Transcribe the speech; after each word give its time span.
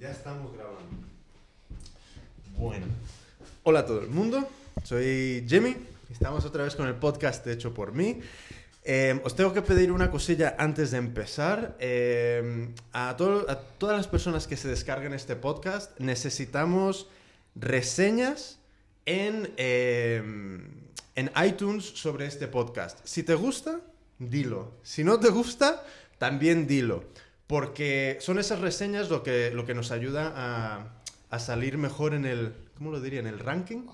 Ya 0.00 0.10
estamos 0.10 0.52
grabando. 0.54 1.06
Bueno. 2.56 2.86
Hola 3.64 3.80
a 3.80 3.86
todo 3.86 4.00
el 4.00 4.08
mundo. 4.08 4.48
Soy 4.84 5.44
Jimmy. 5.48 5.76
Estamos 6.10 6.44
otra 6.44 6.64
vez 6.64 6.74
con 6.76 6.86
el 6.86 6.94
podcast 6.94 7.46
hecho 7.46 7.74
por 7.74 7.92
mí. 7.92 8.20
Eh, 8.84 9.20
os 9.24 9.34
tengo 9.36 9.52
que 9.52 9.60
pedir 9.60 9.92
una 9.92 10.10
cosilla 10.10 10.56
antes 10.58 10.92
de 10.92 10.98
empezar. 10.98 11.76
Eh, 11.80 12.68
a, 12.92 13.16
todo- 13.16 13.50
a 13.50 13.56
todas 13.58 13.96
las 13.96 14.06
personas 14.08 14.46
que 14.46 14.56
se 14.56 14.68
descarguen 14.68 15.12
este 15.12 15.36
podcast, 15.36 15.98
necesitamos 16.00 17.08
reseñas 17.54 18.58
en, 19.04 19.52
eh, 19.56 20.22
en 21.16 21.30
iTunes 21.44 21.84
sobre 21.84 22.26
este 22.26 22.46
podcast. 22.48 22.98
Si 23.04 23.22
te 23.24 23.34
gusta, 23.34 23.80
dilo. 24.18 24.72
Si 24.82 25.04
no 25.04 25.18
te 25.20 25.28
gusta, 25.28 25.84
también 26.18 26.66
dilo. 26.66 27.04
Porque 27.48 28.18
son 28.20 28.38
esas 28.38 28.60
reseñas 28.60 29.10
lo 29.10 29.22
que, 29.24 29.50
lo 29.50 29.64
que 29.66 29.74
nos 29.74 29.90
ayuda 29.90 30.32
a, 30.36 30.86
a 31.30 31.38
salir 31.38 31.78
mejor 31.78 32.14
en 32.14 32.24
el... 32.26 32.52
¿Cómo 32.76 32.90
lo 32.92 33.00
diría? 33.00 33.18
En 33.20 33.26
el 33.26 33.38
ranking. 33.40 33.86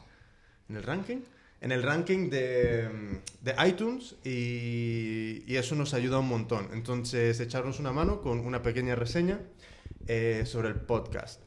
En 0.69 0.77
el 0.77 0.83
ranking. 0.83 1.19
En 1.61 1.73
el 1.73 1.83
ranking 1.83 2.29
de, 2.29 3.21
de 3.41 3.55
iTunes 3.67 4.17
y, 4.25 5.43
y 5.47 5.57
eso 5.57 5.75
nos 5.77 5.95
ayuda 5.95 6.19
un 6.19 6.29
montón. 6.29 6.69
Entonces, 6.75 7.41
echarnos 7.41 7.79
una 7.81 7.93
mano 7.93 8.21
con 8.21 8.41
una 8.41 8.61
pequeña 8.63 8.97
reseña 8.97 9.39
eh, 10.07 10.43
sobre 10.45 10.69
el 10.69 10.75
podcast. 10.75 11.41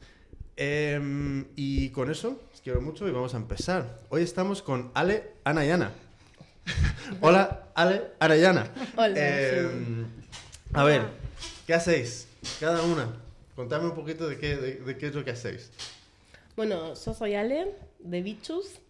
Em, 0.56 1.44
y 1.54 1.90
con 1.90 2.10
eso, 2.10 2.40
os 2.52 2.60
quiero 2.62 2.80
mucho 2.80 3.06
y 3.06 3.12
vamos 3.12 3.34
a 3.34 3.36
empezar. 3.36 4.00
Hoy 4.08 4.22
estamos 4.22 4.60
con 4.62 4.90
Ale, 4.94 5.34
Ana 5.44 5.64
y 5.64 5.70
Ana. 5.70 5.92
Hola, 7.20 7.68
Ale, 7.76 8.02
Ana 8.18 8.36
y 8.36 8.44
Ana. 8.44 8.72
Hola, 8.96 9.14
Em, 9.14 10.06
A 10.72 10.82
ver, 10.82 11.02
¿qué 11.68 11.74
hacéis? 11.74 12.26
Cada 12.60 12.82
una. 12.82 13.14
Contadme 13.54 13.88
un 13.88 13.94
poquito 13.94 14.26
de 14.26 14.38
qué, 14.38 14.56
de, 14.56 14.76
de 14.76 14.96
qué 14.96 15.08
es 15.08 15.14
lo 15.14 15.22
que 15.22 15.32
hacéis. 15.32 15.70
Bueno, 16.56 16.94
yo 16.94 17.12
soy 17.12 17.34
Ale 17.34 17.74
de 17.98 18.22
Bichus 18.22 18.80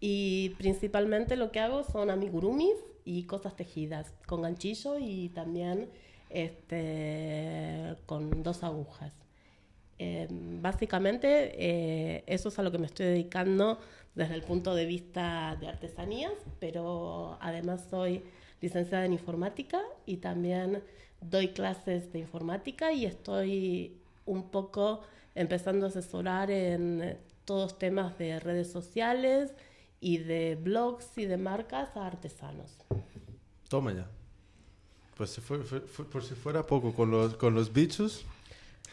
y 0.00 0.50
principalmente 0.58 1.36
lo 1.36 1.50
que 1.50 1.60
hago 1.60 1.82
son 1.82 2.10
amigurumis 2.10 2.76
y 3.06 3.22
cosas 3.22 3.56
tejidas 3.56 4.12
con 4.26 4.42
ganchillo 4.42 4.98
y 4.98 5.30
también 5.30 5.88
este, 6.28 7.96
con 8.04 8.42
dos 8.42 8.64
agujas. 8.64 9.14
Eh, 9.98 10.28
básicamente 10.30 11.52
eh, 11.54 12.24
eso 12.26 12.50
es 12.50 12.58
a 12.58 12.62
lo 12.62 12.70
que 12.70 12.78
me 12.78 12.86
estoy 12.86 13.06
dedicando 13.06 13.78
desde 14.14 14.34
el 14.34 14.42
punto 14.42 14.74
de 14.74 14.84
vista 14.84 15.56
de 15.58 15.68
artesanías, 15.68 16.34
pero 16.58 17.38
además 17.40 17.86
soy 17.88 18.22
licenciada 18.60 19.06
en 19.06 19.14
informática 19.14 19.80
y 20.04 20.18
también 20.18 20.82
doy 21.20 21.48
clases 21.48 22.12
de 22.12 22.18
informática 22.20 22.92
y 22.92 23.04
estoy 23.06 23.96
un 24.26 24.50
poco 24.50 25.02
empezando 25.34 25.86
a 25.86 25.88
asesorar 25.88 26.50
en 26.50 27.02
eh, 27.02 27.16
todos 27.44 27.78
temas 27.78 28.16
de 28.18 28.38
redes 28.40 28.70
sociales 28.70 29.52
y 30.00 30.18
de 30.18 30.56
blogs 30.56 31.16
y 31.18 31.26
de 31.26 31.36
marcas 31.36 31.96
a 31.96 32.06
artesanos. 32.06 32.76
Toma 33.68 33.92
ya. 33.92 34.06
Pues 35.16 35.30
si 35.30 35.40
fue- 35.40 35.62
fue- 35.62 35.80
fue- 35.80 36.06
por 36.06 36.22
si 36.24 36.34
fuera 36.34 36.66
poco, 36.66 36.92
con 36.94 37.10
los, 37.10 37.36
con 37.36 37.54
los 37.54 37.72
bichos. 37.72 38.24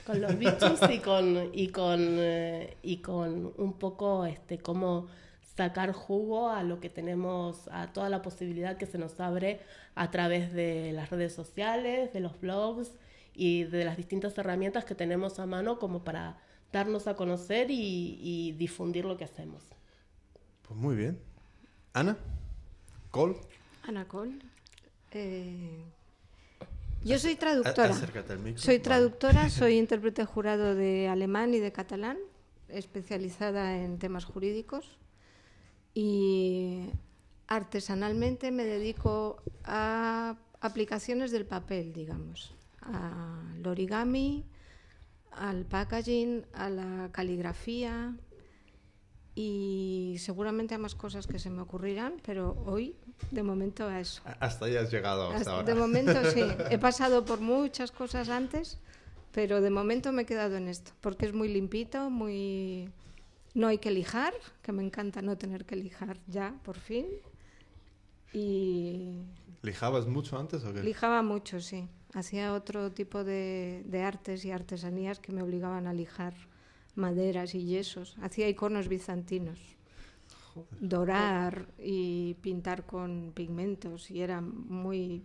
con 0.05 0.21
los 0.21 0.37
bichos 0.37 0.79
y 0.89 0.99
con 0.99 1.49
y 1.53 1.67
con 1.69 1.99
eh, 2.01 2.77
y 2.81 2.97
con 2.97 3.53
un 3.57 3.73
poco 3.73 4.25
este 4.25 4.57
cómo 4.57 5.07
sacar 5.55 5.91
jugo 5.91 6.49
a 6.49 6.63
lo 6.63 6.79
que 6.79 6.89
tenemos 6.89 7.67
a 7.71 7.91
toda 7.91 8.07
la 8.09 8.21
posibilidad 8.21 8.77
que 8.77 8.85
se 8.85 8.97
nos 8.97 9.19
abre 9.19 9.59
a 9.97 10.11
través 10.11 10.53
de 10.53 10.91
las 10.93 11.09
redes 11.09 11.33
sociales 11.33 12.13
de 12.13 12.19
los 12.19 12.39
blogs 12.39 12.91
y 13.33 13.63
de 13.65 13.85
las 13.85 13.97
distintas 13.97 14.37
herramientas 14.37 14.85
que 14.85 14.95
tenemos 14.95 15.39
a 15.39 15.45
mano 15.45 15.79
como 15.79 16.03
para 16.03 16.37
darnos 16.71 17.07
a 17.07 17.15
conocer 17.15 17.71
y, 17.71 18.19
y 18.21 18.51
difundir 18.53 19.05
lo 19.05 19.15
que 19.17 19.23
hacemos 19.23 19.63
Pues 20.63 20.79
muy 20.79 20.95
bien. 20.95 21.19
Ana, 21.93 22.17
Cole, 23.11 23.37
Ana 23.83 24.07
Cole. 24.07 24.37
Eh, 25.11 25.83
yo 27.03 27.17
soy 27.19 27.35
traductora. 27.35 27.89
acércate 27.93 28.33
al 28.33 28.39
micro. 28.39 28.61
Soy 28.61 28.75
Vale. 28.75 28.83
traductora, 28.83 29.49
soy 29.59 29.77
intérprete 29.77 30.25
jurado 30.25 30.75
de 30.75 31.07
alemán 31.07 31.53
y 31.53 31.59
de 31.59 31.71
catalán, 31.71 32.17
especializada 32.67 33.77
en 33.83 33.97
temas 33.97 34.25
jurídicos. 34.25 34.97
Y 35.93 36.89
artesanalmente 37.47 38.51
me 38.51 38.63
dedico 38.65 39.41
a 39.63 40.35
aplicaciones 40.61 41.31
del 41.31 41.45
papel, 41.45 41.93
digamos, 41.93 42.53
al 42.81 43.65
origami, 43.65 44.45
al 45.31 45.65
packaging, 45.65 46.45
a 46.53 46.69
la 46.69 47.09
caligrafía 47.11 48.15
y 49.35 50.15
seguramente 50.19 50.73
a 50.75 50.77
más 50.79 50.95
cosas 50.95 51.27
que 51.27 51.37
se 51.37 51.49
me 51.49 51.61
ocurrirán, 51.61 52.15
pero 52.25 52.57
hoy 52.65 52.95
de 53.31 53.43
momento 53.43 53.87
a 53.87 53.99
eso. 53.99 54.21
Hasta 54.39 54.65
ahí 54.65 54.75
has 54.75 54.91
llegado 54.91 55.27
hasta 55.27 55.37
Hasta- 55.37 55.51
ahora. 55.51 55.65
De 55.67 55.75
momento 55.75 56.31
sí. 56.31 56.41
He 56.71 56.79
pasado 56.79 57.23
por 57.23 57.39
muchas 57.39 57.91
cosas 57.91 58.29
antes, 58.29 58.79
pero 59.31 59.61
de 59.61 59.69
momento 59.69 60.11
me 60.11 60.23
he 60.23 60.25
quedado 60.25 60.57
en 60.57 60.67
esto, 60.67 60.91
porque 61.01 61.27
es 61.27 61.33
muy 61.33 61.49
limpito, 61.49 62.09
muy... 62.09 62.89
No 63.53 63.67
hay 63.67 63.77
que 63.79 63.89
lijar, 63.91 64.33
que 64.61 64.71
me 64.71 64.83
encanta 64.83 65.21
no 65.21 65.37
tener 65.37 65.65
que 65.65 65.75
lijar 65.75 66.17
ya, 66.27 66.53
por 66.63 66.77
fin. 66.77 67.05
Y 68.33 69.19
¿Lijabas 69.61 70.05
mucho 70.07 70.37
antes 70.37 70.63
o 70.63 70.73
qué? 70.73 70.81
lijaba 70.83 71.21
mucho, 71.23 71.59
sí. 71.59 71.87
Hacía 72.13 72.53
otro 72.53 72.91
tipo 72.91 73.23
de, 73.23 73.83
de 73.85 74.01
artes 74.03 74.45
y 74.45 74.51
artesanías 74.51 75.19
que 75.19 75.31
me 75.31 75.41
obligaban 75.41 75.87
a 75.87 75.93
lijar 75.93 76.33
maderas 76.95 77.53
y 77.55 77.63
yesos. 77.65 78.15
Hacía 78.21 78.47
iconos 78.49 78.87
bizantinos. 78.87 79.59
Dorar 80.79 81.67
y 81.77 82.33
pintar 82.41 82.85
con 82.85 83.31
pigmentos 83.35 84.09
y 84.09 84.21
era 84.21 84.41
muy... 84.41 85.23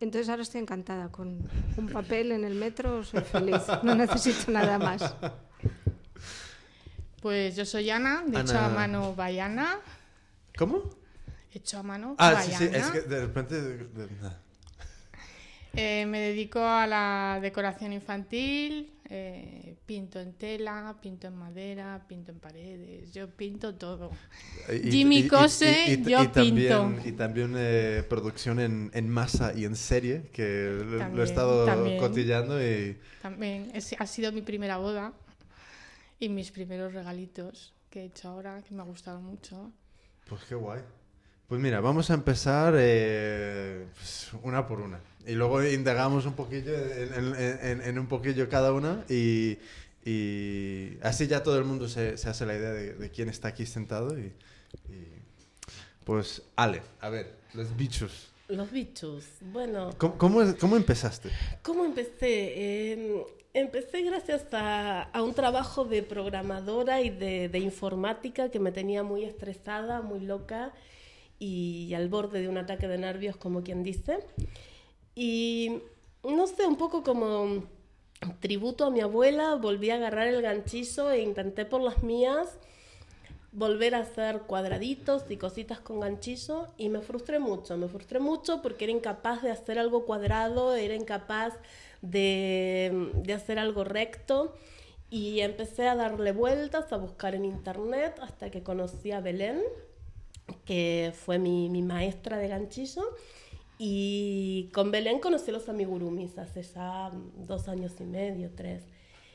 Entonces 0.00 0.28
ahora 0.28 0.42
estoy 0.42 0.60
encantada. 0.60 1.10
Con 1.10 1.48
un 1.76 1.88
papel 1.88 2.32
en 2.32 2.44
el 2.44 2.54
metro 2.56 3.02
soy 3.04 3.20
feliz. 3.22 3.62
No 3.82 3.94
necesito 3.94 4.50
nada 4.50 4.78
más. 4.78 5.14
Pues 7.22 7.54
yo 7.56 7.64
soy 7.64 7.88
Ana, 7.90 8.22
de 8.26 8.40
hecho 8.40 8.58
Ana. 8.58 8.66
a 8.66 8.70
mano 8.70 9.14
Bayana. 9.14 9.78
¿Cómo? 10.58 10.90
Hecho 11.54 11.78
a 11.78 11.82
mano 11.82 12.14
Ah, 12.18 12.32
Bayana. 12.32 12.58
sí, 12.58 12.68
sí, 12.68 12.70
es 12.74 12.86
que 12.90 13.00
de 13.02 13.20
repente... 13.26 13.86
Eh, 15.74 16.04
me 16.06 16.20
dedico 16.20 16.60
a 16.62 16.86
la 16.86 17.38
decoración 17.40 17.94
infantil, 17.94 18.92
eh, 19.08 19.74
pinto 19.86 20.20
en 20.20 20.34
tela, 20.34 20.94
pinto 21.00 21.28
en 21.28 21.34
madera, 21.34 22.04
pinto 22.06 22.30
en 22.30 22.38
paredes, 22.40 23.10
yo 23.14 23.26
pinto 23.30 23.74
todo. 23.76 24.10
Y- 24.70 24.90
Jimmy 24.90 25.20
y- 25.20 25.28
cose, 25.28 25.86
y- 25.98 26.02
yo 26.10 26.24
y 26.24 26.28
también, 26.28 26.94
pinto. 26.96 27.08
Y 27.08 27.12
también 27.12 27.54
eh, 27.56 28.04
producción 28.06 28.60
en, 28.60 28.90
en 28.92 29.08
masa 29.08 29.54
y 29.54 29.64
en 29.64 29.74
serie, 29.74 30.28
que 30.34 30.76
lo- 30.78 30.84
lo 30.84 30.96
he 30.96 30.98
También, 30.98 31.24
estado 31.26 31.64
también. 31.64 31.98
cotillando 31.98 32.62
y... 32.62 32.98
También 33.22 33.70
es- 33.72 33.96
ha 33.98 34.06
sido 34.06 34.30
mi 34.30 34.42
primera 34.42 34.76
boda 34.76 35.14
y 36.20 36.28
mis 36.28 36.50
primeros 36.50 36.92
regalitos 36.92 37.72
que 37.88 38.02
he 38.02 38.04
hecho 38.06 38.28
ahora, 38.28 38.60
que 38.62 38.74
me 38.74 38.82
ha 38.82 38.84
gustado 38.84 39.20
mucho. 39.22 39.72
Pues 40.28 40.44
qué 40.44 40.54
guay. 40.54 40.82
Pues 41.48 41.60
mira, 41.60 41.80
vamos 41.80 42.10
a 42.10 42.14
empezar 42.14 42.74
eh, 42.78 43.84
pues, 43.94 44.30
una 44.42 44.66
por 44.66 44.80
una. 44.80 45.00
Y 45.26 45.32
luego 45.34 45.62
indagamos 45.64 46.24
un 46.26 46.32
poquillo 46.34 46.74
en, 46.74 47.14
en- 47.14 47.58
en- 47.62 47.82
en 47.82 47.98
un 47.98 48.06
poquillo 48.06 48.48
cada 48.48 48.72
una 48.72 49.04
y, 49.08 49.58
y 50.04 50.98
así 51.02 51.26
ya 51.26 51.42
todo 51.42 51.58
el 51.58 51.64
mundo 51.64 51.88
se, 51.88 52.16
se 52.16 52.28
hace 52.28 52.46
la 52.46 52.56
idea 52.56 52.70
de, 52.70 52.94
de 52.94 53.10
quién 53.10 53.28
está 53.28 53.48
aquí 53.48 53.66
sentado. 53.66 54.18
Y, 54.18 54.32
y- 54.88 55.22
Pues 56.04 56.42
Ale, 56.56 56.82
a 57.00 57.10
ver, 57.10 57.34
los 57.54 57.76
bichos. 57.76 58.28
los 58.48 58.70
bichos 58.72 59.24
bueno 59.52 59.90
¿Cómo, 59.98 60.18
cómo, 60.58 60.76
empezaste? 60.76 61.30
¿Cómo 61.62 61.84
empecé? 61.84 62.52
Eh, 62.56 63.24
empecé 63.54 64.02
gracias 64.02 64.42
a, 64.52 65.02
a 65.02 65.22
un 65.22 65.34
trabajo 65.34 65.84
de 65.84 66.02
programadora 66.02 67.00
y 67.02 67.10
de, 67.10 67.48
de 67.48 67.58
informática 67.60 68.50
que 68.50 68.58
me 68.58 68.72
tenía 68.72 69.02
muy 69.04 69.24
estresada, 69.24 70.00
muy 70.02 70.20
loca 70.20 70.72
y 71.42 71.92
al 71.94 72.08
borde 72.08 72.40
de 72.40 72.48
un 72.48 72.56
ataque 72.56 72.86
de 72.86 72.98
nervios, 72.98 73.36
como 73.36 73.64
quien 73.64 73.82
dice. 73.82 74.20
Y 75.16 75.82
no 76.22 76.46
sé, 76.46 76.66
un 76.66 76.76
poco 76.76 77.02
como 77.02 77.64
tributo 78.38 78.84
a 78.84 78.90
mi 78.90 79.00
abuela, 79.00 79.56
volví 79.56 79.90
a 79.90 79.96
agarrar 79.96 80.28
el 80.28 80.40
ganchillo 80.40 81.10
e 81.10 81.20
intenté 81.20 81.64
por 81.64 81.80
las 81.80 82.04
mías 82.04 82.48
volver 83.50 83.94
a 83.96 83.98
hacer 83.98 84.42
cuadraditos 84.42 85.24
y 85.28 85.36
cositas 85.36 85.80
con 85.80 86.00
ganchillo 86.00 86.68
y 86.78 86.88
me 86.88 87.00
frustré 87.00 87.38
mucho, 87.38 87.76
me 87.76 87.88
frustré 87.88 88.18
mucho 88.18 88.62
porque 88.62 88.84
era 88.84 88.92
incapaz 88.92 89.42
de 89.42 89.50
hacer 89.50 89.78
algo 89.78 90.06
cuadrado, 90.06 90.74
era 90.74 90.94
incapaz 90.94 91.54
de, 92.00 93.10
de 93.14 93.32
hacer 93.34 93.58
algo 93.58 93.84
recto 93.84 94.54
y 95.10 95.40
empecé 95.40 95.88
a 95.88 95.96
darle 95.96 96.32
vueltas, 96.32 96.92
a 96.92 96.96
buscar 96.96 97.34
en 97.34 97.44
internet 97.44 98.18
hasta 98.22 98.50
que 98.50 98.62
conocí 98.62 99.10
a 99.10 99.20
Belén, 99.20 99.60
que 100.64 101.12
fue 101.14 101.38
mi, 101.38 101.68
mi 101.68 101.82
maestra 101.82 102.38
de 102.38 102.48
ganchillo 102.48 103.02
y 103.78 104.70
con 104.72 104.90
Belén 104.90 105.18
conocí 105.18 105.50
los 105.50 105.68
amigurumis 105.68 106.38
hace 106.38 106.62
ya 106.62 107.10
dos 107.36 107.68
años 107.68 107.92
y 108.00 108.04
medio, 108.04 108.50
tres. 108.54 108.82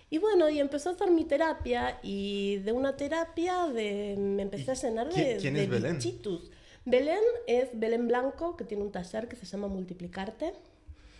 Y 0.10 0.20
bueno, 0.20 0.50
y 0.50 0.60
empezó 0.60 0.90
a 0.90 0.94
hacer 0.94 1.12
mi 1.12 1.26
terapia 1.26 2.00
y 2.02 2.58
de 2.58 2.72
una 2.72 2.96
terapia 2.96 3.68
de, 3.68 4.16
me 4.18 4.44
empecé 4.44 4.72
a 4.72 4.76
llenar 4.76 5.12
de, 5.14 5.38
quién 5.42 5.56
de 5.56 5.64
es 5.64 5.70
Belén? 5.70 5.96
bichitos. 5.96 6.50
Belén 6.86 7.20
es 7.48 7.68
Belén 7.74 8.08
Blanco, 8.08 8.56
que 8.56 8.64
tiene 8.64 8.84
un 8.84 8.92
taller 8.94 9.28
que 9.28 9.36
se 9.36 9.46
llama 9.46 9.68
Multiplicarte, 9.68 10.54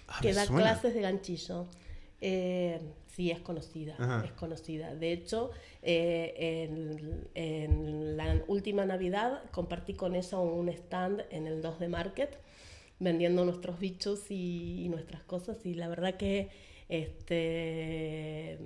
Ah, 0.08 0.20
que 0.22 0.32
da 0.32 0.46
suena. 0.46 0.62
clases 0.62 0.94
de 0.94 1.02
ganchillo. 1.02 1.66
Eh, 2.22 2.80
sí, 3.08 3.30
es 3.32 3.40
conocida, 3.42 3.96
Ajá. 4.00 4.24
es 4.26 4.32
conocida. 4.32 4.96
De 4.96 5.12
hecho, 5.12 5.52
eh, 5.84 6.68
en, 6.70 7.28
en 7.36 8.18
la 8.18 8.42
última 8.48 8.86
Navidad 8.86 9.44
compartí 9.52 9.94
con 9.94 10.16
ella 10.16 10.40
un 10.40 10.70
stand 10.70 11.24
en 11.30 11.46
el 11.48 11.62
2 11.62 11.80
de 11.80 11.88
Market 11.90 12.38
vendiendo 13.00 13.46
nuestros 13.46 13.80
bichos 13.80 14.32
y, 14.32 14.84
y 14.86 14.90
nuestras 14.90 15.22
cosas 15.24 15.64
y 15.68 15.76
la 15.76 15.88
verdad 15.88 16.16
que 16.16 16.50
este 16.90 18.58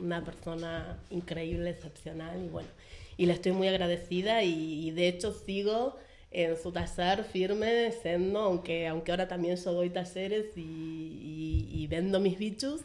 una 0.00 0.22
persona 0.24 0.98
increíble, 1.10 1.70
excepcional 1.70 2.44
y 2.44 2.48
bueno, 2.48 2.68
y 3.16 3.24
le 3.26 3.32
estoy 3.32 3.52
muy 3.52 3.68
agradecida 3.68 4.42
y, 4.44 4.88
y 4.88 4.90
de 4.90 5.08
hecho 5.08 5.32
sigo 5.32 5.96
en 6.30 6.58
su 6.58 6.70
taller 6.72 7.24
firme, 7.24 7.90
siendo, 8.02 8.40
aunque, 8.40 8.86
aunque 8.86 9.10
ahora 9.12 9.26
también 9.28 9.56
yo 9.56 9.72
doy 9.72 9.88
talleres 9.88 10.54
y, 10.56 10.60
y- 10.60 11.68
y 11.72 11.86
vendo 11.86 12.20
mis 12.20 12.38
bichos, 12.38 12.82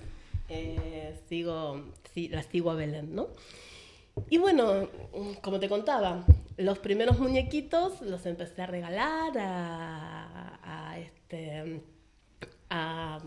eh, 0.53 1.19
sigo, 1.27 1.83
sí, 2.13 2.29
la 2.29 2.44
sigo 2.44 2.71
a 2.71 2.75
Belén, 2.75 3.15
¿no? 3.15 3.27
Y 4.29 4.38
bueno, 4.38 4.88
como 5.41 5.59
te 5.59 5.67
contaba, 5.67 6.23
los 6.57 6.79
primeros 6.79 7.19
muñequitos 7.19 8.01
los 8.01 8.25
empecé 8.25 8.61
a 8.61 8.67
regalar, 8.67 9.33
a, 9.38 10.97
este, 11.00 11.81
a 12.69 13.19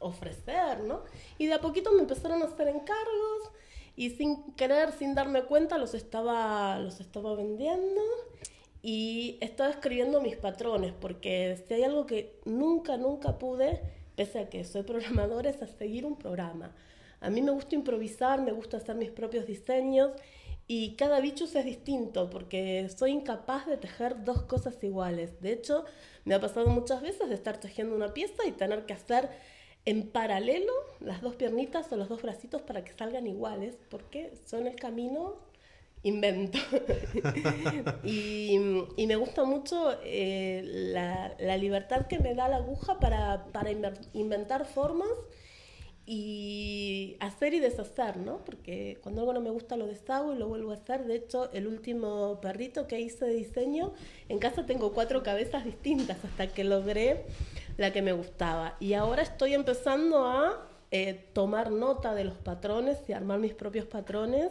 ofrecer, 0.00 0.80
¿no? 0.80 1.02
Y 1.38 1.46
de 1.46 1.54
a 1.54 1.60
poquito 1.60 1.92
me 1.92 2.00
empezaron 2.00 2.42
a 2.42 2.46
hacer 2.46 2.68
encargos 2.68 3.50
y 3.96 4.10
sin 4.10 4.52
querer, 4.54 4.92
sin 4.92 5.14
darme 5.14 5.44
cuenta, 5.44 5.78
los 5.78 5.94
estaba, 5.94 6.78
los 6.78 7.00
estaba 7.00 7.34
vendiendo 7.34 8.02
y 8.82 9.38
estaba 9.40 9.70
escribiendo 9.70 10.20
mis 10.20 10.36
patrones, 10.36 10.92
porque 10.92 11.62
si 11.66 11.74
hay 11.74 11.84
algo 11.84 12.06
que 12.06 12.38
nunca, 12.44 12.96
nunca 12.96 13.38
pude, 13.38 13.80
pese 14.16 14.40
a 14.40 14.48
que 14.48 14.64
soy 14.64 14.82
programadora, 14.82 15.50
es 15.50 15.62
a 15.62 15.66
seguir 15.66 16.06
un 16.06 16.16
programa. 16.16 16.74
A 17.20 17.30
mí 17.30 17.40
me 17.42 17.52
gusta 17.52 17.74
improvisar, 17.74 18.40
me 18.40 18.52
gusta 18.52 18.78
hacer 18.78 18.96
mis 18.96 19.10
propios 19.10 19.46
diseños 19.46 20.12
y 20.66 20.94
cada 20.96 21.20
bichos 21.20 21.54
es 21.54 21.64
distinto 21.64 22.30
porque 22.30 22.88
soy 22.88 23.12
incapaz 23.12 23.66
de 23.66 23.76
tejer 23.76 24.24
dos 24.24 24.42
cosas 24.42 24.82
iguales. 24.82 25.40
De 25.40 25.52
hecho, 25.52 25.84
me 26.24 26.34
ha 26.34 26.40
pasado 26.40 26.68
muchas 26.68 27.02
veces 27.02 27.28
de 27.28 27.34
estar 27.34 27.58
tejiendo 27.58 27.94
una 27.94 28.14
pieza 28.14 28.46
y 28.46 28.52
tener 28.52 28.86
que 28.86 28.92
hacer 28.92 29.30
en 29.84 30.08
paralelo 30.08 30.72
las 31.00 31.20
dos 31.20 31.34
piernitas 31.34 31.92
o 31.92 31.96
los 31.96 32.08
dos 32.08 32.22
bracitos 32.22 32.62
para 32.62 32.84
que 32.84 32.92
salgan 32.92 33.26
iguales 33.26 33.76
porque 33.90 34.32
yo 34.50 34.58
en 34.58 34.68
el 34.68 34.76
camino 34.76 35.36
invento. 36.02 36.58
y, 38.04 38.58
me 39.06 39.16
gusta 39.16 39.44
mucho 39.44 39.96
eh, 40.04 40.62
la, 40.64 41.56
libertad 41.56 42.06
que 42.06 42.18
me 42.18 42.34
da 42.34 42.48
la 42.48 42.56
aguja 42.56 42.98
para, 42.98 43.46
inventar 44.12 44.66
formas 44.66 45.10
y 46.04 47.16
hacer 47.20 47.54
y 47.54 47.60
deshacer, 47.60 48.16
¿no? 48.16 48.38
Porque 48.44 48.98
cuando 49.02 49.20
algo 49.20 49.34
no 49.34 49.40
me 49.40 49.50
gusta 49.50 49.76
lo 49.76 49.86
deshago 49.86 50.32
y 50.32 50.36
lo 50.36 50.48
vuelvo 50.48 50.72
a 50.72 50.74
hacer. 50.74 51.04
De 51.04 51.14
hecho, 51.14 51.52
el 51.52 51.68
último 51.68 52.40
perrito 52.40 52.88
que 52.88 53.00
hice 53.00 53.24
de 53.24 53.34
diseño, 53.34 53.92
en 54.28 54.38
casa 54.38 54.66
tengo 54.66 54.92
cuatro 54.92 55.22
cabezas 55.22 55.64
distintas 55.64 56.24
hasta 56.24 56.48
que 56.48 56.64
logré 56.64 57.24
la 57.76 57.92
que 57.92 58.02
me 58.02 58.12
gustaba. 58.12 58.76
Y 58.80 58.94
ahora 58.94 59.22
estoy 59.22 59.54
empezando 59.54 60.26
a 60.26 60.68
eh, 60.90 61.28
tomar 61.32 61.70
nota 61.70 62.14
de 62.14 62.24
los 62.24 62.34
patrones 62.34 62.98
y 63.08 63.12
armar 63.12 63.38
mis 63.38 63.54
propios 63.54 63.86
patrones. 63.86 64.50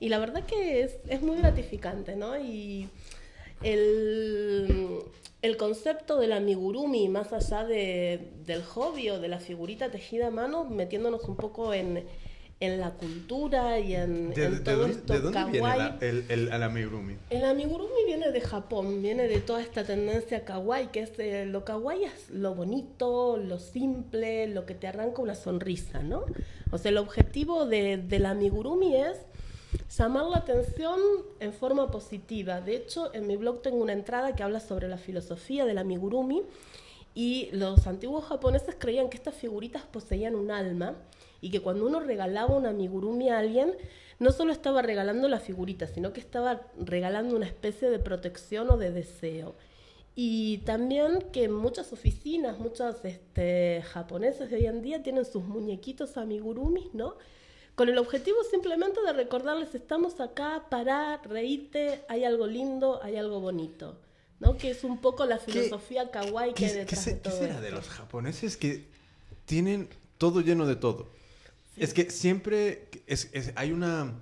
Y 0.00 0.08
la 0.08 0.18
verdad 0.18 0.44
que 0.44 0.82
es, 0.82 0.96
es 1.08 1.22
muy 1.22 1.36
gratificante, 1.38 2.16
¿no? 2.16 2.38
Y 2.38 2.88
el, 3.62 4.98
el 5.42 5.56
concepto 5.56 6.18
del 6.18 6.32
amigurumi, 6.32 7.08
más 7.08 7.32
allá 7.32 7.64
de, 7.64 8.20
del 8.46 8.62
hobby 8.62 9.10
o 9.10 9.20
de 9.20 9.28
la 9.28 9.38
figurita 9.40 9.90
tejida 9.90 10.28
a 10.28 10.30
mano, 10.30 10.64
metiéndonos 10.64 11.24
un 11.24 11.36
poco 11.36 11.72
en, 11.72 12.04
en 12.60 12.80
la 12.80 12.90
cultura 12.92 13.78
y 13.78 13.94
en, 13.94 14.30
¿De, 14.34 14.44
en 14.44 14.54
de 14.54 14.60
todo 14.60 14.76
dónde, 14.78 14.92
esto 14.96 15.12
de 15.14 15.20
dónde 15.20 15.44
viene 15.44 15.58
kawaii. 15.58 15.78
la- 15.78 15.98
el, 16.00 16.24
el, 16.28 16.48
el 16.48 16.62
amigurumi? 16.62 17.16
El 17.30 17.44
amigurumi 17.44 18.04
viene 18.06 18.30
de 18.30 18.40
Japón, 18.40 19.02
viene 19.02 19.28
de 19.28 19.40
toda 19.40 19.62
esta 19.62 19.84
tendencia 19.84 20.44
kawaii, 20.44 20.88
que 20.88 21.00
es 21.00 21.18
eh, 21.18 21.44
lo 21.46 21.64
kawaii 21.64 22.04
es 22.04 22.30
lo 22.30 22.54
bonito, 22.54 23.36
lo 23.36 23.58
simple, 23.58 24.46
lo 24.48 24.66
que 24.66 24.74
te 24.74 24.86
arranca 24.88 25.22
una 25.22 25.34
sonrisa, 25.34 26.02
¿no? 26.02 26.24
O 26.70 26.78
sea, 26.78 26.90
el 26.90 26.98
objetivo 26.98 27.66
de, 27.66 27.96
del 27.96 28.26
amigurumi 28.26 28.96
es 28.96 29.16
llamar 29.96 30.26
la 30.26 30.38
atención 30.38 31.00
en 31.40 31.52
forma 31.52 31.90
positiva. 31.90 32.60
De 32.60 32.76
hecho, 32.76 33.12
en 33.14 33.26
mi 33.26 33.36
blog 33.36 33.62
tengo 33.62 33.78
una 33.78 33.92
entrada 33.92 34.34
que 34.34 34.42
habla 34.42 34.60
sobre 34.60 34.88
la 34.88 34.98
filosofía 34.98 35.64
del 35.64 35.78
amigurumi 35.78 36.42
y 37.14 37.48
los 37.52 37.86
antiguos 37.86 38.24
japoneses 38.24 38.76
creían 38.78 39.08
que 39.08 39.16
estas 39.16 39.34
figuritas 39.34 39.82
poseían 39.82 40.34
un 40.34 40.50
alma 40.50 40.94
y 41.40 41.50
que 41.50 41.60
cuando 41.60 41.86
uno 41.86 42.00
regalaba 42.00 42.54
un 42.54 42.66
amigurumi 42.66 43.30
a 43.30 43.38
alguien, 43.38 43.74
no 44.18 44.32
solo 44.32 44.52
estaba 44.52 44.82
regalando 44.82 45.28
la 45.28 45.40
figurita, 45.40 45.86
sino 45.86 46.12
que 46.12 46.20
estaba 46.20 46.62
regalando 46.78 47.36
una 47.36 47.46
especie 47.46 47.90
de 47.90 47.98
protección 47.98 48.70
o 48.70 48.76
de 48.76 48.90
deseo. 48.90 49.54
Y 50.14 50.58
también 50.58 51.26
que 51.30 51.48
muchas 51.48 51.92
oficinas, 51.92 52.58
muchos 52.58 53.04
este, 53.04 53.82
japoneses 53.82 54.50
de 54.50 54.56
hoy 54.56 54.66
en 54.66 54.80
día 54.80 55.02
tienen 55.02 55.26
sus 55.26 55.44
muñequitos 55.44 56.16
amigurumis, 56.16 56.94
¿no? 56.94 57.16
Con 57.76 57.88
el 57.88 57.98
objetivo 57.98 58.38
simplemente 58.50 59.00
de 59.02 59.12
recordarles, 59.12 59.74
estamos 59.74 60.18
acá 60.20 60.64
para 60.70 61.18
reírte, 61.18 62.00
hay 62.08 62.24
algo 62.24 62.46
lindo, 62.46 63.00
hay 63.02 63.16
algo 63.16 63.38
bonito, 63.40 64.00
¿no? 64.40 64.56
Que 64.56 64.70
es 64.70 64.82
un 64.82 64.98
poco 64.98 65.24
la 65.26 65.38
filosofía 65.38 66.10
kawaii 66.10 66.54
que 66.54 66.64
hay 66.66 66.70
¿Qué, 66.70 66.74
qué 66.74 66.80
detrás 66.80 67.04
se- 67.04 67.10
de 67.10 67.16
qué 67.18 67.22
todo 67.28 67.38
será 67.38 67.60
de 67.60 67.66
esto. 67.68 67.76
los 67.80 67.88
japoneses 67.90 68.56
que 68.56 68.88
tienen 69.44 69.88
todo 70.18 70.40
lleno 70.40 70.66
de 70.66 70.76
todo? 70.76 71.08
Es 71.76 71.92
que 71.92 72.10
siempre 72.10 72.88
es, 73.06 73.28
es- 73.32 73.52
hay 73.56 73.70
una... 73.72 74.14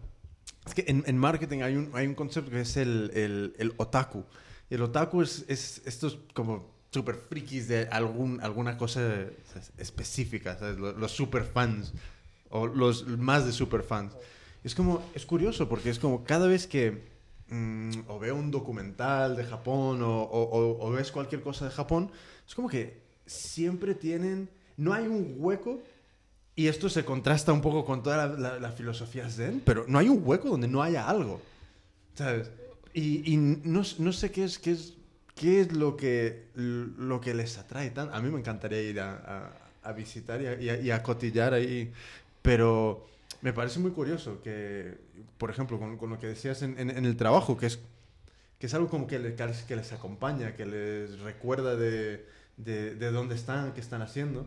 Es 0.67 0.75
que 0.75 0.85
en, 0.89 1.05
en 1.07 1.17
marketing 1.17 1.61
hay 1.61 1.77
un, 1.77 1.91
hay 1.95 2.07
un 2.09 2.15
concepto 2.17 2.51
que 2.51 2.61
es 2.63 2.77
el, 2.77 3.13
el, 3.15 3.55
el 3.59 3.73
otaku. 3.77 4.25
Y 4.71 4.75
el 4.75 4.83
otaku 4.83 5.23
es, 5.23 5.45
es 5.47 5.81
estos 5.87 6.19
como 6.35 6.75
super 6.91 7.15
frikis 7.17 7.69
de 7.69 7.87
algún, 7.89 8.41
alguna 8.41 8.77
cosa 8.79 9.27
específica, 9.79 10.59
¿sabes? 10.59 10.79
Los, 10.79 10.97
los 10.97 11.13
super 11.13 11.45
fans 11.45 11.93
o 12.55 12.67
los 12.69 13.07
más 13.19 13.45
de 13.45 13.53
super 13.53 13.83
fans. 13.83 14.13
Es 14.63 14.75
como, 14.75 15.03
es 15.15 15.27
curioso 15.27 15.69
porque 15.69 15.91
es 15.91 15.99
como 15.99 16.25
cada 16.25 16.47
vez 16.47 16.67
que 16.67 17.03
mm, 17.51 17.91
o 18.09 18.19
veo 18.19 18.37
un 18.37 18.51
documental 18.51 19.37
de 19.37 19.45
Japón 19.45 20.01
o, 20.03 20.23
o- 20.23 20.87
o- 20.87 20.91
ves 20.93 21.11
cualquier 21.11 21.43
cosa 21.43 21.65
de 21.67 21.73
Japón, 21.73 22.11
es 22.49 22.55
como 22.55 22.69
que 22.69 23.03
siempre 23.27 23.95
tienen, 23.95 24.49
no 24.77 24.93
hay 24.95 25.07
un 25.07 25.35
hueco 25.39 25.81
y 26.57 26.69
esto 26.69 26.89
se 26.89 27.05
contrasta 27.05 27.53
un 27.53 27.61
poco 27.61 27.85
con 27.85 28.03
toda 28.03 28.17
la, 28.29 28.39
la- 28.39 28.59
la 28.61 28.73
filosofía 28.73 29.29
zen, 29.29 29.61
pero 29.65 29.85
no 29.89 29.99
hay 29.99 30.09
un 30.09 30.23
hueco 30.25 30.49
donde 30.49 30.69
no 30.69 30.83
haya 30.83 31.09
algo, 31.09 31.41
¿sabes? 32.15 32.51
Y, 32.95 33.33
y 33.33 33.37
no, 33.37 33.83
no 33.99 34.13
sé 34.13 34.31
qué 34.31 34.45
es, 34.45 34.59
qué 34.61 34.71
es, 34.71 34.95
qué 35.35 35.61
es 35.61 35.73
lo, 35.73 35.97
que, 35.97 36.47
lo 36.55 37.21
que 37.21 37.35
les 37.35 37.59
atrae 37.59 37.91
tan... 37.91 38.09
A 38.15 38.21
mí 38.21 38.31
me 38.31 38.39
encantaría 38.39 38.81
ir 38.83 39.01
a, 39.01 39.17
a- 39.17 39.91
a 39.91 39.93
visitar 39.93 40.41
y 40.41 40.47
a- 40.71 40.81
y 40.81 40.91
a 40.91 41.03
cotillar 41.03 41.53
ahí, 41.53 41.93
pero 42.45 43.07
me 43.41 43.55
parece 43.55 43.79
muy 43.81 43.93
curioso 43.93 44.43
que, 44.43 44.99
por 45.39 45.51
ejemplo, 45.51 45.79
con, 45.81 46.11
lo 46.11 46.19
que 46.21 46.27
decías 46.29 46.63
en, 46.63 46.79
el 47.07 47.17
trabajo, 47.17 47.57
que 47.57 47.67
es, 47.67 47.81
que 48.59 48.67
es 48.67 48.75
algo 48.75 48.89
como 48.89 49.07
que, 49.09 49.19
le- 49.19 49.35
que 49.37 49.77
les 49.77 49.93
acompaña, 49.93 50.55
que 50.57 50.67
les 50.67 51.21
recuerda 51.21 51.77
de, 51.77 52.27
de, 52.59 52.97
de 52.97 53.13
dónde 53.13 53.35
están, 53.37 53.75
qué 53.75 53.81
están 53.81 54.03
haciendo. 54.03 54.47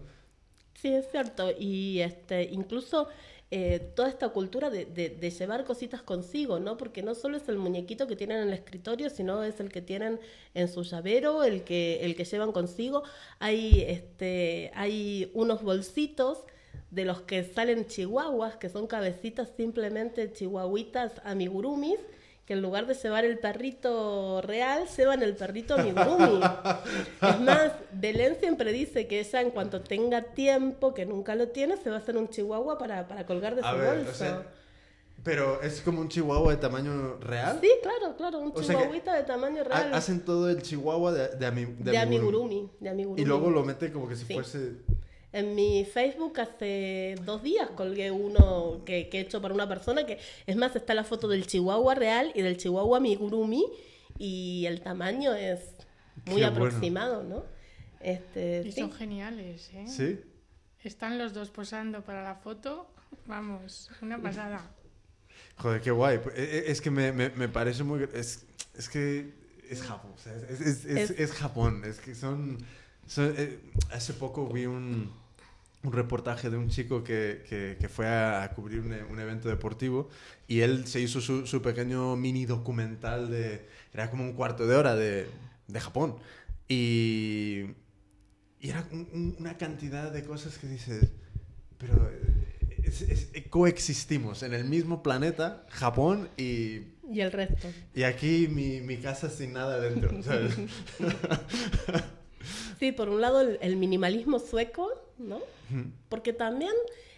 Sí, 0.75 0.89
es 0.93 1.09
cierto. 1.09 1.49
Y 1.57 2.01
este, 2.01 2.43
incluso 2.43 3.07
eh, 3.51 3.79
toda 3.95 4.09
esta 4.09 4.29
cultura 4.29 4.69
de, 4.69 4.85
de- 4.85 5.09
de 5.09 5.29
llevar 5.31 5.65
cositas 5.65 6.03
consigo, 6.03 6.59
¿no? 6.59 6.77
Porque 6.77 7.01
no 7.03 7.15
solo 7.15 7.37
es 7.37 7.49
el 7.49 7.57
muñequito 7.57 8.07
que 8.07 8.15
tienen 8.15 8.37
en 8.39 8.47
el 8.49 8.53
escritorio, 8.53 9.09
sino 9.09 9.43
es 9.43 9.59
el 9.59 9.71
que 9.71 9.81
tienen 9.81 10.19
en 10.53 10.67
su 10.67 10.83
llavero, 10.83 11.43
el 11.43 11.63
que, 11.63 12.01
el 12.05 12.15
que 12.15 12.25
llevan 12.25 12.51
consigo. 12.51 13.03
Hay, 13.39 13.81
este, 13.87 14.71
hay 14.75 15.31
unos 15.33 15.63
bolsitos 15.63 16.43
de 16.91 17.05
los 17.05 17.21
que 17.21 17.43
salen 17.43 17.85
chihuahuas, 17.87 18.55
que 18.57 18.69
son 18.69 18.87
cabecitas 18.87 19.49
simplemente 19.57 20.31
chihuahuitas 20.31 21.11
amigurumis, 21.25 21.99
que 22.45 22.53
en 22.53 22.61
lugar 22.61 22.87
de 22.87 22.93
llevar 22.93 23.25
el 23.25 23.39
perrito 23.39 24.41
real, 24.41 24.85
llevan 24.95 25.21
el 25.21 25.35
perrito 25.35 25.73
amigurumi. 25.73 26.39
es 27.21 27.39
más, 27.41 27.73
Belén 27.91 28.37
siempre 28.39 28.71
dice 28.71 29.05
que 29.05 29.19
ella 29.19 29.41
en 29.41 29.51
cuanto 29.51 29.81
tenga 29.81 30.21
tiempo, 30.21 30.93
que 30.93 31.05
nunca 31.05 31.35
lo 31.35 31.49
tiene, 31.49 31.75
se 31.75 31.89
va 31.89 31.97
a 31.97 31.99
hacer 31.99 32.15
un 32.15 32.29
chihuahua 32.29 32.77
para, 32.77 33.05
para 33.07 33.25
colgar 33.25 33.55
de 33.55 33.61
A 33.65 33.71
su 33.73 33.77
ver, 33.77 33.97
bolso. 33.97 34.11
o 34.11 34.13
sea, 34.13 34.43
pero 35.23 35.61
es 35.61 35.81
como 35.81 35.99
un 35.99 36.07
chihuahua 36.07 36.51
de 36.53 36.57
tamaño 36.61 37.17
real. 37.19 37.59
Sí, 37.61 37.69
claro, 37.83 38.15
claro, 38.15 38.39
un 38.39 38.53
O 38.55 38.61
chihuahuita 38.61 39.13
de 39.13 39.23
tamaño 39.23 39.65
real. 39.65 39.93
Ha- 39.93 39.97
Hacen 39.97 40.21
todo 40.23 40.49
el 40.49 40.61
chihuahua 40.61 41.11
de, 41.11 41.27
de, 41.35 41.45
ami- 41.47 41.75
de 41.79 41.91
de 41.91 41.97
amigurumi. 41.97 42.59
amigurumi, 42.59 42.71
de 42.79 42.89
amigurumi. 42.89 43.21
Y 43.21 43.25
luego 43.25 43.49
lo 43.49 43.65
mete 43.65 43.91
como 43.91 44.07
que 44.07 44.15
si 44.15 44.23
Sí. 44.25 44.33
fuese... 44.35 44.71
En 45.33 45.55
mi 45.55 45.83
Facebook 45.85 46.39
hace 46.39 47.15
dos 47.25 47.43
días 47.43 47.69
colgué 47.71 48.11
uno 48.11 48.81
que, 48.85 49.09
que 49.09 49.17
he 49.17 49.21
hecho 49.21 49.41
para 49.41 49.53
una 49.53 49.67
persona 49.67 50.05
que, 50.05 50.19
es 50.45 50.55
más, 50.55 50.75
está 50.75 50.93
la 50.93 51.03
foto 51.03 51.27
del 51.27 51.45
chihuahua 51.45 51.95
real 51.95 52.31
y 52.33 52.41
del 52.41 52.57
chihuahua 52.57 52.99
migurumi 52.99 53.65
y 54.17 54.65
el 54.67 54.81
tamaño 54.81 55.33
es 55.33 55.59
muy 56.25 56.37
Qué 56.37 56.45
aproximado, 56.45 57.23
¿no? 57.23 57.43
Este, 57.99 58.63
Y 58.65 58.71
sí. 58.71 58.79
son 58.81 58.91
geniales, 58.93 59.69
¿eh? 59.73 59.85
¿Sí? 59.87 60.19
Están 60.83 61.17
los 61.17 61.33
dos 61.33 61.49
posando 61.49 62.03
para 62.03 62.23
la 62.23 62.35
foto. 62.35 62.87
Vamos, 63.25 63.89
una 64.01 64.21
pasada. 64.21 64.61
Joder, 65.57 65.81
qué 65.81 65.91
guay. 65.91 66.19
E- 66.35 66.41
e- 66.67 66.71
Es 66.71 66.79
que 66.81 66.89
me, 66.89 67.11
me- 67.11 67.29
me 67.31 67.49
parece 67.49 67.83
muy... 67.83 68.07
Es, 68.13 68.45
es 68.77 68.87
que 68.87 69.33
es 69.69 69.81
Japón. 69.81 70.11
o 70.15 70.17
sea, 70.17 70.33
es, 70.35 70.61
es- 70.61 70.85
es- 70.85 71.09
Es- 71.11 71.19
es 71.19 71.31
Japón. 71.33 71.83
Es 71.85 71.99
que 71.99 72.15
son... 72.15 72.57
son- 73.07 73.33
eh, 73.37 73.59
hace 73.91 74.13
poco 74.13 74.47
vi 74.49 74.65
un, 74.65 75.09
un 75.83 75.91
reportaje 75.93 76.49
de 76.49 76.57
un 76.57 76.69
chico 76.69 77.03
que, 77.03 77.43
que- 77.49 77.77
que 77.79 77.89
fue 77.89 78.07
a, 78.07 78.43
a 78.43 78.51
cubrir 78.53 78.81
un, 78.81 78.93
e- 78.93 79.03
un 79.03 79.19
evento 79.19 79.47
deportivo 79.49 80.09
y 80.47 80.59
él 80.61 80.85
se 80.87 80.99
hizo 81.01 81.21
su, 81.21 81.47
su 81.47 81.61
pequeño 81.61 82.15
mini 82.15 82.45
documental 82.45 83.29
de... 83.29 83.65
Era 83.93 84.09
como 84.11 84.23
un 84.23 84.33
cuarto 84.33 84.67
de 84.67 84.75
hora 84.75 84.95
de, 84.95 85.27
de 85.67 85.79
Japón. 85.79 86.15
Y, 86.67 87.65
y 88.59 88.69
era 88.69 88.85
un- 88.91 89.07
un- 89.13 89.35
una 89.39 89.57
cantidad 89.57 90.11
de 90.11 90.23
cosas 90.23 90.57
que 90.57 90.67
dices... 90.67 91.07
Pero 91.77 92.09
eh, 92.11 92.79
es- 92.83 93.01
es- 93.01 93.27
coexistimos 93.49 94.43
en 94.43 94.53
el 94.53 94.65
mismo 94.65 95.01
planeta, 95.03 95.65
Japón, 95.69 96.27
y, 96.37 96.81
Y 97.09 97.19
el 97.21 97.31
resto. 97.31 97.69
y 97.95 98.03
aquí 98.03 98.47
mi, 98.49 98.81
mi 98.81 98.97
casa 98.97 99.29
sin 99.29 99.53
nada 99.53 99.79
dentro. 99.79 100.21
¿sabes? 100.23 100.55
Sí, 102.79 102.91
por 102.91 103.09
un 103.09 103.21
lado 103.21 103.41
el, 103.41 103.75
minimalismo 103.77 104.39
sueco, 104.39 104.91
¿no? 105.17 105.39
Porque 106.09 106.31
también 106.31 106.73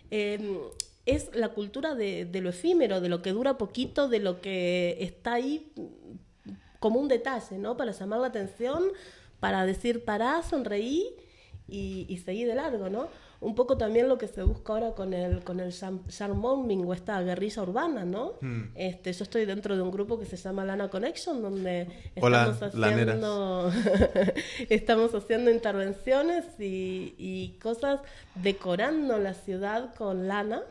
eh, 0.10 0.60
es 1.06 1.30
la 1.36 1.50
cultura 1.50 1.96
de, 1.96 2.26
de 2.26 2.42
lo 2.42 2.50
efímero, 2.50 3.02
de 3.02 3.10
lo 3.10 3.22
que 3.22 3.32
dura 3.32 3.58
poquito, 3.58 4.08
de 4.08 4.20
lo 4.20 4.42
que 4.42 4.98
está 5.02 5.34
ahí 5.34 5.72
como 6.80 7.00
un 7.00 7.08
detalle, 7.08 7.58
¿no? 7.58 7.78
Para 7.78 7.92
llamar 7.92 8.20
la 8.20 8.28
atención, 8.28 8.84
para 9.40 9.66
decir 9.66 10.06
pará, 10.06 10.42
sonreí 10.44 11.10
y, 11.68 12.06
y 12.08 12.18
seguí 12.18 12.46
de 12.46 12.56
largo, 12.56 12.90
¿no? 12.90 13.10
Un 13.42 13.56
poco 13.56 13.78
también 13.78 14.10
lo 14.10 14.18
que 14.18 14.28
se 14.28 14.44
busca 14.44 14.74
ahora 14.74 14.92
con 14.92 15.14
el, 15.14 15.44
con 15.46 15.62
el 15.62 15.72
o 15.72 16.94
esta 16.94 17.22
guerrilla 17.22 17.62
urbana, 17.62 18.04
¿no? 18.04 18.34
Mm. 18.42 18.64
Este, 18.76 19.14
yo 19.14 19.24
estoy 19.24 19.46
dentro 19.46 19.78
de 19.78 19.82
un 19.82 19.92
grupo 19.92 20.20
que 20.20 20.26
se 20.26 20.36
llama 20.36 20.66
Lana 20.66 20.90
Connection, 20.90 21.42
donde 21.42 21.88
Hola, 22.20 22.58
estamos 22.62 22.76
haciendo 22.86 23.72
estamos 24.70 25.16
haciendo 25.16 25.52
intervenciones 25.52 26.46
y, 26.60 27.16
y 27.18 27.58
cosas 27.62 28.02
decorando 28.36 29.18
la 29.18 29.34
ciudad 29.34 29.96
con 29.96 30.28
lana 30.28 30.62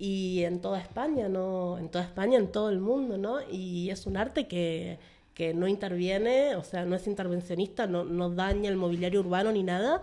y 0.00 0.44
en 0.44 0.62
toda 0.62 0.80
España, 0.80 1.28
¿no? 1.28 1.76
En 1.76 1.90
toda 1.90 2.04
España, 2.04 2.38
en 2.38 2.50
todo 2.50 2.70
el 2.70 2.80
mundo, 2.80 3.18
¿no? 3.18 3.40
Y 3.50 3.90
es 3.90 4.06
un 4.06 4.16
arte 4.16 4.48
que, 4.48 4.98
que 5.34 5.52
no 5.52 5.68
interviene, 5.68 6.56
o 6.56 6.64
sea, 6.64 6.86
no 6.86 6.96
es 6.96 7.06
intervencionista, 7.06 7.86
no, 7.86 8.04
no 8.04 8.30
daña 8.30 8.70
el 8.70 8.76
mobiliario 8.76 9.20
urbano 9.20 9.52
ni 9.52 9.62
nada, 9.62 10.00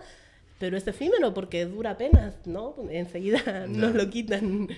pero 0.58 0.76
es 0.76 0.86
efímero 0.86 1.32
porque 1.34 1.64
dura 1.66 1.92
apenas, 1.92 2.34
¿no? 2.46 2.74
Enseguida 2.90 3.66
nos 3.68 3.94
lo 3.94 4.08
quitan. 4.10 4.68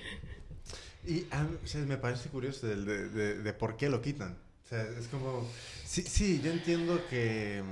Y 1.06 1.24
a 1.30 1.42
mí, 1.44 1.56
o 1.62 1.66
sea, 1.66 1.80
me 1.82 1.96
parece 1.96 2.28
curioso 2.28 2.66
de, 2.66 2.76
de- 3.08 3.38
de 3.42 3.52
por 3.52 3.76
qué 3.76 3.88
lo 3.88 4.00
quitan. 4.02 4.36
O 4.64 4.68
sea, 4.68 4.82
es 4.82 5.08
como... 5.08 5.46
Sí, 5.84 6.02
sí, 6.02 6.40
yo 6.44 6.52
entiendo 6.52 7.00
que... 7.08 7.62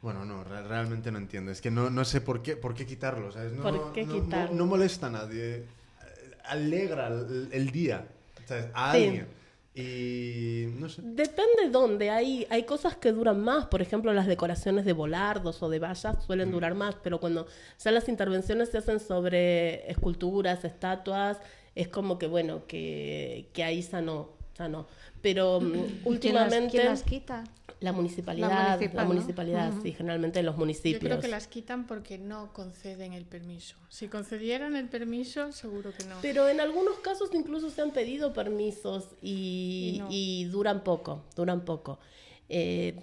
Bueno, 0.00 0.24
no, 0.24 0.44
re- 0.44 0.62
realmente 0.62 1.10
no 1.10 1.18
entiendo. 1.18 1.50
Es 1.50 1.60
que 1.60 1.70
no, 1.70 1.90
no 1.90 2.04
sé 2.04 2.20
por 2.20 2.42
qué, 2.42 2.56
por 2.56 2.74
qué 2.74 2.86
quitarlo. 2.86 3.32
¿sabes? 3.32 3.52
No, 3.52 3.62
¿Por 3.62 3.92
qué 3.92 4.06
no- 4.06 4.14
no- 4.16 4.24
quitarlo? 4.24 4.54
No, 4.54 4.66
molesta 4.66 5.08
a 5.08 5.10
nadie. 5.10 5.64
Alegra 6.44 7.08
el, 7.08 7.48
el 7.50 7.70
día 7.72 8.06
¿sabes? 8.46 8.66
a 8.72 8.92
Sí. 8.92 9.04
alguien. 9.04 9.26
Y 9.76 10.68
no 10.78 10.88
sé. 10.88 11.02
Depende 11.04 11.68
dónde. 11.70 12.08
Hay, 12.08 12.46
hay 12.48 12.62
cosas 12.62 12.96
que 12.96 13.12
duran 13.12 13.40
más. 13.40 13.66
Por 13.66 13.82
ejemplo, 13.82 14.14
las 14.14 14.26
decoraciones 14.26 14.86
de 14.86 14.94
volardos 14.94 15.62
o 15.62 15.68
de 15.68 15.78
vallas 15.78 16.24
suelen 16.24 16.50
durar 16.50 16.74
más, 16.74 16.96
pero 17.02 17.20
cuando 17.20 17.46
ya 17.78 17.90
las 17.90 18.08
intervenciones 18.08 18.70
se 18.70 18.78
hacen 18.78 19.00
sobre 19.00 19.90
esculturas, 19.90 20.64
estatuas, 20.64 21.38
es 21.74 21.88
como 21.88 22.18
que, 22.18 22.26
bueno, 22.26 22.66
que, 22.66 23.50
que 23.52 23.64
ahí 23.64 23.82
ya 23.82 24.00
no, 24.00 24.35
ya 24.58 24.68
no. 24.68 24.86
Pero 25.22 25.58
¿Quién 25.58 25.72
las, 25.74 26.06
últimamente 26.06 26.70
quién 26.70 26.84
las 26.86 27.02
quita? 27.02 27.44
la 27.80 27.92
municipalidad, 27.92 28.48
La 28.48 28.56
la 28.56 28.76
municipal, 28.76 29.06
municipalidad, 29.06 29.72
¿no? 29.72 29.82
sí, 29.82 29.92
generalmente 29.92 30.42
los 30.42 30.56
municipios. 30.56 31.02
Yo 31.02 31.08
creo 31.08 31.20
que 31.20 31.28
las 31.28 31.46
quitan 31.46 31.86
porque 31.86 32.16
no 32.16 32.52
conceden 32.54 33.12
el 33.12 33.24
permiso. 33.26 33.76
Si 33.90 34.08
concedieran 34.08 34.76
el 34.76 34.88
permiso, 34.88 35.52
seguro 35.52 35.92
que 35.96 36.04
no. 36.04 36.16
Pero 36.22 36.48
en 36.48 36.60
algunos 36.60 36.98
casos 37.00 37.30
incluso 37.34 37.68
se 37.70 37.82
han 37.82 37.90
pedido 37.90 38.32
permisos 38.32 39.08
y, 39.20 39.96
Y 39.96 39.98
no. 39.98 40.06
y 40.10 40.44
duran 40.46 40.84
poco, 40.84 41.24
duran 41.34 41.64
poco. 41.66 41.98
Eh, 42.48 42.96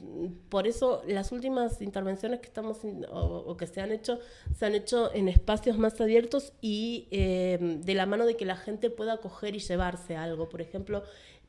por 0.48 0.68
eso 0.68 1.04
las 1.06 1.34
últimas 1.34 1.82
intervenciones 1.82 2.40
que 2.40 2.46
estamos 2.48 2.82
in- 2.86 3.06
o, 3.12 3.20
o 3.46 3.58
que 3.58 3.68
se 3.68 3.82
han 3.82 3.92
hecho 3.92 4.20
se 4.58 4.66
han 4.66 4.74
hecho 4.74 5.14
en 5.14 5.28
espacios 5.28 5.78
más 5.78 6.00
abiertos 6.00 6.54
y 6.62 7.10
eh, 7.12 7.58
de 7.84 7.94
la 7.94 8.06
mano 8.06 8.26
de 8.26 8.38
que 8.38 8.46
la 8.46 8.56
gente 8.56 8.90
pueda 8.90 9.18
coger 9.18 9.54
y 9.58 9.60
llevarse 9.60 10.16
algo. 10.16 10.48
Por 10.48 10.62
ejemplo, 10.62 11.04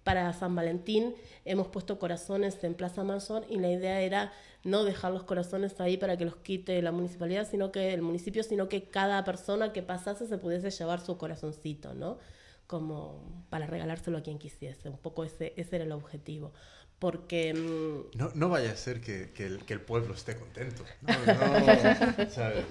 para 0.05 0.33
San 0.35 0.55
Valentín 0.55 1.15
hemos 1.45 1.69
puesto 1.69 1.99
corazones 1.99 2.63
en 2.63 2.75
Plaza 2.75 3.03
Mayor 3.03 3.45
y 3.49 3.59
la 3.59 3.71
idea 3.71 4.01
era 4.01 4.33
no 4.63 4.85
dejar 4.85 5.13
los 5.13 5.25
corazones 5.25 5.81
ahí 5.81 5.97
para 5.97 6.17
que 6.17 6.25
los 6.25 6.37
quite 6.37 6.81
la 6.83 6.93
municipalidad, 6.93 7.49
sino 7.51 7.73
que 7.73 7.93
el 7.93 8.03
municipio, 8.03 8.43
sino 8.43 8.69
que 8.69 8.85
cada 8.85 9.25
persona 9.25 9.73
que 9.73 9.83
pasase 9.83 10.27
se 10.27 10.39
pudiese 10.39 10.71
llevar 10.71 11.01
su 11.01 11.19
corazoncito, 11.19 11.95
¿no? 11.95 12.19
Como 12.67 13.45
para 13.51 13.67
regalárselo 13.67 14.19
a 14.19 14.23
quien 14.23 14.39
quisiese. 14.39 14.89
Un 14.89 14.99
poco 14.99 15.25
ese, 15.25 15.53
ese 15.57 15.77
era 15.77 15.85
el 15.85 15.93
objetivo. 15.93 16.53
Porque 16.99 17.53
mm, 17.53 18.17
No, 18.17 18.31
no 18.35 18.49
vaya 18.49 18.73
a 18.73 18.77
ser 18.77 19.01
que, 19.01 19.31
que 19.33 19.45
el, 19.47 19.65
que 19.65 19.75
el 19.75 19.81
pueblo 19.81 20.15
esté 20.15 20.37
contento. 20.37 20.83
No, 21.03 21.13
no, 21.15 22.31
¿sabes? 22.31 22.65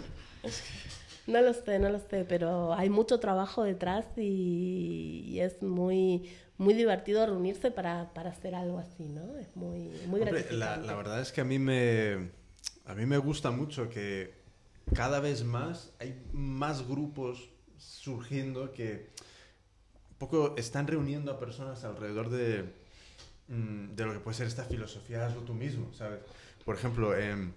No 1.28 1.42
lo 1.42 1.54
sé, 1.54 1.80
no 1.80 1.90
lo 1.90 2.00
sé, 2.00 2.26
pero 2.28 2.74
hay 2.74 2.90
mucho 2.90 3.20
trabajo 3.20 3.64
detrás 3.64 4.06
y, 4.18 5.24
y 5.28 5.40
es 5.40 5.62
muy, 5.62 6.30
muy 6.58 6.74
divertido 6.74 7.26
reunirse 7.26 7.72
para, 7.72 8.14
para 8.14 8.30
hacer 8.30 8.56
algo 8.56 8.78
así, 8.80 9.10
¿no? 9.10 9.38
Es 9.38 9.56
muy, 9.56 9.90
muy 10.08 10.22
Hombre, 10.22 10.44
gratificante. 10.44 10.58
la, 10.58 10.78
la 10.78 10.96
verdad 10.96 11.20
es 11.22 11.32
que 11.32 11.42
a 11.42 11.44
mí 11.44 11.60
me 11.60 12.32
a 12.86 12.96
mí 12.96 13.06
me 13.06 13.18
gusta 13.18 13.52
mucho 13.52 13.90
que 13.90 14.34
cada 14.94 15.20
vez 15.20 15.44
más 15.44 15.94
hay 16.00 16.22
más 16.34 16.88
grupos 16.88 17.50
surgiendo 17.78 18.72
que 18.72 19.10
un 20.12 20.18
poco 20.18 20.56
están 20.58 20.88
reuniendo 20.88 21.32
a 21.32 21.40
personas 21.40 21.84
alrededor 21.84 22.30
de, 22.30 22.64
mm, 23.48 23.96
de 23.96 24.06
lo 24.06 24.14
que 24.14 24.20
puede 24.20 24.38
ser 24.38 24.48
esta 24.48 24.64
filosofía 24.66 25.26
hazlo 25.26 25.42
tú 25.42 25.54
mismo, 25.54 25.92
¿sabes? 25.94 26.20
Por 26.66 26.76
ejemplo, 26.76 27.18
en, 27.18 27.54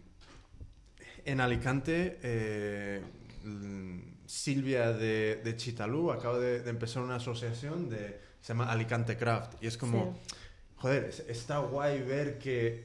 en 1.25 1.41
Alicante, 1.41 2.19
eh, 2.23 3.03
mm, 3.45 3.99
Silvia 4.27 4.93
de, 4.93 5.41
de 5.45 5.57
Chitalú 5.57 6.11
acaba 6.11 6.39
de, 6.39 6.61
de 6.63 6.71
empezar 6.71 7.03
una 7.03 7.17
asociación 7.17 7.89
de, 7.89 8.21
se 8.47 8.53
llama 8.53 8.71
Alicante 8.71 9.17
Craft 9.17 9.61
y 9.61 9.67
es 9.67 9.77
como 9.77 10.17
Sí. 10.31 10.37
joder, 10.77 11.05
es- 11.07 11.25
está 11.27 11.59
guay 11.59 12.01
ver 12.03 12.39
que 12.39 12.85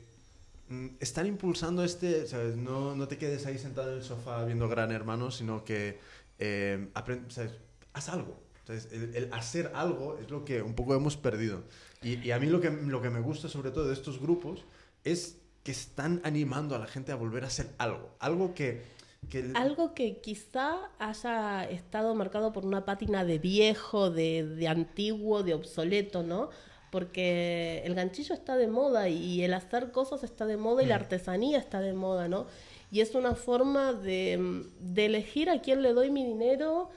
mm, 0.69 0.87
están 0.99 1.27
impulsando 1.27 1.83
este, 1.83 2.25
¿sabes? 2.25 2.55
No, 2.55 2.95
no 2.95 3.07
te 3.07 3.19
quedes 3.19 3.45
ahí 3.45 3.59
sentado 3.59 3.91
en 3.91 3.97
el 3.97 4.03
sofá 4.03 4.43
viendo 4.43 4.67
Gran 4.67 4.91
Hermano, 4.91 5.29
sino 5.29 5.63
que 5.63 5.99
eh, 6.39 6.87
¿sabes? 7.29 7.51
haz 7.93 8.09
algo. 8.09 8.39
¿sabes? 8.65 8.87
El, 8.91 9.15
el 9.15 9.33
hacer 9.33 9.71
algo 9.75 10.17
es 10.19 10.31
lo 10.31 10.43
que 10.43 10.63
un 10.63 10.73
poco 10.73 10.95
hemos 10.95 11.15
perdido. 11.15 11.61
Y, 12.01 12.15
y 12.25 12.31
a 12.31 12.39
mí 12.39 12.47
lo 12.47 12.59
que, 12.59 12.71
lo 12.71 12.99
que 13.03 13.11
me 13.11 13.19
gusta 13.19 13.47
sobre 13.49 13.69
todo 13.69 13.85
de 13.87 13.93
estos 13.93 14.19
grupos 14.19 14.63
es 15.03 15.37
que 15.63 15.71
están 15.71 16.21
animando 16.23 16.75
a 16.75 16.79
la 16.79 16.87
gente 16.87 17.11
a 17.11 17.15
volver 17.15 17.43
a 17.43 17.47
hacer 17.47 17.67
algo. 17.77 18.09
Algo 18.19 18.55
que... 18.55 18.81
que 19.29 19.51
Algo 19.55 19.93
que 19.93 20.17
quizá 20.17 20.89
haya 20.99 21.63
estado 21.69 22.15
marcado 22.15 22.51
por 22.53 22.65
una 22.65 22.85
pátina 22.85 23.23
de 23.23 23.39
viejo, 23.39 24.09
de, 24.09 24.45
de 24.45 24.67
antiguo, 24.67 25.43
de 25.43 25.53
obsoleto, 25.53 26.23
¿no? 26.23 26.49
Porque 26.91 27.81
el 27.85 27.95
ganchillo 27.95 28.35
está 28.35 28.57
de 28.57 28.67
moda 28.67 29.07
y 29.07 29.43
el 29.43 29.53
hacer 29.53 29.91
cosas 29.91 30.23
está 30.23 30.45
de 30.45 30.57
moda 30.57 30.83
y 30.83 30.87
la 30.87 30.95
artesanía 30.95 31.57
está 31.57 31.79
de 31.79 31.93
moda, 31.93 32.27
¿no? 32.27 32.47
Y 32.91 32.99
es 32.99 33.15
una 33.15 33.35
forma 33.35 33.93
de, 33.93 34.65
de 34.79 35.05
elegir 35.05 35.49
a 35.49 35.61
quién 35.61 35.81
le 35.81 35.93
doy 35.93 36.11
mi 36.11 36.25
dinero, 36.25 36.89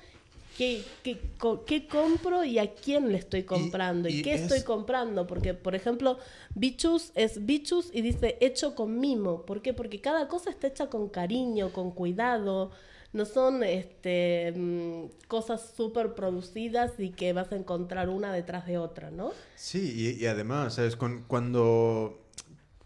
qué, 0.55 0.85
qué, 1.03 1.21
qué 1.67 1.89
compro 1.89 2.45
y 2.45 2.59
a 2.59 2.75
quién 2.75 3.11
le 3.13 3.19
estoy 3.19 3.43
comprando 3.45 4.09
y, 4.09 4.21
y 4.21 4.23
qué 4.23 4.35
es- 4.35 4.43
estoy 4.43 4.63
comprando. 4.63 5.27
Porque, 5.27 5.55
por 5.55 5.75
ejemplo, 5.75 6.19
Bichus 6.55 7.13
es 7.15 7.45
Bichus 7.45 7.91
y 7.93 8.01
dice 8.03 8.39
hecho 8.41 8.75
con 8.75 8.99
mimo. 8.99 9.43
¿Por 9.43 9.63
qué? 9.63 9.75
Porque 9.75 10.01
cada 10.01 10.29
cosa 10.29 10.51
está 10.51 10.67
hecha 10.69 10.89
con 10.89 11.09
cariño, 11.09 11.73
con 11.73 11.91
cuidado. 11.91 12.71
No 13.13 13.25
son 13.27 13.63
este, 13.63 14.53
mm, 14.57 15.27
cosas 15.29 15.73
súper 15.77 16.15
producidas 16.15 16.93
y 16.99 17.11
que 17.11 17.33
vas 17.33 17.53
a 17.53 17.57
encontrar 17.57 18.09
una 18.09 18.33
detrás 18.33 18.67
de 18.67 18.79
otra, 18.79 19.11
¿no? 19.13 19.33
Sí, 19.55 19.93
y, 20.19 20.23
y 20.23 20.27
además, 20.27 20.75
¿sabes? 20.75 20.97
Con- 20.97 21.23
cuando 21.29 22.19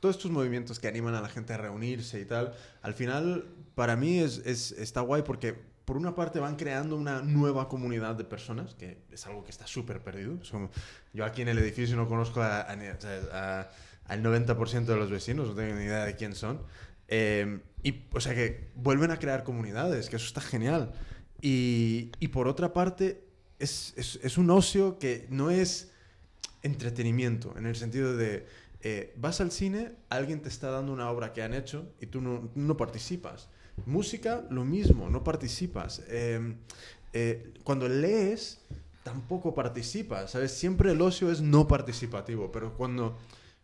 todos 0.01 0.17
estos 0.17 0.31
movimientos 0.31 0.79
que 0.79 0.87
animan 0.87 1.15
a 1.15 1.21
la 1.23 1.29
gente 1.29 1.55
a 1.55 1.57
reunirse 1.57 2.21
y 2.21 2.25
tal, 2.27 2.53
al 2.83 2.93
final 2.95 3.47
para 3.75 3.97
mí 3.97 4.19
es, 4.19 4.39
es, 4.45 4.73
está 4.73 5.01
guay 5.01 5.23
porque 5.23 5.57
por 5.89 5.97
una 5.97 6.15
parte 6.15 6.39
van 6.39 6.57
creando 6.57 6.97
una 6.97 7.23
nueva 7.23 7.67
comunidad 7.67 8.15
de 8.15 8.25
personas, 8.25 8.75
que 8.75 8.99
es 9.11 9.27
algo 9.27 9.43
que 9.43 9.51
está 9.51 9.67
súper 9.67 10.03
perdido. 10.03 10.39
Es 10.43 10.51
como, 10.51 10.69
yo 11.15 11.25
aquí 11.25 11.41
en 11.41 11.49
el 11.49 11.59
edificio 11.59 11.97
no 11.97 12.07
conozco 12.07 12.43
al 12.43 14.23
90% 14.23 14.85
de 14.85 14.97
los 14.97 15.11
vecinos, 15.11 15.49
no 15.49 15.55
tengo 15.55 15.75
ni 15.77 15.85
idea 15.85 16.05
de 16.05 16.15
quién 16.15 16.35
son. 16.35 16.61
Eh, 17.09 17.61
y, 17.83 18.03
o 18.13 18.21
sea, 18.21 18.35
que 18.35 18.69
vuelven 18.75 19.11
a 19.13 19.19
crear 19.19 19.45
comunidades, 19.45 20.11
que 20.11 20.17
eso 20.17 20.27
está 20.27 20.43
genial. 20.43 20.93
Y, 21.41 22.13
y 22.21 22.29
por 22.29 22.49
otra 22.49 22.75
parte, 22.75 23.25
es, 23.59 23.95
es, 23.97 24.21
es 24.23 24.37
un 24.37 24.51
ocio 24.51 24.99
que 24.99 25.27
no 25.31 25.49
es 25.51 25.91
entretenimiento, 26.63 27.57
en 27.57 27.65
el 27.65 27.77
sentido 27.77 28.15
de, 28.15 28.45
eh, 28.83 29.15
vas 29.17 29.41
al 29.41 29.53
cine, 29.53 29.93
alguien 30.11 30.43
te 30.43 30.51
está 30.51 30.71
dando 30.71 30.93
una 30.93 31.11
obra 31.11 31.33
que 31.33 31.43
han 31.43 31.55
hecho 31.55 31.91
y 31.99 32.09
tú 32.09 32.21
no, 32.21 32.51
no 32.55 32.77
participas. 32.77 33.49
Música, 33.87 34.45
lo 34.51 34.65
mismo, 34.65 35.09
no 35.11 35.23
participas. 35.25 36.03
Eh, 36.09 36.55
eh, 37.13 37.53
cuando 37.65 37.89
lees, 37.89 38.61
tampoco 39.03 39.55
participas, 39.55 40.31
¿sabes? 40.33 40.53
Siempre 40.53 40.93
el 40.93 41.01
ocio 41.01 41.31
es 41.31 41.41
no 41.41 41.67
participativo, 41.67 42.53
pero 42.53 42.75
cuando 42.77 43.17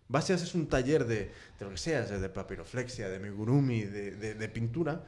vas 0.09 0.29
y 0.31 0.33
haces 0.33 0.55
un 0.55 0.67
taller 0.69 1.07
de, 1.07 1.31
de 1.59 1.65
lo 1.65 1.71
que 1.71 1.77
sea, 1.77 2.03
de 2.03 2.29
papiroflexia, 2.29 3.09
de 3.09 3.19
migurumi, 3.19 3.83
de, 3.83 4.13
de- 4.13 4.35
de 4.35 4.49
pintura, 4.49 5.05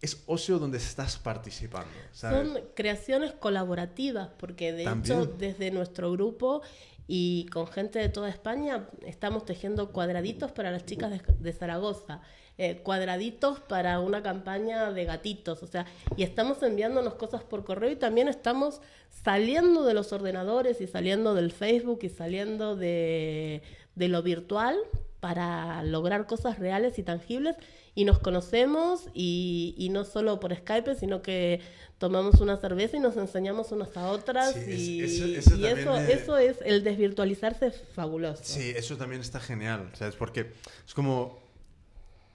es 0.00 0.22
ocio 0.26 0.58
donde 0.58 0.78
estás 0.78 1.18
participando, 1.18 1.90
¿sabes? 2.12 2.48
Son 2.52 2.60
creaciones 2.74 3.32
colaborativas, 3.32 4.28
porque 4.38 4.72
de 4.72 4.84
También. 4.84 5.18
hecho 5.20 5.26
desde 5.38 5.70
nuestro 5.72 6.12
grupo 6.12 6.62
y 7.08 7.46
con 7.46 7.66
gente 7.66 7.98
de 7.98 8.08
toda 8.08 8.28
España 8.28 8.88
estamos 9.06 9.44
tejiendo 9.44 9.90
cuadraditos 9.92 10.52
para 10.52 10.70
las 10.70 10.84
chicas 10.86 11.10
de, 11.10 11.20
de 11.40 11.52
Zaragoza, 11.52 12.20
eh, 12.58 12.80
cuadraditos 12.82 13.60
para 13.60 14.00
una 14.00 14.22
campaña 14.22 14.90
de 14.92 15.04
gatitos, 15.04 15.62
o 15.62 15.66
sea, 15.68 15.86
y 16.16 16.24
estamos 16.24 16.62
enviándonos 16.62 17.14
cosas 17.14 17.42
por 17.44 17.64
correo 17.64 17.90
y 17.90 17.96
también 17.96 18.26
estamos 18.28 18.80
saliendo 19.24 19.84
de 19.84 19.94
los 19.94 20.12
ordenadores 20.12 20.80
y 20.80 20.86
saliendo 20.86 21.34
del 21.34 21.52
Facebook 21.52 22.00
y 22.02 22.08
saliendo 22.08 22.74
de, 22.76 23.62
de 23.94 24.08
lo 24.08 24.22
virtual 24.22 24.76
para 25.20 25.82
lograr 25.82 26.26
cosas 26.26 26.58
reales 26.58 26.98
y 26.98 27.02
tangibles 27.02 27.56
y 27.94 28.04
nos 28.04 28.18
conocemos 28.20 29.06
y, 29.14 29.74
y 29.76 29.88
no 29.88 30.04
solo 30.04 30.38
por 30.38 30.54
Skype, 30.54 30.94
sino 30.94 31.22
que 31.22 31.60
tomamos 31.98 32.40
una 32.40 32.56
cerveza 32.56 32.96
y 32.96 33.00
nos 33.00 33.16
enseñamos 33.16 33.72
unas 33.72 33.96
a 33.96 34.10
otras 34.12 34.52
Sí, 34.54 34.60
es- 34.68 34.78
y, 34.78 35.00
eso- 35.02 35.24
eso 35.26 35.56
y 35.56 35.66
eso, 35.66 35.92
me- 35.92 36.12
eso 36.12 36.38
es, 36.38 36.58
el 36.64 36.84
desvirtualizarse 36.84 37.66
es 37.68 37.82
fabuloso. 37.94 38.42
Sí, 38.44 38.72
eso 38.76 38.96
también 38.96 39.20
está 39.20 39.40
genial, 39.40 39.90
¿sabes? 39.94 40.14
Porque 40.14 40.52
es 40.86 40.94
como 40.94 41.40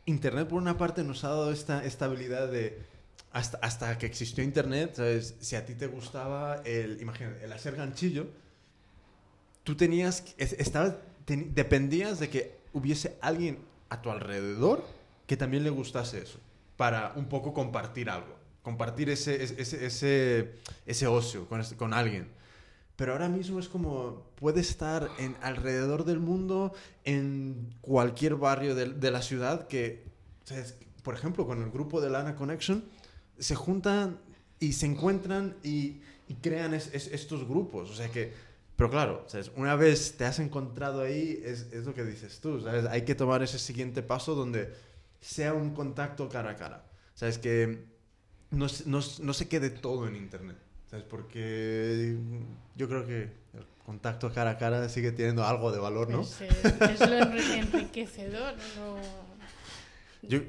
Internet 0.06 0.48
por 0.48 0.62
una 0.62 0.78
parte 0.78 1.04
nos 1.04 1.24
ha 1.24 1.30
dado 1.30 1.52
esta 1.52 1.84
estabilidad 1.86 2.50
de 2.50 2.82
hasta, 3.32 3.58
hasta 3.60 3.98
que 3.98 4.06
existió 4.06 4.44
Internet, 4.44 4.96
¿sabes? 4.96 5.36
Si 5.40 5.56
a 5.56 5.66
ti 5.66 5.74
te 5.74 5.88
gustaba 5.88 6.62
el, 6.66 7.02
imagínate, 7.02 7.44
el 7.44 7.52
hacer 7.52 7.76
ganchillo, 7.76 8.28
tú 9.64 9.76
tenías, 9.76 10.24
estabas, 10.38 10.96
dependías 11.26 12.20
de 12.20 12.30
que 12.30 12.56
hubiese 12.74 13.18
alguien 13.22 13.60
a 13.90 14.02
tu 14.02 14.12
alrededor 14.12 14.86
que 15.26 15.38
también 15.38 15.64
le 15.64 15.70
gustase 15.70 16.22
eso, 16.22 16.40
para 16.78 17.14
un 17.16 17.26
poco 17.26 17.54
compartir 17.54 18.10
algo, 18.10 18.36
compartir 18.62 19.10
ese, 19.10 19.42
ese, 19.44 19.86
ese, 19.86 20.52
ese 20.86 21.08
ocio 21.08 21.48
con, 21.48 21.64
con 21.76 21.94
alguien. 21.94 22.28
Pero 22.96 23.14
ahora 23.14 23.28
mismo 23.30 23.60
es 23.60 23.68
como 23.70 24.24
puede 24.36 24.62
estar 24.62 25.10
en 25.18 25.36
alrededor 25.42 26.06
del 26.06 26.20
mundo, 26.20 26.74
en 27.06 27.74
cualquier 27.82 28.36
barrio 28.36 28.76
de, 28.76 28.94
de 28.94 29.12
la 29.12 29.22
ciudad 29.22 29.68
que, 29.68 30.04
por 31.04 31.16
ejemplo, 31.16 31.46
con 31.48 31.62
el 31.64 31.72
grupo 31.72 32.02
de 32.02 32.10
Lana 32.10 32.36
Connection, 32.36 32.84
se 33.40 33.56
juntan 33.56 34.20
y 34.60 34.74
se 34.74 34.86
encuentran 34.86 35.56
y, 35.64 36.02
y 36.28 36.36
crean 36.42 36.74
es- 36.76 36.94
es- 36.94 37.08
estos 37.08 37.48
grupos. 37.48 37.90
O 37.90 37.96
sea 37.96 38.10
que, 38.10 38.32
pero 38.76 38.90
claro, 38.92 39.26
una 39.56 39.76
vez 39.76 40.16
te 40.18 40.26
has 40.26 40.40
encontrado 40.40 41.02
ahí, 41.02 41.42
es, 41.44 41.68
es 41.74 41.86
lo 41.86 41.94
que 41.94 42.04
dices 42.04 42.40
tú, 42.42 42.62
¿sabes? 42.62 42.86
Hay 42.86 43.04
que 43.06 43.16
tomar 43.16 43.42
ese 43.44 43.58
siguiente 43.60 44.04
paso 44.04 44.36
donde 44.36 44.72
sea 45.20 45.54
un 45.54 45.74
contacto 45.74 46.30
cara 46.30 46.52
a 46.52 46.56
cara. 46.56 46.86
¿Sabes? 47.16 47.38
Que 47.40 47.86
no, 48.52 48.68
no, 48.86 49.00
no 49.22 49.34
se 49.34 49.48
quede 49.48 49.70
todo 49.72 50.08
en 50.08 50.16
internet. 50.16 50.58
¿Sabes? 50.94 51.06
Porque 51.10 52.16
yo 52.76 52.88
creo 52.88 53.04
que 53.08 53.24
el 53.24 53.66
contacto 53.84 54.32
cara 54.32 54.52
a 54.52 54.58
cara 54.60 54.88
sigue 54.90 55.12
teniendo 55.12 55.44
algo 55.44 55.72
de 55.72 55.80
valor, 55.80 56.08
¿no? 56.08 56.22
Es, 56.22 56.40
eh, 56.42 56.50
es 56.82 57.00
lo 57.00 57.08
enri- 57.18 57.58
enriquecedor. 57.58 58.54
lo- 58.78 60.30
Yo, 60.30 60.40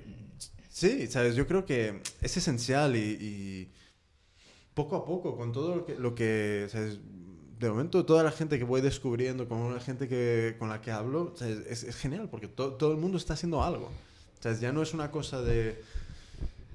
sí, 0.68 1.06
¿sabes? 1.06 1.34
Yo 1.34 1.46
creo 1.46 1.64
que 1.64 2.02
es 2.20 2.36
esencial 2.36 2.94
y, 2.94 2.98
y 3.18 3.72
poco 4.74 4.96
a 4.96 5.06
poco, 5.06 5.34
con 5.34 5.50
todo 5.52 5.76
lo 5.76 5.86
que, 5.86 5.94
lo 5.94 6.14
que, 6.14 6.66
¿sabes? 6.70 6.98
De 7.58 7.70
momento, 7.70 8.04
toda 8.04 8.22
la 8.22 8.30
gente 8.30 8.58
que 8.58 8.64
voy 8.64 8.82
descubriendo, 8.82 9.48
con 9.48 9.72
la 9.72 9.80
gente 9.80 10.08
que, 10.08 10.56
con 10.58 10.68
la 10.68 10.82
que 10.82 10.90
hablo. 10.90 11.32
Es, 11.40 11.84
es 11.84 11.96
genial 11.96 12.28
porque 12.30 12.48
to- 12.48 12.74
todo 12.74 12.92
el 12.92 12.98
mundo 12.98 13.16
está 13.16 13.32
haciendo 13.32 13.64
algo. 13.64 13.90
¿Sabes? 14.40 14.60
Ya 14.60 14.72
no 14.72 14.82
es 14.82 14.92
una 14.92 15.10
cosa 15.10 15.40
de, 15.40 15.82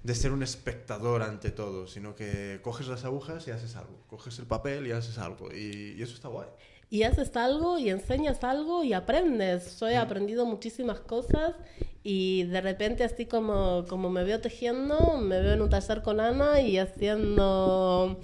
de 0.04 0.16
ser 0.16 0.32
un 0.32 0.44
espectador 0.44 1.24
ante 1.24 1.52
todo, 1.52 1.88
sino 1.88 2.16
que 2.16 2.60
coges 2.64 2.88
las 2.88 3.06
agujas 3.06 3.48
y 3.48 3.52
haces 3.52 3.76
algo. 3.76 4.04
Coges 4.08 4.40
el 4.40 4.48
papel 4.48 4.88
y 4.88 4.92
haces 4.92 5.18
algo. 5.18 5.52
Y, 5.54 5.96
y 5.98 6.02
eso 6.02 6.14
está 6.16 6.28
guay. 6.30 6.48
y 6.92 7.04
haces 7.04 7.36
algo 7.36 7.78
y 7.78 7.90
enseñas 7.90 8.44
algo 8.44 8.84
y 8.84 8.94
aprendes. 8.94 9.80
Yo 9.80 9.88
he 9.88 9.98
Mm. 9.98 10.00
aprendido 10.00 10.46
muchísimas 10.46 11.00
cosas 11.02 11.56
y 12.04 12.44
de 12.46 12.62
repente 12.62 13.04
así 13.04 13.26
como, 13.28 13.86
como 13.88 14.10
me 14.10 14.24
veo 14.24 14.42
tejiendo, 14.42 15.18
me 15.18 15.40
veo 15.42 15.54
en 15.54 15.62
un 15.62 15.70
taller 15.70 16.02
con 16.02 16.20
Ana 16.20 16.62
y 16.62 16.78
haciendo 16.80 18.20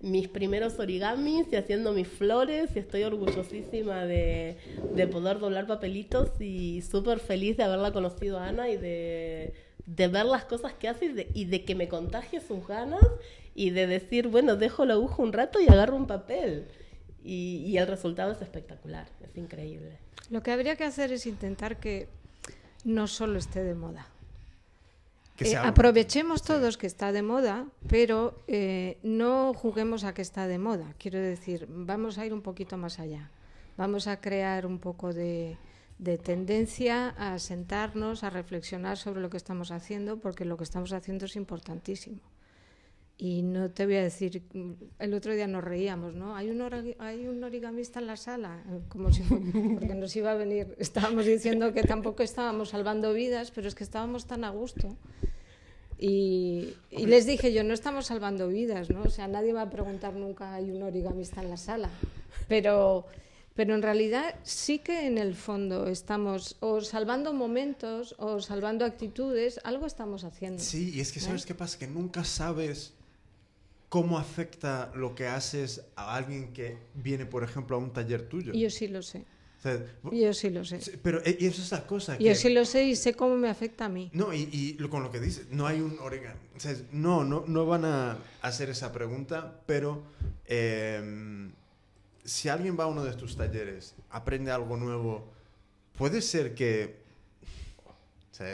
mis 0.00 0.28
primeros 0.28 0.78
origamis 0.78 1.52
y 1.52 1.56
haciendo 1.56 1.92
mis 1.92 2.08
flores 2.08 2.70
y 2.76 2.78
estoy 2.78 3.02
orgullosísima 3.04 4.06
de, 4.06 4.58
de 4.92 5.06
poder 5.08 5.38
doblar 5.40 5.66
papelitos 5.66 6.40
y 6.40 6.82
súper 6.82 7.20
feliz 7.20 7.56
de 7.56 7.64
haberla 7.64 7.92
conocido 7.92 8.38
a 8.38 8.48
Ana 8.48 8.70
y 8.70 8.76
de, 8.78 9.54
de 9.96 10.06
ver 10.08 10.26
las 10.26 10.44
cosas 10.44 10.74
que 10.74 10.86
hace 10.88 11.06
y 11.06 11.12
de, 11.12 11.30
y 11.34 11.44
de 11.46 11.64
que 11.64 11.74
me 11.74 11.88
contagie 11.88 12.40
sus 12.40 12.66
ganas 12.66 13.00
y 13.54 13.70
de 13.70 13.86
decir, 13.86 14.28
bueno, 14.28 14.56
dejo 14.56 14.84
la 14.84 14.94
aguja 14.94 15.22
un 15.22 15.32
rato 15.32 15.60
y 15.60 15.68
agarro 15.68 15.96
un 15.96 16.06
papel. 16.06 16.68
Y, 17.24 17.64
y 17.66 17.78
el 17.78 17.86
resultado 17.86 18.32
es 18.32 18.40
espectacular, 18.42 19.08
es 19.22 19.36
increíble. 19.36 19.98
Lo 20.30 20.42
que 20.42 20.52
habría 20.52 20.76
que 20.76 20.84
hacer 20.84 21.10
es 21.12 21.26
intentar 21.26 21.78
que 21.78 22.06
no 22.84 23.06
solo 23.06 23.38
esté 23.38 23.62
de 23.64 23.74
moda. 23.74 24.06
Que 25.36 25.52
Eh, 25.52 25.56
aprovechemos 25.56 26.40
Sí. 26.40 26.46
todos 26.48 26.76
que 26.76 26.86
está 26.86 27.10
de 27.12 27.22
moda, 27.22 27.66
pero 27.88 28.42
eh, 28.46 28.98
no 29.02 29.54
juguemos 29.54 30.04
a 30.04 30.12
que 30.14 30.22
está 30.22 30.46
de 30.48 30.58
moda. 30.58 30.94
Quiero 30.98 31.18
decir, 31.18 31.66
vamos 31.68 32.18
a 32.18 32.26
ir 32.26 32.32
un 32.34 32.42
poquito 32.42 32.76
más 32.76 32.98
allá. 32.98 33.30
Vamos 33.76 34.06
a 34.06 34.20
crear 34.20 34.66
un 34.66 34.78
poco 34.78 35.12
de, 35.12 35.56
de 35.98 36.16
tendencia 36.16 37.08
a 37.10 37.38
sentarnos, 37.38 38.22
a 38.22 38.30
reflexionar 38.30 38.96
sobre 38.96 39.20
lo 39.20 39.30
que 39.30 39.36
estamos 39.36 39.70
haciendo, 39.70 40.18
porque 40.18 40.44
lo 40.44 40.56
que 40.56 40.64
estamos 40.64 40.92
haciendo 40.92 41.26
es 41.26 41.36
importantísimo. 41.36 42.20
Y 43.20 43.42
no 43.42 43.68
te 43.70 43.84
voy 43.84 43.96
a 43.96 44.02
decir, 44.02 44.44
el 45.00 45.14
otro 45.14 45.34
día 45.34 45.48
nos 45.48 45.64
reíamos, 45.64 46.14
¿no? 46.14 46.36
Hay 46.36 46.50
un, 46.50 46.62
hay 47.00 47.26
un 47.26 47.42
origamista 47.42 47.98
en 47.98 48.06
la 48.06 48.16
sala, 48.16 48.62
como 48.88 49.12
si, 49.12 49.22
porque 49.24 49.96
nos 49.96 50.14
iba 50.14 50.30
a 50.30 50.34
venir, 50.34 50.76
estábamos 50.78 51.26
diciendo 51.26 51.72
que 51.72 51.82
tampoco 51.82 52.22
estábamos 52.22 52.68
salvando 52.68 53.12
vidas, 53.12 53.50
pero 53.50 53.66
es 53.66 53.74
que 53.74 53.82
estábamos 53.82 54.26
tan 54.26 54.44
a 54.44 54.50
gusto. 54.50 54.96
Y, 55.98 56.74
y 56.92 57.06
les 57.06 57.26
dije 57.26 57.52
yo, 57.52 57.64
no 57.64 57.74
estamos 57.74 58.06
salvando 58.06 58.46
vidas, 58.46 58.88
¿no? 58.88 59.02
O 59.02 59.10
sea, 59.10 59.26
nadie 59.26 59.52
va 59.52 59.62
a 59.62 59.70
preguntar 59.70 60.14
nunca, 60.14 60.54
hay 60.54 60.70
un 60.70 60.80
origamista 60.84 61.42
en 61.42 61.50
la 61.50 61.56
sala. 61.56 61.90
Pero, 62.46 63.04
pero 63.58 63.74
en 63.74 63.82
realidad 63.82 64.36
sí 64.44 64.78
que 64.78 65.08
en 65.08 65.18
el 65.18 65.34
fondo 65.34 65.88
estamos 65.88 66.54
o 66.60 66.80
salvando 66.80 67.32
momentos 67.32 68.14
o 68.16 68.40
salvando 68.40 68.84
actitudes, 68.84 69.58
algo 69.64 69.84
estamos 69.84 70.22
haciendo. 70.22 70.62
Sí, 70.62 70.92
y 70.94 71.00
es 71.00 71.10
que 71.10 71.18
¿sabes 71.18 71.44
qué 71.44 71.56
pasa? 71.56 71.76
Que 71.76 71.88
nunca 71.88 72.22
sabes 72.22 72.92
cómo 73.88 74.16
afecta 74.16 74.92
lo 74.94 75.16
que 75.16 75.26
haces 75.26 75.82
a 75.96 76.14
alguien 76.14 76.52
que 76.52 76.78
viene, 76.94 77.26
por 77.26 77.42
ejemplo, 77.42 77.74
a 77.74 77.80
un 77.80 77.92
taller 77.92 78.28
tuyo. 78.28 78.52
Yo 78.52 78.70
sí 78.70 78.86
lo 78.86 79.02
sé. 79.02 79.24
O 79.58 79.60
sea, 79.60 79.84
Yo 80.12 80.32
sí 80.34 80.50
lo 80.50 80.64
sé. 80.64 80.78
pero 81.02 81.20
eh, 81.24 81.36
y 81.40 81.46
eso 81.46 81.60
es 81.60 81.72
la 81.72 81.84
cosa. 81.84 82.12
Yo 82.16 82.28
que- 82.28 82.34
sí 82.36 82.50
lo 82.50 82.64
sé 82.64 82.84
y 82.84 82.94
sé 82.94 83.14
cómo 83.14 83.34
me 83.34 83.48
afecta 83.48 83.86
a 83.86 83.88
mí. 83.88 84.08
No, 84.12 84.32
y, 84.32 84.48
y 84.52 84.74
con 84.88 85.02
lo 85.02 85.10
que 85.10 85.18
dices, 85.18 85.48
no 85.50 85.66
hay 85.66 85.80
un 85.80 85.98
origami. 85.98 86.38
O 86.56 86.60
sea, 86.60 86.76
no, 86.92 87.24
no, 87.24 87.42
no 87.48 87.66
van 87.66 87.84
a 87.84 88.18
hacer 88.40 88.70
esa 88.70 88.92
pregunta, 88.92 89.62
pero 89.66 90.04
eh, 90.46 91.50
si 92.28 92.48
alguien 92.48 92.78
va 92.78 92.84
a 92.84 92.86
uno 92.88 93.04
de 93.04 93.14
tus 93.14 93.36
talleres, 93.36 93.94
aprende 94.10 94.50
algo 94.50 94.76
nuevo, 94.76 95.32
puede 95.96 96.20
ser 96.22 96.54
que, 96.54 97.00
o 98.32 98.34
sea, 98.34 98.46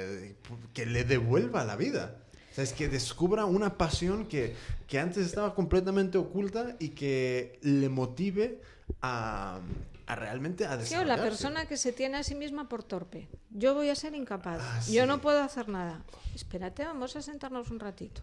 que 0.72 0.87
le 0.87 1.04
devuelva 1.04 1.64
la 1.64 1.76
vida. 1.76 2.20
O 2.50 2.54
sea, 2.54 2.64
es 2.64 2.72
que 2.72 2.88
descubra 2.88 3.44
una 3.46 3.76
pasión 3.76 4.26
que, 4.26 4.54
que 4.87 5.00
antes 5.00 5.26
estaba 5.26 5.54
completamente 5.54 6.18
oculta 6.18 6.76
y 6.78 6.90
que 6.90 7.58
le 7.62 7.88
motive 7.88 8.60
a, 9.02 9.58
a 10.06 10.14
realmente 10.14 10.64
a 10.64 10.80
Sí, 10.84 10.94
o 10.94 11.02
la 11.04 11.16
persona 11.16 11.66
que 11.66 11.76
se 11.76 11.92
tiene 11.92 12.18
a 12.18 12.22
sí 12.22 12.37
misma 12.37 12.68
por 12.68 12.84
torpe. 12.84 13.28
Yo 13.50 13.74
voy 13.74 13.88
a 13.88 13.96
ser 13.96 14.14
incapaz. 14.14 14.60
Ah, 14.62 14.80
Yo 14.87 15.02
sí. 15.02 15.08
no 15.08 15.20
puedo 15.20 15.42
hacer 15.42 15.68
nada. 15.68 16.04
Espérate, 16.34 16.84
vamos 16.84 17.16
a 17.16 17.22
sentarnos 17.22 17.70
un 17.72 17.80
ratito. 17.80 18.22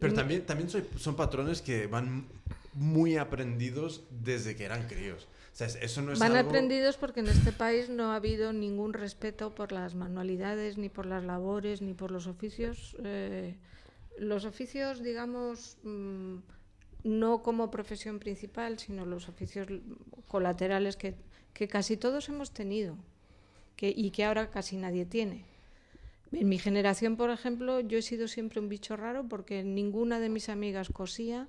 Pero 0.00 0.12
también, 0.14 0.44
también 0.44 0.68
soy- 0.68 0.84
son 0.98 1.14
patrones 1.14 1.62
que 1.62 1.86
van 1.86 2.26
muy 2.74 3.16
aprendidos 3.16 4.04
desde 4.10 4.56
que 4.56 4.64
eran 4.64 4.86
críos. 4.88 5.24
O 5.52 5.56
sea, 5.56 5.66
es- 5.68 5.76
eso 5.76 6.02
no 6.02 6.12
es 6.12 6.18
Van 6.18 6.34
algo- 6.36 6.48
aprendidos 6.50 6.96
porque 6.96 7.20
en 7.20 7.28
este 7.28 7.52
país 7.52 7.88
no 7.88 8.10
ha 8.12 8.16
habido 8.16 8.52
ningún 8.52 8.92
respeto 8.92 9.54
por 9.54 9.70
las 9.72 9.94
manualidades, 9.94 10.76
ni 10.78 10.88
por 10.88 11.06
las 11.06 11.22
labores, 11.24 11.80
ni 11.82 11.94
por 11.94 12.10
los 12.10 12.26
oficios. 12.26 12.96
eh, 13.04 13.54
los 14.18 14.44
oficios, 14.44 15.02
digamos, 15.02 15.76
mm, 15.82 16.36
no 17.02 17.42
como 17.42 17.70
profesión 17.72 18.20
principal, 18.20 18.78
sino 18.78 19.04
los 19.04 19.28
oficios 19.28 19.66
colaterales 20.28 20.96
que, 20.96 21.14
que 21.52 21.66
casi 21.68 21.96
todos 21.96 22.28
hemos 22.28 22.52
tenido 22.52 22.96
que, 23.76 23.92
y 23.94 24.10
que 24.12 24.24
ahora 24.24 24.50
casi 24.50 24.76
nadie 24.76 25.04
tiene. 25.04 25.44
En 26.32 26.48
mi 26.48 26.58
generación, 26.58 27.16
por 27.16 27.30
ejemplo, 27.30 27.80
yo 27.80 27.98
he 27.98 28.02
sido 28.02 28.26
siempre 28.28 28.60
un 28.60 28.68
bicho 28.68 28.96
raro 28.96 29.24
porque 29.28 29.62
ninguna 29.64 30.18
de 30.20 30.28
mis 30.28 30.48
amigas 30.48 30.88
cosía, 30.90 31.48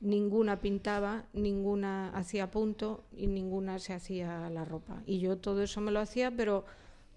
ninguna 0.00 0.60
pintaba, 0.60 1.24
ninguna 1.32 2.10
hacía 2.10 2.50
punto 2.50 3.04
y 3.12 3.26
ninguna 3.26 3.78
se 3.78 3.94
hacía 3.94 4.48
la 4.50 4.64
ropa. 4.64 5.02
Y 5.06 5.18
yo 5.18 5.38
todo 5.38 5.62
eso 5.62 5.80
me 5.80 5.92
lo 5.92 6.00
hacía, 6.00 6.30
pero 6.30 6.64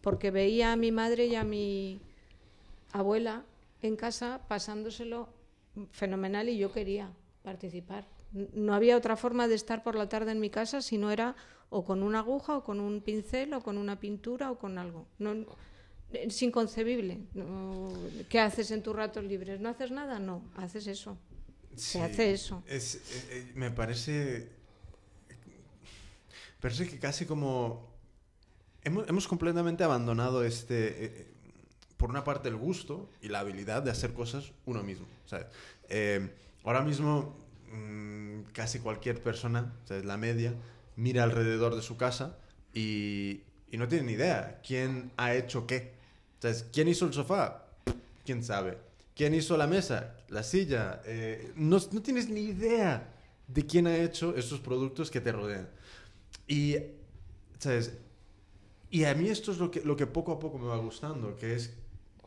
porque 0.02 0.32
veía 0.32 0.72
a 0.72 0.76
mi 0.76 0.92
madre 0.92 1.26
y 1.26 1.36
a 1.36 1.44
mi 1.44 2.00
abuela 2.92 3.44
en 3.82 3.96
casa 3.96 4.42
pasándoselo 4.48 5.30
fenomenal 5.92 6.50
y 6.50 6.58
yo 6.58 6.72
quería 6.72 7.12
participar. 7.44 8.06
No 8.54 8.74
había 8.74 8.98
otra 8.98 9.16
forma 9.16 9.48
de 9.48 9.56
estar 9.56 9.84
por 9.84 9.96
la 9.96 10.08
tarde 10.08 10.32
en 10.32 10.40
mi 10.40 10.50
casa 10.50 10.82
si 10.82 10.98
no 10.98 11.12
era 11.12 11.36
o 11.70 11.84
con 11.84 12.04
una 12.04 12.20
aguja 12.20 12.58
o 12.58 12.64
con 12.64 12.80
un 12.80 13.02
pincel 13.02 13.54
o 13.54 13.62
con 13.62 13.78
una 13.78 14.00
pintura 14.00 14.52
o 14.52 14.58
con 14.58 14.78
algo. 14.78 15.06
No, 15.18 15.46
es 16.12 16.42
inconcebible. 16.42 17.20
¿Qué 18.30 18.40
haces 18.40 18.72
en 18.72 18.84
tus 18.84 18.96
ratos 18.96 19.24
libres? 19.24 19.60
¿No 19.60 19.70
haces 19.70 19.92
nada? 19.92 20.20
No, 20.20 20.44
haces 20.56 20.88
eso. 20.88 21.18
Se 21.80 22.02
hace 22.02 22.34
eso. 22.34 22.64
Es, 22.68 22.96
eh, 22.96 23.00
eh, 23.32 23.52
me 23.56 23.72
parece. 23.72 24.50
Parece 26.60 26.88
que 26.88 27.00
casi 27.00 27.26
como. 27.26 27.88
Hemos, 28.84 29.08
hemos 29.10 29.28
completamente 29.28 29.84
abandonado 29.84 30.44
este. 30.44 30.88
eh, 30.88 30.94
eh, 31.06 31.28
por 31.98 32.10
una 32.10 32.24
parte, 32.24 32.48
el 32.48 32.56
gusto 32.56 33.10
y 33.22 33.28
la 33.28 33.40
habilidad 33.40 33.84
de 33.84 33.92
hacer 33.92 34.14
cosas 34.14 34.54
uno 34.66 34.82
mismo. 34.84 35.06
¿sabes? 35.26 35.48
Eh, 35.90 36.30
ahora 36.64 36.82
mismo, 36.82 37.36
mm, 37.74 38.44
casi 38.54 38.80
cualquier 38.80 39.22
persona, 39.22 39.74
¿sabes? 39.84 40.06
la 40.06 40.16
media, 40.16 40.54
mira 40.96 41.24
alrededor 41.24 41.76
de 41.76 41.82
su 41.82 41.98
casa 41.98 42.38
y, 42.74 43.42
y 43.70 43.78
no 43.78 43.90
tiene 43.90 44.06
ni 44.06 44.14
idea 44.14 44.62
quién 44.66 45.12
ha 45.18 45.34
hecho 45.34 45.68
qué. 45.68 45.92
¿Sabes? 46.40 46.66
¿Quién 46.72 46.88
hizo 46.88 47.06
el 47.06 47.12
sofá? 47.14 47.66
¿Quién 48.26 48.46
sabe? 48.46 48.78
¿Quién 49.20 49.36
hizo 49.36 49.58
la 49.58 49.68
mesa? 49.68 50.16
La 50.30 50.44
silla. 50.44 51.02
Eh, 51.04 51.52
no, 51.58 51.78
no 51.92 52.02
tienes 52.02 52.30
ni 52.30 52.40
idea 52.40 53.16
de 53.50 53.66
quién 53.66 53.86
ha 53.86 53.98
hecho 53.98 54.34
esos 54.38 54.62
productos 54.62 55.12
que 55.12 55.20
te 55.20 55.34
rodean. 55.34 55.68
Y, 56.48 56.78
¿sabes? 57.58 57.98
Y 58.90 59.04
a 59.04 59.14
mí 59.16 59.28
esto 59.28 59.52
es 59.52 59.58
lo 59.58 59.70
que, 59.72 59.82
lo 59.82 59.98
que 59.98 60.08
poco 60.08 60.32
a 60.32 60.40
poco 60.40 60.58
me 60.58 60.68
va 60.68 60.78
gustando, 60.78 61.36
que 61.36 61.54
es 61.54 61.74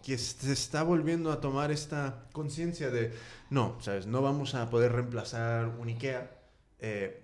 que 0.03 0.19
se 0.19 0.53
está 0.53 0.83
volviendo 0.83 1.33
a 1.33 1.41
tomar 1.41 1.71
esta 1.71 2.29
conciencia 2.31 2.91
de, 2.91 3.15
no, 3.49 3.79
¿sabes? 3.81 4.07
No 4.07 4.21
vamos 4.21 4.55
a 4.55 4.69
poder 4.69 4.93
reemplazar 4.93 5.69
un 5.69 5.89
IKEA. 5.89 6.31
Eh, 6.79 7.23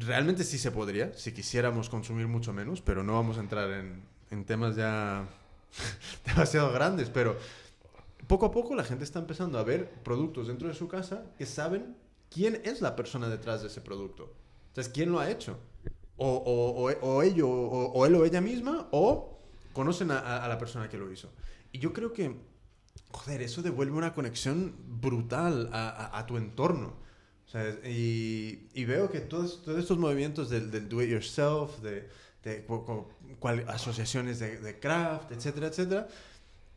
realmente 0.00 0.42
sí 0.42 0.58
se 0.58 0.72
podría, 0.72 1.12
si 1.12 1.30
quisiéramos 1.30 1.88
consumir 1.88 2.26
mucho 2.26 2.52
menos, 2.52 2.80
pero 2.80 3.04
no 3.04 3.12
vamos 3.12 3.36
a 3.36 3.40
entrar 3.40 3.70
en, 3.70 4.02
en 4.32 4.44
temas 4.44 4.74
ya 4.74 5.28
demasiado 6.26 6.72
grandes, 6.72 7.08
pero 7.08 7.38
poco 8.28 8.46
a 8.46 8.50
poco 8.52 8.74
la 8.76 8.84
gente 8.84 9.04
está 9.04 9.18
empezando 9.18 9.58
a 9.58 9.64
ver 9.64 9.90
productos 10.04 10.46
dentro 10.46 10.68
de 10.68 10.74
su 10.74 10.86
casa 10.86 11.24
que 11.36 11.46
saben 11.46 11.96
quién 12.30 12.60
es 12.64 12.80
la 12.80 12.94
persona 12.94 13.28
detrás 13.28 13.62
de 13.62 13.68
ese 13.68 13.80
producto. 13.80 14.32
Entonces, 14.68 14.92
¿quién 14.92 15.10
lo 15.10 15.18
ha 15.18 15.30
hecho? 15.30 15.58
O, 16.16 16.28
o, 16.28 16.90
o, 16.92 17.22
ello, 17.22 17.48
o, 17.48 18.06
él 18.06 18.14
o 18.14 18.24
ella 18.24 18.40
misma, 18.40 18.88
o 18.92 19.38
conocen 19.72 20.10
a, 20.10 20.46
la 20.46 20.58
persona 20.58 20.88
que 20.88 20.98
lo 20.98 21.10
hizo. 21.10 21.30
Y 21.72 21.78
yo 21.78 21.92
creo 21.92 22.12
que, 22.12 22.36
joder, 23.12 23.40
eso 23.42 23.62
devuelve 23.62 23.96
una 23.96 24.14
conexión 24.14 24.74
brutal 25.00 25.70
a, 25.72 26.18
a- 26.18 26.26
tu 26.26 26.36
entorno. 26.36 26.96
Y, 27.84 28.68
y 28.74 28.84
veo 28.84 29.10
que 29.10 29.20
todos, 29.20 29.62
todos 29.62 29.78
estos 29.78 29.96
movimientos 29.98 30.50
del, 30.50 30.70
del 30.70 30.88
do 30.88 31.02
it 31.02 31.08
yourself, 31.10 31.78
de, 31.80 32.08
de 32.44 32.64
cu- 32.66 32.84
cu- 32.84 33.06
cual- 33.40 33.64
asociaciones 33.68 34.38
de, 34.38 34.58
de 34.60 34.78
craft, 34.78 35.32
etcétera, 35.32 35.68
etcétera, 35.68 36.08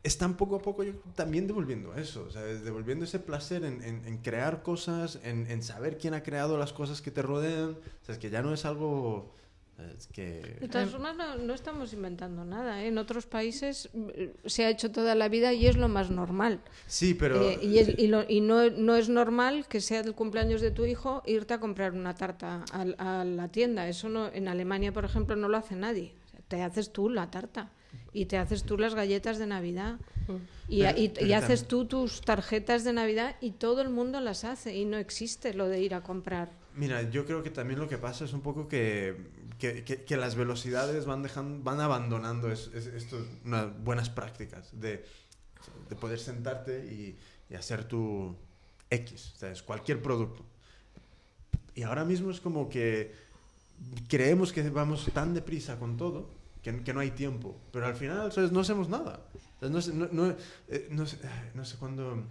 están 0.02 0.36
poco 0.36 0.56
a 0.56 0.62
poco 0.62 0.82
yo 0.82 0.92
también 1.14 1.46
devolviendo 1.46 1.94
eso, 1.94 2.30
¿sabes? 2.30 2.64
devolviendo 2.64 3.04
ese 3.04 3.18
placer 3.20 3.64
en, 3.64 3.82
en- 3.82 4.04
en 4.06 4.18
crear 4.18 4.62
cosas, 4.62 5.18
en, 5.24 5.46
en 5.50 5.62
saber 5.62 5.98
quién 5.98 6.14
ha 6.14 6.22
creado 6.22 6.58
las 6.58 6.72
cosas 6.72 7.00
que 7.00 7.10
te 7.10 7.22
rodean, 7.22 7.70
o 7.70 8.04
sea, 8.04 8.14
es 8.14 8.18
que 8.18 8.30
ya 8.30 8.42
no 8.42 8.52
es 8.52 8.64
algo 8.64 9.32
es 9.96 10.08
De 10.08 10.12
que... 10.14 10.68
todas 10.70 10.90
formas, 10.90 11.16
no, 11.16 11.36
no 11.36 11.54
estamos 11.54 11.92
inventando 11.92 12.44
nada. 12.44 12.82
¿eh? 12.82 12.88
En 12.88 12.98
otros 12.98 13.26
países 13.26 13.88
eh, 14.14 14.32
se 14.46 14.64
ha 14.64 14.70
hecho 14.70 14.92
toda 14.92 15.14
la 15.14 15.28
vida 15.28 15.52
y 15.54 15.66
es 15.66 15.76
lo 15.76 15.88
más 15.88 16.10
normal. 16.10 16.60
Sí, 16.86 17.14
pero... 17.14 17.40
Eh, 17.40 17.58
y 17.62 17.78
es- 17.78 17.98
y 17.98 18.06
lo- 18.06 18.24
y 18.28 18.40
no, 18.42 18.70
no 18.70 18.94
es 18.96 19.08
normal 19.08 19.66
que 19.68 19.80
sea 19.80 20.00
el 20.00 20.14
cumpleaños 20.14 20.60
de 20.60 20.70
tu 20.70 20.84
hijo 20.84 21.22
irte 21.26 21.54
a 21.54 21.58
comprar 21.60 21.92
una 21.94 22.14
tarta 22.14 22.64
al- 22.72 22.94
a, 22.98 23.24
la 23.24 23.48
tienda. 23.48 23.88
Eso 23.88 24.08
no, 24.08 24.28
en 24.32 24.46
Alemania, 24.46 24.92
por 24.92 25.04
ejemplo, 25.04 25.34
no 25.36 25.48
lo 25.48 25.56
hace 25.56 25.74
nadie. 25.74 26.12
O 26.26 26.30
sea, 26.30 26.40
te 26.46 26.62
haces 26.62 26.92
tú 26.92 27.08
la 27.08 27.30
tarta 27.30 27.70
y 28.12 28.26
te 28.26 28.36
haces 28.38 28.64
tú 28.64 28.76
las 28.78 28.94
galletas 28.94 29.38
de 29.38 29.46
Navidad 29.46 29.98
y, 30.68 30.80
Pero- 30.82 30.98
y- 31.26 31.32
haces 31.32 31.66
tú 31.66 31.86
tus 31.86 32.20
tarjetas 32.20 32.84
de 32.84 32.92
Navidad 32.92 33.36
y 33.40 33.52
todo 33.52 33.80
el 33.82 33.88
mundo 33.90 34.20
las 34.20 34.44
hace 34.44 34.76
y 34.76 34.84
no 34.84 34.96
existe 34.98 35.54
lo 35.54 35.68
de 35.68 35.80
ir 35.80 35.94
a 35.94 36.02
comprar. 36.02 36.50
Mira, 36.74 37.02
yo 37.10 37.24
creo 37.26 37.42
que 37.42 37.50
también 37.50 37.78
lo 37.80 37.88
que 37.88 37.98
pasa 37.98 38.24
es 38.24 38.32
un 38.32 38.40
poco 38.40 38.68
que, 38.68 39.16
que, 39.58 39.84
que- 39.84 40.04
que 40.04 40.16
las 40.16 40.34
velocidades 40.36 41.04
van 41.06 41.22
dejando, 41.22 41.62
van 41.62 41.80
abandonando 41.80 42.50
es, 42.50 42.70
es- 42.74 42.86
estos, 42.86 43.26
unas 43.44 43.66
buenas 43.84 44.08
prácticas 44.10 44.68
de, 44.80 45.04
de 45.88 45.96
poder 45.96 46.18
sentarte 46.18 46.84
y, 46.86 47.16
y 47.50 47.54
hacer 47.54 47.84
tu 47.84 48.34
X, 48.90 49.34
¿sabes? 49.36 49.62
cualquier 49.62 50.00
producto. 50.02 50.44
Y 51.74 51.82
ahora 51.82 52.04
mismo 52.04 52.30
es 52.30 52.40
como 52.40 52.68
que 52.68 53.12
creemos 54.08 54.52
que 54.52 54.68
vamos 54.70 55.06
tan 55.14 55.32
deprisa 55.34 55.78
con 55.78 55.96
todo 55.96 56.28
que, 56.62 56.92
no 56.92 57.00
hay 57.00 57.10
tiempo, 57.10 57.56
pero 57.72 57.86
al 57.86 57.94
final 57.94 58.32
no 58.52 58.60
hacemos 58.60 58.88
nada. 58.88 59.20
¿Sabes? 59.60 59.88
No, 59.88 60.06
no, 60.06 60.12
no, 60.12 60.36
eh, 60.68 61.06
sé, 61.06 61.18
no 61.54 61.64
sé 61.64 61.76
cuándo... 61.76 62.24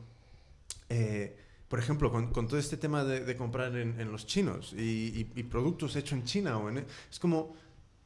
eh, 0.90 1.38
por 1.72 1.80
ejemplo, 1.80 2.12
con, 2.12 2.34
todo 2.34 2.58
este 2.58 2.76
tema 2.76 3.06
de, 3.06 3.38
comprar 3.38 3.74
en, 3.78 4.12
los 4.12 4.26
chinos 4.26 4.74
y, 4.78 5.24
productos 5.44 5.96
hechos 5.96 6.20
en 6.20 6.26
China, 6.26 6.58
o 6.58 6.70
en, 6.70 6.86
es 7.10 7.18
como, 7.18 7.56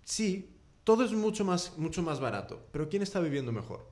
sí, 0.03 0.51
todo 0.83 1.03
es 1.03 1.11
mucho 1.13 1.43
más, 1.43 1.75
mucho 1.75 2.03
más 2.03 2.19
barato, 2.19 2.63
pero 2.71 2.87
¿quién 2.87 3.01
está 3.01 3.19
viviendo 3.19 3.51
mejor? 3.51 3.89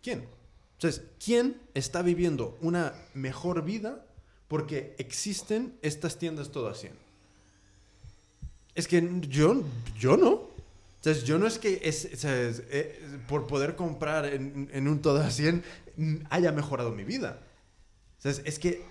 ¿Quién? 0.00 0.28
Entonces, 0.74 1.02
¿quién 1.24 1.60
está 1.74 2.02
viviendo 2.02 2.56
una 2.60 2.94
mejor 3.14 3.64
vida 3.64 4.06
porque 4.46 4.94
existen 4.98 5.76
estas 5.82 6.16
tiendas 6.16 6.52
todo 6.52 6.68
a 6.68 6.74
100? 6.74 6.92
Es 8.76 8.86
que 8.86 9.20
yo, 9.28 9.64
yo 9.98 10.16
no. 10.16 10.51
Entonces, 11.02 11.24
yo 11.24 11.36
no 11.38 11.48
es 11.48 11.58
que 11.58 11.80
es, 11.82 12.08
¿sabes? 12.16 12.62
Eh, 12.70 13.00
por 13.28 13.48
poder 13.48 13.74
comprar 13.74 14.24
en, 14.26 14.70
en 14.72 14.86
un 14.86 15.02
todo 15.02 15.20
a 15.20 15.30
100 15.30 15.64
mm, 15.96 16.14
haya 16.30 16.52
mejorado 16.52 16.92
mi 16.92 17.02
vida. 17.02 17.40
¿Sabes? 18.18 18.42
Es 18.44 18.58
que 18.60 18.84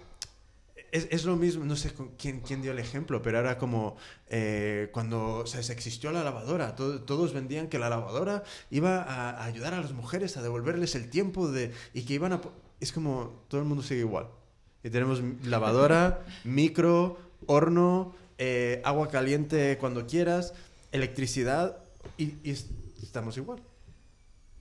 es, 0.92 1.08
es 1.10 1.24
lo 1.24 1.38
mismo, 1.38 1.64
no 1.64 1.78
sé 1.78 1.94
con 1.94 2.10
quién, 2.18 2.42
quién 2.42 2.62
dio 2.62 2.74
el 2.74 2.80
ejemplo, 2.80 3.22
pero 3.22 3.40
era 3.40 3.58
como 3.58 3.96
eh, 4.30 4.90
cuando 4.92 5.46
¿sabes? 5.46 5.70
existió 5.70 6.12
la 6.12 6.24
lavadora, 6.24 6.76
to- 6.76 7.02
todos 7.04 7.34
vendían 7.34 7.70
que 7.70 7.80
la 7.80 7.90
lavadora 7.90 8.44
iba 8.70 9.02
a, 9.02 9.30
a 9.32 9.46
ayudar 9.46 9.74
a 9.74 9.80
las 9.82 9.94
mujeres 9.94 10.36
a 10.36 10.42
devolverles 10.42 10.96
el 10.96 11.10
tiempo 11.10 11.50
de, 11.50 11.72
y 11.94 12.04
que 12.04 12.14
iban 12.16 12.34
a... 12.34 12.42
Es 12.82 12.92
como 12.92 13.42
todo 13.48 13.62
el 13.62 13.68
mundo 13.68 13.84
sigue 13.84 14.02
igual. 14.02 14.28
Y 14.84 14.90
tenemos 14.90 15.22
lavadora, 15.46 16.26
micro, 16.44 17.18
horno, 17.46 18.14
eh, 18.38 18.82
agua 18.84 19.08
caliente 19.08 19.78
cuando 19.80 20.08
quieras, 20.08 20.54
electricidad 20.92 21.78
y, 22.18 22.36
y 22.44 22.52
es- 22.52 22.70
estamos 23.02 23.38
igual. 23.38 23.62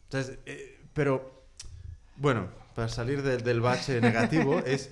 Entonces, 0.05 0.39
eh, 0.47 0.79
pero 0.93 1.45
bueno, 2.17 2.49
para 2.75 2.89
salir 2.89 3.23
del- 3.23 3.43
del 3.43 3.61
bache 3.61 4.01
negativo 4.01 4.59
es 4.67 4.91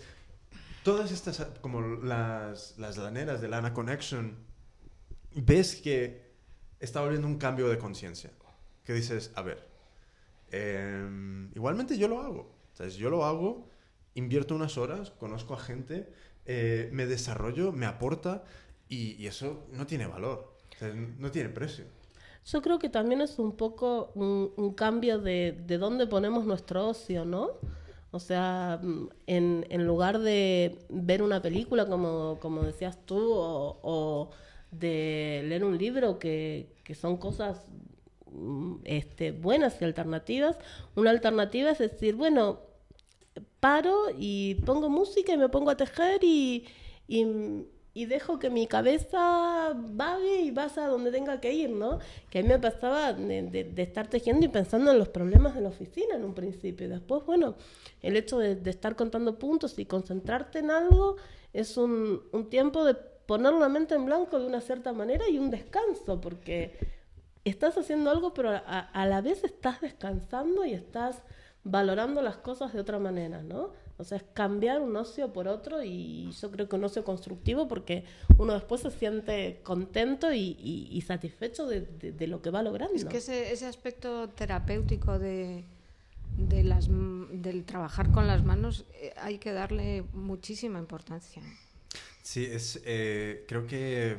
todas 0.84 1.10
estas, 1.12 1.44
como 1.60 1.80
las, 1.82 2.74
las 2.78 2.96
laneras 2.96 3.40
de 3.40 3.48
Lana 3.48 3.72
Connection, 3.74 4.36
ves 5.34 5.76
que 5.76 6.28
está 6.80 7.00
volviendo 7.00 7.26
un 7.26 7.38
cambio 7.38 7.68
de 7.68 7.78
conciencia. 7.78 8.30
Que 8.84 8.94
dices, 8.94 9.30
a 9.34 9.42
ver, 9.42 9.66
em, 10.50 11.50
igualmente 11.54 11.98
yo 11.98 12.08
lo 12.08 12.20
hago. 12.22 12.54
¿sabes? 12.72 12.94
Yo 12.94 13.10
lo 13.10 13.24
hago, 13.24 13.68
invierto 14.14 14.54
unas 14.54 14.78
horas, 14.78 15.10
conozco 15.10 15.54
a 15.54 15.58
gente, 15.58 16.08
eh, 16.46 16.88
me 16.92 17.06
desarrollo, 17.06 17.72
me 17.72 17.86
aporta 17.86 18.44
Y, 18.88 19.16
y 19.22 19.26
eso 19.26 19.66
no 19.72 19.86
tiene 19.86 20.06
valor, 20.06 20.56
o 20.74 20.78
sea, 20.78 20.94
no 20.94 21.30
tiene 21.30 21.50
precio. 21.50 21.84
Yo 22.44 22.62
creo 22.62 22.78
que 22.78 22.88
también 22.88 23.20
es 23.20 23.38
un 23.38 23.56
poco 23.56 24.10
un, 24.14 24.74
cambio 24.74 25.18
de, 25.18 25.60
de 25.66 25.78
dónde 25.78 26.06
ponemos 26.06 26.44
nuestro 26.46 26.88
ocio, 26.88 27.24
¿no? 27.24 27.52
O 28.10 28.20
sea, 28.20 28.80
mm, 28.82 29.08
en, 29.26 29.66
en 29.70 29.86
lugar 29.86 30.18
de 30.18 30.78
ver 30.88 31.22
una 31.22 31.42
película, 31.42 31.86
como, 31.86 32.38
como 32.40 32.62
decías 32.62 32.98
tú, 33.04 33.32
o, 33.32 33.78
o 33.82 34.30
de 34.70 35.44
leer 35.46 35.64
un 35.64 35.78
libro, 35.78 36.18
que, 36.18 36.74
que 36.84 36.94
son 36.94 37.16
cosas 37.18 37.66
mm, 38.30 38.76
este, 38.84 39.32
buenas 39.32 39.80
y 39.80 39.84
alternativas, 39.84 40.58
una 40.96 41.10
alternativa 41.10 41.70
es 41.70 41.78
decir, 41.78 42.14
bueno, 42.16 42.60
paro 43.60 44.06
y 44.16 44.56
pongo 44.66 44.88
música 44.88 45.32
y 45.32 45.38
me 45.38 45.48
pongo 45.48 45.70
a 45.70 45.76
tejer 45.76 46.22
y, 46.22 46.66
y 47.98 48.06
dejo 48.06 48.38
que 48.38 48.48
mi 48.48 48.68
cabeza 48.68 49.72
vague 49.74 50.42
y 50.42 50.52
vaya 50.52 50.84
a 50.84 50.86
donde 50.86 51.10
tenga 51.10 51.40
que 51.40 51.52
ir, 51.52 51.70
¿no? 51.70 51.98
Que 52.30 52.38
a 52.38 52.42
mí 52.42 52.48
me 52.48 52.60
pasaba 52.60 53.12
de, 53.12 53.72
estar 53.76 54.06
tejiendo 54.06 54.46
y 54.46 54.48
pensando 54.48 54.92
en 54.92 55.00
los 55.00 55.08
problemas 55.08 55.56
de 55.56 55.62
la 55.62 55.70
oficina 55.70 56.14
en 56.14 56.22
un 56.22 56.32
principio. 56.32 56.88
Después, 56.88 57.26
bueno, 57.26 57.56
el 58.00 58.16
hecho 58.16 58.38
de, 58.38 58.70
estar 58.70 58.94
contando 58.94 59.36
puntos 59.36 59.76
y 59.80 59.84
concentrarte 59.84 60.60
en 60.60 60.70
algo 60.70 61.16
es 61.52 61.76
un, 61.76 62.22
tiempo 62.48 62.84
de 62.84 62.94
poner 62.94 63.54
la 63.54 63.68
mente 63.68 63.96
en 63.96 64.06
blanco 64.06 64.38
de 64.38 64.46
una 64.46 64.60
cierta 64.60 64.92
manera 64.92 65.28
y 65.28 65.36
un 65.36 65.50
descanso, 65.50 66.20
porque 66.20 66.78
estás 67.42 67.76
haciendo 67.78 68.12
algo, 68.12 68.32
pero 68.32 68.50
a 68.64 69.06
la 69.06 69.20
vez 69.22 69.42
estás 69.42 69.80
descansando 69.80 70.64
y 70.64 70.72
estás 70.72 71.20
valorando 71.64 72.22
las 72.22 72.36
cosas 72.36 72.72
de 72.72 72.78
otra 72.78 73.00
manera, 73.00 73.42
¿no? 73.42 73.72
O 73.98 74.04
sea, 74.04 74.18
es 74.18 74.24
cambiar 74.32 74.80
un 74.80 74.96
ocio 74.96 75.32
por 75.32 75.48
otro 75.48 75.82
y 75.82 76.30
yo 76.40 76.50
creo 76.52 76.68
que 76.68 76.76
un 76.76 76.84
ocio 76.84 77.02
constructivo 77.04 77.66
porque 77.66 78.04
uno 78.38 78.54
después 78.54 78.80
se 78.82 78.90
siente 78.92 79.60
contento 79.64 80.32
y, 80.32 80.56
y- 80.60 80.88
y 80.92 81.00
satisfecho 81.02 81.66
de, 81.66 81.80
de- 81.82 82.12
de 82.12 82.26
lo 82.28 82.40
que 82.40 82.50
va 82.50 82.62
logrando. 82.62 82.94
Es 82.94 83.04
que 83.04 83.16
ese, 83.18 83.52
ese 83.52 83.66
aspecto 83.66 84.28
terapéutico 84.28 85.18
de, 85.18 85.64
de 86.36 86.62
las, 86.62 86.88
del 86.88 87.64
trabajar 87.64 88.12
con 88.12 88.26
las 88.28 88.44
manos 88.44 88.84
eh, 88.94 89.12
hay 89.16 89.38
que 89.38 89.52
darle 89.52 90.04
muchísima 90.12 90.78
importancia. 90.78 91.42
Sí, 92.22 92.44
es, 92.44 92.80
eh, 92.84 93.44
creo 93.48 93.66
que 93.66 94.16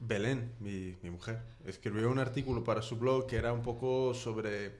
Belén, 0.00 0.50
mi, 0.58 0.96
mi 1.02 1.10
mujer, 1.10 1.38
escribió 1.64 2.10
un 2.10 2.18
artículo 2.18 2.64
para 2.64 2.82
su 2.82 2.96
blog 2.96 3.26
que 3.28 3.36
era 3.36 3.52
un 3.52 3.62
poco 3.62 4.14
sobre, 4.14 4.72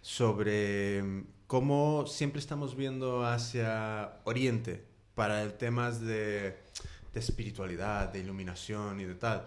sobre 0.00 1.02
cómo 1.48 2.06
siempre 2.06 2.38
estamos 2.38 2.76
viendo 2.76 3.24
hacia 3.24 4.20
Oriente 4.24 4.84
para 5.14 5.56
temas 5.56 6.00
de, 6.00 6.56
de 7.12 7.20
espiritualidad, 7.20 8.12
de 8.12 8.20
iluminación 8.20 9.00
y 9.00 9.04
de 9.04 9.14
tal, 9.14 9.46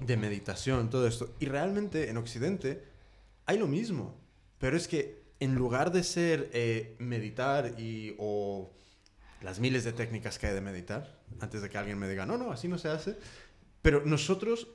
de 0.00 0.16
meditación, 0.16 0.90
todo 0.90 1.06
esto. 1.06 1.34
Y 1.38 1.46
realmente 1.46 2.10
en 2.10 2.16
Occidente 2.16 2.84
hay 3.46 3.58
lo 3.58 3.68
mismo, 3.68 4.20
pero 4.58 4.76
es 4.76 4.88
que 4.88 5.22
en 5.40 5.54
lugar 5.54 5.92
de 5.92 6.02
ser 6.02 6.50
eh, 6.52 6.96
meditar 6.98 7.78
y, 7.78 8.16
o 8.18 8.68
las 9.40 9.60
miles 9.60 9.84
de 9.84 9.92
técnicas 9.92 10.36
que 10.36 10.48
hay 10.48 10.54
de 10.54 10.60
meditar, 10.60 11.16
antes 11.40 11.62
de 11.62 11.70
que 11.70 11.78
alguien 11.78 11.96
me 11.96 12.08
diga, 12.08 12.26
no, 12.26 12.36
no, 12.36 12.50
así 12.50 12.66
no 12.66 12.76
se 12.76 12.88
hace, 12.88 13.16
pero 13.82 14.04
nosotros, 14.04 14.66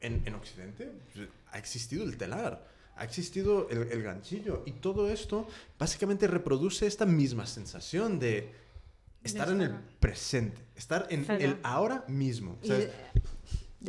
en, 0.00 0.22
en 0.26 0.34
Occidente, 0.34 0.92
pues, 1.14 1.26
ha 1.50 1.58
existido 1.58 2.04
el 2.04 2.18
telar, 2.18 2.68
ha 2.98 3.04
existido 3.04 3.68
el, 3.70 3.90
el 3.92 4.02
ganchillo, 4.02 4.62
y 4.66 4.72
todo 4.72 5.08
esto 5.10 5.46
básicamente 5.78 6.26
reproduce 6.26 6.86
esta 6.86 7.06
misma 7.06 7.46
sensación 7.46 8.18
de 8.18 8.50
estar 9.22 9.48
en 9.50 9.60
el 9.62 9.74
presente, 10.00 10.56
estar 10.76 11.06
en 11.10 11.24
el 11.40 11.56
ahora 11.62 12.04
mismo. 12.08 12.58
De, 12.62 12.90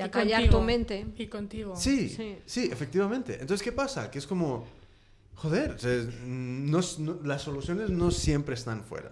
acallar 0.03 0.41
contigo. 0.41 0.59
tu 0.59 0.65
mente. 0.65 1.05
Y 1.17 1.27
contigo. 1.27 1.75
Sí, 1.75 2.09
Sí. 2.09 2.37
sí, 2.45 2.69
efectivamente. 2.71 3.33
Entonces, 3.41 3.63
¿qué 3.63 3.71
pasa? 3.71 4.11
Que 4.11 4.19
es 4.19 4.27
como, 4.27 4.65
joder, 5.35 5.71
o 5.71 5.79
sea, 5.79 6.05
no- 6.25 6.81
no- 6.99 7.19
las 7.23 7.41
soluciones 7.41 7.89
no 7.89 8.11
siempre 8.11 8.53
están 8.55 8.83
fuera. 8.83 9.11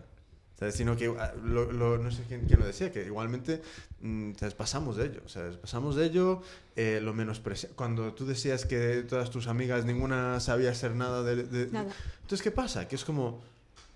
¿Sabes? 0.58 0.76
Sino 0.76 0.96
que, 0.98 1.08
ah, 1.20 1.34
lo- 1.44 1.72
lo- 1.72 1.98
no 1.98 2.12
sé 2.12 2.24
quién, 2.28 2.46
quién 2.48 2.60
lo 2.60 2.66
decía, 2.66 2.92
que 2.92 3.06
igualmente 3.06 3.62
mm, 4.02 4.34
¿sabes? 4.36 4.54
pasamos 4.56 4.96
de 4.98 5.06
ello. 5.08 5.22
¿sabes? 5.28 5.58
Pasamos 5.58 5.96
de 5.96 6.06
ello, 6.06 6.42
eh, 6.76 7.00
lo 7.02 7.14
menosprecia. 7.14 7.70
Cuando 7.76 8.14
tú 8.14 8.26
decías 8.26 8.66
que 8.66 9.04
todas 9.04 9.30
tus 9.30 9.48
amigas, 9.48 9.86
ninguna 9.86 10.40
sabía 10.40 10.72
hacer 10.72 10.96
nada 10.96 11.24
de... 11.24 11.44
de- 11.44 11.72
Nada. 11.72 11.92
Entonces, 12.22 12.42
¿qué 12.42 12.52
pasa? 12.52 12.88
Que 12.88 12.96
es 12.96 13.06
como, 13.06 13.40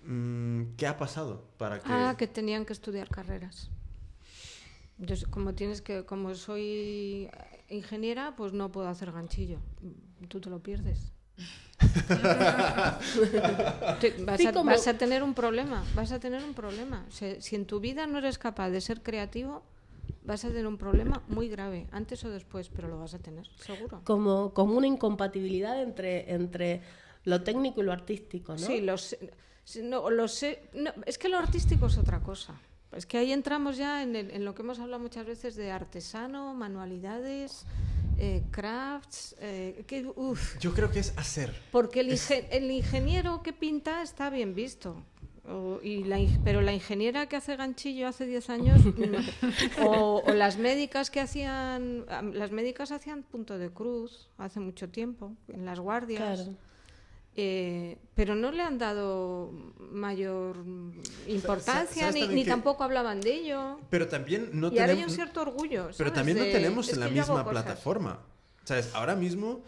mm, 0.06 0.74
¿qué 0.76 0.86
ha 0.86 0.96
pasado 0.96 1.44
para 1.58 1.78
que... 1.80 1.92
Ah, 1.92 2.14
que 2.18 2.26
tenían 2.26 2.64
que 2.64 2.72
estudiar 2.72 3.08
carreras. 3.08 3.68
Yo, 4.98 5.16
como 5.30 5.54
tienes 5.54 5.82
que, 5.82 6.04
como 6.04 6.34
soy 6.34 7.28
ingeniera, 7.68 8.36
pues 8.36 8.52
no 8.52 8.70
puedo 8.70 8.88
hacer 8.88 9.10
ganchillo. 9.10 9.58
Tú 10.28 10.40
te 10.40 10.48
lo 10.50 10.60
pierdes. 10.60 11.11
Vas, 14.24 14.46
a, 14.46 14.52
como- 14.52 14.70
vas 14.70 14.86
a 14.86 14.94
tener 14.94 15.22
un 15.22 15.34
problema, 15.34 15.84
vas 15.94 16.12
a 16.12 16.18
tener 16.20 16.42
un 16.44 16.54
problema. 16.54 17.04
Si, 17.10 17.40
si 17.40 17.56
en 17.56 17.66
tu 17.66 17.80
vida 17.80 18.06
no 18.06 18.18
eres 18.18 18.38
capaz 18.38 18.70
de 18.70 18.80
ser 18.80 19.02
creativo, 19.02 19.62
vas 20.24 20.44
a 20.44 20.48
tener 20.48 20.66
un 20.66 20.78
problema 20.78 21.22
muy 21.28 21.48
grave, 21.48 21.86
antes 21.92 22.24
o 22.24 22.30
después, 22.30 22.68
pero 22.68 22.88
lo 22.88 22.98
vas 22.98 23.14
a 23.14 23.18
tener, 23.18 23.46
seguro. 23.56 24.00
Como, 24.04 24.52
como 24.54 24.74
una 24.76 24.86
incompatibilidad 24.86 25.80
entre, 25.82 26.32
entre 26.32 26.82
lo 27.24 27.42
técnico 27.42 27.80
y 27.80 27.84
lo 27.84 27.92
artístico, 27.92 28.52
¿no? 28.52 28.58
Sí, 28.58 28.80
lo 28.80 28.98
sé- 28.98 29.30
sí, 29.64 29.82
no, 29.82 30.10
lo 30.10 30.28
sé- 30.28 30.62
no, 30.74 30.90
es 31.06 31.18
que 31.18 31.28
lo 31.28 31.38
artístico 31.38 31.86
es 31.86 31.98
otra 31.98 32.20
cosa. 32.20 32.54
Es 32.92 33.06
que 33.06 33.16
ahí 33.18 33.32
entramos 33.32 33.76
ya 33.78 34.02
en, 34.02 34.14
el- 34.16 34.30
en 34.32 34.44
lo 34.44 34.54
que 34.54 34.62
hemos 34.62 34.78
hablado 34.78 35.02
muchas 35.02 35.24
veces 35.26 35.54
de 35.56 35.70
artesano, 35.70 36.52
manualidades, 36.54 37.64
eh, 38.24 38.44
crafts, 38.52 39.34
eh, 39.40 39.82
que, 39.86 40.06
uf, 40.14 40.56
Yo 40.60 40.72
creo 40.72 40.90
que 40.92 41.00
es 41.00 41.12
hacer. 41.18 41.52
porque 41.72 42.00
el, 42.00 42.10
Es- 42.12 42.30
el 42.30 42.70
ingeniero 42.70 43.42
que 43.42 43.52
pinta 43.52 44.00
está 44.02 44.30
bien 44.30 44.54
visto. 44.54 45.02
O- 45.44 45.80
y 45.82 46.04
la 46.04 46.18
pero 46.44 46.60
la 46.60 46.72
ingeniera 46.72 47.26
que 47.26 47.34
hace 47.34 47.56
ganchillo 47.56 48.06
hace 48.06 48.26
10 48.26 48.48
años 48.48 48.80
o, 49.84 50.22
o 50.24 50.32
las 50.34 50.56
médicas 50.56 51.10
que 51.10 51.18
hacían 51.18 52.06
las 52.32 52.52
médicas 52.52 52.92
hacían 52.92 53.24
punto 53.24 53.58
de 53.58 53.68
cruz 53.70 54.28
hace 54.38 54.60
mucho 54.60 54.88
tiempo 54.88 55.32
en 55.48 55.64
las 55.64 55.80
guardias 55.80 56.42
Claro. 56.42 56.56
Eh, 57.36 57.98
pero 58.14 58.34
no 58.34 58.50
le 58.52 58.62
han 58.62 58.78
dado 58.78 59.50
mayor 59.78 60.56
importancia 61.26 62.02
¿Sabes 62.02 62.14
ni, 62.14 62.20
también 62.20 62.34
ni 62.36 62.44
que- 62.44 62.50
tampoco 62.50 62.84
hablaban 62.84 63.20
de 63.20 63.34
ello 63.34 63.80
Pero 63.90 64.08
también 64.08 64.50
no 64.52 64.68
y 64.68 64.78
ahora 64.78 64.84
hay 64.84 64.90
un 64.90 64.96
tenemos... 64.96 65.14
cierto 65.14 65.40
orgullo 65.42 65.82
Pero 65.84 65.94
¿sabes? 65.94 66.12
también 66.12 66.38
no 66.38 66.44
De, 66.44 66.52
tenemos 66.52 66.88
"Es 66.88 66.94
en 66.94 67.00
la 67.00 67.08
misma 67.08 67.26
cosas". 67.44 67.48
plataforma. 67.50 68.20
¿Sabes? 68.64 68.90
Ahora 68.94 69.16
mismo, 69.16 69.62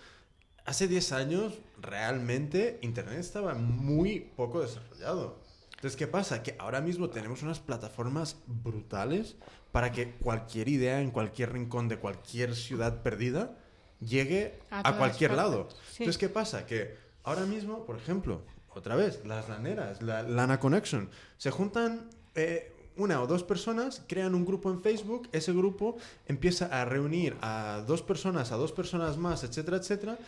hace 0.67 0.87
10 0.89 1.13
años, 1.13 1.55
realmente 1.81 2.79
Internet 2.83 3.19
estaba 3.19 3.55
muy 3.55 4.21
poco 4.37 4.61
desarrollado. 4.61 5.43
Entonces, 5.75 5.97
¿qué 5.97 6.07
pasa? 6.07 6.43
Que 6.43 6.55
ahora 6.59 6.81
mismo 6.81 7.11
tenemos 7.11 7.43
unas 7.43 7.59
plataformas 7.61 8.37
brutales 8.47 9.37
para 9.73 9.91
que 9.91 10.13
cualquier 10.13 10.69
idea 10.69 11.01
en 11.01 11.11
cualquier 11.11 11.53
rincón 11.53 11.89
de 11.89 11.99
cualquier 11.99 12.55
ciudad 12.55 13.03
perdida 13.03 13.57
llegue 14.01 14.61
A 14.71 14.89
a, 14.91 14.97
cualquier 14.97 15.31
partes. 15.35 15.45
lado. 15.51 15.69
Sí. 15.91 16.05
Entonces, 16.05 16.19
¿qué 16.19 16.29
pasa? 16.29 16.65
Que 16.67 16.97
ahora 17.25 17.47
mismo, 17.47 17.85
por 17.85 17.97
ejemplo, 17.97 18.43
otra 18.75 18.97
vez, 18.97 19.25
las 19.25 19.49
laneras, 19.49 20.03
la 20.03 20.23
Lana 20.23 20.61
Connection, 20.61 21.09
se 21.37 21.51
juntan 21.51 22.09
eh, 22.35 22.73
una 22.97 23.21
o 23.23 23.27
dos 23.27 23.43
personas, 23.43 24.03
crean 24.07 24.35
un 24.35 24.45
grupo 24.45 24.71
en 24.71 24.81
Facebook, 24.81 25.29
ese 25.33 25.53
grupo 25.53 25.97
empieza 26.27 26.67
a 26.67 26.85
reunir 26.85 27.37
a 27.41 27.83
dos 27.87 28.03
personas, 28.03 28.53
a 28.53 28.57
dos 28.57 28.73
personas 28.73 29.17
más, 29.17 29.43
etcétera, 29.45 29.79
etcétera, 29.79 30.19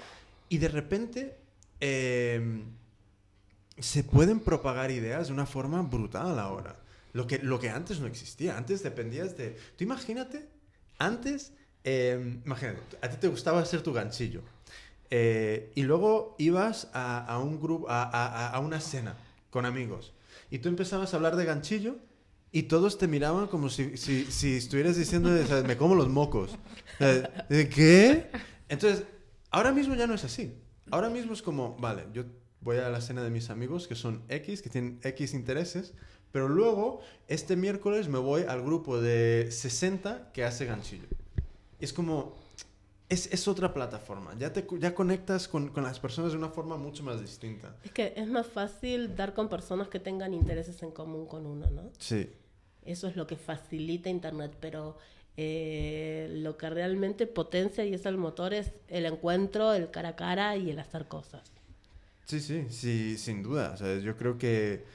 y 0.49 0.59
de 0.59 0.69
repente 0.69 1.37
eh, 1.81 2.65
se 3.79 4.05
pueden 4.05 4.41
propagar 4.41 4.91
ideas 4.91 5.29
de 5.29 5.33
una 5.33 5.47
forma 5.47 5.83
brutal 5.83 6.39
ahora. 6.39 6.77
Lo 7.13 7.27
que, 7.27 7.39
lo 7.39 7.59
que 7.59 7.71
antes 7.71 7.99
no 7.99 8.07
existía. 8.07 8.59
Antes 8.59 8.83
dependías 8.83 9.37
de... 9.39 9.57
Tú 9.77 9.85
imagínate, 9.85 10.47
antes, 10.99 11.53
eh, 11.83 12.41
imagínate, 12.45 12.81
a 13.01 13.09
ti 13.09 13.17
te 13.17 13.29
gustaba 13.29 13.61
hacer 13.61 13.83
tu 13.83 13.93
ganchillo. 13.93 14.43
Eh, 15.11 15.73
y 15.75 15.83
luego 15.83 16.35
ibas 16.39 16.89
a, 16.93 17.39
un 17.43 17.61
grupo, 17.61 17.87
a, 17.89 18.03
a- 18.49 18.59
una 18.61 18.81
cena 18.81 19.17
con 19.51 19.65
amigos. 19.67 20.13
Y 20.51 20.59
tú 20.59 20.69
empezabas 20.69 21.13
a 21.13 21.17
hablar 21.17 21.37
de 21.37 21.45
ganchillo 21.45 21.97
y 22.53 22.65
todos 22.65 22.99
te 22.99 23.09
miraban 23.09 23.47
como 23.49 23.69
si, 23.69 23.97
si, 23.97 24.25
si 24.27 24.57
estuvieras 24.57 24.97
diciendo, 24.97 25.31
¿sabes? 25.47 25.65
me 25.65 25.77
como 25.77 25.95
los 25.95 26.09
mocos. 26.09 26.57
¿De 27.49 27.69
qué? 27.69 28.31
Entonces, 28.69 29.05
ahora 29.51 29.73
mismo 29.73 29.95
ya 29.95 30.07
no 30.07 30.15
es 30.15 30.25
así. 30.25 30.55
Ahora 30.91 31.11
mismo 31.11 31.33
es 31.33 31.43
como, 31.43 31.77
vale, 31.79 32.05
yo 32.13 32.25
voy 32.61 32.79
a 32.79 32.89
la 32.89 33.01
cena 33.01 33.23
de 33.23 33.31
mis 33.31 33.51
amigos 33.51 33.87
que 33.89 33.95
son 33.95 34.23
X, 34.29 34.63
que 34.63 34.71
tienen 34.71 34.99
X 35.03 35.35
intereses, 35.35 35.95
pero 36.33 36.49
luego 36.49 37.01
este 37.29 37.57
miércoles 37.57 38.09
me 38.09 38.19
voy 38.19 38.43
al 38.43 38.63
grupo 38.63 39.01
de 39.01 39.49
60 39.51 40.33
que 40.33 40.45
hace 40.45 40.65
ganchillo. 40.67 41.07
Es 41.81 41.93
como, 41.93 42.37
es, 43.09 43.33
es 43.33 43.47
otra 43.49 43.73
plataforma, 43.73 44.35
ya, 44.39 44.53
te, 44.53 44.67
ya 44.79 44.95
conectas 44.95 45.49
con, 45.49 45.69
con 45.69 45.85
las 45.85 45.99
personas 46.01 46.33
de 46.33 46.39
una 46.39 46.49
forma 46.49 46.77
mucho 46.77 47.03
más 47.05 47.21
distinta. 47.21 47.77
Es 47.85 47.93
que 47.93 48.13
es 48.17 48.27
más 48.29 48.47
fácil 48.47 49.15
dar 49.17 49.33
con 49.35 49.49
personas 49.49 49.89
que 49.89 50.01
tengan 50.01 50.35
intereses 50.35 50.83
en 50.83 50.91
común 50.91 51.27
con 51.27 51.47
uno, 51.47 51.71
¿no? 51.71 51.91
Sí. 51.99 52.31
Eso 52.85 53.09
es 53.09 53.17
lo 53.17 53.27
que 53.27 53.37
facilita 53.37 54.09
Internet, 54.11 54.57
pero 54.61 54.97
Eh, 55.39 56.29
lo 56.31 56.57
que 56.57 56.71
realmente 56.71 57.27
potencia 57.27 57.85
y 57.85 57.93
es 57.93 58.07
el 58.07 58.17
motor 58.17 58.55
es 58.55 58.73
el 58.89 59.05
encuentro, 59.05 59.75
el 59.75 59.91
cara 59.91 60.11
a 60.11 60.17
cara 60.17 60.57
y 60.57 60.71
el 60.71 60.79
hacer 60.79 61.09
cosas. 61.09 61.43
Sí, 62.25 62.41
sí, 62.41 62.67
sí, 62.71 63.19
sin 63.19 63.43
duda. 63.43 63.77
Yo 64.01 64.17
creo 64.17 64.39
que 64.39 64.87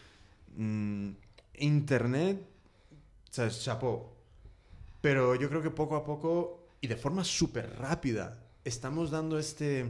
mm, 0.55 1.11
Internet, 1.59 2.41
sea, 3.29 3.49
chapó. 3.51 4.15
Pero 5.01 5.35
yo 5.35 5.47
creo 5.49 5.61
que 5.61 5.69
poco 5.69 5.95
a 5.95 6.03
poco 6.03 6.60
y 6.81 6.87
de 6.87 6.95
forma 6.97 7.23
súper 7.23 7.77
rápida 7.79 8.39
estamos 8.65 9.11
dando 9.11 9.37
este... 9.39 9.85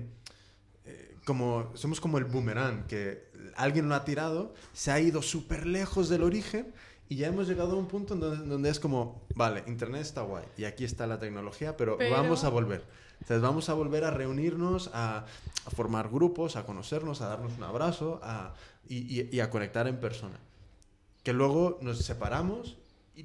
eh, 0.86 1.16
como, 1.26 1.72
somos 1.76 2.00
como 2.02 2.18
el 2.18 2.26
boomerang, 2.26 2.86
que 2.88 3.30
alguien 3.56 3.88
lo 3.90 3.96
ha 3.96 4.04
tirado, 4.06 4.54
se 4.74 4.92
ha 4.92 5.00
ido 5.00 5.22
súper 5.22 5.66
lejos 5.66 6.10
del 6.10 6.24
origen 6.24 6.74
y 7.10 7.16
ya 7.18 7.28
hemos 7.28 7.48
llegado 7.48 7.74
a 7.74 7.76
un 7.76 7.88
punto 7.88 8.14
en 8.14 8.20
donde, 8.22 8.46
donde 8.46 8.70
es 8.70 8.80
como, 8.80 9.22
vale, 9.36 9.64
Internet 9.68 10.02
está 10.02 10.22
guay 10.22 10.46
y 10.58 10.64
aquí 10.66 10.84
está 10.86 11.08
la 11.08 11.20
tecnología, 11.20 11.76
pero, 11.78 11.98
Pero- 11.98 12.12
vamos 12.16 12.44
a 12.44 12.50
volver. 12.50 12.84
Entonces 13.22 13.42
vamos 13.44 13.70
a 13.70 13.74
volver 13.74 14.04
a 14.04 14.10
reunirnos, 14.12 14.90
a, 14.94 15.26
a 15.66 15.70
formar 15.70 16.10
grupos, 16.10 16.56
a 16.56 16.66
conocernos, 16.66 17.22
a 17.22 17.28
darnos 17.28 17.52
un 17.56 17.64
abrazo 17.64 18.20
a, 18.24 18.56
y, 18.90 19.20
y- 19.22 19.30
y 19.32 19.40
a 19.42 19.50
conectar 19.52 19.88
en 19.88 20.00
persona. 20.00 20.40
Que 21.24 21.32
luego 21.34 21.78
nos 21.82 22.00
separamos, 22.00 22.78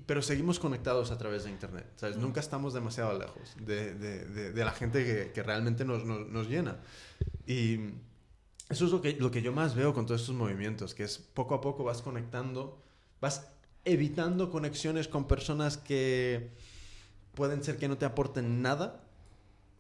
pero 0.07 0.21
seguimos 0.23 0.59
conectados 0.59 1.11
a 1.11 1.19
través 1.19 1.45
de 1.45 1.51
Internet. 1.51 1.87
¿sabes? 1.97 2.17
Nunca 2.17 2.41
estamos 2.41 2.75
demasiado 2.75 3.19
lejos 3.19 3.57
de, 3.61 3.95
de- 3.95 4.25
de- 4.27 4.53
de 4.53 4.65
la 4.65 4.73
gente 4.73 5.05
que, 5.05 5.33
que 5.33 5.43
realmente 5.43 5.85
nos, 5.85 6.05
nos- 6.05 6.29
nos 6.29 6.49
llena. 6.49 6.79
Y 7.47 7.77
eso 8.69 8.87
es 8.87 8.93
lo 8.93 9.01
que, 9.01 9.15
lo 9.15 9.31
que 9.31 9.43
yo 9.43 9.53
más 9.53 9.75
veo 9.75 9.95
con 9.95 10.07
todos 10.07 10.23
estos 10.23 10.37
movimientos, 10.37 10.95
que 10.95 11.05
es 11.05 11.19
poco 11.19 11.55
a 11.55 11.61
poco 11.61 11.85
vas 11.85 12.03
conectando, 12.03 12.83
vas 13.21 13.49
evitando 13.85 14.51
conexiones 14.51 15.09
con 15.09 15.29
personas 15.29 15.77
que 15.77 16.51
pueden 17.35 17.63
ser 17.65 17.79
que 17.79 17.89
no 17.89 17.99
te 17.99 18.07
aporten 18.07 18.63
nada 18.63 19.05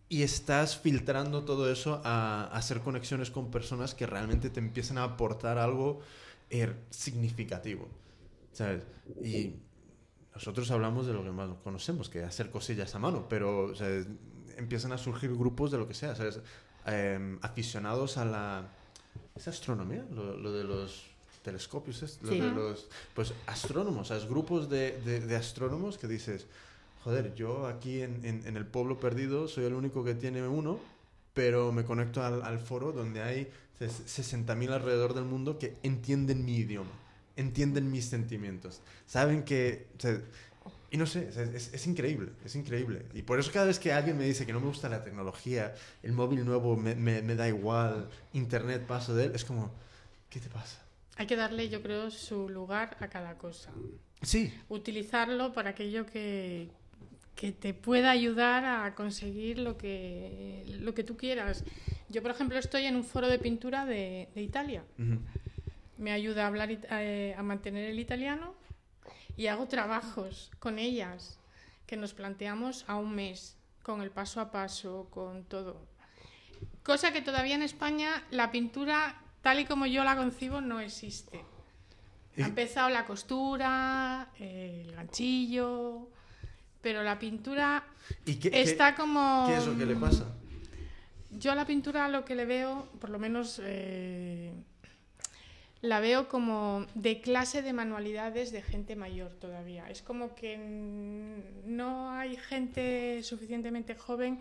y 0.09 0.23
estás 0.23 0.77
filtrando 0.79 1.45
todo 1.45 1.71
eso 1.71 2.01
a, 2.05 2.45
a 2.45 2.57
hacer 2.57 2.81
conexiones 2.81 3.31
con 3.31 3.51
personas 3.51 3.95
que 3.95 4.07
realmente 4.07 4.51
te 4.51 4.61
empiezan 4.61 4.99
a 4.99 5.05
aportar 5.05 5.59
algo 5.59 6.01
eh, 6.51 6.73
significativo, 6.90 7.88
¿sabes? 8.53 8.83
Y 9.23 9.55
nosotros 10.37 10.70
hablamos 10.70 11.07
de 11.07 11.12
lo 11.14 11.22
que 11.25 11.31
más 11.31 11.49
conocemos, 11.64 12.09
que 12.09 12.20
es 12.20 12.27
hacer 12.27 12.51
cosillas 12.51 12.94
a 12.94 12.99
mano, 12.99 13.27
pero 13.29 13.64
o 13.66 13.75
sea, 13.75 13.88
empiezan 14.57 14.92
a 14.92 14.99
surgir 14.99 15.35
grupos 15.35 15.70
de 15.70 15.79
lo 15.79 15.88
que 15.88 15.94
sea, 15.94 16.14
¿sabes? 16.14 16.40
Em, 16.87 17.38
aficionados 17.42 18.16
a 18.18 18.25
la... 18.25 18.68
¿Es 19.35 19.49
astronomía? 19.49 20.05
Lo, 20.12 20.37
lo 20.37 20.53
de 20.53 20.64
los 20.64 21.05
telescopios, 21.42 22.03
es 22.03 22.18
lo 22.22 22.31
Sí. 22.33 22.40
de 22.40 22.51
los... 22.51 22.87
Pues 23.14 23.33
astrónomos, 23.46 24.09
¿sabes? 24.09 24.27
Grupos 24.27 24.68
de, 24.68 25.01
de- 25.05 25.20
de 25.20 25.37
astrónomos 25.37 25.99
que 25.99 26.07
dices, 26.07 26.46
joder, 27.03 27.35
yo 27.35 27.66
aquí 27.66 28.03
en, 28.03 28.25
en- 28.25 28.46
en 28.46 28.57
el 28.57 28.66
pueblo 28.66 29.01
perdido 29.01 29.49
soy 29.49 29.64
el 29.64 29.75
único 29.75 30.05
que 30.05 30.14
tiene 30.14 30.46
uno, 30.46 30.79
pero 31.35 31.72
me 31.72 31.85
conecto 31.85 32.22
al, 32.22 32.42
al 32.42 32.59
foro 32.59 32.92
donde 32.92 33.22
hay 33.22 33.49
ses- 33.81 34.05
60.000 34.46 34.70
alrededor 34.72 35.14
del 35.14 35.25
mundo 35.25 35.59
que 35.59 35.77
entienden 35.83 36.44
mi 36.44 36.57
idioma, 36.57 36.90
entienden 37.37 37.90
mis 37.90 38.07
sentimientos, 38.07 38.81
saben 39.07 39.42
que... 39.44 39.87
o 39.96 40.01
sea, 40.01 40.20
y 40.90 40.96
no 40.99 41.07
sé, 41.07 41.29
es, 41.55 41.75
es 41.75 41.87
increíble, 41.87 42.31
es 42.44 42.55
increíble. 42.57 43.03
Y 43.12 43.22
por 43.22 43.38
eso 43.40 43.51
cada 43.53 43.66
vez 43.66 43.79
que 43.79 43.92
alguien 43.92 44.16
me 44.16 44.25
dice 44.25 44.46
que 44.46 44.53
no 44.53 44.61
me 44.61 44.66
gusta 44.68 44.88
la 44.88 45.03
tecnología, 45.03 45.75
el 46.03 46.12
móvil 46.12 46.44
nuevo 46.44 46.77
me, 46.77 46.94
me- 46.94 47.22
me 47.22 47.35
da 47.35 47.49
igual, 47.49 48.09
internet 48.33 48.87
paso 48.87 49.14
de 49.14 49.25
él, 49.27 49.33
es 49.35 49.44
como, 49.44 49.70
¿qué 50.31 50.38
te 50.40 50.49
pasa? 50.49 50.81
Hay 51.16 51.27
que 51.27 51.35
darle, 51.37 51.68
yo 51.68 51.83
creo, 51.83 52.11
su 52.11 52.49
lugar 52.49 52.96
a 53.01 53.09
cada 53.09 53.37
cosa. 53.37 53.70
Sí, 54.22 54.53
Utilizarlo 54.68 55.53
para 55.53 55.70
aquello 55.70 56.07
que, 56.07 56.68
que 57.35 57.53
te 57.53 57.75
pueda 57.75 58.11
ayudar 58.11 58.64
a 58.64 58.94
conseguir 58.94 59.59
lo 59.59 59.77
que, 59.77 60.64
lo 60.81 60.94
que 60.94 61.05
tú 61.05 61.16
quieras. 61.16 61.64
Yo, 62.09 62.22
por 62.22 62.31
ejemplo, 62.31 62.59
estoy 62.59 62.85
en 62.85 62.96
un 62.96 63.05
foro 63.05 63.29
de 63.29 63.38
pintura 63.38 63.85
de, 63.87 64.29
de 64.35 64.42
Italia. 64.42 64.85
Ujú. 64.99 65.18
Me 65.98 66.12
ayuda 66.12 66.44
a, 66.44 66.46
hablar, 66.48 66.68
eh, 66.70 67.35
a 67.37 67.42
mantener 67.42 67.88
el 67.90 67.98
italiano 67.98 68.54
y 69.37 69.46
hago 69.46 69.66
trabajos 69.66 70.50
con 70.59 70.78
ellas 70.78 71.38
que 71.87 71.96
nos 71.96 72.12
planteamos 72.14 72.85
a 72.88 72.96
un 72.96 73.14
mes, 73.14 73.56
con 73.82 74.02
el 74.02 74.11
paso 74.11 74.40
a 74.40 74.50
paso, 74.50 75.09
con 75.11 75.44
todo. 75.44 75.80
Cosa 76.82 77.12
que 77.12 77.22
todavía 77.22 77.54
en 77.54 77.62
España 77.62 78.22
la 78.30 78.50
pintura, 78.50 79.20
tal 79.42 79.61
y 79.61 79.64
como 79.64 79.87
yo 79.87 80.04
la 80.04 80.16
concibo, 80.16 80.61
no 80.61 80.80
existe. 80.80 81.44
Ha 82.38 82.46
empezado 82.46 82.90
la 82.90 83.06
costura, 83.06 84.28
el 84.38 84.92
ganchillo, 84.92 86.09
pero 86.82 87.02
la 87.02 87.18
pintura 87.18 87.85
¿Y 88.26 88.35
qué, 88.37 88.50
qué- 88.50 88.61
está 88.62 88.94
como... 88.94 89.46
qué 89.48 89.56
es 89.56 89.66
lo 89.66 89.76
que 89.78 89.87
le 89.87 89.96
pasa? 89.96 90.26
Yo 91.30 91.52
a 91.52 91.54
la 91.54 91.66
pintura 91.66 92.09
lo 92.09 92.24
que 92.24 92.35
le 92.35 92.44
veo, 92.44 92.88
por 93.00 93.09
lo 93.11 93.18
menos 93.18 93.61
eh, 93.62 94.52
la 95.83 96.01
veo 96.01 96.29
como 96.29 96.87
de 96.95 97.21
clase 97.21 97.62
de 97.62 97.73
manualidades 97.73 98.51
de 98.51 98.62
gente 98.62 98.97
mayor 98.97 99.33
todavía. 99.35 99.89
Es 99.91 100.03
como 100.03 100.35
que 100.35 100.57
no 101.65 102.11
hay 102.11 102.37
gente 102.37 103.23
suficientemente 103.23 103.95
joven 103.95 104.41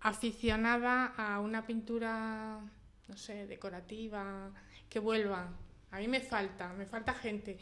aficionada 0.00 1.06
a 1.16 1.40
una 1.40 1.66
pintura, 1.66 2.60
no 3.08 3.16
sé, 3.16 3.46
decorativa, 3.46 4.50
que 4.88 4.98
vuelva. 4.98 5.48
A 5.90 5.98
mí 5.98 6.08
me 6.08 6.20
falta, 6.20 6.72
me 6.72 6.86
falta 6.86 7.14
gente. 7.14 7.58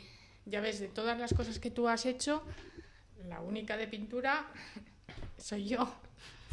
Ya 0.46 0.60
ves, 0.60 0.80
de 0.80 0.88
todas 0.88 1.18
las 1.18 1.32
cosas 1.32 1.58
que 1.58 1.70
tú 1.70 1.88
has 1.88 2.04
hecho, 2.06 2.42
la 3.28 3.40
única 3.40 3.76
de 3.76 3.86
pintura 3.86 4.46
soy 5.38 5.68
yo. 5.68 5.94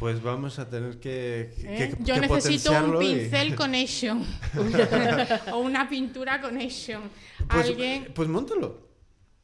Pues 0.02 0.20
vamos 0.20 0.58
a 0.58 0.68
tener 0.68 0.98
que, 0.98 1.54
que- 1.60 1.84
¿eh? 1.84 1.94
que- 1.96 2.02
Yo 2.02 2.16
necesito 2.20 2.72
un 2.72 3.00
y- 3.00 3.06
pincel 3.14 3.54
connection 3.62 4.24
o 5.52 5.58
una 5.60 5.88
pintura 5.88 6.40
connection. 6.40 7.02
Pues, 7.48 7.66
Alguien. 7.68 8.10
pues 8.12 8.28
móntalo. 8.28 8.88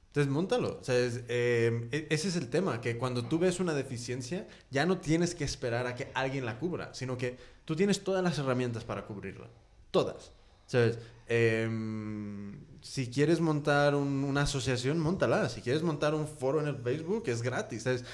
Entonces, 0.08 0.32
móntalo. 0.32 0.78
O 0.80 0.82
sea, 0.84 0.96
es, 0.98 1.20
eh, 1.28 1.86
e- 1.92 2.08
ese 2.10 2.26
es 2.26 2.34
el 2.34 2.48
tema, 2.50 2.80
que 2.80 2.96
cuando 2.98 3.24
tú 3.24 3.38
ves 3.38 3.60
una 3.60 3.72
deficiencia, 3.72 4.48
ya 4.68 4.84
no 4.84 4.98
tienes 4.98 5.36
que 5.36 5.44
esperar 5.44 5.86
a 5.86 5.94
que 5.94 6.08
alguien 6.12 6.44
la 6.44 6.58
cubra, 6.58 6.92
sino 6.92 7.16
que 7.16 7.36
tú 7.64 7.76
tienes 7.76 8.02
todas 8.02 8.24
las 8.24 8.36
herramientas 8.38 8.82
para 8.82 9.06
cubrirla. 9.06 9.46
Todas. 9.92 10.32
¿Sabes? 10.66 10.98
Em, 11.28 12.58
si 12.82 13.06
quieres 13.08 13.40
montar 13.40 13.94
un- 13.94 14.24
una 14.24 14.42
asociación, 14.42 14.98
móntala. 14.98 15.48
Si 15.50 15.60
quieres 15.60 15.82
montar 15.84 16.14
un 16.16 16.26
foro 16.26 16.60
en 16.60 16.66
el 16.66 16.76
Facebook, 16.76 17.22
es 17.28 17.42
gratis. 17.42 17.84
¿sabes? 17.84 18.04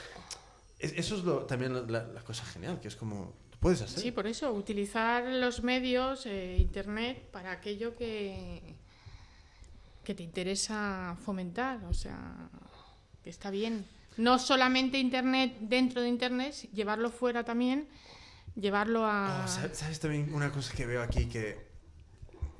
Es- 0.78 0.92
eso 0.96 1.16
es 1.16 1.24
lo- 1.24 1.44
también 1.44 1.90
la, 1.90 2.06
cosa 2.24 2.44
genial, 2.44 2.80
que 2.80 2.88
es 2.88 2.96
como, 2.96 3.32
puedes 3.60 3.80
hacer. 3.82 4.00
Sí, 4.00 4.10
por 4.10 4.26
eso, 4.26 4.52
utilizar 4.52 5.24
los 5.24 5.62
medios, 5.62 6.26
eh, 6.26 6.56
internet, 6.58 7.22
para 7.30 7.52
aquello 7.52 7.96
que, 7.96 8.74
que 10.04 10.14
te 10.14 10.22
interesa 10.22 11.16
fomentar. 11.24 11.82
O 11.84 11.94
sea, 11.94 12.48
que 13.22 13.30
está 13.30 13.50
bien. 13.50 13.86
No 14.16 14.38
solamente 14.38 14.98
internet 14.98 15.56
dentro 15.60 16.00
de 16.02 16.08
internet, 16.08 16.54
llevarlo 16.72 17.10
fuera 17.10 17.44
también, 17.44 17.88
llevarlo 18.54 19.04
a. 19.06 19.44
Oh, 19.44 19.48
¿sabes, 19.48 19.78
sabes 19.78 19.98
también 20.00 20.32
una 20.34 20.52
cosa 20.52 20.72
que 20.74 20.86
veo 20.86 21.02
aquí 21.02 21.26
que 21.26 21.58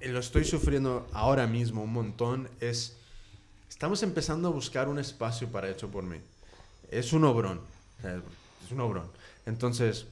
eh, 0.00 0.09
lo 0.09 0.18
estoy 0.20 0.44
sufriendo 0.44 1.07
ahora 1.12 1.46
mismo 1.46 1.83
un 1.83 1.92
montón? 1.92 2.48
Es. 2.61 2.96
Estamos 3.68 4.03
empezando 4.05 4.48
a 4.48 4.50
buscar 4.53 4.88
un 4.88 4.98
espacio 4.98 5.48
para 5.50 5.68
hecho 5.68 5.90
por 5.90 6.05
mí. 6.05 6.16
Es 6.90 7.12
un 7.12 7.24
obrón. 7.24 7.61
Sea, 8.04 8.22
Es 8.64 8.72
un 8.72 8.80
obrón. 8.80 9.10
Entonces. 9.46 10.06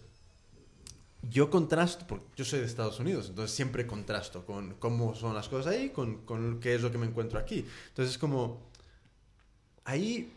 Yo 1.31 1.51
contrasto, 1.51 2.05
porque 2.09 2.27
yo 2.35 2.45
soy 2.45 2.59
de 2.59 2.67
Estados 2.67 2.99
Unidos, 2.99 3.29
entonces 3.29 3.55
siempre 3.55 3.87
contrasto 3.87 4.45
con 4.45 4.75
cómo 4.81 5.15
son 5.15 5.37
las 5.37 5.49
cosas 5.49 5.73
ahí, 5.73 5.91
con, 5.91 6.27
con 6.27 6.59
qué 6.59 6.75
es 6.75 6.83
lo 6.83 6.91
que 6.91 6.99
me 6.99 7.07
encuentro 7.07 7.39
aquí. 7.39 7.65
Entonces 7.91 8.15
es 8.15 8.19
como, 8.19 8.61
ahí 9.85 10.33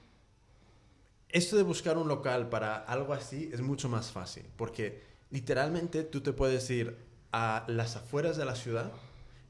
esto 1.35 1.57
de 1.57 1.63
buscar 1.63 1.97
un 1.97 2.07
local 2.07 2.47
para 2.47 2.77
algo 2.77 3.13
así 3.13 3.49
es 3.51 3.59
mucho 3.59 3.89
más 3.89 4.09
fácil, 4.11 4.45
porque 4.55 5.01
literalmente 5.31 6.03
tú 6.03 6.21
te 6.21 6.31
puedes 6.31 6.69
ir 6.69 6.95
a 7.33 7.65
las 7.67 7.97
afueras 7.97 8.37
de 8.37 8.45
la 8.45 8.56
ciudad, 8.56 8.89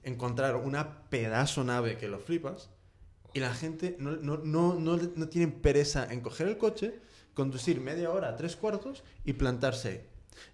encontrar 0.04 0.56
una 0.56 1.04
pedazo 1.10 1.64
nave 1.64 1.98
que 1.98 2.08
lo 2.08 2.20
flipas, 2.20 2.70
y 3.36 3.40
la 3.40 3.54
gente 3.54 3.98
no, 4.00 4.16
no, 4.16 4.38
no, 4.38 4.74
no, 4.74 4.98
no 4.98 5.28
tiene 5.28 5.52
pereza 5.52 6.12
en 6.12 6.22
coger 6.22 6.48
el 6.48 6.58
coche, 6.58 7.00
conducir 7.36 7.80
media 7.82 8.10
hora, 8.10 8.36
tres 8.36 8.56
cuartos 8.56 9.04
y 9.24 9.34
plantarse. 9.34 10.06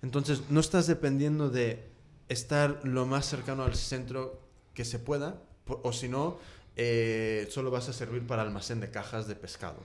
Entonces 0.02 0.42
no 0.50 0.60
estás 0.60 0.88
dependiendo 0.88 1.50
de 1.50 1.90
estar 2.28 2.82
lo 2.84 3.06
más 3.06 3.26
cercano 3.26 3.64
al 3.64 3.76
centro 3.76 4.42
que 4.74 4.84
se 4.86 5.00
pueda, 5.00 5.42
o 5.68 5.94
si 5.94 6.10
no, 6.10 6.38
eh, 6.76 7.48
solo 7.50 7.72
vas 7.72 7.88
a 7.90 7.94
servir 7.94 8.26
para 8.28 8.42
almacén 8.42 8.80
de 8.80 8.90
cajas 8.92 9.28
de 9.28 9.36
pescado. 9.36 9.78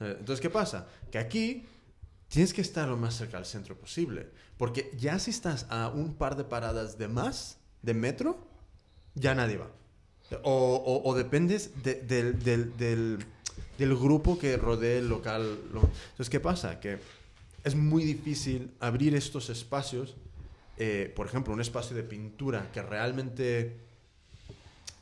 Eh, 0.00 0.16
Entonces, 0.18 0.40
¿qué 0.40 0.50
pasa? 0.50 0.86
Que 1.10 1.18
aquí 1.18 1.66
tienes 2.28 2.52
que 2.54 2.60
estar 2.62 2.88
lo 2.88 2.96
más 2.96 3.14
cerca 3.14 3.36
al 3.38 3.46
centro 3.46 3.76
posible. 3.76 4.28
Porque 4.56 4.90
ya 4.98 5.18
si 5.18 5.30
estás 5.30 5.66
a 5.70 5.88
un 5.88 6.14
par 6.14 6.36
de 6.36 6.44
paradas 6.44 6.96
de 6.98 7.08
más 7.08 7.58
de 7.82 7.94
metro, 7.94 8.38
ya 9.14 9.34
nadie 9.34 9.56
va. 9.58 9.70
O, 10.42 11.14
dependes 11.16 11.82
de- 11.82 12.00
del, 12.02 12.42
del- 12.42 12.76
del- 12.76 13.24
del 13.78 13.96
grupo 13.96 14.38
que 14.38 14.56
rodea 14.56 14.98
el 14.98 15.08
local. 15.08 15.58
Entonces, 15.72 16.30
¿qué 16.30 16.40
pasa? 16.40 16.80
Que 16.80 16.98
es 17.64 17.74
muy 17.74 18.04
difícil 18.04 18.70
abrir 18.80 19.14
estos 19.14 19.50
espacios, 19.50 20.16
eh, 20.76 21.12
por 21.14 21.26
ejemplo, 21.26 21.52
un 21.52 21.60
espacio 21.60 21.96
de 21.96 22.02
pintura 22.02 22.70
que 22.72 22.82
realmente 22.82 23.76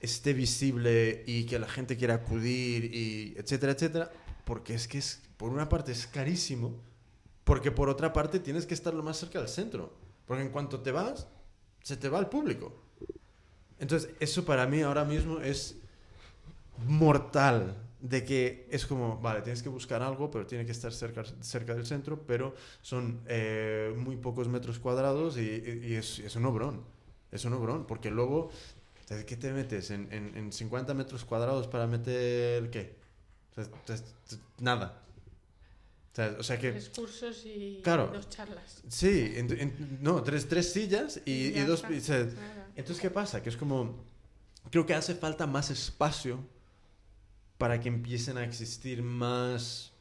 esté 0.00 0.32
visible 0.32 1.22
y 1.26 1.44
que 1.44 1.58
la 1.58 1.68
gente 1.68 1.96
quiera 1.96 2.14
acudir 2.14 2.94
y 2.94 3.34
etcétera, 3.36 3.72
etcétera, 3.72 4.10
porque 4.44 4.74
es 4.74 4.88
que 4.88 4.98
es, 4.98 5.22
por 5.36 5.50
una 5.50 5.68
parte 5.68 5.92
es 5.92 6.06
carísimo, 6.06 6.74
porque 7.44 7.70
por 7.70 7.88
otra 7.88 8.12
parte 8.12 8.40
tienes 8.40 8.66
que 8.66 8.74
estar 8.74 8.94
lo 8.94 9.02
más 9.02 9.18
cerca 9.18 9.38
del 9.38 9.48
centro, 9.48 9.92
porque 10.26 10.42
en 10.42 10.50
cuanto 10.50 10.80
te 10.80 10.90
vas, 10.90 11.28
se 11.82 11.96
te 11.96 12.08
va 12.08 12.18
el 12.18 12.26
público. 12.26 12.82
Entonces, 13.78 14.10
eso 14.20 14.44
para 14.44 14.66
mí 14.66 14.82
ahora 14.82 15.04
mismo 15.04 15.40
es 15.40 15.76
mortal 16.86 17.76
de 18.02 18.24
que 18.24 18.66
es 18.68 18.84
como, 18.84 19.18
vale, 19.18 19.42
tienes 19.42 19.62
que 19.62 19.68
buscar 19.68 20.02
algo, 20.02 20.28
pero 20.30 20.44
tiene 20.44 20.66
que 20.66 20.72
estar 20.72 20.92
cerca, 20.92 21.22
cerca 21.40 21.72
del 21.72 21.86
centro, 21.86 22.20
pero 22.26 22.54
son 22.82 23.20
eh, 23.28 23.94
muy 23.96 24.16
pocos 24.16 24.48
metros 24.48 24.80
cuadrados 24.80 25.38
y, 25.38 25.94
es, 25.94 26.18
es, 26.18 26.34
un 26.34 26.44
obrón. 26.46 26.82
Es 27.30 27.44
un 27.44 27.52
obrón, 27.52 27.86
porque 27.86 28.10
luego, 28.10 28.50
¿qué 29.06 29.36
te 29.36 29.52
metes? 29.52 29.92
¿En, 29.92 30.08
en, 30.10 30.52
50 30.52 30.92
metros 30.94 31.24
cuadrados 31.24 31.68
para 31.68 31.86
meter 31.86 32.70
qué? 32.70 32.96
nada. 34.58 35.00
O 36.38 36.42
sea, 36.42 36.58
que... 36.58 36.72
Tres 36.72 36.88
cursos 36.90 37.46
y 37.46 37.80
dos 37.82 38.28
charlas. 38.28 38.82
Sí, 38.88 39.32
no, 40.00 40.22
tres, 40.24 40.48
tres 40.48 40.72
sillas 40.72 41.20
y, 41.24 41.52
dos... 41.60 41.84
entonces, 41.84 43.00
¿qué 43.00 43.10
pasa? 43.10 43.42
Que 43.42 43.48
es 43.48 43.56
como... 43.56 44.04
Creo 44.70 44.86
que 44.86 44.94
hace 44.94 45.14
falta 45.14 45.46
más 45.46 45.70
espacio 45.70 46.40
para 47.62 47.78
que 47.78 47.88
empiecen 47.88 48.38
a 48.38 48.42
existir 48.42 49.04
más, 49.04 49.92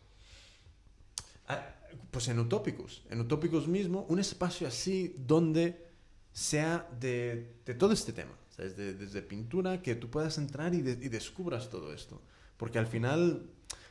ah, 1.47 1.63
pues 2.09 2.27
en 2.27 2.39
utópicos, 2.39 3.03
en 3.11 3.19
utópicos 3.19 3.67
mismo, 3.67 4.03
un 4.09 4.17
espacio 4.17 4.67
así 4.67 5.13
donde 5.15 5.85
sea 6.33 6.89
de, 6.99 7.53
de 7.63 7.75
todo 7.75 7.93
este 7.93 8.13
tema, 8.13 8.31
desde 8.57 9.21
pintura, 9.21 9.83
que 9.83 9.93
tú 9.93 10.09
puedas 10.09 10.39
entrar 10.39 10.73
y, 10.73 10.77
y, 10.79 11.09
descubras 11.09 11.69
todo 11.69 11.93
esto. 11.93 12.19
Porque 12.57 12.79
al 12.79 12.87
final 12.87 13.45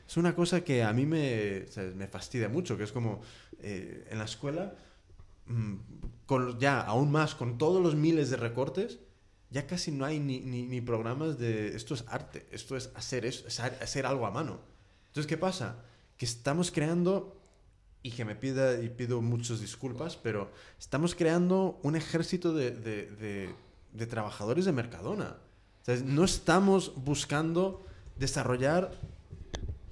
es 0.05 0.17
una 0.17 0.35
cosa 0.35 0.65
que 0.65 0.83
a 0.83 0.91
mí 0.91 1.05
me, 1.05 1.65
me 1.95 2.07
fastidia 2.09 2.49
mucho, 2.49 2.77
que 2.77 2.83
es 2.83 2.91
como 2.91 3.21
eh, 3.61 4.05
en 4.11 4.17
la 4.17 4.25
escuela, 4.25 4.75
mm, 5.47 5.75
con, 6.25 6.59
ya 6.59 6.81
aún 6.81 7.09
más, 7.09 7.35
con 7.35 7.57
todos 7.57 7.81
los 7.81 7.95
miles 7.95 8.29
de 8.31 8.35
recortes, 8.35 8.99
ya 9.51 9.67
casi 9.67 9.91
no 9.91 10.05
hay 10.05 10.19
ni, 10.19 10.39
ni, 10.39 10.81
programas 10.81 11.37
de 11.37 11.75
esto 11.75 11.93
es 11.93 12.05
arte, 12.07 12.47
esto 12.51 12.77
es 12.77 12.89
hacer, 12.95 13.25
es 13.25 13.59
hacer 13.59 14.05
algo 14.05 14.25
a 14.25 14.31
mano. 14.31 14.61
Entonces, 15.07 15.27
¿qué 15.27 15.37
pasa? 15.37 15.83
Que 16.17 16.25
estamos 16.25 16.71
creando, 16.71 17.37
y 18.01 18.11
que 18.11 18.23
me 18.23 18.35
pida 18.35 18.81
y 18.81 18.89
pido 18.89 19.21
muchas 19.21 19.59
disculpas, 19.59 20.15
pero 20.15 20.49
estamos 20.79 21.15
creando 21.15 21.79
un 21.83 21.97
ejército 21.97 22.53
de, 22.53 22.71
de, 22.71 23.53
de, 23.91 24.05
trabajadores 24.07 24.63
de 24.65 24.71
Mercadona. 24.71 25.35
no 26.05 26.23
estamos 26.23 26.93
buscando 26.95 27.85
desarrollar 28.17 28.91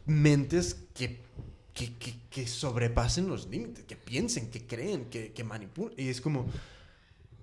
mentes 0.06 0.86
que, 0.94 1.20
que, 1.74 1.94
que, 2.30 2.48
sobrepasen 2.48 3.28
los 3.28 3.48
límites, 3.48 3.84
que 3.84 3.98
piensen, 3.98 4.50
que 4.50 4.66
creen, 4.66 5.10
que, 5.10 5.34
que 5.34 5.44
manipulen. 5.44 5.94
Y 5.98 6.08
es 6.08 6.22
como... 6.22 6.48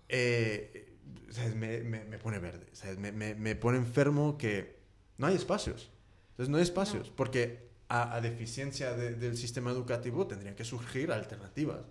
Eh, 0.09 0.96
me, 1.55 1.81
me, 1.83 2.19
pone 2.19 2.39
verde, 2.39 2.67
Me, 2.99 3.35
me, 3.35 3.55
pone 3.57 3.79
enfermo 3.79 4.39
que 4.39 4.79
no 5.19 5.27
hay 5.27 5.35
espacios. 5.35 5.91
Entonces 6.31 6.51
no 6.51 6.57
hay 6.59 6.63
espacios, 6.63 7.11
porque 7.11 7.71
a, 7.89 8.21
deficiencia 8.21 8.95
del 8.95 9.37
sistema 9.37 9.71
educativo 9.71 10.27
tendrían 10.27 10.55
que 10.55 10.65
surgir 10.65 11.11
alternativas. 11.13 11.85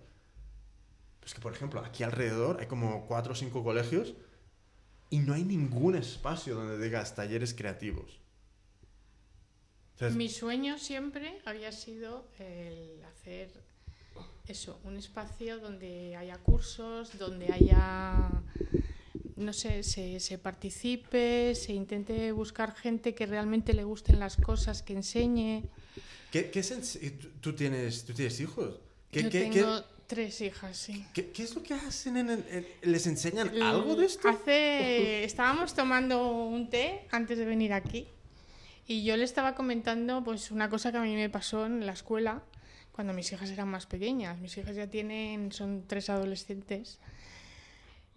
Pues 1.20 1.34
que, 1.34 1.40
por 1.40 1.52
ejemplo, 1.52 1.80
aquí 1.84 2.04
alrededor 2.04 2.60
hay 2.60 2.66
como 2.66 3.06
cuatro 3.06 3.32
o 3.32 3.36
cinco 3.36 3.64
colegios 3.64 4.14
y 5.10 5.18
no 5.18 5.34
hay 5.34 5.44
ningún 5.44 5.96
espacio 5.96 6.54
donde 6.54 6.78
digas 6.78 7.14
talleres 7.14 7.54
creativos. 7.54 8.20
Mi 10.12 10.28
sueño 10.28 10.78
siempre 10.78 11.40
había 11.46 11.72
sido 11.72 12.28
el 12.38 13.02
hacer 13.04 13.50
eso, 14.46 14.78
un 14.84 14.96
espacio 14.96 15.58
donde 15.58 16.14
haya 16.16 16.38
cursos, 16.38 17.18
donde 17.18 17.52
haya 17.52 18.30
no 19.36 19.52
sé, 19.52 19.82
se, 19.82 20.18
se, 20.20 20.38
participe, 20.38 21.54
se 21.54 21.72
intente 21.72 22.32
buscar 22.32 22.74
gente 22.74 23.14
que 23.14 23.26
realmente 23.26 23.74
le 23.74 23.84
gusten 23.84 24.18
las 24.18 24.36
cosas, 24.36 24.82
que 24.82 24.94
enseñe. 24.94 25.62
¿Qué, 26.30 26.50
qué 26.50 26.62
¿Tú, 27.40 27.54
tienes, 27.54 28.04
¿Tú 28.04 28.14
tienes 28.14 28.40
hijos? 28.40 28.80
¿Qué, 29.10 29.22
Yo 29.22 29.30
tengo 29.30 29.84
tres 30.06 30.40
hijas, 30.40 30.76
sí. 30.76 31.04
¿Qué, 31.12 31.30
¿Qué, 31.30 31.42
es 31.42 31.54
lo 31.54 31.62
que 31.62 31.74
hacen? 31.74 32.16
En 32.16 32.66
¿Les 32.82 33.06
enseñan 33.06 33.50
algo 33.62 33.94
de 33.94 34.06
esto? 34.06 34.28
Hace, 34.28 35.24
estábamos 35.24 35.74
tomando 35.74 36.46
un 36.46 36.70
té 36.70 37.06
antes 37.10 37.38
de 37.38 37.44
venir 37.44 37.72
aquí 37.72 38.08
y 38.86 39.04
yo 39.04 39.16
le 39.16 39.24
estaba 39.24 39.54
comentando 39.54 40.22
pues 40.22 40.50
una 40.50 40.70
cosa 40.70 40.92
que 40.92 40.98
a 40.98 41.02
mí 41.02 41.14
me 41.14 41.28
pasó 41.28 41.66
en 41.66 41.84
la 41.86 41.92
escuela 41.92 42.42
cuando 42.92 43.12
mis 43.12 43.30
hijas 43.32 43.50
eran 43.50 43.68
más 43.68 43.84
pequeñas. 43.86 44.38
Mis 44.38 44.56
hijas 44.56 44.76
ya 44.76 44.88
tienen, 44.88 45.52
son 45.52 45.84
tres 45.86 46.08
adolescentes 46.08 46.98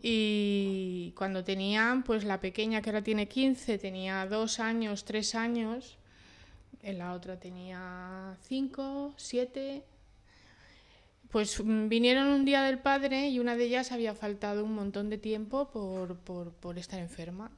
y 0.01 1.13
cuando 1.17 1.43
tenían, 1.43 2.03
pues 2.03 2.23
la 2.23 2.39
pequeña 2.39 2.81
que 2.81 2.89
ahora 2.89 3.03
tiene 3.03 3.27
15, 3.27 3.77
tenía 3.77 4.25
dos 4.25 4.59
años, 4.59 5.03
tres 5.03 5.35
años, 5.35 5.97
en 6.81 6.97
la 6.97 7.13
otra 7.13 7.39
tenía 7.39 8.37
cinco, 8.43 9.13
siete. 9.17 9.83
Pues 11.29 11.61
mm, 11.63 11.89
vinieron 11.89 12.27
un 12.27 12.45
día 12.45 12.63
del 12.63 12.79
padre 12.79 13.29
y 13.29 13.39
una 13.39 13.55
de 13.55 13.65
ellas 13.65 13.91
había 13.91 14.15
faltado 14.15 14.63
un 14.63 14.73
montón 14.73 15.09
de 15.09 15.17
tiempo 15.17 15.69
por, 15.69 16.15
por, 16.17 16.51
por 16.53 16.77
estar 16.77 16.99
enferma. 16.99 17.51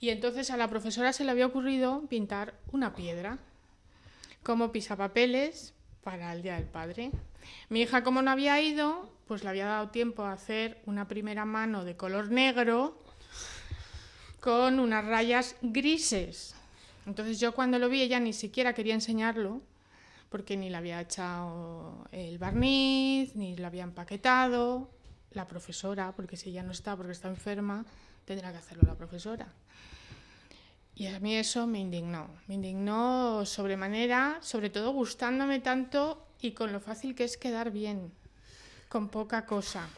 Y 0.00 0.10
entonces 0.10 0.50
a 0.50 0.56
la 0.56 0.68
profesora 0.68 1.12
se 1.12 1.24
le 1.24 1.30
había 1.30 1.46
ocurrido 1.46 2.02
pintar 2.08 2.54
una 2.72 2.94
piedra 2.94 3.38
como 4.42 4.72
pisapapeles 4.72 5.72
para 6.02 6.32
el 6.32 6.42
Día 6.42 6.56
del 6.56 6.66
Padre. 6.66 7.10
Mi 7.70 7.82
hija, 7.82 8.02
como 8.02 8.20
no 8.20 8.30
había 8.30 8.60
ido, 8.60 9.13
pues 9.26 9.42
le 9.42 9.50
había 9.50 9.66
dado 9.66 9.88
tiempo 9.88 10.24
a 10.24 10.32
hacer 10.32 10.80
una 10.86 11.08
primera 11.08 11.44
mano 11.44 11.84
de 11.84 11.96
color 11.96 12.30
negro 12.30 12.98
con 14.40 14.78
unas 14.78 15.04
rayas 15.04 15.56
grises. 15.62 16.54
Entonces 17.06 17.40
yo 17.40 17.54
cuando 17.54 17.78
lo 17.78 17.88
vi 17.88 18.02
ella 18.02 18.20
ni 18.20 18.32
siquiera 18.32 18.74
quería 18.74 18.94
enseñarlo 18.94 19.62
porque 20.28 20.56
ni 20.56 20.68
le 20.68 20.76
había 20.76 21.00
echado 21.00 22.06
el 22.10 22.38
barniz, 22.38 23.36
ni 23.36 23.56
lo 23.56 23.66
había 23.66 23.84
empaquetado. 23.84 24.90
La 25.30 25.46
profesora, 25.46 26.12
porque 26.14 26.36
si 26.36 26.50
ella 26.50 26.62
no 26.62 26.72
está 26.72 26.96
porque 26.96 27.12
está 27.12 27.28
enferma, 27.28 27.84
tendrá 28.24 28.52
que 28.52 28.58
hacerlo 28.58 28.84
la 28.86 28.94
profesora. 28.94 29.48
Y 30.94 31.08
a 31.08 31.18
mí 31.18 31.34
eso 31.34 31.66
me 31.66 31.80
indignó, 31.80 32.28
me 32.46 32.54
indignó 32.54 33.44
sobremanera, 33.44 34.38
sobre 34.42 34.70
todo 34.70 34.92
gustándome 34.92 35.58
tanto 35.58 36.24
y 36.40 36.52
con 36.52 36.72
lo 36.72 36.78
fácil 36.78 37.14
que 37.14 37.24
es 37.24 37.36
quedar 37.36 37.72
bien 37.72 38.12
con 38.94 39.08
poca 39.08 39.44
cosa. 39.44 39.88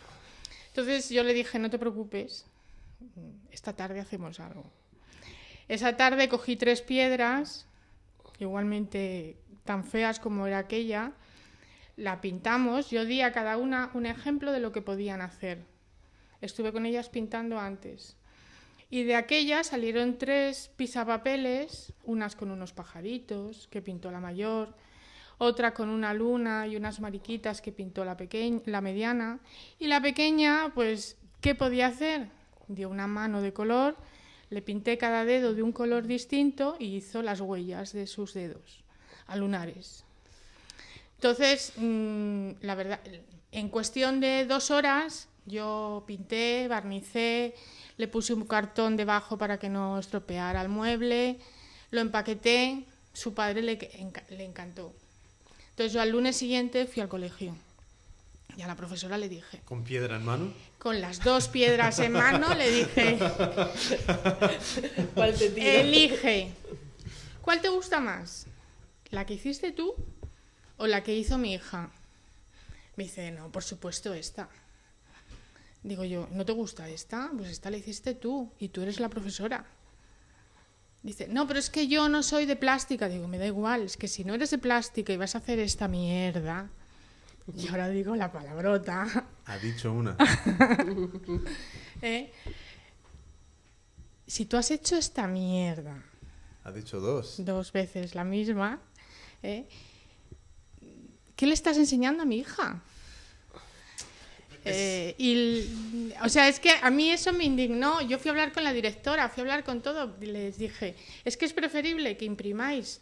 Entonces 0.69 1.11
yo 1.11 1.23
le 1.23 1.35
dije, 1.35 1.59
no 1.59 1.69
te 1.69 1.79
preocupes, 1.79 2.47
esta 3.51 3.75
tarde 3.75 4.01
hacemos 4.01 4.41
algo. 4.41 4.65
Esa 5.69 5.99
tarde 5.99 6.31
cogí 6.31 6.57
tres 6.57 6.81
piedras, 6.81 7.67
igualmente 8.39 9.37
tan 9.67 9.85
feas 9.85 10.19
como 10.19 10.47
era 10.47 10.57
aquella, 10.57 11.13
la 11.99 12.23
pintamos, 12.23 12.89
yo 12.89 13.05
di 13.05 13.21
a 13.21 13.33
cada 13.33 13.59
una 13.59 13.91
un 13.93 14.07
ejemplo 14.07 14.51
de 14.51 14.61
lo 14.61 14.73
que 14.73 14.81
podían 14.81 15.21
hacer. 15.21 15.59
Estuve 16.41 16.73
con 16.73 16.87
ellas 16.87 17.11
pintando 17.11 17.61
antes. 17.61 18.17
Y 18.89 19.03
de 19.03 19.17
aquellas 19.17 19.67
salieron 19.67 20.17
tres 20.17 20.71
pisapapeles, 20.75 21.93
unas 22.05 22.35
con 22.35 22.51
unos 22.51 22.73
pajaritos 22.73 23.69
que 23.69 23.83
pintó 23.83 24.11
la 24.11 24.21
mayor, 24.21 24.75
otra 25.39 25.75
con 25.75 25.89
una 25.89 26.15
luna 26.15 26.67
y 26.67 26.77
unas 26.77 27.01
mariquitas 27.01 27.61
que 27.61 27.73
pintó 27.73 28.05
la, 28.05 28.17
pequeña, 28.17 28.61
la 28.67 28.81
mediana. 28.81 29.39
Y 29.79 29.87
la 29.87 30.01
pequeña, 30.01 30.73
pues, 30.75 31.17
¿qué 31.41 31.55
podía 31.55 31.89
hacer? 31.89 32.29
Dio 32.69 32.89
una 32.89 33.07
mano 33.07 33.43
de 33.43 33.53
color, 33.53 33.97
le 34.51 34.63
pinté 34.63 34.99
cada 34.99 35.25
dedo 35.25 35.55
de 35.55 35.63
un 35.63 35.73
color 35.73 36.07
distinto 36.07 36.77
y 36.79 36.97
hizo 36.97 37.23
las 37.23 37.41
huellas 37.41 37.93
de 37.93 38.07
sus 38.07 38.35
dedos, 38.35 38.85
a 39.27 39.37
lunares. 39.37 40.05
Entonces, 41.17 41.73
mm, 41.77 42.51
la 42.61 42.75
verdad, 42.75 43.01
en 43.53 43.69
cuestión 43.69 44.21
de 44.21 44.47
dos 44.47 44.71
horas, 44.71 45.29
yo 45.47 46.05
pinté, 46.07 46.67
barnicé, 46.69 47.55
le 47.97 48.09
puse 48.09 48.35
un 48.35 48.47
cartón 48.47 48.97
debajo 48.97 49.39
para 49.39 49.59
que 49.59 49.69
no 49.69 49.99
estropeara 49.99 50.61
el 50.61 50.69
mueble, 50.69 51.39
lo 51.91 52.01
empaqueté, 52.01 52.85
su 53.13 53.33
padre 53.33 53.63
le, 53.63 53.79
le 54.31 54.45
encantó. 54.45 54.93
Entonces 55.77 55.93
yo 55.93 56.01
al 56.01 56.09
lunes 56.09 56.35
siguiente 56.35 56.87
fui 56.87 57.03
al 57.03 57.11
colegio 57.11 57.55
y 58.57 58.63
a 58.63 58.67
la 58.67 58.77
profesora 58.77 59.19
le 59.19 59.29
dije... 59.29 59.61
¿Con 59.67 59.85
piedra 59.85 60.17
en 60.17 60.25
mano? 60.25 60.55
Con 60.79 61.03
las 61.03 61.23
dos 61.23 61.49
piedras 61.49 61.99
en 61.99 62.13
mano 62.13 62.55
le 62.55 62.71
dije... 62.71 63.19
¿Cuál 65.15 65.35
te 65.35 65.81
Elige 65.81 66.51
¿Cuál 67.43 67.61
te 67.61 67.69
gusta 67.69 68.01
más? 68.01 68.47
¿La 69.11 69.27
que 69.27 69.35
hiciste 69.35 69.71
tú 69.71 69.95
o 70.79 70.87
la 70.87 71.03
que 71.03 71.15
hizo 71.15 71.37
mi 71.37 71.53
hija? 71.53 71.91
Me 72.97 73.05
dice, 73.05 73.31
no, 73.31 73.53
por 73.53 73.63
supuesto 73.63 74.15
esta. 74.15 74.49
Digo 75.83 76.05
yo, 76.05 76.27
¿no 76.33 76.47
te 76.47 76.53
gusta 76.53 76.89
esta? 76.89 77.31
Pues 77.37 77.51
esta 77.51 77.69
la 77.71 77.77
hiciste 77.77 78.15
tú 78.15 78.51
y 78.59 78.69
tú 78.69 78.81
eres 78.81 78.99
la 78.99 79.11
profesora. 79.11 79.67
Dice, 81.07 81.29
no, 81.29 81.47
pero 81.47 81.61
es 81.61 81.71
que 81.71 81.87
yo 81.87 82.09
no 82.09 82.25
soy 82.25 82.47
de 82.47 82.57
plástica. 82.57 83.09
Digo, 83.09 83.29
me 83.29 83.39
da 83.39 83.47
igual, 83.47 83.83
es 83.83 83.97
que 83.97 84.09
si 84.09 84.25
no 84.25 84.35
eres 84.35 84.51
de 84.51 84.59
plástica 84.59 85.13
y 85.13 85.17
vas 85.17 85.37
a 85.37 85.39
hacer 85.39 85.61
esta 85.61 85.87
mierda, 85.87 86.69
y 87.57 87.69
ahora 87.69 87.89
digo 87.89 88.17
la 88.17 88.33
palabrota. 88.33 89.07
Ha 89.45 89.59
dicho 89.59 89.93
una. 89.93 90.17
¿eh? 92.03 92.33
Si 94.27 94.47
tú 94.47 94.57
has 94.57 94.73
hecho 94.73 94.97
esta 94.97 95.29
mierda 95.29 96.03
Ha 96.65 96.73
dicho 96.73 96.99
dos. 96.99 97.37
dos 97.39 97.71
veces 97.71 98.17
la 98.17 98.25
misma, 98.25 98.81
¿eh? 99.45 99.69
¿qué 101.37 101.47
le 101.47 101.55
estás 101.55 101.77
enseñando 101.77 102.25
a 102.25 102.27
mi 102.27 102.39
hija? 102.39 102.83
Eh, 104.69 105.15
y, 105.19 106.13
o 106.25 106.29
sea, 106.29 106.49
es 106.49 106.59
que 106.61 106.71
a 106.83 106.91
mí 106.91 107.11
eso 107.11 107.33
me 107.33 107.45
indignó. 107.45 108.01
Yo 108.03 108.19
fui 108.19 108.29
a 108.29 108.33
hablar 108.33 108.53
con 108.53 108.65
la 108.65 108.73
directora, 108.73 109.29
fui 109.29 109.41
a 109.41 109.45
hablar 109.45 109.65
con 109.65 109.81
todo. 109.83 110.17
Y 110.21 110.27
les 110.27 110.59
dije, 110.59 110.95
es 111.25 111.37
que 111.37 111.45
es 111.45 111.53
preferible 111.53 112.17
que 112.17 112.25
imprimáis 112.25 113.01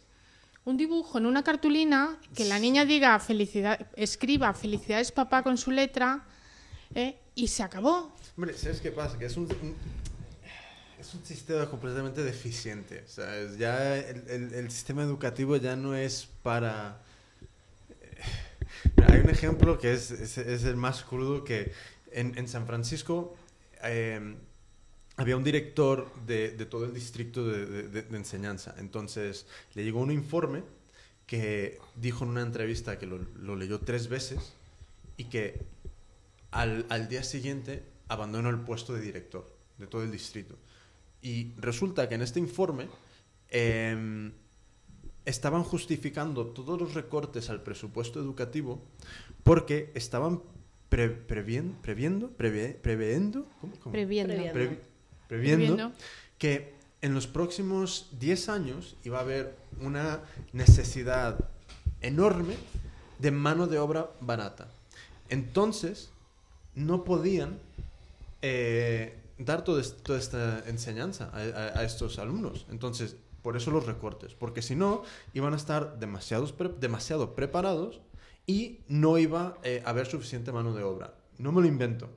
un 0.65 0.77
dibujo 0.77 1.17
en 1.19 1.25
una 1.27 1.43
cartulina, 1.43 2.17
que 2.35 2.45
la 2.45 2.57
niña 2.59 2.85
diga 2.85 3.19
felicidad, 3.19 3.87
escriba 3.95 4.53
felicidades 4.53 5.11
papá 5.11 5.43
con 5.43 5.57
su 5.57 5.69
letra, 5.71 6.23
¿eh? 6.95 7.17
y 7.35 7.47
se 7.49 7.61
acabó. 7.63 8.15
Hombre, 8.35 8.57
¿sabes 8.57 8.81
qué 8.81 8.91
pasa? 8.91 9.17
Que 9.19 9.25
es 9.25 9.37
un, 9.37 9.43
un- 9.43 9.75
es 10.99 11.13
un 11.13 11.23
sistema 11.23 11.69
completamente 11.69 12.23
deficiente. 12.23 13.03
¿sabes? 13.07 13.57
Ya 13.59 13.95
el, 13.97 14.23
el- 14.27 14.53
el 14.55 14.71
sistema 14.71 15.03
educativo 15.03 15.55
ya 15.57 15.75
no 15.75 15.93
es 15.95 16.27
para... 16.41 16.99
Hay 19.07 19.19
un 19.19 19.29
ejemplo 19.29 19.77
que 19.77 19.93
es, 19.93 20.11
es- 20.11 20.37
es 20.37 20.63
el 20.63 20.75
más 20.75 21.03
crudo 21.03 21.43
que 21.43 21.71
en, 22.11 22.37
en 22.37 22.47
San 22.47 22.65
Francisco 22.65 23.35
eh, 23.83 24.35
había 25.17 25.37
un 25.37 25.43
director 25.43 26.11
de, 26.25 26.51
de 26.51 26.65
todo 26.65 26.85
el 26.85 26.93
distrito 26.93 27.45
de, 27.47 27.65
de- 27.65 28.01
de- 28.03 28.17
enseñanza. 28.17 28.75
Entonces 28.77 29.45
le 29.73 29.83
llegó 29.83 29.99
un 30.01 30.11
informe 30.11 30.63
que 31.27 31.79
dijo 31.95 32.23
en 32.23 32.31
una 32.31 32.41
entrevista 32.41 32.97
que 32.99 33.05
lo, 33.05 33.17
lo 33.17 33.55
leyó 33.55 33.79
tres 33.79 34.07
veces 34.09 34.53
y 35.17 35.25
que 35.25 35.59
al, 36.51 36.85
al 36.89 37.07
día 37.07 37.23
siguiente 37.23 37.83
abandonó 38.07 38.49
el 38.49 38.59
puesto 38.59 38.93
de 38.93 39.01
director 39.01 39.45
de 39.77 39.87
todo 39.87 40.03
el 40.03 40.11
distrito. 40.11 40.55
Y 41.21 41.53
resulta 41.57 42.07
que 42.07 42.15
en 42.15 42.21
este 42.21 42.39
informe 42.39 42.87
em, 43.49 44.31
estaban 45.25 45.63
justificando 45.63 46.45
todos 46.47 46.79
los 46.79 46.93
recortes 46.93 47.49
al 47.49 47.61
presupuesto 47.61 48.19
educativo 48.19 48.79
porque 49.43 49.91
estaban 49.95 50.41
pre- 50.89 51.09
previen- 51.27 51.73
previendo, 51.81 52.29
preve- 52.37 52.75
previendo, 52.79 53.45
¿cómo? 53.61 53.73
¿Cómo? 53.79 53.91
Previendo. 53.91 54.33
Previendo. 54.33 54.59
Previ- 54.59 54.79
previendo 55.27 55.75
Previendo. 55.75 55.91
que 56.37 56.73
en 57.01 57.13
los 57.13 57.27
próximos 57.27 58.09
10 58.19 58.49
años 58.49 58.95
iba 59.03 59.17
a 59.19 59.21
haber 59.21 59.55
una 59.81 60.21
necesidad 60.53 61.49
enorme 62.01 62.55
de 63.19 63.31
mano 63.31 63.67
de 63.67 63.79
obra 63.79 64.09
barata. 64.21 64.67
Entonces, 65.29 66.09
no 66.75 67.03
podían 67.03 67.57
eh, 68.41 69.17
dar 69.39 69.63
todo 69.63 69.81
toda 69.81 70.19
esta 70.19 70.63
enseñanza 70.67 71.29
a, 71.33 71.39
a- 71.39 71.79
a 71.79 71.83
estos 71.83 72.19
alumnos. 72.19 72.65
Entonces, 72.69 73.15
por 73.45 73.55
eso 73.55 73.69
los 73.69 73.85
recortes, 73.85 74.33
porque 74.33 74.63
si 74.63 74.75
no, 74.75 75.03
iban 75.35 75.53
a 75.53 75.55
estar 75.55 75.99
demasiados 75.99 76.51
demasiado 76.79 77.35
preparados 77.35 78.01
y 78.47 78.79
no 78.87 79.19
iba 79.19 79.59
eh, 79.61 79.83
a 79.85 79.91
haber 79.91 80.07
suficiente 80.07 80.51
mano 80.51 80.73
de 80.73 80.81
obra. 80.81 81.13
No 81.37 81.51
me 81.51 81.61
lo 81.61 81.67
invento, 81.67 82.09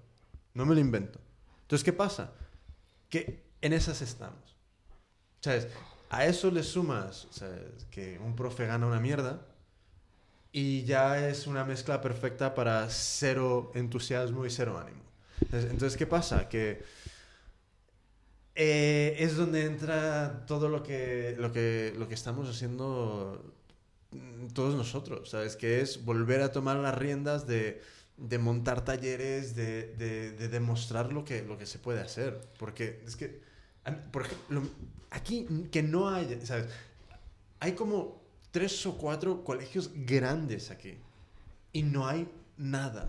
no 0.54 0.64
me 0.64 0.74
lo 0.74 0.80
invento. 0.80 1.20
Entonces, 1.60 1.84
¿qué 1.84 1.92
pasa? 1.92 2.32
Que 3.10 3.44
en 3.60 3.74
esas 3.74 4.00
estamos. 4.00 4.56
¿Sabes? 5.42 5.68
A 6.08 6.24
eso 6.24 6.50
le 6.50 6.62
sumas 6.62 7.28
que 7.90 8.18
un 8.24 8.34
profe 8.34 8.64
gana 8.64 8.86
una 8.86 8.98
mierda 8.98 9.46
y 10.50 10.84
ya 10.84 11.28
es 11.28 11.46
una 11.46 11.62
mezcla 11.66 12.00
perfecta 12.00 12.54
para 12.54 12.88
cero 12.88 13.70
entusiasmo 13.74 14.46
y 14.46 14.50
cero 14.50 14.78
ánimo. 14.82 15.02
Entonces, 15.42 15.70
entonces, 15.70 15.98
¿qué 15.98 16.06
pasa? 16.06 16.48
Que 16.48 16.82
eh, 18.58 19.16
es 19.20 19.36
donde 19.36 19.64
entra 19.66 20.44
todo 20.46 20.68
lo 20.68 20.82
que, 20.82 21.36
lo, 21.38 21.52
que, 21.52 21.94
lo 21.96 22.08
que 22.08 22.14
estamos 22.14 22.48
haciendo 22.50 23.54
todos 24.54 24.74
nosotros, 24.74 25.30
¿sabes? 25.30 25.56
Que 25.56 25.80
es 25.80 26.04
volver 26.04 26.42
a 26.42 26.52
tomar 26.52 26.76
las 26.78 26.94
riendas 26.96 27.46
de, 27.46 27.80
montar 28.40 28.84
talleres, 28.84 29.54
de, 29.54 29.94
de- 29.96 30.32
de 30.32 30.48
demostrar 30.48 31.12
lo 31.12 31.24
que, 31.24 31.42
lo 31.42 31.58
que 31.58 31.66
se 31.66 31.78
puede 31.78 32.00
hacer. 32.00 32.40
Porque 32.58 33.02
es 33.06 33.16
que, 33.16 33.40
por 34.12 34.22
ejemplo, 34.26 34.62
aquí 35.10 35.46
que 35.70 35.82
no 35.82 36.08
hay, 36.10 36.40
¿sabes? 36.44 36.66
Hay 37.60 37.72
como 37.72 38.22
tres 38.50 38.84
o 38.86 38.96
cuatro 38.98 39.44
colegios 39.44 39.90
grandes 39.94 40.70
aquí 40.70 40.98
y 41.72 41.82
no 41.82 42.06
hay 42.06 42.28
nada. 42.56 43.08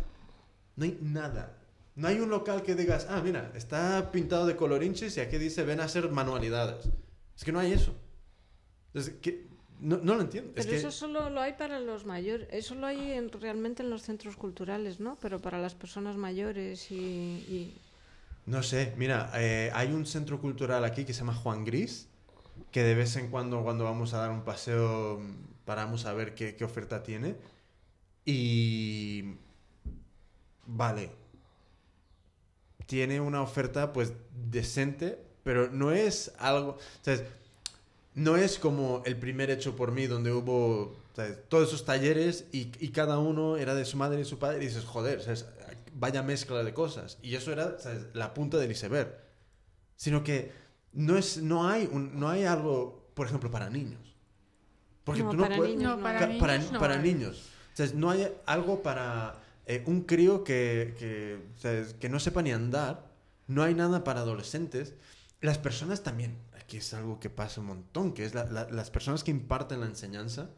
No 0.76 0.86
hay 0.86 0.98
nada. 1.02 1.59
No 2.00 2.08
hay 2.08 2.20
un 2.20 2.30
local 2.30 2.64
que 2.64 2.76
digas, 2.76 3.08
ah, 3.10 3.22
mira, 3.22 3.52
está 3.56 4.10
pintado 4.12 4.48
de 4.48 4.56
colorinches 4.56 5.18
y 5.18 5.20
aquí 5.20 5.38
dice 5.38 5.64
ven 5.64 5.82
a 5.82 5.84
hacer 5.84 6.10
manualidades. 6.10 6.90
Es 7.36 7.44
que 7.44 7.52
no 7.52 7.60
hay 7.60 7.74
eso. 7.74 7.94
Entonces, 8.88 9.16
que, 9.22 9.48
no, 9.82 9.98
no 9.98 10.16
lo 10.16 10.22
entiendo. 10.22 10.52
Es 10.56 10.66
Pero 10.66 10.70
que- 10.70 10.78
eso 10.78 10.92
solo 10.92 11.30
lo 11.30 11.42
hay 11.42 11.54
para 11.54 11.80
los 11.82 12.06
mayores, 12.06 12.48
eso 12.52 12.74
lo 12.76 12.88
hay 12.88 13.12
en- 13.12 13.30
realmente 13.30 13.84
en 13.84 13.90
los 13.90 14.02
centros 14.04 14.38
culturales, 14.38 15.02
¿no? 15.02 15.18
Pero 15.22 15.40
para 15.42 15.60
las 15.60 15.76
personas 15.76 16.16
mayores 16.16 16.90
y... 16.90 16.96
y- 16.96 17.78
No 18.46 18.64
sé, 18.64 18.94
mira, 18.98 19.30
eh, 19.36 19.70
hay 19.74 19.92
un 19.92 20.06
centro 20.06 20.40
cultural 20.40 20.86
aquí 20.86 21.04
que 21.04 21.14
se 21.14 21.20
llama 21.20 21.36
Juan 21.36 21.66
Gris, 21.66 22.08
que 22.72 22.82
de 22.84 22.96
vez 22.96 23.16
en 23.18 23.30
cuando 23.30 23.62
cuando 23.62 23.84
vamos 23.84 24.14
a 24.14 24.20
dar 24.20 24.32
un 24.32 24.44
paseo 24.46 25.22
paramos 25.66 26.06
a 26.06 26.14
ver 26.14 26.34
qué, 26.34 26.56
qué 26.56 26.64
oferta 26.64 27.04
tiene. 27.04 27.36
Y... 28.26 29.36
Vale. 30.66 31.19
Tiene 32.90 33.22
una 33.22 33.44
oferta 33.44 33.94
pues 33.94 34.14
decente, 34.50 35.20
pero 35.44 35.70
no 35.70 35.92
es 35.92 36.32
algo... 36.40 36.80
¿sabes? 37.04 37.22
No 38.16 38.36
es 38.36 38.58
como 38.58 39.04
el 39.06 39.16
primer 39.16 39.52
hecho 39.52 39.76
por 39.76 39.92
mí 39.92 40.08
donde 40.08 40.32
hubo 40.34 40.96
¿sabes? 41.16 41.38
todos 41.50 41.68
esos 41.68 41.86
talleres 41.86 42.46
y, 42.52 42.72
y 42.80 42.90
cada 42.90 43.20
uno 43.20 43.58
era 43.58 43.76
de 43.76 43.86
su 43.86 43.96
madre 43.96 44.22
y 44.22 44.26
su 44.26 44.40
padre 44.40 44.58
y 44.58 44.66
dices, 44.68 44.86
joder, 44.86 45.22
¿sabes? 45.22 45.46
vaya 45.94 46.24
mezcla 46.24 46.64
de 46.64 46.74
cosas. 46.74 47.20
Y 47.22 47.36
eso 47.36 47.52
era 47.52 47.78
¿sabes? 47.78 48.08
la 48.14 48.34
punta 48.34 48.58
del 48.58 48.72
iceberg. 48.72 49.16
Sino 49.96 50.24
que 50.24 50.52
no, 50.94 51.16
es, 51.16 51.38
no, 51.38 51.70
hay 51.70 51.88
un- 51.92 52.20
no 52.20 52.28
hay 52.28 52.46
algo, 52.46 53.12
por 53.14 53.28
ejemplo, 53.28 53.52
para 53.52 53.70
niños. 53.70 54.16
Porque 55.04 55.22
No, 55.22 55.30
tú 55.30 55.38
no 55.38 55.44
para 55.44 55.58
puedes... 55.58 55.76
niños 55.76 55.96
No, 55.98 56.04
para 56.04 56.26
niños 56.26 56.42
para, 56.42 56.58
no 56.58 56.80
para 56.80 56.94
hay. 56.96 57.04
niños. 57.04 57.50
O 57.74 57.78
sea, 57.78 57.88
no 57.94 58.10
hay 58.10 58.28
algo 58.48 58.82
para 58.82 59.36
eh, 59.70 59.84
un 59.86 60.02
crío 60.02 60.44
que, 60.44 60.96
que, 61.00 61.40
o 61.56 61.58
sea, 61.58 61.86
que 62.00 62.10
no 62.10 62.20
sepa 62.20 62.42
ni 62.42 62.52
andar. 62.52 63.08
No 63.48 63.64
hay 63.64 63.74
nada 63.76 64.04
para 64.04 64.20
adolescentes. 64.22 64.96
Las 65.42 65.58
personas 65.58 66.04
también. 66.04 66.38
Aquí 66.60 66.78
es 66.78 66.94
algo 66.94 67.20
que 67.20 67.30
pasa 67.30 67.62
un 67.62 67.68
montón, 67.68 68.14
que 68.14 68.26
es 68.26 68.34
la- 68.34 68.46
la- 68.46 68.70
las 68.70 68.90
personas 68.92 69.24
que 69.24 69.32
imparten 69.32 69.80
la 69.80 69.86
enseñanza. 69.86 70.50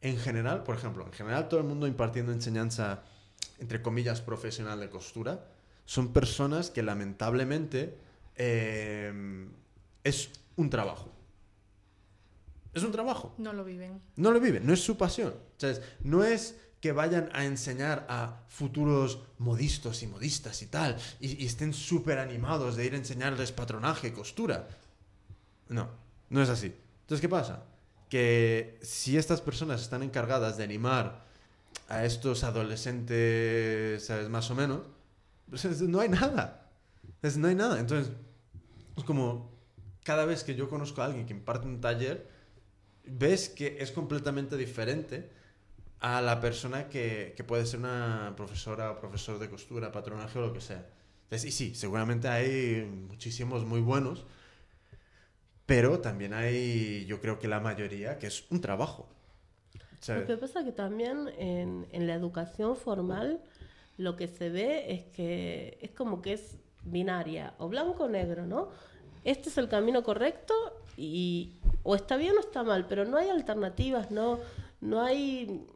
En 0.00 0.16
general, 0.18 0.62
por 0.62 0.76
ejemplo, 0.76 1.04
en 1.04 1.12
general 1.12 1.48
todo 1.48 1.60
el 1.60 1.66
mundo 1.66 1.86
impartiendo 1.86 2.32
enseñanza, 2.32 3.02
entre 3.58 3.82
comillas, 3.82 4.20
profesional 4.22 4.80
de 4.80 4.90
costura, 4.90 5.44
son 5.84 6.12
personas 6.12 6.70
que 6.70 6.82
lamentablemente 6.82 7.98
eh, 8.36 9.48
es 10.04 10.30
un 10.56 10.70
trabajo. 10.70 11.10
Es 12.74 12.82
un 12.82 12.92
trabajo. 12.92 13.34
No 13.38 13.52
lo 13.52 13.64
viven. 13.64 14.00
No 14.16 14.30
lo 14.32 14.38
viven, 14.40 14.66
no 14.66 14.72
es 14.72 14.80
su 14.84 14.96
pasión. 14.96 15.34
¿sabes? 15.56 15.80
No 16.00 16.22
es 16.24 16.56
que 16.80 16.92
vayan 16.92 17.30
a 17.32 17.44
enseñar 17.44 18.06
a 18.08 18.42
futuros 18.48 19.18
modistas 19.38 20.02
y 20.02 20.06
modistas 20.06 20.62
y 20.62 20.66
tal, 20.66 20.96
y, 21.20 21.44
estén 21.46 21.72
súper 21.72 22.18
animados 22.18 22.76
de 22.76 22.84
ir 22.84 22.94
a 22.94 22.98
enseñarles 22.98 23.52
patronaje, 23.52 24.12
costura. 24.12 24.68
No, 25.68 25.88
no 26.30 26.42
es 26.42 26.48
así. 26.48 26.74
Entonces, 27.02 27.20
¿qué 27.20 27.28
pasa? 27.28 27.64
Que 28.08 28.78
si 28.82 29.16
estas 29.16 29.40
personas 29.40 29.80
están 29.82 30.02
encargadas 30.02 30.56
de 30.56 30.64
animar 30.64 31.24
a 31.88 32.04
estos 32.04 32.44
adolescentes, 32.44 34.04
¿sabes? 34.04 34.28
Más 34.28 34.50
o 34.50 34.54
menos, 34.54 34.80
pues 35.48 35.64
es- 35.64 35.80
no 35.82 36.00
hay 36.00 36.08
nada. 36.08 36.68
Es- 37.22 37.36
no 37.36 37.48
hay 37.48 37.54
nada. 37.54 37.80
Entonces, 37.80 38.12
es 38.96 39.04
como 39.04 39.50
cada 40.04 40.24
vez 40.24 40.44
que 40.44 40.54
yo 40.54 40.68
conozco 40.68 41.02
a 41.02 41.06
alguien 41.06 41.26
que 41.26 41.32
imparte 41.32 41.66
un 41.66 41.80
taller, 41.80 42.28
ves 43.04 43.48
que 43.48 43.78
es 43.80 43.90
completamente 43.92 44.56
diferente 44.56 45.30
a 46.00 46.20
la 46.20 46.40
persona 46.40 46.88
que, 46.88 47.34
que 47.36 47.44
puede 47.44 47.66
ser 47.66 47.80
una 47.80 48.34
profesora 48.36 48.90
o 48.90 49.00
profesor 49.00 49.38
de 49.38 49.48
costura, 49.48 49.92
patronaje 49.92 50.38
o 50.38 50.42
lo 50.42 50.52
que 50.52 50.60
sea. 50.60 50.86
Entonces, 51.24 51.48
y 51.48 51.52
sí, 51.52 51.74
seguramente 51.74 52.28
hay 52.28 52.84
muchísimos 53.08 53.64
muy 53.64 53.80
buenos, 53.80 54.24
pero 55.64 56.00
también 56.00 56.32
hay, 56.34 57.04
yo 57.06 57.20
creo 57.20 57.38
que 57.38 57.48
la 57.48 57.60
mayoría, 57.60 58.18
que 58.18 58.28
es 58.28 58.44
un 58.50 58.60
trabajo. 58.60 59.08
Lo 60.06 60.24
que 60.24 60.36
pasa 60.36 60.62
que 60.62 60.70
también 60.70 61.28
en, 61.38 61.88
en 61.90 62.06
la 62.06 62.14
educación 62.14 62.76
formal 62.76 63.40
lo 63.96 64.14
que 64.14 64.28
se 64.28 64.50
ve 64.50 64.92
es 64.92 65.04
que 65.06 65.78
es 65.80 65.90
como 65.90 66.22
que 66.22 66.34
es 66.34 66.58
binaria, 66.84 67.54
o 67.58 67.68
blanco 67.68 68.04
o 68.04 68.08
negro, 68.08 68.46
¿no? 68.46 68.68
Este 69.24 69.48
es 69.48 69.58
el 69.58 69.68
camino 69.68 70.04
correcto 70.04 70.54
y 70.96 71.54
o 71.82 71.96
está 71.96 72.16
bien 72.16 72.34
o 72.36 72.40
está 72.40 72.62
mal, 72.62 72.86
pero 72.86 73.04
no 73.04 73.16
hay 73.16 73.28
alternativas, 73.28 74.10
no, 74.10 74.38
no 74.80 75.02
hay 75.02 75.66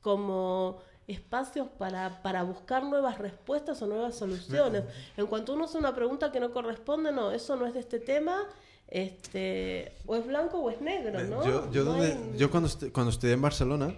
como 0.00 0.78
espacios 1.06 1.68
para, 1.78 2.22
para 2.22 2.42
buscar 2.42 2.84
nuevas 2.84 3.18
respuestas 3.18 3.80
o 3.82 3.86
nuevas 3.86 4.14
soluciones. 4.14 4.84
En 5.16 5.26
cuanto 5.26 5.54
uno 5.54 5.64
hace 5.64 5.78
una 5.78 5.94
pregunta 5.94 6.30
que 6.30 6.38
no 6.38 6.52
corresponde, 6.52 7.12
no, 7.12 7.32
eso 7.32 7.56
no 7.56 7.66
es 7.66 7.74
de 7.74 7.80
este 7.80 7.98
tema, 7.98 8.46
este, 8.88 9.92
o 10.06 10.16
es 10.16 10.26
blanco 10.26 10.58
o 10.58 10.70
es 10.70 10.80
negro, 10.80 11.22
¿no? 11.24 11.44
Yo, 11.44 11.70
yo, 11.72 12.34
yo 12.36 12.50
cuando, 12.50 12.70
cuando 12.92 13.10
estudié 13.10 13.34
en 13.34 13.42
Barcelona, 13.42 13.94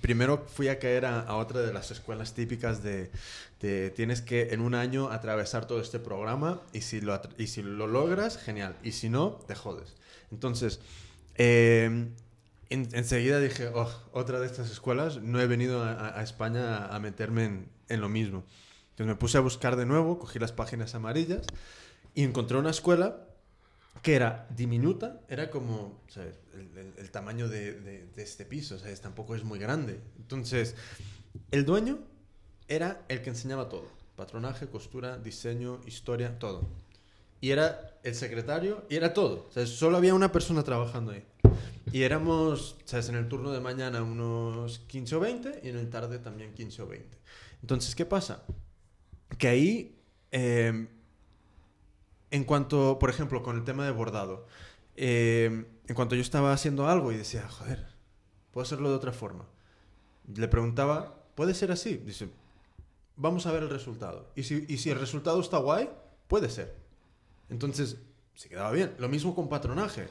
primero 0.00 0.44
fui 0.46 0.68
a 0.68 0.78
caer 0.78 1.04
a, 1.06 1.34
otra 1.36 1.60
de 1.60 1.72
las 1.72 1.90
escuelas 1.90 2.34
típicas 2.34 2.82
de, 2.82 3.10
tienes 3.94 4.20
que 4.20 4.52
en 4.52 4.60
un 4.60 4.74
año 4.74 5.10
atravesar 5.10 5.66
todo 5.66 5.80
este 5.80 5.98
programa 5.98 6.60
y 6.72 6.82
si 6.82 7.00
lo, 7.00 7.20
y 7.38 7.46
si 7.46 7.62
lo 7.62 7.86
logras, 7.86 8.38
genial. 8.38 8.76
Y 8.82 8.92
si 8.92 9.08
no, 9.08 9.38
te 9.46 9.54
jodes. 9.54 9.94
Entonces, 10.30 10.80
enseguida 12.70 13.40
dije, 13.40 13.68
oh, 13.74 13.90
otra 14.12 14.40
de 14.40 14.46
estas 14.46 14.70
escuelas, 14.70 15.22
no 15.22 15.40
he 15.40 15.46
venido 15.46 15.82
a, 15.82 16.22
España 16.22 16.86
a, 16.86 16.98
meterme 16.98 17.44
en, 17.44 17.68
en, 17.88 18.00
lo 18.00 18.08
mismo. 18.08 18.44
Entonces 18.90 19.06
me 19.06 19.16
puse 19.16 19.38
a 19.38 19.40
buscar 19.40 19.76
de 19.76 19.86
nuevo, 19.86 20.18
cogí 20.18 20.38
las 20.38 20.52
páginas 20.52 20.94
amarillas 20.94 21.46
y 22.14 22.24
encontré 22.24 22.58
una 22.58 22.70
escuela 22.70 23.28
que 24.02 24.14
era 24.14 24.46
diminuta, 24.50 25.20
era 25.28 25.50
como 25.50 26.00
El, 26.96 27.10
tamaño 27.10 27.48
de, 27.48 28.08
este 28.16 28.44
piso, 28.44 28.78
¿sabes? 28.78 29.00
tampoco 29.00 29.34
es 29.34 29.44
muy 29.44 29.58
grande. 29.58 30.00
Entonces, 30.18 30.74
el 31.50 31.64
dueño 31.64 31.98
era 32.68 33.04
el 33.08 33.22
que 33.22 33.30
enseñaba 33.30 33.68
todo, 33.68 33.86
patronaje, 34.16 34.68
costura, 34.68 35.18
diseño, 35.18 35.80
historia, 35.86 36.38
todo. 36.38 36.68
Y 37.40 37.50
era 37.50 37.98
el 38.02 38.14
secretario 38.14 38.84
y 38.88 38.96
era 38.96 39.12
todo. 39.12 39.48
¿sabes? 39.50 39.70
Solo 39.70 39.96
había 39.96 40.14
una 40.14 40.32
persona 40.32 40.62
trabajando 40.62 41.12
ahí. 41.12 41.24
Y 41.92 42.02
éramos, 42.02 42.76
¿sabes? 42.84 43.08
En 43.08 43.14
el 43.14 43.28
turno 43.28 43.50
de 43.52 43.60
mañana 43.60 44.02
unos 44.02 44.80
15 44.80 45.16
o 45.16 45.20
20 45.20 45.60
y 45.62 45.68
en 45.68 45.76
el 45.76 45.88
tarde 45.88 46.18
también 46.18 46.52
15 46.52 46.82
o 46.82 46.86
20. 46.86 47.18
Entonces, 47.62 47.94
¿qué 47.94 48.04
pasa? 48.04 48.44
Que 49.38 49.48
ahí... 49.48 49.94
Eh, 50.30 50.88
en 52.30 52.44
cuanto, 52.44 52.98
por 52.98 53.10
ejemplo, 53.10 53.42
con 53.42 53.56
el 53.56 53.64
tema 53.64 53.84
de 53.84 53.90
bordado, 53.90 54.46
eh, 54.96 55.66
en 55.86 55.94
cuanto 55.94 56.14
yo 56.14 56.20
estaba 56.20 56.52
haciendo 56.52 56.88
algo 56.88 57.12
y 57.12 57.16
decía, 57.16 57.48
joder, 57.48 57.86
puedo 58.50 58.64
hacerlo 58.64 58.90
de 58.90 58.96
otra 58.96 59.12
forma. 59.12 59.46
Le 60.34 60.48
preguntaba, 60.48 61.22
¿puede 61.34 61.54
ser 61.54 61.72
así? 61.72 61.96
Dice, 61.96 62.28
vamos 63.16 63.46
a 63.46 63.52
ver 63.52 63.62
el 63.62 63.70
resultado. 63.70 64.30
Y 64.34 64.42
si, 64.42 64.64
y 64.68 64.78
si 64.78 64.90
el 64.90 64.98
resultado 64.98 65.40
está 65.40 65.58
guay, 65.58 65.88
puede 66.26 66.50
ser. 66.50 66.76
Entonces, 67.50 67.96
se 68.34 68.48
quedaba 68.48 68.70
bien. 68.72 68.94
Lo 68.98 69.08
mismo 69.08 69.34
con 69.34 69.48
patronaje. 69.48 70.08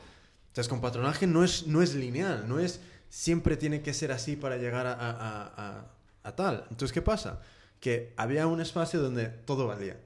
Entonces, 0.48 0.68
con 0.68 0.82
patronaje 0.82 1.28
no 1.28 1.44
es, 1.44 1.68
no 1.68 1.82
es 1.82 1.96
lineal, 1.96 2.48
no 2.48 2.60
es 2.60 2.80
siempre 3.10 3.58
tiene 3.58 3.82
que 3.82 3.94
ser 3.94 4.12
así 4.12 4.36
para 4.36 4.58
llegar 4.58 4.86
a, 4.88 6.34
tal. 6.36 6.66
Entonces, 6.70 6.92
¿qué 6.92 7.02
pasa? 7.02 7.42
Que 7.80 8.14
había 8.18 8.48
un 8.48 8.60
espacio 8.62 9.02
donde 9.02 9.28
todo 9.28 9.68
valía. 9.68 9.98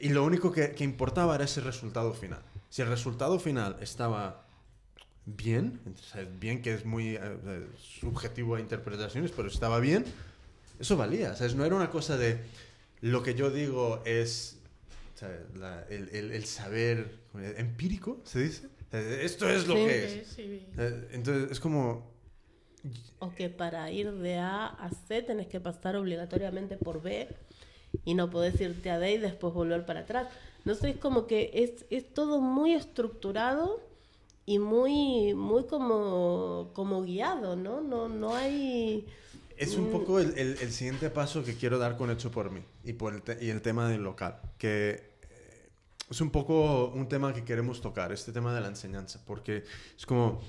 Y 0.00 0.10
lo 0.10 0.24
único 0.24 0.52
que, 0.52 0.74
importaba 0.80 1.34
era 1.34 1.44
ese 1.44 1.60
resultado 1.60 2.14
final. 2.14 2.40
Si 2.70 2.82
el 2.82 2.88
resultado 2.88 3.38
final 3.38 3.76
estaba 3.80 4.46
bien, 5.26 5.80
bien 6.38 6.62
que 6.62 6.74
es 6.74 6.84
muy 6.84 7.16
eh, 7.16 7.66
subjetivo 7.78 8.54
a 8.54 8.60
interpretaciones, 8.60 9.32
pero 9.32 9.48
estaba 9.48 9.80
bien, 9.80 10.04
eso 10.78 10.96
valía. 10.96 11.34
¿sabes? 11.34 11.54
No 11.54 11.64
era 11.64 11.74
una 11.74 11.90
cosa 11.90 12.16
de 12.16 12.40
lo 13.00 13.22
que 13.22 13.34
yo 13.34 13.50
digo 13.50 14.02
es 14.04 14.57
el, 15.22 16.44
saber 16.44 17.18
empírico, 17.56 18.20
¿se 18.24 18.40
dice? 18.40 18.68
Esto 18.92 19.48
es 19.50 19.66
lo 19.66 19.74
que 19.74 20.20
es. 20.20 20.38
Eh, 20.38 21.08
entonces 21.12 21.52
es 21.52 21.60
como... 21.60 22.10
O 23.18 23.34
que 23.34 23.50
para 23.50 23.90
ir 23.90 24.12
de 24.12 24.36
A 24.36 24.66
a 24.66 24.90
C 24.90 25.22
tenés 25.22 25.48
que 25.48 25.60
pasar 25.60 25.96
obligatoriamente 25.96 26.76
por 26.76 27.02
B 27.02 27.28
y 28.04 28.14
no 28.14 28.30
podés 28.30 28.60
irte 28.60 28.90
a 28.90 28.98
D 28.98 29.14
y 29.14 29.18
después 29.18 29.52
volver 29.52 29.84
para 29.84 30.00
atrás. 30.00 30.28
No 30.64 30.74
sé, 30.74 30.90
es 30.90 30.96
como 30.96 31.26
que 31.26 31.50
es, 31.54 31.84
es 31.90 32.12
todo 32.12 32.40
muy 32.40 32.72
estructurado 32.72 33.82
y 34.46 34.58
muy, 34.58 35.34
muy 35.34 35.64
como, 35.64 36.70
como 36.72 37.02
guiado, 37.02 37.56
¿no? 37.56 37.80
No, 37.80 38.08
no 38.08 38.34
hay... 38.34 39.06
Es 39.56 39.76
un 39.76 39.90
poco 39.90 40.20
el, 40.20 40.38
el, 40.38 40.70
siguiente 40.70 41.10
paso 41.10 41.44
que 41.44 41.54
quiero 41.54 41.78
dar 41.78 41.96
con 41.96 42.10
Hecho 42.10 42.30
por 42.30 42.50
mí 42.50 42.60
y, 42.84 42.92
por 42.92 43.12
el, 43.12 43.42
y 43.42 43.50
el 43.50 43.60
tema 43.60 43.88
del 43.88 44.02
local, 44.02 44.40
que 44.56 45.07
es 46.10 46.20
un 46.20 46.30
poco 46.30 46.88
un 46.88 47.08
tema 47.08 47.34
que 47.34 47.44
queremos 47.44 47.80
tocar, 47.80 48.12
este 48.12 48.32
tema 48.32 48.54
de 48.54 48.60
la 48.60 48.68
enseñanza, 48.68 49.20
porque 49.26 49.64
es 49.96 50.06
como, 50.06 50.40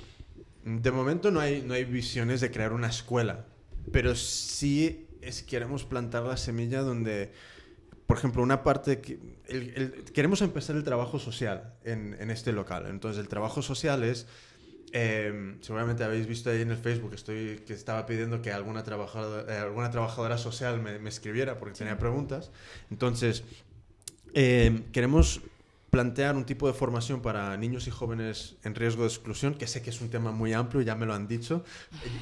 de 0.64 0.92
momento 0.92 1.32
no 1.32 1.40
hay, 1.40 1.62
no 1.62 1.74
hay 1.74 1.86
visiones 1.86 2.42
de 2.42 2.52
crear 2.52 2.74
una 2.74 2.88
escuela, 2.88 3.46
pero 3.92 4.16
sí 4.16 5.08
es, 5.22 5.44
queremos 5.44 5.84
plantar 5.84 6.24
la 6.24 6.38
semilla 6.38 6.82
donde, 6.82 7.32
por 8.08 8.18
ejemplo, 8.18 8.42
una 8.42 8.64
parte, 8.64 9.02
que, 9.02 9.20
queremos 10.14 10.42
empezar 10.42 10.76
el 10.76 10.84
trabajo 10.84 11.20
social 11.20 11.74
en, 11.84 12.16
en, 12.20 12.30
este 12.30 12.54
local. 12.54 12.86
Entonces, 12.88 13.20
el 13.20 13.28
trabajo 13.28 13.62
social 13.62 14.04
es, 14.04 14.28
eh, 14.94 15.58
seguramente 15.62 16.04
habéis 16.04 16.26
visto 16.26 16.50
ahí 16.50 16.62
en 16.62 16.72
el 16.72 16.78
Facebook, 16.78 17.14
estoy, 17.14 17.64
que 17.68 17.74
estaba 17.74 18.06
pidiendo 18.06 18.42
que 18.42 18.52
alguna 18.52 18.84
trabajadora, 18.84 19.54
eh, 19.54 19.60
alguna 19.60 19.92
trabajadora 19.92 20.38
social 20.38 20.82
me, 20.82 21.00
me, 21.00 21.10
escribiera 21.10 21.60
porque 21.60 21.78
tenía 21.78 21.98
preguntas. 22.00 22.52
Entonces, 22.90 23.44
eh, 24.34 24.84
queremos 24.92 25.42
plantear 25.90 26.36
un 26.36 26.46
tipo 26.46 26.68
de 26.68 26.74
formación 26.74 27.22
para 27.22 27.56
niños 27.58 27.88
y 27.88 27.92
jóvenes 27.92 28.58
en 28.64 28.76
riesgo 28.76 29.04
de 29.04 29.10
exclusión, 29.10 29.56
que 29.56 29.68
sé 29.68 29.82
que 29.82 29.90
es 29.90 30.02
un 30.02 30.10
tema 30.10 30.32
muy 30.32 30.54
amplio, 30.54 30.82
ya 30.82 30.96
me 30.96 31.06
lo 31.06 31.14
han 31.14 31.28
dicho 31.28 31.64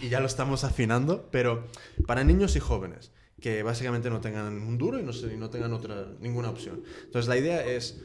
y 0.01 0.09
ya 0.09 0.20
lo 0.20 0.28
estamos 0.28 0.63
afinando, 0.63 1.28
pero 1.32 1.65
para 2.05 2.24
niños 2.24 2.55
y 2.55 2.59
jóvenes 2.59 3.11
que 3.41 3.61
básicamente 3.63 4.09
no 4.09 4.20
tengan 4.20 4.61
un 4.61 4.78
duro 4.78 4.99
y 4.99 5.03
no, 5.03 5.11
no 5.38 5.49
tengan 5.49 5.74
otra, 5.74 6.07
ninguna 6.20 6.49
opción. 6.49 6.84
Entonces 7.03 7.28
la 7.30 7.38
idea 7.38 7.65
es, 7.65 8.01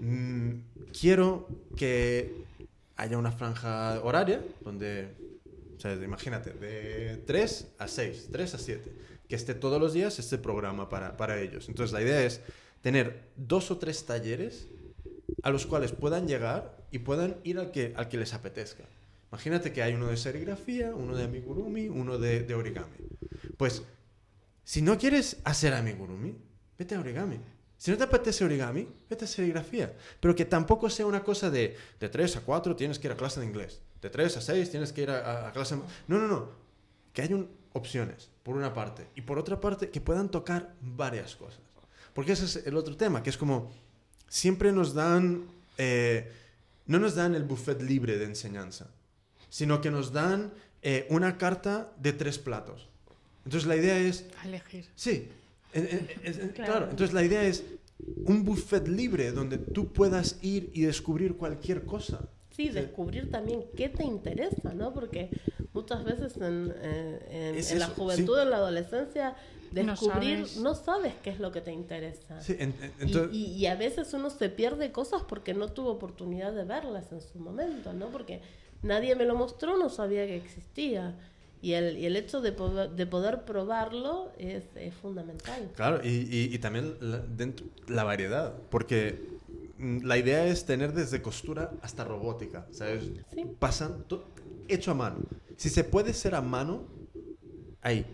mm, 0.00 0.50
quiero 0.98 1.48
que 1.76 2.44
haya 2.96 3.18
una 3.18 3.32
franja 3.32 4.00
horaria 4.02 4.44
donde, 4.60 5.14
o 5.76 5.80
sea, 5.80 5.94
imagínate, 5.94 6.52
de 6.52 7.16
3 7.26 7.74
a 7.78 7.88
6, 7.88 8.28
3 8.30 8.54
a 8.54 8.58
7, 8.58 8.92
que 9.28 9.34
esté 9.34 9.54
todos 9.54 9.80
los 9.80 9.92
días 9.92 10.18
este 10.18 10.38
programa 10.38 10.88
para, 10.88 11.16
para 11.16 11.40
ellos. 11.40 11.68
Entonces 11.68 11.92
la 11.92 12.02
idea 12.02 12.22
es 12.22 12.40
tener 12.80 13.24
dos 13.36 13.72
o 13.72 13.78
tres 13.78 14.06
talleres 14.06 14.68
a 15.42 15.50
los 15.50 15.66
cuales 15.66 15.92
puedan 15.92 16.28
llegar 16.28 16.76
y 16.90 17.00
puedan 17.00 17.36
ir 17.44 17.58
al 17.58 17.70
que, 17.70 17.94
al 17.96 18.08
que 18.08 18.18
les 18.18 18.34
apetezca. 18.34 18.84
Imagínate 19.30 19.72
que 19.72 19.82
hay 19.82 19.94
uno 19.94 20.06
de 20.06 20.16
serigrafía, 20.16 20.94
uno 20.94 21.16
de 21.16 21.24
amigurumi, 21.24 21.88
uno 21.88 22.18
de, 22.18 22.54
origami. 22.54 22.96
Pues, 23.56 23.82
si 24.64 24.82
no 24.82 24.98
quieres 24.98 25.38
hacer 25.44 25.74
amigurumi, 25.74 26.36
vete 26.78 26.94
a 26.94 27.00
origami. 27.00 27.38
Si 27.76 27.90
no 27.90 27.98
te 27.98 28.04
apetece 28.04 28.44
origami, 28.44 28.88
vete 29.10 29.24
a 29.24 29.28
serigrafía. 29.28 29.94
Pero 30.20 30.34
que 30.34 30.44
tampoco 30.44 30.88
sea 30.88 31.06
una 31.06 31.22
cosa 31.22 31.50
de 31.50 31.76
de 32.00 32.08
3 32.08 32.36
a 32.36 32.40
4 32.40 32.76
tienes 32.76 32.98
que 32.98 33.08
ir 33.08 33.12
a 33.12 33.16
clase 33.16 33.40
de 33.40 33.46
inglés. 33.46 33.82
De 34.00 34.08
3 34.08 34.36
a 34.38 34.40
6 34.40 34.70
tienes 34.70 34.92
que 34.92 35.02
ir 35.02 35.10
a, 35.10 35.48
a 35.48 35.52
clase... 35.52 35.76
No, 36.08 36.18
no, 36.18 36.28
no. 36.28 36.48
Que 37.12 37.22
haya 37.22 37.36
opciones, 37.72 38.30
por 38.42 38.56
una 38.56 38.72
parte. 38.72 39.08
Y 39.14 39.22
por 39.22 39.38
otra 39.38 39.60
parte, 39.60 39.90
que 39.90 40.00
puedan 40.00 40.30
tocar 40.30 40.74
varias 40.80 41.36
cosas. 41.36 41.60
Porque 42.14 42.32
ese 42.32 42.46
es 42.46 42.66
el 42.66 42.76
otro 42.78 42.96
tema, 42.96 43.22
que 43.22 43.28
es 43.28 43.36
como 43.36 43.70
siempre 44.28 44.72
nos 44.72 44.94
dan, 44.94 45.44
eh, 45.78 46.30
no 46.86 46.98
nos 46.98 47.14
dan 47.14 47.34
el 47.34 47.44
buffet 47.44 47.80
libre 47.82 48.18
de 48.18 48.24
enseñanza, 48.24 48.88
sino 49.48 49.80
que 49.80 49.90
nos 49.90 50.12
dan 50.12 50.52
eh, 50.82 51.06
una 51.10 51.38
carta 51.38 51.92
de 51.98 52.12
tres 52.12 52.38
platos. 52.38 52.88
Entonces 53.44 53.66
la 53.66 53.76
idea 53.76 53.98
es... 53.98 54.26
Elegir. 54.44 54.86
Sí, 54.94 55.28
claro. 56.54 56.90
Entonces 56.90 57.12
la 57.12 57.22
idea 57.22 57.44
es 57.44 57.64
un 58.24 58.44
buffet 58.44 58.88
libre 58.88 59.32
donde 59.32 59.58
tú 59.58 59.92
puedas 59.92 60.38
ir 60.42 60.70
y 60.74 60.82
descubrir 60.82 61.36
cualquier 61.36 61.84
cosa. 61.84 62.28
Sí, 62.50 62.70
descubrir 62.70 63.30
también 63.30 63.64
qué 63.76 63.88
te 63.88 64.04
interesa, 64.04 64.72
¿no? 64.74 64.92
Porque 64.94 65.30
muchas 65.74 66.04
veces 66.04 66.36
en, 66.36 66.72
eh, 66.76 67.62
en, 67.70 67.78
la 67.78 67.88
juventud, 67.88 68.38
en 68.40 68.50
la 68.50 68.56
adolescencia, 68.56 69.36
descubrir, 69.72 70.46
no 70.60 70.74
sabes. 70.74 71.14
qué 71.22 71.30
es 71.30 71.40
lo 71.40 71.52
que 71.52 71.60
te 71.60 71.72
interesa. 71.72 72.38
y, 73.32 73.66
a 73.66 73.74
veces 73.76 74.12
uno 74.14 74.30
se 74.30 74.48
pierde 74.48 74.92
cosas 74.92 75.22
porque 75.28 75.54
no 75.54 75.68
tuvo 75.68 75.90
oportunidad 75.90 76.52
de 76.52 76.64
verlas 76.64 77.12
en 77.12 77.20
su 77.20 77.38
momento, 77.38 77.92
¿no? 77.92 78.08
Porque 78.08 78.40
nadie 78.82 79.14
me 79.16 79.24
lo 79.24 79.34
mostró, 79.34 79.76
no 79.78 79.88
sabía 79.88 80.26
que 80.26 80.36
existía. 80.36 81.14
Y 81.62 81.72
el, 81.72 81.96
y 81.98 82.06
el 82.06 82.16
hecho 82.16 82.40
de 82.42 82.52
poder, 82.52 82.90
de 82.90 83.06
poder 83.06 83.44
probarlo 83.44 84.30
es, 84.38 84.64
es 84.76 84.94
fundamental. 84.94 85.70
Claro, 85.74 86.00
y, 86.04 86.28
y, 86.52 86.58
también 86.58 86.96
la, 87.00 87.18
dentro, 87.18 87.66
la 87.88 88.04
variedad, 88.04 88.54
porque 88.70 89.26
mm, 89.78 90.04
la 90.04 90.18
idea 90.18 90.46
es 90.46 90.66
tener 90.66 90.92
desde 90.92 91.22
costura 91.22 91.72
hasta 91.80 92.04
robótica, 92.04 92.66
¿sabes? 92.70 93.10
Sí. 93.34 93.44
Pasan 93.58 94.04
to- 94.04 94.26
hecho 94.68 94.90
a 94.90 94.94
mano. 94.94 95.16
Si 95.56 95.70
se 95.70 95.82
puede 95.82 96.12
ser 96.12 96.34
a 96.34 96.42
mano, 96.42 96.84
ahí. 97.80 98.04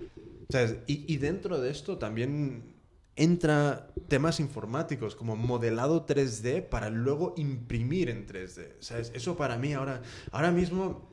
¿Sabes? 0.50 0.76
Y, 0.86 1.12
y 1.12 1.16
dentro 1.18 1.60
de 1.60 1.70
esto 1.70 1.98
también 1.98 2.72
entra 3.16 3.92
temas 4.08 4.40
informáticos 4.40 5.14
como 5.14 5.36
modelado 5.36 6.06
3D 6.06 6.68
para 6.68 6.90
luego 6.90 7.34
imprimir 7.36 8.08
en 8.08 8.26
3D. 8.26 8.76
¿Sabes? 8.80 9.12
Eso 9.14 9.36
para 9.36 9.58
mí 9.58 9.72
ahora, 9.72 10.02
ahora 10.30 10.50
mismo 10.50 11.10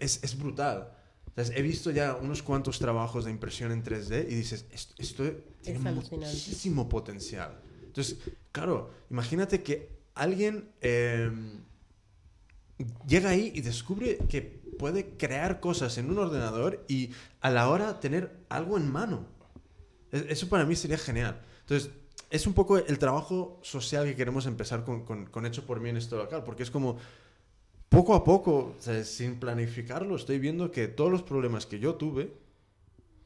es, 0.00 0.22
es 0.22 0.38
brutal. 0.38 0.92
¿Sabes? 1.34 1.52
He 1.54 1.62
visto 1.62 1.90
ya 1.90 2.16
unos 2.16 2.42
cuantos 2.42 2.78
trabajos 2.78 3.24
de 3.24 3.30
impresión 3.30 3.70
en 3.70 3.84
3D 3.84 4.26
y 4.28 4.34
dices, 4.34 4.66
esto, 4.72 4.94
esto 4.98 5.24
tiene 5.62 5.88
alucinante. 5.88 6.26
muchísimo 6.26 6.88
potencial. 6.88 7.60
Entonces, 7.84 8.18
claro, 8.52 8.90
imagínate 9.10 9.62
que 9.62 9.88
alguien 10.14 10.70
eh, 10.80 11.30
llega 13.06 13.30
ahí 13.30 13.52
y 13.54 13.60
descubre 13.60 14.18
que 14.28 14.57
puede 14.78 15.10
crear 15.16 15.60
cosas 15.60 15.98
en 15.98 16.10
un 16.10 16.18
ordenador 16.18 16.84
y 16.88 17.10
a 17.40 17.50
la 17.50 17.68
hora 17.68 18.00
tener 18.00 18.32
algo 18.48 18.76
en 18.78 18.90
mano. 18.90 19.26
E- 20.12 20.26
Eso 20.30 20.48
para 20.48 20.64
mí 20.64 20.74
sería 20.76 20.96
genial. 20.98 21.40
Entonces, 21.60 21.90
es 22.30 22.46
un 22.46 22.54
poco 22.54 22.78
el 22.78 22.98
trabajo 22.98 23.58
social 23.62 24.04
que 24.06 24.16
queremos 24.16 24.46
empezar 24.46 24.84
con, 24.84 25.04
con- 25.04 25.26
con 25.26 25.44
Hecho 25.46 25.66
por 25.66 25.80
mí 25.80 25.90
en 25.90 25.96
esto 25.98 26.16
local, 26.16 26.44
porque 26.44 26.62
es 26.62 26.70
como 26.70 26.96
poco 27.88 28.14
a 28.14 28.22
poco, 28.24 28.74
o 28.78 28.82
sea, 28.82 29.02
sin 29.04 29.40
planificarlo, 29.40 30.14
estoy 30.16 30.38
viendo 30.38 30.70
que 30.70 30.88
todos 30.88 31.10
los 31.10 31.22
problemas 31.22 31.66
que 31.66 31.78
yo 31.78 31.94
tuve, 31.94 32.32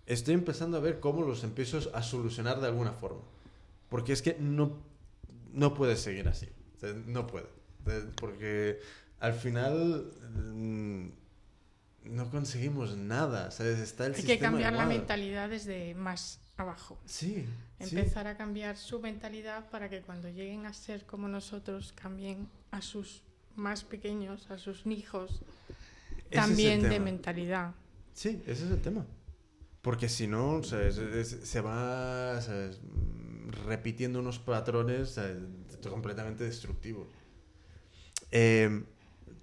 estoy 0.07 0.35
empezando 0.35 0.77
a 0.77 0.81
ver 0.81 1.01
cómo 1.01 1.23
los 1.23 1.43
empiezo 1.45 1.79
a 1.95 2.03
solucionar 2.03 2.61
de 2.61 2.69
alguna 2.69 2.93
forma. 2.93 3.21
Porque 3.89 4.13
es 4.13 4.23
que 4.23 4.37
no, 4.39 4.79
no 5.53 5.75
puede 5.75 5.97
seguir 5.97 6.29
así. 6.29 6.49
O 6.77 6.81
sea, 6.81 6.93
no 7.07 7.27
puede. 7.27 7.47
O 7.85 7.91
sea, 7.91 8.01
Porque 8.17 8.79
al 9.21 9.35
final 9.35 10.13
mm, 10.55 11.07
no 12.05 12.31
conseguimos 12.31 12.97
nada. 12.97 13.51
¿sabes? 13.51 13.79
Está 13.79 14.07
el 14.07 14.15
Hay 14.15 14.23
que 14.23 14.39
cambiar 14.39 14.73
la 14.73 14.87
mentalidad 14.87 15.49
desde 15.49 15.95
más 15.95 16.41
abajo. 16.57 16.99
Sí. 17.07 17.47
sí. 17.81 17.97
Empezar 17.97 18.27
a 18.27 18.37
cambiar 18.37 18.77
su 18.77 19.01
mentalidad 19.01 19.69
para 19.71 19.89
que 19.89 20.01
cuando 20.03 20.29
lleguen 20.29 20.67
a 20.67 20.73
ser 20.73 21.05
como 21.07 21.29
nosotros 21.29 21.93
cambien 22.01 22.49
a 22.71 22.81
sus 22.83 23.23
más 23.57 23.85
pequeños, 23.85 24.51
a 24.51 24.59
sus 24.59 24.87
hijos, 24.87 25.43
Ese 26.31 26.41
también 26.41 26.83
de 26.83 27.01
mentalidad. 27.01 27.75
Sí, 28.15 28.43
ese 28.47 28.65
es 28.67 28.71
el 28.71 28.81
tema. 28.81 29.05
Porque 29.83 30.09
si 30.09 30.27
no, 30.29 30.53
o 30.57 30.63
sea, 30.63 30.83
es- 30.87 30.99
es- 30.99 31.41
se 31.43 31.61
va 31.61 32.41
¿sabes? 32.41 32.79
Mm, 32.83 33.51
repitiendo 33.67 34.21
unos 34.21 34.39
patrones 34.39 35.11
¿sabes? 35.11 35.39
completamente 35.91 36.45
destructivos. 36.45 37.09
Eh, 38.31 38.85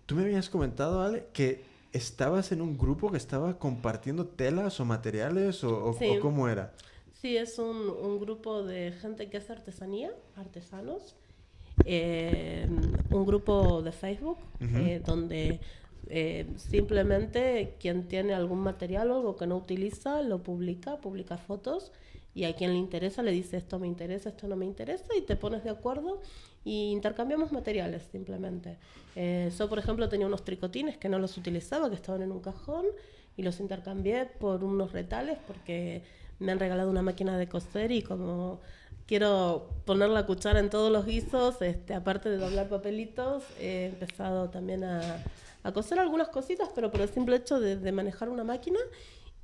Tú 0.05 0.16
me 0.16 0.24
habías 0.24 0.49
comentado, 0.49 1.03
Ale, 1.03 1.28
que 1.34 1.64
estabas 1.92 2.52
en 2.52 2.62
un 2.62 2.78
grupo 2.78 3.12
que 3.12 3.18
estaba 3.18 3.58
compartiendo 3.60 4.28
telas 4.28 4.80
o 4.80 4.86
materiales 4.86 5.64
o, 5.64 5.86
o- 5.90 5.94
Sí. 5.94 6.08
o 6.18 6.20
cómo 6.20 6.48
era. 6.48 6.74
Sí, 7.22 7.36
es 7.38 7.60
un, 7.60 7.76
un 7.90 8.20
grupo 8.20 8.64
de 8.64 8.92
gente 8.94 9.30
que 9.30 9.38
hace 9.38 9.52
artesanía, 9.52 10.12
artesanos. 10.36 11.16
Eh, 11.86 12.68
un 13.12 13.26
grupo 13.26 13.82
de 13.82 13.92
Facebook 13.94 14.38
eh, 14.60 15.02
donde 15.06 15.60
eh, 16.08 16.46
simplemente 16.58 17.76
quien 17.80 18.08
tiene 18.08 18.34
algún 18.34 18.60
material 18.60 19.12
o 19.12 19.16
algo 19.16 19.36
que 19.38 19.48
no 19.48 19.56
utiliza 19.58 20.22
lo 20.22 20.44
publica, 20.44 20.98
publica 20.98 21.38
fotos 21.38 21.92
y 22.36 22.44
a 22.44 22.56
quien 22.56 22.72
le 22.74 22.80
interesa 22.80 23.24
le 23.24 23.32
dice 23.32 23.56
esto 23.58 23.80
me 23.80 23.88
interesa, 23.88 24.30
esto 24.30 24.48
no 24.48 24.56
me 24.58 24.66
interesa 24.66 25.06
y 25.18 25.22
te 25.22 25.36
pones 25.38 25.64
de 25.64 25.70
acuerdo 25.70 26.22
y 26.64 26.91
intercambiamos 26.91 27.51
materiales 27.51 28.03
simplemente. 28.12 28.78
Eh, 29.16 29.51
yo, 29.57 29.70
por 29.70 29.80
ejemplo, 29.80 30.10
tenía 30.10 30.28
unos 30.28 30.43
tricotines 30.43 30.97
que 30.97 31.10
no 31.10 31.20
los 31.20 31.38
utilizaba, 31.38 31.89
que 31.89 31.95
estaban 31.95 32.22
en 32.22 32.32
un 32.32 32.41
cajón 32.41 32.86
y 33.38 33.43
los 33.43 33.60
intercambié 33.60 34.26
por 34.26 34.64
unos 34.64 34.91
retales 34.91 35.38
porque 35.47 36.03
me 36.39 36.51
han 36.51 36.60
regalado 36.60 36.89
una 36.89 37.01
máquina 37.01 37.38
de 37.38 37.47
coser 37.47 37.91
y 37.91 38.01
como 38.01 38.60
quiero 39.05 39.70
poner 39.86 40.10
la 40.10 40.26
cuchara 40.26 40.60
en 40.60 40.70
todos 40.70 40.91
los 40.91 41.05
guisos, 41.05 41.62
este, 41.62 41.93
aparte 41.93 42.30
de 42.30 42.38
doblar 42.38 42.70
papelitos, 42.70 43.43
he 43.60 43.88
empezado 43.88 44.49
también 44.49 44.84
a, 44.84 45.24
a 45.64 45.72
coser 45.72 45.99
algunas 45.99 46.30
cositas, 46.30 46.70
pero 46.76 46.91
por 46.91 47.01
el 47.01 47.10
simple 47.10 47.38
hecho 47.38 47.60
de, 47.60 47.76
de 47.76 47.91
manejar 47.91 48.30
una 48.30 48.43
máquina. 48.43 48.80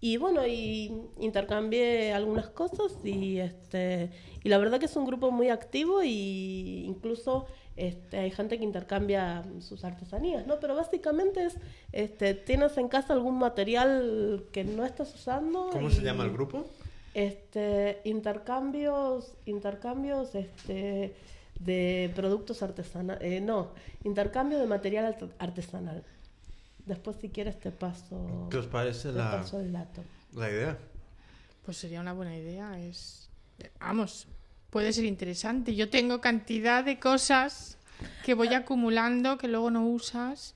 Y 0.08 0.18
bueno, 0.18 0.46
y 0.46 0.92
intercambié 1.20 2.14
algunas 2.14 2.48
cosas 2.50 2.92
y 3.04 3.40
este 3.40 4.12
y 4.44 4.50
la 4.50 4.58
verdad 4.60 4.80
que 4.80 4.86
es 4.86 4.96
un 4.96 5.06
grupo 5.06 5.32
muy 5.32 5.50
activo 5.50 6.04
y 6.04 6.84
incluso 6.86 7.48
este, 7.76 8.18
hay 8.20 8.30
gente 8.32 8.58
que 8.60 8.64
intercambia 8.64 9.44
sus 9.62 9.84
artesanías, 9.84 10.46
¿no? 10.46 10.60
Pero 10.60 10.76
básicamente 10.76 11.46
es, 11.46 11.56
este, 11.92 12.36
tienes 12.36 12.78
en 12.78 12.88
casa 12.88 13.14
algún 13.14 13.38
material 13.40 14.46
que 14.54 14.64
no 14.64 14.86
estás 14.86 15.14
usando. 15.16 15.70
¿Cómo 15.72 15.90
se 15.90 16.02
y- 16.02 16.06
llama 16.06 16.24
el 16.26 16.32
grupo? 16.32 16.66
este, 17.16 18.02
intercambios, 18.04 19.34
intercambios 19.46 20.36
este, 20.36 21.16
de 21.60 22.12
productos 22.16 22.62
artesanales. 22.62 23.42
no, 23.42 23.70
intercambio 24.04 24.60
de 24.60 24.68
material 24.68 25.06
art- 25.06 25.34
artesanal. 25.40 26.04
Después, 26.86 27.18
si 27.20 27.30
quieres, 27.30 27.60
te 27.60 27.72
paso, 27.72 28.48
¿Qué 28.52 28.58
os 28.58 28.68
parece 28.68 29.10
te 29.10 29.18
la, 29.18 29.32
paso 29.32 29.60
el 29.60 29.72
dato. 29.74 30.04
la 30.34 30.50
idea? 30.50 30.78
Pues 31.66 31.78
sería 31.78 32.00
una 32.00 32.14
buena 32.14 32.36
idea. 32.36 32.80
Es, 32.80 33.30
vamos, 33.80 34.28
puede 34.70 34.94
ser 34.94 35.06
interesante. 35.06 35.76
Yo 35.76 35.90
tengo 35.90 36.22
cantidad 36.22 36.84
de 36.84 37.00
cosas 37.00 37.78
que 38.24 38.34
voy 38.34 38.54
acumulando 38.54 39.38
que 39.38 39.48
luego 39.48 39.72
no 39.72 39.88
usas. 39.88 40.54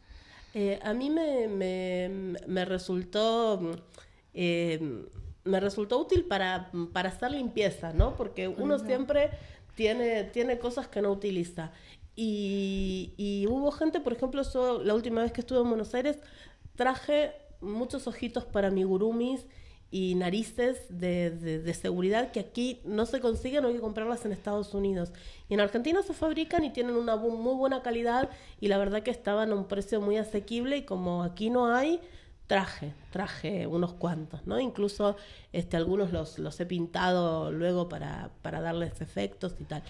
Eh, 0.54 0.80
a 0.84 0.94
mí 0.94 1.10
me, 1.10 1.48
me, 1.48 2.36
me 2.48 2.66
resultó 2.66 3.60
eh, 4.34 5.08
me 5.44 5.60
resultó 5.60 6.00
útil 6.00 6.26
para, 6.26 6.72
para 6.94 7.10
hacer 7.10 7.32
limpieza, 7.32 7.94
¿no? 7.94 8.16
Porque 8.16 8.48
uno 8.48 8.78
siempre 8.80 9.32
tiene, 9.76 10.26
tiene 10.26 10.60
cosas 10.60 10.88
que 10.88 11.02
no 11.02 11.12
utiliza. 11.12 11.72
Y, 12.22 13.46
hubo 13.48 13.72
gente, 13.72 14.02
por 14.02 14.12
ejemplo, 14.12 14.42
yo 14.54 14.84
la 14.84 14.94
última 14.94 15.22
vez 15.22 15.32
que 15.32 15.40
estuve 15.40 15.60
en 15.62 15.70
Buenos 15.70 15.94
Aires 15.94 16.20
traje 16.76 17.32
muchos 17.62 18.08
ojitos 18.08 18.44
para 18.44 18.70
migurumis 18.72 19.46
y 19.90 20.16
narices 20.16 20.86
de, 20.90 21.30
de- 21.32 21.74
seguridad 21.74 22.32
que 22.32 22.42
aquí 22.42 22.82
no 22.84 23.06
se 23.06 23.22
consiguen, 23.22 23.64
hay 23.64 23.74
que 23.76 23.80
comprarlas 23.80 24.26
en 24.26 24.34
Estados 24.34 24.74
Unidos. 24.74 25.14
Y 25.48 25.54
en 25.54 25.62
Argentina 25.62 26.04
se 26.04 26.14
fabrican 26.14 26.66
y 26.66 26.72
tienen 26.72 26.96
una 26.96 27.16
muy 27.16 27.56
buena 27.56 27.82
calidad 27.82 28.30
y 28.60 28.68
la 28.68 28.78
verdad 28.78 29.02
que 29.02 29.12
estaban 29.12 29.52
a 29.52 29.56
un 29.56 29.66
precio 29.66 30.02
muy 30.02 30.18
asequible 30.18 30.76
y 30.78 30.84
como 30.84 31.24
aquí 31.24 31.50
no 31.50 31.74
hay, 31.74 32.02
traje, 32.48 32.94
traje 33.12 33.66
unos 33.66 33.94
cuantos, 33.94 34.46
¿no? 34.46 34.60
Incluso 34.60 35.16
este, 35.54 35.78
algunos 35.78 36.12
los, 36.12 36.38
los 36.38 36.60
he 36.60 36.66
pintado 36.66 37.50
luego 37.52 37.88
para, 37.88 38.32
para 38.42 38.60
darles 38.60 39.00
efectos 39.00 39.56
y 39.60 39.64
tal. 39.64 39.84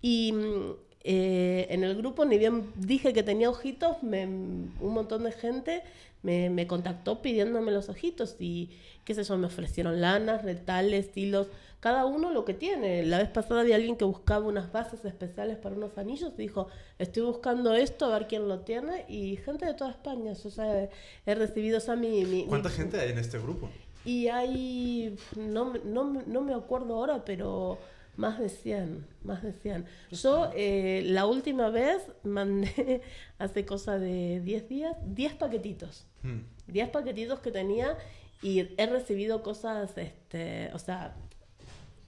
Y 0.00 0.32
mm, 0.32 0.91
eh, 1.04 1.66
en 1.70 1.84
el 1.84 1.96
grupo, 1.96 2.24
ni 2.24 2.38
bien 2.38 2.70
dije 2.76 3.12
que 3.12 3.22
tenía 3.22 3.50
ojitos, 3.50 4.02
me- 4.02 4.26
un 4.26 4.72
montón 4.80 5.24
de 5.24 5.32
gente 5.32 5.82
me, 6.22 6.50
me 6.50 6.66
contactó 6.68 7.20
pidiéndome 7.20 7.72
los 7.72 7.88
ojitos 7.88 8.36
y 8.38 8.70
qué 9.04 9.12
sé 9.14 9.24
yo, 9.24 9.36
me 9.36 9.46
ofrecieron 9.48 10.00
lanas, 10.00 10.44
retales, 10.44 11.10
hilos, 11.16 11.48
cada 11.80 12.06
uno 12.06 12.30
lo 12.30 12.44
que 12.44 12.54
tiene. 12.54 13.04
La 13.04 13.18
vez 13.18 13.28
pasada 13.28 13.62
había 13.62 13.74
alguien 13.74 13.96
que 13.96 14.04
buscaba 14.04 14.46
unas 14.46 14.70
bases 14.70 15.04
especiales 15.04 15.56
para 15.56 15.74
unos 15.74 15.98
anillos 15.98 16.30
y 16.38 16.42
dijo, 16.42 16.68
estoy 17.00 17.24
buscando 17.24 17.74
esto, 17.74 18.04
a 18.06 18.16
ver 18.20 18.28
quién 18.28 18.46
lo 18.46 18.60
tiene 18.60 19.04
y 19.08 19.34
gente 19.38 19.66
de 19.66 19.74
toda 19.74 19.90
España. 19.90 20.30
O 20.30 20.50
sea, 20.50 20.84
he, 20.84 20.90
he 21.26 21.34
recibido, 21.34 21.80
o 21.84 21.96
mi... 21.96 22.24
mi- 22.24 22.44
¿Cuánta 22.46 22.68
mi- 22.68 22.74
gente 22.76 23.00
hay 23.00 23.10
en 23.10 23.18
este 23.18 23.40
grupo? 23.40 23.68
y 24.04 24.28
hay, 24.28 25.16
no, 25.36 25.74
no, 25.84 26.04
no 26.24 26.40
me 26.42 26.54
acuerdo 26.54 26.94
ahora, 26.94 27.24
pero 27.24 27.78
más 28.16 28.38
de 28.38 28.48
100, 28.48 29.06
más 29.24 29.42
de 29.42 29.52
100. 29.52 29.86
Yo 30.10 30.50
eh, 30.54 31.02
la 31.06 31.26
última 31.26 31.70
vez 31.70 32.02
mandé, 32.22 33.00
hace 33.38 33.64
cosa 33.64 33.98
de 33.98 34.40
10 34.40 34.68
días, 34.68 34.96
10 35.06 35.34
paquetitos. 35.34 36.06
Hmm. 36.22 36.40
10 36.66 36.90
paquetitos 36.90 37.40
que 37.40 37.50
tenía 37.50 37.96
y 38.42 38.68
he 38.76 38.86
recibido 38.86 39.42
cosas, 39.42 39.96
este, 39.96 40.70
o 40.74 40.78
sea, 40.78 41.14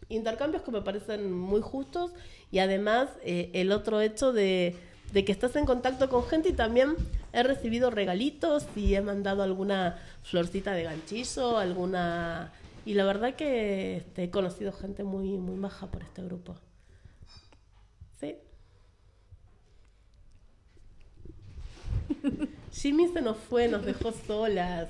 intercambios 0.09 0.62
que 0.62 0.70
me 0.70 0.82
parecen 0.82 1.32
muy 1.32 1.61
justos 1.61 2.12
y 2.50 2.59
además 2.59 3.09
eh, 3.24 3.50
el 3.55 3.72
otro 3.72 4.00
hecho 4.00 4.32
de, 4.32 4.76
de 5.12 5.24
que 5.24 5.32
estás 5.32 5.57
en 5.57 5.64
contacto 5.64 6.09
con 6.09 6.24
gente 6.24 6.50
y 6.50 6.52
también 6.52 6.96
he 7.32 7.42
recibido 7.42 7.90
regalitos 7.90 8.66
y 8.76 8.94
he 8.94 9.00
mandado 9.00 9.42
alguna 9.42 9.98
florcita 10.22 10.72
de 10.72 10.84
ganchillo, 10.84 11.59
alguna... 11.59 12.52
Y 12.85 12.95
la 12.95 13.05
verdad 13.05 13.35
que 13.35 13.97
este, 13.97 14.24
he 14.24 14.30
conocido 14.30 14.72
gente 14.72 15.05
muy, 15.05 15.39
muy 15.39 15.57
maja 15.57 15.91
por 15.91 16.03
este 16.03 16.22
grupo. 16.22 16.55
Sí. 18.20 18.37
Jimmy 22.72 23.09
se 23.09 23.22
nos 23.22 23.39
fue, 23.39 23.68
nos 23.68 23.85
dejó 23.85 24.12
solas. 24.12 24.89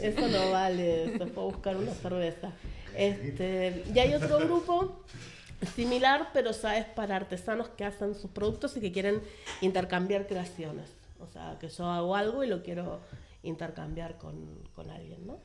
Eso 0.00 0.28
no 0.28 0.50
vale, 0.50 1.16
se 1.16 1.26
fue 1.26 1.42
a 1.42 1.46
buscar 1.46 1.76
una 1.76 1.92
cerveza. 1.92 2.52
Este, 2.94 3.84
y 3.94 3.98
hay 3.98 4.14
otro 4.14 4.38
grupo 4.40 5.00
similar, 5.74 6.28
pero 6.34 6.52
sabes 6.52 6.84
para 6.84 7.16
artesanos 7.16 7.68
que 7.70 7.84
hacen 7.84 8.14
sus 8.14 8.30
productos 8.30 8.76
y 8.76 8.80
que 8.80 8.92
quieren 8.92 9.22
intercambiar 9.62 10.26
creaciones. 10.26 10.90
O 11.20 11.26
sea, 11.26 11.56
que 11.58 11.68
yo 11.68 11.86
hago 11.86 12.14
algo 12.14 12.44
y 12.44 12.48
lo 12.48 12.62
quiero 12.62 13.00
intercambiar 13.42 14.18
con, 14.18 14.34
con 14.74 14.90
alguien, 14.90 15.26
¿no? 15.26 15.38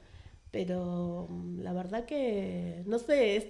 Pero 0.51 1.27
mm, 1.29 1.61
la 1.61 1.73
verdad 1.73 2.05
que, 2.05 2.83
no 2.85 2.99
sé, 2.99 3.37
es, 3.37 3.45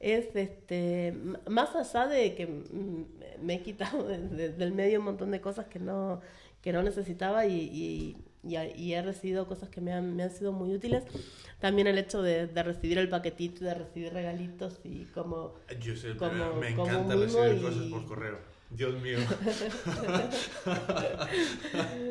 es 0.00 0.34
este, 0.36 1.12
más 1.48 1.74
allá 1.74 2.06
de 2.06 2.34
que 2.34 2.46
mm, 2.46 3.04
me 3.42 3.54
he 3.56 3.62
quitado 3.62 4.04
de- 4.08 4.18
de- 4.28 4.48
del 4.52 4.72
medio 4.72 5.00
un 5.00 5.06
montón 5.06 5.30
de 5.30 5.40
cosas 5.40 5.66
que 5.66 5.78
no, 5.78 6.20
que 6.62 6.72
no 6.72 6.82
necesitaba 6.82 7.46
y, 7.46 7.54
y, 7.56 8.16
he 8.92 9.02
recibido 9.02 9.46
cosas 9.48 9.68
que 9.70 9.80
me 9.80 9.92
han, 9.92 10.14
me 10.16 10.22
han 10.22 10.30
sido 10.30 10.52
muy 10.52 10.72
útiles. 10.74 11.04
También 11.60 11.86
el 11.86 11.96
hecho 11.98 12.20
de, 12.22 12.46
de 12.46 12.62
recibir 12.62 12.98
el 12.98 13.08
paquetito, 13.08 13.64
y 13.64 13.66
de 13.68 13.74
recibir 13.74 14.12
regalitos 14.12 14.80
y 14.84 15.04
como... 15.06 15.54
Yo 15.80 15.96
sé, 15.96 16.14
Como- 16.16 16.54
me 16.56 16.74
como 16.74 16.86
encanta 16.88 17.14
recibir 17.16 17.62
cosas 17.62 17.84
por 17.90 18.04
correo. 18.06 18.38
Dios 18.70 19.00
mío. 19.00 19.18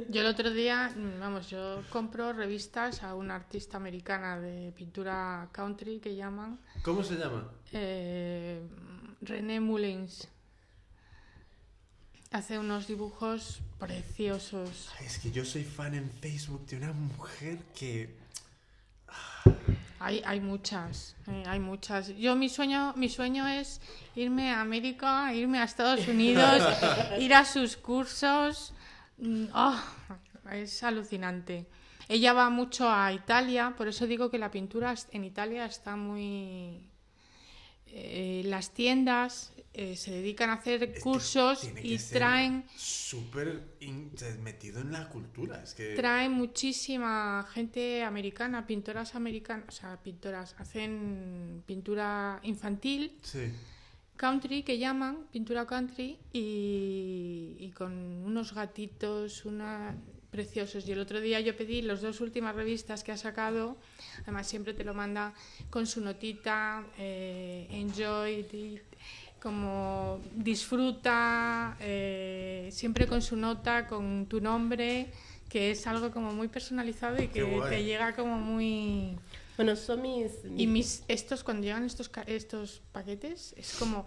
Yo 0.09 0.21
el 0.21 0.27
otro 0.27 0.51
día, 0.51 0.93
vamos, 1.19 1.49
yo 1.49 1.83
compro 1.89 2.33
revistas 2.33 3.03
a 3.03 3.15
una 3.15 3.35
artista 3.35 3.77
americana 3.77 4.39
de 4.39 4.71
pintura 4.71 5.49
country 5.51 5.99
que 5.99 6.15
llaman 6.15 6.59
¿Cómo 6.83 7.03
se 7.03 7.15
llama? 7.15 7.49
eh, 7.71 8.61
René 9.21 9.59
Mullins. 9.59 10.27
Hace 12.31 12.57
unos 12.57 12.87
dibujos 12.87 13.61
preciosos. 13.79 14.89
Es 15.01 15.19
que 15.19 15.31
yo 15.31 15.45
soy 15.45 15.63
fan 15.63 15.93
en 15.93 16.09
Facebook 16.09 16.65
de 16.67 16.77
una 16.77 16.93
mujer 16.93 17.59
que... 17.77 18.22
Hay, 20.05 20.21
hay 20.25 20.41
muchas, 20.41 21.15
eh, 21.27 21.43
hay 21.47 21.61
muchas. 21.61 22.09
Yo 22.17 22.35
mi 22.35 22.49
sueño, 22.49 22.93
mi 22.97 23.07
sueño 23.07 23.47
es 23.47 23.79
irme 24.15 24.51
a 24.51 24.59
América, 24.59 25.33
irme 25.33 25.59
a 25.59 25.63
Estados 25.63 26.05
Unidos, 26.09 26.61
ir 27.19 27.33
a 27.33 27.45
sus 27.45 27.77
cursos. 27.77 28.73
Mm, 29.17 29.45
oh, 29.53 29.79
es 30.51 30.83
alucinante. 30.83 31.67
Ella 32.09 32.33
va 32.33 32.49
mucho 32.49 32.89
a 32.89 33.13
Italia, 33.13 33.75
por 33.77 33.87
eso 33.87 34.05
digo 34.05 34.29
que 34.29 34.37
la 34.37 34.51
pintura 34.51 34.93
en 35.11 35.23
Italia 35.23 35.63
está 35.65 35.95
muy... 35.95 36.89
eh, 37.87 38.41
las 38.45 38.71
tiendas 38.71 39.52
eh, 39.73 39.95
se 39.95 40.11
dedican 40.11 40.51
a 40.51 40.53
hacer 40.53 40.83
es 40.83 41.01
cursos 41.01 41.67
y 41.81 41.97
traen 41.97 42.63
Súper 42.75 43.63
metido 44.41 44.81
en 44.81 44.91
la 44.91 45.09
cultura. 45.09 45.63
Es 45.63 45.73
que... 45.73 45.95
trae 45.95 46.29
muchísima 46.29 47.47
gente 47.51 48.03
americana, 48.03 48.67
pintoras 48.67 49.15
americanas, 49.15 49.65
o 49.67 49.71
sea, 49.71 49.97
pintoras, 49.97 50.55
hacen 50.59 51.63
pintura 51.65 52.39
infantil, 52.43 53.17
Sí. 53.23 53.51
country 54.15 54.61
que 54.63 54.77
llaman, 54.77 55.25
pintura 55.31 55.65
country, 55.65 56.19
y, 56.31 57.57
y 57.59 57.71
con 57.71 57.91
unos 57.93 58.53
gatitos, 58.53 59.43
una 59.45 59.95
preciosos. 60.33 60.87
Y 60.87 60.91
el 60.91 60.99
otro 60.99 61.21
día 61.21 61.39
yo 61.41 61.55
pedí 61.55 61.83
las 61.83 62.01
dos 62.01 62.19
últimas 62.19 62.55
revistas 62.55 63.03
que 63.03 63.11
ha 63.11 63.17
sacado, 63.17 63.77
además 64.23 64.47
siempre 64.47 64.73
te 64.73 64.83
lo 64.83 64.93
manda 64.95 65.33
con 65.69 65.85
su 65.85 66.01
notita, 66.01 66.83
eh, 66.97 67.67
enjoy 67.69 68.43
como 69.43 70.21
disfruta, 70.35 71.75
eh, 71.81 72.69
siempre 72.71 73.07
con 73.07 73.21
su 73.21 73.35
nota, 73.35 73.87
con 73.87 74.25
tu 74.27 74.39
nombre, 74.39 75.11
que 75.49 75.71
es 75.71 75.85
algo 75.85 76.11
como 76.11 76.31
muy 76.31 76.47
personalizado 76.47 77.21
y 77.21 77.27
que 77.27 77.61
te 77.69 77.83
llega 77.83 78.15
como 78.15 78.37
muy... 78.37 79.17
Bueno, 79.57 79.75
son 79.75 80.01
mis... 80.01 80.31
Y 80.57 80.65
mis 80.65 81.03
estos 81.09 81.43
cuando 81.43 81.63
llegan 81.65 81.83
estos 81.83 82.07
ca- 82.07 82.23
estos 82.25 82.81
paquetes 82.93 83.53
es 83.57 83.75
como 83.77 84.05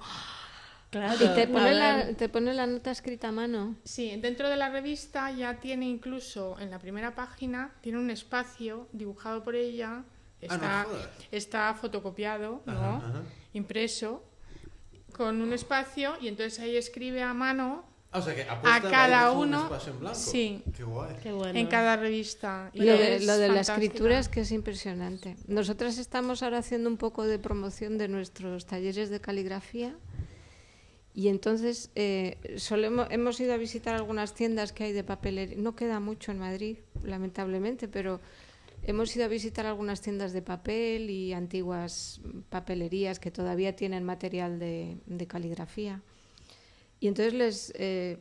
Claro, 0.91 1.23
Y 1.23 1.35
te 1.35 1.47
pone, 1.49 1.75
la, 1.75 2.15
te 2.15 2.29
pone 2.31 2.55
la 2.55 2.67
nota 2.67 2.91
escrita 2.91 3.29
a 3.29 3.33
mano. 3.33 3.77
sí, 3.85 4.17
dentro 4.19 4.49
de 4.49 4.57
la 4.57 4.71
revista 4.71 5.31
ya 5.33 5.61
tiene 5.61 5.87
incluso 5.87 6.59
en 6.59 6.71
la 6.71 6.79
primera 6.79 7.15
página 7.15 7.75
tiene 7.83 7.99
un 7.99 8.09
espacio 8.09 8.89
dibujado 8.93 9.45
por 9.45 9.55
ella, 9.55 10.03
Ah, 10.49 10.49
no 10.49 10.55
está 10.55 10.87
está 11.33 11.75
fotocopiado, 11.75 12.63
¿no? 12.67 12.97
Ajá. 12.97 13.23
Impreso 13.53 14.23
con 15.17 15.41
un 15.41 15.53
espacio 15.53 16.15
y 16.21 16.29
entonces 16.29 16.59
ahí 16.61 16.77
escribe 16.77 17.23
a 17.23 17.33
mano 17.33 17.85
Ah, 18.13 18.19
o 18.21 18.23
sea 18.23 18.35
que 18.35 18.43
apuesta 18.43 18.77
A 18.89 18.91
cada 18.91 19.33
uno, 19.33 19.65
espacio 19.65 19.93
en 19.93 20.01
blanco. 20.01 20.17
sí. 20.19 20.63
Qué 20.77 20.85
guay. 20.85 21.17
Qué 21.23 21.33
bueno. 21.33 21.59
en 21.59 21.67
cada 21.67 21.97
revista. 21.97 22.71
Y 22.73 22.79
Lo 22.85 22.97
de, 22.97 23.21
lo 23.21 23.37
de 23.37 23.49
la 23.49 23.55
fantástica. 23.55 23.75
escritura 23.83 24.19
es 24.19 24.29
que 24.29 24.41
es 24.41 24.53
impresionante. 24.53 25.37
Nosotras 25.49 25.99
estamos 25.99 26.43
ahora 26.43 26.59
haciendo 26.59 26.89
un 26.89 26.97
poco 26.99 27.25
de 27.25 27.39
promoción 27.39 27.99
de 27.99 28.09
nuestros 28.09 28.65
talleres 28.65 29.11
de 29.11 29.21
caligrafía 29.21 29.95
y 31.15 31.29
entonces 31.29 31.91
eh, 31.95 32.39
solemos, 32.59 33.09
hemos 33.11 33.41
ido 33.41 33.53
a 33.55 33.57
visitar 33.57 33.95
algunas 33.95 34.35
tiendas 34.35 34.73
que 34.73 34.85
hay 34.85 34.93
de 34.93 35.03
papelería. 35.03 35.57
No 35.59 35.75
queda 35.75 35.99
mucho 35.99 36.31
en 36.31 36.39
Madrid, 36.39 36.77
lamentablemente, 37.03 37.89
pero 37.89 38.21
hemos 38.87 39.15
ido 39.17 39.25
a 39.25 39.29
visitar 39.29 39.67
algunas 39.67 40.01
tiendas 40.01 40.33
de 40.33 40.43
papel 40.43 41.11
y 41.11 41.33
antiguas 41.33 42.21
papelerías 42.49 43.19
que 43.19 43.33
todavía 43.33 43.75
tienen 43.75 44.05
material 44.05 44.59
de, 44.59 44.99
caligrafía. 45.27 46.03
Y 47.01 47.09
entonces 47.09 47.35
les, 47.35 47.73
eh, 47.77 48.19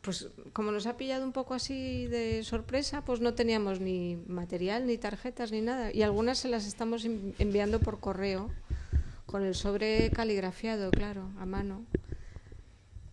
pues 0.00 0.28
como 0.52 0.72
nos 0.72 0.86
ha 0.86 0.96
pillado 0.96 1.24
un 1.24 1.32
poco 1.32 1.54
así 1.54 2.06
de 2.06 2.42
sorpresa, 2.42 3.04
pues 3.04 3.20
no 3.20 3.34
teníamos 3.34 3.80
ni 3.80 4.16
material, 4.26 4.86
ni 4.86 4.98
tarjetas, 4.98 5.52
ni 5.52 5.60
nada. 5.60 5.92
Y 5.92 6.02
algunas 6.02 6.38
se 6.38 6.48
las 6.48 6.66
estamos 6.66 7.04
en- 7.04 7.34
enviando 7.38 7.78
por 7.78 8.00
correo, 8.00 8.50
con 9.26 9.44
el 9.44 9.54
sobre 9.54 10.10
caligrafiado, 10.10 10.90
claro, 10.90 11.30
a 11.38 11.46
mano. 11.46 11.84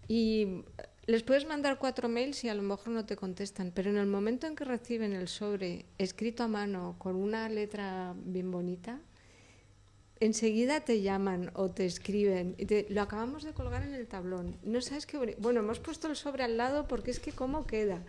Y 0.07 0.63
les 1.07 1.23
puedes 1.23 1.45
mandar 1.47 1.77
cuatro 1.79 2.09
mails 2.09 2.43
y 2.43 2.49
a 2.49 2.53
lo 2.53 2.61
mejor 2.63 2.89
no 2.89 3.05
te 3.05 3.15
contestan, 3.15 3.71
pero 3.73 3.89
en 3.89 3.97
el 3.97 4.07
momento 4.07 4.45
en 4.45 4.55
que 4.55 4.65
reciben 4.65 5.13
el 5.13 5.27
sobre 5.29 5.85
escrito 5.97 6.43
a 6.43 6.47
mano 6.47 6.95
con 6.99 7.15
una 7.15 7.47
letra 7.49 8.13
bien 8.25 8.51
bonita, 8.51 8.99
enseguida 10.19 10.81
te 10.81 11.01
llaman 11.01 11.51
o 11.53 11.69
te 11.69 11.85
escriben. 11.85 12.55
y 12.57 12.65
te- 12.65 12.87
lo 12.89 13.01
acabamos 13.01 13.43
de 13.43 13.53
colgar 13.53 13.83
en 13.83 13.93
el 13.93 14.07
tablón. 14.07 14.55
No 14.63 14.81
sabes 14.81 15.05
qué 15.05 15.35
Bueno, 15.39 15.59
hemos 15.61 15.79
puesto 15.79 16.07
el 16.07 16.15
sobre 16.15 16.43
al 16.43 16.57
lado 16.57 16.87
porque 16.87 17.11
es 17.11 17.19
que 17.19 17.31
cómo 17.31 17.65
queda. 17.67 18.03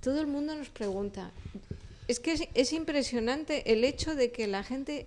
Todo 0.00 0.20
el 0.20 0.26
mundo 0.26 0.54
nos 0.54 0.68
pregunta. 0.68 1.32
Es 2.06 2.20
que 2.20 2.32
es, 2.32 2.42
es 2.54 2.72
impresionante 2.72 3.72
el 3.72 3.82
hecho 3.82 4.14
de 4.14 4.30
que 4.30 4.46
la 4.46 4.62
gente 4.62 5.06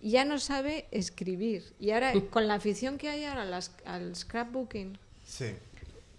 ya 0.00 0.26
no 0.26 0.38
sabe 0.38 0.86
escribir. 0.90 1.72
Y 1.80 1.90
ahora, 1.90 2.12
con 2.30 2.46
la 2.46 2.54
afición 2.54 2.98
que 2.98 3.08
hay 3.08 3.24
ahora 3.24 3.46
las- 3.46 3.72
al 3.86 4.14
scrapbooking, 4.14 4.98
Sí. 5.26 5.46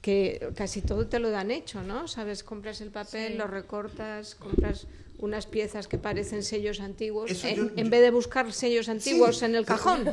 Que 0.06 0.49
casi 0.56 0.82
todo 0.84 1.08
te 1.08 1.18
lo 1.18 1.32
dan 1.32 1.49
hecho, 1.49 1.82
¿no? 1.82 2.08
Sabes, 2.08 2.43
compras 2.43 2.80
el 2.82 2.91
papel, 2.91 3.32
Sí. 3.32 3.38
lo 3.39 3.47
recortas, 3.47 4.36
compras 4.36 4.86
unas 5.18 5.47
piezas 5.47 5.88
que 5.88 5.97
parecen 5.97 6.43
sellos 6.43 6.80
antiguos, 6.80 7.32
Eso 7.32 7.47
en, 7.47 7.56
yo- 7.56 7.64
en 7.76 7.86
yo- 7.86 7.89
vez 7.89 8.01
de 8.01 8.12
buscar 8.12 8.53
sellos 8.53 8.88
antiguos 8.88 9.39
Sí. 9.39 9.45
en 9.45 9.56
el 9.56 9.66
cajón. 9.74 10.06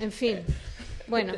En 0.00 0.10
fin. 0.10 0.40
Bueno, 1.06 1.34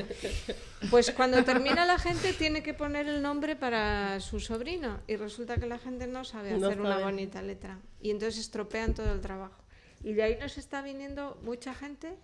pues 0.90 1.10
cuando 1.10 1.44
termina 1.44 1.84
la 1.84 1.98
gente 1.98 2.32
tiene 2.32 2.62
que 2.62 2.72
poner 2.72 3.06
el 3.06 3.20
nombre 3.20 3.54
para 3.54 4.18
su 4.20 4.40
sobrino 4.40 5.00
y 5.06 5.16
resulta 5.16 5.56
que 5.56 5.66
la 5.66 5.78
gente 5.78 6.06
no 6.06 6.24
sabe 6.24 6.56
No 6.56 6.68
hacer 6.68 6.80
una 6.80 6.98
bonita 6.98 7.42
letra 7.42 7.78
y 8.00 8.10
entonces 8.12 8.40
estropean 8.40 8.94
todo 8.94 9.12
el 9.12 9.20
trabajo. 9.20 9.62
Y 10.02 10.14
de 10.14 10.22
ahí 10.22 10.36
nos 10.40 10.56
está 10.56 10.80
viniendo 10.80 11.36
mucha 11.42 11.74
gente 11.74 12.14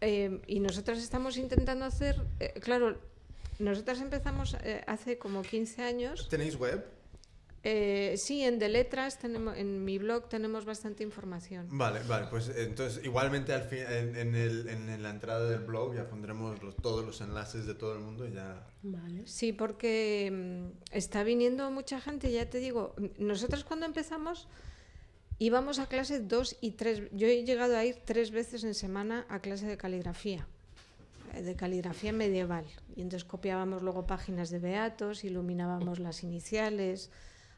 eh, 0.00 0.40
y 0.46 0.60
nosotras 0.60 0.98
estamos 1.00 1.36
intentando 1.36 1.84
hacer, 1.84 2.16
eh, 2.38 2.54
claro, 2.60 2.98
nosotras 3.60 4.00
empezamos 4.00 4.56
eh, 4.64 4.82
hace 4.86 5.18
como 5.18 5.42
15 5.42 5.82
años. 5.82 6.28
¿Tenéis 6.28 6.56
web? 6.56 6.84
Eh, 7.62 8.14
sí, 8.16 8.42
en 8.42 8.58
De 8.58 8.70
Letras, 8.70 9.18
tenemos, 9.18 9.54
en 9.58 9.84
mi 9.84 9.98
blog 9.98 10.30
tenemos 10.30 10.64
bastante 10.64 11.02
información. 11.02 11.68
Vale, 11.70 12.00
vale, 12.08 12.26
pues 12.30 12.48
entonces 12.56 13.04
igualmente 13.04 13.52
al 13.52 13.64
fin, 13.64 13.80
en, 13.86 14.16
en 14.16 14.34
el- 14.34 14.66
en 14.66 15.02
la 15.02 15.10
entrada 15.10 15.44
del 15.50 15.60
blog 15.60 15.94
ya 15.94 16.08
pondremos 16.08 16.62
los- 16.62 16.74
todos 16.76 17.04
los 17.04 17.20
enlaces 17.20 17.66
de 17.66 17.74
todo 17.74 17.92
el 17.92 17.98
mundo 18.00 18.26
y 18.26 18.32
ya... 18.32 18.66
Vale. 18.82 19.26
Sí, 19.26 19.52
porque 19.52 20.30
mm, 20.32 20.94
está 20.96 21.22
viniendo 21.22 21.70
mucha 21.70 22.00
gente, 22.00 22.32
ya 22.32 22.48
te 22.48 22.58
digo, 22.60 22.94
nosotras 23.18 23.62
cuando 23.64 23.84
empezamos 23.84 24.48
íbamos 25.38 25.78
a 25.80 25.86
clase 25.86 26.20
dos 26.20 26.56
y 26.62 26.70
tres, 26.72 27.02
yo 27.12 27.26
he 27.26 27.44
llegado 27.44 27.76
a 27.76 27.84
ir 27.84 27.96
tres 28.06 28.30
veces 28.30 28.64
en 28.64 28.72
semana 28.74 29.26
a 29.28 29.40
clase 29.40 29.66
de 29.66 29.76
caligrafía, 29.76 30.48
de 31.32 31.56
caligrafía 31.56 32.12
medieval, 32.12 32.64
y 32.96 33.02
entonces 33.02 33.24
copiábamos 33.24 33.82
luego 33.82 34.06
páginas 34.06 34.50
de 34.50 34.58
beatos, 34.58 35.24
iluminábamos 35.24 35.98
las 35.98 36.22
iniciales, 36.22 37.10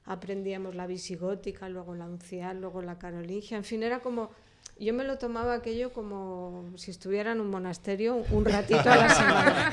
aprendíamos 0.04 0.74
la 0.74 0.86
visigótica, 0.86 1.68
luego 1.68 1.94
la 1.94 2.06
uncial, 2.06 2.60
luego 2.60 2.82
la 2.82 2.98
carolingia, 2.98 3.56
en 3.56 3.64
fin, 3.64 3.82
era 3.82 4.00
como... 4.00 4.30
Yo 4.78 4.94
me 4.94 5.04
lo 5.04 5.18
tomaba 5.18 5.54
aquello 5.54 5.92
como 5.92 6.72
si 6.76 6.90
estuviera 6.90 7.32
en 7.32 7.40
un 7.40 7.50
monasterio 7.50 8.16
un 8.30 8.44
ratito 8.44 8.90
a 8.90 8.96
la 8.96 9.08
semana. 9.14 9.72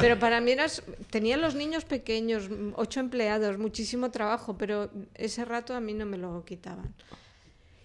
Pero 0.00 0.18
para 0.18 0.40
mí 0.40 0.50
era, 0.50 0.66
tenía 1.10 1.36
los 1.36 1.54
niños 1.54 1.84
pequeños, 1.84 2.50
ocho 2.74 3.00
empleados, 3.00 3.56
muchísimo 3.56 4.10
trabajo, 4.10 4.58
pero 4.58 4.90
ese 5.14 5.44
rato 5.44 5.74
a 5.74 5.80
mí 5.80 5.94
no 5.94 6.06
me 6.06 6.18
lo 6.18 6.44
quitaban. 6.44 6.92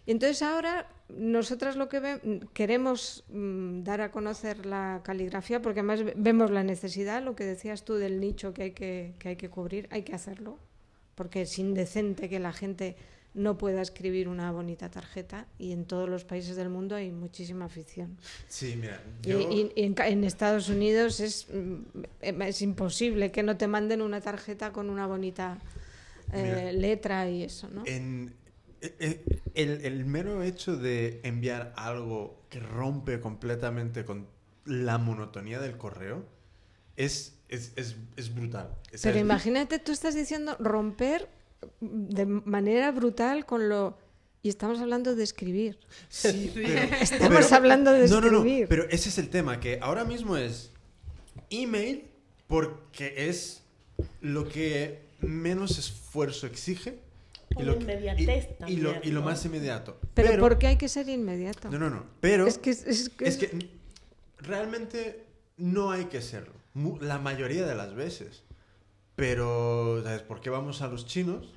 Y 0.07 0.11
entonces 0.11 0.41
ahora 0.41 0.87
nosotras 1.09 1.75
lo 1.75 1.89
que 1.89 1.99
ve- 1.99 2.39
queremos 2.53 3.25
mm, 3.29 3.83
dar 3.83 3.99
a 4.01 4.09
conocer 4.09 4.65
la 4.65 5.01
caligrafía 5.03 5.61
porque 5.61 5.81
además 5.81 6.03
ve- 6.03 6.13
vemos 6.15 6.49
la 6.49 6.63
necesidad, 6.63 7.21
lo 7.21 7.35
que 7.35 7.43
decías 7.43 7.83
tú 7.83 7.95
del 7.95 8.19
nicho 8.21 8.53
que 8.53 8.63
hay 8.63 8.71
que, 8.71 9.13
que, 9.19 9.29
hay 9.29 9.35
que 9.35 9.49
cubrir, 9.49 9.87
hay 9.91 10.03
que 10.03 10.15
hacerlo, 10.15 10.57
porque 11.15 11.41
es 11.41 11.59
indecente 11.59 12.29
que 12.29 12.39
la 12.39 12.53
gente 12.53 12.95
no 13.33 13.57
pueda 13.57 13.81
escribir 13.81 14.29
una 14.29 14.49
bonita 14.51 14.89
tarjeta 14.89 15.45
y 15.59 15.73
en 15.73 15.83
todos 15.85 16.07
los 16.09 16.23
países 16.23 16.55
del 16.55 16.69
mundo 16.69 16.95
hay 16.95 17.11
muchísima 17.11 17.65
afición. 17.65 18.17
Sí, 18.47 18.77
mira, 18.79 19.01
Y, 19.23 19.27
yo... 19.29 19.39
y- 19.39 19.71
y 19.75 19.93
en, 20.03 20.23
Estados 20.23 20.69
Unidos 20.69 21.19
es, 21.19 21.47
mm, 21.53 22.31
es 22.43 22.61
imposible 22.61 23.31
que 23.31 23.43
no 23.43 23.57
te 23.57 23.67
manden 23.67 24.01
una 24.01 24.21
tarjeta 24.21 24.71
con 24.71 24.89
una 24.89 25.05
bonita 25.05 25.57
eh, 26.33 26.43
Mira. 26.43 26.71
letra 26.71 27.29
y 27.29 27.43
eso, 27.43 27.69
¿no? 27.69 27.83
En, 27.85 28.33
el, 28.81 29.81
el 29.85 30.05
mero 30.05 30.43
hecho 30.43 30.75
de 30.77 31.19
enviar 31.23 31.73
algo 31.77 32.41
que 32.49 32.59
rompe 32.59 33.19
completamente 33.19 34.05
con 34.05 34.27
la 34.65 34.97
monotonía 34.97 35.59
del 35.59 35.77
correo 35.77 36.25
es, 36.95 37.35
es, 37.49 37.73
es, 37.75 37.95
es 38.15 38.33
brutal. 38.33 38.69
O 38.93 38.97
sea, 38.97 39.11
Pero 39.11 39.19
imagínate, 39.23 39.79
tú 39.79 39.91
estás 39.91 40.15
diciendo 40.15 40.55
romper 40.59 41.29
de 41.81 42.25
manera 42.25 42.91
brutal 42.91 43.45
con 43.45 43.69
lo... 43.69 43.97
Y 44.43 44.49
estamos 44.49 44.79
hablando 44.79 45.15
de 45.15 45.23
escribir. 45.23 45.79
Sí, 46.09 46.51
pero- 46.53 46.95
Estamos 47.01 47.37
pero- 47.45 47.55
hablando 47.55 47.91
de 47.91 48.07
no, 48.07 48.21
no, 48.21 48.31
no, 48.31 48.37
escribir. 48.39 48.67
pero 48.67 48.83
ese 48.89 49.09
es 49.09 49.17
el 49.17 49.29
tema, 49.29 49.59
que 49.59 49.79
ahora 49.81 50.05
mismo 50.05 50.37
es 50.37 50.71
email 51.49 52.05
porque 52.47 53.29
es 53.29 53.63
lo 54.21 54.47
que 54.47 55.01
menos 55.21 55.77
esfuerzo 55.79 56.45
exige 56.47 56.99
y 57.59 57.63
lo, 57.63 57.71
la 57.73 57.77
que- 57.77 57.83
inmediatez 57.83 58.47
y- 58.67 58.73
y 58.73 58.77
lo, 58.77 58.91
también, 58.91 59.01
y 59.03 59.11
lo 59.13 59.19
¿no? 59.21 59.25
más 59.25 59.45
inmediato. 59.45 59.99
Pero, 60.13 60.39
¿por 60.41 60.57
qué 60.57 60.67
hay 60.67 60.77
que 60.77 60.89
ser 60.89 61.07
inmediato? 61.09 61.69
No, 61.69 61.77
no, 61.79 61.89
no. 61.89 62.05
Pero 62.21 62.47
Es 62.47 62.57
que, 62.57 62.69
es, 62.71 63.09
que- 63.09 63.25
es 63.27 63.37
que 63.37 63.69
realmente 64.39 65.25
no 65.57 65.91
hay 65.91 66.05
que 66.05 66.21
serlo. 66.21 66.53
La 67.01 67.17
mayoría 67.17 67.65
de 67.65 67.75
las 67.75 67.95
veces. 67.95 68.43
Pero, 69.15 70.01
¿sabes 70.03 70.21
por 70.21 70.41
qué 70.41 70.49
vamos 70.49 70.81
a 70.81 70.87
los 70.87 71.05
chinos? 71.05 71.47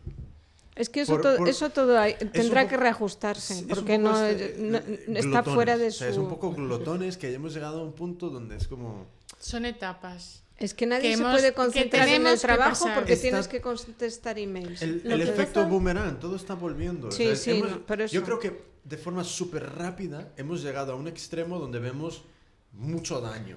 es 0.76 0.88
que 0.88 1.02
eso, 1.02 1.12
por- 1.12 1.20
todo, 1.22 1.36
por- 1.36 1.48
eso 1.48 1.68
todo 1.68 1.98
hay- 1.98 2.14
tendrá 2.14 2.66
que 2.66 2.76
reajustarse, 2.78 3.52
Es 3.54 3.62
un 3.62 3.68
porque 3.68 3.98
poco 3.98 4.12
no, 4.12 4.24
este, 4.24 4.54
no- 4.58 4.78
eh, 4.78 5.04
está 5.08 5.20
glotones. 5.42 5.54
fuera 5.54 5.76
de 5.76 5.88
O 5.88 5.90
sea, 5.90 6.08
es 6.08 6.14
su... 6.14 6.22
un 6.22 6.28
poco 6.30 6.52
glotones 6.54 7.18
que 7.18 7.30
hemos 7.34 7.52
llegado 7.52 7.80
a 7.80 7.84
un 7.84 7.92
punto 7.92 8.30
donde 8.30 8.56
es 8.56 8.66
como... 8.66 9.04
Son 9.38 9.66
etapas. 9.66 10.42
Es 10.60 10.74
que 10.74 10.86
nadie 10.86 11.10
que 11.10 11.16
se 11.16 11.22
hemos- 11.22 11.32
puede 11.32 11.48
que 11.48 11.54
concentrar 11.54 12.06
en 12.08 12.26
el 12.26 12.38
trabajo 12.38 12.86
porque 12.94 13.14
Está- 13.14 13.22
tienes 13.22 13.48
que 13.48 13.60
contestar 13.62 14.38
emails. 14.38 14.82
El, 14.82 15.02
el 15.10 15.20
efecto 15.22 15.60
pasa- 15.60 15.66
boomerang, 15.68 16.20
todo 16.20 16.36
está 16.36 16.54
volviendo. 16.54 17.10
Sí, 17.10 17.34
sí, 17.34 17.52
hemos- 17.52 17.70
no, 17.70 17.86
por 17.86 18.00
eso. 18.02 18.14
Yo 18.14 18.22
creo 18.22 18.38
que 18.38 18.62
de 18.84 18.96
forma 18.98 19.24
súper 19.24 19.74
rápida 19.74 20.32
hemos 20.36 20.62
llegado 20.62 20.92
a 20.92 20.96
un 20.96 21.08
extremo 21.08 21.58
donde 21.58 21.78
vemos 21.78 22.24
mucho 22.74 23.20
daño. 23.22 23.56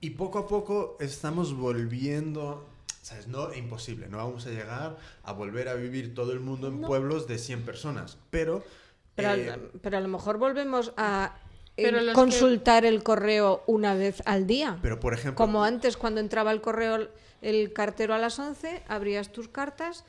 Y 0.00 0.10
poco 0.10 0.38
a 0.40 0.46
poco 0.48 0.96
estamos 1.00 1.54
volviendo... 1.56 2.68
¿Sabes? 3.02 3.26
No, 3.28 3.54
imposible. 3.54 4.06
No 4.08 4.18
vamos 4.18 4.44
a 4.46 4.50
llegar 4.50 4.98
a 5.22 5.32
volver 5.32 5.68
a 5.68 5.74
vivir 5.74 6.14
todo 6.14 6.32
el 6.32 6.40
mundo 6.40 6.68
en 6.68 6.80
No. 6.82 6.86
pueblos 6.88 7.26
de 7.26 7.38
100 7.38 7.62
personas. 7.64 8.18
Pero... 8.30 8.62
Pero, 9.14 9.30
eh, 9.34 9.50
al- 9.50 9.70
pero 9.80 9.96
a 9.96 10.00
lo 10.00 10.08
mejor 10.08 10.36
volvemos 10.38 10.92
a 10.96 11.34
eh, 11.78 12.12
consultar 12.12 12.84
el 12.84 13.02
correo 13.02 13.62
una 13.66 13.94
vez 13.94 14.22
al 14.26 14.46
día. 14.46 14.78
pero, 14.82 14.98
por 15.00 15.14
ejemplo... 15.14 15.36
Como 15.36 15.62
antes, 15.64 15.96
cuando 15.96 16.20
entraba 16.20 16.52
el 16.52 16.60
correo 16.60 17.08
el 17.40 17.72
cartero 17.72 18.14
a 18.14 18.18
las 18.18 18.38
11, 18.38 18.82
abrías 18.88 19.30
tus 19.30 19.48
cartas, 19.48 20.04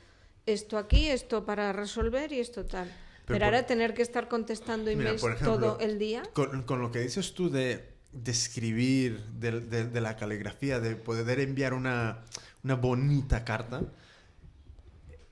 esto 0.46 0.78
aquí, 0.78 1.08
esto 1.08 1.44
para 1.44 1.72
resolver 1.72 2.32
y 2.32 2.40
esto 2.40 2.64
tal. 2.66 2.90
Pero, 3.26 3.38
por- 3.38 3.44
ahora 3.44 3.66
tener 3.66 3.94
que 3.94 4.02
estar 4.02 4.26
contestando 4.28 4.90
emails 4.90 5.22
ejemplo, 5.22 5.54
todo 5.54 5.78
el 5.78 5.98
día. 5.98 6.22
Con, 6.32 6.62
con 6.64 6.80
lo 6.80 6.90
que 6.90 6.98
dices 7.00 7.32
tú 7.34 7.48
de, 7.50 7.84
de 8.12 8.30
escribir, 8.32 9.20
de, 9.38 9.60
de- 9.60 9.84
de 9.86 10.00
la 10.00 10.16
caligrafía, 10.16 10.80
de 10.80 10.96
poder 10.96 11.38
enviar 11.38 11.72
una, 11.74 12.18
una 12.64 12.74
bonita 12.74 13.44
carta, 13.44 13.82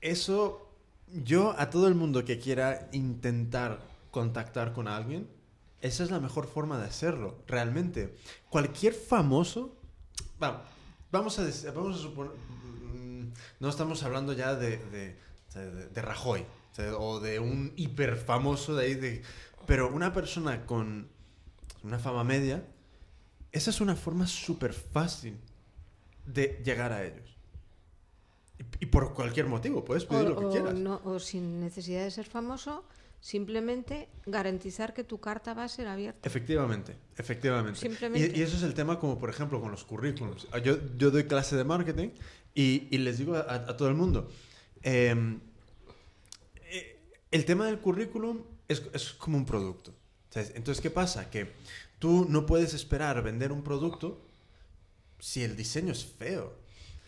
eso 0.01 0.69
yo 1.25 1.53
a 1.57 1.69
todo 1.69 1.87
el 1.87 1.95
mundo 1.95 2.23
que 2.23 2.39
quiera 2.39 2.87
intentar 2.93 3.81
contactar 4.11 4.73
con 4.73 4.87
alguien, 4.87 5.27
esa 5.81 6.03
es 6.03 6.11
la 6.11 6.19
mejor 6.19 6.47
forma 6.47 6.77
de 6.77 6.85
hacerlo, 6.85 7.37
realmente. 7.47 8.15
Cualquier 8.49 8.93
famoso, 8.93 9.75
va, 10.41 10.65
vamos 11.11 11.39
a, 11.39 11.47
vamos 11.73 11.95
a 11.97 12.01
suponer, 12.01 12.33
mm, 12.33 13.31
no 13.59 13.69
estamos 13.69 14.03
hablando 14.03 14.33
ya 14.33 14.55
de, 14.55 14.77
de, 14.77 15.15
de- 15.55 15.87
de 15.87 16.01
Rajoy 16.01 16.45
o 16.97 17.19
de 17.19 17.39
un 17.39 17.73
hiper 17.75 18.15
famoso 18.15 18.75
de 18.75 18.85
ahí, 18.85 18.95
de, 18.95 19.21
pero 19.65 19.89
una 19.93 20.13
persona 20.13 20.65
con 20.65 21.09
una 21.83 21.99
fama 21.99 22.23
media, 22.23 22.65
esa 23.51 23.69
es 23.69 23.81
una 23.81 23.95
forma 23.95 24.27
súper 24.27 24.73
fácil 24.73 25.37
de 26.25 26.61
llegar 26.63 26.93
a 26.93 27.03
ellos. 27.03 27.35
Y, 28.59 28.83
y 28.83 28.85
por 28.87 29.13
cualquier 29.13 29.47
motivo, 29.47 29.83
puedes 29.83 30.05
pedir 30.05 30.27
o, 30.27 30.29
lo 30.29 30.39
que 30.39 30.45
o 30.45 30.51
quieras. 30.51 30.73
no- 30.75 31.01
o 31.03 31.19
sin 31.19 31.59
necesidad 31.59 32.03
de 32.03 32.11
ser 32.11 32.25
famoso, 32.27 32.83
simplemente 33.21 34.07
garantizar 34.25 34.93
que 34.93 35.03
tu 35.03 35.19
carta 35.19 35.53
va 35.53 35.63
a 35.65 35.69
ser 35.69 35.87
abierta. 35.87 36.27
Efectivamente, 36.27 36.95
efectivamente. 37.17 37.79
Simplemente. 37.79 38.37
Y, 38.37 38.39
y 38.39 38.43
eso 38.43 38.55
es 38.57 38.63
el 38.63 38.73
tema 38.73 38.99
como, 38.99 39.19
por 39.19 39.29
ejemplo, 39.29 39.59
con 39.59 39.71
los 39.71 39.83
currículums. 39.83 40.47
Yo, 40.63 40.77
yo 40.97 41.11
doy 41.11 41.25
clase 41.25 41.55
de 41.55 41.63
marketing 41.63 42.09
y, 42.55 42.87
y 42.89 42.97
les 42.99 43.17
digo 43.17 43.35
a, 43.35 43.53
a 43.53 43.77
todo 43.77 43.89
el 43.89 43.95
mundo, 43.95 44.29
eh, 44.83 45.37
eh, 46.71 46.97
el 47.31 47.45
tema 47.45 47.65
del 47.65 47.79
currículum 47.79 48.43
es, 48.67 48.83
es 48.93 49.11
como 49.13 49.37
un 49.37 49.45
producto. 49.45 49.93
Entonces, 50.33 50.79
¿qué 50.79 50.91
pasa? 50.91 51.29
Que 51.29 51.51
tú 51.97 52.27
no 52.29 52.45
puedes 52.45 52.73
esperar 52.73 53.21
vender 53.23 53.51
un 53.51 53.63
producto 53.63 54.21
si 55.19 55.43
el 55.43 55.55
diseño 55.57 55.91
es 55.91 56.05
feo, 56.05 56.53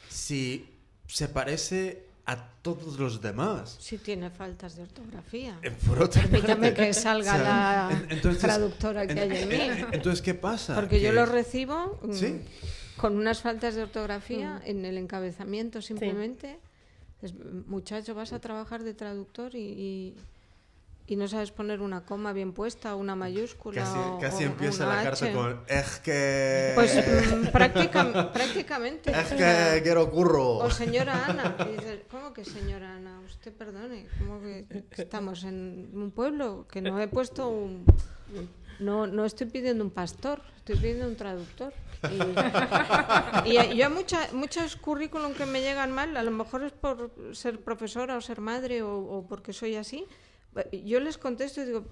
si 0.09 0.68
se 1.07 1.30
parece 1.30 2.11
a 2.32 2.38
todos 2.62 2.98
los 3.00 3.22
demás. 3.22 3.76
Si 3.80 3.98
tiene 3.98 4.30
faltas 4.30 4.76
de 4.76 4.84
ortografía. 4.84 5.58
Eh, 5.64 5.72
Por 5.88 6.02
otra 6.02 6.22
Permítame 6.24 6.68
parte, 6.72 6.74
que 6.88 6.94
salga 6.94 7.34
o 7.34 7.38
sea, 7.38 7.44
la 7.90 7.90
en- 7.98 8.12
entonces- 8.12 8.42
traductora 8.42 9.06
que 9.08 9.14
en- 9.14 9.20
hay 9.32 9.42
en 9.44 9.50
mí. 9.50 9.56
en- 9.56 9.88
Entonces, 9.94 10.22
¿qué 10.22 10.34
pasa? 10.34 10.76
Porque 10.76 11.02
yo 11.02 11.12
lo 11.12 11.26
recibo 11.26 12.00
mm, 12.04 12.14
Sí. 12.14 12.42
con 12.98 13.18
unas 13.18 13.42
faltas 13.42 13.76
de 13.76 13.84
ortografía 13.84 14.62
en 14.66 14.86
el 14.86 14.98
encabezamiento 14.98 15.82
simplemente. 15.82 16.60
Es, 17.22 17.34
muchacho, 17.68 18.16
vas 18.16 18.34
a 18.34 18.40
trabajar 18.40 18.84
de 18.84 18.94
traductor 18.94 19.54
y, 19.56 19.60
y, 19.60 20.16
y 21.08 21.16
no 21.18 21.28
sabes 21.28 21.52
poner 21.52 21.82
una 21.82 22.06
coma 22.06 22.32
bien 22.32 22.54
puesta, 22.54 22.95
una 22.95 23.16
mayúscula. 23.16 23.82
Casi, 23.84 23.97
o- 23.99 24.20
casi 24.20 24.43
o 24.43 24.47
empieza 24.47 24.86
una 24.86 24.95
la 24.97 25.04
carta 25.04 25.26
H. 25.26 25.34
con 25.34 25.62
es 25.68 25.99
que 25.99 26.72
Pues 26.76 26.95
mm, 26.95 27.47
práctica- 27.52 28.32
prácticamente. 28.32 29.12
es 29.12 29.28
que 29.34 29.82
quiero 29.84 30.10
curro. 30.10 30.58
O 30.58 30.70
señora 30.70 31.26
Ana. 31.26 31.56
Y 31.68 31.72
dices, 31.78 31.99
¿Cómo 32.10 32.34
que 32.34 32.45
señora 32.45 32.95
Ana? 32.95 33.20
Usted 33.26 33.52
perdone. 33.54 34.08
¿Cómo 34.20 34.39
que 34.41 34.66
estamos 34.97 35.43
en 35.43 35.89
un 35.93 36.12
pueblo? 36.12 36.66
Que 36.72 36.82
no 36.82 36.99
he 37.02 37.08
puesto 37.08 37.49
un... 37.49 37.86
No, 38.80 39.06
no 39.06 39.26
estoy 39.26 39.45
pidiendo 39.47 39.84
un 39.84 39.91
pastor, 39.91 40.41
estoy 40.58 40.76
pidiendo 40.78 41.08
un 41.08 41.16
traductor. 41.16 41.72
Y, 43.45 43.58
y 43.74 43.76
yo 43.78 43.89
mucha, 43.91 44.28
muchos 44.34 44.76
currículum 44.76 45.34
que 45.34 45.45
me 45.45 45.62
llegan 45.62 45.91
mal, 45.91 46.18
a 46.18 46.24
lo 46.24 46.32
mejor 46.32 46.64
es 46.64 46.72
por 46.72 47.12
ser 47.34 47.60
profesora 47.60 48.18
o 48.18 48.22
ser 48.22 48.39
madre 48.41 48.82
o, 48.82 48.97
o 48.97 49.28
porque 49.28 49.54
soy 49.54 49.76
así. 49.76 50.06
Yo 50.72 50.99
les 50.99 51.18
contesto 51.18 51.62
y 51.62 51.66
digo, 51.66 51.86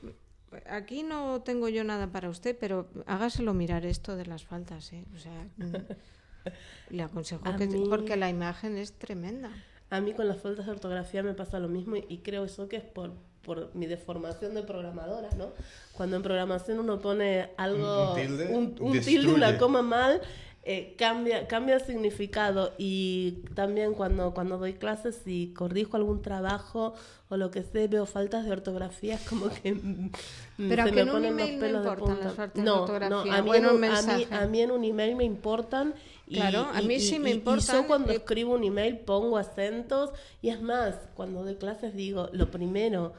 aquí 0.68 1.04
no 1.04 1.42
tengo 1.42 1.70
yo 1.70 1.84
nada 1.84 2.08
para 2.08 2.30
usted, 2.30 2.58
pero 2.60 2.88
hágaselo 3.06 3.54
mirar 3.54 3.86
esto 3.86 4.16
de 4.16 4.26
las 4.26 4.44
faltas. 4.44 4.92
¿eh? 4.94 5.06
O 5.16 5.18
sea, 5.18 5.48
le 6.90 7.04
aconsejo 7.04 7.48
A 7.48 7.56
que... 7.56 7.68
mí- 7.68 7.86
Porque 7.90 8.16
la 8.16 8.30
imagen 8.30 8.78
es 8.78 8.94
tremenda. 8.94 9.52
A 9.90 10.02
mí 10.02 10.14
con 10.14 10.28
las 10.28 10.38
faltas 10.42 10.66
de 10.68 10.72
ortografía 10.72 11.24
me 11.24 11.34
pasa 11.34 11.60
lo 11.60 11.68
mismo 11.68 11.96
y, 11.96 12.06
y 12.10 12.20
creo 12.20 12.44
eso 12.44 12.68
que 12.70 12.76
es 12.78 12.84
por, 12.84 13.12
por 13.42 13.74
mi 13.76 13.88
deformación 13.88 14.54
de 14.54 14.62
programadora, 14.62 15.30
¿no? 15.36 15.52
Cuando 15.94 16.16
en 16.16 16.22
programación 16.22 16.80
uno 16.80 17.00
pone 17.02 17.50
algo, 17.58 18.12
Un 18.12 18.16
tilde, 18.16 18.48
un, 18.56 18.76
un 18.80 19.00
tilde, 19.02 19.34
una 19.34 19.58
coma 19.58 19.82
mal, 19.82 20.22
eh, 20.64 20.96
cambia, 20.98 21.48
cambia 21.48 21.76
el 21.76 21.82
significado 21.82 22.74
y 22.78 23.44
también 23.56 23.94
cuando, 23.94 24.34
cuando 24.34 24.58
doy 24.58 24.74
clases 24.74 25.22
y 25.26 25.54
corrijo 25.54 25.96
algún 25.98 26.22
trabajo 26.22 26.94
o 27.30 27.38
lo 27.38 27.50
que 27.50 27.64
sé, 27.64 27.88
veo 27.88 28.06
faltas 28.06 28.44
de 28.46 28.52
ortografía, 28.52 29.16
es 29.16 29.22
como 29.22 29.50
que 29.50 29.74
mm, 29.74 30.12
Pero 30.58 30.84
se 30.86 30.92
me 30.92 31.02
en 31.02 31.08
un 31.10 31.14
ponen 31.16 31.38
los 31.38 31.48
email 31.50 31.56
no 31.56 31.66
pelos 31.66 31.84
de 31.86 31.92
punta. 31.92 32.52
no, 32.56 32.82
ortografía, 32.82 33.10
No, 33.10 33.32
a 33.34 33.42
mí, 33.42 33.52
en 33.56 33.66
un 33.66 33.70
a, 33.70 33.74
mí, 33.74 33.80
mensaje. 33.80 34.28
a 34.36 34.48
mí 34.48 34.62
en 34.62 34.72
un 34.72 34.84
email 34.84 35.16
me 35.16 35.24
importan 35.24 35.94
y, 36.28 36.36
Claro, 36.36 36.68
a 36.74 36.82
mí 36.82 36.96
y- 36.96 37.00
sí 37.00 37.20
me 37.20 37.32
importan, 37.32 37.82
yo 37.84 37.88
cuando 37.88 38.12
y- 38.12 38.18
escribo 38.18 38.54
un 38.54 38.64
email 38.64 38.98
pongo 39.00 39.38
acentos 39.38 40.12
y 40.42 40.50
es 40.50 40.62
más, 40.62 40.96
cuando 41.16 41.44
doy 41.44 41.56
clases 41.56 41.96
digo, 41.96 42.30
lo 42.34 42.52
primero, 42.52 43.14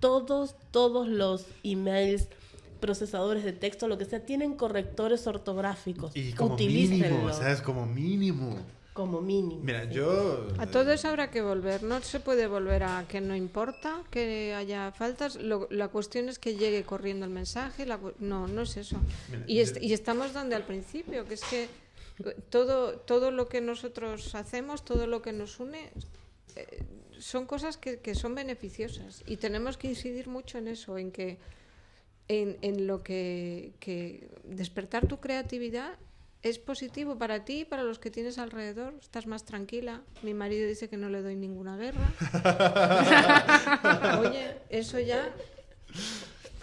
todos, 0.00 0.54
todos 0.70 1.08
los 1.08 1.46
emails, 1.62 2.28
procesadores 2.88 3.44
de 3.44 3.52
texto, 3.54 3.88
lo 3.88 3.96
que 3.96 4.04
sea, 4.04 4.20
tienen 4.20 4.54
correctores 4.56 5.26
ortográficos. 5.26 6.14
Y 6.14 6.32
como 6.34 6.54
mínimo, 6.58 7.32
¿sabes? 7.32 7.62
Como 7.62 7.86
mínimo. 7.86 8.58
como 8.92 9.20
mínimo. 9.22 9.60
Mira, 9.62 9.84
yo... 9.90 10.46
A 10.58 10.66
todo 10.66 10.92
eso 10.92 11.08
habrá 11.08 11.30
que 11.30 11.40
volver. 11.40 11.82
No 11.82 12.00
se 12.02 12.20
puede 12.20 12.46
volver 12.46 12.82
a 12.82 13.06
que 13.08 13.20
no 13.22 13.34
importa 13.34 14.02
que 14.10 14.54
haya 14.54 14.92
faltas. 14.92 15.36
Lo- 15.36 15.66
la 15.70 15.88
cuestión 15.88 16.28
es 16.28 16.38
que 16.38 16.56
llegue 16.56 16.82
corriendo 16.84 17.24
el 17.24 17.32
mensaje. 17.32 17.86
la 17.86 17.98
no, 18.18 18.46
no 18.48 18.60
es 18.62 18.76
eso. 18.76 18.98
Mira, 19.30 19.44
Y, 19.46 19.60
est- 19.60 19.76
yo- 19.78 19.82
y 19.88 19.92
estamos 19.94 20.32
donde 20.34 20.54
al 20.56 20.64
principio, 20.64 21.24
que 21.24 21.34
es 21.34 21.44
que 21.44 21.62
eh, 21.64 22.36
todo, 22.50 22.98
todo 22.98 23.30
lo 23.30 23.48
que 23.48 23.60
nosotros 23.62 24.34
hacemos, 24.34 24.84
todo 24.84 25.06
lo 25.06 25.22
que 25.22 25.32
nos 25.32 25.58
une, 25.58 25.90
eh, 26.56 26.82
son 27.18 27.46
cosas 27.46 27.78
que, 27.78 27.98
que 27.98 28.14
son 28.14 28.34
beneficiosas. 28.34 29.22
Y 29.26 29.38
tenemos 29.38 29.76
que 29.78 29.88
incidir 29.88 30.28
mucho 30.28 30.58
en 30.58 30.68
eso, 30.68 30.98
en 30.98 31.10
que 31.10 31.38
en, 32.28 32.56
en 32.62 32.86
lo 32.86 33.02
que, 33.02 33.72
que 33.80 34.28
despertar 34.44 35.06
tu 35.06 35.20
creatividad 35.20 35.94
es 36.42 36.58
positivo 36.58 37.16
para 37.16 37.44
ti 37.46 37.60
y 37.60 37.64
para 37.64 37.82
los 37.84 37.98
que 37.98 38.10
tienes 38.10 38.36
alrededor. 38.38 38.94
Estás 39.00 39.26
más 39.26 39.44
tranquila. 39.44 40.02
Mi 40.22 40.34
marido 40.34 40.68
dice 40.68 40.88
que 40.90 40.96
no 40.98 41.08
le 41.08 41.22
doy 41.22 41.36
ninguna 41.36 41.76
guerra. 41.78 42.12
Oye, 44.20 44.56
eso 44.68 44.98
ya. 45.00 45.30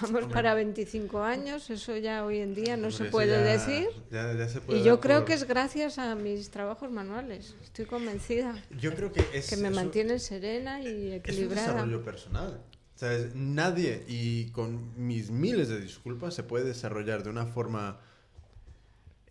Vamos 0.02 0.26
para 0.34 0.56
25 0.56 1.22
años, 1.22 1.70
eso 1.70 1.96
ya 1.96 2.26
hoy 2.26 2.40
en 2.40 2.56
día 2.56 2.76
no 2.76 2.88
Hombre, 2.88 3.06
se 3.06 3.06
puede 3.12 3.32
ya- 3.34 3.42
decir. 3.42 3.88
ya- 4.12 4.34
ya 4.34 4.50
se 4.50 4.60
puede 4.60 4.80
Y 4.80 4.84
yo 4.84 5.00
creo 5.00 5.20
por- 5.20 5.28
que 5.28 5.34
es 5.34 5.44
gracias 5.48 6.00
a 6.00 6.16
mis 6.16 6.50
trabajos 6.50 6.90
manuales. 6.90 7.54
Estoy 7.64 7.86
convencida. 7.86 8.56
Yo 8.80 8.96
creo 8.96 9.12
que 9.12 9.24
es... 9.32 9.48
Que 9.48 9.58
me 9.58 9.68
eso- 9.68 9.76
mantienen 9.76 10.20
serena 10.20 10.82
y 10.82 10.88
Es 10.88 10.94
un 11.10 11.14
equilibrada. 11.14 11.68
desarrollo 11.74 12.04
personal. 12.04 12.60
O 13.02 13.04
sea, 13.04 13.14
es- 13.14 13.34
nadie, 13.34 14.04
y 14.08 14.52
con 14.52 14.92
mis 14.96 15.32
miles 15.32 15.70
de 15.70 15.82
disculpas, 15.82 16.36
se 16.36 16.44
puede 16.44 16.66
desarrollar 16.66 17.24
de 17.24 17.32
una 17.32 17.48
forma 17.48 18.00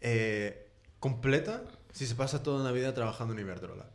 eh, 0.01 0.67
completa 0.99 1.63
si 1.93 2.05
se 2.07 2.17
pasa 2.17 2.43
toda 2.43 2.61
una 2.63 2.73
vida 2.73 2.93
trabajando 2.95 3.33
en 3.33 3.39
Iberdrola. 3.39 3.87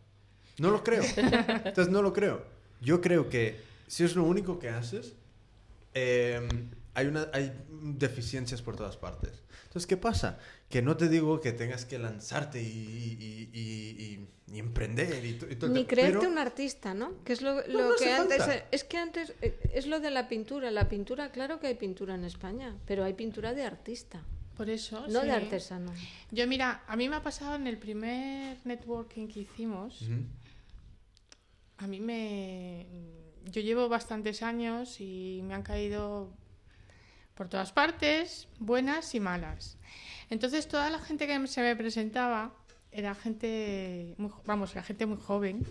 No 0.60 0.72
lo 0.72 0.82
creo. 0.82 1.04
Entonces, 1.18 1.90
no 1.90 2.02
lo 2.02 2.14
creo. 2.14 2.42
Yo 2.80 3.02
creo 3.02 3.28
que 3.28 3.60
si 3.88 4.06
es 4.06 4.16
lo 4.16 4.24
único 4.24 4.60
que 4.60 4.70
haces, 4.70 5.14
eh, 5.94 6.48
hay, 6.94 7.08
una, 7.08 7.28
hay 7.34 7.52
deficiencias 7.70 8.62
por 8.62 8.78
todas 8.78 8.96
partes. 8.96 9.42
Entonces, 9.76 9.88
¿qué 9.88 9.98
pasa? 9.98 10.40
Que 10.70 10.82
no 10.82 10.96
te 10.96 11.10
digo 11.10 11.42
que 11.42 11.52
tengas 11.52 11.84
que 11.84 12.00
lanzarte 12.00 12.62
y, 12.62 12.66
y- 12.66 13.50
y- 13.52 14.04
y- 14.50 14.54
y 14.56 14.60
emprender 14.60 15.26
y, 15.26 15.34
todo 15.34 15.70
Ni 15.70 15.84
creerte 15.84 16.20
pero- 16.20 16.32
un 16.32 16.38
artista, 16.38 16.94
¿no? 16.94 17.22
Que 17.26 17.34
es 17.34 17.42
lo, 17.42 17.56
No, 17.56 17.68
lo 17.68 17.90
no 17.90 17.96
que 17.98 18.10
antes... 18.14 18.38
falta. 18.38 18.66
Es 18.72 18.86
que 18.86 18.98
antes 18.98 19.34
eh, 19.42 19.60
es 19.74 19.86
lo 19.88 20.00
de 20.00 20.12
la 20.12 20.30
pintura. 20.30 20.72
La 20.72 20.88
pintura, 20.88 21.30
claro 21.34 21.60
que 21.60 21.68
hay 21.68 21.76
pintura 21.76 22.16
en 22.16 22.24
España, 22.24 22.74
pero 22.86 23.04
hay 23.04 23.16
pintura 23.16 23.54
de 23.54 23.64
artista, 23.64 24.24
Por 24.56 24.70
eso. 24.70 25.06
no 25.10 25.20
sí. 25.24 25.26
de 25.28 25.34
artesano. 25.34 25.92
Yo, 26.32 26.48
mira, 26.48 26.86
a 26.88 26.96
mí 26.96 27.10
me 27.10 27.18
ha 27.18 27.22
pasado 27.22 27.56
en 27.56 27.68
el 27.68 27.78
primer 27.78 28.56
networking 28.64 29.28
que 29.28 29.42
hicimos. 29.42 30.06
A 31.80 31.88
mí 31.88 32.00
me. 32.00 32.86
Yo 33.44 33.60
llevo 33.60 33.90
bastantes 33.90 34.42
años 34.42 35.02
y 35.02 35.42
me 35.44 35.54
han 35.54 35.64
caído 35.64 36.32
por 37.36 37.50
todas 37.50 37.72
partes, 37.72 38.48
buenas 38.60 39.14
y 39.14 39.20
malas. 39.20 39.78
Entonces, 40.30 40.68
toda 40.68 40.90
la 40.90 41.00
gente 41.00 41.28
que 41.28 41.48
se 41.48 41.62
me 41.62 41.76
presentaba 41.76 42.54
era 42.92 43.14
gente. 43.14 44.16
muy 44.18 44.32
vamos, 44.46 44.72
era 44.72 44.84
gente 44.84 45.06
muy 45.06 45.18
joven. 45.18 45.66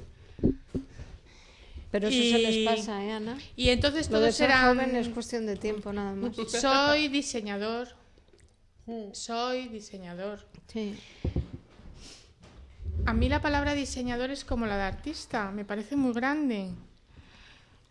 Pero 1.91 2.09
eso 2.09 2.23
se 2.23 2.39
les 2.39 2.69
pasa, 2.69 3.05
¿eh, 3.05 3.12
Ana? 3.12 3.39
Y 3.57 3.71
entonces 3.71 4.11
Lo 4.11 4.19
todos 4.19 4.41
eran. 4.41 4.67
joven 4.77 4.97
es 4.97 5.09
cuestión 5.09 5.47
de 5.47 5.57
tiempo, 5.57 5.93
nada 5.93 6.15
más. 6.15 6.37
Soy 6.61 7.09
diseñador. 7.09 7.89
Soy 9.12 9.69
diseñador. 9.69 10.47
Sí. 10.67 10.99
A 13.07 13.15
mí 13.15 13.29
la 13.29 13.41
palabra 13.41 13.75
diseñador 13.75 14.31
es 14.31 14.45
como 14.45 14.67
la 14.67 14.77
de 14.77 14.83
artista, 14.83 15.51
me 15.51 15.65
parece 15.65 15.97
muy 15.97 16.12
grande. 16.12 16.71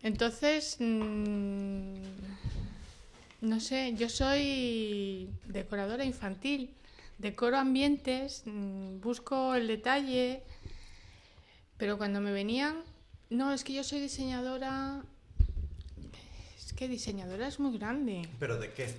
Entonces, 0.02 0.76
mm, 0.80 1.94
no 3.44 3.60
sé, 3.60 3.94
yo 3.96 4.08
soy 4.08 5.28
decoradora 5.46 6.04
infantil, 6.04 6.70
decoro 7.18 7.56
ambientes, 7.58 8.42
mm, 8.46 9.00
busco 9.00 9.54
el 9.54 9.68
detalle, 9.68 10.42
pero 11.76 11.98
cuando 11.98 12.20
me 12.20 12.32
venían, 12.32 12.76
no, 13.30 13.52
es 13.52 13.64
que 13.64 13.74
yo 13.74 13.84
soy 13.84 14.00
diseñadora, 14.00 15.02
es 16.56 16.72
que 16.72 16.88
diseñadora 16.88 17.48
es 17.48 17.60
muy 17.60 17.76
grande 17.76 18.28
¿Pero 18.38 18.58
de 18.58 18.72
qué? 18.72 18.94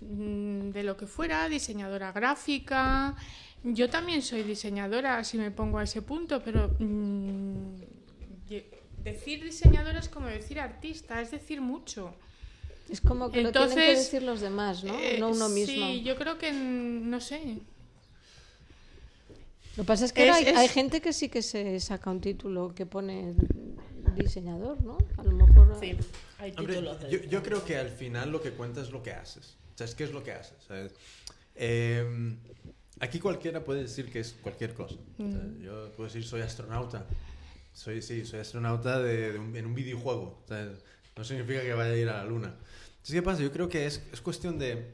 mm, 0.00 0.70
de 0.70 0.82
lo 0.82 0.96
que 0.96 1.06
fuera, 1.06 1.48
diseñadora 1.48 2.12
gráfica. 2.12 3.16
Yo 3.62 3.90
también 3.90 4.22
soy 4.22 4.42
diseñadora, 4.42 5.22
si 5.24 5.36
me 5.36 5.50
pongo 5.50 5.78
a 5.78 5.82
ese 5.82 6.00
punto, 6.00 6.42
pero 6.42 6.74
mm, 6.78 7.74
decir 9.04 9.42
diseñadora 9.44 9.98
es 9.98 10.08
como 10.08 10.26
decir 10.26 10.60
artista, 10.60 11.20
es 11.20 11.30
decir 11.30 11.60
mucho. 11.60 12.14
Es 12.90 13.00
como 13.00 13.30
que 13.30 13.40
lo 13.42 13.52
tienen 13.52 13.68
que 13.70 13.74
Entonces, 13.80 13.98
decir 14.12 14.22
los 14.22 14.40
demás, 14.40 14.82
¿no? 14.84 14.98
Eh, 14.98 15.16
no 15.20 15.28
uno 15.30 15.48
mismo. 15.48 15.86
Sí, 15.86 16.02
yo 16.02 16.16
creo 16.16 16.38
que, 16.38 16.52
mm, 16.52 17.08
no 17.08 17.20
sé, 17.20 17.58
Lo 19.76 19.84
que 19.84 19.86
pasa 19.86 20.04
es 20.04 20.12
que 20.12 20.24
Es- 20.24 20.28
ahora 20.28 20.38
hay, 20.38 20.52
es- 20.52 20.58
hay 20.58 20.68
gente 20.68 21.00
que 21.00 21.12
sí 21.12 21.28
que 21.28 21.42
se 21.42 21.78
saca 21.80 22.10
un 22.10 22.20
título 22.20 22.74
que 22.74 22.86
pone 22.86 23.34
diseñador, 24.16 24.82
¿no? 24.82 24.98
A 25.16 25.22
lo 25.22 25.30
mejor... 25.32 25.76
Sí, 25.80 25.96
hay 26.38 26.52
Hombre, 26.58 26.74
títulos 26.74 26.98
yo, 27.08 27.18
yo 27.20 27.42
creo 27.42 27.64
que 27.64 27.76
al 27.76 27.88
final 27.88 28.30
lo 28.32 28.42
que 28.42 28.50
cuenta 28.50 28.80
es 28.82 28.90
lo 28.90 29.02
que 29.02 29.12
haces. 29.12 29.56
O 29.74 29.78
sea, 29.78 29.84
es 29.86 29.94
qué 29.94 30.04
es 30.04 30.12
lo 30.12 30.22
que 30.24 30.32
haces. 30.32 30.56
¿sabes? 30.66 30.92
Eh, 31.54 32.36
aquí 32.98 33.20
cualquiera 33.20 33.62
puede 33.64 33.82
decir 33.82 34.10
que 34.10 34.20
es 34.20 34.34
cualquier 34.42 34.74
cosa. 34.74 34.96
O 35.18 35.30
sea, 35.30 35.40
yo 35.62 35.90
puedo 35.92 36.08
decir 36.08 36.24
soy 36.24 36.40
astronauta. 36.42 37.06
Soy, 37.72 38.02
sí, 38.02 38.24
soy 38.26 38.40
astronauta 38.40 38.98
de, 39.00 39.32
de 39.32 39.38
un- 39.38 39.54
en 39.56 39.66
un 39.66 39.74
videojuego. 39.74 40.42
O 40.44 40.48
sea, 40.48 40.68
no 41.16 41.24
significa 41.24 41.62
que 41.62 41.72
vaya 41.74 41.92
a 41.92 41.96
ir 41.96 42.08
a 42.08 42.18
la 42.18 42.24
luna. 42.24 42.54
Entonces, 43.00 43.14
¿qué 43.14 43.22
pasa? 43.22 43.42
Yo 43.42 43.50
creo 43.50 43.68
que 43.68 43.86
es, 43.86 44.02
es 44.12 44.20
cuestión 44.20 44.58
de 44.58 44.92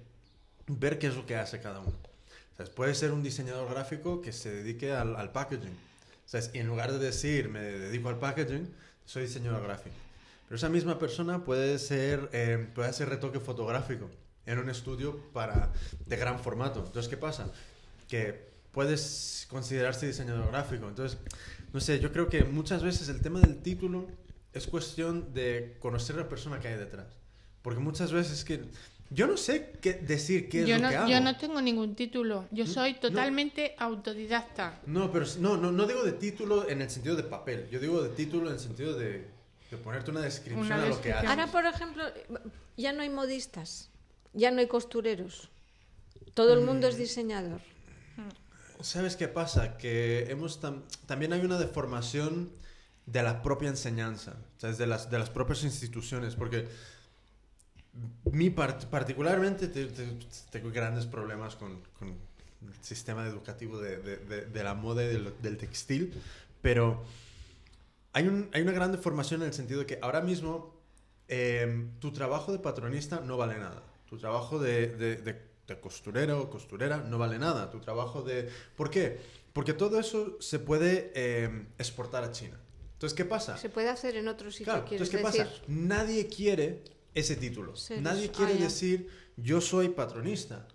ver 0.69 0.99
qué 0.99 1.09
es 1.09 1.17
lo 1.17 1.27
que 1.27 1.37
hace 1.37 1.61
cada 1.61 1.81
uno. 1.81 1.91
O 1.91 2.57
sea, 2.57 2.67
puede 2.67 2.95
ser 2.95 3.13
un 3.13 3.23
diseñador 3.23 3.69
gráfico 3.69 4.23
que 4.23 4.33
se 4.33 4.51
dedique 4.51 4.93
al, 4.93 5.17
al 5.17 5.33
packaging. 5.33 5.77
O 6.27 6.29
sea, 6.29 6.41
y 6.55 6.59
en 6.59 6.67
lugar 6.67 6.93
de 6.93 6.99
decir 6.99 7.49
me 7.49 7.61
dedico 7.61 8.09
al 8.09 8.19
packaging, 8.19 8.73
soy 9.05 9.23
diseñador 9.25 9.63
gráfico. 9.63 9.95
Pero 10.49 10.57
esa 10.57 10.69
misma 10.69 10.99
persona 10.99 11.45
puede 11.45 11.79
ser, 11.79 12.29
eh, 12.33 12.69
puede 12.75 12.89
hacer 12.89 13.09
retoque 13.09 13.41
fotográfico 13.41 14.09
en 14.47 14.59
un 14.59 14.71
estudio 14.71 15.21
para, 15.33 15.73
de 16.07 16.17
gran 16.17 16.39
formato. 16.39 16.85
Entonces, 16.87 17.09
¿qué 17.09 17.17
pasa? 17.17 17.51
Que 18.09 18.49
puedes 18.71 19.47
considerarse 19.51 20.07
diseñador 20.07 20.47
gráfico. 20.49 20.89
Entonces, 20.89 21.19
no 21.73 21.81
sé, 21.81 21.99
yo 21.99 22.13
creo 22.13 22.29
que 22.29 22.45
muchas 22.45 22.83
veces 22.83 23.09
el 23.09 23.21
tema 23.21 23.41
del 23.41 23.61
título 23.61 24.07
es 24.53 24.67
cuestión 24.69 25.35
de 25.35 25.77
conocer 25.81 26.17
a 26.17 26.21
la 26.21 26.29
persona 26.29 26.61
que 26.61 26.69
hay 26.69 26.77
detrás. 26.77 27.09
Porque 27.67 27.81
muchas 27.81 28.13
veces 28.13 28.45
que... 28.45 28.63
Yo 29.11 29.27
no 29.27 29.37
sé 29.37 29.73
qué 29.81 29.95
decir 29.95 30.49
qué 30.49 30.63
es 30.63 30.69
yo 30.69 30.77
lo 30.77 30.83
no, 30.83 30.89
que 30.91 30.97
hago. 30.97 31.09
yo 31.11 31.21
no 31.21 31.37
tengo 31.37 31.61
ningún 31.61 31.97
título, 31.97 32.47
yo 32.53 32.65
soy 32.65 32.93
no. 32.93 33.01
totalmente 33.01 33.75
autodidacta. 33.79 34.79
No, 34.87 35.11
pero 35.11 35.27
no, 35.41 35.57
no, 35.57 35.73
no 35.73 35.85
digo 35.89 36.05
de 36.05 36.13
título 36.13 36.69
en 36.69 36.81
el 36.81 36.89
sentido 36.91 37.17
de 37.17 37.25
papel. 37.25 37.69
Yo 37.73 37.81
digo 37.81 38.01
de 38.03 38.11
título 38.11 38.47
en 38.47 38.55
el 38.55 38.61
sentido 38.61 38.95
de, 38.97 39.27
de 39.73 39.77
ponerte 39.83 40.13
una 40.13 40.21
descripción 40.21 40.65
Una 40.67 40.77
a 40.77 40.79
lo 40.79 40.85
que 40.85 41.09
descripción. 41.09 41.17
haces. 41.27 41.31
Ahora, 41.31 41.47
por 41.51 41.67
ejemplo, 41.67 42.05
ya 42.77 42.93
no 42.93 43.03
hay 43.03 43.11
modistas, 43.11 43.91
ya 44.33 44.53
no 44.53 44.61
hay 44.61 44.69
costureros. 44.69 45.51
Todo 46.35 46.55
el 46.55 46.61
mundo 46.61 46.87
Mm. 46.87 46.91
es 46.91 46.97
diseñador. 46.99 47.61
¿Sabes 48.81 49.17
qué 49.17 49.27
pasa? 49.29 49.77
Que 49.79 50.27
hemos 50.31 50.61
tam- 50.63 50.83
también 51.07 51.33
hay 51.33 51.41
una 51.41 51.59
deformación 51.59 52.51
de 53.07 53.23
la 53.23 53.43
propia 53.43 53.69
enseñanza, 53.69 54.35
o 54.57 54.61
sea, 54.61 54.73
de 54.73 54.87
las, 54.87 55.11
de 55.11 55.19
las 55.19 55.31
propias 55.31 55.63
instituciones, 55.65 56.35
porque 56.35 56.69
mi 58.33 58.51
part- 58.51 58.87
particularmente 58.87 59.69
te- 59.69 59.87
te- 59.87 60.17
tengo 60.51 60.71
grandes 60.71 61.07
problemas 61.07 61.57
con, 61.57 61.81
con 61.99 62.09
el 62.09 62.75
sistema 62.83 63.27
educativo 63.27 63.79
de, 63.79 63.99
de- 63.99 64.17
de- 64.19 64.47
de 64.47 64.65
la 64.65 64.75
moda 64.75 65.05
y 65.05 65.09
del, 65.09 65.33
del 65.41 65.57
textil, 65.57 66.13
pero 66.63 67.05
hay, 68.13 68.27
un- 68.29 68.49
hay 68.53 68.63
una 68.63 68.73
gran 68.73 68.93
deformación 68.93 69.43
en 69.43 69.49
el 69.49 69.55
sentido 69.55 69.81
de 69.81 69.87
que 69.87 69.99
ahora 70.03 70.21
mismo 70.21 70.75
eh, 71.29 71.87
tu 72.01 72.13
trabajo 72.13 72.53
de 72.53 72.59
patronista 72.59 73.21
no 73.21 73.37
vale 73.37 73.59
nada, 73.59 73.83
tu 74.09 74.19
trabajo 74.19 74.59
de, 74.59 75.45
costurero 75.81 76.41
o 76.43 76.51
costurera 76.51 76.99
no 76.99 77.19
vale 77.19 77.39
nada, 77.41 77.71
tu 77.71 77.81
trabajo 77.81 78.23
de... 78.23 78.49
¿Por 78.77 78.89
qué? 78.91 79.19
Porque 79.53 79.73
todo 79.73 79.99
eso 79.99 80.37
se 80.41 80.59
puede 80.61 81.11
eh, 81.17 81.67
exportar 81.79 82.23
a 82.23 82.31
China. 82.31 82.57
Entonces, 82.93 83.17
¿qué 83.17 83.25
pasa? 83.25 83.57
Se 83.59 83.69
puede 83.69 83.89
hacer 83.89 84.15
en 84.17 84.29
otro 84.29 84.51
sitio, 84.51 84.67
Claro, 84.73 84.87
entonces, 84.89 85.11
¿qué 85.11 85.17
decir. 85.25 85.45
pasa? 85.45 85.63
Nadie 85.67 86.29
quiere 86.29 86.85
ese 87.17 87.35
título. 87.37 87.75
Nadie 88.01 88.29
Ah, 88.29 88.37
quiere 88.37 88.55
decir, 88.55 89.09
yo 89.37 89.61
soy 89.61 89.89
patronista. 89.89 90.69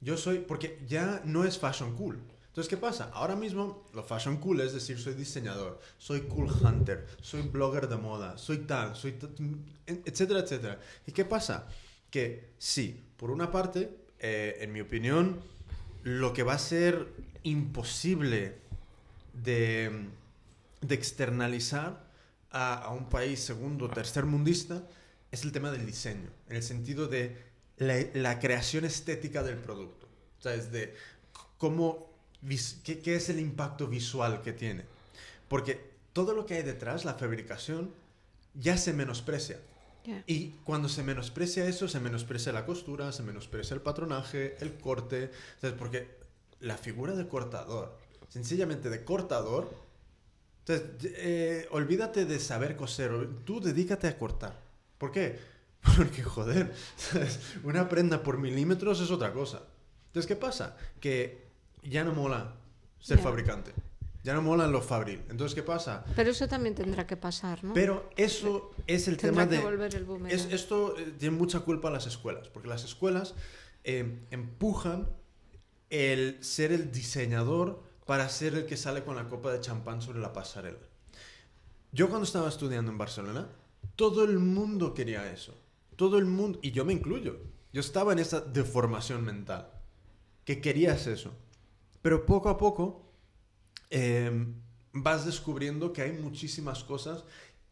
Yo 0.00 0.16
soy, 0.16 0.38
porque 0.38 0.80
ya 0.86 1.20
no 1.24 1.44
es 1.44 1.58
fashion 1.58 1.96
cool. 1.96 2.18
Entonces, 2.46 2.68
¿qué 2.70 2.76
pasa? 2.76 3.10
Ahora 3.12 3.34
mismo 3.36 3.84
lo 3.92 4.02
fashion 4.04 4.36
cool 4.38 4.60
es 4.60 4.72
decir, 4.72 4.98
soy 4.98 5.14
diseñador, 5.14 5.80
soy 5.98 6.22
cool 6.22 6.48
hunter, 6.50 7.06
soy 7.20 7.42
blogger 7.42 7.88
de 7.88 7.96
moda, 7.96 8.38
soy 8.38 8.58
tal, 8.58 8.94
soy 8.96 9.18
etcétera, 9.86 10.40
etcétera. 10.40 10.80
¿Y 11.06 11.12
qué 11.12 11.24
pasa? 11.24 11.66
Que 12.10 12.54
sí, 12.58 13.04
por 13.16 13.30
una 13.30 13.50
parte, 13.50 13.90
eh, 14.20 14.56
en 14.60 14.72
mi 14.72 14.80
opinión, 14.80 15.40
lo 16.04 16.32
que 16.32 16.44
va 16.44 16.54
a 16.54 16.58
ser 16.58 17.08
imposible 17.42 18.56
de, 19.34 20.06
de 20.80 20.94
externalizar 20.94 22.06
a, 22.50 22.74
a 22.74 22.90
un 22.90 23.08
país 23.08 23.40
segundo 23.40 23.86
o 23.86 23.90
tercer 23.90 24.24
mundista 24.24 24.82
es 25.30 25.44
el 25.44 25.52
tema 25.52 25.70
del 25.70 25.86
diseño, 25.86 26.30
en 26.48 26.56
el 26.56 26.62
sentido 26.62 27.06
de 27.08 27.36
la, 27.76 27.96
la 28.14 28.38
creación 28.38 28.84
estética 28.84 29.42
del 29.42 29.56
producto. 29.56 30.06
O 30.38 30.42
sea, 30.42 30.54
es 30.54 30.72
de 30.72 30.94
cómo, 31.58 32.10
qué, 32.84 33.00
qué 33.00 33.16
es 33.16 33.28
el 33.28 33.40
impacto 33.40 33.86
visual 33.86 34.42
que 34.42 34.52
tiene. 34.52 34.84
Porque 35.48 35.80
todo 36.12 36.34
lo 36.34 36.46
que 36.46 36.54
hay 36.54 36.62
detrás, 36.62 37.04
la 37.04 37.14
fabricación, 37.14 37.92
ya 38.54 38.76
se 38.76 38.92
menosprecia. 38.92 39.58
Y 40.26 40.52
cuando 40.64 40.88
se 40.88 41.02
menosprecia 41.02 41.66
eso, 41.66 41.86
se 41.86 42.00
menosprecia 42.00 42.50
la 42.50 42.64
costura, 42.64 43.12
se 43.12 43.22
menosprecia 43.22 43.74
el 43.74 43.82
patronaje, 43.82 44.56
el 44.60 44.74
corte. 44.78 45.30
Entonces, 45.56 45.78
porque 45.78 46.08
la 46.60 46.78
figura 46.78 47.12
de 47.12 47.28
cortador, 47.28 47.98
sencillamente 48.30 48.88
de 48.88 49.04
cortador, 49.04 49.70
entonces, 50.60 51.12
eh, 51.16 51.68
olvídate 51.72 52.24
de 52.24 52.40
saber 52.40 52.76
coser, 52.76 53.10
tú 53.44 53.60
dedícate 53.60 54.06
a 54.06 54.18
cortar. 54.18 54.67
¿Por 54.98 55.10
qué? 55.12 55.38
Porque, 55.96 56.22
joder, 56.22 56.74
una 57.64 57.88
prenda 57.88 58.22
por 58.22 58.38
milímetros 58.38 59.00
es 59.00 59.10
otra 59.10 59.32
cosa. 59.32 59.62
Entonces, 60.08 60.26
¿qué 60.26 60.36
pasa? 60.36 60.76
Que 61.00 61.46
ya 61.82 62.04
no 62.04 62.12
mola 62.12 62.54
ser 62.98 63.18
fabricante. 63.18 63.72
Ya 64.24 64.34
no 64.34 64.42
molan 64.42 64.72
los 64.72 64.84
fabril. 64.84 65.22
Entonces, 65.30 65.54
¿qué 65.54 65.62
pasa? 65.62 66.04
Pero 66.16 66.30
eso 66.32 66.48
también 66.48 66.74
tendrá 66.74 67.06
que 67.06 67.16
pasar, 67.16 67.62
¿no? 67.62 67.72
Pero 67.72 68.10
eso 68.16 68.72
es 68.86 69.06
el 69.08 69.16
tendrá 69.16 69.44
tema 69.44 69.50
que 69.50 69.56
de... 69.56 69.62
volver 69.62 69.94
el 69.94 70.04
boomerang. 70.04 70.34
Es- 70.38 70.52
esto 70.52 70.98
eh, 70.98 71.14
tiene 71.16 71.36
mucha 71.36 71.60
culpa 71.60 71.88
a 71.88 71.90
las 71.92 72.06
escuelas, 72.06 72.48
porque 72.48 72.68
las 72.68 72.84
escuelas 72.84 73.34
eh, 73.84 74.18
empujan 74.30 75.08
el 75.90 76.42
ser 76.44 76.72
el 76.72 76.90
diseñador 76.90 77.82
para 78.04 78.28
ser 78.28 78.54
el 78.54 78.66
que 78.66 78.76
sale 78.76 79.04
con 79.04 79.14
la 79.16 79.28
copa 79.28 79.52
de 79.52 79.60
champán 79.60 80.02
sobre 80.02 80.18
la 80.18 80.32
pasarela. 80.32 80.78
Yo 81.92 82.08
cuando 82.08 82.24
estaba 82.26 82.48
estudiando 82.48 82.90
en 82.90 82.98
Barcelona, 82.98 83.48
todo 83.96 84.24
el 84.24 84.38
mundo 84.38 84.94
quería 84.94 85.30
eso. 85.32 85.54
Todo 85.96 86.18
el 86.18 86.26
mundo, 86.26 86.58
y 86.62 86.70
yo 86.70 86.84
me 86.84 86.92
incluyo. 86.92 87.40
Yo 87.72 87.80
estaba 87.80 88.12
en 88.12 88.20
esa 88.20 88.40
deformación 88.40 89.24
mental, 89.24 89.70
que 90.44 90.60
querías 90.60 91.06
eso. 91.06 91.32
Pero 92.00 92.24
poco 92.24 92.48
a 92.48 92.56
poco 92.56 93.12
eh, 93.90 94.46
vas 94.92 95.26
descubriendo 95.26 95.92
que 95.92 96.02
hay 96.02 96.12
muchísimas 96.12 96.84
cosas 96.84 97.24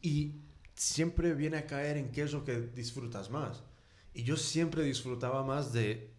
y 0.03 0.35
siempre 0.75 1.35
viene 1.35 1.57
a 1.57 1.67
caer 1.67 1.97
en 1.97 2.13
qué 2.13 2.23
es 2.23 2.33
lo 2.33 2.45
que 2.45 2.61
disfrutas 2.61 3.31
más. 3.31 3.63
Y 4.13 4.23
yo 4.23 4.37
siempre 4.37 4.83
disfrutaba 4.83 5.45
más 5.45 5.73
de, 5.73 6.11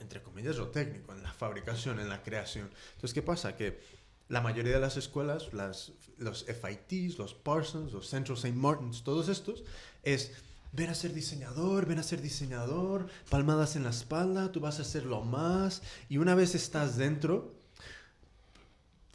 entre 0.00 0.22
comillas, 0.22 0.56
lo 0.56 0.68
técnico, 0.68 1.12
en 1.12 1.22
la 1.22 1.32
fabricación, 1.32 2.00
en 2.00 2.08
la 2.08 2.22
creación. 2.22 2.70
Entonces, 2.94 3.14
¿qué 3.14 3.22
pasa? 3.22 3.56
Que 3.56 3.80
la 4.28 4.40
mayoría 4.40 4.74
de 4.74 4.80
las 4.80 4.96
escuelas, 4.96 5.52
las, 5.52 5.92
los 6.22 6.44
FITs, 6.44 7.18
los 7.18 7.34
Parsons, 7.34 7.92
los 7.92 8.08
Central 8.08 8.36
St. 8.38 8.56
Martins, 8.56 9.02
todos 9.02 9.28
estos, 9.28 9.62
es 10.02 10.32
ven 10.72 10.88
a 10.88 10.94
ser 10.94 11.12
diseñador, 11.12 11.84
ven 11.86 11.98
a 11.98 12.02
ser 12.02 12.22
diseñador, 12.22 13.06
palmadas 13.28 13.76
en 13.76 13.84
la 13.84 13.90
espalda, 13.90 14.50
tú 14.52 14.60
vas 14.60 14.80
a 14.80 14.84
ser 14.84 15.04
lo 15.04 15.20
más. 15.22 15.82
Y 16.08 16.16
una 16.18 16.34
vez 16.34 16.54
estás 16.54 16.96
dentro, 16.96 17.52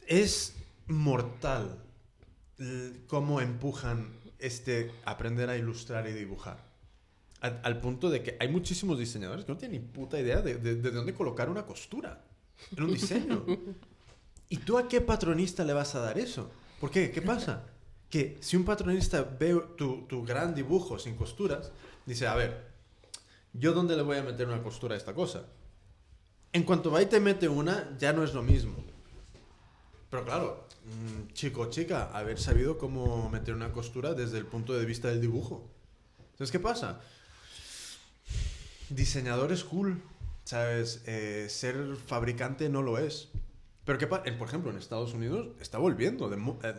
es 0.08 0.54
mortal 0.88 1.78
cómo 3.08 3.42
empujan 3.42 4.14
este 4.40 4.92
aprender 5.06 5.50
a 5.50 5.58
ilustrar 5.58 6.08
y 6.08 6.14
dibujar. 6.14 6.66
Al, 7.42 7.60
al 7.64 7.80
punto 7.82 8.10
de 8.10 8.24
que 8.24 8.36
hay 8.40 8.48
muchísimos 8.48 8.98
diseñadores 8.98 9.46
que 9.46 9.52
no 9.52 9.58
tienen 9.58 9.80
ni 9.82 9.88
puta 9.88 10.20
idea 10.20 10.42
de, 10.42 10.56
de- 10.56 10.76
de 10.76 10.92
dónde 10.92 11.14
colocar 11.14 11.50
una 11.50 11.66
costura 11.66 12.24
en 12.76 12.84
un 12.84 12.94
diseño. 12.94 13.46
¿Y 14.50 14.58
tú 14.58 14.78
a 14.78 14.88
qué 14.88 15.02
patronista 15.02 15.64
le 15.64 15.74
vas 15.74 15.94
a 15.96 16.00
dar 16.00 16.18
eso? 16.18 16.50
¿Por 16.80 16.92
qué? 16.92 17.12
¿Qué 17.12 17.22
pasa? 17.22 17.66
Que 18.10 18.38
si 18.42 18.56
un 18.56 18.66
patronista 18.66 19.24
ve 19.24 19.60
tu, 19.78 20.06
tu 20.08 20.24
gran 20.24 20.54
dibujo 20.54 21.00
sin 21.00 21.16
costuras, 21.16 21.72
dice, 22.06 22.28
a 22.28 22.36
ver, 22.36 22.68
¿yo 23.54 23.74
dónde 23.74 23.96
le 23.96 24.04
voy 24.04 24.18
a 24.18 24.24
meter 24.24 24.48
una 24.48 24.62
costura 24.62 24.96
a 24.96 24.98
esta 24.98 25.14
cosa? 25.14 25.46
En 26.54 26.64
cuanto 26.64 26.92
va 26.92 27.02
y 27.02 27.08
te 27.08 27.20
mete 27.20 27.48
una, 27.48 27.96
ya 27.98 28.14
no 28.14 28.24
es 28.24 28.34
lo 28.34 28.44
mismo. 28.44 28.76
Pero 30.10 30.24
claro, 30.24 30.68
mm, 30.86 31.34
chico 31.34 31.62
o 31.62 31.70
chica, 31.70 32.10
haber 32.14 32.40
sabido 32.40 32.78
cómo 32.78 33.30
meter 33.30 33.54
una 33.54 33.72
costura 33.72 34.14
desde 34.14 34.38
el 34.38 34.46
punto 34.46 34.74
de 34.74 34.86
vista 34.86 35.10
del 35.10 35.20
dibujo. 35.20 35.70
Entonces, 36.32 36.52
¿qué 36.52 36.60
pasa? 36.60 37.02
Diseñador 38.90 39.52
es 39.52 39.64
cool, 39.64 40.02
¿sabes? 40.46 41.02
Eh, 41.06 41.48
ser 41.50 41.98
fabricante 41.98 42.70
no 42.70 42.82
lo 42.82 42.98
es. 42.98 43.28
Pero, 43.88 43.98
¿qué 43.98 44.06
pasa? 44.06 44.24
Por 44.38 44.50
ejemplo, 44.50 44.70
en 44.70 44.78
Estados 44.78 45.14
Unidos 45.14 45.56
está 45.62 45.78
volviendo, 45.78 46.28
de 46.28 46.36
eh, 46.36 46.76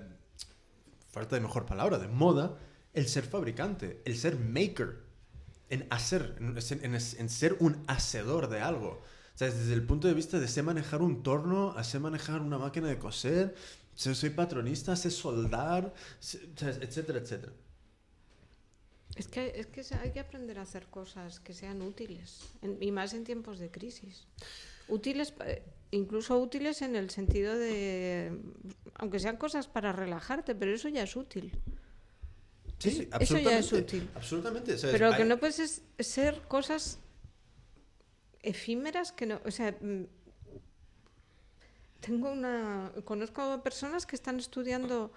falta 1.11 1.37
de 1.37 1.41
mejor 1.41 1.65
palabra, 1.65 1.99
de 1.99 2.07
moda, 2.07 2.59
el 2.93 3.09
ser 3.09 3.25
fabricante, 3.25 4.03
el 4.05 4.15
ser 4.19 4.37
maker, 4.37 5.05
en 5.71 5.87
hacer, 5.89 6.37
en, 6.39 6.57
en- 6.59 6.95
en 6.95 7.29
ser 7.31 7.57
un 7.61 7.83
hacedor 7.87 8.49
de 8.51 8.61
algo. 8.61 9.01
O 9.35 9.39
sea, 9.39 9.49
desde 9.51 9.73
el 9.73 9.85
punto 9.85 10.07
de 10.07 10.13
vista 10.13 10.39
de 10.39 10.49
sé 10.49 10.63
manejar 10.63 11.01
un 11.01 11.23
torno, 11.23 11.71
a 11.79 11.83
sé 11.83 11.99
manejar 11.99 12.43
una 12.43 12.59
máquina 12.59 12.89
de 12.89 12.99
coser, 12.99 13.55
sé- 13.95 14.15
soy 14.15 14.29
patronista, 14.31 14.95
sé 14.95 15.11
soldar, 15.11 15.95
sé- 16.21 16.43
etcétera, 16.59 17.21
etcétera. 17.21 17.53
Es 19.17 19.29
que, 19.29 19.53
es 19.57 19.67
que 19.67 19.83
hay 19.95 20.13
que 20.13 20.21
aprender 20.21 20.59
a 20.59 20.63
hacer 20.63 20.87
cosas 20.89 21.41
que 21.41 21.55
sean 21.55 21.81
útiles, 21.81 22.41
en- 22.61 22.77
y 22.83 22.93
más 22.93 23.15
en 23.15 23.25
tiempos 23.25 23.59
de 23.59 23.71
crisis. 23.71 24.27
Útiles, 24.89 25.33
incluso 25.91 26.39
útiles 26.39 26.83
en 26.83 26.97
el 26.97 27.11
sentido 27.11 27.57
de, 27.59 28.39
aunque 28.95 29.19
sean 29.21 29.37
cosas 29.37 29.67
para 29.69 29.93
relajarte, 29.93 30.55
pero 30.55 30.73
eso 30.75 30.89
ya 30.89 31.03
es 31.03 31.17
útil. 31.17 31.53
Sí, 32.79 32.89
Eso- 32.91 33.19
eso 33.21 33.39
ya 33.39 33.59
es 33.59 33.73
útil. 33.73 34.09
Absolutamente. 34.15 34.77
Pero 34.81 35.11
lo 35.11 35.17
que 35.17 35.25
no 35.25 35.39
puedes 35.39 35.59
es 35.59 35.83
ser 35.99 36.43
cosas 36.43 36.99
efímeras 38.43 39.13
que 39.13 39.27
no, 39.27 39.41
o 39.45 39.51
sea, 39.51 39.73
mm, 39.81 40.05
tengo 42.01 42.31
una, 42.31 42.93
conozco 43.05 43.63
personas 43.63 44.07
que 44.07 44.15
están 44.15 44.39
estudiando, 44.39 45.13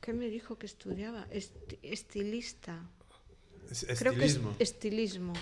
¿qué 0.00 0.12
me 0.12 0.28
dijo 0.28 0.58
que 0.58 0.66
estudiaba? 0.66 1.26
Esti- 1.30 1.78
estilista. 1.82 2.86
es- 3.70 3.86
Creo 3.98 4.12
que 4.14 4.24
es 4.26 4.32
estilismo. 4.36 4.54
estilismo. 4.58 5.32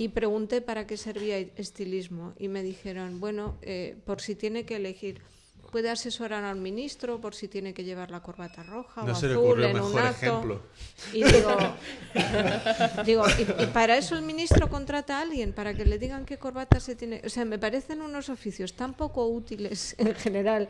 Y 0.00 0.08
pregunté 0.08 0.60
para 0.62 0.86
qué 0.86 0.96
servía 0.96 1.36
estilismo 1.38 2.32
y 2.38 2.48
me 2.48 2.62
dijeron, 2.62 3.20
bueno, 3.20 3.58
eh, 3.60 3.96
por 4.06 4.20
si 4.22 4.34
tiene 4.34 4.64
que 4.64 4.76
elegir, 4.76 5.20
puede 5.70 5.90
asesorar 5.90 6.42
al 6.44 6.56
ministro 6.58 7.20
por 7.20 7.34
si 7.34 7.46
tiene 7.46 7.74
que 7.74 7.84
llevar 7.84 8.10
la 8.10 8.22
corbata 8.22 8.62
roja 8.64 9.02
No 9.04 9.12
o 9.12 9.14
se 9.14 9.26
le 9.26 9.34
azul 9.34 9.44
ocurrió 9.44 9.68
en 9.68 9.80
un 9.80 9.98
acto. 9.98 10.26
ejemplo. 10.26 10.62
Y 11.12 11.22
digo, 11.22 11.56
digo 13.04 13.24
y, 13.38 13.62
y 13.62 13.66
para 13.66 13.96
eso 13.96 14.16
el 14.16 14.22
ministro 14.22 14.68
contrata 14.68 15.18
a 15.18 15.22
alguien, 15.22 15.52
para 15.52 15.74
que 15.74 15.84
le 15.84 15.98
digan 15.98 16.24
qué 16.24 16.38
corbata 16.38 16.80
se 16.80 16.96
tiene. 16.96 17.20
O 17.24 17.28
sea, 17.28 17.44
me 17.44 17.58
parecen 17.58 18.00
unos 18.00 18.28
oficios 18.30 18.74
tan 18.74 18.94
poco 18.94 19.26
útiles 19.28 19.94
en 19.98 20.14
general 20.14 20.68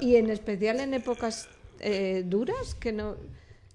y- 0.00 0.16
en 0.16 0.30
especial 0.30 0.80
en 0.80 0.94
épocas 0.94 1.48
eh, 1.80 2.22
duras 2.24 2.74
que 2.76 2.92
no. 2.92 3.16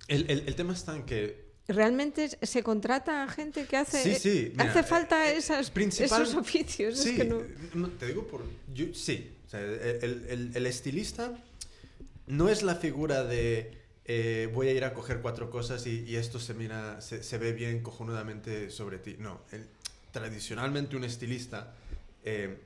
El, 0.07 0.29
el- 0.31 0.43
el 0.47 0.55
tema 0.55 0.73
está 0.73 0.95
en 0.95 1.03
que 1.03 1.48
Realmente 1.69 2.29
se 2.41 2.63
contrata 2.63 3.23
a 3.23 3.27
gente 3.29 3.65
que 3.65 3.77
hace. 3.77 4.01
Sí, 4.03 4.15
sí, 4.15 4.51
mira, 4.51 4.71
hace 4.71 4.83
falta 4.83 5.29
eh, 5.31 5.37
esas, 5.37 5.69
principal- 5.71 6.23
esos 6.23 6.35
oficios. 6.35 6.95
es 6.97 7.03
Sí, 7.03 7.15
que 7.15 7.23
no- 7.25 7.41
no, 7.75 7.89
te 7.89 8.07
digo 8.07 8.25
por... 8.27 8.43
yo- 8.73 8.93
sí, 8.93 9.31
o 9.45 9.49
sea, 9.49 9.61
el, 9.61 10.25
el- 10.29 10.51
el 10.55 10.65
estilista 10.65 11.31
no 12.27 12.49
es 12.49 12.63
la 12.63 12.75
figura 12.75 13.23
de 13.23 13.77
eh, 14.05 14.49
voy 14.53 14.67
a 14.69 14.73
ir 14.73 14.83
a 14.83 14.93
coger 14.95 15.19
cuatro 15.21 15.51
cosas 15.51 15.85
y, 15.85 15.99
y 16.07 16.15
esto 16.15 16.39
se 16.39 16.55
mira, 16.55 16.99
se, 17.01 17.21
se 17.21 17.37
ve 17.37 17.53
bien 17.53 17.81
cojonudamente 17.83 18.71
sobre 18.71 18.97
ti. 18.97 19.15
No, 19.19 19.41
el- 19.51 19.67
tradicionalmente 20.11 20.95
un 20.95 21.03
estilista 21.03 21.75
eh, 22.25 22.57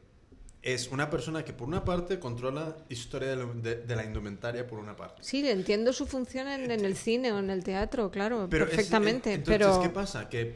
es 0.64 0.88
una 0.92 1.10
persona 1.10 1.44
que 1.46 1.52
por 1.54 1.68
una 1.68 1.84
parte 1.84 2.20
controla 2.20 2.76
historia 2.90 3.30
de, 3.30 3.36
lo- 3.36 3.54
de- 3.54 3.76
de 3.84 3.96
la 3.96 4.04
indumentaria 4.06 4.66
por 4.66 4.80
una 4.80 4.96
parte. 4.96 5.22
Sí, 5.22 5.48
entiendo 5.48 5.92
su 5.94 6.08
función 6.08 6.48
en, 6.48 6.72
en 6.72 6.86
el 6.86 6.96
cine 6.96 7.32
o 7.34 7.40
en 7.40 7.50
el 7.50 7.64
teatro, 7.64 8.10
claro, 8.10 8.48
Pero 8.50 8.64
es- 8.66 8.72
perfectamente. 8.72 9.34
entonces, 9.34 9.58
pero 9.68 9.82
¿qué 9.82 9.90
pasa? 9.90 10.30
Que 10.30 10.56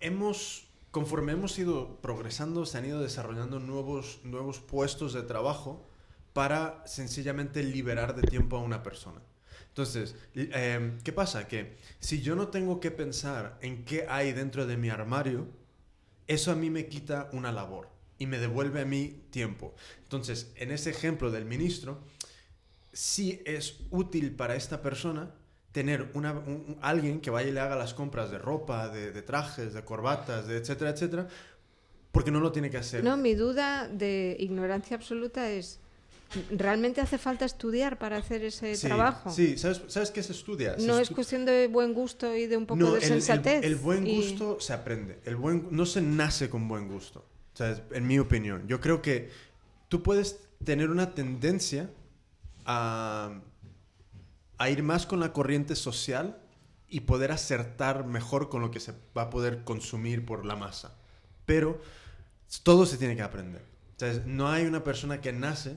hemos, 0.00 0.66
conforme 0.90 1.32
hemos 1.32 1.58
ido 1.58 1.96
progresando, 2.00 2.66
se 2.66 2.78
han 2.78 2.86
ido 2.86 3.00
desarrollando 3.00 3.58
nuevos, 3.60 4.20
nuevos 4.24 4.60
puestos 4.60 5.12
de 5.12 5.22
trabajo 5.22 5.88
para 6.32 6.82
sencillamente 6.86 7.62
liberar 7.62 8.14
de 8.14 8.22
tiempo 8.22 8.56
a 8.56 8.60
una 8.60 8.82
persona. 8.82 9.20
Entonces, 9.68 10.14
eh, 10.34 10.98
¿qué 11.02 11.12
pasa? 11.12 11.48
Que 11.48 11.78
si 11.98 12.20
yo 12.20 12.36
no 12.36 12.48
tengo 12.48 12.78
que 12.78 12.90
pensar 12.90 13.58
en 13.62 13.84
qué 13.86 14.06
hay 14.08 14.32
dentro 14.32 14.66
de 14.66 14.76
mi 14.76 14.90
armario, 14.90 15.46
eso 16.26 16.52
a 16.52 16.54
mí 16.54 16.68
me 16.68 16.86
quita 16.88 17.30
una 17.32 17.52
labor 17.52 17.88
y 18.18 18.26
me 18.26 18.38
devuelve 18.38 18.80
a 18.80 18.84
mí 18.84 19.22
tiempo. 19.30 19.74
Entonces, 20.04 20.52
en 20.56 20.70
ese 20.70 20.90
ejemplo 20.90 21.30
del 21.30 21.44
ministro, 21.44 22.00
sí 22.92 23.40
es 23.44 23.76
útil 23.90 24.32
para 24.34 24.54
esta 24.56 24.82
persona 24.82 25.30
tener 25.72 26.10
una, 26.14 26.32
un- 26.32 26.76
alguien 26.82 27.20
que 27.20 27.30
vaya 27.30 27.48
y 27.48 27.52
le 27.52 27.60
haga 27.60 27.76
las 27.76 27.94
compras 27.94 28.30
de 28.30 28.38
ropa, 28.38 28.88
de, 28.88 29.10
de 29.12 29.22
trajes, 29.22 29.72
de 29.72 29.82
corbatas, 29.84 30.46
de 30.46 30.58
etcétera, 30.58 30.90
etcétera, 30.90 31.28
porque 32.12 32.30
no 32.30 32.40
lo 32.40 32.52
tiene 32.52 32.68
que 32.70 32.76
hacer. 32.76 33.02
no, 33.02 33.16
mi 33.16 33.34
duda 33.34 33.88
de 33.88 34.36
ignorancia 34.38 34.96
absoluta 34.96 35.50
es 35.50 35.78
¿realmente 36.50 37.00
hace 37.00 37.16
falta 37.18 37.44
estudiar 37.46 37.98
para 37.98 38.18
hacer 38.18 38.44
ese 38.44 38.76
Sí, 38.76 38.86
trabajo? 38.86 39.30
Sí, 39.30 39.56
¿sabes, 39.56 39.80
¿sabes 39.88 40.10
qué 40.10 40.22
se 40.22 40.32
estudia? 40.32 40.78
Se 40.78 40.86
No 40.86 40.98
es 40.98 41.10
estu- 41.10 41.14
cuestión 41.14 41.44
de 41.46 41.68
buen 41.68 41.94
gusto 41.94 42.34
y 42.36 42.46
de 42.46 42.56
un 42.58 42.66
poco 42.66 42.80
No, 42.80 42.92
de 42.92 42.98
el- 42.98 43.04
el, 43.04 43.22
sensatez. 43.22 43.64
el 43.64 43.76
buen 43.76 44.06
y- 44.06 44.16
gusto 44.16 44.60
se 44.60 44.74
aprende. 44.74 45.20
El 45.24 45.36
buen, 45.36 45.68
no 45.70 45.86
se 45.86 46.02
nace 46.02 46.50
con 46.50 46.68
buen 46.68 46.88
gusto. 46.88 47.24
O 47.54 47.56
sea, 47.56 47.84
en 47.90 48.06
mi 48.06 48.18
opinión. 48.18 48.66
Yo 48.66 48.80
creo 48.80 49.02
que 49.02 49.30
tú 49.88 50.02
puedes 50.02 50.40
tener 50.64 50.90
una 50.90 51.14
tendencia 51.14 51.90
a, 52.64 53.40
a 54.58 54.70
ir 54.70 54.82
más 54.82 55.06
con 55.06 55.20
la 55.20 55.32
corriente 55.32 55.76
social 55.76 56.38
y 56.88 57.00
poder 57.00 57.32
acertar 57.32 58.06
mejor 58.06 58.48
con 58.48 58.60
lo 58.60 58.70
que 58.70 58.80
se 58.80 58.92
va 59.16 59.22
a 59.22 59.30
poder 59.30 59.64
consumir 59.64 60.24
por 60.24 60.44
la 60.44 60.56
masa. 60.56 60.96
Pero 61.46 61.80
todo 62.62 62.86
se 62.86 62.98
tiene 62.98 63.16
que 63.16 63.22
aprender. 63.22 63.62
O 63.96 63.98
sea, 63.98 64.22
no 64.26 64.48
hay 64.48 64.66
una 64.66 64.84
persona 64.84 65.20
que 65.20 65.32
nace 65.32 65.76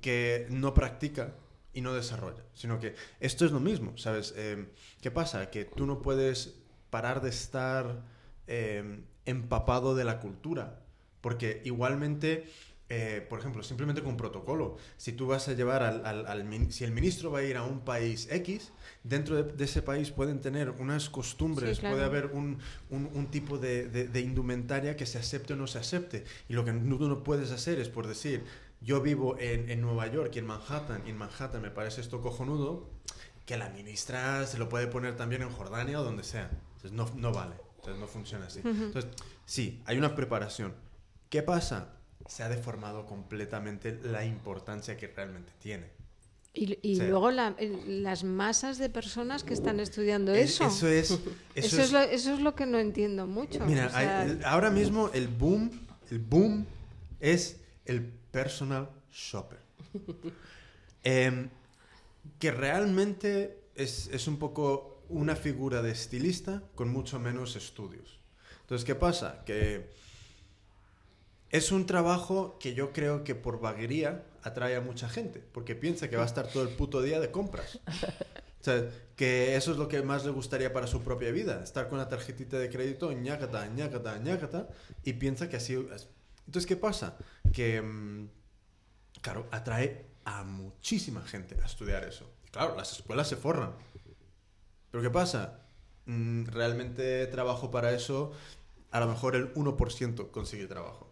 que 0.00 0.46
no 0.50 0.74
practica 0.74 1.34
y 1.72 1.80
no 1.80 1.94
desarrolla, 1.94 2.42
sino 2.54 2.78
que 2.78 2.94
esto 3.20 3.44
es 3.44 3.52
lo 3.52 3.60
mismo, 3.60 3.96
¿sabes? 3.96 4.34
Eh, 4.36 4.68
¿Qué 5.00 5.10
pasa? 5.10 5.50
Que 5.50 5.64
tú 5.64 5.86
no 5.86 6.02
puedes 6.02 6.54
parar 6.90 7.20
de 7.20 7.30
estar 7.30 8.02
eh, 8.46 9.00
empapado 9.26 9.94
de 9.94 10.04
la 10.04 10.20
cultura, 10.20 10.80
porque 11.20 11.60
igualmente, 11.64 12.48
eh, 12.88 13.24
por 13.28 13.38
ejemplo, 13.38 13.62
simplemente 13.62 14.02
con 14.02 14.16
protocolo, 14.16 14.76
si 14.96 15.12
tú 15.12 15.26
vas 15.26 15.46
a 15.48 15.52
llevar 15.52 15.82
al, 15.82 16.04
al- 16.06 16.72
si 16.72 16.84
el 16.84 16.90
ministro 16.92 17.30
va 17.30 17.40
a 17.40 17.42
ir 17.42 17.56
a 17.56 17.62
un 17.62 17.80
país 17.80 18.26
X, 18.30 18.72
dentro 19.04 19.36
de, 19.36 19.52
de 19.52 19.64
ese 19.64 19.82
país 19.82 20.10
pueden 20.10 20.40
tener 20.40 20.70
unas 20.70 21.08
costumbres, 21.08 21.76
Sí, 21.76 21.80
claro. 21.80 21.96
puede 21.96 22.06
haber 22.06 22.26
un, 22.26 22.58
un- 22.90 23.10
un 23.14 23.26
tipo 23.30 23.58
de, 23.58 23.88
de- 23.88 24.08
de 24.08 24.20
indumentaria 24.20 24.96
que 24.96 25.06
se 25.06 25.18
acepte 25.18 25.52
o 25.52 25.56
no 25.56 25.66
se 25.66 25.78
acepte, 25.78 26.24
y 26.48 26.54
lo 26.54 26.64
que 26.64 26.72
no- 26.72 26.98
tú 26.98 27.08
no 27.08 27.22
puedes 27.22 27.50
hacer 27.52 27.78
es 27.78 27.88
por 27.88 28.06
decir, 28.08 28.44
yo 28.80 29.02
vivo 29.02 29.36
en, 29.38 29.70
en 29.70 29.82
Nueva 29.82 30.06
York 30.06 30.32
y 30.34 30.38
en 30.38 30.46
Manhattan, 30.46 31.02
y 31.06 31.10
en 31.10 31.18
Manhattan 31.18 31.60
me 31.62 31.70
parece 31.70 32.00
esto 32.00 32.20
cojonudo, 32.22 32.88
que 33.46 33.56
la 33.58 33.68
ministra 33.70 34.46
se 34.46 34.58
lo 34.58 34.68
puede 34.68 34.86
poner 34.86 35.16
también 35.16 35.42
en 35.42 35.50
Jordania 35.50 36.00
o 36.00 36.04
donde 36.04 36.22
sea. 36.24 36.50
Entonces 36.76 36.92
no, 36.92 37.10
no 37.16 37.30
vale, 37.32 37.56
entonces 37.80 38.00
no 38.00 38.06
funciona 38.06 38.46
así. 38.46 38.60
Entonces, 38.64 39.10
sí, 39.44 39.82
hay 39.86 39.98
una 39.98 40.14
preparación. 40.14 40.74
¿Qué 41.28 41.42
pasa? 41.42 41.88
Se 42.28 42.42
ha 42.42 42.48
deformado 42.48 43.06
completamente 43.06 43.98
la 44.04 44.24
importancia 44.24 44.96
que 44.96 45.08
realmente 45.08 45.52
tiene. 45.58 45.86
Y, 46.52 46.78
y 46.82 46.96
Sí. 46.96 47.06
luego 47.06 47.30
la- 47.30 47.54
el- 47.58 48.02
las 48.02 48.24
masas 48.24 48.76
de 48.78 48.90
personas 48.90 49.44
que 49.44 49.54
están 49.54 49.78
estudiando 49.80 50.34
Es- 50.34 50.54
eso. 50.60 50.66
Eso 50.66 50.88
es... 50.88 51.10
Eso, 51.54 51.76
Eso, 51.76 51.82
es 51.82 51.92
lo, 51.92 52.00
eso 52.00 52.34
es 52.34 52.40
lo 52.40 52.54
que 52.54 52.66
no 52.66 52.78
entiendo 52.78 53.26
mucho. 53.26 53.64
Mira, 53.64 53.86
o 53.86 53.90
sea, 53.90 54.20
hay- 54.22 54.30
el- 54.30 54.44
ahora 54.44 54.70
mismo 54.70 55.10
el 55.14 55.28
boom, 55.28 55.70
el 56.10 56.18
boom 56.18 56.66
es 57.20 57.56
el 57.86 58.02
personal 58.30 58.88
shopper. 59.12 59.58
Em, 61.02 61.48
que 62.38 62.50
realmente 62.50 63.58
es, 63.74 64.08
es 64.12 64.26
un 64.28 64.38
poco 64.38 64.89
una 65.10 65.36
figura 65.36 65.82
de 65.82 65.90
estilista 65.90 66.62
con 66.74 66.90
mucho 66.90 67.18
menos 67.18 67.56
estudios. 67.56 68.20
Entonces, 68.62 68.84
¿qué 68.84 68.94
pasa? 68.94 69.44
Que 69.44 69.90
es 71.50 71.72
un 71.72 71.86
trabajo 71.86 72.58
que 72.58 72.74
yo 72.74 72.92
creo 72.92 73.24
que 73.24 73.34
por 73.34 73.60
vaguería 73.60 74.24
atrae 74.42 74.76
a 74.76 74.80
mucha 74.80 75.08
gente, 75.08 75.40
porque 75.52 75.74
piensa 75.74 76.08
que 76.08 76.16
va 76.16 76.22
a 76.22 76.26
estar 76.26 76.46
todo 76.48 76.62
el 76.62 76.70
puto 76.70 77.02
día 77.02 77.20
de 77.20 77.30
compras. 77.30 77.80
O 78.60 78.62
sea, 78.62 78.90
que 79.16 79.56
eso 79.56 79.72
es 79.72 79.78
lo 79.78 79.88
que 79.88 80.02
más 80.02 80.26
le 80.26 80.32
gustaría 80.32 80.70
para 80.70 80.86
su 80.86 81.02
propia 81.02 81.30
vida, 81.30 81.62
estar 81.64 81.88
con 81.88 81.96
la 81.96 82.08
tarjetita 82.08 82.58
de 82.58 82.68
crédito, 82.68 83.10
ñácata, 83.10 83.66
ñácata, 83.66 84.18
ñácata, 84.18 84.68
y 85.02 85.14
piensa 85.14 85.48
que 85.48 85.56
así... 85.56 85.74
es. 85.94 86.08
Entonces, 86.44 86.66
¿qué 86.66 86.76
pasa? 86.76 87.16
Que, 87.54 87.80
mm, 87.80 88.28
claro, 89.22 89.46
atrae 89.50 90.04
a 90.24 90.44
muchísima 90.44 91.22
gente 91.22 91.56
a 91.62 91.64
estudiar 91.64 92.04
eso. 92.04 92.30
Claro, 92.50 92.76
las 92.76 92.92
escuelas 92.92 93.28
se 93.28 93.36
forran. 93.36 93.72
Pero 94.90 95.02
¿qué 95.02 95.10
pasa? 95.10 95.60
Mm, 96.06 96.44
realmente 96.46 97.26
trabajo 97.26 97.70
para 97.70 97.92
eso, 97.92 98.32
a 98.90 99.00
lo 99.00 99.06
mejor 99.06 99.36
el 99.36 99.54
1% 99.54 100.30
consigue 100.30 100.66
trabajo. 100.66 101.08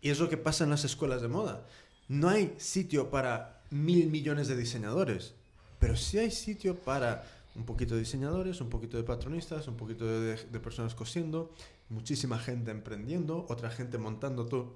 Y 0.00 0.10
es 0.10 0.18
lo 0.18 0.28
que 0.28 0.36
pasa 0.36 0.64
en 0.64 0.70
las 0.70 0.84
escuelas 0.84 1.22
de 1.22 1.28
moda. 1.28 1.66
No 2.08 2.28
hay 2.28 2.54
sitio 2.58 3.10
para 3.10 3.62
mil 3.70 4.08
millones 4.10 4.48
de 4.48 4.56
diseñadores, 4.56 5.34
pero 5.78 5.96
sí 5.96 6.18
hay 6.18 6.30
sitio 6.30 6.76
para 6.76 7.24
un 7.54 7.64
poquito 7.64 7.94
de 7.94 8.00
diseñadores, 8.00 8.60
un 8.60 8.68
poquito 8.68 8.96
de 8.96 9.02
patronistas, 9.02 9.66
un 9.66 9.76
poquito 9.76 10.06
de, 10.06 10.36
de 10.36 10.60
personas 10.60 10.94
cosiendo, 10.94 11.50
muchísima 11.88 12.38
gente 12.38 12.70
emprendiendo, 12.70 13.46
otra 13.48 13.70
gente 13.70 13.98
montando 13.98 14.46
todo, 14.46 14.74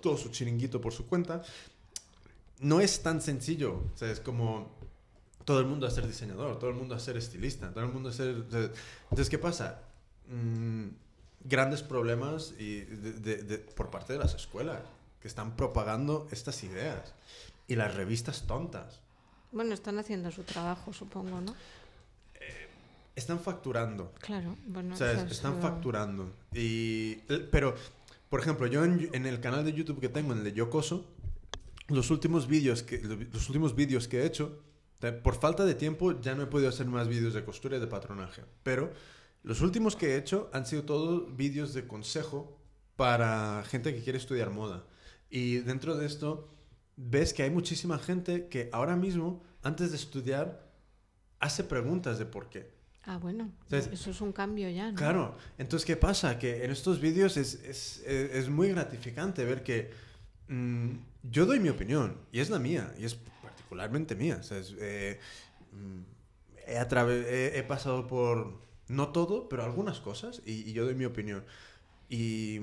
todo 0.00 0.16
su 0.16 0.30
chiringuito 0.30 0.80
por 0.80 0.92
su 0.92 1.06
cuenta. 1.06 1.42
No 2.58 2.80
es 2.80 3.02
tan 3.02 3.20
sencillo, 3.22 3.84
o 3.94 3.96
sea, 3.96 4.10
es 4.10 4.20
como 4.20 4.81
todo 5.44 5.60
el 5.60 5.66
mundo 5.66 5.86
a 5.86 5.90
ser 5.90 6.06
diseñador, 6.06 6.58
todo 6.58 6.70
el 6.70 6.76
mundo 6.76 6.94
a 6.94 6.98
ser 7.00 7.16
estilista, 7.16 7.70
todo 7.72 7.84
el 7.84 7.90
mundo 7.92 8.08
a 8.08 8.12
ser... 8.12 8.44
Entonces, 9.10 9.28
¿qué 9.30 9.38
pasa? 9.38 9.80
Mm, 10.28 10.88
grandes 11.44 11.82
problemas 11.82 12.54
y 12.58 12.80
de- 12.80 13.12
de- 13.14 13.42
de- 13.42 13.58
por 13.58 13.90
parte 13.90 14.12
de 14.12 14.18
las 14.18 14.34
escuelas 14.34 14.80
que 15.20 15.28
están 15.28 15.56
propagando 15.56 16.28
estas 16.30 16.62
ideas. 16.64 17.14
Y 17.68 17.76
las 17.76 17.94
revistas 17.94 18.46
tontas. 18.46 19.00
Bueno, 19.52 19.72
están 19.74 19.98
haciendo 19.98 20.30
su 20.30 20.42
trabajo, 20.42 20.92
supongo, 20.92 21.40
¿no? 21.40 21.54
Están 23.14 23.38
facturando. 23.40 24.10
Claro, 24.20 24.56
bueno. 24.66 24.94
O 24.94 24.96
sea, 24.96 25.12
es, 25.12 25.30
están 25.30 25.58
eh, 25.58 25.60
facturando. 25.60 26.32
Y, 26.54 27.16
pero, 27.50 27.74
por 28.30 28.40
ejemplo, 28.40 28.66
yo 28.66 28.84
en, 28.84 29.10
en 29.12 29.26
el 29.26 29.38
canal 29.40 29.64
de 29.66 29.72
YouTube 29.74 30.00
que 30.00 30.08
tengo, 30.08 30.32
en 30.32 30.38
el 30.38 30.44
de 30.44 30.52
Yocoso, 30.54 31.04
los 31.88 32.10
últimos 32.10 32.46
vídeos 32.46 32.82
que, 32.82 32.98
los 33.02 33.48
últimos 33.50 33.74
vídeos 33.76 34.08
que 34.08 34.22
he 34.22 34.26
hecho, 34.26 34.58
por 35.10 35.34
falta 35.34 35.64
de 35.64 35.74
tiempo 35.74 36.20
ya 36.20 36.34
no 36.34 36.42
he 36.44 36.46
podido 36.46 36.68
hacer 36.68 36.86
más 36.86 37.08
vídeos 37.08 37.34
de 37.34 37.44
costura 37.44 37.76
y 37.78 37.80
de 37.80 37.86
patronaje. 37.88 38.42
Pero 38.62 38.92
los 39.42 39.60
últimos 39.60 39.96
que 39.96 40.10
he 40.14 40.16
hecho 40.16 40.48
han 40.52 40.66
sido 40.66 40.84
todos 40.84 41.36
vídeos 41.36 41.74
de 41.74 41.86
consejo 41.88 42.58
para 42.94 43.64
gente 43.66 43.92
que 43.94 44.02
quiere 44.02 44.18
estudiar 44.18 44.50
moda. 44.50 44.84
Y 45.30 45.56
dentro 45.58 45.96
de 45.96 46.06
esto 46.06 46.48
ves 46.96 47.32
que 47.32 47.42
hay 47.42 47.50
muchísima 47.50 47.98
gente 47.98 48.48
que 48.48 48.68
ahora 48.72 48.94
mismo, 48.96 49.42
antes 49.62 49.90
de 49.90 49.96
estudiar, 49.96 50.70
hace 51.40 51.64
preguntas 51.64 52.18
de 52.18 52.26
por 52.26 52.48
qué. 52.50 52.70
Ah, 53.04 53.16
bueno. 53.16 53.50
¿Sabes? 53.68 53.88
Eso 53.92 54.10
es 54.10 54.20
un 54.20 54.30
cambio 54.32 54.68
ya, 54.70 54.92
¿no? 54.92 54.96
Claro, 54.96 55.36
entonces, 55.58 55.84
¿qué 55.84 55.96
pasa? 55.96 56.38
Que 56.38 56.64
en 56.64 56.70
estos 56.70 57.00
vídeos 57.00 57.36
es, 57.36 57.54
es, 57.64 58.00
es- 58.06 58.30
es 58.34 58.48
muy 58.48 58.68
gratificante 58.68 59.44
ver 59.44 59.64
que 59.64 59.90
mm, 60.46 60.90
yo 61.24 61.46
doy 61.46 61.58
mi 61.58 61.68
opinión, 61.70 62.16
y 62.30 62.38
es 62.38 62.48
la 62.50 62.60
mía, 62.60 62.94
y 62.98 63.04
es 63.06 63.16
particularmente 63.72 64.14
mía. 64.14 64.40
Es, 64.42 64.74
eh, 64.78 65.18
mm, 65.72 66.02
he, 66.66 66.76
he- 66.76 67.58
he 67.58 67.62
pasado 67.62 68.06
por, 68.06 68.60
no 68.88 69.08
todo, 69.12 69.48
pero 69.48 69.64
algunas 69.64 70.00
cosas, 70.00 70.42
y, 70.44 70.72
yo 70.72 70.84
doy 70.84 70.94
mi 70.94 71.04
opinión. 71.06 71.44
Y, 72.08 72.56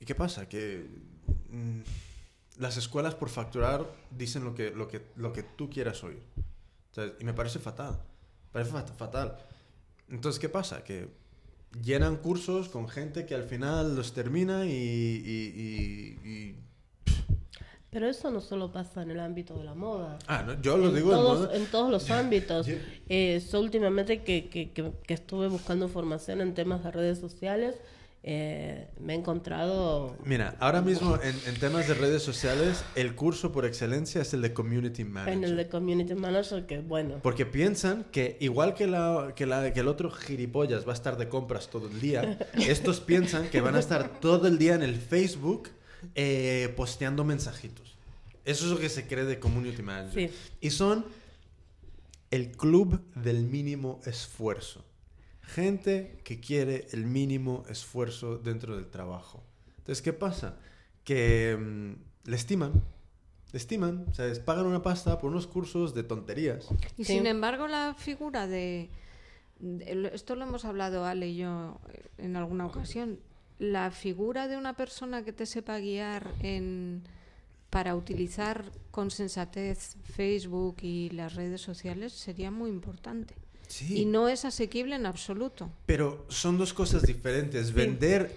¿y 0.00 0.04
qué 0.06 0.14
pasa? 0.14 0.48
Que 0.48 0.86
mm, 1.50 1.80
las 2.58 2.76
escuelas 2.76 3.14
por 3.14 3.28
facturar 3.28 3.86
dicen 4.10 4.44
lo 4.44 4.54
que, 4.54 4.70
lo 4.70 4.88
que, 4.88 5.02
lo 5.16 5.32
que 5.32 5.42
tú 5.42 5.68
quieras 5.68 6.02
oír. 6.04 6.22
Y 7.20 7.24
me 7.24 7.34
parece 7.34 7.58
fatal. 7.58 8.02
Parece 8.52 8.72
fat- 8.72 8.96
fatal. 8.96 9.36
Entonces, 10.08 10.40
¿qué 10.40 10.48
pasa? 10.48 10.82
Que 10.82 11.08
llenan 11.84 12.16
cursos 12.16 12.68
con 12.68 12.88
gente 12.88 13.26
que 13.26 13.34
al 13.36 13.44
final 13.44 13.94
los 13.94 14.12
termina 14.12 14.66
y- 14.66 16.58
Pero 17.90 18.08
eso 18.08 18.30
no 18.30 18.40
solo 18.40 18.70
pasa 18.70 19.02
en 19.02 19.10
el 19.10 19.18
ámbito 19.20 19.56
de 19.58 19.64
la 19.64 19.74
moda. 19.74 20.18
Ah, 20.28 20.44
no, 20.46 20.60
yo 20.62 20.76
lo 20.76 20.88
en, 20.90 20.94
digo 20.94 21.10
en 21.10 21.16
todos, 21.18 21.38
modo- 21.40 21.52
en 21.54 21.66
todos 21.66 21.90
los 21.90 22.10
ámbitos. 22.10 22.66
Yo- 22.66 22.76
Eh, 23.08 23.42
yo 23.50 23.60
últimamente 23.60 24.22
que, 24.22 24.48
que- 24.48 24.70
que- 24.70 24.92
que 25.06 25.14
estuve 25.14 25.48
buscando 25.48 25.86
información 25.86 26.40
en 26.40 26.54
temas 26.54 26.84
de 26.84 26.90
redes 26.92 27.18
sociales, 27.18 27.74
eh, 28.22 28.86
me 29.00 29.14
he 29.14 29.16
encontrado... 29.16 30.14
Mira, 30.24 30.54
ahora 30.60 30.82
mismo 30.82 31.16
en, 31.22 31.34
en 31.48 31.58
temas 31.58 31.88
de 31.88 31.94
redes 31.94 32.22
sociales, 32.22 32.84
el 32.94 33.14
curso 33.16 33.50
por 33.50 33.64
excelencia 33.64 34.20
es 34.20 34.34
el 34.34 34.42
de 34.42 34.52
Community 34.52 35.04
Manager. 35.04 35.32
En 35.32 35.42
el 35.44 35.56
de 35.56 35.68
Community 35.68 36.14
Manager, 36.14 36.66
que 36.66 36.80
bueno, 36.80 37.16
Porque 37.22 37.46
piensan 37.46 38.04
que 38.12 38.36
igual 38.40 38.74
que, 38.74 38.86
la, 38.86 39.32
que, 39.34 39.46
la, 39.46 39.72
que 39.72 39.80
el 39.80 39.88
otro 39.88 40.10
gilipollas 40.10 40.86
va 40.86 40.92
a 40.92 40.94
estar 40.94 41.16
de 41.16 41.28
compras 41.30 41.70
todo 41.70 41.88
el 41.88 41.98
día, 42.00 42.38
estos 42.54 43.00
piensan 43.00 43.48
que 43.48 43.60
van 43.62 43.74
a 43.74 43.78
estar 43.80 44.20
todo 44.20 44.46
el 44.46 44.58
día 44.58 44.74
en 44.74 44.82
el 44.82 44.96
Facebook 44.96 45.70
eh, 46.14 46.72
posteando 46.76 47.24
mensajitos. 47.24 47.96
Eso 48.44 48.64
es 48.66 48.70
lo 48.72 48.78
que 48.78 48.88
se 48.88 49.06
cree 49.06 49.24
de 49.24 49.38
Community 49.38 49.82
Manager. 49.82 50.30
Sí. 50.30 50.36
Y 50.60 50.70
son 50.70 51.04
el 52.30 52.52
club 52.52 53.00
del 53.14 53.42
mínimo 53.44 54.00
esfuerzo. 54.06 54.84
Gente 55.42 56.20
que 56.24 56.40
quiere 56.40 56.86
el 56.92 57.04
mínimo 57.06 57.64
esfuerzo 57.68 58.38
dentro 58.38 58.76
del 58.76 58.86
trabajo. 58.86 59.42
Entonces, 59.78 60.00
¿qué 60.02 60.12
pasa? 60.12 60.56
Que 61.04 61.56
mm, 61.58 62.28
le 62.30 62.36
estiman. 62.36 62.72
Le 63.52 63.58
estiman. 63.58 64.06
O 64.08 64.14
sea, 64.14 64.26
les 64.26 64.38
pagan 64.38 64.66
una 64.66 64.82
pasta 64.82 65.18
por 65.18 65.30
unos 65.30 65.46
cursos 65.48 65.92
de 65.94 66.04
tonterías. 66.04 66.68
Y 66.96 67.04
Sí. 67.04 67.14
sin 67.14 67.26
embargo, 67.26 67.66
la 67.66 67.94
figura 67.98 68.46
de, 68.46 68.90
de- 69.58 70.10
Esto 70.14 70.36
lo 70.36 70.44
hemos 70.44 70.64
hablado 70.64 71.04
Ale 71.04 71.28
y 71.28 71.36
yo 71.38 71.80
eh, 71.92 72.04
en 72.18 72.36
alguna 72.36 72.66
ocasión. 72.66 73.18
La 73.60 73.92
figura 73.92 74.48
de 74.48 74.56
una 74.56 74.74
persona 74.74 75.22
que 75.22 75.32
te 75.32 75.46
sepa 75.46 75.78
guiar 75.78 76.26
en, 76.42 77.02
para 77.68 77.94
utilizar 77.94 78.64
con 78.90 79.12
sensatez 79.12 79.96
Facebook 80.02 80.78
y 80.82 81.10
las 81.10 81.34
redes 81.34 81.60
sociales 81.60 82.12
sería 82.12 82.50
muy 82.50 82.70
importante. 82.70 83.34
Sí. 83.68 83.98
Y 83.98 84.04
no 84.06 84.28
es 84.28 84.44
asequible 84.44 84.96
en 84.96 85.06
absoluto. 85.06 85.70
Pero 85.86 86.26
son 86.28 86.58
dos 86.58 86.74
cosas 86.74 87.02
diferentes. 87.02 87.72
Vender 87.72 88.34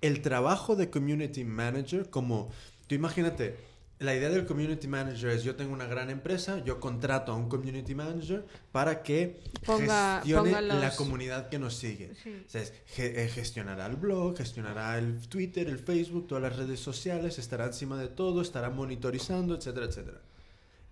el 0.00 0.22
trabajo 0.22 0.76
de 0.76 0.90
community 0.90 1.42
manager 1.42 2.08
como... 2.10 2.50
Tú 2.86 2.94
imagínate, 2.94 3.56
la 4.00 4.14
idea 4.14 4.28
del 4.28 4.44
community 4.44 4.88
manager 4.88 5.30
es 5.30 5.44
yo 5.44 5.54
tengo 5.56 5.72
una 5.72 5.86
gran 5.86 6.10
empresa, 6.10 6.62
yo 6.64 6.80
contrato 6.80 7.32
a 7.32 7.36
un 7.36 7.48
community 7.48 7.94
manager 7.94 8.44
para 8.72 9.02
que 9.02 9.40
Ponga- 9.64 10.16
gestione 10.18 10.50
ponga 10.50 10.60
los- 10.60 10.80
la 10.80 10.96
comunidad 10.96 11.48
que 11.48 11.58
nos 11.58 11.74
sigue. 11.76 12.12
Sí. 12.22 12.42
O 12.46 12.50
sea, 12.50 12.62
es- 12.62 12.72
ge- 12.86 13.24
eh, 13.24 13.28
gestionará 13.28 13.86
el 13.86 13.96
blog, 13.96 14.36
gestionará 14.36 14.98
el 14.98 15.26
Twitter, 15.28 15.68
el 15.68 15.78
Facebook, 15.78 16.26
todas 16.26 16.42
las 16.42 16.56
redes 16.56 16.80
sociales, 16.80 17.38
estará 17.38 17.66
encima 17.66 17.96
de 17.98 18.08
todo, 18.08 18.42
estará 18.42 18.68
monitorizando, 18.70 19.54
etcétera, 19.54 19.86
etcétera. 19.86 20.20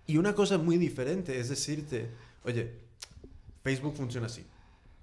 Y 0.07 0.17
una 0.17 0.33
cosa 0.33 0.57
muy 0.57 0.77
diferente 0.77 1.39
es 1.39 1.49
decirte, 1.49 2.09
oye, 2.45 2.71
Facebook 3.63 3.95
funciona 3.95 4.27
así, 4.27 4.45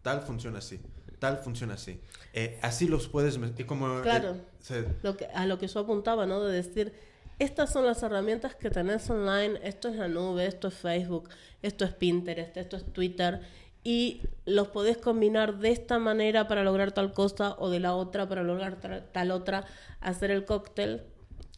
tal 0.03 0.23
funciona 0.23 0.59
así, 0.59 0.81
tal 1.19 1.39
funciona 1.39 1.75
así. 1.75 2.01
Eh, 2.33 2.59
así 2.63 2.87
los 2.89 3.09
puedes... 3.09 3.39
Y 3.59 3.65
como, 3.65 4.01
Claro. 4.03 4.33
eh, 4.35 4.41
se- 4.61 4.87
Lo 5.03 5.17
que, 5.17 5.27
a 5.27 5.47
lo 5.47 5.59
que 5.59 5.69
yo 5.69 5.81
apuntaba, 5.81 6.27
¿no? 6.27 6.43
De 6.43 6.55
decir, 6.63 6.93
estas 7.41 7.73
son 7.73 7.87
las 7.87 8.03
herramientas 8.03 8.55
que 8.55 8.71
tenés 8.71 9.09
online, 9.09 9.59
esto 9.65 9.89
es 9.89 9.97
la 9.97 10.09
nube, 10.09 10.47
esto 10.47 10.69
es 10.69 10.75
Facebook, 10.75 11.31
esto 11.63 11.87
es 11.87 11.95
Pinterest, 11.95 12.55
esto 12.59 12.77
es 12.77 12.85
Twitter, 12.93 13.41
y 13.83 14.21
los 14.45 14.69
podés 14.69 14.99
combinar 14.99 15.59
de 15.59 15.71
esta 15.71 15.99
manera 15.99 16.47
para 16.49 16.63
lograr 16.63 16.93
tal 16.93 17.15
cosa 17.15 17.57
o 17.59 17.71
de 17.71 17.81
la 17.81 17.95
otra 17.95 18.29
para 18.29 18.43
lograr 18.43 18.77
tal 19.11 19.31
otra, 19.31 19.65
hacer 20.01 20.31
el 20.31 20.45
cóctel, 20.45 21.03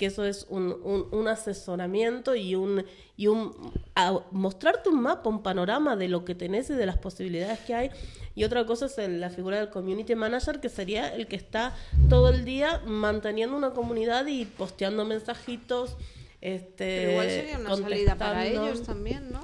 que 0.03 0.07
eso 0.07 0.25
es 0.25 0.47
un, 0.51 0.77
un- 0.83 1.07
un 1.13 1.29
asesoramiento 1.29 2.35
y 2.35 2.57
un, 2.57 2.85
y 3.17 3.29
un 3.29 3.55
a- 3.95 4.19
mostrarte 4.33 4.89
un 4.89 5.01
mapa, 5.01 5.29
un 5.31 5.45
panorama 5.45 5.95
de 5.95 6.09
lo 6.09 6.25
que 6.25 6.35
tenés 6.35 6.69
y 6.71 6.75
de 6.75 6.87
las 6.87 6.99
posibilidades 6.99 7.61
que 7.61 7.73
hay. 7.73 7.91
Y 8.35 8.43
otra 8.43 8.67
cosa 8.67 8.87
es 8.87 8.99
el- 8.99 9.21
la 9.21 9.31
figura 9.31 9.59
del 9.61 9.71
community 9.71 10.17
manager, 10.17 10.59
que 10.59 10.69
sería 10.69 11.15
el 11.15 11.29
que 11.29 11.37
está 11.37 11.73
todo 12.09 12.31
el 12.31 12.45
día 12.45 12.83
manteniendo 12.85 13.57
una 13.57 13.71
comunidad 13.71 14.27
y 14.27 14.45
posteando 14.45 15.05
mensajitos. 15.05 15.97
Este, 16.41 16.97
Pero 16.99 17.11
igual 17.13 17.31
sería 17.31 17.59
una 17.61 17.69
salida 17.77 18.17
para 18.19 18.47
ellos 18.49 18.83
también, 18.83 19.31
¿no? 19.31 19.41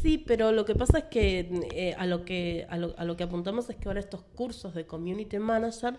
Sí, 0.00 0.16
pero 0.18 0.52
lo 0.52 0.64
que 0.64 0.76
pasa 0.76 0.98
es 0.98 1.04
que 1.06 1.50
eh, 1.74 1.96
a, 1.98 2.06
lo 2.06 2.24
que 2.24 2.68
a, 2.70 2.76
lo, 2.76 2.94
a 2.96 3.04
lo 3.04 3.16
que 3.16 3.24
apuntamos 3.24 3.68
es 3.68 3.74
que 3.74 3.88
ahora 3.88 3.98
estos 3.98 4.22
cursos 4.36 4.72
de 4.74 4.86
community 4.86 5.40
manager 5.40 5.94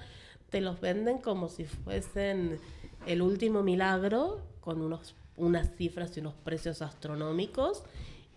te 0.50 0.62
los 0.62 0.80
venden 0.80 1.18
como 1.18 1.50
si 1.50 1.66
fuesen 1.66 2.60
el 3.06 3.22
último 3.22 3.64
milagro, 3.64 4.42
con 4.60 4.82
unos, 4.82 5.16
unas 5.38 5.76
cifras 5.76 6.16
y 6.18 6.20
unos 6.20 6.34
precios 6.36 6.82
astronómicos. 6.82 7.84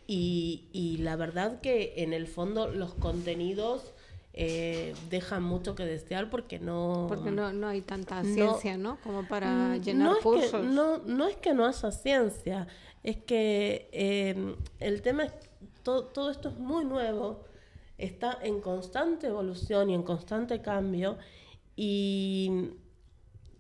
Y, 0.07 0.69
y 0.73 0.99
la 0.99 1.17
verdad 1.17 1.61
que 1.61 1.95
en 1.99 2.13
el 2.13 2.27
fondo 2.27 2.69
los 2.69 2.95
contenidos 2.95 3.93
eh, 4.35 4.95
dejan 5.11 5.43
mucho 5.43 5.75
que 5.75 5.85
desear 5.85 6.31
porque 6.31 6.59
no... 6.59 7.07
Porque 7.09 7.31
no, 7.31 7.53
no 7.53 7.69
hay 7.69 7.83
tanta 7.83 8.25
ciencia, 8.25 8.77
¿no? 8.79 8.99
Como 9.03 9.27
para 9.29 9.77
Mm, 9.77 9.83
llenar 9.83 10.09
no 10.09 10.17
es 10.17 10.23
cursos. 10.23 10.51
Que, 10.51 10.63
no, 10.63 10.99
no 10.99 11.27
es 11.29 11.37
que 11.37 11.53
no 11.55 11.67
haya 11.67 11.93
ciencia, 11.93 12.67
es 13.03 13.17
que 13.19 13.89
eh, 13.93 14.57
el 14.81 15.03
tema 15.03 15.25
es, 15.25 15.33
todo, 15.83 16.05
todo 16.05 16.31
esto 16.31 16.49
es 16.49 16.59
muy 16.59 16.85
nuevo, 16.85 17.45
está 17.99 18.39
en 18.43 18.61
constante 18.61 19.27
evolución 19.27 19.91
y 19.91 19.95
en 19.95 20.03
constante 20.03 20.63
cambio 20.63 21.19
y 21.77 22.71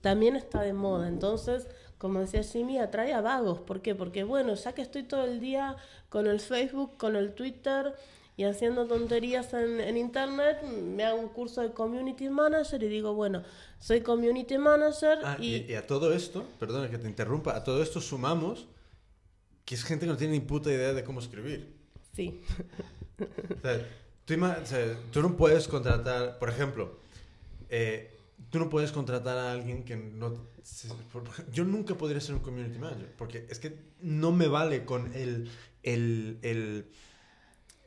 también 0.02 0.36
está 0.36 0.60
de 0.60 0.74
moda. 0.74 1.08
Entonces, 1.08 1.66
como 1.96 2.20
decía 2.20 2.42
Jimmy, 2.42 2.78
atrae 2.78 3.14
a 3.14 3.22
vagos. 3.22 3.60
¿Por 3.60 3.80
qué? 3.80 3.94
Porque, 3.94 4.24
bueno, 4.24 4.54
ya 4.54 4.74
que 4.74 4.82
estoy 4.82 5.04
todo 5.04 5.24
el 5.24 5.40
día 5.40 5.76
con 6.10 6.26
el 6.26 6.40
Facebook, 6.40 6.98
con 6.98 7.16
el 7.16 7.32
Twitter 7.32 7.94
y 8.36 8.44
haciendo 8.44 8.86
tonterías 8.86 9.54
en, 9.54 9.80
en 9.80 9.96
Internet, 9.96 10.62
me 10.62 11.04
hago 11.04 11.18
un 11.20 11.28
curso 11.28 11.62
de 11.62 11.72
Community 11.72 12.28
Manager 12.28 12.82
y 12.82 12.88
digo, 12.88 13.14
bueno, 13.14 13.42
soy 13.78 14.00
Community 14.02 14.58
Manager 14.58 15.18
Ah, 15.24 15.36
y... 15.38 15.56
y, 15.56 15.66
y 15.70 15.74
a 15.74 15.86
todo 15.86 16.12
esto, 16.12 16.44
perdona 16.58 16.90
que 16.90 16.98
te 16.98 17.08
interrumpa, 17.08 17.54
a 17.56 17.64
todo 17.64 17.82
esto 17.82 18.00
sumamos 18.00 18.66
que 19.64 19.74
es 19.76 19.84
gente 19.84 20.06
que 20.06 20.10
no 20.12 20.16
tiene 20.16 20.34
ni 20.34 20.40
puta 20.40 20.70
idea 20.70 20.92
de 20.92 21.04
cómo 21.04 21.20
escribir. 21.20 21.72
Sí, 22.14 22.40
O 23.20 23.60
sea, 23.62 23.86
tú, 24.24 24.34
o 24.34 24.66
sea, 24.66 24.98
tú 25.12 25.22
no 25.22 25.36
puedes 25.36 25.68
contratar, 25.68 26.38
por 26.38 26.48
ejemplo, 26.48 26.98
eh, 27.68 28.11
tú 28.52 28.58
no 28.60 28.68
puedes 28.68 28.92
contratar 28.92 29.36
a 29.38 29.50
alguien 29.50 29.82
que 29.82 29.96
no... 29.96 30.46
Yo 31.50 31.64
nunca 31.64 31.96
podría 31.96 32.20
ser 32.20 32.34
un 32.36 32.42
community 32.42 32.78
manager, 32.78 33.12
porque 33.16 33.46
es 33.50 33.58
que 33.58 33.76
no 34.00 34.30
me 34.30 34.46
vale 34.46 34.84
con 34.84 35.12
el... 35.14 35.50
el, 35.82 36.38
el 36.42 36.86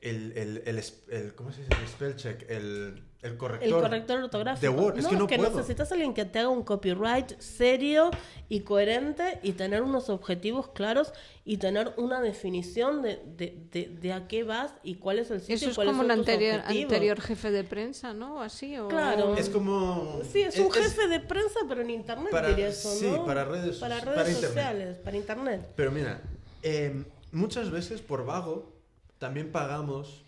el, 0.02 0.34
el, 0.38 0.62
el, 0.66 0.84
el- 1.10 1.34
¿cómo 1.34 1.52
se 1.52 1.62
dice? 1.62 1.74
El 1.82 1.88
spell 1.88 2.16
check, 2.16 2.46
el, 2.50 3.02
el 3.26 3.38
corrector. 3.38 3.68
el 3.68 3.74
corrector 3.84 4.20
ortográfico. 4.24 4.62
de 4.74 4.80
Word. 4.82 5.00
Es 5.00 5.08
que 5.08 5.16
no 5.18 5.28
puedo. 5.28 5.50
necesitas 5.50 5.92
a 5.92 5.96
alguien 5.96 6.14
que 6.14 6.26
te 6.26 6.40
haga 6.40 6.50
un 6.50 6.64
copyright 6.64 7.40
serio 7.40 8.12
y 8.50 8.60
coherente 8.62 9.40
y 9.42 9.54
tener 9.54 9.82
unos 9.82 10.10
objetivos 10.10 10.70
claros 10.70 11.12
y 11.44 11.58
tener 11.58 11.94
una 11.98 12.22
definición 12.22 13.02
de, 13.02 13.22
de, 13.38 13.58
de, 13.72 13.88
de 13.90 14.14
a 14.14 14.28
qué 14.28 14.44
vas 14.44 14.74
y 14.84 14.96
cuál 14.96 15.20
es 15.20 15.32
el 15.32 15.42
sitio 15.42 15.56
Eso 15.56 15.66
y 15.66 15.70
es 15.70 15.76
cuáles 15.76 15.92
como 15.94 16.04
son 16.04 16.12
un 16.12 16.20
anterior, 16.20 16.60
objetivos. 16.60 16.84
anterior 16.94 17.22
jefe 17.22 17.52
de 17.52 17.64
prensa, 17.64 18.14
¿no? 18.14 18.42
Así, 18.42 18.78
o... 18.78 18.88
Claro. 18.88 19.36
Es 19.36 19.50
como... 19.50 20.22
Sí, 20.32 20.42
es 20.42 20.58
un 20.60 20.72
jefe 20.72 21.08
de 21.08 21.20
prensa, 21.20 21.60
pero 21.68 21.82
en 21.82 21.90
internet 21.90 22.32
Para- 22.32 22.50
diría 22.50 22.68
eso, 22.70 22.92
sí, 22.94 23.10
¿no? 23.10 23.26
para 23.26 23.44
redes 23.46 23.78
para 23.78 24.00
redes 24.00 24.16
para 24.16 24.30
internet. 24.30 24.50
sociales, 24.50 24.98
para 25.00 25.18
internet. 25.18 25.68
Pero 25.76 25.92
mira, 25.92 26.22
eh, 26.62 27.04
muchas 27.32 27.72
veces 27.72 28.02
por 28.02 28.26
vago 28.26 28.72
también 29.18 29.52
pagamos 29.52 30.24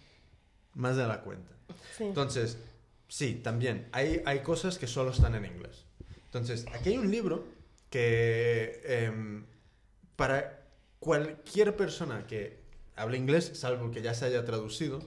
más 0.73 0.95
de 0.97 1.07
la 1.07 1.21
cuenta. 1.21 1.51
Sí. 1.97 2.03
Entonces, 2.05 2.57
sí, 3.07 3.35
también, 3.35 3.87
hay, 3.91 4.21
hay 4.25 4.39
cosas 4.39 4.77
que 4.77 4.87
solo 4.87 5.11
están 5.11 5.35
en 5.35 5.45
inglés. 5.45 5.85
Entonces, 6.25 6.65
aquí 6.73 6.89
hay 6.89 6.97
un 6.97 7.09
libro 7.09 7.45
que 7.89 8.81
em, 8.85 9.45
para 10.15 10.65
cualquier 10.99 11.75
persona 11.75 12.27
que 12.27 12.59
hable 12.95 13.17
inglés, 13.17 13.51
salvo 13.53 13.91
que 13.91 14.01
ya 14.01 14.13
se 14.13 14.25
haya 14.25 14.43
traducido, 14.45 15.01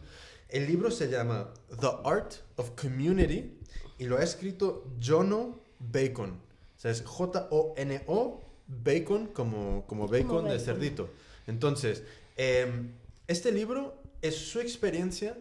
el 0.48 0.66
libro 0.66 0.90
se 0.90 1.08
llama 1.08 1.52
The 1.80 1.90
Art 2.04 2.34
of 2.56 2.70
Community 2.70 3.58
y 3.98 4.04
lo 4.04 4.16
ha 4.18 4.22
escrito 4.22 4.86
Jono 5.02 5.60
Bacon. 5.78 6.30
O 6.30 6.80
sea, 6.80 6.90
es 6.90 7.02
J-O-N-O 7.02 8.40
Bacon 8.66 9.26
como, 9.26 9.84
como 9.86 10.08
bacon 10.08 10.44
de 10.44 10.52
bacon. 10.52 10.60
cerdito. 10.60 11.10
Entonces, 11.46 12.04
em, 12.36 12.92
este 13.26 13.52
libro 13.52 14.00
es 14.22 14.36
su 14.36 14.60
experiencia 14.60 15.36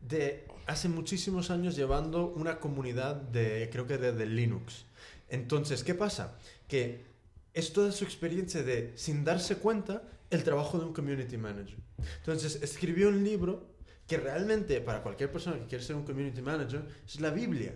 de 0.00 0.46
hace 0.66 0.88
muchísimos 0.88 1.50
años 1.50 1.76
llevando 1.76 2.28
una 2.28 2.58
comunidad 2.58 3.16
de, 3.16 3.68
creo 3.70 3.86
que 3.86 3.98
de, 3.98 4.26
Linux. 4.26 4.84
Entonces, 5.28 5.84
¿qué 5.84 5.94
pasa? 5.94 6.36
Que 6.68 7.04
es 7.52 7.72
toda 7.72 7.92
su 7.92 8.04
experiencia 8.04 8.62
de, 8.62 8.92
sin 8.96 9.24
darse 9.24 9.56
cuenta, 9.56 10.02
el 10.30 10.42
trabajo 10.42 10.78
de 10.78 10.86
un 10.86 10.92
community 10.92 11.36
manager. 11.36 11.78
Entonces, 12.18 12.60
escribió 12.62 13.08
un 13.08 13.22
libro 13.22 13.66
que 14.06 14.16
realmente 14.16 14.80
para 14.80 15.02
cualquier 15.02 15.30
persona 15.30 15.58
que 15.58 15.66
quiere 15.66 15.84
ser 15.84 15.96
un 15.96 16.04
community 16.04 16.42
manager 16.42 16.84
es 17.06 17.20
la 17.20 17.30
Biblia. 17.30 17.72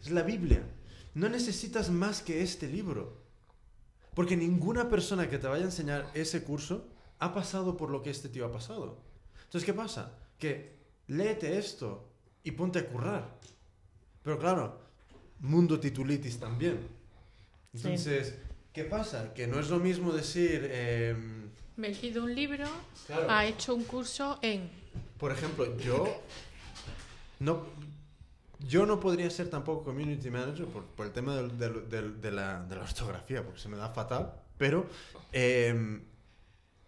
Es 0.00 0.10
la 0.10 0.22
Biblia. 0.22 0.62
No 1.14 1.28
necesitas 1.28 1.90
más 1.90 2.22
que 2.22 2.42
este 2.42 2.68
libro. 2.68 3.18
Porque 4.14 4.36
ninguna 4.36 4.88
persona 4.88 5.28
que 5.28 5.38
te 5.38 5.46
vaya 5.46 5.62
a 5.62 5.66
enseñar 5.66 6.10
ese 6.14 6.42
curso 6.42 6.88
ha 7.18 7.34
pasado 7.34 7.76
por 7.76 7.90
lo 7.90 8.02
que 8.02 8.10
este 8.10 8.28
tío 8.28 8.46
ha 8.46 8.52
pasado. 8.52 8.98
Entonces, 9.44 9.64
¿qué 9.64 9.74
pasa? 9.74 10.12
Que 10.38 10.76
léete 11.06 11.58
esto 11.58 12.08
y 12.44 12.50
ponte 12.52 12.78
a 12.80 12.86
currar. 12.86 13.28
Pero 14.22 14.38
claro, 14.38 14.80
mundo 15.40 15.78
titulitis 15.80 16.38
también. 16.38 16.78
Entonces, 17.72 18.34
¿qué 18.72 18.84
pasa? 18.84 19.32
Que 19.34 19.46
no 19.46 19.58
es 19.60 19.68
lo 19.70 19.78
mismo 19.78 20.12
decir, 20.12 20.68
em, 20.72 21.48
Me 21.76 21.88
he 21.88 21.94
leído 21.94 22.24
un 22.24 22.34
libro, 22.34 22.66
Claro. 23.06 23.26
ha 23.30 23.46
hecho 23.46 23.74
un 23.74 23.84
curso 23.84 24.38
en... 24.42 24.68
por 25.18 25.30
ejemplo, 25.32 25.76
yo 25.78 26.20
no, 27.40 27.66
yo 28.60 28.84
no 28.86 28.98
podría 28.98 29.30
ser 29.30 29.48
tampoco 29.48 29.84
community 29.84 30.30
manager 30.30 30.66
por, 30.66 30.84
por 30.84 31.06
el 31.06 31.12
tema 31.12 31.36
del- 31.36 31.56
del- 31.58 31.88
del- 31.88 32.20
de, 32.20 32.32
la, 32.32 32.62
de 32.64 32.74
la 32.76 32.82
ortografía, 32.82 33.44
porque 33.44 33.60
se 33.60 33.68
me 33.68 33.76
da 33.76 33.90
fatal, 33.90 34.32
pero 34.56 34.86
em, 35.32 36.02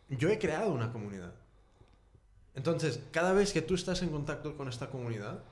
yo 0.09 0.29
he 0.29 0.39
creado 0.39 0.73
una 0.73 0.91
comunidad. 0.93 1.33
Entonces, 2.61 3.01
cada 3.11 3.33
vez 3.33 3.55
que 3.55 3.63
tú 3.63 3.75
estás 3.75 4.03
en 4.03 4.11
contacto 4.11 4.55
con 4.55 4.69
esta 4.69 4.91
comunidad, 4.91 5.43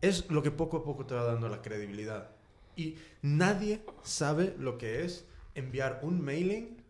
es 0.00 0.28
lo 0.32 0.42
que 0.42 0.50
poco 0.50 0.78
a 0.78 0.84
poco 0.84 1.06
te 1.06 1.14
va 1.14 1.22
dando 1.22 1.48
la 1.48 1.62
credibilidad. 1.62 2.30
Y 2.74 2.96
nadie 3.22 3.84
sabe 4.02 4.52
lo 4.58 4.76
que 4.76 5.04
es 5.04 5.26
enviar 5.54 6.00
un 6.02 6.20
mailing 6.20 6.82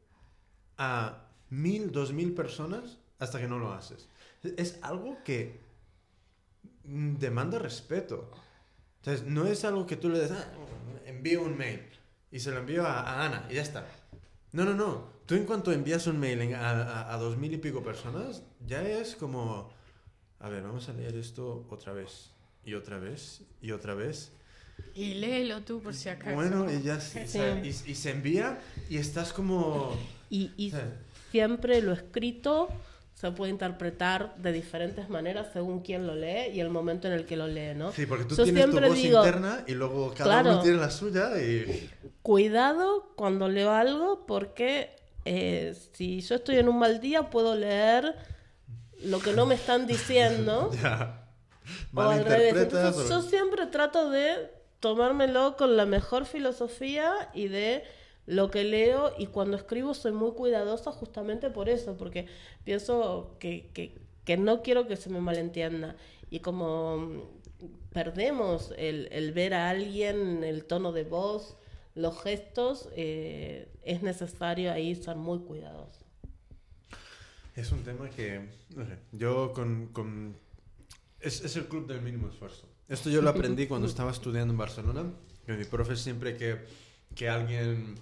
a 0.78 1.26
mil, 1.50 1.92
dos 1.92 2.14
mil 2.14 2.32
personas 2.32 2.96
hasta 3.18 3.38
que 3.38 3.46
no 3.46 3.58
lo 3.58 3.74
haces. 3.74 4.08
Es 4.56 4.78
algo 4.80 5.18
que 5.26 5.60
demanda 6.82 7.58
respeto. 7.58 8.30
Entonces, 9.02 9.26
no 9.26 9.46
es 9.46 9.62
algo 9.66 9.86
que 9.86 9.96
tú 9.96 10.08
le 10.08 10.20
des, 10.20 10.30
"Ah, 10.30 10.48
envío 11.04 11.42
un 11.42 11.58
mail 11.58 11.82
y 12.32 12.40
se 12.40 12.50
lo 12.50 12.60
envío 12.60 12.86
a 12.86 13.26
Ana 13.26 13.46
y 13.50 13.56
ya 13.56 13.62
está. 13.62 13.86
No, 14.52 14.64
no, 14.64 14.72
no. 14.72 15.13
Tú 15.26 15.34
en 15.34 15.44
cuanto 15.46 15.72
envías 15.72 16.06
un 16.06 16.18
mail 16.20 16.54
a, 16.54 16.70
a, 16.70 17.14
a 17.14 17.16
dos 17.18 17.36
mil 17.38 17.52
y 17.52 17.56
pico 17.58 17.82
personas, 17.82 18.42
ya 18.66 18.82
es 18.82 19.16
como... 19.16 19.72
A 20.40 20.48
ver, 20.50 20.62
vamos 20.62 20.88
a 20.88 20.92
leer 20.92 21.16
esto 21.16 21.66
otra 21.70 21.92
vez. 21.94 22.30
Y 22.64 22.74
otra 22.74 22.98
vez. 22.98 23.40
Y 23.62 23.70
otra 23.72 23.94
vez. 23.94 24.32
Y 24.94 25.14
léelo 25.14 25.60
tú 25.62 25.80
por 25.80 25.94
si 25.94 26.08
acaso. 26.10 26.34
Bueno, 26.34 26.70
y 26.70 26.82
ya 26.82 27.00
se- 27.00 27.26
Sí. 27.26 27.38
o 27.38 27.42
sea, 27.42 27.64
y, 27.64 27.68
y 27.68 27.94
se 27.94 28.10
envía 28.10 28.58
y 28.90 28.98
estás 28.98 29.32
como... 29.32 29.96
Y, 30.28 30.50
y 30.56 30.70
Sí. 30.72 30.76
siempre 31.30 31.80
lo 31.80 31.92
escrito 31.92 32.68
se 33.14 33.30
puede 33.30 33.52
interpretar 33.52 34.34
de 34.36 34.50
diferentes 34.52 35.08
maneras 35.08 35.46
según 35.52 35.80
quién 35.80 36.06
lo 36.06 36.14
lee 36.16 36.50
y 36.52 36.60
el 36.60 36.68
momento 36.68 37.06
en 37.06 37.14
el 37.14 37.24
que 37.24 37.36
lo 37.36 37.46
lee, 37.46 37.72
¿no? 37.74 37.92
Sí, 37.92 38.04
porque 38.06 38.24
tú 38.24 38.34
Yo 38.34 38.44
tienes 38.44 38.66
tu 38.68 38.80
voz 38.80 38.94
digo, 38.94 39.18
interna 39.24 39.64
y 39.68 39.72
luego 39.72 40.12
cada 40.12 40.24
Claro. 40.42 40.50
uno 40.54 40.62
tiene 40.62 40.78
la 40.78 40.90
suya 40.90 41.30
y... 41.40 41.88
Cuidado 42.22 43.12
cuando 43.16 43.48
leo 43.48 43.70
algo 43.70 44.26
porque 44.26 44.93
eh, 45.24 45.74
si 45.92 46.20
yo 46.20 46.34
estoy 46.36 46.56
en 46.58 46.68
un 46.68 46.78
mal 46.78 47.00
día 47.00 47.30
puedo 47.30 47.54
leer 47.54 48.14
lo 49.02 49.18
que 49.20 49.32
no 49.32 49.46
me 49.46 49.54
están 49.54 49.86
diciendo 49.86 50.70
Ya. 50.82 51.28
o 51.94 52.00
al 52.00 52.24
revés. 52.24 52.54
Entonces 52.56 53.06
o- 53.06 53.08
yo 53.08 53.22
siempre 53.22 53.66
trato 53.66 54.10
de 54.10 54.50
tomármelo 54.80 55.56
con 55.56 55.76
la 55.76 55.86
mejor 55.86 56.26
filosofía 56.26 57.30
y 57.32 57.48
de 57.48 57.84
lo 58.26 58.50
que 58.50 58.64
leo 58.64 59.12
y 59.18 59.26
cuando 59.26 59.56
escribo 59.56 59.92
soy 59.94 60.12
muy 60.12 60.32
cuidadosa 60.32 60.92
justamente 60.92 61.50
por 61.50 61.68
eso, 61.68 61.96
porque 61.96 62.26
pienso 62.64 63.36
que, 63.38 63.70
que, 63.74 63.98
que 64.24 64.36
no 64.36 64.62
quiero 64.62 64.86
que 64.86 64.96
se 64.96 65.10
me 65.10 65.20
malentienda. 65.20 65.96
Y 66.30 66.40
como 66.40 66.96
mm, 66.98 67.20
perdemos 67.92 68.72
el, 68.76 69.08
el 69.12 69.32
ver 69.32 69.54
a 69.54 69.70
alguien, 69.70 70.42
el 70.44 70.64
tono 70.64 70.92
de 70.92 71.04
voz, 71.04 71.56
los 71.94 72.22
gestos, 72.22 72.88
eh, 72.96 73.68
es 73.84 74.02
necesario 74.02 74.72
ahí 74.72 74.94
ser 74.94 75.16
muy 75.16 75.38
cuidadoso. 75.40 76.04
Es 77.54 77.70
un 77.70 77.82
tema 77.84 78.10
que, 78.10 78.48
no 78.74 78.84
sé, 78.84 78.98
yo 79.12 79.52
con... 79.52 79.86
con- 79.92 80.36
Es, 81.20 81.40
es 81.42 81.56
el 81.56 81.66
club 81.66 81.86
del 81.86 82.02
mínimo 82.02 82.28
esfuerzo. 82.28 82.68
Esto 82.88 83.08
yo 83.10 83.22
lo 83.22 83.30
aprendí 83.30 83.66
cuando 83.68 83.86
estaba 83.86 84.10
estudiando 84.10 84.52
en 84.52 84.58
Barcelona, 84.58 85.04
que 85.46 85.52
mi 85.52 85.64
profe 85.64 85.94
siempre 85.96 86.36
que, 86.36 86.58
que 87.14 87.28
alguien 87.28 87.94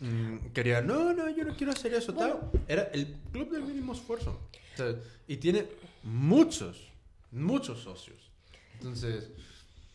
mm, 0.00 0.52
quería, 0.54 0.80
no, 0.80 1.12
no, 1.12 1.28
yo 1.28 1.44
no 1.44 1.56
quiero 1.56 1.72
hacer 1.72 1.92
eso, 1.94 2.14
tal, 2.14 2.50
era 2.68 2.84
el 2.94 3.14
club 3.32 3.50
del 3.50 3.62
mínimo 3.64 3.92
esfuerzo. 3.94 4.38
O 4.74 4.76
sea, 4.76 4.94
y 5.26 5.36
tiene 5.38 5.66
muchos, 6.04 6.88
muchos 7.32 7.80
socios. 7.82 8.30
Entonces, 8.74 9.30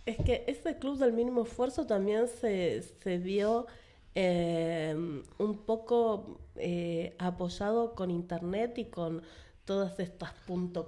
Es 0.10 0.18
que 0.18 0.44
ese 0.48 0.80
club 0.80 0.98
del 0.98 1.14
mínimo 1.14 1.44
esfuerzo 1.44 1.86
también 1.86 2.27
se, 2.27 2.81
se 2.81 3.18
vio 3.19 3.68
eh, 4.15 4.95
un 5.38 5.57
poco 5.68 6.40
eh, 6.56 7.15
apoyado 7.19 7.94
con 7.94 8.10
internet 8.10 8.80
y 8.80 8.86
con 8.86 9.22
todas 9.65 9.99
estas 9.99 10.34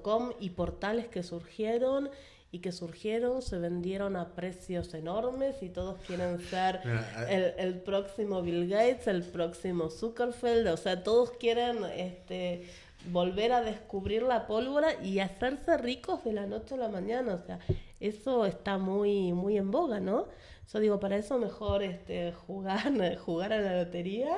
.com 0.01 0.31
y 0.39 0.49
portales 0.49 1.07
que 1.07 1.21
surgieron 1.21 2.09
y 2.51 2.59
que 2.59 2.71
surgieron, 2.71 3.43
se 3.43 3.59
vendieron 3.59 4.15
a 4.15 4.33
precios 4.33 4.91
enormes 4.95 5.61
y 5.61 5.69
todos 5.69 6.01
quieren 6.07 6.39
ser 6.39 6.81
el, 7.29 7.53
el 7.59 7.79
próximo 7.79 8.41
Bill 8.41 8.67
Gates, 8.67 9.05
el 9.05 9.21
próximo 9.21 9.91
Zuckerfeld, 9.91 10.67
o 10.67 10.77
sea, 10.77 11.03
todos 11.03 11.29
quieren 11.33 11.85
este, 11.95 12.67
volver 13.09 13.51
a 13.51 13.61
descubrir 13.61 14.23
la 14.23 14.47
pólvora 14.47 15.01
y 15.03 15.19
hacerse 15.19 15.77
ricos 15.77 16.23
de 16.23 16.33
la 16.33 16.45
noche 16.45 16.75
a 16.75 16.77
la 16.77 16.89
mañana, 16.89 17.35
o 17.35 17.45
sea, 17.45 17.59
eso 17.99 18.45
está 18.45 18.77
muy, 18.77 19.33
muy 19.33 19.57
en 19.57 19.71
boga, 19.71 19.99
¿no? 19.99 20.27
Yo 20.71 20.79
digo, 20.79 20.99
para 20.99 21.17
eso 21.17 21.37
mejor 21.37 21.83
este, 21.83 22.31
jugar, 22.33 23.17
jugar 23.25 23.53
a 23.53 23.61
la 23.61 23.83
lotería 23.83 24.35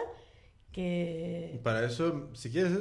que... 0.71 1.59
para 1.61 1.85
eso, 1.85 2.29
si 2.33 2.49
quieres, 2.49 2.73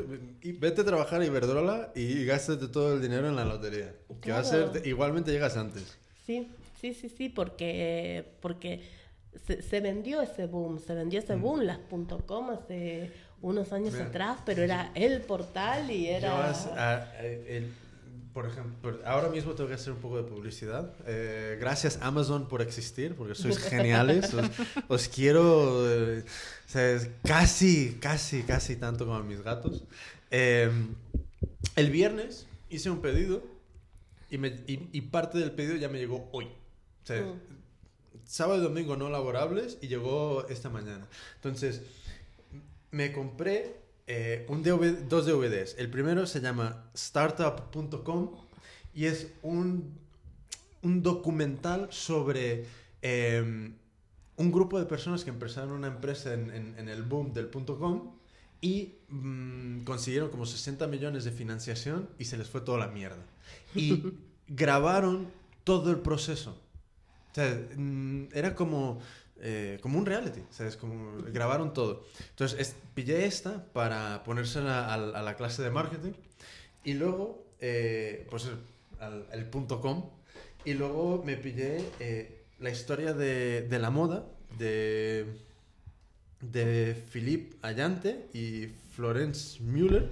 vete 0.43 0.81
a 0.81 0.85
trabajar 0.85 1.21
a 1.21 1.27
Iberdrola 1.27 1.93
y 1.95 2.25
gástate 2.25 2.69
todo 2.69 2.95
el 2.95 3.03
dinero 3.03 3.29
en 3.29 3.37
la 3.37 3.45
lotería. 3.45 3.95
Que 4.23 4.33
va 4.33 4.39
a 4.39 4.45
ser, 4.45 4.87
igualmente 4.87 5.31
llegas 5.31 5.59
antes. 5.59 5.99
Sí, 6.25 6.49
sí, 6.81 6.95
sí, 6.95 7.11
sí, 7.11 7.29
porque, 7.29 8.33
porque 8.41 8.81
se, 9.47 9.61
se 9.61 9.81
vendió 9.81 10.23
ese 10.23 10.47
boom, 10.47 10.79
se 10.79 10.95
vendió 10.95 11.19
ese 11.19 11.37
boom, 11.37 11.65
las 11.65 11.81
.com 12.27 12.51
hace 12.51 13.11
unos 13.43 13.73
años 13.73 13.95
atrás, 13.97 14.39
pero 14.47 14.63
era 14.63 14.91
el 14.95 15.21
portal 15.23 15.91
y 15.91 16.07
era... 16.09 16.51
A- 16.51 16.95
a- 16.95 17.19
el- 17.21 17.73
por 18.33 18.47
ejemplo, 18.47 18.99
ahora 19.05 19.29
mismo 19.29 19.53
tengo 19.53 19.69
que 19.69 19.75
hacer 19.75 19.93
un 19.93 19.99
poco 19.99 20.17
de 20.17 20.23
publicidad. 20.23 20.91
Eh, 21.07 21.59
gracias 21.61 21.99
Amazon 22.01 22.49
por 22.49 22.63
existir, 22.63 23.15
porque 23.15 23.35
sois 23.35 23.59
geniales. 23.69 24.33
Os, 24.33 24.49
os 24.89 25.09
quiero 25.09 25.85
eh, 25.87 26.25
casi, 27.25 27.99
casi, 28.01 28.43
casi 28.43 28.77
tanto 28.77 29.05
como 29.05 29.19
a 29.19 29.23
mis 29.23 29.43
gatos. 29.43 29.85
Eh, 30.31 30.71
el 31.77 31.91
viernes 31.91 32.47
hice 32.71 32.89
un 32.89 33.03
pedido 33.03 33.43
y, 34.31 34.39
me- 34.39 34.63
y- 34.67 34.89
y 34.93 35.01
parte 35.03 35.37
del 35.37 35.51
pedido 35.51 35.77
ya 35.77 35.91
me 35.91 35.99
llegó 35.99 36.27
hoy. 36.33 36.47
O 36.47 37.07
sea, 37.07 37.21
Mm. 37.21 37.39
sábado 38.25 38.61
y 38.61 38.63
domingo 38.63 38.97
no 38.97 39.11
laborables 39.11 39.77
y 39.83 39.89
llegó 39.89 40.47
esta 40.49 40.71
mañana. 40.71 41.07
Entonces, 41.35 41.83
me 42.93 43.13
compré 43.13 43.81
eh, 44.07 44.47
un 44.49 44.63
DVD, 44.63 45.03
dos 45.09 45.27
DVDs. 45.27 45.75
El 45.79 45.91
primero 45.91 46.27
se 46.27 46.41
llama 46.41 46.85
startup.com 46.95 48.31
y 48.95 49.07
es 49.07 49.33
un, 49.43 49.99
un 50.83 51.03
documental 51.03 51.89
sobre 51.91 52.67
eh, 53.03 53.73
un 54.37 54.53
grupo 54.53 54.79
de 54.79 54.87
personas 54.87 55.25
que 55.25 55.31
empezaron 55.31 55.73
una 55.73 55.89
empresa 55.89 56.33
en, 56.35 56.51
en- 56.51 56.79
en 56.79 56.89
el 56.89 57.03
boom 57.03 57.33
del 57.33 57.47
punto 57.47 57.79
.com 57.79 58.15
y 58.61 58.95
mm, 59.09 59.83
consiguieron 59.85 60.31
como 60.31 60.47
60 60.47 60.87
millones 60.87 61.25
de 61.25 61.33
financiación 61.33 62.09
y 62.19 62.27
se 62.27 62.37
les 62.37 62.49
fue 62.49 62.61
toda 62.61 62.79
la 62.79 62.89
mierda. 62.89 63.25
Y 63.75 64.03
grabaron 64.49 65.29
todo 65.65 65.91
el 65.91 65.99
proceso. 65.99 66.59
O 67.31 67.35
sea, 67.35 67.61
mm, 67.77 68.25
era 68.35 68.55
como, 68.55 69.01
eh, 69.43 69.79
como 69.83 69.99
un 69.99 70.07
reality, 70.07 70.41
¿sabes? 70.51 70.77
Como 70.77 71.21
grabaron 71.33 71.73
todo. 71.73 72.05
Entonces, 72.31 72.59
es- 72.61 72.77
pillé 72.95 73.27
esta 73.27 73.65
para 73.73 74.23
ponérsela 74.25 74.93
al- 74.93 75.15
a, 75.17 75.23
la 75.23 75.35
clase 75.37 75.63
de 75.63 75.71
marketing 75.71 76.13
y 76.85 76.95
luego, 76.95 77.45
eh, 77.61 78.27
pues, 78.31 78.49
al, 79.01 79.27
el 79.33 79.45
punto 79.47 79.81
.com 79.81 80.11
y 80.65 80.75
luego 80.75 81.23
me 81.25 81.37
pillé 81.37 81.85
eh, 82.01 82.45
la 82.61 82.71
historia 82.71 83.13
de, 83.15 83.63
de 83.63 83.79
la 83.79 83.91
moda 83.91 84.25
de, 84.59 85.27
de 86.41 86.95
Philippe 87.11 87.57
Allante 87.63 88.29
y 88.33 88.67
Florence 88.95 89.61
Müller, 89.63 90.11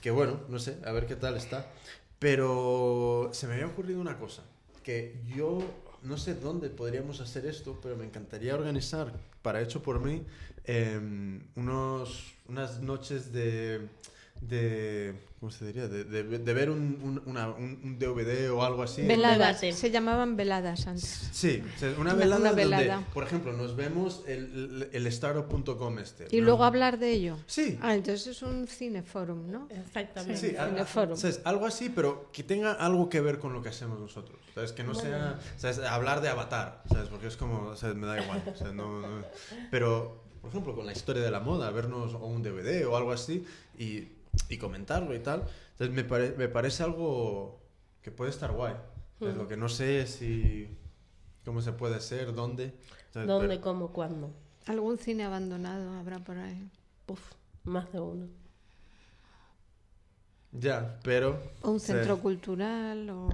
que 0.00 0.10
bueno, 0.10 0.40
no 0.48 0.58
sé, 0.58 0.78
a 0.84 0.92
ver 0.92 1.06
qué 1.06 1.16
tal 1.16 1.36
está. 1.36 1.70
Pero 2.18 3.30
se 3.32 3.46
me 3.48 3.54
había 3.54 3.66
ocurrido 3.66 4.00
una 4.00 4.18
cosa, 4.18 4.42
que 4.84 5.20
yo 5.36 5.58
no 6.02 6.16
sé 6.16 6.34
dónde 6.34 6.68
podríamos 6.70 7.20
hacer 7.20 7.46
esto, 7.46 7.78
pero 7.82 7.96
me 7.96 8.04
encantaría 8.04 8.54
organizar, 8.54 9.12
para 9.42 9.60
hecho 9.60 9.82
por 9.82 10.00
mí, 10.00 10.22
em, 10.64 11.40
unos, 11.56 12.34
unas 12.48 12.80
noches 12.80 13.32
de, 13.32 13.88
de 14.48 15.14
¿cómo 15.38 15.50
se 15.50 15.66
diría? 15.66 15.88
De, 15.88 16.04
de- 16.04 16.22
de 16.38 16.54
ver 16.54 16.70
un, 16.70 16.98
un- 17.02 17.22
una- 17.26 17.48
un- 17.48 17.98
DVD 17.98 18.50
o 18.52 18.62
algo 18.64 18.82
así. 18.82 19.02
Veladas, 19.02 19.58
se 19.60 19.90
llamaban 19.90 20.36
veladas 20.36 20.86
antes. 20.86 21.28
Sí, 21.32 21.62
una 21.80 21.98
Una- 22.00 22.14
velada, 22.14 22.40
una 22.40 22.48
donde, 22.50 22.64
velada. 22.64 23.04
por 23.12 23.24
ejemplo, 23.24 23.52
nos 23.52 23.74
vemos 23.76 24.22
el, 24.28 24.88
el, 24.92 25.06
startup.com 25.08 25.98
este. 25.98 26.26
Y 26.30 26.38
¿no? 26.40 26.46
luego 26.46 26.64
hablar 26.64 26.98
de 26.98 27.10
ello. 27.12 27.38
Sí, 27.46 27.78
Ah, 27.82 27.94
entonces 27.94 28.26
es 28.28 28.42
un 28.42 28.66
cineforum, 28.68 29.50
¿no? 29.50 29.68
Exactamente. 29.70 30.50
Sí, 30.50 30.56
a- 30.56 30.68
Cineforum. 30.68 31.16
¿sabes? 31.16 31.40
algo 31.44 31.66
así, 31.66 31.88
pero 31.88 32.30
que 32.32 32.42
tenga 32.42 32.72
algo 32.72 33.08
que 33.08 33.20
ver 33.20 33.38
con 33.38 33.52
lo 33.52 33.62
que 33.62 33.68
hacemos 33.70 33.98
nosotros. 34.00 34.38
¿sabes? 34.54 34.72
Que 34.72 34.84
no 34.84 34.94
sea 34.94 35.40
¿sabes? 35.56 35.78
hablar 35.80 36.20
de 36.20 36.28
Avatar, 36.28 36.82
¿sabes? 36.88 37.08
porque 37.08 37.26
es 37.28 37.36
como, 37.36 37.74
¿sabes? 37.76 37.96
me 37.96 38.06
da 38.06 38.22
igual. 38.22 38.42
o 38.52 38.56
sea, 38.56 38.72
no- 38.72 39.00
no- 39.00 39.24
Pero, 39.70 40.22
por 40.40 40.50
ejemplo, 40.50 40.74
con 40.74 40.86
la 40.86 40.92
historia 40.92 41.22
de 41.22 41.30
la 41.30 41.40
moda, 41.40 41.70
vernos 41.70 42.14
o 42.14 42.26
un 42.26 42.42
DVD 42.42 42.84
o 42.86 42.96
algo 42.96 43.12
así 43.12 43.44
y, 43.78 44.08
y 44.48 44.58
comentarlo 44.58 45.14
y 45.14 45.18
tal. 45.20 45.44
Entonces, 45.72 45.94
me, 45.94 46.04
pare- 46.04 46.34
me 46.36 46.48
parece 46.48 46.82
algo 46.82 47.60
que 48.02 48.10
puede 48.10 48.30
estar 48.30 48.52
guay. 48.52 48.74
Lo 49.20 49.46
que 49.46 49.56
no 49.56 49.68
sé 49.68 50.00
es 50.00 50.10
si. 50.16 50.68
cómo 51.44 51.60
se 51.62 51.72
puede 51.72 51.94
hacer, 51.96 52.34
dónde. 52.34 52.74
¿Dónde, 53.14 53.48
Pero- 53.48 53.60
cómo, 53.60 53.88
cuándo? 53.92 54.32
Algún 54.66 54.96
cine 54.98 55.24
abandonado 55.24 55.92
habrá 55.98 56.18
por 56.20 56.38
ahí. 56.38 56.68
Uf, 57.08 57.20
más 57.64 57.92
de 57.92 58.00
uno. 58.00 58.26
ya, 60.52 60.98
pero. 61.02 61.40
O 61.62 61.70
un 61.72 61.80
centro 61.80 62.18
cultural 62.18 63.08
o... 63.10 63.28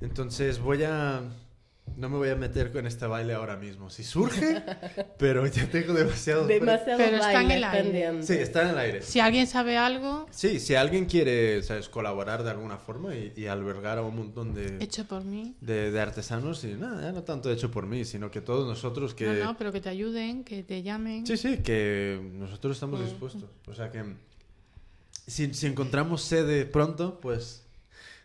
Entonces 0.00 0.58
voy 0.60 0.82
a 0.84 1.22
no 1.96 2.08
me 2.10 2.16
voy 2.18 2.28
a 2.28 2.36
meter 2.36 2.70
con 2.72 2.86
este 2.86 3.06
baile 3.06 3.32
ahora 3.34 3.56
mismo. 3.56 3.88
Si 3.90 4.04
surge, 4.04 4.62
pero 5.18 5.46
ya 5.46 5.68
tengo 5.70 5.94
demasiado... 5.94 6.46
Demasiado 6.46 6.98
Pero 6.98 7.16
está 7.16 7.40
en 7.42 7.50
el 7.50 7.64
aire. 7.64 7.82
pendiente. 7.82 8.26
Sí, 8.26 8.32
está 8.34 8.62
en 8.62 8.68
el 8.68 8.78
aire. 8.78 9.02
Si 9.02 9.18
alguien 9.20 9.46
sabe 9.46 9.76
algo, 9.76 10.26
Sí, 10.30 10.60
si 10.60 10.74
alguien 10.74 11.06
quiere, 11.06 11.62
¿sabes? 11.62 11.88
Colaborar 11.88 12.42
de 12.42 12.50
alguna 12.50 12.76
forma 12.76 13.14
y, 13.14 13.32
y 13.36 13.46
albergar 13.46 13.98
a 13.98 14.02
un 14.02 14.14
montón 14.16 14.52
de, 14.54 14.76
hecho 14.84 15.06
por 15.06 15.24
mí. 15.24 15.54
de, 15.60 15.90
de 15.90 16.00
artesanos, 16.00 16.62
y 16.64 16.74
nada, 16.74 17.00
ya 17.02 17.12
no 17.12 17.22
tanto 17.22 17.50
hecho 17.50 17.70
por 17.70 17.86
mí, 17.86 18.04
sino 18.04 18.30
que 18.30 18.40
todos 18.40 18.66
nosotros 18.68 19.14
que... 19.14 19.26
No, 19.26 19.44
no, 19.44 19.56
pero 19.56 19.72
que 19.72 19.80
te 19.80 19.88
ayuden, 19.88 20.44
que 20.44 20.62
te 20.62 20.82
llamen. 20.82 21.26
Sí, 21.26 21.36
sí, 21.36 21.58
que 21.58 22.20
nosotros 22.34 22.76
estamos 22.76 23.00
Mm. 23.00 23.04
dispuestos. 23.04 23.44
O 23.66 23.74
sea 23.74 23.90
que 23.90 24.04
si, 25.26 25.52
si 25.54 25.66
encontramos 25.66 26.22
sede 26.22 26.66
pronto, 26.66 27.18
pues 27.20 27.62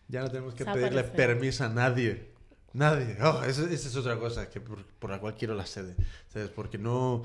ya 0.07 0.21
no 0.21 0.29
tenemos 0.29 0.53
que 0.53 0.63
Se 0.65 0.71
pedirle 0.71 0.99
aparece. 0.99 1.15
permiso 1.15 1.63
a 1.63 1.69
nadie. 1.69 2.30
Nadie. 2.73 3.17
Oh, 3.21 3.43
eso- 3.43 3.67
esa 3.67 3.87
es 3.87 3.95
otra 3.95 4.17
cosa 4.19 4.49
que 4.49 4.61
por, 4.61 4.83
por 4.85 5.09
la 5.09 5.19
cual 5.19 5.35
quiero 5.35 5.53
la 5.55 5.65
sede. 5.65 5.95
¿Sabes? 6.31 6.49
Porque 6.49 6.77
no... 6.77 7.23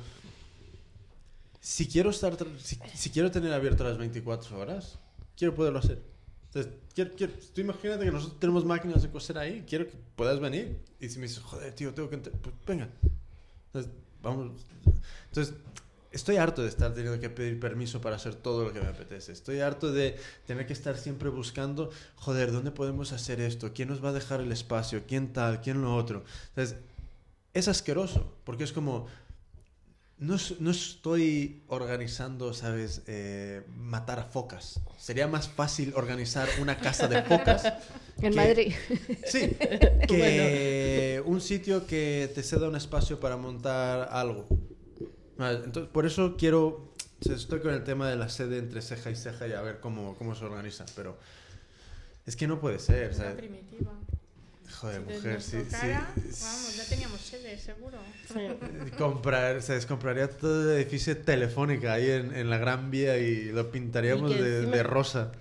Si 1.60 1.86
quiero 1.89 2.10
estar... 2.10 2.36
Si, 2.59 2.78
si 2.94 3.10
quiero 3.10 3.31
tener 3.31 3.52
abierto 3.52 3.85
las 3.85 3.98
24 3.98 4.59
horas, 4.59 4.98
quiero 5.36 5.55
poderlo 5.55 5.78
hacer. 5.81 6.01
Entonces, 6.47 6.73
quiero, 6.94 7.10
quiero- 7.16 7.32
tú 7.55 7.60
imagínate 7.60 8.05
que 8.05 8.10
nosotros 8.12 8.39
tenemos 8.40 8.64
máquinas 8.64 9.02
de 9.02 9.10
coser 9.10 9.39
ahí, 9.39 9.64
quiero 9.68 9.86
que 9.86 9.94
puedas 10.14 10.39
venir. 10.40 10.78
Y 11.01 11.09
si 11.09 11.18
me 11.18 11.27
dices, 11.27 11.43
joder, 11.43 11.74
tío, 11.74 11.93
tengo 11.93 12.09
que... 12.09 12.16
entrar", 12.16 12.35
Pues 12.39 12.55
venga. 12.66 12.89
Entonces, 13.66 13.93
vamos. 14.23 14.52
Entonces, 15.28 15.55
estoy 16.16 16.36
harto 16.36 16.62
de 16.62 16.68
estar 16.68 16.93
teniendo 16.94 17.20
que 17.20 17.30
pedir 17.30 17.60
permiso 17.60 18.01
para 18.01 18.16
hacer 18.16 18.34
todo 18.34 18.64
lo 18.64 18.72
que 18.72 18.80
me 18.80 18.88
apetece. 18.88 19.32
Estoy 19.32 19.60
harto 19.60 19.93
de 19.93 20.16
tener 20.47 20.66
que 20.66 20.72
estar 20.72 20.97
siempre 20.98 21.28
buscando, 21.28 21.90
joder, 22.16 22.51
¿dónde 22.52 22.70
podemos 22.72 23.12
hacer 23.12 23.40
esto? 23.40 23.72
¿Quién 23.72 23.88
nos 23.88 24.05
va 24.05 24.09
a 24.09 24.12
dejar 24.12 24.40
el 24.40 24.51
espacio? 24.52 25.02
¿Quién 25.06 25.32
tal? 25.32 25.60
¿Quién 25.60 25.80
lo 25.82 25.94
otro? 25.94 26.24
Entonces, 26.48 26.76
es 27.55 27.68
asqueroso, 27.68 28.34
porque 28.44 28.64
es 28.64 28.72
como... 28.72 29.06
No, 30.18 30.36
no 30.60 30.70
estoy 30.70 31.62
organizando, 31.68 32.55
¿sabes? 32.55 33.02
Eh, 33.06 33.62
matar 33.76 34.18
a 34.18 34.24
focas. 34.24 34.80
Sería 34.97 35.28
más 35.28 35.47
fácil 35.47 35.93
organizar 35.94 36.48
una 36.62 36.78
casa 36.78 37.06
de 37.06 37.22
focas. 37.22 37.64
En 38.22 38.30
que- 38.30 38.36
Madrid. 38.36 38.72
Sí, 39.26 39.51
que 40.09 41.22
un 41.26 41.43
sitio 41.43 41.86
que 41.86 42.32
te 42.34 42.43
ceda 42.43 42.66
un 42.66 42.76
espacio 42.76 43.20
para 43.20 43.36
montar 43.36 44.09
algo. 44.10 44.47
Vale, 45.38 45.60
Entonces, 45.64 45.90
por 45.92 46.06
eso 46.06 46.36
quiero, 46.38 46.66
o 46.66 47.32
estoy 47.32 47.60
con 47.60 47.72
el 47.74 47.84
tema 47.84 48.08
de 48.08 48.16
la 48.16 48.28
sede 48.28 48.58
entre 48.58 48.80
ceja 48.82 49.10
y 49.10 49.16
ceja 49.16 49.46
y 49.46 49.52
a 49.52 49.60
ver 49.62 49.80
cómo, 49.80 50.16
cómo 50.16 50.34
se 50.34 50.44
organiza, 50.44 50.84
pero 50.94 51.18
es 52.26 52.36
que 52.36 52.46
no 52.46 52.58
puede 52.60 52.78
ser, 52.78 53.08
Una 53.10 53.16
¿sabes? 53.16 53.34
primitiva. 53.36 53.92
Joder, 54.80 55.02
Si 55.06 55.12
mujer, 55.14 55.42
sí, 55.42 55.56
tocara, 55.62 56.12
sí. 56.16 56.42
Vamos, 56.42 56.76
ya 56.76 56.84
teníamos 56.84 57.20
sede, 57.20 57.58
seguro. 57.58 57.98
Sí. 58.32 58.90
Comprar, 58.98 59.62
¿sabes? 59.62 59.86
Compraría 59.86 60.28
todo 60.28 60.72
el 60.72 60.78
edificio 60.80 61.16
telefónica 61.16 61.92
ahí 61.94 62.10
en, 62.10 62.34
en 62.34 62.50
la 62.50 62.58
Gran 62.58 62.90
Vía 62.90 63.16
y 63.18 63.52
lo 63.52 63.70
pintaríamos 63.70 64.32
Y 64.32 64.34
de, 64.34 64.58
encima- 64.62 64.76
de 64.76 64.82
rosa. 64.82 65.32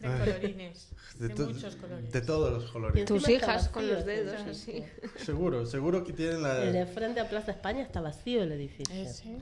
De 0.00 0.08
colorines. 0.18 0.88
De, 1.18 1.28
to- 1.28 1.46
muchos 1.46 1.76
colores. 1.76 2.12
De 2.12 2.20
todos 2.20 2.52
los 2.52 2.64
Y 2.68 2.72
colores. 2.72 3.04
Tus 3.04 3.28
hijas 3.28 3.68
con 3.68 3.82
vacío 3.82 3.94
los 3.94 4.02
ese 4.08 4.24
dedos, 4.24 4.46
edificio. 4.66 4.84
Seguro, 5.24 5.66
seguro 5.66 6.04
que 6.04 6.12
tienen 6.12 6.36
El 6.44 6.72
de 6.72 6.80
la... 6.80 6.86
frente 6.86 7.20
a 7.20 7.28
Plaza 7.28 7.52
España 7.52 7.82
está 7.82 8.00
vacío 8.00 8.42
el 8.42 8.52
edificio. 8.52 8.94
Ese. 8.94 9.36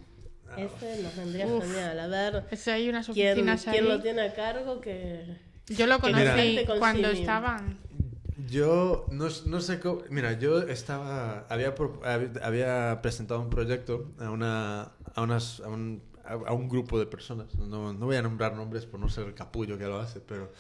Ah, 0.51 0.61
Ese 0.61 1.03
nos 1.03 1.17
vendría 1.17 1.47
genial. 1.47 1.99
A 1.99 2.07
ver 2.09 2.45
Ese 2.51 2.73
hay 2.73 2.89
unas 2.91 3.07
quién, 3.09 3.33
oficinas 3.33 3.65
quién 3.65 3.87
lo 3.87 3.95
ahí. 3.95 4.01
tiene 4.03 4.21
a 4.23 4.35
cargo 4.35 4.81
que... 4.83 5.39
Yo 5.69 5.87
lo 5.87 5.99
conocí 5.99 6.65
con 6.67 6.79
cuando 6.79 7.09
estaban. 7.09 7.79
Yo 8.51 9.07
no, 9.11 9.29
no 9.47 9.61
sé 9.61 9.79
cómo. 9.81 10.03
Mira, 10.11 10.39
yo 10.39 10.61
estaba. 10.63 11.47
Había, 11.49 11.75
había 12.43 12.99
presentado 13.01 13.41
un 13.41 13.49
proyecto 13.49 14.11
a, 14.19 14.31
una, 14.31 14.91
a, 15.15 15.23
unas, 15.23 15.61
a, 15.61 15.69
un, 15.69 16.03
a 16.25 16.53
un 16.53 16.69
grupo 16.69 16.99
de 16.99 17.07
personas. 17.07 17.55
No, 17.55 17.93
no 17.93 18.07
voy 18.07 18.17
a 18.17 18.23
nombrar 18.23 18.57
nombres 18.57 18.85
por 18.85 18.99
no 18.99 19.09
ser 19.09 19.27
el 19.29 19.35
capullo 19.35 19.79
que 19.79 19.85
lo 19.85 19.99
hace, 20.01 20.21
pero. 20.21 20.53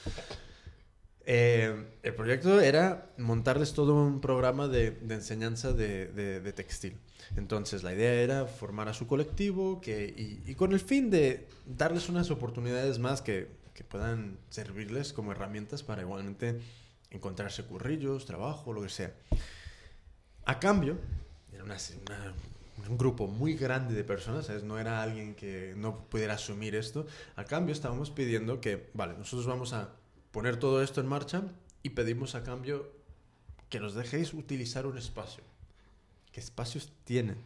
Eh, 1.26 1.86
el 2.02 2.14
proyecto 2.14 2.60
era 2.60 3.10
montarles 3.18 3.72
todo 3.74 3.94
un 3.94 4.20
programa 4.20 4.68
de, 4.68 4.90
de 4.90 5.14
enseñanza 5.14 5.72
de, 5.72 6.06
de- 6.08 6.40
de 6.40 6.52
textil. 6.52 6.96
Entonces, 7.36 7.82
la 7.82 7.94
idea 7.94 8.12
era 8.14 8.46
formar 8.46 8.88
a 8.88 8.94
su 8.94 9.06
colectivo 9.06 9.80
que, 9.80 10.04
y, 10.16 10.50
y 10.50 10.54
con 10.54 10.72
el 10.72 10.80
fin 10.80 11.10
de 11.10 11.46
darles 11.66 12.08
unas 12.08 12.30
oportunidades 12.30 12.98
más 12.98 13.22
que, 13.22 13.48
que 13.74 13.84
puedan 13.84 14.36
servirles 14.50 15.12
como 15.12 15.32
herramientas 15.32 15.82
para 15.82 16.02
igualmente 16.02 16.60
encontrarse 17.10 17.64
currillos, 17.64 18.26
trabajo, 18.26 18.72
lo 18.72 18.82
que 18.82 18.88
sea. 18.88 19.12
A 20.44 20.58
cambio, 20.58 20.98
era 21.52 21.62
una- 21.64 21.76
una- 22.06 22.34
un 22.88 22.98
grupo 22.98 23.26
muy 23.28 23.54
grande 23.54 23.94
de 23.94 24.02
personas, 24.02 24.46
¿sabes? 24.46 24.64
no 24.64 24.78
era 24.78 25.02
alguien 25.02 25.34
que 25.34 25.74
no 25.76 26.04
pudiera 26.06 26.34
asumir 26.34 26.74
esto. 26.74 27.06
A 27.36 27.44
cambio, 27.44 27.72
estábamos 27.72 28.10
pidiendo 28.10 28.60
que, 28.60 28.90
vale, 28.94 29.14
nosotros 29.16 29.46
vamos 29.46 29.72
a 29.72 29.90
poner 30.32 30.56
todo 30.56 30.82
esto 30.82 31.00
en 31.00 31.06
marcha 31.06 31.42
y 31.82 31.90
pedimos 31.90 32.34
a 32.34 32.42
cambio 32.42 32.90
que 33.68 33.80
nos 33.80 33.94
dejéis 33.94 34.34
utilizar 34.34 34.86
un 34.86 34.98
espacio. 34.98 35.44
¿Qué 36.32 36.40
espacios 36.40 36.90
tienen? 37.04 37.36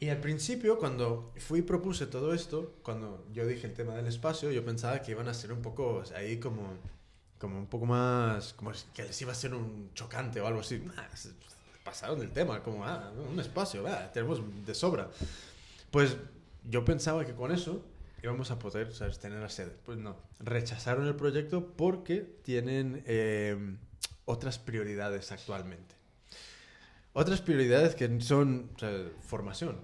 Y 0.00 0.08
al 0.08 0.18
principio, 0.18 0.78
cuando 0.78 1.32
fui 1.36 1.60
y 1.60 1.62
propuse 1.62 2.06
todo 2.06 2.34
esto, 2.34 2.74
cuando 2.82 3.24
yo 3.32 3.46
dije 3.46 3.68
el 3.68 3.74
tema 3.74 3.94
del 3.94 4.08
espacio, 4.08 4.50
yo 4.50 4.64
pensaba 4.64 5.00
que 5.00 5.12
iban 5.12 5.28
a 5.28 5.34
ser 5.34 5.52
un 5.52 5.62
poco 5.62 6.02
ahí 6.16 6.40
como, 6.40 6.62
como 7.38 7.56
un 7.58 7.66
poco 7.66 7.86
más, 7.86 8.52
como 8.54 8.72
que 8.92 9.04
les 9.04 9.22
iba 9.22 9.30
a 9.30 9.36
ser 9.36 9.54
un 9.54 9.90
chocante 9.94 10.40
o 10.40 10.46
algo 10.46 10.60
así. 10.60 10.78
Nah, 10.80 11.04
pasaron 11.84 12.18
del 12.18 12.32
tema, 12.32 12.62
como, 12.62 12.84
ah, 12.84 13.12
un 13.30 13.38
espacio, 13.38 13.84
tenemos 14.12 14.40
de 14.66 14.74
sobra. 14.74 15.08
Pues 15.90 16.16
yo 16.68 16.84
pensaba 16.84 17.24
que 17.24 17.34
con 17.34 17.52
eso 17.52 17.84
íbamos 18.22 18.50
a 18.50 18.58
poder 18.58 18.92
¿sabes? 18.94 19.18
tener 19.18 19.40
la 19.40 19.48
sede. 19.48 19.72
Pues 19.84 19.98
no, 19.98 20.16
rechazaron 20.38 21.06
el 21.06 21.16
proyecto 21.16 21.74
porque 21.76 22.20
tienen 22.42 23.02
eh, 23.06 23.76
otras 24.24 24.58
prioridades 24.58 25.32
actualmente. 25.32 25.94
Otras 27.12 27.40
prioridades 27.40 27.94
que 27.94 28.20
son 28.20 28.70
o 28.74 28.78
sea, 28.78 28.90
formación, 29.20 29.78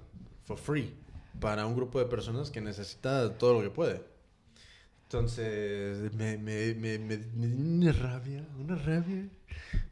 for 0.44 0.58
free, 0.58 0.94
para 1.40 1.66
un 1.66 1.76
grupo 1.76 1.98
de 1.98 2.06
personas 2.06 2.50
que 2.50 2.60
necesita 2.60 3.36
todo 3.36 3.54
lo 3.54 3.62
que 3.62 3.70
puede. 3.70 4.02
Entonces, 5.04 6.12
me, 6.14 6.36
me, 6.38 6.74
me, 6.74 6.98
me, 6.98 7.16
una 7.34 7.92
rabia, 7.92 8.46
una 8.58 8.76
rabia. 8.76 9.28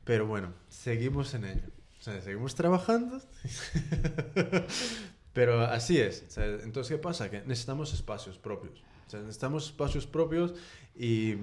Pero 0.04 0.26
bueno, 0.26 0.52
seguimos 0.68 1.32
en 1.34 1.44
ello. 1.46 1.68
O 1.98 2.02
sea, 2.02 2.20
seguimos 2.20 2.54
trabajando. 2.54 3.20
Pero 5.36 5.60
así 5.60 5.98
es. 5.98 6.24
Entonces, 6.38 6.96
¿qué 6.96 6.98
pasa? 6.98 7.30
Que 7.30 7.42
necesitamos 7.42 7.92
espacios 7.92 8.38
propios. 8.38 8.82
Necesitamos 9.12 9.66
espacios 9.66 10.06
propios 10.06 10.54
y, 10.98 11.34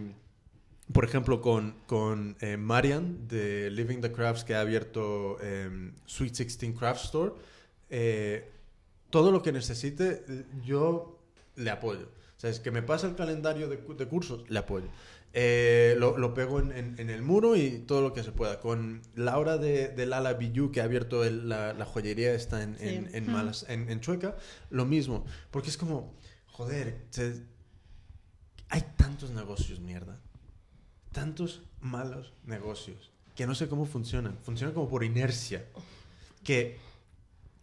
por 0.91 1.05
ejemplo, 1.05 1.41
con, 1.41 1.75
con 1.85 2.35
eh, 2.41 2.57
Marian 2.57 3.27
de 3.27 3.69
Living 3.69 3.99
the 4.01 4.11
Crafts, 4.11 4.43
que 4.43 4.55
ha 4.55 4.61
abierto 4.61 5.37
eh, 5.41 5.91
Sweet 6.07 6.35
16 6.35 6.75
Craft 6.75 7.05
Store, 7.05 7.33
eh, 7.91 8.49
todo 9.11 9.31
lo 9.31 9.43
que 9.43 9.51
necesite, 9.51 10.25
yo 10.65 11.19
le 11.55 11.69
apoyo. 11.69 12.09
O 12.37 12.39
sea, 12.43 12.49
es 12.49 12.59
que 12.59 12.71
me 12.71 12.81
pasa 12.83 13.07
el 13.07 13.15
calendario 13.15 13.69
de, 13.69 13.79
cu- 13.79 13.95
de 13.95 14.07
cursos, 14.07 14.49
le 14.49 14.59
apoyo. 14.59 14.87
Eh, 15.35 15.95
lo, 15.97 16.17
lo 16.17 16.33
pego 16.33 16.59
en, 16.59 16.71
en- 16.71 16.99
en 16.99 17.09
el 17.09 17.21
muro 17.23 17.55
y 17.55 17.79
todo 17.79 18.01
lo 18.01 18.13
que 18.13 18.21
se 18.23 18.31
pueda. 18.31 18.59
Con 18.59 19.01
Laura 19.15 19.57
de, 19.57 19.87
de 19.89 20.05
Lala 20.05 20.33
Bijou, 20.33 20.71
que 20.71 20.81
ha 20.81 20.83
abierto 20.83 21.23
el- 21.23 21.49
la, 21.49 21.73
la 21.73 21.85
joyería 21.85 22.33
está 22.33 22.61
en, 22.63 22.75
en, 22.79 23.05
Sí. 23.09 23.17
en 23.17 23.31
Malas- 23.31 23.65
en- 23.69 23.89
en 23.89 23.99
Chueca, 24.01 24.35
lo 24.69 24.85
mismo. 24.85 25.25
Porque 25.51 25.69
es 25.69 25.77
como, 25.77 26.13
joder, 26.47 27.05
se- 27.09 27.43
hay 28.69 28.83
tantos 28.97 29.31
negocios, 29.31 29.79
mierda. 29.79 30.19
Tantos 31.11 31.61
malos 31.79 32.33
negocios 32.43 33.11
que 33.35 33.45
no 33.47 33.55
sé 33.55 33.67
cómo 33.67 33.85
funcionan. 33.85 34.37
Funcionan 34.43 34.73
como 34.75 34.89
por 34.89 35.03
inercia. 35.03 35.65
Que 36.43 36.77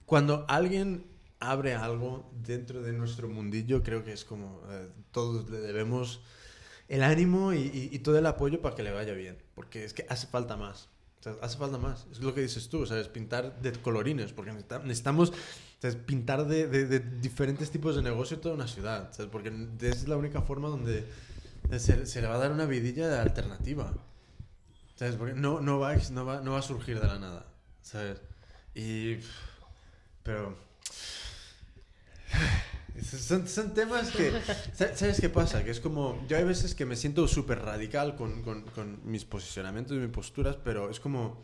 cuando 0.06 0.44
alguien 0.48 1.04
abre 1.40 1.74
algo 1.74 2.30
dentro 2.42 2.82
de 2.82 2.92
nuestro 2.92 3.28
mundillo, 3.28 3.82
creo 3.82 4.04
que 4.04 4.12
es 4.12 4.24
como 4.24 4.62
eh, 4.70 4.88
todos 5.10 5.48
le 5.50 5.58
debemos 5.58 6.20
el 6.88 7.02
ánimo 7.02 7.52
y, 7.54 7.98
todo 8.00 8.18
el 8.18 8.26
apoyo 8.26 8.60
para 8.60 8.74
que 8.74 8.82
le 8.82 8.90
vaya 8.92 9.12
bien. 9.14 9.38
Porque 9.54 9.84
es 9.84 9.94
que 9.94 10.06
hace 10.08 10.26
falta 10.26 10.56
más. 10.56 10.88
Hace 11.42 11.56
falta 11.58 11.78
más. 11.78 12.06
Es 12.10 12.20
lo 12.20 12.34
que 12.34 12.40
dices 12.40 12.68
tú, 12.68 12.84
¿sabes? 12.86 13.08
Pintar 13.08 13.60
de 13.60 13.72
colorines. 13.72 14.32
Porque 14.32 14.52
necesita- 14.52 14.80
necesitamos 14.80 15.32
¿sabes? 15.80 15.96
pintar 15.96 16.46
de, 16.46 16.66
de- 16.66 16.86
de 16.86 16.98
diferentes 17.00 17.70
tipos 17.70 17.94
de 17.94 18.02
negocio 18.02 18.38
toda 18.40 18.54
una 18.54 18.66
ciudad. 18.66 19.12
¿sabes? 19.12 19.30
Porque 19.30 19.52
es 19.82 20.08
la 20.08 20.16
única 20.16 20.42
forma 20.42 20.68
donde 20.68 21.06
se, 21.78 22.06
se 22.06 22.20
le 22.22 22.26
va 22.26 22.34
a 22.34 22.38
dar 22.38 22.52
una 22.52 22.66
vidilla 22.66 23.22
alternativa. 23.22 23.92
¿Sabes? 24.96 25.14
Porque 25.16 25.34
no, 25.34 25.60
no, 25.60 25.78
va, 25.78 25.94
no, 26.10 26.24
va, 26.24 26.40
no 26.40 26.52
va 26.52 26.58
a 26.58 26.62
surgir 26.62 26.98
de 27.00 27.06
la 27.06 27.18
nada. 27.18 27.46
¿Sabes? 27.82 28.20
Y... 28.74 29.16
Pero... 30.22 30.56
Son, 33.02 33.48
son 33.48 33.72
temas 33.72 34.10
que... 34.10 34.30
sa- 34.74 34.94
¿Sabes 34.96 35.20
qué 35.20 35.28
pasa? 35.30 35.64
Que 35.64 35.70
es 35.70 35.80
como... 35.80 36.22
Yo 36.28 36.36
hay 36.36 36.44
veces 36.44 36.74
que 36.74 36.84
me 36.84 36.96
siento 36.96 37.26
súper 37.28 37.60
radical 37.60 38.14
con, 38.16 38.42
con, 38.42 38.62
con 38.62 39.00
mis 39.10 39.24
posicionamientos 39.24 39.96
y 39.96 40.00
mis 40.00 40.10
posturas, 40.10 40.56
pero 40.62 40.90
es 40.90 41.00
como... 41.00 41.42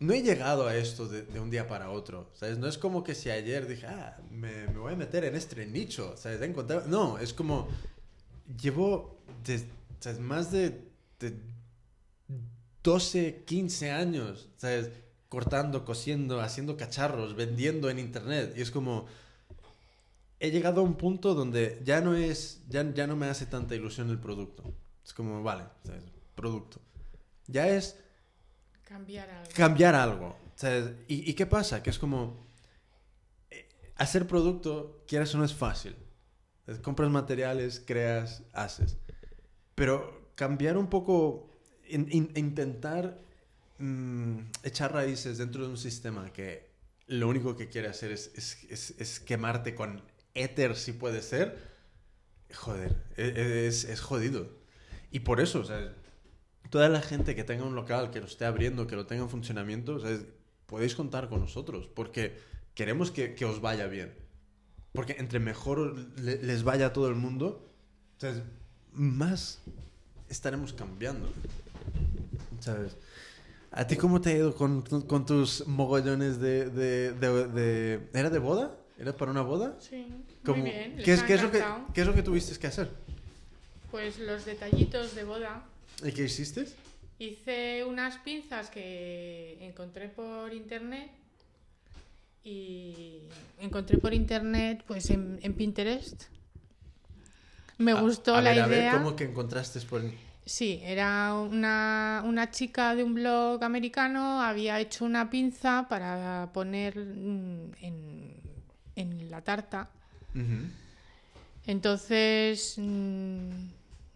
no 0.00 0.12
he 0.12 0.22
llegado 0.22 0.66
a 0.66 0.74
esto 0.76 1.06
de, 1.06 1.22
de 1.22 1.38
un 1.40 1.50
día 1.50 1.68
para 1.68 1.90
otro, 1.90 2.30
¿sabes? 2.34 2.58
No 2.58 2.66
es 2.66 2.76
como 2.78 3.04
que 3.04 3.14
si 3.14 3.30
ayer 3.30 3.66
dije, 3.68 3.86
ah, 3.86 4.16
me, 4.30 4.66
me 4.68 4.78
voy 4.78 4.92
a 4.94 4.96
meter 4.96 5.24
en 5.24 5.36
este 5.36 5.64
nicho, 5.66 6.16
¿sabes? 6.16 6.40
He 6.40 6.46
encontrado... 6.46 6.86
No, 6.88 7.18
es 7.18 7.32
como, 7.32 7.68
llevo 8.60 9.18
de- 9.44 9.64
¿sabes? 10.00 10.18
más 10.18 10.50
de, 10.50 10.70
de 11.20 11.34
12, 12.82 13.44
15 13.46 13.90
años, 13.90 14.48
¿sabes? 14.56 14.90
Cortando, 15.34 15.84
cosiendo, 15.84 16.40
haciendo 16.40 16.76
cacharros, 16.76 17.34
vendiendo 17.34 17.90
en 17.90 17.98
internet. 17.98 18.54
Y 18.56 18.60
es 18.62 18.70
como, 18.70 19.06
he 20.38 20.50
llegado 20.52 20.80
a 20.80 20.84
un 20.84 20.94
punto 20.94 21.34
donde 21.34 21.80
ya 21.84 22.00
no 22.00 22.14
es, 22.14 22.62
ya, 22.68 22.88
ya 22.94 23.08
no 23.08 23.16
me 23.16 23.26
hace 23.26 23.46
tanta 23.46 23.74
ilusión 23.74 24.10
el 24.10 24.18
producto. 24.20 24.62
Es 25.04 25.12
como, 25.12 25.42
vale, 25.42 25.64
¿sabes? 25.84 26.04
producto. 26.36 26.80
Ya 27.48 27.66
es 27.68 27.96
Cambiar 28.84 29.28
algo. 29.28 29.50
cambiar 29.56 29.94
algo. 29.96 30.36
¿sabes? 30.54 30.92
¿Y, 31.08 31.28
y 31.28 31.34
qué 31.34 31.46
pasa? 31.46 31.82
Que 31.82 31.90
es 31.90 31.98
como, 31.98 32.36
eh, 33.50 33.68
hacer 33.96 34.26
producto, 34.28 35.02
quieras 35.08 35.34
o 35.34 35.38
no 35.38 35.44
es 35.44 35.52
fácil. 35.54 35.96
Compras 36.82 37.10
materiales, 37.10 37.82
creas, 37.84 38.44
haces. 38.52 38.96
Pero 39.74 40.30
cambiar 40.36 40.76
un 40.78 40.86
poco, 40.86 41.50
in- 41.88 42.08
in- 42.10 42.32
intentar 42.36 43.18
mm, 43.78 44.38
echar 44.62 44.92
raíces 44.92 45.38
dentro 45.38 45.64
de 45.64 45.70
un 45.70 45.76
sistema 45.78 46.32
que 46.32 46.70
lo 47.06 47.28
único 47.28 47.56
que 47.56 47.68
quiere 47.68 47.88
hacer 47.88 48.12
es, 48.12 48.30
es- 48.34 48.64
es- 48.70 48.94
es 48.98 49.20
quemarte 49.20 49.74
con 49.74 50.02
éter, 50.34 50.76
si 50.76 50.92
puede 50.92 51.22
ser, 51.22 51.58
joder, 52.54 52.96
e- 53.16 53.66
es, 53.66 53.84
es 53.84 54.00
jodido. 54.00 54.48
Y 55.10 55.20
por 55.20 55.40
eso, 55.40 55.60
o 55.60 55.64
sea, 55.64 55.92
toda 56.70 56.88
la 56.88 57.00
gente 57.02 57.34
que 57.34 57.44
tenga 57.44 57.64
un 57.64 57.74
local, 57.74 58.10
que 58.10 58.20
lo 58.20 58.26
esté 58.26 58.44
abriendo, 58.46 58.86
que 58.86 58.96
lo 58.96 59.06
tenga 59.06 59.22
en 59.24 59.30
funcionamiento, 59.30 59.96
o 59.96 60.00
sea, 60.00 60.18
podéis 60.66 60.94
contar 60.94 61.28
con 61.28 61.40
nosotros, 61.40 61.88
porque 61.94 62.36
queremos 62.74 63.10
que, 63.10 63.34
que 63.34 63.44
os 63.44 63.60
vaya 63.60 63.86
bien. 63.86 64.12
Porque 64.92 65.16
entre 65.18 65.40
mejor 65.40 65.96
le- 66.18 66.42
les 66.42 66.62
vaya 66.62 66.86
a 66.86 66.92
todo 66.92 67.08
el 67.08 67.16
mundo, 67.16 67.68
o 68.16 68.20
sea, 68.20 68.32
más 68.92 69.60
estaremos 70.28 70.72
cambiando. 70.72 71.28
¿Sabes? 72.60 72.96
¿A 73.76 73.86
ti 73.86 73.96
cómo 73.96 74.20
te 74.20 74.30
ha 74.30 74.36
ido 74.36 74.54
con, 74.54 74.82
con 74.82 75.26
tus 75.26 75.66
mogollones 75.66 76.38
de, 76.40 76.70
de, 76.70 77.12
de- 77.12 77.48
de- 77.48 78.08
¿Era 78.14 78.30
de 78.30 78.38
boda? 78.38 78.76
¿Era 78.96 79.12
para 79.16 79.32
una 79.32 79.42
boda? 79.42 79.76
Sí, 79.80 80.06
¿Cómo- 80.44 80.62
muy 80.62 80.70
bien. 80.70 80.96
¿Qué, 81.04 81.12
es, 81.12 81.22
qué 81.24 81.34
es 81.34 81.42
lo 81.42 81.50
que. 81.50 81.64
¿Qué 81.92 82.02
es 82.02 82.06
lo 82.06 82.14
que 82.14 82.22
tuviste 82.22 82.56
que 82.58 82.68
hacer? 82.68 82.88
Pues 83.90 84.18
los 84.20 84.44
detallitos 84.44 85.14
de 85.16 85.24
boda. 85.24 85.64
¿Y 86.04 86.12
qué 86.12 86.22
hiciste? 86.24 86.66
Hice 87.18 87.84
unas 87.84 88.18
pinzas 88.18 88.70
que 88.70 89.58
encontré 89.60 90.08
por 90.08 90.52
internet 90.52 91.10
y 92.44 93.20
encontré 93.60 93.98
por 93.98 94.12
internet 94.14 94.84
pues 94.86 95.10
en, 95.10 95.38
en 95.42 95.54
Pinterest. 95.54 96.24
Me 97.78 97.92
A- 97.92 98.00
gustó 98.00 98.34
a 98.36 98.42
la 98.42 98.50
ver, 98.50 98.60
a 98.62 98.66
ver, 98.66 98.78
idea. 98.78 98.92
¿Cómo 98.98 99.16
que 99.16 99.24
encontraste 99.24 99.80
por 99.80 100.02
Sí, 100.46 100.80
era 100.82 101.34
una, 101.34 102.22
una 102.26 102.50
chica 102.50 102.94
de 102.94 103.02
un 103.02 103.14
blog 103.14 103.64
americano, 103.64 104.42
había 104.42 104.78
hecho 104.78 105.06
una 105.06 105.30
pinza 105.30 105.86
para 105.88 106.50
poner 106.52 106.98
mm, 106.98 107.72
en, 107.80 108.34
en 108.96 109.30
la 109.30 109.40
tarta. 109.40 109.88
Entonces 111.66 112.74
mm, 112.76 113.48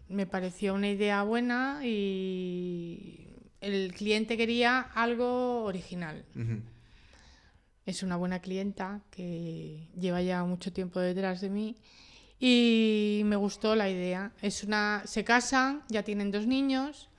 me 0.09 0.27
pareció 0.27 0.75
una 0.75 0.89
idea 0.89 1.23
buena 1.23 1.79
y 1.83 3.27
el 3.61 3.93
cliente 3.93 4.37
quería 4.37 4.81
algo 4.81 5.63
original. 5.63 6.23
Es 7.87 8.03
una 8.03 8.17
buena 8.17 8.39
clienta 8.39 9.01
que 9.09 9.87
lleva 9.99 10.21
ya 10.21 10.43
mucho 10.43 10.71
tiempo 10.71 10.99
detrás 10.99 11.41
de 11.41 11.49
mí 11.49 11.75
y 12.39 13.21
me 13.25 13.35
gustó 13.35 13.75
la 13.75 13.89
idea. 13.89 14.31
Es 14.41 14.63
una 14.63 15.03
se 15.05 15.23
casan, 15.23 15.83
ya 15.89 16.03
tienen 16.03 16.31
dos 16.31 16.47
niños 16.47 17.09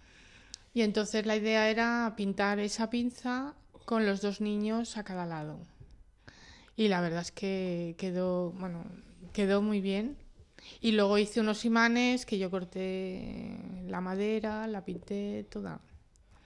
y 0.73 0.83
entonces 0.83 1.27
la 1.27 1.37
idea 1.37 1.69
era 1.69 2.15
pintar 2.17 2.59
esa 2.59 2.91
pinza 2.91 3.55
con 3.85 4.07
los 4.07 4.21
dos 4.21 4.41
niños 4.41 4.97
a 4.97 5.05
cada 5.05 5.27
lado. 5.27 5.59
Y 6.77 6.89
la 6.89 7.01
verdad 7.01 7.21
es 7.21 7.33
que 7.33 7.95
quedó, 7.99 8.53
bueno, 8.53 8.85
quedó 9.33 9.63
muy 9.63 9.81
bien. 9.81 10.17
Y 10.81 10.93
luego 10.93 11.19
hice 11.19 11.41
unos 11.41 11.65
imanes 11.65 12.25
que 12.25 12.39
yo 12.39 12.51
corté 12.51 13.59
la 13.87 14.01
madera, 14.01 14.67
la 14.67 14.85
pinté 14.85 15.47
toda. 15.51 15.81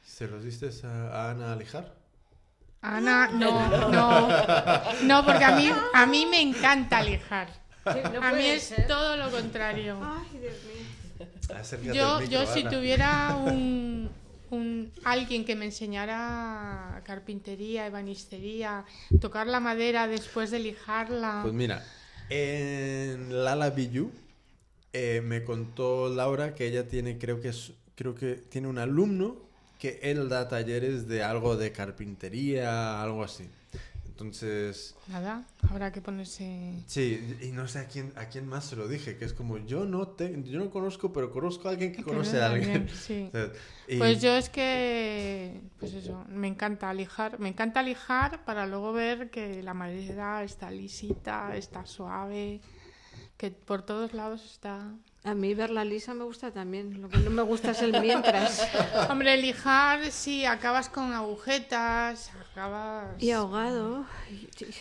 ¿Se 0.04 0.26
los 0.26 0.42
diste 0.42 0.70
a, 0.84 1.30
Ana 1.30 1.52
a 1.52 1.56
lijar? 1.56 1.94
Ana, 2.80 3.28
no, 3.28 3.88
no, 3.90 4.28
no, 5.04 5.24
porque 5.24 5.44
a 5.44 5.56
mí, 5.56 5.70
a 5.94 6.06
mí 6.06 6.26
me 6.26 6.40
encanta 6.40 7.02
lijar. 7.02 7.48
A 7.84 8.32
mí 8.32 8.44
es 8.46 8.74
todo 8.86 9.16
lo 9.16 9.30
contrario. 9.30 9.98
Ay, 10.02 10.38
Dios 10.38 10.54
mío. 10.64 11.26
Acércate 11.54 11.96
Yo, 11.96 12.18
micro, 12.20 12.40
yo 12.40 12.46
si 12.46 12.64
tuviera 12.64 13.36
un, 13.44 14.08
un- 14.50 14.92
alguien 15.04 15.44
que 15.44 15.54
me 15.54 15.66
enseñara 15.66 17.02
carpintería, 17.04 17.86
ebanistería, 17.86 18.84
tocar 19.20 19.46
la 19.46 19.60
madera 19.60 20.06
después 20.08 20.50
de 20.50 20.58
lijarla. 20.58 21.40
Pues 21.42 21.54
mira, 21.54 21.84
en 22.30 23.44
Lala 23.44 23.70
Biju 23.70 24.10
eh, 24.92 25.20
me 25.22 25.44
contó 25.44 26.08
Laura 26.08 26.54
que 26.54 26.66
ella 26.66 26.88
tiene, 26.88 27.18
creo 27.18 27.40
que 27.40 27.48
es, 27.48 27.72
creo 27.94 28.14
que 28.14 28.34
tiene 28.34 28.68
un 28.68 28.78
alumno 28.78 29.36
que 29.78 30.00
él 30.02 30.28
da 30.28 30.48
talleres 30.48 31.06
de 31.08 31.22
algo 31.22 31.56
de 31.56 31.70
carpintería, 31.72 33.02
algo 33.02 33.22
así. 33.22 33.48
Entonces, 34.14 34.94
Nada, 35.08 35.42
habrá 35.68 35.90
que 35.90 36.00
ponerse. 36.00 36.72
sí, 36.86 37.36
y 37.42 37.48
no 37.48 37.66
sé 37.66 37.80
a 37.80 37.88
quién, 37.88 38.12
a 38.14 38.26
quién 38.26 38.46
más 38.46 38.64
se 38.64 38.76
lo 38.76 38.86
dije, 38.86 39.16
que 39.16 39.24
es 39.24 39.32
como 39.32 39.58
yo 39.58 39.86
no 39.86 40.06
te, 40.06 40.40
yo 40.44 40.60
no 40.60 40.70
conozco, 40.70 41.12
pero 41.12 41.32
conozco 41.32 41.66
a 41.66 41.72
alguien 41.72 41.90
que 41.90 41.98
que 41.98 42.04
conoce 42.04 42.40
a 42.40 42.46
alguien. 42.46 42.88
sí. 42.88 43.28
Y- 43.88 43.98
Pues 43.98 44.22
yo 44.22 44.36
es 44.36 44.48
que, 44.48 45.60
pues 45.80 45.92
eso, 45.94 46.24
me 46.28 46.46
encanta 46.46 46.94
lijar, 46.94 47.40
me 47.40 47.48
encanta 47.48 47.82
lijar 47.82 48.44
para 48.44 48.66
luego 48.66 48.92
ver 48.92 49.30
que 49.30 49.62
la 49.64 49.74
madera 49.74 50.44
está 50.44 50.70
lisita, 50.70 51.56
está 51.56 51.84
suave, 51.84 52.60
que 53.36 53.50
por 53.50 53.82
todos 53.82 54.14
lados 54.14 54.44
está. 54.44 54.92
A 55.24 55.34
mí 55.34 55.54
verla 55.54 55.84
lisa 55.84 56.14
me 56.14 56.22
gusta 56.24 56.50
también. 56.52 57.00
Lo 57.02 57.08
que 57.08 57.18
no 57.18 57.30
me 57.30 57.42
gusta 57.42 57.72
es 57.72 57.82
el 57.82 57.98
mientras. 58.00 58.62
Hombre, 59.10 59.36
lijar, 59.38 60.10
sí, 60.12 60.44
acabas 60.44 60.88
con 60.88 61.12
agujetas, 61.12 62.30
acabas... 62.54 63.20
Y 63.22 63.32
ahogado. 63.32 64.06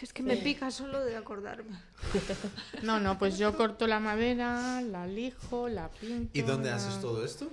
Es 0.02 0.14
que 0.14 0.22
me 0.24 0.38
pica 0.38 0.70
solo 0.72 1.04
de 1.04 1.18
acordarme. 1.18 1.78
No, 2.84 3.00
no, 3.00 3.18
pues 3.18 3.38
yo 3.38 3.56
corto 3.58 3.88
la 3.88 4.00
madera, 4.00 4.82
la 4.82 5.08
lijo, 5.08 5.70
la 5.70 5.90
pinto. 5.90 6.30
¿Y 6.38 6.42
dónde 6.42 6.70
la- 6.70 6.76
haces 6.76 7.00
todo 7.02 7.24
esto? 7.26 7.50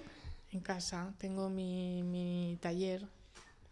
En 0.53 0.61
casa, 0.61 1.13
tengo 1.19 1.49
mi, 1.49 2.03
mi 2.03 2.59
taller 2.61 3.03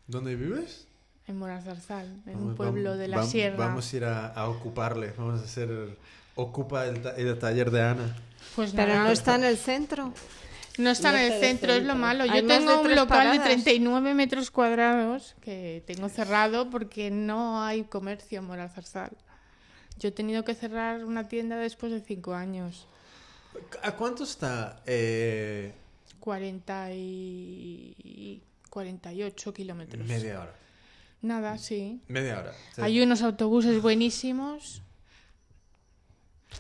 ¿Dónde 0.07 0.37
vives? 0.37 0.87
en 1.27 1.37
Morazarzal, 1.39 2.07
en 2.07 2.35
Vamos- 2.35 2.43
un 2.51 2.55
pueblo 2.57 2.91
vamos- 2.91 2.99
de 3.01 3.09
la 3.09 3.17
vam- 3.19 3.27
sierra. 3.27 3.57
Vamos 3.59 3.93
a 3.93 3.97
ir 3.97 4.05
a, 4.05 4.29
a 4.29 4.49
ocuparle, 4.49 5.13
vamos 5.19 5.41
a 5.41 5.45
hacer... 5.45 5.97
Ocupa 6.37 6.87
el, 6.87 7.03
ta- 7.03 7.17
el 7.17 7.37
taller 7.39 7.71
de 7.73 7.83
Ana. 7.83 8.17
Pues 8.55 8.71
Pero 8.73 8.93
nada. 8.95 9.05
no 9.07 9.11
está 9.11 9.35
en 9.35 9.43
el 9.45 9.57
centro. 9.59 10.13
No 10.79 10.91
está 10.91 11.11
No 11.13 11.19
en 11.19 11.25
el 11.25 11.33
está 11.33 11.37
en 11.39 11.43
el 11.43 11.59
centro, 11.59 11.73
es 11.75 11.83
lo 11.85 11.95
malo. 11.97 12.25
Yo 12.25 12.47
tengo 12.47 12.73
de 12.73 12.79
un 12.79 12.95
local 12.95 13.33
de 13.33 13.39
paradas. 13.39 13.45
39 13.45 14.15
metros 14.15 14.51
cuadrados 14.51 15.35
que 15.41 15.83
tengo 15.87 16.09
cerrado 16.09 16.71
porque 16.71 17.11
no 17.11 17.63
hay 17.63 17.83
comercio 17.85 18.39
en 18.39 18.45
Morazarzal. 18.47 19.11
Yo 19.99 20.09
he 20.11 20.13
tenido 20.13 20.45
que 20.45 20.55
cerrar 20.55 21.05
una 21.05 21.27
tienda 21.29 21.57
después 21.57 21.91
de 21.93 22.01
5 22.01 22.33
años. 22.35 22.87
¿A 23.83 23.93
cuánto 23.93 24.23
está? 24.25 24.81
eh, 24.87 25.73
40 26.21 26.93
y 26.95 28.43
48 28.71 29.53
kilómetros. 29.55 30.07
media 30.07 30.41
hora. 30.43 30.55
Nada, 31.23 31.59
sí. 31.59 32.01
Media 32.07 32.39
hora. 32.39 32.53
Hay 32.77 33.01
unos 33.01 33.23
autobuses 33.23 33.83
buenísimos. 33.83 34.83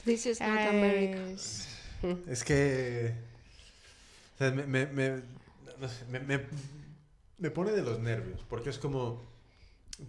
This 0.04 0.26
is 0.26 0.40
not 0.40 0.48
America. 0.68 1.20
Es- 1.30 1.68
Es 2.28 2.42
que... 2.44 3.14
o 4.38 4.44
sea, 4.44 4.50
me, 4.52 4.66
me, 4.66 4.86
me- 4.86 5.22
no 5.80 5.88
sé, 5.88 6.04
me- 7.38 7.50
pone 7.50 7.72
de 7.72 7.82
los 7.82 7.98
nervios, 7.98 8.40
porque 8.48 8.70
es 8.70 8.78
como... 8.78 9.26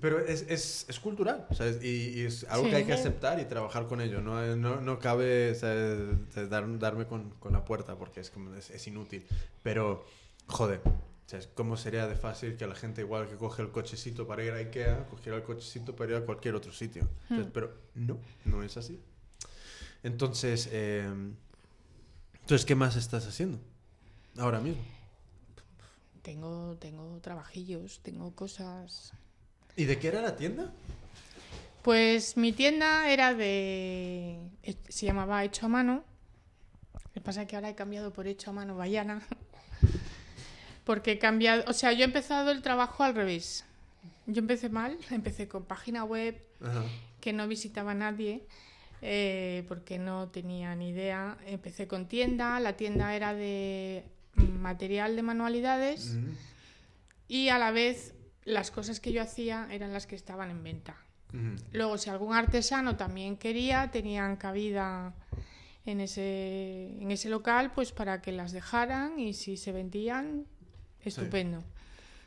Pero 0.01 0.19
es, 0.19 0.45
es, 0.47 0.85
es 0.87 0.99
cultural, 0.99 1.47
¿sabes? 1.51 1.83
Y, 1.83 2.19
y 2.19 2.25
es 2.25 2.43
algo 2.43 2.65
Sí. 2.65 2.69
que 2.69 2.75
hay 2.75 2.85
que 2.85 2.93
aceptar 2.93 3.39
y 3.39 3.45
trabajar 3.45 3.87
con 3.87 4.01
ello. 4.01 4.21
No, 4.21 4.55
no, 4.55 4.81
no 4.81 4.99
cabe 4.99 5.55
¿sabes? 5.55 6.15
Dar- 6.49 6.77
darme 6.77 7.07
con, 7.07 7.31
con 7.39 7.53
la 7.53 7.65
puerta 7.65 7.95
porque 7.97 8.19
es, 8.19 8.29
como, 8.29 8.53
es, 8.53 8.69
es 8.69 8.85
inútil. 8.85 9.25
Pero, 9.63 10.05
joder, 10.45 10.81
¿sabes? 11.25 11.49
¿cómo 11.55 11.75
sería 11.75 12.05
de 12.05 12.13
fácil 12.15 12.55
que 12.55 12.67
la 12.67 12.75
gente 12.75 13.01
igual 13.01 13.27
que 13.27 13.35
coge 13.35 13.63
el 13.63 13.71
cochecito 13.71 14.27
para 14.27 14.43
ir 14.43 14.51
a 14.51 14.57
Ikea, 14.57 15.07
cogiera 15.09 15.37
el 15.39 15.43
cochecito 15.43 15.95
para 15.95 16.11
ir 16.11 16.17
a 16.17 16.21
cualquier 16.21 16.53
otro 16.53 16.71
sitio? 16.71 17.07
¿sabes? 17.27 17.47
Hmm. 17.47 17.51
Pero 17.51 17.73
no, 17.95 18.19
no 18.45 18.61
es 18.61 18.77
así. 18.77 18.99
Entonces, 20.03 20.69
eh, 20.71 21.09
entonces, 22.41 22.63
¿qué 22.65 22.75
más 22.75 22.95
estás 22.95 23.25
haciendo 23.27 23.59
ahora 24.37 24.59
mismo? 24.59 24.81
Tengo, 26.21 26.77
tengo 26.79 27.19
trabajillos, 27.21 28.01
tengo 28.01 28.35
cosas. 28.35 29.13
¿Y 29.75 29.85
de 29.85 29.97
qué 29.97 30.09
era 30.09 30.21
la 30.21 30.35
tienda? 30.35 30.71
Pues 31.81 32.35
mi 32.35 32.51
tienda 32.51 33.09
era 33.09 33.33
de... 33.33 34.39
se 34.89 35.05
llamaba 35.05 35.43
Hecho 35.43 35.67
a 35.67 35.69
Mano. 35.69 36.03
Lo 36.93 37.11
que 37.13 37.21
pasa 37.21 37.43
es 37.43 37.47
que 37.47 37.55
ahora 37.55 37.69
he 37.69 37.75
cambiado 37.75 38.11
por 38.11 38.27
Hecho 38.27 38.51
a 38.51 38.53
Mano 38.53 38.75
Bayana. 38.75 39.21
Porque 40.83 41.13
he 41.13 41.19
cambiado... 41.19 41.63
O 41.67 41.73
sea, 41.73 41.93
yo 41.93 42.01
he 42.01 42.05
empezado 42.05 42.51
el 42.51 42.61
trabajo 42.61 43.03
al 43.03 43.15
revés. 43.15 43.65
Yo 44.27 44.39
empecé 44.39 44.69
mal, 44.69 44.97
empecé 45.09 45.47
con 45.47 45.63
página 45.63 46.03
web 46.03 46.39
Ajá. 46.61 46.83
que 47.21 47.33
no 47.33 47.47
visitaba 47.47 47.93
nadie 47.93 48.45
eh, 49.01 49.63
porque 49.67 49.97
no 49.97 50.29
tenía 50.29 50.75
ni 50.75 50.89
idea. 50.89 51.37
Empecé 51.45 51.87
con 51.87 52.07
tienda, 52.07 52.59
la 52.59 52.75
tienda 52.75 53.15
era 53.15 53.33
de 53.33 54.03
material 54.47 55.15
de 55.15 55.23
manualidades 55.23 56.17
y 57.27 57.49
a 57.49 57.57
la 57.57 57.71
vez 57.71 58.13
las 58.45 58.71
cosas 58.71 58.99
que 58.99 59.11
yo 59.11 59.21
hacía 59.21 59.67
eran 59.71 59.93
las 59.93 60.07
que 60.07 60.15
estaban 60.15 60.49
en 60.51 60.63
venta. 60.63 60.95
Luego, 61.73 61.97
si 61.99 62.09
algún 62.09 62.33
artesano 62.33 62.95
también 62.95 63.37
quería, 63.37 63.91
tenían 63.91 64.35
cabida 64.37 65.13
en 65.85 66.01
ese, 66.01 66.95
en 66.99 67.11
ese 67.11 67.29
local, 67.29 67.71
pues 67.73 67.91
para 67.91 68.21
que 68.21 68.31
las 68.31 68.51
dejaran 68.51 69.19
y 69.19 69.33
si 69.33 69.57
se 69.57 69.71
vendían, 69.71 70.45
estupendo. 71.03 71.63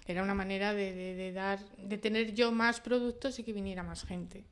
Era 0.07 0.23
una 0.23 0.35
manera 0.35 0.73
de, 0.73 0.93
de- 0.95 1.15
de 1.15 1.33
dar, 1.33 1.59
de 1.79 1.99
tener 1.99 2.35
yo 2.35 2.53
más 2.53 2.81
productos 2.81 3.39
y 3.39 3.45
que 3.45 3.53
viniera 3.53 3.83
más 3.83 4.05
gente. 4.05 4.45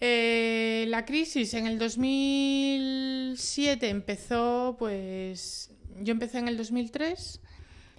Eh, 0.00 0.86
la 0.88 1.04
crisis 1.04 1.52
en 1.54 1.66
el 1.66 1.78
2007 1.78 3.88
empezó, 3.88 4.76
pues 4.78 5.70
yo 6.00 6.12
empecé 6.12 6.38
en 6.38 6.48
el 6.48 6.56
2003. 6.56 7.40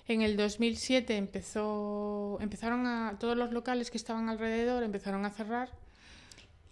En 0.08 0.22
el 0.24 0.36
2007 0.36 1.16
empezó, 1.16 2.38
empezaron 2.42 2.86
a 2.88 3.18
todos 3.20 3.38
los 3.38 3.52
locales 3.52 3.92
que 3.92 3.98
estaban 3.98 4.28
alrededor 4.30 4.84
empezaron 4.84 5.24
a 5.26 5.30
cerrar 5.30 5.70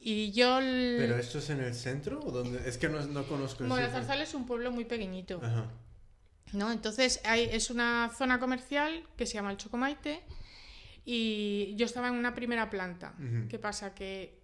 y 0.01 0.31
yo 0.31 0.60
el- 0.60 0.95
¿Pero 0.97 1.18
esto 1.18 1.38
es 1.39 1.49
en 1.49 1.60
el 1.61 1.73
centro 1.76 2.19
o 2.22 2.31
dónde? 2.31 2.68
Es 2.68 2.77
que 2.77 2.89
no, 2.89 2.99
no 3.06 3.26
conozco 3.27 3.64
el 3.64 3.69
bueno, 3.69 3.85
sitio. 3.85 4.01
Zarzal 4.01 4.22
es 4.22 4.34
un 4.34 4.45
pueblo 4.45 4.72
muy 4.72 4.84
pequeñito, 4.85 5.39
Ajá. 5.43 5.68
¿no? 6.53 6.72
Entonces 6.72 7.22
hay, 7.23 7.43
es 7.51 7.69
una 7.69 8.10
zona 8.18 8.39
comercial 8.39 9.03
que 9.15 9.26
se 9.26 9.35
llama 9.35 9.51
el 9.51 9.57
Chocomaite 9.57 10.22
y 11.06 11.76
yo 11.77 11.85
estaba 11.85 12.07
en 12.10 12.15
una 12.15 12.34
primera 12.34 12.69
planta. 12.69 13.14
¿Qué 13.49 13.60
pasa? 13.60 13.93
Que 13.93 14.38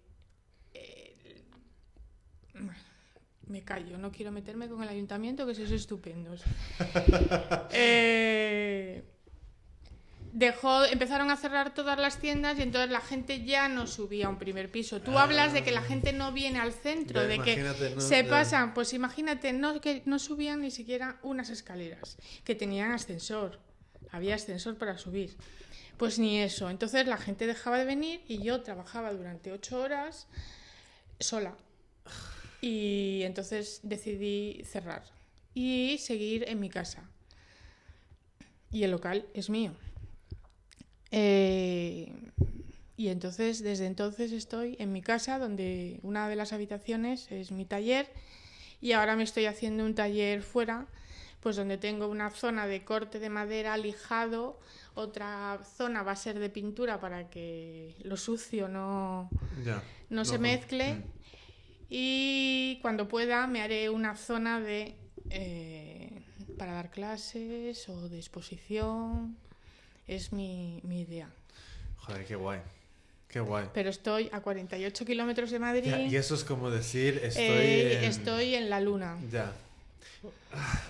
eh, 0.74 1.42
me 3.46 3.62
callo, 3.62 3.96
no 3.98 4.10
quiero 4.10 4.32
meterme 4.32 4.68
con 4.68 4.82
el 4.82 4.88
ayuntamiento, 4.88 5.46
que 5.46 5.54
sois 5.54 5.70
estupendos. 5.70 6.42
Eh, 7.72 9.04
dejó, 10.32 10.84
empezaron 10.84 11.30
a 11.30 11.36
cerrar 11.36 11.72
todas 11.74 11.98
las 11.98 12.18
tiendas 12.18 12.58
y 12.58 12.62
entonces 12.62 12.90
la 12.90 13.00
gente 13.00 13.44
ya 13.44 13.68
no 13.68 13.86
subía 13.86 14.26
a 14.26 14.28
un 14.28 14.38
primer 14.38 14.70
piso. 14.70 15.00
Tú 15.00 15.18
hablas 15.18 15.52
de 15.52 15.62
que 15.62 15.72
la 15.72 15.82
gente 15.82 16.12
no 16.12 16.32
viene 16.32 16.58
al 16.58 16.72
centro, 16.72 17.22
Ya, 17.22 17.28
de 17.28 17.38
que 17.38 18.00
se 18.00 18.24
Ya. 18.24 18.30
pasan, 18.30 18.74
pues 18.74 18.92
imagínate, 18.92 19.52
no, 19.52 19.80
que 19.80 20.02
no 20.04 20.18
subían 20.18 20.60
ni 20.60 20.70
siquiera 20.70 21.18
unas 21.22 21.48
escaleras, 21.50 22.18
que 22.44 22.54
tenían 22.54 22.92
ascensor, 22.92 23.60
había 24.10 24.34
ascensor 24.34 24.76
para 24.76 24.98
subir. 24.98 25.36
Pues 25.96 26.18
ni 26.18 26.38
eso. 26.42 26.68
Entonces 26.68 27.06
la 27.06 27.16
gente 27.16 27.46
dejaba 27.46 27.78
de 27.78 27.86
venir 27.86 28.22
y 28.28 28.42
yo 28.42 28.60
trabajaba 28.62 29.12
durante 29.12 29.50
ocho 29.52 29.80
horas 29.80 30.26
sola. 31.18 31.56
Y 32.60 33.22
entonces 33.22 33.80
decidí 33.82 34.62
cerrar 34.64 35.04
y 35.54 35.98
seguir 35.98 36.44
en 36.48 36.60
mi 36.60 36.68
casa. 36.68 37.08
Y 38.70 38.82
el 38.82 38.90
local 38.90 39.26
es 39.34 39.48
mío. 39.50 39.72
Eh, 41.10 42.12
y 42.96 43.08
entonces, 43.08 43.62
desde 43.62 43.86
entonces 43.86 44.32
estoy 44.32 44.76
en 44.78 44.92
mi 44.92 45.02
casa, 45.02 45.38
donde 45.38 46.00
una 46.02 46.28
de 46.28 46.36
las 46.36 46.52
habitaciones 46.52 47.30
es 47.30 47.52
mi 47.52 47.64
taller, 47.64 48.08
y 48.80 48.92
ahora 48.92 49.16
me 49.16 49.22
estoy 49.22 49.46
haciendo 49.46 49.84
un 49.84 49.94
taller 49.94 50.42
fuera, 50.42 50.86
pues 51.40 51.56
donde 51.56 51.78
tengo 51.78 52.08
una 52.08 52.30
zona 52.30 52.66
de 52.66 52.84
corte 52.84 53.18
de 53.18 53.30
madera 53.30 53.76
lijado, 53.76 54.58
otra 54.94 55.60
zona 55.76 56.02
va 56.02 56.12
a 56.12 56.16
ser 56.16 56.38
de 56.38 56.50
pintura 56.50 57.00
para 57.00 57.28
que 57.30 57.94
lo 58.02 58.16
sucio 58.16 58.68
no, 58.68 59.30
Ya. 59.64 59.82
no 60.10 60.24
se 60.24 60.38
mezcle. 60.38 60.94
Mm. 60.94 61.02
Y 61.88 62.78
cuando 62.82 63.06
pueda 63.08 63.46
me 63.46 63.62
haré 63.62 63.90
una 63.90 64.16
zona 64.16 64.60
de 64.60 64.94
eh, 65.30 66.22
para 66.58 66.72
dar 66.72 66.90
clases 66.90 67.88
o 67.88 68.08
de 68.08 68.18
exposición. 68.18 69.36
Es 70.06 70.32
mi, 70.32 70.80
mi 70.84 71.00
idea. 71.00 71.28
Joder, 71.98 72.24
qué 72.24 72.36
guay. 72.36 72.60
Qué 73.28 73.40
guay. 73.40 73.66
Pero 73.74 73.90
estoy 73.90 74.28
a 74.32 74.40
48 74.40 75.04
kilómetros 75.04 75.50
de 75.50 75.58
Madrid. 75.58 75.90
Ya, 75.90 76.00
y 76.00 76.16
eso 76.16 76.34
es 76.36 76.44
como 76.44 76.70
decir, 76.70 77.20
estoy 77.22 77.42
Eh, 77.44 77.98
en... 77.98 78.04
estoy 78.04 78.54
en 78.54 78.70
la 78.70 78.80
luna. 78.80 79.18
Ya. 79.30 79.52
Ah. 80.52 80.80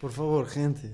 Por 0.00 0.10
favor, 0.10 0.48
gente. 0.48 0.90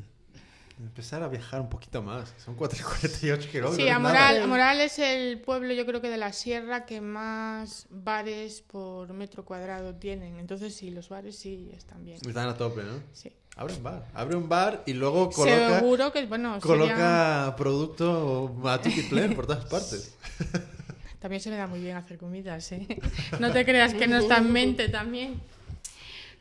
Empezar 0.78 1.22
a 1.22 1.28
viajar 1.28 1.60
un 1.60 1.68
poquito 1.68 2.02
más. 2.02 2.32
Son 2.44 2.54
4 2.54 2.78
y 2.78 2.82
48 2.82 3.50
kilómetros. 3.50 3.76
Sí, 3.76 3.88
a. 3.88 3.98
Moral, 3.98 4.46
Moral 4.46 4.80
es 4.80 4.98
el 4.98 5.40
pueblo, 5.40 5.72
yo 5.74 5.84
creo 5.86 6.00
que 6.00 6.08
de 6.08 6.18
la 6.18 6.32
sierra 6.32 6.86
que 6.86 7.00
más 7.00 7.86
bares 7.90 8.62
por 8.62 9.12
metro 9.12 9.44
cuadrado 9.44 9.94
tienen. 9.96 10.38
Entonces 10.38 10.74
sí, 10.74 10.90
los 10.90 11.08
bares 11.08 11.36
sí 11.36 11.70
están 11.76 12.04
bien. 12.04 12.18
Están 12.24 12.48
a 12.48 12.56
tope, 12.56 12.82
¿no? 12.84 13.00
Sí. 13.12 13.32
Abre 13.56 13.74
un 13.74 13.82
bar. 13.82 14.06
Abre 14.14 14.36
un 14.36 14.48
bar 14.48 14.84
y 14.86 14.92
luego 14.92 15.30
coloca, 15.30 15.80
Seguro 15.80 16.12
que, 16.12 16.26
bueno, 16.26 16.60
coloca 16.60 17.54
producto 17.56 18.54
a 18.64 18.80
tutiplén 18.80 19.34
por 19.34 19.48
todas 19.48 19.64
partes. 19.64 20.16
también 21.18 21.42
se 21.42 21.50
me 21.50 21.56
da 21.56 21.66
muy 21.66 21.80
bien 21.80 21.96
hacer 21.96 22.18
comidas, 22.18 22.70
¿eh? 22.70 22.86
No 23.40 23.50
te 23.50 23.64
creas 23.64 23.94
que 23.94 24.06
no 24.06 24.18
está 24.18 24.36
en 24.38 24.52
mente 24.52 24.88
también. 24.88 25.40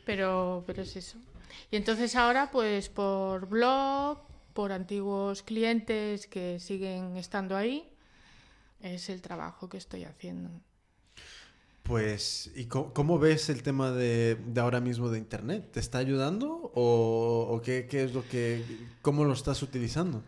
Pero, 0.04 0.62
pero 0.64 0.82
es 0.82 0.94
eso. 0.94 1.18
Y 1.72 1.76
entonces 1.76 2.14
ahora, 2.14 2.50
pues 2.52 2.88
por 2.88 3.46
blog, 3.46 4.18
por 4.58 4.72
antiguos 4.72 5.44
clientes 5.44 6.26
que 6.26 6.58
siguen 6.58 7.16
estando 7.16 7.56
ahí, 7.56 7.88
es 8.80 9.08
el 9.08 9.22
trabajo 9.22 9.68
que 9.68 9.76
estoy 9.76 10.02
haciendo. 10.02 10.50
Pues, 11.84 12.50
¿y 12.56 12.64
cómo, 12.64 12.92
cómo 12.92 13.20
ves 13.20 13.50
el 13.50 13.62
tema 13.62 13.92
de, 13.92 14.34
de 14.34 14.60
ahora 14.60 14.80
mismo 14.80 15.10
de 15.10 15.18
Internet? 15.18 15.70
¿Te 15.70 15.78
está 15.78 15.98
ayudando 15.98 16.72
o, 16.74 17.46
o 17.48 17.62
qué, 17.62 17.86
qué 17.88 18.02
es 18.02 18.14
lo 18.14 18.26
que... 18.26 18.64
¿Cómo 19.00 19.24
lo 19.24 19.32
estás 19.32 19.62
utilizando? 19.62 20.24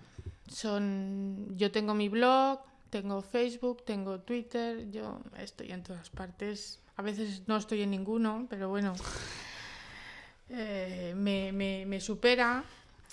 Son, 0.46 1.48
yo 1.56 1.72
tengo 1.72 1.94
mi 1.94 2.08
blog, 2.08 2.60
tengo 2.88 3.22
Facebook, 3.22 3.84
tengo 3.84 4.20
Twitter, 4.20 4.92
yo 4.92 5.22
estoy 5.38 5.72
en 5.72 5.82
todas 5.82 6.08
partes. 6.08 6.78
A 6.94 7.02
veces 7.02 7.48
no 7.48 7.56
estoy 7.56 7.82
en 7.82 7.90
ninguno, 7.90 8.46
pero 8.48 8.68
bueno, 8.68 8.92
eh, 10.50 11.14
me, 11.16 11.50
me, 11.50 11.84
me 11.84 12.00
supera 12.00 12.64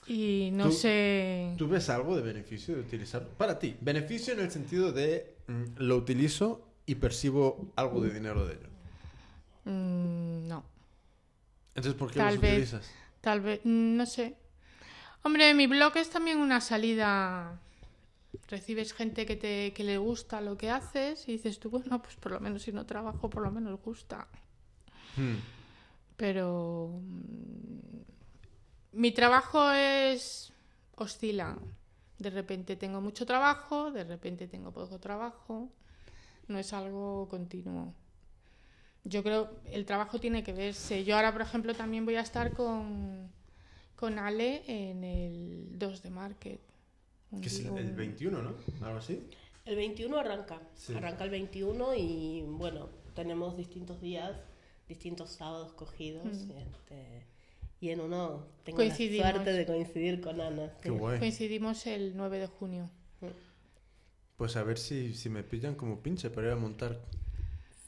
y 0.07 0.49
no 0.53 0.65
Tú- 0.65 0.71
sé. 0.73 1.53
¿Tú 1.57 1.67
ves 1.67 1.89
algo 1.89 2.15
de 2.15 2.21
beneficio 2.21 2.75
de 2.75 2.81
utilizarlo? 2.81 3.29
Para 3.37 3.59
ti, 3.59 3.75
beneficio 3.81 4.33
en 4.33 4.39
el 4.39 4.51
sentido 4.51 4.91
de 4.91 5.35
mm, 5.47 5.63
lo 5.77 5.97
utilizo 5.97 6.67
y 6.85 6.95
percibo 6.95 7.71
algo 7.75 8.01
de 8.01 8.11
dinero 8.13 8.45
de 8.47 8.53
ello. 8.53 8.67
Mm, 9.65 10.47
no, 10.47 10.63
Entonces, 11.69 11.93
¿por 11.95 12.09
qué 12.11 12.19
Tal 12.19 12.33
los 12.35 12.41
vez. 12.41 12.51
utilizas? 12.53 12.91
tal 13.21 13.41
vez, 13.41 13.59
mm, 13.63 13.95
no 13.97 14.05
sé. 14.05 14.35
Hombre, 15.23 15.53
mi 15.53 15.67
blog 15.67 15.97
es 15.97 16.09
también 16.09 16.37
una 16.39 16.61
salida. 16.61 17.59
Recibes 18.47 18.93
gente 18.93 19.25
que, 19.25 19.35
te, 19.35 19.73
que 19.73 19.83
le 19.83 19.97
gusta 19.97 20.39
lo 20.39 20.57
que 20.57 20.69
haces 20.69 21.27
y 21.27 21.33
dices 21.33 21.59
tú, 21.59 21.69
bueno, 21.69 22.01
pues 22.01 22.15
por 22.15 22.31
lo 22.31 22.39
menos 22.39 22.61
si 22.61 22.71
no 22.71 22.85
trabajo, 22.85 23.29
por 23.29 23.43
lo 23.43 23.51
menos 23.51 23.79
gusta. 23.83 24.27
Hmm. 25.17 25.35
pero 26.15 26.91
mi 28.91 29.11
trabajo 29.11 29.71
es 29.71 30.51
oscila. 30.95 31.57
De 32.19 32.29
repente 32.31 32.75
tengo 32.75 32.99
mucho 33.01 33.25
trabajo, 33.25 33.91
de 33.91 34.03
repente 34.03 34.47
tengo 34.47 34.71
poco 34.71 34.99
trabajo. 34.99 35.69
No 36.47 36.57
es 36.57 36.73
algo 36.73 37.27
continuo. 37.29 37.93
Yo 39.03 39.23
creo 39.23 39.49
el 39.65 39.85
trabajo 39.85 40.19
tiene 40.19 40.43
que 40.43 40.53
verse. 40.53 41.03
Yo 41.03 41.15
ahora, 41.15 41.31
por 41.31 41.41
ejemplo, 41.41 41.73
también 41.75 42.05
voy 42.05 42.15
a 42.15 42.21
estar 42.21 42.53
con, 42.53 43.31
con 43.95 44.17
Ale 44.19 44.63
en 44.67 45.03
el 45.03 45.77
2 45.77 46.01
de 46.03 46.09
Market. 46.09 46.59
Un 47.31 47.41
Que 47.41 47.47
es 47.47 47.59
el, 47.59 47.67
el 47.77 47.89
un- 47.91 47.95
21, 47.95 48.41
¿no? 48.41 48.55
Algo 48.85 48.97
así. 48.99 49.27
El 49.65 49.75
21 49.75 50.17
arranca. 50.17 50.59
Sí. 50.75 50.95
Arranca 50.95 51.23
el 51.25 51.29
21 51.29 51.93
y 51.95 52.41
bueno, 52.47 52.89
tenemos 53.13 53.55
distintos 53.57 54.01
días, 54.01 54.31
distintos 54.87 55.31
sábados 55.31 55.73
cogidos. 55.73 56.25
Mm. 56.25 56.51
este, 56.57 57.25
y 57.79 57.89
en 57.89 57.99
uno 58.01 58.45
tengo 58.63 58.77
Coincidimos. 58.77 59.25
la 59.25 59.31
suerte 59.33 59.53
de 59.53 59.65
coincidir 59.65 60.21
con 60.21 60.41
Ana. 60.41 60.71
Qué 60.81 60.89
guay. 60.89 61.19
Coincidimos 61.19 61.85
el 61.87 62.15
9 62.17 62.39
de 62.39 62.47
junio. 62.47 62.89
Pues 64.37 64.55
a 64.55 64.63
ver 64.63 64.77
si, 64.77 65.13
si 65.15 65.29
me 65.29 65.43
pillan 65.43 65.75
como 65.75 65.99
pinche 66.01 66.29
para 66.29 66.47
ir 66.47 66.53
a 66.53 66.57
montar 66.57 66.99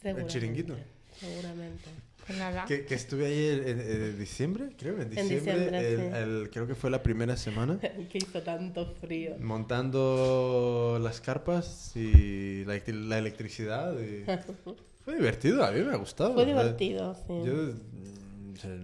Seguramente, 0.01 0.33
chiringuito. 0.33 0.75
Seguramente. 1.19 1.89
Pues 2.25 2.39
nada. 2.39 2.65
Que, 2.65 2.85
que 2.85 2.95
estuve 2.95 3.25
ahí 3.27 3.47
en, 3.59 3.67
en- 3.67 3.79
en 3.81 4.19
diciembre, 4.19 4.69
creo, 4.77 4.99
en 5.01 5.09
diciembre. 5.09 5.35
diciembre, 5.39 5.93
el- 5.93 5.97
sí. 5.99 6.17
el- 6.17 6.49
creo 6.51 6.67
que 6.67 6.75
fue 6.75 6.89
la 6.89 7.03
primera 7.03 7.35
semana. 7.37 7.79
que 8.11 8.17
hizo 8.17 8.41
tanto 8.41 8.93
frío. 9.01 9.35
montando 9.39 10.99
las 11.01 11.21
carpas 11.21 11.95
y 11.95 12.63
la, 12.65 12.79
la 12.87 13.17
electricidad. 13.19 13.95
y- 13.99 14.23
Fue 15.05 15.15
divertido, 15.15 15.63
a 15.63 15.71
mí 15.71 15.81
me 15.81 15.93
ha 15.93 15.97
gustado. 15.97 16.33
Fue 16.35 16.45
divertido, 16.45 17.15
sí. 17.15 17.33
Yo, 17.45 17.53
mm, 17.53 18.53
o 18.53 18.57
sea, 18.57 18.77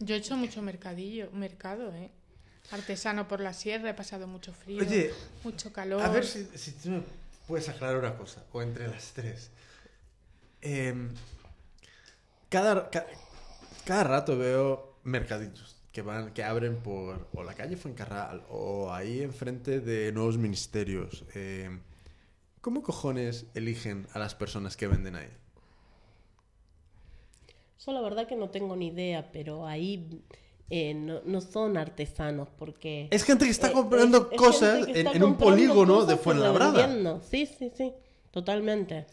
Yo 0.00 0.14
he 0.14 0.18
hecho 0.18 0.36
mucho 0.36 0.60
mercadillo, 0.62 1.30
mercado, 1.32 1.92
¿eh? 1.94 2.10
Artesano 2.70 3.28
por 3.28 3.40
la 3.40 3.52
sierra, 3.52 3.90
he 3.90 3.94
pasado 3.94 4.26
mucho 4.26 4.52
frío, 4.52 4.82
Oye, 4.82 5.12
mucho 5.44 5.72
calor. 5.72 6.02
a 6.02 6.08
ver 6.08 6.24
si, 6.26 6.44
si 6.56 6.72
tú 6.72 6.90
me 6.90 7.02
puedes 7.46 7.68
aclarar 7.68 7.98
una 7.98 8.16
cosa, 8.16 8.42
o 8.52 8.62
entre 8.62 8.88
las 8.88 9.12
tres. 9.12 9.50
Em, 10.62 11.10
cada, 12.48 12.90
ca- 12.90 13.06
cada 13.84 14.04
rato 14.04 14.38
veo 14.38 14.96
mercadillos 15.04 15.76
que 15.92 16.02
van 16.02 16.32
que 16.32 16.42
abren 16.42 16.76
por 16.82 17.28
o 17.34 17.44
la 17.44 17.54
calle 17.54 17.76
Fuencarral 17.76 18.42
o 18.48 18.92
ahí 18.92 19.22
enfrente 19.22 19.80
de 19.80 20.10
nuevos 20.12 20.38
ministerios. 20.38 21.24
Em, 21.34 21.80
¿Cómo 22.60 22.82
cojones 22.82 23.44
eligen 23.54 24.06
a 24.14 24.18
las 24.18 24.34
personas 24.34 24.76
que 24.76 24.86
venden 24.88 25.16
ahí? 25.16 25.28
Yo 27.84 27.92
la 27.92 28.00
verdad 28.00 28.26
que 28.26 28.36
no 28.36 28.48
tengo 28.50 28.76
ni 28.76 28.88
idea, 28.88 29.30
pero 29.32 29.66
ahí 29.66 30.22
eh, 30.70 30.94
no, 30.94 31.20
no 31.24 31.40
son 31.40 31.76
artesanos 31.76 32.48
porque... 32.58 33.08
Es 33.10 33.24
gente 33.24 33.44
que 33.44 33.50
está 33.50 33.68
eh, 33.68 33.72
comprando 33.72 34.28
es 34.32 34.38
cosas 34.38 34.86
en, 34.88 35.22
un 35.22 35.36
polígono 35.36 36.04
de 36.06 36.16
Fuenlabrada. 36.16 37.20
Sí, 37.22 37.46
sí, 37.46 37.70
sí, 37.74 37.92
totalmente. 38.30 39.06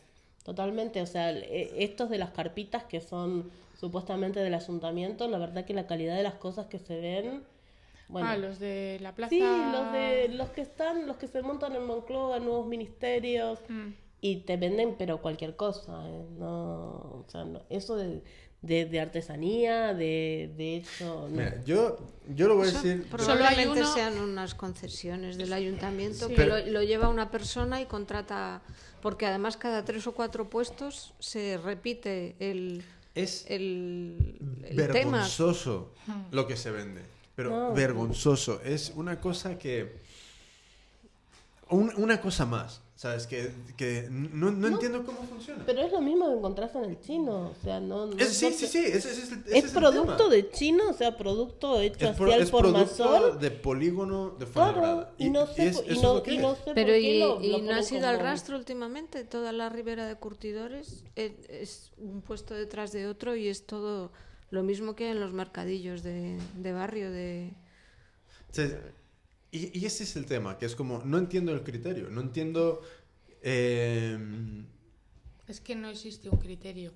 Totalmente, 0.43 1.01
o 1.01 1.05
sea, 1.05 1.31
eh, 1.31 1.71
estos 1.77 2.09
de 2.09 2.17
las 2.17 2.31
carpitas 2.31 2.83
que 2.85 2.99
son 3.01 3.51
supuestamente 3.79 4.39
del 4.39 4.53
ayuntamiento, 4.53 5.27
la 5.27 5.37
verdad 5.37 5.65
que 5.65 5.73
la 5.73 5.85
calidad 5.87 6.15
de 6.15 6.23
las 6.23 6.35
cosas 6.35 6.67
que 6.67 6.79
se 6.79 6.99
ven... 6.99 7.43
Bueno, 8.07 8.27
Ah, 8.27 8.35
los 8.37 8.59
de 8.59 8.97
la 9.01 9.15
plaza. 9.15 9.29
Sí, 9.29 9.39
los 9.39 9.91
de 9.93 10.27
los 10.29 10.49
que 10.49 10.61
están, 10.61 11.07
los 11.07 11.15
que 11.15 11.27
se 11.27 11.41
montan 11.43 11.75
en 11.75 11.85
Moncloa, 11.85 12.39
nuevos 12.39 12.67
ministerios 12.67 13.59
Mm. 13.69 13.89
y 14.19 14.37
te 14.37 14.57
venden 14.57 14.95
pero 14.97 15.21
cualquier 15.21 15.55
cosa, 15.55 16.03
¿eh? 16.09 16.25
no, 16.37 16.89
o 16.89 17.25
sea, 17.29 17.45
no- 17.45 17.61
eso 17.69 17.95
de, 17.95 18.21
de, 18.61 18.85
de 18.85 18.99
artesanía, 18.99 19.93
de, 19.93 20.53
de 20.55 20.77
hecho, 20.77 21.27
no. 21.29 21.35
Mira, 21.35 21.63
yo, 21.65 21.97
yo 22.35 22.47
lo 22.47 22.55
voy 22.57 22.67
a 22.67 22.69
Eso 22.69 22.81
decir. 22.83 23.07
probablemente 23.09 23.63
Solo 23.63 23.79
hay 23.79 23.81
uno- 23.81 23.93
sean 23.93 24.19
unas 24.19 24.53
concesiones 24.53 25.37
del 25.37 25.51
ayuntamiento 25.51 26.27
Sí. 26.27 26.35
que 26.35 26.35
Pero- 26.35 26.59
lo, 26.59 26.65
lo 26.67 26.83
lleva 26.83 27.09
una 27.09 27.31
persona 27.31 27.81
y 27.81 27.85
contrata, 27.87 28.61
porque 29.01 29.25
además 29.25 29.57
cada 29.57 29.83
tres 29.83 30.05
o 30.05 30.11
cuatro 30.11 30.47
puestos 30.49 31.13
se 31.19 31.57
repite 31.57 32.35
el, 32.39 32.83
Es 33.15 33.45
el, 33.49 34.37
el 34.63 34.75
tema. 34.77 34.93
vergonzoso 34.93 35.91
lo 36.31 36.45
que 36.47 36.55
se 36.55 36.69
vende. 36.69 37.01
Pero 37.35 37.49
No. 37.49 37.73
vergonzoso. 37.73 38.61
Es 38.61 38.91
una 38.95 39.19
cosa 39.19 39.57
que. 39.57 39.99
un- 41.69 41.93
una 41.97 42.21
cosa 42.21 42.45
más. 42.45 42.81
¿Sabes? 43.01 43.25
Que, 43.25 43.51
que 43.77 44.07
no, 44.11 44.51
no 44.51 44.67
entiendo 44.67 45.03
cómo 45.03 45.23
funciona. 45.23 45.63
Pero 45.65 45.81
es 45.81 45.91
lo 45.91 46.01
mismo 46.01 46.27
que 46.29 46.37
encontrás 46.37 46.75
en 46.75 46.83
el 46.85 46.99
chino, 47.01 47.49
o 47.49 47.55
sea, 47.63 47.79
no... 47.79 48.05
no- 48.05 48.15
Es- 48.15 48.33
sí, 48.37 48.45
no 48.45 48.51
sí, 48.51 48.67
sí. 48.67 48.77
Ese, 48.77 48.97
ese 49.09 49.09
es, 49.23 49.31
el- 49.31 49.39
ese 49.39 49.57
Es 49.57 49.63
es 49.65 49.73
el 49.73 49.79
producto 49.79 50.17
tema. 50.17 50.29
de 50.29 50.51
chino, 50.51 50.87
o 50.87 50.93
sea, 50.93 51.17
producto 51.17 51.81
hecho 51.81 52.09
Es, 52.11 52.21
al 52.21 52.41
es 52.43 52.51
por 52.51 52.61
producto 52.71 53.09
mayor. 53.09 53.39
de 53.39 53.49
polígono 53.49 54.35
de 54.37 54.45
Claro, 54.45 54.73
Fuenlabrada. 54.73 55.13
y 55.17 55.29
no 55.31 55.47
sé, 55.47 55.69
es- 55.69 55.83
y 55.89 55.97
no, 55.99 56.21
y 56.27 56.37
no 56.37 56.53
sé 56.53 56.73
Pero 56.75 56.89
por 56.89 56.95
y, 56.97 57.01
qué 57.01 57.19
lo, 57.21 57.41
y 57.41 57.47
lo 57.47 57.57
no 57.57 57.63
ponen 57.63 57.71
ha 57.79 57.81
sido 57.81 58.07
al 58.07 58.19
rastro 58.19 58.55
últimamente, 58.55 59.23
toda 59.23 59.51
la 59.51 59.69
ribera 59.69 60.05
de 60.05 60.15
curtidores 60.17 61.03
es, 61.15 61.31
es 61.49 61.91
un 61.97 62.21
puesto 62.21 62.53
detrás 62.53 62.91
de 62.91 63.07
otro 63.07 63.35
y 63.35 63.47
es 63.47 63.65
todo 63.65 64.11
lo 64.51 64.61
mismo 64.61 64.95
que 64.95 65.09
en 65.09 65.19
los 65.19 65.33
mercadillos 65.33 66.03
de, 66.03 66.37
de 66.55 66.71
barrio 66.71 67.09
de... 67.09 67.51
Sea, 68.51 68.67
y, 69.51 69.77
y 69.77 69.85
ese 69.85 70.03
es 70.03 70.15
el 70.15 70.25
tema, 70.25 70.57
que 70.57 70.65
es 70.65 70.75
como, 70.75 70.99
no 71.05 71.17
entiendo 71.17 71.51
el 71.53 71.63
criterio, 71.63 72.09
no 72.09 72.21
entiendo... 72.21 72.81
eh, 73.41 74.17
Es 75.47 75.59
que 75.61 75.75
no 75.75 75.89
existe 75.89 76.29
un 76.29 76.37
criterio. 76.39 76.93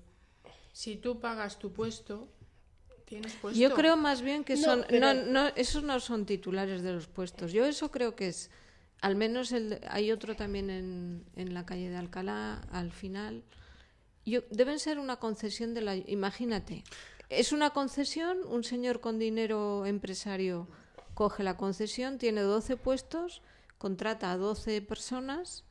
Si 0.72 0.96
tú 0.96 1.20
pagas 1.20 1.58
tu 1.58 1.72
puesto, 1.72 2.28
tienes 3.04 3.34
puesto. 3.34 3.58
Yo 3.60 3.74
creo 3.74 3.96
más 3.96 4.22
bien 4.22 4.44
que 4.44 4.54
No, 4.56 4.62
son... 4.62 4.84
pero- 4.88 5.14
No, 5.14 5.24
no, 5.26 5.46
esos 5.56 5.82
no 5.82 6.00
son 6.00 6.26
titulares 6.26 6.82
de 6.82 6.92
los 6.92 7.06
puestos. 7.06 7.52
Yo 7.52 7.64
eso 7.66 7.90
creo 7.90 8.14
que 8.16 8.28
es... 8.28 8.50
Al 9.02 9.14
menos 9.16 9.52
el, 9.52 9.70
de- 9.70 9.80
hay 9.90 10.10
otro 10.10 10.36
también 10.36 10.70
en, 10.70 11.24
en 11.36 11.52
la 11.54 11.66
calle 11.66 11.90
de 11.90 11.96
Alcalá, 11.96 12.60
al 12.72 12.90
final. 12.92 13.42
Yo, 14.24 14.40
deben 14.50 14.78
ser 14.78 14.98
una 14.98 15.16
concesión 15.16 15.74
de 15.74 15.82
la... 15.82 15.96
Imagínate, 15.96 16.82
es 17.28 17.52
una 17.52 17.70
concesión, 17.70 18.38
un 18.46 18.64
señor 18.64 19.00
con 19.00 19.18
dinero 19.18 19.84
empresario 19.86 20.66
coge 21.16 21.42
la 21.42 21.56
concesión, 21.56 22.18
tiene 22.18 22.42
12 22.42 22.76
puestos, 22.76 23.40
contrata 23.78 24.30
a 24.32 24.36
12 24.36 24.82
personas 24.82 25.64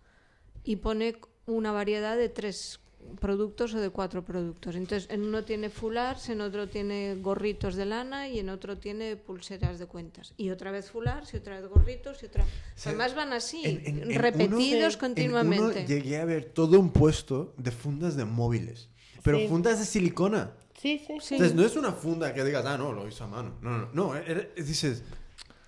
y 0.64 0.78
pone 0.78 1.16
una 1.46 1.72
variedad 1.72 2.18
de 2.18 2.30
tres 2.30 2.80
productos 3.22 3.76
o 3.76 3.80
de 3.80 3.92
cuatro 3.92 4.26
productos. 4.26 4.76
Entonces, 4.76 5.08
en 5.12 5.22
uno 5.22 5.44
tiene 5.44 5.70
fulars, 5.70 6.30
en 6.30 6.42
otro 6.42 6.68
tiene 6.68 7.16
gorritos 7.22 7.76
de 7.76 7.86
lana 7.86 8.28
y 8.28 8.40
en 8.40 8.50
otro 8.50 8.80
tiene 8.80 9.16
pulseras 9.18 9.78
de 9.78 9.86
cuentas. 9.86 10.34
Y 10.38 10.50
otra 10.50 10.72
vez 10.72 10.90
fulars 10.90 11.32
y 11.36 11.38
otra 11.38 11.60
vez 11.62 11.70
gorritos 11.70 12.24
y 12.24 12.26
otra... 12.26 12.44
sea, 12.76 12.90
Además 12.94 13.14
van 13.14 13.32
así, 13.32 13.62
en- 13.64 13.86
en- 13.86 14.12
en 14.12 14.20
repetidos 14.20 14.96
uno- 14.96 15.00
continuamente. 15.00 15.80
En 15.82 15.86
uno 15.86 15.88
llegué 15.88 16.18
a 16.18 16.26
ver 16.26 16.46
todo 16.46 16.80
un 16.80 16.90
puesto 16.90 17.54
de 17.58 17.70
fundas 17.70 18.16
de 18.16 18.26
móviles, 18.26 18.90
pero 19.22 19.38
Sí. 19.38 19.48
fundas 19.50 19.78
de 19.78 19.86
silicona. 19.86 20.54
Sí, 20.82 20.98
sí, 21.06 21.14
Sí. 21.22 21.36
Entonces, 21.36 21.56
no 21.56 21.64
es 21.64 21.76
una 21.76 21.92
funda 21.92 22.34
que 22.34 22.44
digas, 22.44 22.66
ah, 22.66 22.76
no, 22.80 22.92
lo 22.92 23.08
hizo 23.08 23.24
a 23.24 23.28
mano. 23.28 23.54
No, 23.62 23.78
no, 23.78 23.90
no. 23.94 24.16
era- 24.16 24.48
dices, 24.58 25.04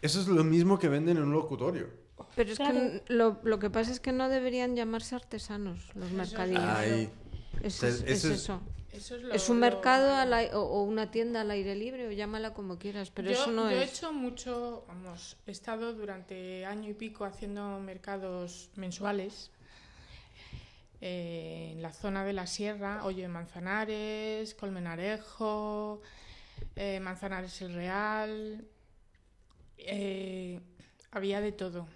eso 0.02 0.22
es 0.22 0.28
lo 0.28 0.44
mismo 0.44 0.78
que 0.80 0.90
venden 0.90 1.18
en 1.18 1.24
un 1.24 1.34
locutorio. 1.34 1.88
Pero 2.36 2.52
es 2.52 2.58
Claro. 2.58 2.74
que 2.74 3.04
lo, 3.14 3.40
lo 3.44 3.60
que 3.60 3.70
pasa 3.70 3.92
es 3.92 4.00
que 4.00 4.12
no 4.12 4.30
deberían 4.30 4.76
llamarse 4.76 5.16
artesanos 5.16 5.96
los 5.96 6.12
mercadillos. 6.12 6.64
Ay, 6.64 7.10
Eso 7.62 7.88
es, 7.88 8.02
eso 8.02 8.28
es- 8.28 8.42
eso. 8.42 8.62
Eso 8.94 9.16
es, 9.16 9.22
lo- 9.24 9.34
Es 9.34 9.50
un 9.50 9.60
lo- 9.60 9.62
mercado 9.68 10.16
al 10.16 10.34
ai- 10.34 10.50
o, 10.54 10.62
o 10.62 10.82
una 10.82 11.12
tienda 11.12 11.42
al 11.42 11.52
aire 11.52 11.76
libre 11.76 12.08
o 12.08 12.12
llámala 12.12 12.54
como 12.56 12.80
quieras, 12.80 13.12
pero 13.12 13.30
yo, 13.30 13.36
eso 13.36 13.52
no 13.52 13.70
yo 13.70 13.78
he 13.78 13.84
hecho 13.84 14.12
mucho, 14.12 14.86
vamos, 14.88 15.38
he 15.46 15.52
estado 15.52 15.94
durante 15.94 16.66
año 16.66 16.90
y 16.90 16.94
pico 16.96 17.24
haciendo 17.26 17.80
mercados 17.80 18.70
mensuales 18.76 19.52
eh, 21.02 21.74
en 21.74 21.82
la 21.84 21.92
zona 21.94 22.24
de 22.26 22.34
la 22.34 22.48
sierra, 22.48 23.04
Hoyo 23.06 23.22
de 23.22 23.28
Manzanares, 23.28 24.56
Colmenarejo, 24.56 26.02
eh, 26.76 27.00
Manzanares 27.00 27.62
el 27.62 27.74
Real, 27.76 28.66
eh, 29.78 30.60
había 31.12 31.42
de 31.42 31.52
todo. 31.52 31.88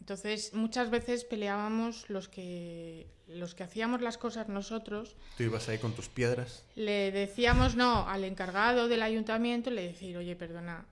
Entonces, 0.00 0.54
muchas 0.54 0.88
veces 0.90 1.24
peleábamos 1.24 2.08
los 2.08 2.28
que, 2.28 3.06
los 3.26 3.54
que 3.54 3.64
hacíamos 3.64 4.00
las 4.00 4.16
cosas 4.16 4.48
nosotros, 4.48 5.16
tú 5.36 5.42
ibas 5.42 5.68
ahí 5.68 5.78
con 5.78 5.92
tus 5.92 6.08
piedras. 6.08 6.64
le 6.76 7.12
decíamos 7.12 7.76
no 7.76 8.08
al 8.08 8.24
encargado 8.24 8.88
del 8.88 9.02
ayuntamiento, 9.02 9.70
le 9.70 9.82
decir, 9.82 10.16
oye, 10.16 10.34
perdona, 10.34 10.86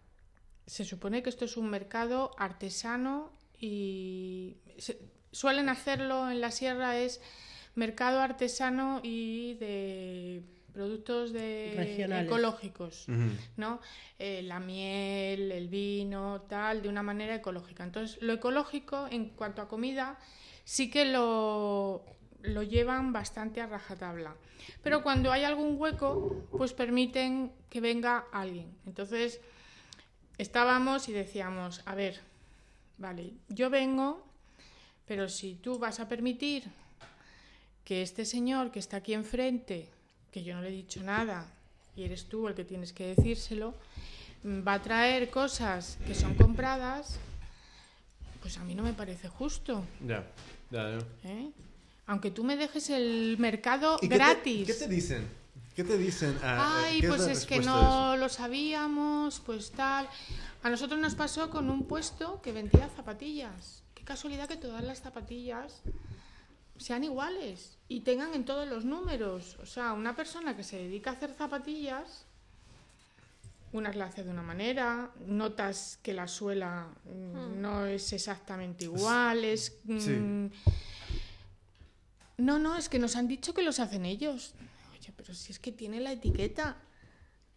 se 0.66 0.84
supone 0.84 1.22
que 1.22 1.30
esto 1.30 1.44
es 1.46 1.56
un 1.56 1.70
mercado 1.70 2.32
artesano 2.36 3.32
y 3.58 4.56
se- 4.76 4.98
suelen 5.32 5.68
hacerlo 5.70 6.30
en 6.30 6.40
la 6.42 6.50
sierra 6.50 6.98
es 6.98 7.20
mercado 7.74 8.20
artesano 8.20 9.00
y 9.02 9.54
de 9.54 10.42
productos 10.76 11.32
de 11.32 11.72
Regionales. 11.74 12.26
ecológicos. 12.26 13.06
¿no? 13.56 13.80
Eh, 14.18 14.42
la 14.42 14.60
miel, 14.60 15.50
el 15.50 15.68
vino, 15.68 16.42
tal, 16.42 16.82
de 16.82 16.90
una 16.90 17.02
manera 17.02 17.34
ecológica. 17.34 17.82
Entonces, 17.82 18.20
lo 18.20 18.34
ecológico 18.34 19.08
en 19.10 19.30
cuanto 19.30 19.62
a 19.62 19.68
comida 19.68 20.18
sí 20.64 20.90
que 20.90 21.06
lo, 21.06 22.04
lo 22.42 22.62
llevan 22.62 23.14
bastante 23.14 23.62
a 23.62 23.66
rajatabla. 23.66 24.34
Pero 24.82 25.02
cuando 25.02 25.32
hay 25.32 25.44
algún 25.44 25.80
hueco, 25.80 26.46
pues 26.50 26.74
permiten 26.74 27.52
que 27.70 27.80
venga 27.80 28.26
alguien. 28.30 28.70
Entonces, 28.84 29.40
estábamos 30.36 31.08
y 31.08 31.12
decíamos, 31.12 31.80
a 31.86 31.94
ver, 31.94 32.20
vale, 32.98 33.32
yo 33.48 33.70
vengo, 33.70 34.26
pero 35.06 35.30
si 35.30 35.54
tú 35.54 35.78
vas 35.78 36.00
a 36.00 36.06
permitir 36.08 36.64
que 37.82 38.02
este 38.02 38.26
señor 38.26 38.72
que 38.72 38.80
está 38.80 38.98
aquí 38.98 39.14
enfrente, 39.14 39.95
que 40.32 40.42
yo 40.44 40.54
no 40.54 40.62
le 40.62 40.68
he 40.68 40.72
dicho 40.72 41.02
nada, 41.02 41.46
y 41.96 42.04
eres 42.04 42.24
tú 42.24 42.48
el 42.48 42.54
que 42.54 42.64
tienes 42.64 42.92
que 42.92 43.14
decírselo, 43.14 43.74
mm, 44.44 44.66
va 44.66 44.74
a 44.74 44.82
traer 44.82 45.30
cosas 45.30 45.98
que 46.06 46.14
son 46.14 46.34
compradas, 46.34 47.18
pues 48.42 48.58
a 48.58 48.64
mí 48.64 48.74
no 48.74 48.82
me 48.82 48.92
parece 48.92 49.28
justo. 49.28 49.84
Ya, 50.06 50.24
ya, 50.70 50.98
ya. 50.98 51.30
¿eh? 51.30 51.50
Aunque 52.06 52.30
tú 52.30 52.44
me 52.44 52.56
dejes 52.56 52.90
el 52.90 53.36
mercado 53.38 53.96
¿Y 54.00 54.08
qué 54.08 54.08
te- 54.08 54.14
gratis. 54.14 54.66
¿Qué 54.66 54.74
te 54.74 54.88
dicen? 54.88 55.26
¿Qué 55.74 55.84
te 55.84 55.98
dicen? 55.98 56.38
Ah, 56.42 56.84
Ay, 56.86 57.00
¿qué 57.00 57.08
pues 57.08 57.22
la 57.26 57.32
es 57.32 57.44
que 57.44 57.58
no 57.58 58.16
lo 58.16 58.28
sabíamos, 58.28 59.40
pues 59.44 59.72
tal. 59.72 60.08
A 60.62 60.70
nosotros 60.70 60.98
nos 61.00 61.14
pasó 61.14 61.50
con 61.50 61.68
un 61.68 61.84
puesto 61.84 62.40
que 62.40 62.52
vendía 62.52 62.88
zapatillas. 62.96 63.82
Qué 63.94 64.02
casualidad 64.04 64.48
que 64.48 64.56
todas 64.56 64.82
las 64.84 65.00
zapatillas 65.02 65.82
sean 66.78 67.04
iguales 67.04 67.78
y 67.88 68.00
tengan 68.00 68.34
en 68.34 68.44
todos 68.44 68.68
los 68.68 68.84
números. 68.84 69.56
O 69.62 69.66
sea, 69.66 69.92
una 69.92 70.14
persona 70.16 70.56
que 70.56 70.62
se 70.64 70.76
dedica 70.78 71.10
a 71.10 71.14
hacer 71.14 71.32
zapatillas, 71.34 72.24
unas 73.72 73.96
la 73.96 74.06
hace 74.06 74.22
de 74.24 74.30
una 74.30 74.42
manera, 74.42 75.10
notas 75.26 75.98
que 76.02 76.12
la 76.14 76.28
suela 76.28 76.88
mm, 77.04 77.60
no 77.60 77.86
es 77.86 78.12
exactamente 78.12 78.84
igual, 78.84 79.44
es... 79.44 79.76
Sí. 79.86 80.10
mm, 80.10 80.50
No, 82.38 82.58
no, 82.58 82.76
es 82.76 82.88
que 82.88 82.98
nos 82.98 83.16
han 83.16 83.28
dicho 83.28 83.54
que 83.54 83.62
los 83.62 83.80
hacen 83.80 84.04
ellos. 84.04 84.54
Oye, 84.98 85.12
pero 85.16 85.34
si 85.34 85.52
es 85.52 85.58
que 85.58 85.72
tiene 85.72 86.00
la 86.00 86.12
etiqueta. 86.12 86.76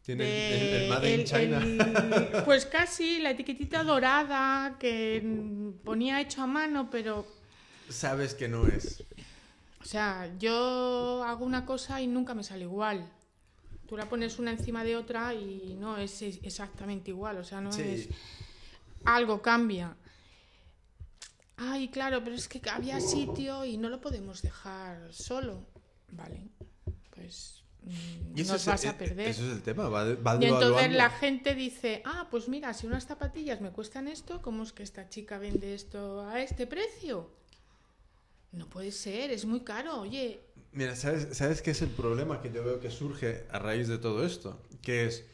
Tiene 0.03 0.23
el, 0.23 0.59
de- 0.59 0.77
el- 0.77 0.83
el 0.83 0.89
Made 0.89 1.15
in 1.15 1.25
China. 1.25 1.57
el- 1.61 2.43
pues 2.45 2.65
casi, 2.77 3.19
la 3.19 3.31
etiquetita 3.31 3.83
dorada 3.83 4.77
que 4.79 5.21
mm, 5.23 5.83
ponía 5.83 6.21
hecho 6.21 6.41
a 6.41 6.47
mano, 6.47 6.89
pero 6.89 7.25
Sabes 7.89 8.35
que 8.35 8.47
no 8.47 8.67
es. 8.67 9.03
O 9.89 9.91
sea, 9.91 10.31
yo 10.37 11.23
hago 11.23 11.43
una 11.43 11.65
cosa 11.65 11.99
y 11.99 12.05
nunca 12.05 12.35
me 12.35 12.43
sale 12.43 12.65
igual. 12.65 13.11
Tú 13.87 13.97
la 13.97 14.07
pones 14.07 14.37
una 14.37 14.51
encima 14.51 14.83
de 14.83 14.95
otra 14.95 15.33
y 15.33 15.75
no 15.79 15.97
es 15.97 16.21
exactamente 16.21 17.09
igual, 17.09 17.39
o 17.39 17.43
sea, 17.43 17.59
no 17.59 17.71
Sí. 17.71 17.81
es... 17.81 18.09
Algo 19.03 19.41
cambia. 19.41 19.97
Ay, 21.57 21.87
claro, 21.87 22.23
pero 22.23 22.35
es 22.35 22.47
que 22.47 22.61
había 22.69 23.01
sitio 23.01 23.65
y 23.65 23.77
no 23.77 23.89
lo 23.89 23.99
podemos 23.99 24.43
dejar 24.43 25.11
solo. 25.11 25.65
Vale, 26.11 26.49
pues 27.15 27.63
mm, 27.81 28.37
Y 28.37 28.41
eso 28.41 28.53
nos 28.53 28.61
es, 28.61 28.67
vas 28.67 28.85
eh, 28.85 28.89
a 28.89 28.95
perder. 28.99 29.29
Eso 29.29 29.43
es 29.43 29.53
el 29.53 29.63
tema, 29.63 29.89
va, 29.89 30.03
va 30.13 30.37
Y 30.39 30.45
entonces 30.45 30.91
la 30.91 31.09
gente 31.09 31.55
dice, 31.55 32.03
ah, 32.05 32.27
pues 32.29 32.47
mira, 32.47 32.75
si 32.75 32.85
unas 32.85 33.07
zapatillas 33.07 33.59
me 33.59 33.71
cuestan 33.71 34.07
esto, 34.07 34.39
¿cómo 34.43 34.61
es 34.61 34.71
que 34.71 34.83
esta 34.83 35.09
chica 35.09 35.39
vende 35.39 35.73
esto 35.73 36.21
a 36.27 36.39
este 36.41 36.67
precio? 36.67 37.38
No 38.51 38.67
puede 38.67 38.91
ser, 38.91 39.31
es 39.31 39.45
muy 39.45 39.61
caro, 39.61 40.01
oye. 40.01 40.39
Mira, 40.71 40.95
¿sabes, 40.95 41.37
¿sabes 41.37 41.61
qué 41.61 41.71
es 41.71 41.81
el 41.81 41.89
problema 41.89 42.41
que 42.41 42.51
yo 42.51 42.63
veo 42.63 42.79
que 42.79 42.89
surge 42.89 43.45
a 43.51 43.59
raíz 43.59 43.87
de 43.87 43.97
todo 43.97 44.25
esto? 44.25 44.61
Que 44.81 45.05
es, 45.05 45.25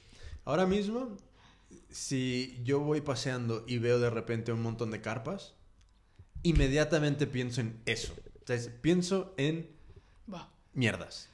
ahora 0.44 0.66
mismo, 0.66 1.18
si 1.90 2.60
yo 2.64 2.80
voy 2.80 3.02
paseando 3.02 3.64
y 3.68 3.78
veo 3.78 4.00
de 4.00 4.10
repente 4.10 4.52
un 4.52 4.62
montón 4.62 4.92
de 4.92 5.02
carpas, 5.02 5.54
inmediatamente 6.44 7.28
pienso 7.28 7.62
en 7.62 7.80
eso. 7.86 8.14
O 8.44 8.48
sea, 8.48 8.60
pienso 8.82 9.34
en 9.38 9.70
mierdas. 10.74 11.30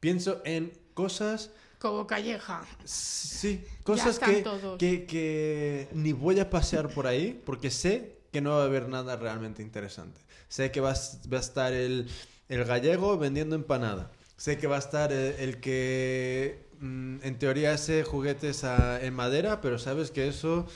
Pienso 0.00 0.42
en 0.44 0.72
cosas 0.94 1.50
como 1.78 2.06
calleja. 2.06 2.66
Sí, 2.84 3.62
cosas 3.82 4.18
que, 4.18 4.42
que, 4.78 5.04
que 5.04 5.88
ni 5.92 6.12
voy 6.12 6.40
a 6.40 6.48
pasear 6.48 6.88
por 6.88 7.06
ahí 7.06 7.38
porque 7.44 7.70
sé 7.70 8.20
que 8.32 8.40
no 8.40 8.50
va 8.50 8.62
a 8.62 8.64
haber 8.64 8.88
nada 8.88 9.16
realmente 9.16 9.62
interesante. 9.62 10.18
Sé 10.54 10.70
que 10.70 10.80
va, 10.80 10.90
a 10.90 11.40
estar 11.40 11.72
el, 11.72 12.08
el 12.48 12.64
gallego 12.64 13.18
vendiendo 13.18 13.56
empanada. 13.56 14.12
Sé 14.36 14.56
que 14.56 14.68
va 14.68 14.76
a 14.76 14.78
estar 14.78 15.10
el, 15.12 15.58
que 15.58 16.68
mm, 16.78 17.16
en 17.24 17.38
teoría 17.40 17.72
hace 17.72 18.04
juguetes 18.04 18.62
en 18.62 19.14
madera, 19.14 19.60
pero 19.60 19.80
sabes 19.80 20.12
que 20.12 20.28
eso 20.28 20.68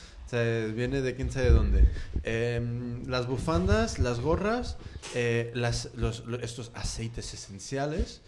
viene 0.74 1.00
de 1.00 1.14
quién 1.14 1.30
sabe 1.30 1.50
dónde. 1.50 1.84
Em, 2.24 3.06
las 3.06 3.28
bufandas, 3.28 4.00
las 4.00 4.18
gorras, 4.18 4.78
eh, 5.14 5.52
las, 5.54 5.90
los, 5.94 6.26
lo- 6.26 6.40
estos 6.40 6.72
aceites 6.74 7.32
esenciales. 7.32 8.20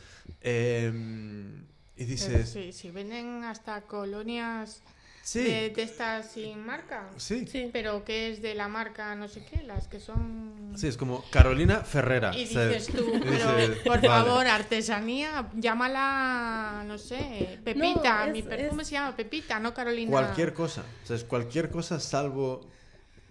em, 0.42 1.64
y 1.96 2.04
dices... 2.04 2.48
sí, 2.48 2.72
sí, 2.72 2.92
venden 2.92 3.42
hasta 3.42 3.80
colonias 3.82 4.82
Sí, 5.30 5.44
de, 5.44 5.70
de 5.70 5.82
estas 5.84 6.32
sin 6.32 6.58
marca. 6.66 7.08
sí, 7.16 7.46
Sí. 7.46 7.70
Pero 7.72 8.04
que 8.04 8.30
es 8.32 8.42
de 8.42 8.56
la 8.56 8.66
marca 8.66 9.14
no 9.14 9.28
sé 9.28 9.44
qué, 9.48 9.62
las 9.62 9.86
que 9.86 10.00
son... 10.00 10.72
sí, 10.76 10.88
es 10.88 10.96
como 10.96 11.22
Carolina 11.30 11.84
Ferrera. 11.84 12.36
Y 12.36 12.42
o 12.42 12.46
sea, 12.48 12.66
dices 12.66 12.88
tú, 12.88 13.12
pero 13.22 13.56
dices, 13.56 13.78
por 13.84 14.00
vale. 14.02 14.08
favor, 14.08 14.46
artesanía, 14.48 15.48
llámala, 15.54 16.82
no 16.84 16.98
sé, 16.98 17.60
Pepita. 17.62 18.26
No, 18.26 18.32
Mi 18.32 18.42
perfume 18.42 18.82
es- 18.82 18.88
se 18.88 18.94
llama 18.94 19.14
Pepita, 19.14 19.60
no 19.60 19.72
Carolina. 19.72 20.10
Cualquier 20.10 20.52
cosa. 20.52 20.82
O 21.04 21.06
sea, 21.06 21.14
es 21.14 21.22
cualquier 21.22 21.70
cosa 21.70 22.00
salvo 22.00 22.66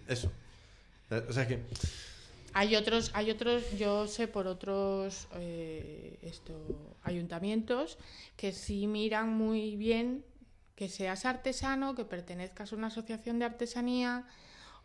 eso. 0.08 0.32
O 1.28 1.32
sea 1.34 1.46
que... 1.46 1.58
Hay 2.54 2.76
otros, 2.76 3.10
hay 3.12 3.30
otros, 3.30 3.62
yo 3.78 4.06
sé 4.08 4.26
por 4.26 4.46
otros 4.46 5.28
eh, 5.34 6.18
esto, 6.22 6.54
ayuntamientos 7.02 7.98
que 8.38 8.52
sí 8.52 8.86
miran 8.86 9.28
muy 9.28 9.76
bien 9.76 10.24
que 10.80 10.88
seas 10.88 11.26
artesano, 11.26 11.94
que 11.94 12.06
pertenezcas 12.06 12.72
a 12.72 12.76
una 12.76 12.86
asociación 12.86 13.38
de 13.38 13.44
artesanía 13.44 14.24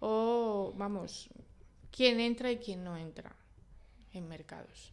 o, 0.02 0.74
vamos, 0.76 1.30
quién 1.90 2.20
entra 2.20 2.52
y 2.52 2.58
quién 2.58 2.84
no 2.84 2.98
entra 2.98 3.34
en 4.12 4.28
mercados. 4.28 4.92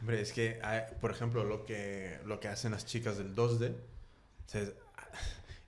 Hombre, 0.00 0.20
es 0.20 0.32
que, 0.32 0.60
hay- 0.62 0.82
por 1.00 1.10
ejemplo, 1.10 1.42
lo 1.42 1.66
que, 1.66 2.20
lo 2.24 2.38
que 2.38 2.46
hacen 2.46 2.70
las 2.70 2.86
chicas 2.86 3.18
del 3.18 3.34
2D, 3.34 3.72
o 3.72 4.48
sea, 4.48 4.62
es- 4.62 4.74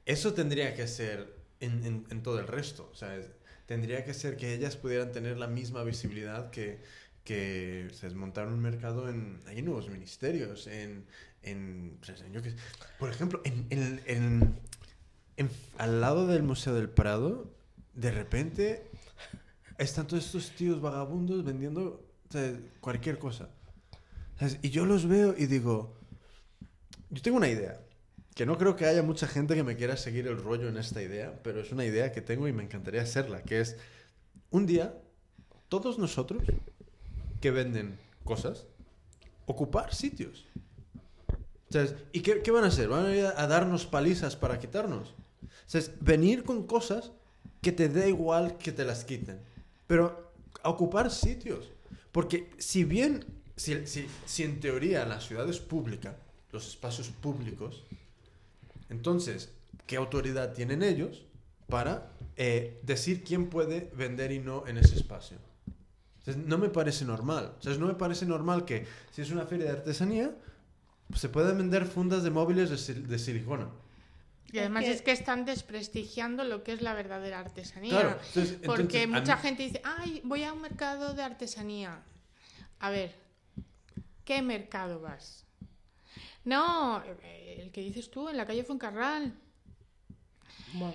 eso 0.06 0.34
tendría 0.34 0.72
que 0.76 0.86
ser 0.86 1.34
en, 1.58 1.84
en- 1.84 2.06
en 2.10 2.22
todo 2.22 2.38
el 2.38 2.46
resto. 2.46 2.88
O 2.92 2.94
sea, 2.94 3.20
tendría 3.66 4.04
que 4.04 4.14
ser 4.14 4.36
que 4.36 4.54
ellas 4.54 4.76
pudieran 4.76 5.10
tener 5.10 5.36
la 5.36 5.48
misma 5.48 5.82
visibilidad 5.82 6.50
que, 6.50 6.80
que 7.24 7.86
es 7.86 8.14
montar 8.14 8.46
un 8.46 8.60
mercado 8.60 9.08
en... 9.08 9.42
Hay 9.48 9.62
nuevos 9.62 9.88
ministerios, 9.90 10.68
en... 10.68 11.06
en 11.44 11.98
o 12.00 12.04
sea, 12.04 12.16
yo 12.32 12.42
qué 12.42 12.50
sé. 12.50 12.56
por 12.98 13.10
ejemplo, 13.10 13.40
en, 13.44 13.66
en- 13.70 14.00
en- 14.06 14.58
en- 15.36 15.50
al 15.78 16.00
lado 16.00 16.26
del 16.26 16.42
Museo 16.42 16.74
del 16.74 16.88
Prado, 16.88 17.50
de 17.94 18.10
repente 18.10 18.90
están 19.78 20.06
todos 20.06 20.24
estos 20.26 20.50
tíos 20.52 20.80
vagabundos 20.80 21.44
vendiendo 21.44 22.04
o 22.28 22.32
sea, 22.32 22.52
cualquier 22.80 23.18
cosa. 23.18 23.48
¿Sabes? 24.38 24.58
Y 24.62 24.70
yo 24.70 24.84
los 24.86 25.06
veo 25.06 25.34
y 25.36 25.46
digo, 25.46 25.96
yo 27.10 27.22
tengo 27.22 27.36
una 27.36 27.48
idea, 27.48 27.80
que 28.34 28.46
no 28.46 28.58
creo 28.58 28.74
que 28.74 28.86
haya 28.86 29.02
mucha 29.02 29.28
gente 29.28 29.54
que 29.54 29.62
me 29.62 29.76
quiera 29.76 29.96
seguir 29.96 30.26
el 30.26 30.36
rollo 30.42 30.68
en 30.68 30.76
esta 30.76 31.00
idea, 31.02 31.38
pero 31.44 31.60
es 31.60 31.70
una 31.70 31.84
idea 31.84 32.10
que 32.12 32.20
tengo 32.20 32.48
y 32.48 32.52
me 32.52 32.64
encantaría 32.64 33.02
hacerla, 33.02 33.42
que 33.42 33.60
es, 33.60 33.76
un 34.50 34.66
día, 34.66 34.94
todos 35.68 35.98
nosotros 35.98 36.42
que 37.40 37.50
venden 37.52 37.96
cosas, 38.24 38.66
ocupar 39.46 39.94
sitios. 39.94 40.46
¿Sabes? 41.74 41.96
¿Y 42.12 42.20
qué, 42.20 42.40
qué 42.40 42.52
van 42.52 42.62
a 42.62 42.68
hacer? 42.68 42.88
¿Van 42.88 43.06
a 43.06 43.16
ir 43.16 43.26
a, 43.26 43.46
darnos 43.48 43.84
palizas 43.84 44.36
para 44.36 44.60
quitarnos? 44.60 45.12
¿Sabes? 45.66 45.90
Venir 46.00 46.44
con 46.44 46.68
cosas 46.68 47.10
que 47.60 47.72
te 47.72 47.88
da 47.88 48.06
igual 48.06 48.58
que 48.58 48.70
te 48.70 48.84
las 48.84 49.02
quiten, 49.02 49.40
pero 49.88 50.32
a 50.62 50.68
ocupar 50.68 51.10
sitios. 51.10 51.72
Porque 52.12 52.48
si 52.58 52.84
bien, 52.84 53.24
si, 53.56 53.88
si, 53.88 54.06
si 54.24 54.44
en 54.44 54.60
teoría 54.60 55.04
la 55.04 55.20
ciudad 55.20 55.48
es 55.48 55.58
pública, 55.58 56.16
los 56.52 56.68
espacios 56.68 57.08
públicos, 57.08 57.82
entonces, 58.88 59.50
¿qué 59.88 59.96
autoridad 59.96 60.52
tienen 60.52 60.80
ellos 60.80 61.24
para 61.66 62.12
eh, 62.36 62.78
decir 62.84 63.24
quién 63.24 63.50
puede 63.50 63.90
vender 63.96 64.30
y 64.30 64.38
no 64.38 64.64
en 64.68 64.78
ese 64.78 64.94
espacio? 64.94 65.38
Entonces, 66.18 66.46
no 66.46 66.56
me 66.56 66.68
parece 66.68 67.04
normal. 67.04 67.56
No 67.80 67.88
me 67.88 67.94
parece 67.94 68.26
normal 68.26 68.64
que 68.64 68.86
si 69.10 69.22
es 69.22 69.32
una 69.32 69.44
feria 69.44 69.66
de 69.66 69.72
artesanía, 69.72 70.36
se 71.14 71.28
puedan 71.28 71.56
vender 71.58 71.86
fundas 71.86 72.22
de 72.22 72.30
móviles 72.30 72.70
de, 72.70 72.76
sil- 72.76 73.06
de 73.06 73.18
silicona. 73.18 73.68
Y 74.52 74.58
además 74.58 74.84
que- 74.84 74.92
es 74.92 75.02
que 75.02 75.10
están 75.12 75.44
desprestigiando 75.44 76.44
lo 76.44 76.62
que 76.62 76.72
es 76.72 76.80
la 76.82 76.94
verdadera 76.94 77.40
artesanía. 77.40 77.90
Claro, 77.90 78.18
entonces- 78.28 78.58
porque 78.64 79.02
entonces, 79.02 79.08
mucha 79.08 79.36
mí- 79.36 79.42
gente 79.42 79.62
dice, 79.64 79.80
ay, 79.84 80.20
voy 80.24 80.44
a 80.44 80.52
un 80.52 80.60
mercado 80.60 81.14
de 81.14 81.22
artesanía. 81.22 82.00
A 82.80 82.90
ver, 82.90 83.14
¿qué 84.24 84.42
mercado 84.42 85.00
vas? 85.00 85.44
No, 86.44 87.02
el 87.02 87.70
que 87.72 87.80
dices 87.80 88.10
tú, 88.10 88.28
en 88.28 88.36
la 88.36 88.46
calle 88.46 88.62
Fuencarral. 88.64 89.32
Bueno, 90.74 90.94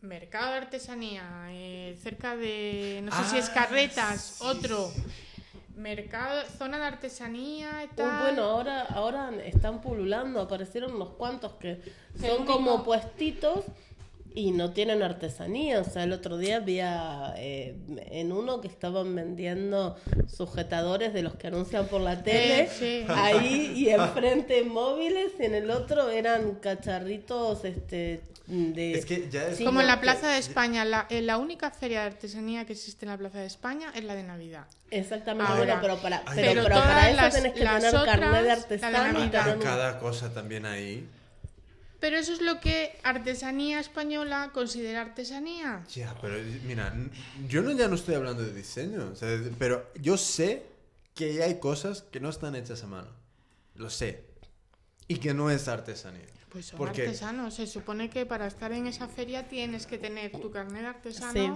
Mercado 0.00 0.52
de 0.52 0.58
artesanía, 0.58 1.46
eh, 1.50 1.98
cerca 2.00 2.36
de, 2.36 3.00
no 3.02 3.10
sé 3.10 3.30
si 3.30 3.36
Ah, 3.36 3.38
es 3.40 3.50
Carretas, 3.50 4.20
sí, 4.38 4.44
otro. 4.46 4.92
Mercado, 5.78 6.42
zona 6.58 6.78
de 6.78 6.84
artesanía 6.86 7.82
y 7.84 7.86
Uy, 7.86 7.92
tal. 7.96 8.22
bueno, 8.22 8.42
ahora, 8.42 8.82
ahora 8.82 9.30
están 9.44 9.80
pululando, 9.80 10.40
aparecieron 10.40 10.94
unos 10.94 11.10
cuantos 11.10 11.52
que 11.54 11.80
son 12.20 12.38
único- 12.42 12.52
como 12.54 12.84
puestitos 12.84 13.64
y 14.34 14.50
no 14.52 14.72
tienen 14.72 15.02
artesanía. 15.02 15.80
O 15.80 15.84
sea, 15.84 16.04
el 16.04 16.12
otro 16.12 16.36
día 16.36 16.56
había 16.56 17.32
eh, 17.38 17.76
en 18.10 18.32
uno 18.32 18.60
que 18.60 18.68
estaban 18.68 19.14
vendiendo 19.14 19.96
sujetadores 20.26 21.12
de 21.14 21.22
los 21.22 21.34
que 21.36 21.46
anuncian 21.46 21.86
por 21.86 22.00
la 22.00 22.22
tele, 22.22 22.62
Eh, 22.62 22.68
sí. 22.68 23.04
ahí 23.08 23.72
y 23.76 23.88
enfrente 23.90 24.62
móviles, 24.64 25.32
y 25.38 25.44
en 25.44 25.54
el 25.54 25.70
otro 25.70 26.10
eran 26.10 26.56
cacharritos 26.56 27.64
este 27.64 28.20
de... 28.48 28.94
Es 28.94 29.04
que 29.06 29.28
ya 29.30 29.46
es 29.48 29.58
Sí, 29.58 29.64
Como 29.64 29.80
en 29.80 29.86
la 29.86 30.00
Plaza 30.00 30.28
de 30.28 30.38
España, 30.38 30.84
la, 30.84 31.06
eh, 31.10 31.20
la 31.22 31.36
única 31.38 31.70
feria 31.70 32.00
de 32.00 32.06
artesanía 32.06 32.64
que 32.64 32.72
existe 32.72 33.04
en 33.04 33.10
la 33.12 33.18
Plaza 33.18 33.38
de 33.38 33.46
España 33.46 33.92
es 33.94 34.02
la 34.04 34.14
de 34.14 34.22
Navidad. 34.22 34.66
Exactamente, 34.90 35.52
Ahora, 35.52 35.64
bueno, 35.76 35.78
pero 35.82 35.96
para, 36.02 36.22
Ay, 36.26 36.36
pero, 36.36 36.50
pero 36.52 36.62
pero 36.64 36.74
para 36.76 36.86
todas 36.86 37.06
eso 37.08 37.16
las- 37.16 37.34
tenés 37.34 37.52
que 37.52 37.58
tener 37.60 37.80
carnet 37.80 37.92
de 37.92 37.98
otras, 37.98 38.20
la 38.32 38.42
de 38.42 38.50
artesano 38.50 39.54
un- 39.54 39.60
cada 39.62 39.98
cosa 39.98 40.32
también 40.32 40.64
ahí. 40.66 41.06
Pero 42.00 42.16
eso 42.16 42.32
es 42.32 42.40
lo 42.40 42.60
que 42.60 42.96
artesanía 43.02 43.80
española 43.80 44.50
considera 44.54 45.00
artesanía. 45.02 45.82
Ya, 45.92 46.14
pero 46.22 46.36
mira, 46.64 46.94
yo 47.48 47.60
no, 47.60 47.72
ya 47.72 47.88
no 47.88 47.96
estoy 47.96 48.14
hablando 48.14 48.42
de 48.44 48.52
diseño, 48.54 49.10
o 49.12 49.16
sea, 49.16 49.28
pero 49.58 49.84
yo 50.00 50.16
sé 50.16 50.62
que 51.14 51.42
hay 51.42 51.58
cosas 51.58 52.02
que 52.02 52.20
no 52.20 52.28
están 52.30 52.54
hechas 52.54 52.84
a 52.84 52.86
mano. 52.86 53.08
Lo 53.74 53.90
sé. 53.90 54.22
Y 55.08 55.16
que 55.16 55.34
no 55.34 55.50
es 55.50 55.66
artesanía. 55.66 56.22
Pues 56.50 56.66
son 56.66 56.78
Porque- 56.78 57.02
artesanos. 57.02 57.54
Se 57.54 57.66
supone 57.66 58.08
que 58.10 58.24
para 58.26 58.46
estar 58.46 58.72
en 58.72 58.86
esa 58.86 59.08
feria 59.08 59.48
tienes 59.48 59.86
que 59.86 59.98
tener 59.98 60.30
tu 60.32 60.50
carnet 60.50 60.82
de 60.82 60.88
artesano 60.88 61.32
Sí. 61.32 61.50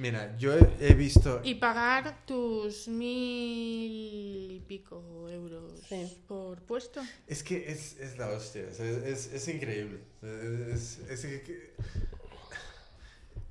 Mira, 0.00 0.36
yo 0.38 0.54
he, 0.54 0.60
he 0.78 0.94
visto... 0.94 1.40
y 1.42 1.56
pagar 1.56 2.24
tus 2.24 2.86
mil 2.86 4.52
y 4.52 4.60
pico 4.68 5.28
euros 5.28 5.72
Sí. 5.88 6.16
por 6.28 6.62
puesto. 6.62 7.00
Es 7.26 7.42
que 7.42 7.68
es, 7.72 7.98
es 7.98 8.16
la 8.16 8.28
hostia, 8.28 8.72
sea, 8.72 8.86
es, 8.86 9.32
es 9.32 9.48
increíble. 9.48 9.98
Es, 10.22 10.98
es- 11.10 11.24
es 11.24 11.42
que- 11.42 11.72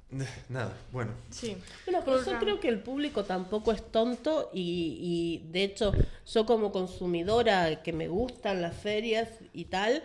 Nada, 0.48 0.74
bueno. 0.94 1.12
Sí. 1.32 1.58
Bueno, 1.86 2.02
pero 2.06 2.24
Por 2.24 2.34
yo 2.34 2.40
creo 2.40 2.60
que 2.62 2.70
el 2.70 2.80
público 2.80 3.26
tampoco 3.26 3.74
es 3.74 3.92
tonto 3.92 4.50
y, 4.54 5.42
y, 5.44 5.52
de 5.52 5.66
hecho 5.66 5.92
yo 6.32 6.46
como 6.46 6.72
consumidora 6.72 7.84
que 7.84 7.92
me 7.92 8.08
gustan 8.08 8.62
las 8.62 8.74
ferias 8.78 9.28
y 9.52 9.66
tal, 9.66 10.02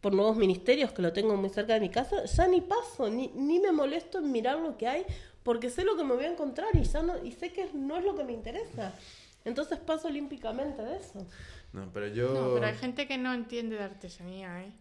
por 0.00 0.14
nuevos 0.14 0.36
ministerios 0.36 0.92
que 0.92 1.02
lo 1.02 1.12
tengo 1.12 1.36
muy 1.36 1.50
cerca 1.50 1.74
de 1.74 1.80
mi 1.80 1.90
casa, 1.90 2.24
ya 2.24 2.46
ni 2.46 2.60
paso, 2.60 3.10
ni, 3.10 3.28
ni 3.34 3.58
me 3.58 3.72
molesto 3.72 4.18
en 4.18 4.30
mirar 4.30 4.58
lo 4.58 4.76
que 4.76 4.86
hay 4.86 5.04
porque 5.42 5.70
sé 5.70 5.84
lo 5.84 5.96
que 5.96 6.04
me 6.04 6.14
voy 6.14 6.24
a 6.24 6.30
encontrar 6.30 6.68
y 6.74 6.84
ya 6.84 7.02
no, 7.02 7.24
y 7.24 7.32
sé 7.32 7.52
que 7.52 7.70
no 7.72 7.96
es 7.96 8.04
lo 8.04 8.14
que 8.14 8.24
me 8.24 8.32
interesa. 8.32 8.92
Entonces 9.44 9.78
paso 9.78 10.08
olímpicamente 10.08 10.82
de 10.82 10.96
eso. 10.96 11.26
No, 11.72 11.90
pero 11.92 12.08
yo... 12.08 12.34
No, 12.34 12.54
pero 12.54 12.66
hay 12.66 12.74
gente 12.74 13.06
que 13.06 13.16
no 13.16 13.32
entiende 13.32 13.76
de 13.76 13.84
artesanía, 13.84 14.62
¿eh? 14.62 14.72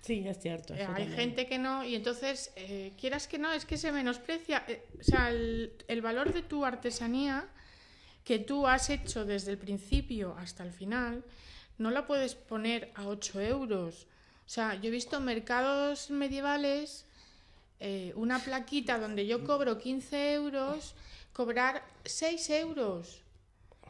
Sí, 0.00 0.24
es 0.26 0.40
cierto. 0.40 0.74
Eh, 0.74 0.84
hay 0.92 1.06
gente 1.06 1.46
que 1.46 1.58
no, 1.58 1.84
y 1.84 1.94
entonces, 1.94 2.52
eh, 2.56 2.92
quieras 2.98 3.28
que 3.28 3.38
no, 3.38 3.52
es 3.52 3.64
que 3.64 3.76
se 3.76 3.92
menosprecia. 3.92 4.64
eh, 4.66 4.84
o 4.98 5.04
sea, 5.04 5.30
el, 5.30 5.72
el 5.86 6.02
valor 6.02 6.32
de 6.32 6.42
tu 6.42 6.64
artesanía 6.64 7.48
que 8.24 8.40
tú 8.40 8.66
has 8.66 8.90
hecho 8.90 9.24
desde 9.24 9.52
el 9.52 9.58
principio 9.58 10.34
hasta 10.38 10.64
el 10.64 10.72
final, 10.72 11.24
no 11.78 11.90
la 11.90 12.06
puedes 12.06 12.34
poner 12.34 12.90
a 12.96 13.06
8 13.06 13.40
euros. 13.40 14.08
O 14.52 14.54
sea, 14.54 14.74
yo 14.74 14.88
he 14.88 14.90
visto 14.90 15.18
mercados 15.18 16.10
medievales, 16.10 17.06
eh, 17.80 18.12
una 18.16 18.38
plaquita 18.38 18.98
donde 18.98 19.26
yo 19.26 19.44
cobro 19.44 19.78
15 19.78 20.34
euros, 20.34 20.94
cobrar 21.32 21.82
6 22.04 22.50
euros. 22.50 23.22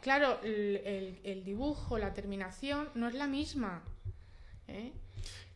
Claro, 0.03 0.39
el, 0.45 0.77
el- 0.85 1.21
el 1.25 1.43
dibujo, 1.45 1.99
la 1.99 2.15
terminación 2.15 2.89
no 2.95 3.09
es 3.09 3.15
la 3.15 3.27
misma. 3.27 3.83
¿eh? 4.69 4.93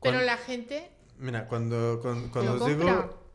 Pero 0.02 0.22
la 0.22 0.38
gente 0.38 0.90
Mira, 1.18 1.46
cuando, 1.46 2.00
cuando, 2.02 2.32
cuando 2.32 2.64
os 2.64 2.66
digo... 2.66 3.28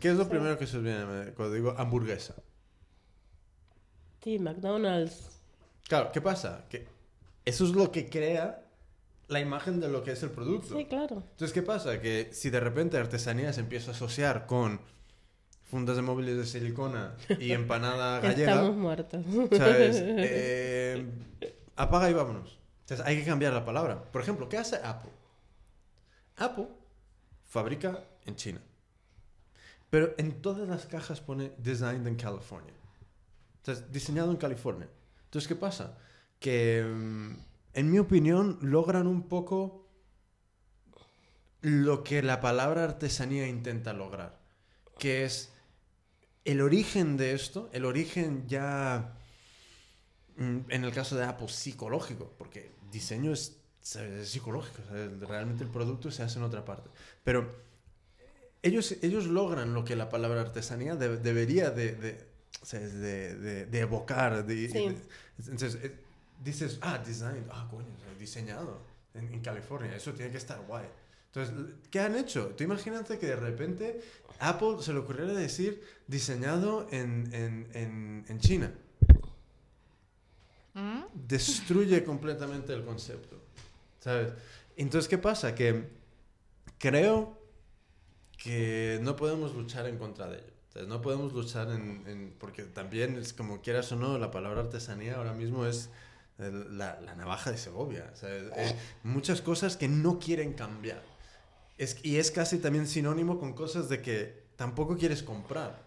¿Qué 0.00 0.08
es 0.10 0.16
lo 0.16 0.28
primero 0.28 0.58
que 0.58 0.66
se 0.66 0.78
os 0.78 0.82
viene 0.82 1.32
cuando 1.36 1.54
digo 1.54 1.76
hamburguesa? 1.78 2.34
Sí, 4.24 4.40
McDonald's. 4.40 5.30
Claro, 5.86 6.10
¿qué 6.10 6.20
pasa? 6.20 6.64
Que 6.68 6.88
eso 7.44 7.64
es 7.66 7.70
lo 7.70 7.92
que 7.92 8.10
crea 8.10 8.64
la 9.28 9.40
imagen 9.40 9.78
de 9.80 9.88
lo 9.88 10.02
que 10.02 10.12
es 10.12 10.22
el 10.22 10.30
producto. 10.30 10.76
Sí, 10.76 10.86
claro. 10.86 11.22
Entonces, 11.30 11.52
¿qué 11.52 11.62
pasa? 11.62 12.00
Que 12.00 12.30
si 12.32 12.50
de 12.50 12.60
repente 12.60 12.96
artesanía 12.96 13.52
se 13.52 13.60
empieza 13.60 13.90
a 13.90 13.94
asociar 13.94 14.46
con 14.46 14.80
fundas 15.64 15.96
de 15.96 16.02
móviles 16.02 16.36
de 16.36 16.46
silicona 16.46 17.14
y 17.38 17.52
empanada 17.52 18.20
gallega, 18.20 18.52
Estamos 18.52 18.76
muertos. 18.76 19.24
¿sabes? 19.56 19.96
Eh, 20.02 21.06
apaga 21.76 22.10
y 22.10 22.14
vámonos. 22.14 22.58
Entonces, 22.80 23.06
hay 23.06 23.18
que 23.18 23.24
cambiar 23.24 23.52
la 23.52 23.64
palabra. 23.64 24.02
Por 24.02 24.22
ejemplo, 24.22 24.48
¿qué 24.48 24.56
hace 24.56 24.76
Apple? 24.82 25.12
Apple 26.36 26.68
fabrica 27.44 28.02
en 28.24 28.36
China. 28.36 28.60
Pero 29.90 30.14
en 30.16 30.40
todas 30.40 30.68
las 30.68 30.86
cajas 30.86 31.20
pone 31.20 31.52
Designed 31.58 32.06
in 32.06 32.16
California. 32.16 32.72
Entonces, 33.58 33.92
diseñado 33.92 34.30
en 34.30 34.38
California. 34.38 34.88
Entonces, 35.24 35.48
¿qué 35.48 35.54
pasa? 35.54 35.98
Que, 36.38 36.82
mm, 36.82 37.36
en 37.78 37.90
mi 37.90 37.98
opinión, 37.98 38.58
logran 38.60 39.06
un 39.06 39.28
poco 39.28 39.86
lo 41.60 42.02
que 42.02 42.22
la 42.22 42.40
palabra 42.40 42.84
artesanía 42.84 43.46
intenta 43.46 43.92
lograr. 43.92 44.38
Que 44.98 45.24
es 45.24 45.52
el 46.44 46.60
origen 46.60 47.16
de 47.16 47.32
esto, 47.34 47.70
el 47.72 47.84
origen 47.84 48.48
ya, 48.48 49.16
mm, 50.36 50.58
en 50.70 50.84
el 50.84 50.92
caso 50.92 51.16
de 51.16 51.24
Apple, 51.24 51.48
psicológico, 51.48 52.32
porque 52.36 52.72
diseño 52.90 53.32
es, 53.32 53.60
psicológico, 54.24 54.82
realmente 55.20 55.62
el 55.64 55.70
producto 55.70 56.10
se 56.10 56.22
hace 56.22 56.38
en 56.38 56.44
otra 56.44 56.64
parte. 56.64 56.90
Pero 57.22 57.62
ellos, 58.62 58.96
ellos 59.02 59.26
logran 59.26 59.72
lo 59.72 59.84
que 59.84 59.94
la 59.94 60.08
palabra 60.08 60.40
artesanía 60.40 60.96
de- 60.96 61.16
debería 61.18 61.70
de, 61.70 61.94
de, 61.94 63.78
evocar. 63.80 64.44
Sí. 64.48 64.96
entonces, 65.38 65.76
eh, 65.76 66.07
dices, 66.42 66.78
ah, 66.82 66.98
design, 66.98 67.46
ah, 67.50 67.66
coño, 67.70 67.86
diseñado 68.18 68.80
en, 69.14 69.32
en 69.32 69.40
California, 69.40 69.94
eso 69.96 70.12
tiene 70.12 70.30
que 70.30 70.38
estar 70.38 70.60
guay. 70.66 70.86
Entonces, 71.26 71.54
¿qué 71.90 72.00
han 72.00 72.16
hecho? 72.16 72.48
Tú 72.56 72.64
imagínate 72.64 73.18
que 73.18 73.26
de 73.26 73.36
repente 73.36 74.00
Apple 74.40 74.76
se 74.80 74.92
le 74.92 75.00
ocurriera 75.00 75.32
decir 75.34 75.82
diseñado 76.06 76.86
en, 76.90 77.28
en, 77.34 77.68
en, 77.74 78.24
en 78.28 78.40
China. 78.40 78.72
¿Mm? 80.74 81.02
Destruye 81.14 82.04
completamente 82.04 82.72
el 82.72 82.84
concepto. 82.84 83.36
¿Sabes? 84.00 84.32
Entonces, 84.76 85.08
¿qué 85.08 85.18
pasa? 85.18 85.54
Que 85.54 85.88
creo 86.78 87.36
que 88.42 89.00
no 89.02 89.16
podemos 89.16 89.54
luchar 89.54 89.86
en 89.86 89.98
contra 89.98 90.28
de 90.28 90.38
ello. 90.38 90.52
¿sabes? 90.72 90.88
No 90.88 91.00
podemos 91.02 91.32
luchar 91.32 91.70
en, 91.72 92.04
en- 92.06 92.34
Porque 92.38 92.62
también, 92.62 93.16
es 93.16 93.32
como 93.32 93.60
quieras 93.60 93.90
o 93.92 93.96
no, 93.96 94.18
la 94.18 94.30
palabra 94.30 94.60
artesanía 94.62 95.16
ahora 95.16 95.32
mismo 95.32 95.66
es 95.66 95.90
la, 96.38 97.00
la 97.00 97.14
navaja 97.14 97.50
de 97.50 97.58
Segovia. 97.58 98.12
muchas 99.02 99.42
cosas 99.42 99.76
que 99.76 99.88
no 99.88 100.18
quieren 100.18 100.52
cambiar. 100.54 101.02
Es, 101.76 101.98
y 102.04 102.18
es 102.18 102.30
casi 102.30 102.58
también 102.58 102.86
sinónimo 102.86 103.38
con 103.38 103.52
cosas 103.52 103.88
de 103.88 104.02
que 104.02 104.44
tampoco 104.56 104.96
quieres 104.96 105.22
comprar. 105.22 105.82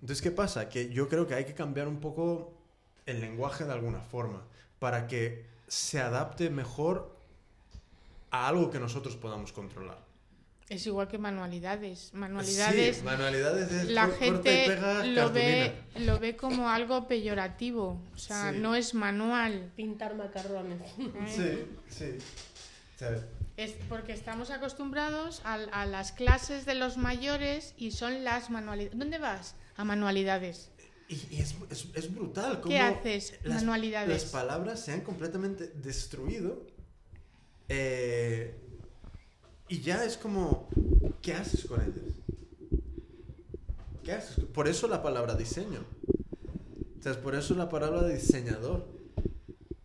Entonces, 0.00 0.22
¿qué 0.22 0.30
pasa? 0.30 0.68
Que 0.68 0.90
yo 0.90 1.08
creo 1.08 1.26
que 1.26 1.34
hay 1.34 1.44
que 1.44 1.54
cambiar 1.54 1.88
un 1.88 2.00
poco 2.00 2.52
el 3.06 3.20
lenguaje 3.20 3.64
de 3.64 3.72
alguna 3.72 4.00
forma 4.00 4.42
para 4.78 5.06
que 5.06 5.46
se 5.68 6.00
adapte 6.00 6.50
mejor 6.50 7.16
a 8.30 8.48
algo 8.48 8.70
que 8.70 8.78
nosotros 8.78 9.16
podamos 9.16 9.52
controlar. 9.52 10.05
Es 10.68 10.84
igual 10.86 11.06
que 11.06 11.16
manualidades. 11.18 12.10
Manualidades, 12.12 12.96
Sí, 12.96 13.02
manualidades 13.04 13.70
es 13.70 13.88
la 13.90 14.08
y 14.08 14.18
gente 14.18 14.64
pega 14.66 15.04
lo 15.06 15.30
ve, 15.32 15.72
lo 16.00 16.18
ve 16.18 16.36
como 16.36 16.68
algo 16.68 17.06
peyorativo. 17.06 18.02
O 18.14 18.18
sea, 18.18 18.52
Sí. 18.52 18.58
no 18.58 18.74
es 18.74 18.92
manual. 18.94 19.70
Pintar 19.76 20.16
macarrones. 20.16 20.80
Sí, 21.28 21.64
sí. 21.88 22.18
¿Sabes? 22.96 23.22
Es 23.56 23.72
porque 23.88 24.12
estamos 24.12 24.50
acostumbrados 24.50 25.40
a, 25.44 25.54
a 25.54 25.86
las 25.86 26.10
clases 26.12 26.66
de 26.66 26.74
los 26.74 26.96
mayores 26.96 27.72
y 27.76 27.92
son 27.92 28.24
las 28.24 28.50
manualidades. 28.50 28.98
¿Dónde 28.98 29.18
vas? 29.18 29.54
A 29.76 29.84
manualidades. 29.84 30.70
Y, 31.08 31.14
y 31.30 31.40
es, 31.40 31.54
es- 31.70 31.86
es 31.94 32.12
brutal 32.12 32.60
cómo 32.60 32.74
¿Qué 32.74 32.80
haces? 32.80 33.38
las, 33.44 33.62
Manualidades. 33.62 34.08
las 34.22 34.24
palabras 34.32 34.80
se 34.80 34.92
han 34.92 35.02
completamente 35.02 35.68
destruido 35.68 36.66
eh, 37.68 38.54
y 39.68 39.80
ya 39.80 40.04
es 40.04 40.16
como, 40.16 40.68
¿qué 41.22 41.34
haces 41.34 41.64
con 41.66 41.80
ellas? 41.80 42.14
¿Qué 44.04 44.12
haces? 44.12 44.44
Por 44.44 44.68
eso 44.68 44.86
la 44.88 45.02
palabra 45.02 45.34
diseño. 45.34 45.80
O 46.98 47.02
sea, 47.02 47.12
es 47.12 47.18
por 47.18 47.34
eso 47.34 47.54
la 47.54 47.68
palabra 47.68 48.06
diseñador. 48.06 48.86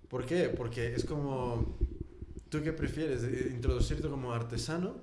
¿Por 0.09 0.25
qué? 0.25 0.49
Porque 0.49 0.93
es 0.93 1.05
como, 1.05 1.77
¿tú 2.49 2.61
qué 2.61 2.73
prefieres? 2.73 3.23
Eh, 3.23 3.51
¿Introducirte 3.53 4.07
como 4.09 4.33
artesano 4.33 4.95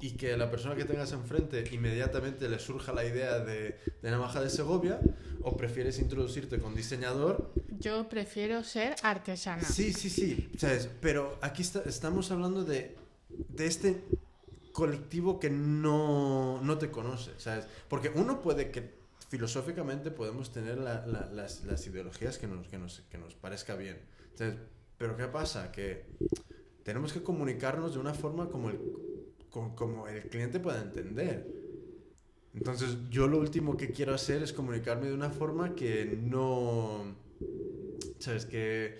y 0.00 0.12
que 0.12 0.36
la 0.36 0.50
persona 0.50 0.76
que 0.76 0.84
tengas 0.84 1.12
enfrente 1.12 1.64
inmediatamente 1.72 2.48
le 2.48 2.58
surja 2.58 2.92
la 2.92 3.04
idea 3.04 3.38
de, 3.40 3.78
de 4.02 4.10
navaja 4.10 4.40
de 4.40 4.50
Segovia? 4.50 5.00
¿O 5.42 5.56
prefieres 5.56 5.98
introducirte 5.98 6.58
con 6.58 6.74
diseñador? 6.74 7.52
Yo 7.78 8.08
prefiero 8.08 8.64
ser 8.64 8.96
artesana. 9.02 9.62
Sí, 9.62 9.92
sí, 9.92 10.10
sí. 10.10 10.48
¿Sabes? 10.58 10.88
Pero 11.00 11.38
aquí 11.40 11.62
está- 11.62 11.82
estamos 11.86 12.30
hablando 12.30 12.64
de, 12.64 12.96
de 13.48 13.66
este 13.66 14.04
colectivo 14.72 15.38
que 15.40 15.48
no, 15.50 16.60
no 16.62 16.78
te 16.78 16.90
conoce, 16.90 17.32
¿sabes? 17.38 17.66
Porque 17.88 18.10
uno 18.14 18.40
puede 18.42 18.70
que 18.70 18.94
filosóficamente 19.28 20.10
podemos 20.10 20.52
tener 20.52 20.78
la- 20.78 21.06
la- 21.06 21.26
las, 21.32 21.64
las 21.64 21.86
ideologías 21.86 22.38
que 22.38 22.46
nos, 22.46 22.66
que, 22.68 22.78
nos, 22.78 23.00
que 23.10 23.18
nos 23.18 23.34
parezca 23.34 23.74
bien. 23.74 23.98
¿sabes? 24.34 24.54
Pero 24.98 25.16
¿qué 25.16 25.26
pasa? 25.26 25.72
Que 25.72 26.04
tenemos 26.84 27.12
que 27.12 27.22
comunicarnos 27.22 27.94
de 27.94 28.00
una 28.00 28.14
forma 28.14 28.48
como 28.50 28.70
el, 28.70 28.78
co- 29.50 29.74
como 29.74 30.06
el 30.08 30.22
cliente 30.28 30.60
pueda 30.60 30.80
entender. 30.82 31.46
Entonces 32.54 32.96
yo 33.10 33.26
lo 33.26 33.38
último 33.38 33.76
que 33.76 33.90
quiero 33.90 34.14
hacer 34.14 34.42
es 34.42 34.52
comunicarme 34.52 35.06
de 35.08 35.14
una 35.14 35.30
forma 35.30 35.74
que 35.74 36.18
no... 36.22 37.14
¿Sabes? 38.18 38.46
Que... 38.46 38.98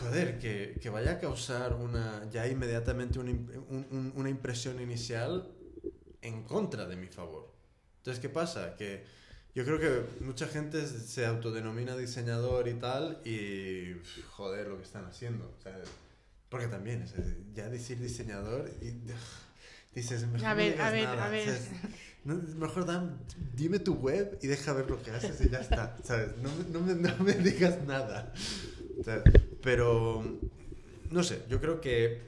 Joder, 0.00 0.38
que, 0.38 0.78
que 0.80 0.88
vaya 0.90 1.12
a 1.12 1.18
causar 1.20 1.74
una, 1.74 2.28
ya 2.30 2.46
inmediatamente 2.46 3.18
una, 3.18 3.30
imp- 3.32 3.56
un- 3.68 3.86
un- 3.90 4.12
una 4.16 4.28
impresión 4.30 4.80
inicial 4.80 5.48
en 6.22 6.44
contra 6.44 6.86
de 6.86 6.96
mi 6.96 7.08
favor. 7.08 7.52
Entonces, 7.98 8.20
¿qué 8.20 8.28
pasa? 8.28 8.76
Que 8.76 9.04
Yo 9.54 9.64
creo 9.64 9.78
que 9.78 10.24
mucha 10.24 10.46
gente 10.48 10.86
se 10.86 11.26
autodenomina 11.26 11.96
diseñador 11.96 12.66
y 12.68 12.74
tal 12.74 13.20
y 13.24 13.94
joder 14.30 14.66
lo 14.68 14.76
que 14.78 14.84
están 14.84 15.04
haciendo. 15.06 15.56
Porque 16.48 16.66
también, 16.68 17.04
ya 17.54 17.68
decir 17.68 17.98
diseñador 17.98 18.70
y 18.80 18.94
dices, 19.94 20.26
mejor 20.26 20.46
a 20.46 20.54
ver, 20.54 20.80
a 20.80 20.90
ver, 20.90 21.06
a 21.06 21.28
ver. 21.28 21.48
mejor 22.24 22.86
dan, 22.86 23.18
dime 23.54 23.78
tu 23.78 23.94
web 23.94 24.38
y 24.42 24.46
deja 24.46 24.72
ver 24.72 24.88
lo 24.90 25.02
que 25.02 25.10
haces 25.10 25.40
y 25.40 25.48
ya 25.50 25.60
está, 25.60 25.96
¿sabes? 26.04 26.36
No, 26.38 26.50
no, 26.72 26.80
me, 26.80 26.94
no 26.94 27.16
me, 27.24 27.32
digas 27.34 27.82
nada. 27.86 28.32
Pero, 29.62 30.22
no 31.10 31.22
sé, 31.22 31.42
yo 31.48 31.60
creo 31.60 31.80
que 31.80 32.22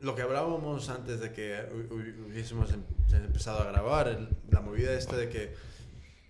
lo 0.00 0.14
que 0.14 0.22
hablábamos 0.22 0.88
antes 0.88 1.20
de 1.20 1.32
que 1.32 1.56
hubiésemos 2.28 2.72
em, 2.72 2.82
empezado 3.12 3.60
a 3.60 3.70
grabar, 3.70 4.28
la 4.50 4.60
movida 4.60 4.94
esta 4.94 5.16
de 5.16 5.28
que 5.28 5.54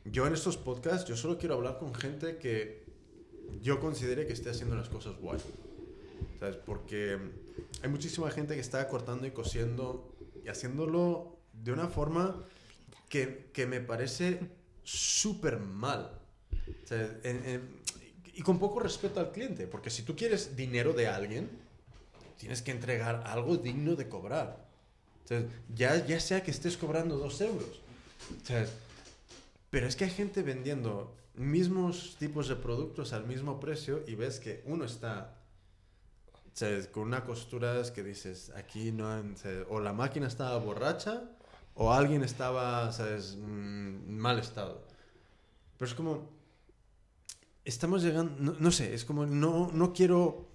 yo 0.05 0.27
en 0.27 0.35
estos 0.35 0.57
podcasts, 0.57 1.09
yo 1.09 1.17
solo 1.17 1.39
quiero 1.39 1.55
hablar 1.55 1.79
con 1.79 1.95
gente 1.95 2.37
que 2.37 2.85
yo 3.63 3.81
considere 3.81 4.27
que 4.27 4.33
esté 4.33 4.51
haciendo 4.51 4.77
las 4.77 4.89
cosas 4.89 5.17
guay. 5.21 5.39
¿Sabes? 6.39 6.57
Porque 6.57 7.19
hay 7.83 7.89
muchísima 7.89 8.31
gente 8.31 8.55
que 8.55 8.61
está 8.61 8.87
cortando 8.89 9.27
y 9.27 9.31
cosiendo 9.31 10.13
y 10.45 10.49
haciéndolo 10.49 11.39
de 11.53 11.73
una 11.73 11.89
forma 11.89 12.45
que, 13.09 13.51
que 13.53 13.67
me 13.67 13.81
parece 13.81 14.41
súper 14.83 15.61
mal. 15.61 16.19
Y 18.35 18.43
con 18.43 18.59
poco 18.59 18.81
respeto 18.81 19.21
al 19.21 19.33
cliente, 19.33 19.67
porque 19.67 19.91
si 19.91 20.03
tú 20.03 20.17
quieres 20.17 20.57
dinero 20.57 20.93
de 20.93 21.09
alguien, 21.09 21.51
tienes 22.39 22.63
que 22.63 22.71
entregar 22.71 23.23
algo 23.27 23.57
digno 23.57 23.95
de 23.95 24.09
cobrar. 24.09 24.67
ya, 25.75 26.05
ya 26.07 26.21
sea 26.21 26.43
que 26.43 26.51
estés 26.51 26.77
cobrando 26.77 27.17
dos 27.17 27.41
euros. 27.41 27.81
pero 29.71 29.87
es 29.87 29.97
que 29.97 30.05
hay 30.05 30.11
gente 30.11 30.43
vendiendo 30.43 31.15
mismos 31.35 32.17
tipos 32.19 32.49
de 32.49 32.57
productos 32.57 33.13
al 33.13 33.25
mismo 33.27 33.59
precio 33.59 34.03
y 34.07 34.15
ves 34.15 34.39
que 34.39 34.63
uno 34.67 34.85
está 34.85 35.39
con 36.93 37.05
una 37.05 37.25
costura 37.25 37.83
que 37.95 38.03
dices, 38.03 38.53
aquí 38.55 38.93
no 38.93 39.09
o 39.71 39.81
la 39.81 39.93
máquina 39.93 40.27
estaba 40.27 40.59
borracha 40.59 41.23
o 41.75 41.93
alguien 41.93 42.23
estaba, 42.23 42.93
¿sabes?, 42.93 43.37
mm, 43.37 44.11
mal 44.11 44.39
estado. 44.39 44.83
Pero 45.79 45.89
es 45.89 45.95
como, 45.95 46.29
estamos 47.65 48.03
llegando, 48.03 48.35
no, 48.39 48.57
no 48.59 48.71
sé, 48.71 48.95
es 48.95 49.05
como, 49.05 49.27
no, 49.27 49.71
no 49.73 49.93
quiero 49.93 50.53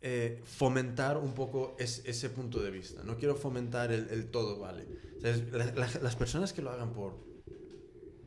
eh, 0.00 0.40
fomentar 0.44 1.16
un 1.16 1.34
poco 1.34 1.74
ese 1.78 2.30
punto 2.30 2.60
de 2.62 2.70
vista. 2.70 3.02
No 3.02 3.16
quiero 3.16 3.34
fomentar 3.34 3.90
el, 3.90 4.30
todo, 4.30 4.60
¿vale? 4.60 4.86
las 5.20 6.16
personas 6.16 6.52
que 6.52 6.62
lo 6.62 6.70
hagan 6.70 6.92
por, 6.92 7.18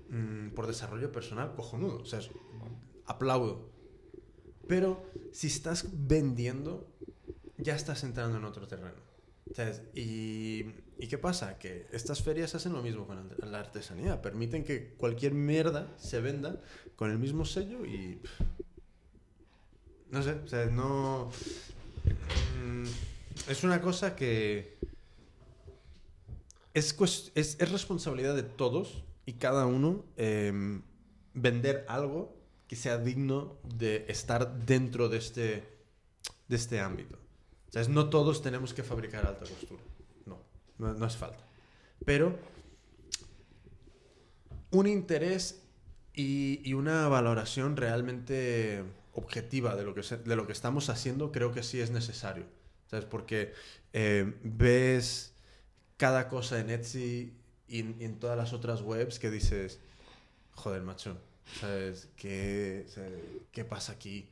mm, 0.10 0.50
por 0.50 0.68
desarrollo 0.68 1.12
personal, 1.12 1.56
cojonudo. 1.56 2.02
O 2.02 2.06
sea, 2.06 2.20
aplaudo. 3.06 3.72
Pero 4.68 5.04
si 5.32 5.48
estás 5.48 5.88
vendiendo, 5.94 6.88
ya 7.58 7.76
estás 7.76 8.04
entrando 8.04 8.38
en 8.38 8.44
otro 8.44 8.68
terreno. 8.68 9.12
Y, 9.96 10.66
¿Y, 11.02 11.08
qué 11.08 11.18
pasa? 11.18 11.58
Que 11.58 11.88
estas 11.92 12.22
ferias 12.22 12.54
hacen 12.54 12.74
lo 12.74 12.84
mismo 12.84 13.08
con 13.08 13.52
la 13.52 13.60
artesanía. 13.60 14.22
Permiten 14.22 14.64
que 14.64 14.94
cualquier 14.98 15.34
mierda 15.34 15.92
se 15.98 16.22
venda 16.22 16.62
con 16.96 17.10
el 17.10 17.18
mismo 17.18 17.44
sello 17.44 17.84
y... 17.88 18.22
No 20.12 20.22
sé, 20.22 20.34
o 20.34 20.48
sea, 20.48 20.68
no... 20.68 21.32
Mm, 22.64 22.86
es 23.50 23.64
una 23.64 23.82
cosa 23.82 24.16
que... 24.16 24.78
Es, 26.76 26.96
es, 27.34 27.58
es 27.60 27.72
responsabilidad 27.72 28.36
de 28.36 28.44
todos 28.44 29.04
y 29.26 29.34
cada 29.34 29.66
uno 29.66 30.06
em, 30.18 30.84
vender 31.34 31.84
algo 31.88 32.38
que 32.68 32.76
sea 32.76 33.00
digno 33.00 33.58
de 33.64 34.06
estar 34.08 34.66
dentro 34.66 35.10
de 35.10 35.18
este, 35.18 35.64
de 36.48 36.56
este 36.56 36.80
ámbito. 36.80 37.18
O 37.70 37.72
sea, 37.72 37.84
no 37.88 38.10
todos 38.10 38.42
tenemos 38.42 38.74
que 38.74 38.84
fabricar 38.84 39.26
alta 39.26 39.46
costura. 39.46 39.82
No, 40.82 40.94
no, 40.96 41.06
es 41.06 41.16
falta. 41.16 41.46
Pero 42.04 42.40
un 44.72 44.88
interés 44.88 45.62
y, 46.16 46.60
y 46.68 46.74
una 46.74 47.08
valoración 47.08 47.78
realmente 47.78 48.84
objetiva 49.14 49.76
de 49.76 49.84
lo, 49.84 49.94
que 49.94 50.02
de 50.02 50.36
lo 50.36 50.48
que 50.48 50.54
estamos 50.54 50.90
haciendo, 50.90 51.32
creo 51.32 51.52
que 51.54 51.62
sí 51.62 51.80
es 51.80 51.92
necesario. 51.92 52.46
¿Sabes? 52.90 53.06
Porque 53.06 53.54
eh, 53.94 54.34
ves 54.44 55.36
cada 55.98 56.28
cosa 56.28 56.60
en 56.60 56.72
Etsy 56.72 57.38
y 57.68 57.80
en, 57.80 58.20
todas 58.20 58.36
las 58.36 58.52
otras 58.52 58.82
webs 58.82 59.20
que 59.20 59.30
dices, 59.30 59.80
joder, 60.56 60.82
macho, 60.82 61.16
¿sabes? 61.60 62.10
¿Qué, 62.18 62.88
¿Qué 63.52 63.66
pasa 63.66 63.94
aquí? 63.94 64.30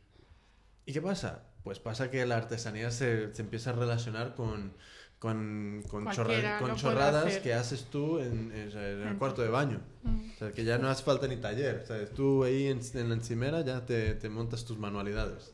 ¿Y 0.88 0.94
qué 0.94 1.02
pasa? 1.02 1.44
Pues 1.64 1.78
pasa 1.78 2.10
que 2.10 2.26
la 2.26 2.38
artesanía 2.38 2.90
se, 2.90 3.36
se 3.36 3.42
empieza 3.44 3.70
a 3.70 3.74
relacionar 3.74 4.34
con, 4.34 4.74
con, 5.20 5.84
con, 5.90 6.06
con 6.06 6.76
chorradas 6.78 7.40
que 7.40 7.54
haces 7.54 7.86
tú 7.86 8.20
en, 8.20 8.52
el 8.54 9.18
cuarto 9.18 9.42
de 9.42 9.50
baño. 9.50 9.82
Mm. 10.04 10.32
O 10.34 10.38
sea, 10.40 10.52
que 10.54 10.64
ya 10.64 10.78
no 10.78 10.88
hace 10.88 11.04
falta 11.04 11.28
ni 11.28 11.36
taller. 11.36 11.84
¿sabes? 11.86 12.14
Tú 12.14 12.46
ahí 12.46 12.68
en, 12.68 12.80
la 12.94 13.16
encimera 13.16 13.62
ya 13.62 13.86
te, 13.86 14.16
te, 14.16 14.30
montas 14.30 14.64
tus 14.64 14.78
manualidades. 14.78 15.52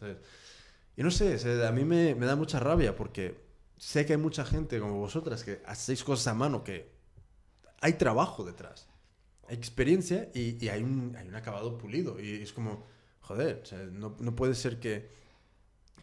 Y 0.95 1.01
no 1.01 1.09
sé, 1.09 1.65
a 1.65 1.71
mí 1.71 1.83
me, 1.83 2.13
me, 2.13 2.27
da 2.27 2.35
mucha 2.35 2.59
rabia 2.59 2.95
porque 2.95 3.43
sé 3.77 4.05
que 4.05 4.13
hay 4.13 4.19
mucha 4.19 4.45
gente 4.45 4.79
como 4.79 4.99
vosotras 4.99 5.43
que 5.43 5.61
hacéis 5.65 6.03
cosas 6.03 6.27
a 6.27 6.35
mano 6.35 6.63
que 6.63 6.91
hay 7.81 7.93
trabajo 7.93 8.43
detrás. 8.43 8.87
Hay 9.47 9.55
experiencia 9.57 10.29
y, 10.33 10.63
y 10.63 10.69
hay, 10.69 10.83
un, 10.83 11.15
hay 11.17 11.27
un 11.27 11.35
acabado 11.35 11.77
pulido. 11.79 12.19
Y 12.19 12.43
es 12.43 12.53
como, 12.53 12.85
joder, 13.21 13.63
no, 13.91 14.15
no 14.19 14.35
puede 14.35 14.53
ser 14.53 14.79
que, 14.79 15.09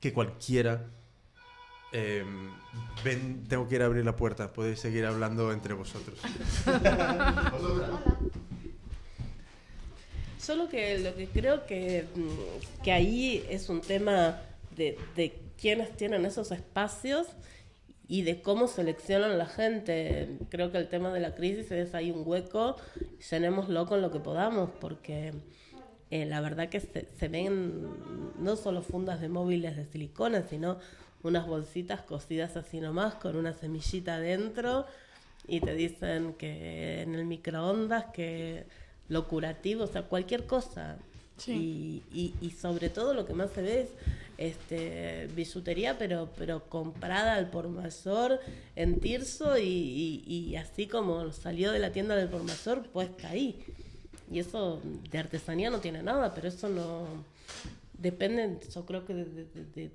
que 0.00 0.12
cualquiera 0.12 0.90
Em, 1.92 2.50
ven, 3.04 3.44
tengo 3.48 3.68
que 3.68 3.74
ir 3.74 3.82
a 3.82 3.86
abrir 3.86 4.04
la 4.04 4.16
puerta. 4.16 4.52
Podéis 4.52 4.80
seguir 4.80 5.04
hablando 5.04 5.52
entre 5.52 5.74
vosotros. 5.74 6.18
Solo 10.38 10.68
que 10.68 10.98
lo 10.98 11.14
que 11.14 11.28
creo 11.28 11.66
que, 11.66 12.06
mm, 12.14 12.82
que 12.82 12.92
ahí 12.92 13.46
es 13.48 13.68
un 13.68 13.80
tema 13.80 14.40
de, 14.74 14.98
de 15.14 15.38
quiénes 15.60 15.96
tienen 15.96 16.26
esos 16.26 16.50
espacios 16.50 17.28
y 18.08 18.22
de 18.22 18.42
cómo 18.42 18.66
seleccionan 18.66 19.38
la 19.38 19.46
gente. 19.46 20.36
Creo 20.50 20.72
que 20.72 20.78
el 20.78 20.88
tema 20.88 21.12
de 21.12 21.20
la 21.20 21.34
crisis 21.34 21.70
es 21.70 21.94
ahí 21.94 22.10
un 22.10 22.22
hueco, 22.26 22.76
llenémoslo 23.30 23.86
con 23.86 24.02
lo 24.02 24.10
que 24.10 24.18
podamos, 24.18 24.70
porque 24.80 25.32
eh, 26.10 26.26
la 26.26 26.40
verdad 26.40 26.68
que 26.68 26.80
se, 26.80 27.06
se, 27.06 27.28
ven 27.28 27.88
no 28.38 28.56
solo 28.56 28.82
fundas 28.82 29.20
de 29.20 29.28
móviles 29.28 29.76
de 29.76 29.86
silicona, 29.86 30.42
sino 30.42 30.78
unas 31.22 31.46
bolsitas 31.46 32.00
cocidas 32.02 32.56
así 32.56 32.80
nomás 32.80 33.14
con 33.14 33.36
una 33.36 33.52
semillita 33.52 34.16
adentro 34.16 34.86
y 35.46 35.60
te 35.60 35.74
dicen 35.74 36.34
que 36.34 37.02
en 37.02 37.14
el 37.14 37.24
microondas 37.24 38.06
que 38.12 38.64
lo 39.08 39.28
curativo, 39.28 39.84
o 39.84 39.86
sea, 39.86 40.02
cualquier 40.02 40.46
cosa. 40.46 40.96
Y, 41.46 42.02
y, 42.12 42.50
sobre 42.50 42.88
todo 42.88 43.14
lo 43.14 43.26
que 43.26 43.34
más 43.34 43.50
se 43.50 43.62
ve 43.62 43.80
es 43.80 43.88
este, 44.38 45.28
bisutería, 45.34 45.98
pero, 45.98 46.28
pero 46.36 46.68
comprada 46.68 47.34
al 47.34 47.50
por 47.50 47.68
mayor 47.68 48.38
en 48.76 49.00
Tirso 49.00 49.58
y, 49.58 50.22
y, 50.24 50.54
así 50.54 50.86
como 50.86 51.32
salió 51.32 51.72
de 51.72 51.80
la 51.80 51.90
tienda 51.90 52.14
del 52.14 52.28
por 52.28 52.44
mayor, 52.44 52.86
puesta 52.90 53.30
ahí. 53.30 53.64
Y 54.30 54.38
eso 54.38 54.80
de 55.10 55.18
artesanía 55.18 55.68
no 55.68 55.80
tiene 55.80 56.02
nada, 56.02 56.32
pero 56.32 56.46
eso 56.46 56.68
no, 56.68 57.06
dependen, 58.02 58.60
yo 58.74 58.84
creo 58.84 59.04
que 59.04 59.14
de, 59.14 59.90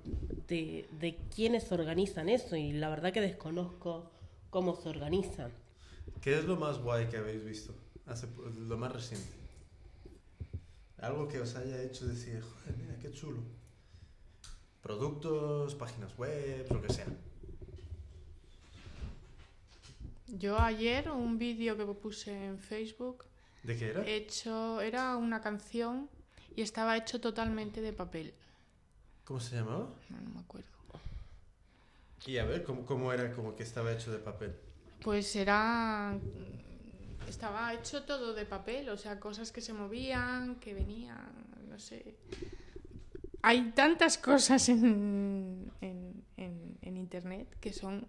de, 0.48 1.18
quiénes 1.34 1.70
organizan 1.70 2.28
eso 2.30 2.56
y 2.56 2.72
la 2.72 2.88
verdad 2.88 3.12
que 3.12 3.20
desconozco 3.20 4.10
cómo 4.50 4.74
se 4.74 4.88
organizan. 4.88 5.52
¿Qué 6.22 6.38
es 6.38 6.44
lo 6.46 6.56
más 6.56 6.78
guay 6.78 7.06
que 7.06 7.18
habéis 7.18 7.44
visto? 7.44 7.74
Hace, 8.06 8.26
lo 8.66 8.78
más 8.78 8.92
reciente. 8.92 9.28
Algo 11.00 11.28
que 11.28 11.38
os 11.38 11.54
haya 11.54 11.82
hecho 11.82 12.06
decir, 12.06 12.40
joder, 12.40 12.76
mira, 12.78 12.98
qué 12.98 13.12
chulo. 13.12 13.42
Productos, 14.82 15.74
páginas 15.74 16.16
web, 16.16 16.66
lo 16.72 16.80
que 16.80 16.92
sea. 16.92 17.06
Yo 20.26 20.58
ayer 20.58 21.10
un 21.10 21.38
vídeo 21.38 21.76
que 21.76 21.84
puse 21.84 22.46
en 22.46 22.58
Facebook. 22.58 23.24
¿De 23.62 23.76
qué 23.76 23.90
era? 23.90 24.06
Hecho, 24.06 24.80
era 24.80 25.16
una 25.16 25.40
canción 25.40 26.08
y 26.58 26.62
estaba 26.62 26.96
hecho 26.96 27.20
totalmente 27.20 27.80
de 27.80 27.92
papel. 27.92 28.34
¿Cómo 29.24 29.38
se 29.38 29.54
llamaba? 29.54 29.94
No, 30.10 30.20
no 30.20 30.30
me 30.30 30.40
acuerdo. 30.40 30.66
Y 32.26 32.38
a 32.38 32.44
ver, 32.44 32.64
¿cómo, 32.64 32.84
¿cómo, 32.84 33.12
era 33.12 33.32
como 33.32 33.54
que 33.54 33.62
estaba 33.62 33.92
hecho 33.92 34.10
de 34.10 34.18
papel? 34.18 34.56
Pues 35.00 35.36
era... 35.36 36.18
Estaba 37.28 37.72
hecho 37.74 38.02
todo 38.02 38.34
de 38.34 38.44
papel, 38.44 38.88
o 38.88 38.96
sea, 38.96 39.20
cosas 39.20 39.52
que 39.52 39.60
se 39.60 39.72
movían, 39.72 40.56
que 40.56 40.74
venían, 40.74 41.30
no 41.68 41.78
sé. 41.78 42.16
Hay 43.42 43.70
tantas 43.70 44.18
cosas 44.18 44.68
en, 44.68 45.70
en, 45.80 46.24
en, 46.36 46.76
en 46.82 46.96
Internet 46.96 47.56
que 47.60 47.72
son 47.72 48.04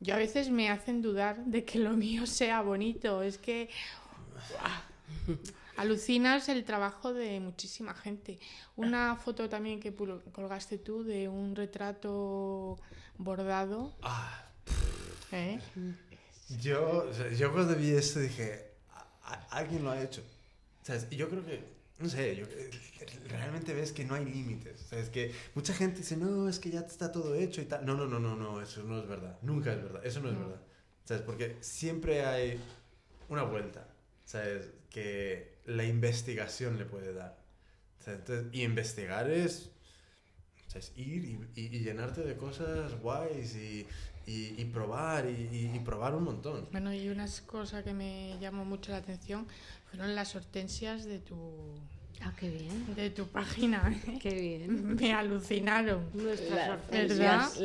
yo 0.00 0.14
a 0.14 0.18
veces 0.18 0.48
me 0.48 0.70
hacen 0.70 1.02
dudar 1.02 1.44
de 1.44 1.66
que 1.66 1.78
lo 1.78 1.90
mío 1.90 2.26
sea 2.26 2.62
bonito. 2.62 3.22
Es 3.22 3.36
que 3.36 3.68
alucinas 5.76 6.48
el 6.48 6.64
trabajo 6.64 7.12
de 7.12 7.40
muchísima 7.40 7.94
gente. 7.94 8.38
Una 8.76 9.16
foto 9.16 9.48
también 9.48 9.80
que 9.80 9.94
colgaste 9.94 10.78
tú 10.78 11.04
de 11.04 11.28
un 11.28 11.54
retrato 11.56 12.78
bordado. 13.18 13.94
Ah, 14.02 14.44
¿Eh? 15.32 15.58
Yo, 16.60 17.10
yo 17.36 17.52
cuando 17.52 17.74
vi 17.74 17.90
esto 17.90 18.20
dije, 18.20 18.70
alguien 19.50 19.82
lo 19.84 19.90
ha 19.90 20.02
hecho. 20.02 20.22
Y 21.10 21.16
yo 21.16 21.28
creo 21.28 21.44
que, 21.44 21.64
no 21.98 22.08
sé, 22.08 22.36
yo, 22.36 22.44
realmente 23.28 23.72
ves 23.72 23.92
que 23.92 24.04
no 24.04 24.14
hay 24.14 24.24
límites. 24.24 24.80
¿sabes? 24.88 25.08
Que 25.08 25.34
mucha 25.54 25.74
gente 25.74 25.98
dice, 25.98 26.16
no, 26.16 26.48
es 26.48 26.58
que 26.58 26.70
ya 26.70 26.80
está 26.80 27.10
todo 27.10 27.34
hecho 27.34 27.60
y 27.60 27.64
tal. 27.64 27.84
No, 27.84 27.94
no, 27.94 28.06
no, 28.06 28.20
no, 28.20 28.36
no, 28.36 28.60
eso 28.60 28.82
no 28.84 29.00
es 29.00 29.08
verdad. 29.08 29.38
Nunca 29.42 29.72
es 29.72 29.82
verdad. 29.82 30.04
Eso 30.04 30.20
no 30.20 30.30
es 30.30 30.38
verdad. 30.38 30.60
¿Sabes? 31.04 31.22
Porque 31.22 31.56
siempre 31.60 32.24
hay 32.24 32.60
una 33.28 33.42
vuelta. 33.42 33.88
¿Sabes? 34.24 34.70
Que 34.90 35.53
la 35.66 35.84
investigación 35.84 36.78
le 36.78 36.84
puede 36.84 37.12
dar. 37.12 37.38
Entonces, 38.06 38.46
y 38.52 38.62
investigar 38.62 39.30
es, 39.30 39.70
¿sabes? 40.66 40.92
ir 40.96 41.24
y, 41.24 41.60
y, 41.60 41.80
llenarte 41.80 42.22
de 42.22 42.36
cosas 42.36 43.00
guays 43.00 43.56
y, 43.56 43.86
y 44.26 44.64
probar 44.66 45.26
y, 45.28 45.78
probar 45.84 46.14
un 46.14 46.24
montón. 46.24 46.68
Bueno, 46.72 46.92
y 46.92 47.08
una 47.08 47.26
cosa 47.46 47.82
que 47.82 47.92
me 47.94 48.38
llamó 48.40 48.64
mucho 48.64 48.92
la 48.92 48.98
atención 48.98 49.46
fueron 49.90 50.14
las 50.14 50.34
hortensias 50.34 51.04
de 51.04 51.18
tu 51.18 51.80
Ah, 52.22 52.32
qué 52.38 52.48
bien. 52.48 52.94
De 52.94 53.10
tu 53.10 53.26
página. 53.26 53.92
¿eh? 54.06 54.18
Qué 54.22 54.34
bien. 54.34 54.94
Me 54.94 55.12
alucinaron. 55.12 56.08
Nuestras 56.14 56.70
hortensias. 56.70 57.60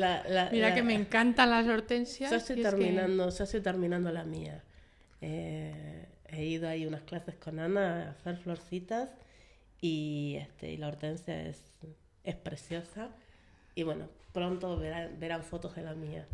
Mira 0.51 0.73
que 0.73 0.83
me 0.83 0.95
encantan 0.95 1.51
las 1.51 1.67
hortensias. 1.67 2.31
Ya 2.31 2.37
estoy 2.37 2.61
terminando, 2.61 3.29
estoy 3.29 3.61
terminando 3.61 4.11
la 4.11 4.23
mía. 4.25 4.63
Eh, 5.21 6.08
he 6.31 6.45
ido 6.45 6.67
ahí 6.67 6.85
unas 6.85 7.01
clases 7.03 7.35
con 7.35 7.59
Ana 7.59 8.03
a 8.03 8.09
hacer 8.11 8.37
florcitas 8.37 9.09
y, 9.81 10.37
este, 10.39 10.71
y 10.71 10.77
la 10.77 10.87
hortensia 10.87 11.47
es, 11.47 11.61
es 12.23 12.35
preciosa. 12.35 13.09
Y 13.75 13.83
bueno, 13.83 14.07
pronto 14.33 14.77
verán, 14.77 15.19
verán 15.19 15.43
fotos 15.43 15.75
de 15.75 15.83
la 15.83 15.93
mía. 15.93 16.27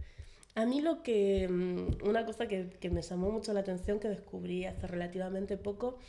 A 0.56 0.66
mí 0.66 0.82
lo 0.82 1.04
que, 1.04 1.48
mm, 1.50 2.08
una 2.08 2.26
cosa 2.26 2.48
que, 2.48 2.70
que 2.80 2.90
me 2.90 3.02
llamó 3.02 3.32
mucho 3.32 3.54
la 3.54 3.60
atención, 3.60 4.00
que 4.00 4.08
descubrí 4.08 4.66
hace 4.66 4.88
relativamente 4.88 5.58
poco, 5.58 6.00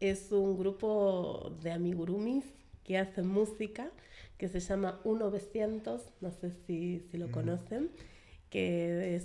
es 0.00 0.32
un 0.32 0.58
grupo 0.58 1.56
de 1.62 1.72
amigurumis 1.72 2.44
que 2.84 2.98
hacen 2.98 3.26
música 3.26 3.90
que 4.38 4.48
se 4.48 4.60
llama 4.60 5.00
1900, 5.04 6.02
no 6.20 6.30
sé 6.32 6.50
si, 6.66 7.00
si 7.10 7.18
lo 7.18 7.30
conocen, 7.30 7.90
que 8.50 9.22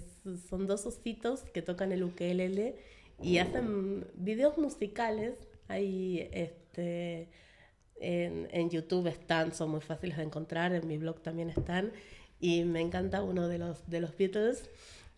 son 0.50 0.68
dos 0.68 0.86
ositos 0.86 1.42
que 1.54 1.62
tocan 1.62 1.92
el 1.92 2.04
ukelele 2.04 2.76
y 3.22 3.38
hacen 3.38 4.08
videos 4.16 4.58
musicales. 4.58 5.36
Ahí 5.68 6.28
este, 6.32 7.30
en, 8.00 8.48
en, 8.52 8.70
YouTube 8.70 9.08
están, 9.08 9.54
son 9.54 9.72
muy 9.72 9.82
fáciles 9.82 10.18
de 10.18 10.24
encontrar, 10.24 10.74
en 10.74 10.88
mi 10.88 10.98
blog 10.98 11.22
también 11.22 11.50
están. 11.50 11.92
Y 12.40 12.64
me 12.64 12.82
encanta 12.82 13.22
uno 13.22 13.48
de 13.48 13.58
los, 13.58 13.88
de 13.90 14.00
los 14.00 14.18
Beatles, 14.18 14.70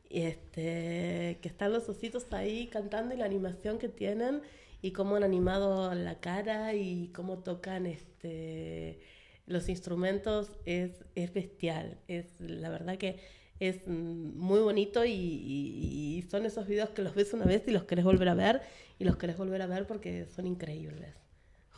este, 0.09 1.37
que 1.41 1.47
están 1.47 1.71
los 1.71 1.87
ositos 1.87 2.25
ahí 2.31 2.67
cantando 2.67 3.13
y 3.13 3.17
la 3.17 3.25
animación 3.25 3.77
que 3.77 3.87
tienen 3.87 4.41
y 4.81 4.91
cómo 4.91 5.15
han 5.15 5.23
animado 5.23 5.93
la 5.93 6.19
cara 6.19 6.73
y 6.73 7.09
cómo 7.13 7.39
tocan 7.39 7.85
este, 7.85 8.99
los 9.45 9.69
instrumentos 9.69 10.51
es, 10.65 11.05
es 11.15 11.33
bestial. 11.33 11.99
Es, 12.07 12.25
la 12.39 12.69
verdad 12.69 12.97
que 12.97 13.19
es 13.61 13.87
muy 13.87 14.59
bonito 14.59 15.05
y, 15.05 15.11
y, 15.11 16.21
son 16.29 16.45
esos 16.45 16.67
videos 16.67 16.89
que 16.89 17.03
los 17.03 17.13
ves 17.13 17.31
una 17.33 17.45
vez 17.45 17.63
y 17.67 17.71
los 17.71 17.83
querés 17.83 18.03
volver 18.03 18.29
a 18.29 18.33
ver 18.33 18.61
y 18.97 19.03
los 19.03 19.17
querés 19.17 19.37
volver 19.37 19.61
a 19.61 19.67
ver 19.67 19.85
porque 19.85 20.25
son 20.25 20.47
increíbles. 20.47 21.13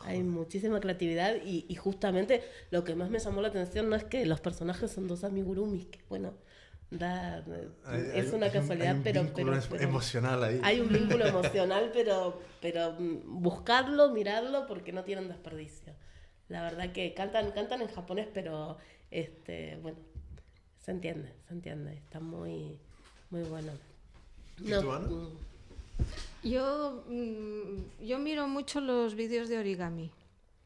Hay 0.05 0.23
muchísima 0.23 0.79
creatividad 0.79 1.35
y, 1.43 1.65
y, 1.67 1.75
justamente 1.75 2.41
lo 2.71 2.83
que 2.83 2.95
más 2.95 3.09
me 3.09 3.19
llamó 3.19 3.41
la 3.41 3.49
atención 3.49 3.89
no 3.89 3.95
es 3.95 4.05
que 4.05 4.25
los 4.25 4.39
personajes 4.39 4.91
son 4.91 5.07
dos 5.07 5.23
amigurumis, 5.23 5.85
que 5.87 5.99
bueno, 6.07 6.33
da, 6.97 7.43
es 8.13 8.31
una 8.31 8.49
casualidad, 8.49 8.97
pero, 9.03 9.25
pero, 9.35 9.53
emocional 9.79 10.43
ahí. 10.43 10.61
Hay 10.63 10.79
un 10.79 10.89
vínculo 10.89 11.25
emocional, 11.27 11.91
pero, 11.93 12.39
pero 12.61 12.93
mm, 12.97 13.41
buscarlo, 13.41 14.11
mirarlo, 14.11 14.67
porque 14.67 14.93
no 14.93 15.03
tienen 15.03 15.27
desperdicio. 15.27 15.93
La 16.47 16.61
verdad 16.61 16.91
que 16.91 17.13
cantan, 17.13 17.51
cantan 17.51 17.81
en 17.81 17.87
japonés, 17.87 18.27
pero 18.33 18.77
este, 19.11 19.79
bueno, 19.81 19.97
se 20.83 20.91
entiende, 20.91 21.33
se 21.47 21.53
entiende, 21.53 21.93
está 21.93 22.19
muy, 22.19 22.77
muy 23.29 23.43
bueno. 23.43 23.71
¿Y 24.59 24.71
tú, 24.71 24.91
Ana? 24.91 25.07
Mm. 25.07 25.27
Yo, 26.43 27.03
mm, 27.07 28.05
yo 28.05 28.19
miro 28.19 28.47
mucho 28.47 28.81
los 28.81 29.15
vídeos 29.15 29.47
de 29.47 29.57
origami. 29.57 30.11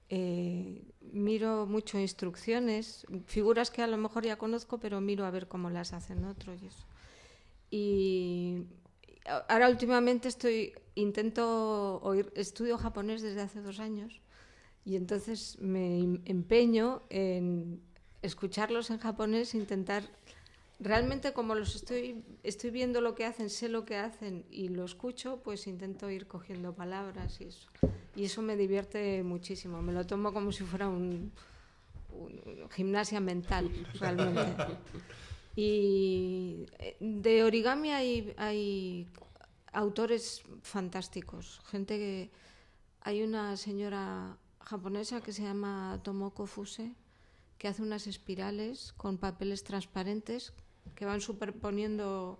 Eh, 0.10 0.81
miro 1.11 1.68
mucho 1.68 1.99
instrucciones, 1.99 3.06
figuras 3.26 3.69
que 3.69 3.84
a 3.84 3.88
lo 3.88 3.98
mejor 3.98 4.26
ya 4.26 4.38
conozco, 4.38 4.80
pero 4.80 5.02
miro 5.02 5.26
a 5.26 5.31
ver 5.31 5.48
cómo 5.48 5.69
las 5.69 5.94
hacen 5.94 6.26
otros 6.26 6.61
y 6.64 6.68
eso. 6.68 6.85
Y 7.69 8.64
ahora 9.49 9.69
últimamente 9.69 10.27
estoy, 10.30 10.73
intento 10.95 11.99
oír, 12.02 12.31
estudio 12.35 12.77
japonés 12.77 13.22
desde 13.22 13.41
hace 13.41 13.61
dos 13.61 13.80
años 13.80 14.22
y 14.85 14.95
entonces 14.95 15.57
me 15.60 16.22
empeño 16.26 17.03
en 17.10 17.81
escucharlos 18.28 18.90
en 18.90 18.99
japonés, 18.99 19.56
intentar 19.56 20.04
realmente 20.80 21.34
como 21.34 21.56
los 21.56 21.76
estoy, 21.76 22.24
estoy 22.44 22.70
viendo 22.70 23.02
lo 23.02 23.16
que 23.16 23.26
hacen, 23.26 23.49
sé 23.49 23.70
lo 23.70 23.86
que 23.86 23.98
hacen 23.98 24.45
y 24.52 24.70
lo 24.70 24.86
escucho, 24.86 25.41
pues 25.44 25.68
intento 25.68 26.10
ir 26.10 26.28
cogiendo 26.28 26.74
palabras 26.74 27.41
y 27.41 27.45
eso. 27.45 27.68
Y 28.16 28.26
eso 28.26 28.41
me 28.41 28.56
divierte 28.56 29.24
muchísimo. 29.24 29.82
Me 29.82 29.94
lo 29.94 30.06
tomo 30.06 30.34
como 30.34 30.52
si 30.52 30.64
fuera 30.64 30.88
un, 30.88 31.32
gimnasia 32.72 33.20
mental, 33.20 33.72
realmente. 33.99 34.66
Y 35.60 36.68
eh, 36.78 36.98
de 36.99 37.44
origami 37.44 37.91
hay, 37.91 38.32
hay 38.38 39.08
autores 39.74 40.44
fantásticos, 40.62 41.62
gente 41.72 41.98
que... 41.98 42.30
Hay 43.02 43.24
una 43.24 43.56
señora 43.56 44.38
japonesa 44.60 45.22
que 45.22 45.32
se 45.32 45.41
llama 45.41 45.99
Tomoko 46.04 46.45
Fuse, 46.45 46.94
que 47.57 47.67
hace 47.67 47.81
unas 47.81 48.07
espirales 48.07 48.93
con 48.93 49.17
papeles 49.17 49.63
transparentes 49.63 50.53
que 50.95 51.05
van 51.05 51.21
superponiendo 51.21 52.39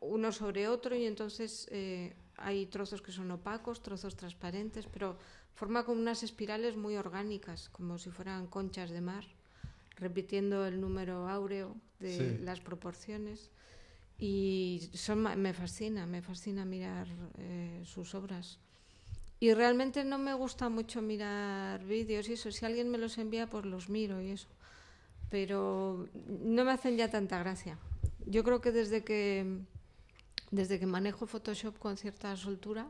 uno 0.00 0.32
sobre 0.32 0.68
otro 0.68 0.96
y 0.96 1.04
entonces 1.04 1.68
eh, 1.70 2.14
hay 2.36 2.66
trozos 2.66 3.02
que 3.02 3.12
son 3.12 3.30
opacos, 3.30 3.82
trozos 3.82 4.16
transparentes, 4.16 4.86
pero 4.86 5.18
forma 5.54 5.84
como 5.84 6.00
unas 6.00 6.22
espirales 6.22 6.76
muy 6.76 6.96
orgánicas, 6.96 7.68
como 7.68 7.98
si 7.98 8.10
fueran 8.10 8.46
conchas 8.46 8.90
de 8.90 9.00
mar, 9.00 9.24
repitiendo 9.96 10.66
el 10.66 10.80
número 10.80 11.28
áureo 11.28 11.76
de 11.98 12.38
las 12.40 12.60
proporciones. 12.60 13.50
Y 14.18 14.90
son, 14.94 15.22
me 15.22 15.52
fascina, 15.52 16.06
me 16.06 16.22
fascina 16.22 16.64
mirar 16.64 17.06
eh, 17.38 17.82
sus 17.84 18.14
obras. 18.14 18.58
Y 19.38 19.52
realmente 19.52 20.04
no 20.04 20.18
me 20.18 20.34
gusta 20.34 20.68
mucho 20.68 21.02
mirar 21.02 21.84
vídeos 21.84 22.28
y 22.28 22.34
eso. 22.34 22.50
Si 22.50 22.64
alguien 22.64 22.90
me 22.90 22.98
los 22.98 23.18
envía, 23.18 23.46
pues 23.46 23.64
los 23.66 23.88
miro 23.88 24.20
y 24.20 24.30
eso 24.30 24.48
pero 25.30 26.08
no 26.14 26.64
me 26.64 26.72
hacen 26.72 26.96
ya 26.96 27.10
tanta 27.10 27.38
gracia. 27.38 27.78
Yo 28.26 28.44
creo 28.44 28.60
que 28.60 28.72
desde 28.72 29.04
que 29.04 29.58
desde 30.50 30.78
que 30.78 30.86
manejo 30.86 31.26
Photoshop 31.26 31.78
con 31.78 31.96
cierta 31.96 32.36
soltura, 32.36 32.86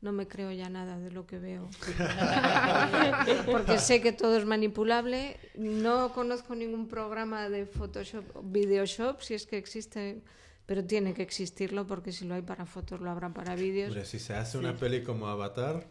no 0.00 0.12
me 0.12 0.26
creo 0.26 0.50
ya 0.52 0.68
nada 0.68 0.98
de 0.98 1.10
lo 1.10 1.26
que 1.26 1.38
veo. 1.38 1.68
Porque 3.50 3.78
sé 3.78 4.00
que 4.02 4.12
todo 4.12 4.36
es 4.36 4.44
manipulable. 4.44 5.38
No 5.54 6.12
conozco 6.12 6.54
ningún 6.54 6.88
programa 6.88 7.48
de 7.48 7.66
Photoshop, 7.66 8.24
Videoshop, 8.42 9.20
si 9.22 9.34
es 9.34 9.46
que 9.46 9.56
existe 9.56 10.20
pero 10.66 10.84
tiene 10.84 11.14
que 11.14 11.22
existirlo 11.22 11.86
porque 11.86 12.10
si 12.10 12.24
lo 12.24 12.34
hay 12.34 12.42
para 12.42 12.66
fotos 12.66 13.00
lo 13.00 13.08
habrá 13.08 13.32
para 13.32 13.54
vídeos. 13.54 13.90
Hombre, 13.90 14.04
si 14.04 14.18
se 14.18 14.34
hace 14.34 14.58
una 14.58 14.76
peli 14.76 15.04
como 15.04 15.28
Avatar. 15.28 15.86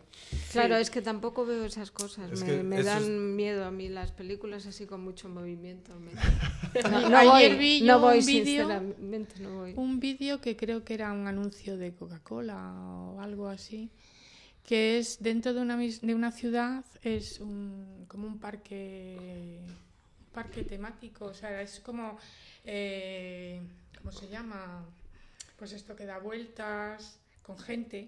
Claro, 0.52 0.76
es 0.76 0.89
que 0.89 1.02
tampoco 1.02 1.45
veo 1.45 1.64
esas 1.64 1.91
cosas. 1.91 2.43
me, 2.43 2.84
dan 2.84 3.35
miedo 3.38 3.64
a 3.64 3.72
mí 3.72 3.88
las 3.88 4.11
películas 4.11 4.65
así 4.65 4.85
con 4.85 5.02
mucho 5.02 5.30
movimiento. 5.30 5.93
No, 6.91 7.18
Ayer 7.18 7.57
vi 7.57 7.81
no 7.84 8.02
voy, 8.02 8.19
un 8.19 8.26
vídeo, 8.26 8.68
no 8.68 9.56
voy. 9.60 9.73
Un 9.77 10.02
vídeo 10.02 10.41
que 10.41 10.57
creo 10.57 10.84
que 10.84 10.93
era 10.93 11.14
un 11.14 11.26
anuncio 11.26 11.77
de 11.77 11.93
Coca-Cola 11.93 12.73
o 12.73 13.22
algo 13.22 13.47
así, 13.47 13.89
que 14.61 14.97
es 14.97 15.23
dentro 15.23 15.53
de 15.53 15.61
una, 15.61 15.77
de 15.77 16.14
una 16.14 16.34
ciudad, 16.34 16.84
es 17.02 17.39
un, 17.39 18.03
como 18.10 18.27
un 18.27 18.39
parque, 18.39 19.61
un 19.65 20.34
parque 20.34 20.64
temático, 20.64 21.27
o 21.27 21.34
sea, 21.34 21.61
es 21.61 21.80
como... 21.80 22.18
Eh, 22.65 23.61
¿cómo 24.06 24.15
se 24.15 24.30
llama? 24.30 24.86
Pues 25.57 25.72
esto 25.72 25.95
que 25.95 26.06
da 26.06 26.19
vueltas 26.19 27.18
con 27.41 27.57
gente. 27.57 28.07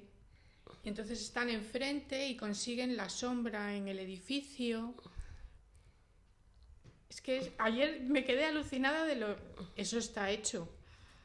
Y 0.83 0.89
entonces 0.89 1.19
están 1.19 1.49
enfrente 1.49 2.27
y 2.27 2.37
consiguen 2.37 2.95
la 2.95 3.09
sombra 3.09 3.73
en 3.75 3.87
el 3.87 3.97
edificio. 3.97 4.93
Es 7.09 7.19
que 7.19 7.51
ayer 7.57 8.01
me 8.01 8.23
quedé 8.23 8.45
alucinada 8.45 9.05
de 9.05 9.15
lo... 9.15 9.35
Eso 9.75 9.97
está 9.97 10.29
hecho. 10.29 10.69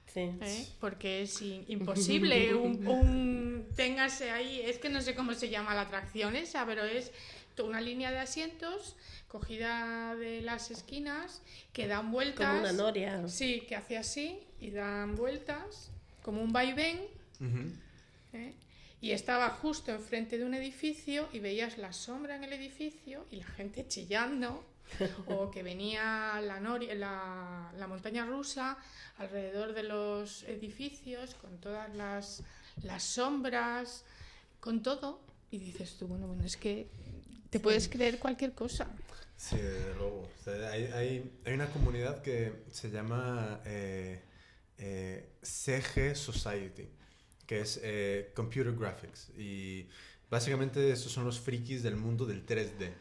Sí. 0.07 0.21
¿eh? 0.41 0.67
porque 0.81 1.23
es 1.23 1.41
imposible 1.43 2.55
un, 2.67 2.87
un- 2.87 3.67
téngase 3.77 4.31
ahí, 4.31 4.61
es 4.61 4.79
que 4.79 4.89
no 4.91 5.01
sé 5.03 5.15
cómo 5.15 5.33
se 5.35 5.49
llama 5.51 5.75
la 5.75 5.83
atracción 5.83 6.35
esa, 6.37 6.65
pero 6.67 6.85
es 6.85 7.13
to- 7.55 7.65
una 7.67 7.81
línea 7.81 8.11
de 8.11 8.19
asientos 8.19 8.97
cogida 9.29 10.15
de 10.17 10.41
las 10.43 10.71
esquinas 10.71 11.41
que 11.73 11.87
dan 11.89 12.11
vueltas. 12.11 12.47
Como 12.47 12.61
una 12.61 12.73
noria. 12.73 13.27
Sí, 13.29 13.63
que 13.69 13.75
hace 13.77 13.97
así 13.97 14.41
y 14.63 14.71
dan 14.71 15.17
vueltas 15.17 15.91
como 16.23 16.41
un 16.43 16.53
vaivén. 16.53 17.01
¿eh? 18.33 18.55
Y 19.01 19.11
estaba 19.11 19.51
justo 19.51 19.91
enfrente 19.93 20.39
de 20.39 20.45
un 20.45 20.55
edificio 20.55 21.29
y 21.33 21.41
veías 21.41 21.77
la 21.79 21.93
sombra 21.93 22.37
en 22.37 22.45
el 22.45 22.53
edificio 22.53 23.27
y 23.31 23.37
la 23.37 23.47
gente 23.47 23.87
chillando. 23.89 24.65
o 25.27 25.51
que 25.51 25.63
venía 25.63 26.39
la, 26.43 26.61
nori- 26.61 26.93
la, 26.95 27.73
la 27.79 27.87
montaña 27.87 28.27
rusa 28.27 28.77
alrededor 29.19 29.73
de 29.75 29.85
los 29.85 30.43
edificios 30.45 31.35
con 31.37 31.59
todas 31.59 31.95
las, 31.95 32.43
las 32.83 33.03
sombras, 33.03 34.05
con 34.61 34.83
todo. 34.83 35.21
Y 35.51 35.59
dices 35.59 35.97
tú, 35.99 36.07
bueno, 36.09 36.27
bueno, 36.27 36.45
es 36.45 36.57
que 36.57 36.89
te 37.51 37.59
puedes 37.61 37.89
creer 37.89 38.19
cualquier 38.19 38.53
cosa. 38.53 38.87
Sí, 39.37 39.57
desde 39.57 39.95
luego. 39.95 40.29
O 40.41 40.45
sea, 40.45 40.71
hay, 40.71 40.85
hay- 40.93 41.33
hay 41.47 41.53
una 41.55 41.69
comunidad 41.71 42.21
que 42.23 42.53
se 42.71 42.91
llama 42.91 43.61
eh, 43.65 44.21
eh, 44.85 45.29
CG 45.43 46.17
Society, 46.17 46.89
que 47.47 47.61
es 47.61 47.79
eh, 47.85 48.33
Computer 48.35 48.75
Graphics. 48.75 49.31
Y 49.39 49.87
básicamente 50.29 50.91
estos 50.91 51.13
son 51.13 51.25
los 51.25 51.39
frikis 51.39 51.85
del 51.85 51.95
mundo 51.95 52.27
del 52.27 52.45
3D. 52.45 52.93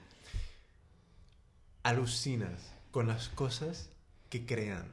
Alucinas 1.81 2.71
con 2.91 3.07
las 3.07 3.29
cosas 3.29 3.89
que 4.29 4.45
crean, 4.45 4.85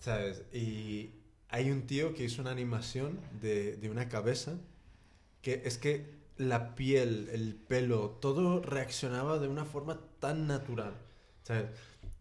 ¿sabes? 0.00 0.42
Y 0.50 1.10
hay 1.50 1.70
un 1.70 1.86
tío 1.86 2.14
que 2.14 2.24
hizo 2.24 2.40
una 2.40 2.52
animación 2.52 3.20
de, 3.42 3.78
una 3.90 4.08
cabeza 4.08 4.56
que 5.42 5.60
es 5.66 5.76
que 5.76 6.06
la 6.38 6.74
piel, 6.74 7.28
el 7.32 7.54
pelo, 7.54 8.16
todo 8.22 8.62
reaccionaba 8.62 9.38
de 9.38 9.48
una 9.48 9.66
forma 9.66 10.00
tan 10.20 10.46
natural. 10.46 10.94
¿sabes? 11.42 11.66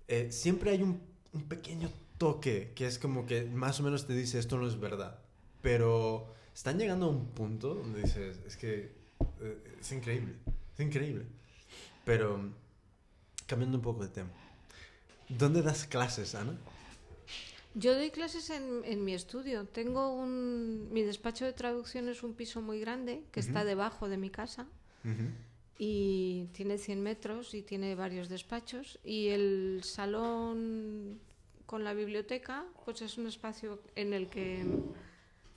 Eh, 0.10 0.30
siempre 0.30 0.72
hay 0.72 0.82
un, 0.82 1.02
un 1.32 1.44
pequeño 1.48 1.90
toque 2.18 2.74
que 2.76 2.88
es 2.88 3.00
como 3.00 3.26
que 3.26 3.44
más 3.46 3.80
o 3.80 3.84
menos 3.84 4.08
te 4.08 4.14
dice 4.14 4.40
esto 4.40 4.58
no 4.58 4.68
es 4.68 4.80
verdad. 4.80 5.20
Pero 5.62 6.34
están 6.54 6.78
llegando 6.78 7.08
a 7.08 7.10
un 7.10 7.28
punto 7.28 7.76
donde 7.76 8.02
dices, 8.02 8.40
es 8.46 8.58
que 8.58 8.92
eh, 9.42 9.78
es 9.80 9.92
increíble, 9.92 10.36
es 10.74 10.80
increíble. 10.86 11.26
Pero 12.06 12.52
cambiando 13.48 13.78
un 13.78 13.84
poco 13.84 14.04
de 14.04 14.10
tema. 14.10 14.32
¿Dónde 15.30 15.62
das 15.62 15.86
clases, 15.86 16.36
Ana? 16.36 16.58
Yo 17.76 17.96
doy 17.96 18.12
clases 18.12 18.50
en, 18.50 18.82
en 18.86 19.04
mi 19.04 19.14
estudio. 19.14 19.66
Tengo 19.66 20.14
un. 20.14 20.92
Mi 20.92 21.02
despacho 21.02 21.46
de 21.46 21.54
traducción 21.54 22.08
es 22.08 22.22
un 22.22 22.36
piso 22.36 22.62
muy 22.62 22.80
grande 22.80 23.24
que 23.32 23.40
está 23.40 23.66
debajo 23.66 24.10
de 24.10 24.18
mi 24.18 24.30
casa 24.30 24.68
y 25.80 26.48
tiene 26.54 26.78
100 26.78 27.02
metros 27.02 27.54
y 27.54 27.64
tiene 27.64 27.96
varios 27.96 28.30
despachos. 28.30 29.00
Y 29.04 29.30
el 29.30 29.82
salón 29.84 31.20
con 31.66 31.84
la 31.84 31.94
biblioteca, 31.94 32.66
pues 32.86 33.02
es 33.02 33.18
un 33.18 33.28
espacio 33.28 33.82
en 33.96 34.14
el 34.14 34.28
que 34.28 34.66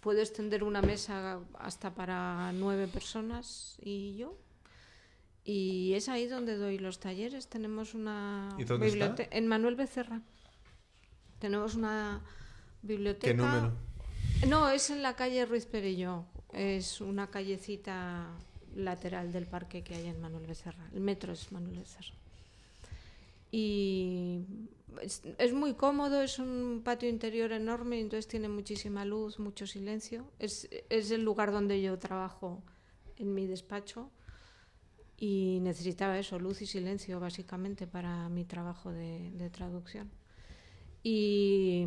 puedo 0.01 0.21
extender 0.21 0.63
una 0.65 0.83
mesa 0.83 1.41
hasta 1.59 1.95
para 1.95 2.53
nueve 2.53 2.87
personas 2.87 3.77
y 3.83 4.17
yo. 4.17 4.37
Y 5.45 5.93
es 5.95 6.09
ahí 6.09 6.27
donde 6.27 6.57
doy 6.57 6.79
los 6.79 6.99
talleres. 6.99 7.49
Tenemos 7.49 7.95
una 7.95 8.49
¿Y 8.59 8.65
dónde 8.65 8.87
está? 8.89 8.97
bibliote- 9.15 9.29
en 9.31 9.47
Manuel 9.47 9.77
Becerra. 9.77 10.21
Tenemos 11.39 11.75
una 11.75 12.21
biblioteca. 12.83 13.27
¿Qué 13.33 13.35
número? 13.35 13.73
No, 14.49 14.69
es 14.71 14.91
en 14.91 15.03
la 15.03 15.15
calle 15.15 15.45
Ruiz 15.47 15.67
Perelló. 15.67 16.25
Es 16.53 17.01
una 17.01 17.29
callecita 17.29 18.27
lateral 18.75 19.33
del 19.33 19.47
parque 19.47 19.83
que 19.83 19.95
hay 19.95 20.07
en 20.07 20.21
Manuel 20.21 20.47
Becerra. 20.47 20.89
El 20.93 21.01
metro 21.01 21.33
es 21.33 21.51
Manuel 21.53 21.79
Becerra. 21.79 22.15
Y 23.53 24.41
es, 25.03 25.53
muy 25.53 25.75
cómodo, 25.75 26.23
es 26.23 26.39
un 26.39 26.83
patio 26.85 27.09
interior 27.09 27.53
enorme, 27.53 28.01
entonces 28.01 28.29
tiene 28.29 28.49
muchísima 28.49 29.05
luz, 29.05 29.39
mucho 29.39 29.67
silencio. 29.67 30.31
Es, 30.39 30.69
el 30.91 31.23
lugar 31.23 31.53
donde 31.53 31.81
yo 31.83 31.99
trabajo 31.99 32.63
en 33.17 33.35
mi 33.35 33.47
despacho 33.47 34.11
y 35.17 35.61
necesitaba 35.63 36.19
eso, 36.19 36.39
luz 36.39 36.63
y 36.63 36.67
silencio 36.67 37.21
básicamente 37.21 37.87
para 37.87 38.29
mi 38.29 38.45
trabajo 38.45 38.93
de, 38.93 39.51
traducción. 39.53 40.11
Y, 41.03 41.87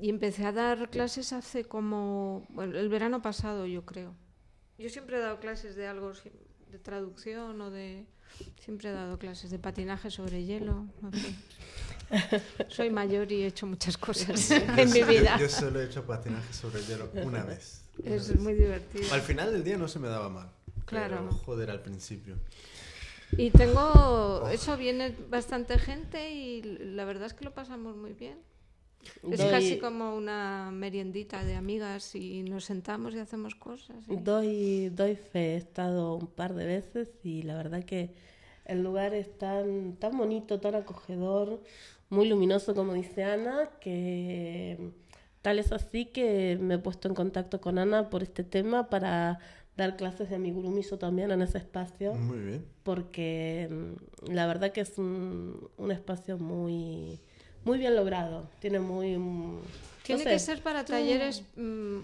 empecé 0.00 0.46
a 0.46 0.52
dar 0.52 0.90
clases 0.90 1.32
hace 1.32 1.64
como 1.64 2.46
el 2.58 2.88
verano 2.88 3.20
pasado, 3.22 3.66
yo 3.66 3.84
creo. 3.84 4.14
Yo 4.78 4.88
siempre 4.88 5.16
he 5.16 5.20
dado 5.20 5.38
clases 5.38 5.76
de 5.76 5.86
algo, 5.86 6.12
de 6.70 6.78
traducción 6.78 7.60
o 7.60 7.70
de... 7.70 8.06
Siempre 8.58 8.88
he 8.88 8.92
dado 8.92 9.18
clases 9.18 9.50
de 9.50 9.58
patinaje 9.60 10.10
sobre 10.10 10.44
hielo. 10.44 10.86
Soy 12.68 12.90
mayor 12.90 13.30
y 13.32 13.42
he 13.42 13.46
hecho 13.46 13.66
muchas 13.66 13.96
cosas 13.96 14.50
en 14.50 14.90
mi 14.92 15.00
Yo- 15.00 15.06
vida. 15.06 15.38
Yo, 15.38 15.48
solo 15.48 15.80
he 15.80 15.86
hecho 15.86 16.04
patinaje 16.04 16.52
sobre 16.52 16.80
el 16.80 16.86
hielo 16.86 17.10
una 17.24 17.42
vez. 17.44 17.82
Una 18.02 18.14
Es 18.14 18.28
vez. 18.28 18.40
muy 18.40 18.54
divertido. 18.54 19.12
Al 19.12 19.20
final 19.22 19.52
del 19.52 19.64
día 19.64 19.76
no 19.76 19.88
se 19.88 19.98
me 19.98 20.08
daba 20.08 20.28
mal. 20.28 20.50
Claro. 20.86 21.18
Pero, 21.28 21.32
joder, 21.38 21.70
al 21.70 21.80
principio. 21.80 22.36
Y 23.36 23.50
tengo, 23.50 24.48
eso 24.52 24.76
viene 24.76 25.14
bastante 25.30 25.78
gente 25.78 26.30
y 26.32 26.62
la 26.62 27.04
verdad 27.04 27.26
es 27.26 27.34
que 27.34 27.44
lo 27.44 27.52
pasamos 27.52 27.96
muy 27.96 28.12
bien. 28.12 28.38
Es 29.30 29.38
Doy- 29.40 29.50
casi 29.50 29.78
como 29.78 30.14
una 30.14 30.70
meriendita 30.72 31.44
de 31.44 31.54
amigas 31.56 32.14
y 32.14 32.42
nos 32.42 32.64
sentamos 32.64 33.14
y 33.14 33.18
hacemos 33.18 33.54
cosas. 33.54 33.96
y- 34.08 34.16
Doy, 34.16 34.88
doy 34.90 35.16
fe, 35.16 35.54
he 35.54 35.56
estado 35.56 36.14
un 36.14 36.26
par 36.26 36.54
de 36.54 36.64
veces 36.66 37.10
y 37.22 37.42
la 37.42 37.54
verdad 37.56 37.84
que 37.84 38.14
el 38.64 38.82
lugar 38.82 39.14
es 39.14 39.36
tan, 39.38 39.96
tan 39.96 40.16
bonito, 40.16 40.60
tan 40.60 40.74
acogedor, 40.74 41.60
muy 42.10 42.28
luminoso 42.28 42.74
como 42.74 42.92
dice 42.94 43.24
Ana, 43.24 43.70
que 43.80 44.90
tal 45.42 45.58
es 45.58 45.72
así 45.72 46.06
que 46.06 46.56
me 46.60 46.74
he 46.74 46.78
puesto 46.78 47.08
en 47.08 47.14
contacto 47.14 47.60
con 47.60 47.78
Ana 47.78 48.08
por 48.10 48.22
este 48.22 48.44
tema 48.44 48.88
para 48.88 49.38
dar 49.76 49.96
clases 49.96 50.30
de 50.30 50.36
amigurumiso 50.36 50.98
también 50.98 51.30
en 51.32 51.42
ese 51.42 51.58
espacio, 51.58 52.14
Muy 52.14 52.38
bien. 52.38 52.64
porque 52.84 53.68
mm, 53.70 54.32
la 54.32 54.46
verdad 54.46 54.70
que 54.72 54.80
es 54.82 54.96
un, 54.98 55.68
un 55.76 55.90
espacio 55.90 56.38
muy, 56.38 57.20
muy 57.64 57.78
bien 57.78 57.96
logrado, 57.96 58.48
tiene 58.60 58.78
muy... 58.80 59.18
mm, 59.18 59.54
no 59.56 59.60
Tiene 60.04 60.22
sé, 60.22 60.30
que 60.30 60.38
ser 60.38 60.62
para 60.62 60.84
talleres 60.84 61.42
mm, 61.56 61.98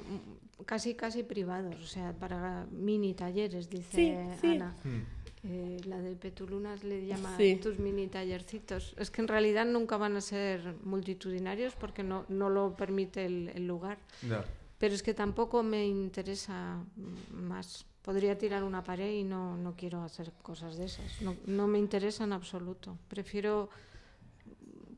casi 0.67 0.95
casi 0.95 1.23
privados, 1.23 1.77
o 1.83 1.87
sea, 1.87 2.13
para 2.13 2.67
mini 2.73 3.15
talleres, 3.15 3.71
dice 3.71 3.97
Sí, 3.97 4.39
sí. 4.41 4.57
Ana. 4.57 4.75
Hmm. 4.85 5.03
Eh, 5.43 5.81
la 5.87 5.99
de 5.99 6.17
Petulunas 6.17 6.85
le 6.85 7.07
llama 7.07 7.35
Sí. 7.39 7.57
tus 7.63 7.79
mini 7.79 8.09
tallercitos. 8.09 8.95
Es 8.99 9.11
que 9.11 9.23
en 9.23 9.29
realidad 9.29 9.65
nunca 9.65 9.97
van 9.97 10.17
a 10.17 10.21
ser 10.21 10.75
multitudinarios 10.85 11.75
porque 11.77 12.03
no, 12.03 12.27
no 12.29 12.51
lo 12.51 12.77
permite 12.77 13.25
el, 13.25 13.51
el 13.55 13.67
lugar. 13.67 13.99
Pero 14.79 14.95
es 14.95 15.03
que 15.03 15.15
tampoco 15.15 15.63
me 15.63 15.87
interesa 15.87 16.83
más. 17.33 17.87
Podría 18.03 18.37
tirar 18.37 18.65
una 18.65 18.83
pared 18.85 19.13
y 19.13 19.25
no, 19.25 19.57
no 19.57 19.75
quiero 19.77 20.03
hacer 20.03 20.33
cosas 20.43 20.77
de 20.77 20.87
esas. 20.87 21.21
No, 21.23 21.35
no 21.47 21.67
me 21.67 21.79
interesa 21.79 22.25
en 22.25 22.33
absoluto. 22.33 22.97
Prefiero 23.09 23.69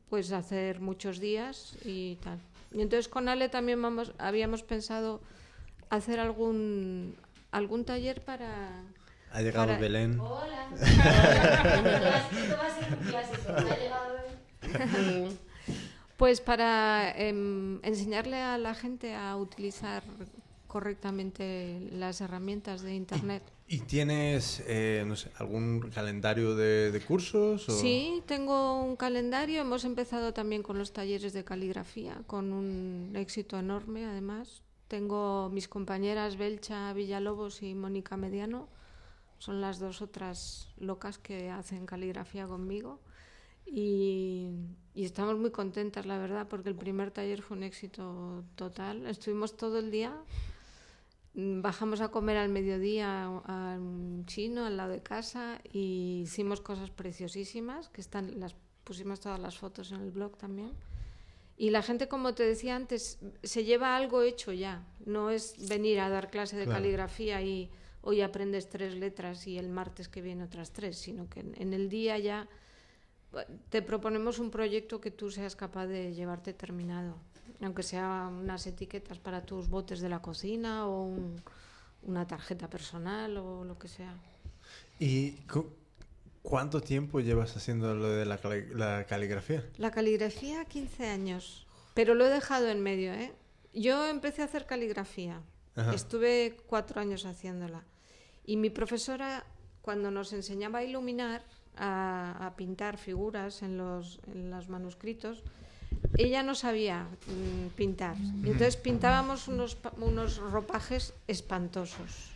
pues 0.09 0.31
hacer 0.31 0.79
muchos 0.79 1.19
días 1.19 1.77
y 1.85 2.15
tal. 2.17 2.39
Y 2.71 2.81
entonces 2.81 3.07
con 3.07 3.27
Ale 3.29 3.49
también 3.49 3.81
vamos, 3.81 4.13
habíamos 4.17 4.63
pensado 4.63 5.21
hacer 5.89 6.19
algún 6.19 7.15
algún 7.51 7.85
taller 7.85 8.23
para 8.23 8.83
Ha 9.33 9.41
llegado 9.41 9.65
Para- 9.67 9.79
Belén. 9.79 10.19
Hola. 10.19 10.67
Esto 10.75 10.91
va 12.55 12.67
a 12.67 12.79
ser 12.79 12.97
un 12.97 13.05
clásico. 13.09 13.51
Ha 13.51 13.77
llegado 13.77 15.29
Pues 16.17 16.39
para 16.39 17.11
em, 17.17 17.79
enseñarle 17.83 18.37
a 18.37 18.57
la 18.59 18.75
gente 18.75 19.15
a 19.15 19.35
utilizar 19.35 20.03
correctamente 20.67 21.89
las 21.91 22.21
herramientas 22.21 22.83
de 22.83 22.93
Internet. 22.95 23.43
¿Y 23.67 23.79
tienes, 23.79 24.63
eh, 24.67 25.03
no 25.07 25.15
sé, 25.15 25.31
algún 25.37 25.89
calendario 25.93 26.55
de, 26.55 26.91
de 26.91 27.01
cursos? 27.01 27.67
O... 27.69 27.71
Sí, 27.71 28.21
tengo 28.27 28.81
un 28.83 28.95
calendario. 28.95 29.61
Hemos 29.61 29.83
empezado 29.83 30.31
también 30.33 30.61
con 30.61 30.77
los 30.77 30.93
talleres 30.93 31.33
de 31.33 31.43
caligrafía, 31.43 32.21
con 32.27 32.53
un 32.53 33.13
éxito 33.15 33.57
enorme 33.57 34.05
además. 34.05 34.61
Tengo 34.87 35.49
mis 35.51 35.67
compañeras 35.67 36.37
Belcha 36.37 36.93
Villalobos 36.93 37.63
y 37.63 37.73
Mónica 37.73 38.15
Mediano. 38.15 38.67
Son 39.39 39.61
las 39.61 39.79
dos 39.79 40.01
otras 40.01 40.69
locas 40.77 41.17
que 41.17 41.49
hacen 41.49 41.85
caligrafía 41.85 42.47
conmigo. 42.47 42.99
Y, 43.65 44.49
y 44.93 45.05
estamos 45.05 45.37
muy 45.37 45.51
contentas, 45.51 46.05
la 46.05 46.17
verdad, 46.17 46.47
porque 46.47 46.69
el 46.69 46.75
primer 46.75 47.11
taller 47.11 47.41
fue 47.41 47.57
un 47.57 47.63
éxito 47.63 48.43
total. 48.55 49.05
Estuvimos 49.07 49.55
todo 49.55 49.79
el 49.79 49.89
día. 49.91 50.13
Mm, 51.33 51.61
Bajamos 51.61 52.01
a 52.01 52.09
comer 52.09 52.37
al 52.37 52.49
mediodía 52.49 53.23
a 53.25 53.77
un 53.79 54.25
chino 54.27 54.65
al 54.65 54.77
lado 54.77 54.91
de 54.91 55.01
casa 55.01 55.59
y 55.71 56.21
hicimos 56.23 56.61
cosas 56.61 56.89
preciosísimas, 56.91 57.89
que 57.89 58.01
están, 58.01 58.39
las 58.39 58.55
pusimos 58.83 59.19
todas 59.19 59.39
las 59.39 59.57
fotos 59.57 59.91
en 59.91 60.01
el 60.01 60.11
blog 60.11 60.37
también. 60.37 60.71
Y 61.55 61.69
la 61.69 61.81
gente, 61.83 62.07
como 62.07 62.33
te 62.33 62.43
decía 62.43 62.75
antes, 62.75 63.19
se 63.43 63.63
lleva 63.63 63.95
algo 63.95 64.23
hecho 64.23 64.51
ya. 64.51 64.85
No 65.05 65.29
es 65.29 65.55
venir 65.69 65.99
a 65.99 66.09
dar 66.09 66.29
clase 66.29 66.57
de 66.57 66.65
Claro. 66.65 66.79
caligrafía 66.79 67.41
y 67.41 67.69
hoy 68.03 68.21
aprendes 68.21 68.69
tres 68.69 68.93
letras 68.95 69.47
y 69.47 69.57
el 69.57 69.69
martes 69.69 70.07
que 70.09 70.21
viene 70.21 70.43
otras 70.43 70.71
tres, 70.71 70.97
sino 70.97 71.27
que 71.29 71.39
en, 71.39 71.73
el 71.73 71.89
día 71.89 72.17
ya 72.19 72.47
te 73.69 73.81
proponemos 73.81 74.37
un 74.39 74.51
proyecto 74.51 75.01
que 75.01 75.09
tú 75.09 75.31
seas 75.31 75.55
capaz 75.55 75.87
de 75.87 76.13
llevarte 76.13 76.53
terminado. 76.53 77.15
Aunque 77.61 77.81
sea 77.83 78.29
unas 78.31 78.67
etiquetas 78.67 79.17
para 79.19 79.45
tus 79.45 79.69
botes 79.69 79.99
de 80.01 80.09
la 80.09 80.21
cocina 80.21 80.85
o 80.87 81.03
un- 81.05 81.41
una 82.03 82.27
tarjeta 82.27 82.69
personal 82.69 83.37
o 83.37 83.63
lo 83.63 83.77
que 83.79 83.87
sea. 83.87 84.13
¿Y 84.99 85.31
cu- 85.51 85.71
cuánto 86.41 86.81
tiempo 86.81 87.21
llevas 87.21 87.55
haciendo 87.55 87.95
lo 87.95 88.09
de 88.09 88.25
la, 88.25 88.37
cali- 88.37 88.67
la 88.75 89.05
caligrafía? 89.07 89.63
La 89.77 89.89
caligrafía, 89.91 90.65
15 90.65 91.07
años. 91.07 91.65
Pero 91.93 92.13
lo 92.15 92.25
he 92.25 92.29
dejado 92.29 92.67
en 92.69 92.81
medio, 92.81 93.13
¿eh? 93.13 93.31
Yo 93.73 94.07
empecé 94.09 94.41
a 94.41 94.45
hacer 94.45 94.65
caligrafía. 94.65 95.41
Ajá. 95.75 95.93
Estuve 95.95 96.57
cuatro 96.67 96.99
años 97.01 97.25
haciéndola. 97.25 97.83
Y 98.45 98.57
mi 98.57 98.69
profesora, 98.69 99.45
cuando 99.81 100.11
nos 100.11 100.33
enseñaba 100.33 100.79
a 100.79 100.83
iluminar, 100.83 101.43
a, 101.75 102.45
a 102.45 102.55
pintar 102.55 102.97
figuras 102.97 103.63
en 103.63 103.77
los, 103.77 104.19
en 104.31 104.51
los 104.51 104.69
manuscritos, 104.69 105.43
ella 106.17 106.43
no 106.43 106.53
sabía 106.55 107.07
mm, 107.27 107.67
pintar. 107.75 108.17
Y 108.43 108.47
entonces 108.51 108.75
pintábamos 108.77 109.47
unos, 109.47 109.77
unos 109.97 110.37
ropajes 110.37 111.13
espantosos. 111.27 112.31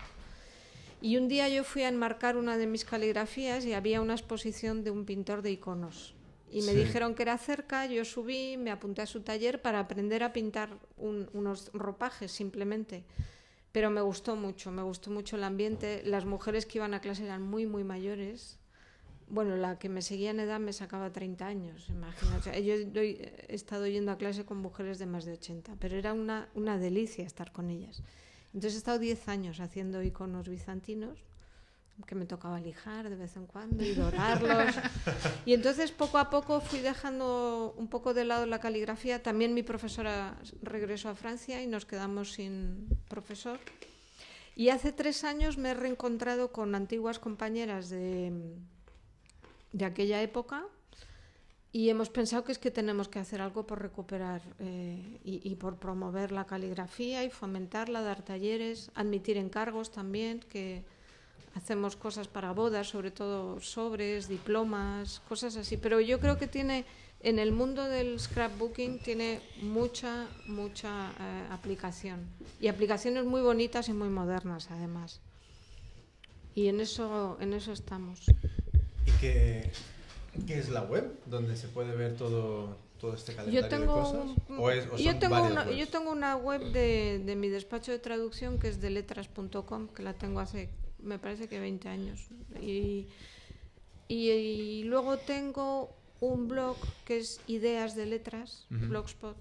Y 1.02 1.18
un 1.18 1.28
día 1.28 1.48
yo 1.50 1.64
fui 1.64 1.84
a 1.84 1.90
enmarcar 1.90 2.38
una 2.38 2.58
de 2.58 2.66
mis 2.66 2.84
caligrafías 2.84 3.66
y 3.66 3.74
había 3.74 4.02
una 4.02 4.14
exposición 4.14 4.84
de 4.84 4.90
un 4.92 5.06
pintor 5.06 5.42
de 5.44 5.52
iconos. 5.52 6.16
Y 6.52 6.62
me 6.64 6.72
Sí. 6.72 6.86
dijeron 6.86 7.14
que 7.14 7.22
era 7.24 7.38
cerca, 7.38 7.86
yo 7.86 8.04
subí, 8.06 8.58
me 8.58 8.72
apunté 8.72 9.02
a 9.02 9.06
su 9.06 9.22
taller 9.22 9.62
para 9.62 9.80
aprender 9.82 10.24
a 10.24 10.34
pintar 10.34 10.70
un- 10.98 11.30
unos 11.34 11.70
ropajes 11.74 12.32
simplemente. 12.32 13.04
Pero 13.78 13.92
me 13.92 14.02
gustó 14.02 14.36
mucho, 14.36 14.72
me 14.72 14.82
gustó 14.82 15.12
mucho 15.12 15.36
el 15.36 15.44
ambiente. 15.44 16.02
Las 16.04 16.26
mujeres 16.26 16.66
que 16.66 16.80
iban 16.80 16.96
a 16.96 17.00
clase 17.00 17.24
eran 17.26 17.44
muy, 17.44 17.68
muy 17.68 17.84
mayores. 17.84 18.58
Bueno, 19.30 19.56
la 19.56 19.78
que 19.78 19.88
me 19.88 20.02
seguía 20.02 20.32
en 20.32 20.40
edad 20.40 20.60
me 20.60 20.74
sacaba 20.74 21.12
30 21.12 21.46
años, 21.46 21.88
imagínate. 21.90 22.64
Yo 22.64 22.74
he 22.74 23.46
estado 23.50 23.86
yendo 23.86 24.12
a 24.12 24.18
clase 24.18 24.46
con 24.46 24.58
mujeres 24.58 24.98
de 24.98 25.06
más 25.06 25.26
de 25.26 25.34
80, 25.34 25.76
pero 25.80 25.96
era 25.96 26.14
una, 26.14 26.50
una 26.56 26.80
delicia 26.80 27.24
estar 27.24 27.52
con 27.52 27.70
ellas. 27.70 28.02
Entonces 28.48 28.74
he 28.74 28.78
estado 28.78 28.98
10 28.98 29.28
años 29.28 29.60
haciendo 29.60 30.02
iconos 30.02 30.50
bizantinos, 30.50 31.24
que 32.06 32.16
me 32.16 32.26
tocaba 32.26 32.60
lijar 32.60 33.10
de 33.10 33.16
vez 33.16 33.36
en 33.36 33.48
cuando 33.48 33.84
y 33.84 33.94
dorarlos. 33.94 34.76
Y 35.46 35.54
entonces 35.54 35.92
poco 35.92 36.18
a 36.18 36.30
poco 36.30 36.62
fui 36.62 36.80
dejando 36.80 37.74
un 37.78 37.88
poco 37.88 38.14
de 38.14 38.26
lado 38.26 38.46
la 38.46 38.60
caligrafía. 38.60 39.24
También 39.24 39.54
mi 39.54 39.64
profesora 39.64 40.38
regresó 40.62 41.10
a 41.10 41.16
Francia 41.16 41.62
y 41.62 41.68
nos 41.68 41.86
quedamos 41.86 42.34
sin 42.34 42.88
profesor. 43.08 43.60
Y 44.56 44.70
hace 44.70 44.92
tres 44.92 45.24
años 45.24 45.58
me 45.58 45.72
he 45.72 45.74
reencontrado 45.74 46.52
con 46.52 46.76
antiguas 46.76 47.20
compañeras 47.20 47.90
de, 47.90 48.32
de 49.72 49.86
aquella 49.86 50.22
época 50.22 50.66
y 51.72 51.90
hemos 51.90 52.10
pensado 52.10 52.44
que 52.44 52.52
es 52.52 52.58
que 52.58 52.72
tenemos 52.72 53.08
que 53.08 53.20
hacer 53.20 53.42
algo 53.42 53.68
por 53.68 53.82
recuperar 53.82 54.42
eh, 54.60 55.20
y, 55.24 55.48
y 55.48 55.56
por 55.56 55.78
promover 55.78 56.32
la 56.32 56.46
caligrafía 56.46 57.24
y 57.24 57.30
fomentarla, 57.30 58.02
dar 58.02 58.24
talleres, 58.24 58.90
admitir 58.96 59.38
encargos 59.38 59.92
también, 59.92 60.40
que 60.40 60.84
hacemos 61.58 61.96
cosas 61.96 62.28
para 62.28 62.52
bodas, 62.54 62.88
sobre 62.88 63.12
todo 63.12 63.60
sobres, 63.60 64.28
diplomas, 64.30 65.22
cosas 65.28 65.56
así. 65.58 65.76
Pero 65.78 66.00
yo 66.00 66.20
creo 66.20 66.38
que 66.38 66.48
tiene, 66.48 66.86
en 67.22 67.40
el 67.40 67.52
mundo 67.52 67.84
del 67.84 68.20
scrapbooking, 68.20 69.00
tiene 69.00 69.42
mucha, 69.62 70.28
mucha 70.48 71.12
eh, 71.20 71.48
aplicación. 71.52 72.20
Y 72.62 72.68
aplicaciones 72.68 73.26
muy 73.26 73.42
bonitas 73.42 73.90
y 73.90 73.94
muy 73.94 74.10
modernas, 74.10 74.70
además. 74.72 75.20
Y 76.56 76.68
en 76.68 76.80
eso, 76.80 77.38
en 77.40 77.54
eso 77.54 77.72
estamos. 77.72 78.22
¿Y 79.06 79.12
qué, 79.20 79.72
qué 80.46 80.60
es 80.60 80.70
la 80.70 80.84
web? 80.84 81.12
Donde 81.26 81.56
se 81.56 81.68
puede 81.68 81.96
ver 81.96 82.16
todo, 82.18 82.76
todo 83.00 83.14
este 83.16 83.36
calendario 83.36 83.62
Yo 83.62 83.68
tengo, 83.70 83.96
de 83.96 84.02
cosas. 84.02 84.38
¿O 84.60 84.72
es- 84.72 84.88
o 84.92 84.98
yo, 84.98 85.18
tengo 85.20 85.44
una, 85.44 85.72
yo 85.72 85.88
tengo 85.88 86.12
una 86.12 86.36
web 86.36 86.62
de, 86.72 87.22
de 87.26 87.36
mi 87.36 87.50
despacho 87.50 87.92
de 87.92 88.00
traducción 88.00 88.58
que 88.60 88.70
es 88.70 88.80
de 88.82 88.90
letras.com, 88.92 89.88
que 89.90 90.02
la 90.04 90.14
tengo 90.14 90.40
hace, 90.40 90.70
me 91.04 91.20
parece 91.20 91.48
que 91.48 91.60
20 91.60 91.88
años. 91.90 92.28
Y, 92.62 93.08
y, 94.08 94.30
y 94.32 94.84
luego 94.84 95.18
tengo 95.18 95.90
un 96.20 96.48
blog 96.48 96.78
que 97.06 97.18
es 97.20 97.40
Ideas 97.48 97.96
de 97.96 98.06
Letras. 98.06 98.66
Blogspot, 98.70 99.36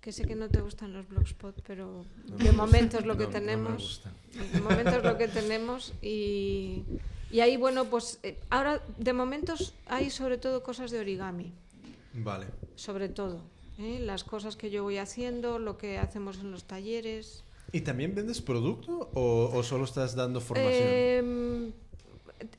que 0.00 0.12
sé 0.12 0.24
que 0.24 0.34
no 0.36 0.48
te 0.48 0.60
gustan 0.60 0.92
los 0.92 1.08
Blogspot, 1.08 1.60
pero 1.66 2.04
No 2.28 2.36
de 2.36 2.44
me 2.44 2.52
momento 2.52 2.98
es 2.98 3.06
lo 3.06 3.16
que 3.16 3.24
No, 3.24 3.30
tenemos. 3.30 4.02
De 4.52 4.60
momento 4.60 4.90
es 4.90 5.04
lo 5.04 5.18
que 5.18 5.28
tenemos 5.28 5.92
y, 6.02 6.82
y 7.30 7.40
ahí, 7.40 7.56
bueno, 7.56 7.86
pues 7.86 8.18
eh, 8.22 8.38
ahora 8.50 8.80
de 8.98 9.12
momentos 9.12 9.74
hay 9.86 10.10
sobre 10.10 10.38
todo 10.38 10.62
cosas 10.62 10.90
de 10.90 11.00
origami 11.00 11.52
Vale. 12.14 12.46
sobre 12.76 13.08
todo. 13.08 13.40
¿eh? 13.78 13.98
Las 14.00 14.24
cosas 14.24 14.56
que 14.56 14.70
yo 14.70 14.82
voy 14.82 14.98
haciendo, 14.98 15.58
lo 15.58 15.76
que 15.76 15.98
hacemos 15.98 16.38
en 16.38 16.50
los 16.52 16.64
talleres. 16.64 17.42
¿Y 17.76 17.80
también 17.82 18.14
vendes 18.14 18.40
producto 18.40 19.10
o, 19.14 19.50
o 19.52 19.62
solo 19.62 19.84
estás 19.84 20.14
dando 20.14 20.40
formación? 20.40 20.88
Eh, 20.88 21.72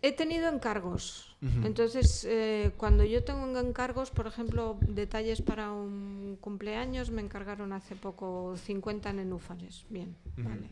he 0.01 0.11
tenido 0.11 0.47
encargos. 0.49 1.35
Entonces, 1.63 2.25
eh, 2.27 2.71
cuando 2.77 3.03
yo 3.03 3.23
tengo 3.23 3.45
encargos, 3.59 4.09
por 4.11 4.25
ejemplo, 4.27 4.77
detalles 4.81 5.41
para 5.41 5.71
un 5.71 6.37
cumpleaños, 6.41 7.11
me 7.11 7.21
encargaron 7.21 7.73
hace 7.73 7.95
poco 7.95 8.55
50 8.57 9.13
nenúfares. 9.13 9.85
Bien, 9.89 10.15
vale. 10.37 10.67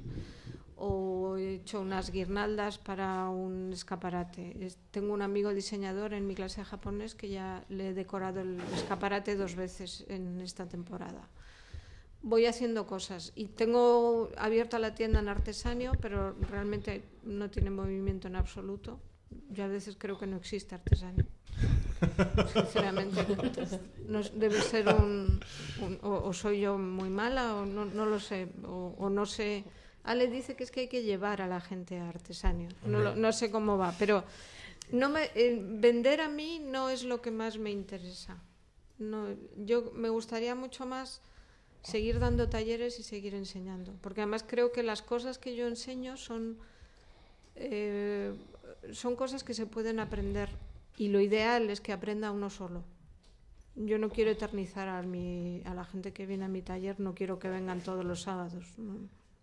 O 0.78 1.38
he 1.38 1.56
hecho 1.56 1.80
unas 1.82 2.12
guirnaldas 2.12 2.78
para 2.80 3.30
un 3.30 3.72
escaparate. 3.74 4.58
Es- 4.60 4.78
tengo 4.92 5.14
un 5.14 5.22
amigo 5.22 5.54
diseñador 5.54 6.14
en 6.14 6.28
mi 6.28 6.36
clase 6.36 6.62
de 6.62 6.66
japonés 6.66 7.16
que 7.16 7.30
ya 7.30 7.64
le 7.70 7.90
he 7.90 7.94
decorado 7.94 8.42
el 8.42 8.60
escaparate 8.76 9.36
dos 9.36 9.56
veces 9.56 10.06
en 10.10 10.42
esta 10.42 10.66
temporada. 10.68 11.30
Voy 12.28 12.48
haciendo 12.48 12.88
cosas 12.88 13.32
y 13.36 13.46
tengo 13.46 14.32
abierta 14.36 14.80
la 14.80 14.96
tienda 14.96 15.20
en 15.20 15.28
artesanio, 15.30 15.92
pero 16.02 16.34
realmente 16.50 17.04
no 17.24 17.52
tiene 17.52 17.70
movimiento 17.70 18.28
en 18.28 18.36
absoluto. 18.36 19.00
Yo 19.52 19.64
a 19.64 19.68
veces 19.68 19.96
creo 19.96 20.18
que 20.18 20.26
no 20.26 20.36
existe 20.38 20.74
artesanio. 20.74 21.26
Sinceramente, 22.54 23.26
no, 24.08 24.22
debe 24.24 24.60
ser 24.62 24.88
un, 24.90 25.40
un- 25.82 26.00
o, 26.02 26.28
o 26.30 26.34
soy 26.34 26.62
yo 26.62 26.78
muy 26.80 27.10
mala 27.10 27.56
o 27.58 27.66
no, 27.66 27.86
no 27.86 28.06
lo 28.08 28.20
sé 28.20 28.48
o, 28.66 28.96
o 28.98 29.10
no 29.10 29.26
sé. 29.28 29.64
Ale 30.04 30.28
dice 30.28 30.56
que 30.56 30.64
es 30.64 30.72
que 30.72 30.82
hay 30.82 30.88
que 30.88 31.04
llevar 31.04 31.42
a 31.44 31.48
la 31.48 31.62
gente 31.62 32.00
a 32.00 32.10
artesanio. 32.10 32.70
No, 32.86 33.16
no 33.16 33.32
sé 33.34 33.52
cómo 33.52 33.78
va, 33.78 33.94
pero 34.00 34.24
no 34.92 35.10
me, 35.10 35.30
eh, 35.36 35.60
vender 35.64 36.22
a 36.22 36.28
mí 36.30 36.60
no 36.60 36.90
es 36.90 37.04
lo 37.04 37.22
que 37.22 37.30
más 37.32 37.60
me 37.60 37.70
interesa. 37.72 38.38
No, 38.98 39.28
yo 39.58 39.92
me 39.94 40.10
gustaría 40.10 40.56
mucho 40.56 40.86
más 40.88 41.22
seguir 41.86 42.20
dando 42.20 42.50
talleres 42.50 43.00
y 43.00 43.04
seguir 43.04 43.34
enseñando, 43.36 43.94
porque 44.02 44.22
además 44.22 44.44
creo 44.46 44.72
que 44.72 44.84
las 44.84 45.02
cosas 45.02 45.38
que 45.38 45.56
yo 45.56 45.68
enseño 45.68 46.18
son 46.18 46.58
eh, 47.56 48.34
son 48.92 49.16
cosas 49.16 49.44
que 49.44 49.54
se 49.54 49.66
pueden 49.66 50.00
aprender 50.00 50.50
y 50.98 51.08
lo 51.10 51.20
ideal 51.22 51.70
es 51.70 51.82
que 51.82 51.94
aprenda 51.94 52.32
uno 52.32 52.50
solo. 52.50 52.84
Yo 53.76 53.98
no 53.98 54.10
quiero 54.10 54.32
eternizar 54.32 54.88
a, 54.88 55.02
mi, 55.02 55.62
a 55.66 55.74
la 55.74 55.84
gente 55.86 56.14
que 56.14 56.26
viene 56.26 56.46
a 56.46 56.48
mi 56.48 56.62
taller, 56.62 57.00
no 57.00 57.14
quiero 57.14 57.40
que 57.40 57.50
vengan 57.50 57.82
todos 57.82 58.06
los 58.06 58.22
sábados. 58.22 58.66
No, 58.78 58.98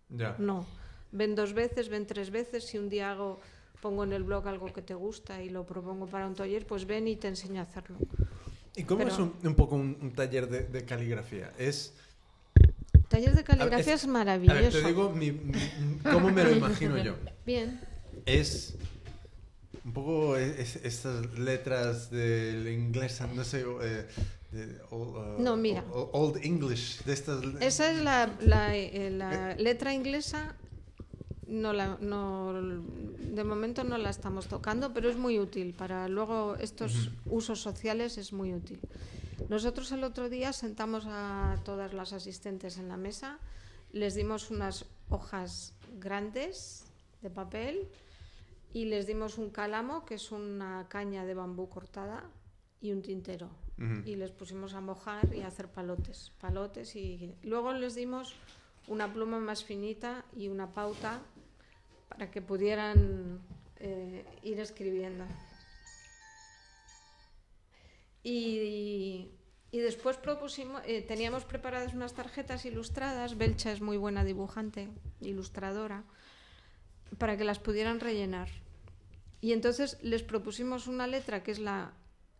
Ya. 0.09 0.35
no. 0.39 0.65
ven 1.11 1.35
dos 1.35 1.53
veces, 1.53 1.89
ven 1.89 2.05
tres 2.07 2.29
veces, 2.31 2.65
si 2.65 2.77
un 2.77 2.89
día 2.89 3.11
hago 3.11 3.39
pongo 3.81 4.03
en 4.05 4.13
el 4.13 4.23
blog 4.23 4.47
algo 4.47 4.71
que 4.71 4.81
te 4.81 4.93
gusta 4.95 5.43
y 5.43 5.49
lo 5.49 5.65
propongo 5.65 6.07
para 6.07 6.25
un 6.25 6.35
taller, 6.35 6.65
pues 6.65 6.85
ven 6.85 7.07
y 7.07 7.15
te 7.17 7.27
enseño 7.27 7.59
a 7.59 7.63
hacerlo. 7.63 7.97
¿Y 8.75 8.83
cómo 8.83 8.99
Pero- 8.99 9.11
es 9.11 9.19
un, 9.19 9.33
un 9.43 9.55
poco 9.55 9.75
un, 9.75 9.97
un 10.01 10.13
taller 10.13 10.47
de, 10.49 10.63
de 10.63 10.85
caligrafía? 10.85 11.51
Es... 11.57 11.93
Taller 13.13 13.35
de 13.35 13.43
caligrafía 13.43 13.93
es- 13.93 14.01
es, 14.01 14.09
A 14.09 14.11
maravilloso. 14.11 14.59
ver, 14.59 14.71
te 14.71 14.81
digo 14.87 15.11
mi- 15.11 15.31
mi- 15.31 15.99
cómo 16.11 16.31
me 16.31 16.43
lo 16.43 16.51
imagino 16.55 16.97
yo. 16.97 17.13
Bien. 17.45 17.79
Es 18.25 18.73
un 19.85 19.93
poco 19.93 20.35
es- 20.35 20.57
es- 20.77 20.83
estas 20.83 21.37
letras 21.37 22.09
del 22.09 22.67
inglés, 22.69 23.21
no 23.35 23.43
sé, 23.43 23.65
eh, 23.83 24.07
de- 24.51 24.81
uh, 24.89 25.39
No, 25.39 25.55
mira. 25.55 25.83
Old 25.91 26.37
English, 26.43 27.03
de 27.03 27.13
estas... 27.13 27.43
Esa 27.61 27.91
es 27.91 28.01
la, 28.01 28.31
la, 28.41 28.75
eh, 28.75 29.11
la 29.11 29.53
letra 29.57 29.93
inglesa. 29.93 30.55
No 31.45 31.71
la, 31.71 31.99
no, 32.01 32.53
de 32.55 33.43
momento 33.43 33.83
no 33.83 33.99
la 33.99 34.09
estamos 34.09 34.47
tocando, 34.47 34.91
pero 34.91 35.07
es 35.07 35.17
muy 35.17 35.37
útil. 35.37 35.75
Para 35.75 36.07
luego 36.07 36.55
estos 36.59 37.11
usos 37.27 37.59
sociales 37.61 38.17
es 38.17 38.33
muy 38.33 38.53
útil. 38.55 38.79
Nosotros 39.49 39.91
el 39.91 40.03
otro 40.03 40.29
día 40.29 40.53
sentamos 40.53 41.05
a 41.07 41.57
todas 41.63 41.93
las 41.93 42.13
asistentes 42.13 42.77
en 42.77 42.89
la 42.89 42.97
mesa, 42.97 43.39
les 43.91 44.15
dimos 44.15 44.49
unas 44.49 44.85
hojas 45.09 45.73
grandes 45.99 46.85
de 47.21 47.29
papel 47.29 47.87
y 48.73 48.85
les 48.85 49.05
dimos 49.05 49.37
un 49.37 49.49
cálamo, 49.49 50.05
que 50.05 50.15
es 50.15 50.31
una 50.31 50.87
caña 50.89 51.25
de 51.25 51.33
bambú 51.35 51.69
cortada, 51.69 52.23
y 52.83 52.91
un 52.91 53.01
tintero. 53.01 53.49
Y 54.05 54.15
les 54.15 54.31
pusimos 54.31 54.75
a 54.75 54.81
mojar 54.81 55.33
y 55.33 55.41
a 55.41 55.47
hacer 55.47 55.67
palotes. 55.67 56.31
Palotes 56.39 56.95
y 56.95 57.35
luego 57.43 57.73
les 57.73 57.95
dimos 57.95 58.35
una 58.87 59.11
pluma 59.11 59.39
más 59.39 59.63
finita 59.63 60.23
y 60.35 60.47
una 60.47 60.71
pauta 60.71 61.21
para 62.07 62.29
que 62.29 62.41
pudieran 62.41 63.39
eh, 63.77 64.25
ir 64.43 64.59
escribiendo. 64.59 65.25
Y, 68.23 69.31
después 69.71 70.17
propusimos, 70.17 70.81
eh, 70.85 71.01
teníamos 71.01 71.43
preparadas 71.43 71.93
unas 71.93 72.13
tarjetas 72.13 72.65
ilustradas, 72.65 73.37
Belcha 73.37 73.71
es 73.71 73.81
muy 73.81 73.97
buena 73.97 74.23
dibujante, 74.23 74.89
ilustradora, 75.19 76.03
para 77.17 77.37
que 77.37 77.43
las 77.43 77.59
pudieran 77.59 77.99
rellenar. 77.99 78.49
Y 79.41 79.51
entonces 79.51 79.97
les 80.01 80.23
propusimos 80.23 80.87
una 80.87 81.05
letra 81.05 81.43
que 81.43 81.51
es 81.51 81.59
la 81.59 81.93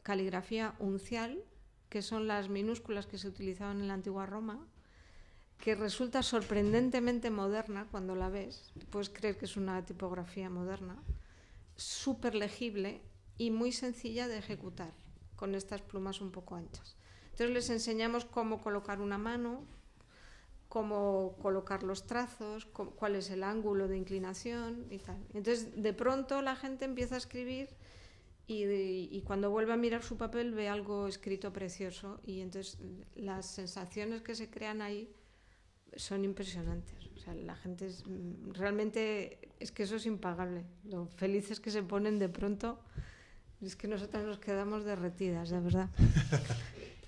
caligrafía 0.03 0.75
uncial, 0.79 1.43
que 1.89 2.01
son 2.01 2.27
las 2.27 2.49
minúsculas 2.49 3.05
que 3.05 3.17
se 3.17 3.27
utilizaban 3.27 3.81
en 3.81 3.87
la 3.89 3.95
antigua 3.95 4.25
Roma, 4.25 4.65
que 5.57 5.75
resulta 5.75 6.23
sorprendentemente 6.23 7.29
moderna 7.29 7.87
cuando 7.91 8.15
la 8.15 8.29
ves. 8.29 8.71
Puedes 8.89 9.09
creer 9.09 9.37
que 9.37 9.45
es 9.45 9.57
una 9.57 9.85
tipografía 9.85 10.49
moderna, 10.49 11.01
súper 11.75 12.35
legible 12.35 13.01
y 13.37 13.51
muy 13.51 13.71
sencilla 13.71 14.27
de 14.27 14.37
ejecutar, 14.37 14.93
con 15.43 15.55
estas 15.55 15.81
plumas 15.81 16.21
un 16.21 16.31
poco 16.31 16.55
anchas. 16.55 16.95
Entonces 17.31 17.49
les 17.49 17.69
enseñamos 17.69 18.23
cómo 18.23 18.61
colocar 18.61 19.01
una 19.01 19.17
mano, 19.17 19.65
cómo 20.69 21.35
colocar 21.41 21.83
los 21.83 22.07
trazos, 22.07 22.65
cu- 22.65 22.91
cuál 22.95 23.15
es 23.17 23.29
el 23.29 23.43
ángulo 23.43 23.89
de 23.89 23.97
inclinación 23.97 24.85
y 24.89 24.99
tal. 24.99 25.17
Entonces 25.33 25.81
de 25.83 25.91
pronto 25.91 26.41
la 26.41 26.55
gente 26.55 26.85
empieza 26.85 27.15
a 27.15 27.17
escribir 27.17 27.67
y, 28.47 29.21
cuando 29.25 29.49
vuelve 29.49 29.73
a 29.73 29.77
mirar 29.77 30.01
su 30.01 30.15
papel 30.15 30.53
ve 30.53 30.69
algo 30.69 31.07
escrito 31.07 31.51
precioso 31.51 32.21
y 32.25 32.39
entonces 32.39 32.77
las 33.15 33.45
sensaciones 33.45 34.21
que 34.21 34.35
se 34.35 34.49
crean 34.49 34.81
ahí 34.81 35.11
son 35.97 36.23
impresionantes. 36.23 37.09
O 37.17 37.19
sea, 37.19 37.33
la 37.33 37.57
gente 37.57 37.89
mm, 37.89 38.53
realmente 38.53 39.39
es 39.59 39.73
que 39.73 39.83
eso 39.83 39.97
es 39.97 40.05
impagable. 40.05 40.63
Lo 40.85 41.05
felices 41.07 41.59
que 41.59 41.69
se 41.69 41.83
ponen 41.83 42.17
de 42.17 42.29
pronto 42.29 42.79
es 43.65 43.75
que 43.75 43.87
nosotras 43.87 44.23
nos 44.23 44.39
quedamos 44.39 44.83
derretidas, 44.83 45.49
de 45.49 45.59
verdad. 45.59 45.89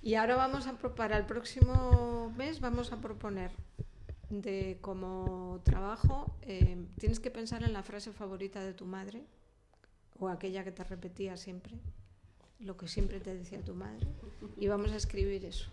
Y 0.01 0.13
ahora 0.13 0.35
vamos 0.35 0.67
a 0.67 0.73
para 0.73 1.17
el 1.17 1.25
próximo 1.25 2.31
mes 2.37 2.59
vamos 2.59 2.91
a 2.91 3.01
proponer 3.01 3.49
de 4.29 4.77
como 4.79 5.61
trabajo 5.63 6.31
eh, 6.43 6.77
tienes 6.99 7.19
que 7.19 7.31
pensar 7.31 7.63
en 7.63 7.73
la 7.73 7.81
frase 7.81 8.11
favorita 8.11 8.63
de 8.63 8.73
tu 8.73 8.85
madre 8.85 9.23
o 10.19 10.29
aquella 10.29 10.63
que 10.63 10.71
te 10.71 10.83
repetía 10.83 11.37
siempre, 11.37 11.73
lo 12.59 12.77
que 12.77 12.87
siempre 12.87 13.19
te 13.19 13.33
decía 13.33 13.61
tu 13.61 13.73
madre 13.73 14.05
y 14.57 14.67
vamos 14.67 14.91
a 14.91 14.95
escribir 14.95 15.43
eso. 15.43 15.69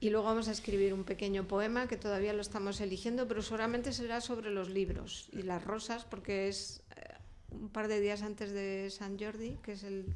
Y 0.00 0.10
luego 0.10 0.26
vamos 0.26 0.48
a 0.48 0.52
escribir 0.52 0.94
un 0.94 1.04
pequeño 1.04 1.46
poema 1.46 1.86
que 1.86 1.96
todavía 1.96 2.32
lo 2.32 2.40
estamos 2.40 2.80
eligiendo, 2.80 3.28
pero 3.28 3.40
seguramente 3.40 3.92
será 3.92 4.20
sobre 4.20 4.50
los 4.50 4.68
libros 4.68 5.28
y 5.30 5.42
las 5.42 5.62
rosas, 5.62 6.04
porque 6.04 6.48
es 6.48 6.82
eh, 6.96 7.02
un 7.52 7.68
par 7.68 7.88
de 7.88 8.00
días 8.00 8.22
antes 8.22 8.52
de 8.52 8.88
San 8.90 9.18
Jordi, 9.18 9.58
que 9.62 9.72
es 9.72 9.82
el 9.84 10.06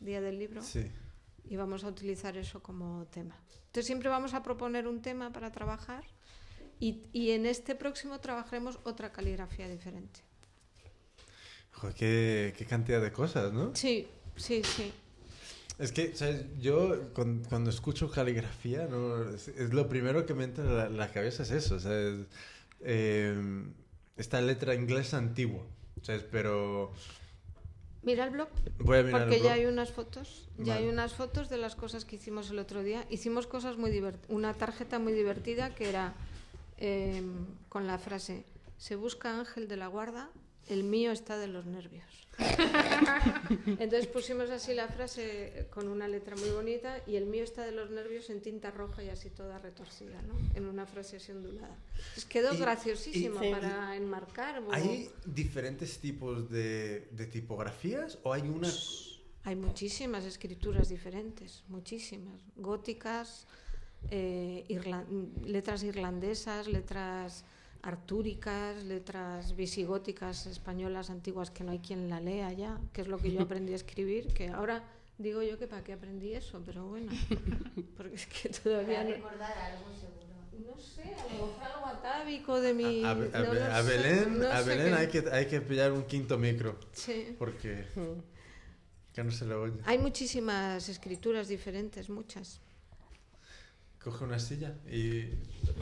día 0.00 0.20
del 0.20 0.38
libro, 0.38 0.62
Sí. 0.62 0.90
y 1.48 1.56
vamos 1.56 1.84
a 1.84 1.88
utilizar 1.88 2.36
eso 2.36 2.62
como 2.62 3.06
tema. 3.06 3.36
Entonces 3.66 3.86
siempre 3.86 4.08
vamos 4.08 4.34
a 4.34 4.42
proponer 4.42 4.86
un 4.86 5.00
tema 5.00 5.32
para 5.32 5.50
trabajar 5.52 6.04
y, 6.80 7.02
y 7.12 7.30
en 7.30 7.46
este 7.46 7.74
próximo 7.74 8.20
trabajaremos 8.20 8.78
otra 8.84 9.12
caligrafía 9.12 9.68
diferente. 9.68 10.20
Joder, 11.72 11.94
qué, 11.94 12.54
qué 12.56 12.64
cantidad 12.66 13.00
de 13.00 13.12
cosas, 13.12 13.52
¿no? 13.52 13.74
Sí, 13.74 14.06
sí, 14.36 14.62
sí. 14.62 14.92
Es 15.78 15.90
que, 15.90 16.14
¿sabes? 16.14 16.44
Yo 16.60 17.12
cuando 17.14 17.70
escucho 17.70 18.10
caligrafía, 18.10 18.86
¿no? 18.86 19.30
es, 19.30 19.48
es 19.48 19.72
lo 19.72 19.88
primero 19.88 20.26
que 20.26 20.34
me 20.34 20.44
entra 20.44 20.64
en 20.64 20.76
la, 20.76 20.88
la 20.90 21.10
cabeza 21.12 21.42
es 21.44 21.50
eso, 21.50 21.80
¿sabes? 21.80 22.26
Eh, 22.80 23.64
esta 24.16 24.40
letra 24.42 24.74
inglesa 24.74 25.16
antigua, 25.16 25.64
¿sabes? 26.02 26.24
Pero 26.30 26.92
Mira 28.02 28.24
el 28.24 28.30
blog. 28.30 28.48
voy 28.78 28.98
a 28.98 29.02
mirar 29.02 29.20
Porque 29.22 29.36
el 29.36 29.42
ya 29.42 29.52
blog. 29.54 29.60
hay 29.60 29.66
unas 29.66 29.92
fotos, 29.92 30.48
ya 30.58 30.74
hay 30.76 30.88
unas 30.88 31.14
fotos 31.14 31.48
de 31.48 31.56
las 31.58 31.76
cosas 31.76 32.04
que 32.04 32.16
hicimos 32.16 32.50
el 32.50 32.58
otro 32.58 32.82
día. 32.82 33.04
Hicimos 33.10 33.46
cosas 33.46 33.76
muy 33.78 33.90
divertidas. 33.90 34.30
Una 34.30 34.54
tarjeta 34.54 34.98
muy 34.98 35.12
divertida 35.12 35.74
que 35.74 35.88
era 35.88 36.14
eh, 36.78 37.22
con 37.68 37.86
la 37.86 37.98
frase: 37.98 38.44
Se 38.76 38.96
busca 38.96 39.38
ángel 39.38 39.68
de 39.68 39.76
la 39.76 39.86
guarda, 39.86 40.30
el 40.68 40.84
mío 40.84 41.12
está 41.12 41.38
de 41.38 41.48
los 41.48 41.66
nervios. 41.66 42.04
Entonces 43.66 44.06
pusimos 44.06 44.50
así 44.50 44.74
la 44.74 44.88
frase 44.88 45.66
con 45.70 45.88
una 45.88 46.08
letra 46.08 46.34
muy 46.36 46.50
bonita 46.50 47.02
y 47.06 47.16
el 47.16 47.26
mío 47.26 47.44
está 47.44 47.64
de 47.64 47.72
los 47.72 47.90
nervios 47.90 48.30
en 48.30 48.40
tinta 48.40 48.70
roja 48.70 49.02
y 49.02 49.08
así 49.10 49.28
toda 49.30 49.58
retorcida, 49.58 50.20
¿no? 50.22 50.34
En 50.54 50.66
una 50.66 50.86
frase 50.86 51.16
así 51.16 51.32
ondulada. 51.32 51.76
Entonces 51.98 52.24
quedó 52.24 52.54
Y- 52.54 52.58
graciosísimo 52.58 53.42
y- 53.44 53.50
para 53.52 53.96
enmarcar. 53.96 54.62
o- 54.62 54.72
¿Hay 54.72 55.10
diferentes 55.26 55.98
tipos 55.98 56.50
de, 56.50 57.08
de 57.12 57.26
tipografías 57.26 58.18
o 58.22 58.32
hay 58.32 58.42
una... 58.42 58.68
Hay 59.44 59.56
muchísimas 59.56 60.24
escrituras 60.24 60.88
diferentes, 60.88 61.64
muchísimas. 61.68 62.40
Góticas, 62.56 63.46
eh, 64.10 64.64
irlan- 64.68 65.34
letras 65.44 65.82
irlandesas, 65.82 66.68
letras 66.68 67.44
artúricas, 67.82 68.82
letras 68.84 69.56
visigóticas 69.56 70.46
españolas 70.46 71.10
antiguas 71.10 71.50
que 71.50 71.64
no 71.64 71.72
hay 71.72 71.80
quien 71.80 72.08
la 72.08 72.20
lea 72.20 72.52
ya, 72.52 72.80
que 72.92 73.00
es 73.02 73.08
lo 73.08 73.18
que 73.18 73.32
yo 73.32 73.42
aprendí 73.42 73.72
a 73.72 73.76
escribir, 73.76 74.28
que 74.32 74.48
ahora 74.48 74.84
digo 75.18 75.42
yo 75.42 75.58
que 75.58 75.66
para 75.66 75.82
qué 75.84 75.92
aprendí 75.92 76.32
eso, 76.34 76.62
pero 76.64 76.86
bueno, 76.86 77.12
porque 77.96 78.14
es 78.16 78.26
que 78.26 78.48
todavía 78.50 78.98
Para 78.98 79.08
no... 79.10 79.14
recordar 79.16 79.58
algo 79.58 79.84
seguro. 79.94 80.22
No 80.74 80.78
sé, 80.80 81.02
a 81.02 81.24
lo 81.24 81.46
mejor 81.46 81.62
algo 81.64 81.86
atávico 81.86 82.60
de 82.60 82.74
mi... 82.74 83.04
A, 83.04 83.10
a- 83.10 83.14
no 83.14 83.84
Belén, 83.84 84.38
no 84.38 84.46
a 84.46 84.98
hay, 84.98 85.08
que, 85.08 85.24
hay 85.32 85.46
que 85.46 85.60
pillar 85.60 85.92
un 85.92 86.04
quinto 86.04 86.38
micro, 86.38 86.78
Sí. 86.92 87.34
porque 87.38 87.84
que 89.12 89.24
no 89.24 89.30
se 89.30 89.44
lo 89.44 89.60
oye. 89.62 89.74
Hay 89.84 89.98
muchísimas 89.98 90.88
escrituras 90.88 91.48
diferentes, 91.48 92.08
muchas. 92.08 92.60
Coge 94.02 94.24
una 94.24 94.38
silla 94.38 94.74
y 94.90 95.22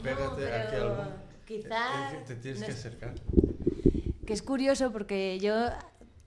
pégate 0.03 0.35
pero 0.41 0.55
aquí 0.55 0.75
algo. 0.75 1.30
Quizá 1.45 2.13
eh, 2.13 2.23
Te 2.27 2.35
tienes 2.35 2.59
no 2.61 2.65
que 2.67 2.71
es- 2.71 2.77
acercar. 2.79 3.13
Que 4.25 4.33
es 4.33 4.41
curioso 4.41 4.91
porque 4.91 5.39
yo 5.39 5.53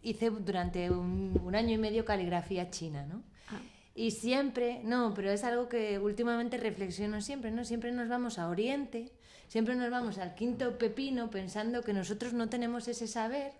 hice 0.03 0.31
durante 0.31 0.91
un, 0.91 1.41
un 1.43 1.55
año 1.55 1.73
y 1.75 1.79
medio 1.79 2.05
caligrafía 2.05 2.71
china, 2.71 3.07
¿no? 3.07 3.23
Ah. 3.49 3.61
Y 3.95 4.11
siempre, 4.11 4.81
no, 4.85 5.15
pero 5.15 5.31
es 5.31 5.45
algo 5.45 5.69
que 5.69 5.99
últimamente 5.99 6.57
reflexiono 6.59 7.21
siempre, 7.23 7.51
¿no? 7.51 7.65
Siempre 7.65 7.93
nos 7.93 8.09
vamos 8.09 8.39
a 8.39 8.49
Oriente, 8.49 9.11
siempre 9.49 9.77
nos 9.77 9.91
vamos 9.91 10.19
al 10.19 10.35
quinto 10.35 10.77
pepino 10.77 11.31
pensando 11.31 11.83
que 11.83 11.93
nosotros 11.93 12.33
no 12.35 12.49
tenemos 12.49 12.89
ese 12.89 13.07
saber, 13.07 13.53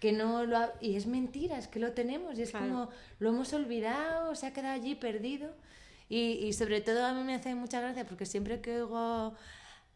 que 0.00 0.12
no 0.12 0.44
lo 0.46 0.56
ha- 0.56 0.72
y 0.80 0.96
es 0.96 1.06
mentira, 1.06 1.58
es 1.58 1.68
que 1.68 1.78
lo 1.78 1.92
tenemos 1.92 2.38
y 2.38 2.42
es 2.42 2.50
Claro. 2.50 2.66
como 2.66 2.88
lo 3.20 3.28
hemos 3.28 3.52
olvidado, 3.52 4.34
se 4.34 4.46
ha 4.46 4.52
quedado 4.52 4.74
allí 4.74 4.94
perdido. 4.94 5.54
Y, 6.08 6.32
y 6.44 6.52
sobre 6.54 6.80
todo 6.80 7.06
a 7.06 7.14
mí 7.14 7.22
me 7.22 7.34
hace 7.34 7.54
mucha 7.54 7.80
gracia 7.80 8.04
porque 8.04 8.26
siempre 8.26 8.60
que 8.60 8.82
oigo, 8.82 9.34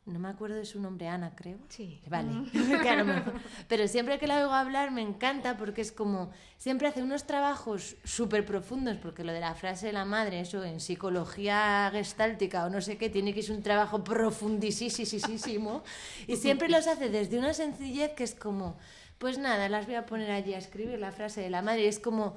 no 0.06 0.20
me 0.20 0.28
acuerdo 0.28 0.54
de 0.54 0.64
su 0.64 0.80
nombre, 0.80 1.08
Ana, 1.08 1.32
creo. 1.34 1.58
Sí. 1.68 2.00
Vale, 2.08 2.30
lo 2.52 3.04
mejor- 3.04 3.34
Pero 3.66 3.88
siempre 3.88 4.18
que 4.20 4.28
la 4.28 4.38
oigo 4.38 4.52
hablar 4.52 4.92
me 4.92 5.02
encanta 5.02 5.56
porque 5.56 5.80
es 5.80 5.90
como, 5.90 6.30
siempre 6.58 6.86
hace 6.86 7.02
unos 7.02 7.26
trabajos 7.26 7.96
súper 8.04 8.46
profundos, 8.46 8.98
porque 8.98 9.24
lo 9.24 9.32
de 9.32 9.40
la 9.40 9.54
frase 9.56 9.86
de 9.86 9.92
la 9.92 10.04
madre, 10.04 10.38
eso 10.40 10.62
en 10.62 10.78
psicología 10.78 11.90
gestáltica 11.92 12.64
o 12.66 12.70
no 12.70 12.80
sé 12.80 12.96
qué, 12.98 13.10
tiene 13.10 13.34
que 13.34 13.42
ser 13.42 13.56
un 13.56 13.62
trabajo 13.64 14.04
profundísimo, 14.04 15.82
y 16.28 16.36
siempre 16.36 16.68
los 16.68 16.86
hace 16.86 17.08
desde 17.08 17.38
una 17.38 17.52
sencillez 17.52 18.12
que 18.12 18.22
es 18.24 18.34
como, 18.36 18.78
pues 19.18 19.38
nada, 19.38 19.68
las 19.68 19.86
voy 19.86 19.96
a 19.96 20.06
poner 20.06 20.30
allí 20.30 20.54
a 20.54 20.58
escribir 20.58 21.00
la 21.00 21.10
frase 21.10 21.40
de 21.40 21.50
la 21.50 21.62
madre, 21.62 21.82
y 21.84 21.86
es 21.88 21.98
como... 21.98 22.36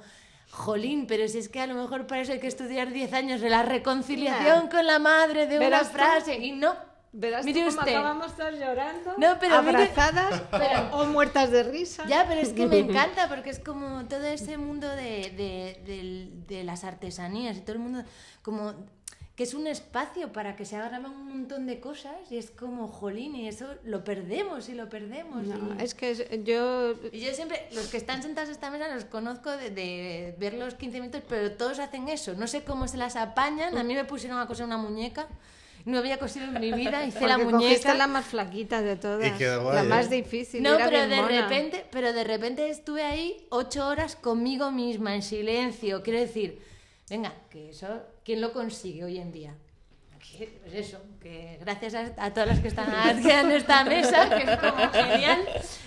Jolín, 0.52 1.06
pero 1.06 1.28
si 1.28 1.38
es 1.38 1.48
que 1.48 1.60
a 1.60 1.68
lo 1.68 1.74
mejor 1.76 2.08
para 2.08 2.22
eso 2.22 2.32
hay 2.32 2.40
que 2.40 2.48
estudiar 2.48 2.92
10 2.92 3.12
años 3.12 3.40
de 3.40 3.48
la 3.50 3.62
reconciliación 3.62 4.66
con 4.66 4.84
la 4.84 4.98
madre 4.98 5.46
de 5.46 5.58
una 5.64 5.82
tú. 5.82 5.90
frase 5.90 6.38
y 6.38 6.50
no. 6.50 6.74
Verás 7.12 7.44
Mire 7.44 7.60
tú 7.62 7.66
cómo 7.70 7.78
usted. 7.80 7.92
acabamos 7.96 8.36
todas 8.36 8.54
llorando, 8.54 9.14
No, 9.18 9.36
pero 9.40 9.62
mire- 9.62 9.76
abrazadas 9.78 10.42
o, 10.92 10.98
o 11.00 11.06
muertas 11.06 11.50
de 11.50 11.64
risa. 11.64 12.04
Ya, 12.06 12.24
pero 12.28 12.40
es 12.40 12.50
que 12.50 12.66
me 12.66 12.78
encanta 12.88 13.28
porque 13.28 13.50
es 13.50 13.58
como 13.58 14.04
todo 14.06 14.24
ese 14.26 14.58
mundo 14.58 14.88
de, 14.88 15.30
de, 15.36 15.82
del- 15.84 16.46
de 16.46 16.62
las 16.62 16.84
artesanías 16.84 17.56
y 17.56 17.60
todo 17.62 17.72
el 17.72 17.78
mundo, 17.80 18.04
como 18.42 18.74
que 19.34 19.44
es 19.44 19.54
un 19.54 19.66
espacio 19.66 20.32
para 20.32 20.54
que 20.54 20.64
se 20.66 20.76
hagan 20.76 21.06
un 21.06 21.28
montón 21.28 21.66
de 21.66 21.80
cosas 21.80 22.14
y 22.30 22.36
es 22.36 22.50
como, 22.50 22.86
jolín, 22.88 23.34
y 23.34 23.48
eso 23.48 23.66
lo 23.84 24.04
perdemos 24.04 24.68
y 24.68 24.74
lo 24.74 24.88
perdemos. 24.90 25.44
No, 25.46 25.80
y, 25.80 25.82
es 25.82 25.94
que 25.94 26.14
yo 26.44 26.92
y 27.10 27.20
yo 27.20 27.32
siempre, 27.32 27.66
los 27.72 27.88
que 27.88 27.96
están 27.96 28.22
sentados 28.22 28.50
a 28.50 28.52
esta 28.52 28.70
mesa 28.70 28.86
los 28.94 29.06
conozco 29.06 29.50
de, 29.50 29.70
de 29.70 30.36
ver 30.38 30.54
los 30.54 30.74
15 30.74 31.00
minutos, 31.00 31.22
pero 31.28 31.52
todos 31.52 31.78
hacen 31.80 32.08
eso. 32.08 32.34
No 32.34 32.46
sé 32.46 32.62
cómo 32.64 32.86
se 32.86 32.98
las 32.98 33.16
apañan. 33.16 33.78
A 33.78 33.82
mí 33.82 33.94
me 33.94 34.04
pusieron 34.04 34.38
a 34.38 34.46
coser 34.46 34.66
una 34.66 34.76
muñeca 34.76 35.26
No 35.84 35.98
había 35.98 36.18
cosido 36.18 36.46
en 36.46 36.60
mi 36.60 36.72
vida, 36.72 37.04
hice 37.06 37.18
Porque 37.20 37.26
la 37.32 37.38
muñeca. 37.38 37.94
la 37.94 38.06
más 38.06 38.26
flaquita 38.26 38.82
de 38.82 38.96
todas. 38.96 39.26
Y 39.26 39.30
quedó 39.38 39.62
guay, 39.62 39.76
la 39.76 39.82
¿eh? 39.82 39.88
más 39.88 40.10
difícil. 40.10 40.62
No, 40.62 40.74
era 40.74 40.84
pero 40.86 40.98
bien 40.98 41.10
de 41.10 41.16
mona. 41.16 41.42
repente, 41.42 41.86
pero 41.90 42.12
de 42.12 42.24
repente 42.24 42.68
estuve 42.70 43.02
ahí 43.02 43.46
ocho 43.50 43.86
horas 43.86 44.16
conmigo 44.16 44.70
misma, 44.70 45.14
en 45.14 45.22
silencio. 45.22 46.02
Quiero 46.02 46.20
decir, 46.20 46.60
venga, 47.08 47.32
que 47.50 47.70
eso, 47.70 48.02
¿quién 48.24 48.40
lo 48.40 48.52
consigue 48.52 49.04
hoy 49.04 49.18
en 49.18 49.32
día? 49.32 49.54
Pues 50.62 50.74
eso, 50.74 50.98
que 51.20 51.58
gracias 51.60 51.94
a, 51.94 52.12
a 52.24 52.32
todas 52.32 52.48
las 52.48 52.60
que 52.60 52.68
están 52.68 52.88
aquí 52.94 53.28
en 53.30 53.50
esta 53.50 53.84
mesa, 53.84 54.28
que 54.30 54.50
es 54.50 54.58
como 54.58 54.88
genial. 54.90 55.38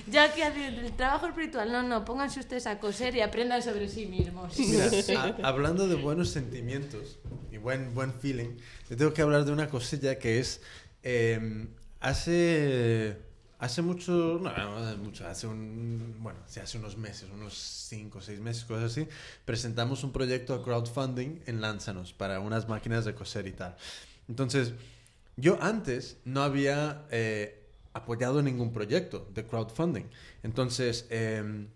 Yo 0.08 0.22
aquí 0.22 0.42
haciendo 0.42 0.82
el 0.82 0.92
trabajo 0.92 1.28
espiritual, 1.28 1.72
no, 1.72 1.82
no, 1.82 2.04
pónganse 2.04 2.40
ustedes 2.40 2.68
a 2.68 2.78
coser 2.78 3.16
y 3.16 3.22
aprendan 3.22 3.64
sobre 3.64 3.88
sí 3.88 4.06
mismos. 4.06 4.54
Mira, 4.60 4.86
a- 5.44 5.48
hablando 5.48 5.88
de 5.88 5.96
buenos 5.96 6.30
sentimientos 6.30 7.18
y 7.52 7.58
buen, 7.58 7.96
buen 7.96 8.14
feeling, 8.14 8.58
te 8.94 8.98
tengo 8.98 9.12
que 9.12 9.24
hablar 9.24 9.44
de 9.44 9.52
una 9.52 9.70
cosilla 9.70 10.20
que 10.20 10.40
es, 10.40 10.62
eh, 11.02 11.66
hace, 12.00 13.18
hace 13.58 13.82
mucho, 13.82 14.40
no, 14.40 14.56
no, 14.56 14.78
hace 14.78 14.98
mucho, 14.98 15.28
hace 15.28 15.48
un, 15.48 16.18
bueno, 16.20 16.38
hace 16.62 16.78
unos 16.78 16.96
meses, 16.96 17.28
unos 17.34 17.56
5 17.90 18.20
o 18.20 18.22
6 18.22 18.40
meses, 18.40 18.66
cosas 18.66 18.92
así, 18.92 19.08
presentamos 19.46 20.04
un 20.04 20.12
proyecto 20.12 20.54
a 20.54 20.64
crowdfunding 20.64 21.40
en 21.48 21.60
Lánzanos 21.60 22.14
para 22.14 22.40
unas 22.40 22.70
máquinas 22.70 23.04
de 23.04 23.16
coser 23.16 23.48
y 23.48 23.54
tal. 23.54 23.76
Entonces, 24.30 24.74
yo 25.38 25.58
antes 25.60 26.18
no 26.24 26.44
había 26.44 27.08
eh, 27.10 27.66
apoyado 27.94 28.44
ningún 28.44 28.72
proyecto 28.74 29.28
de 29.34 29.44
crowdfunding. 29.44 30.06
Entonces, 30.44 31.08
em, 31.10 31.68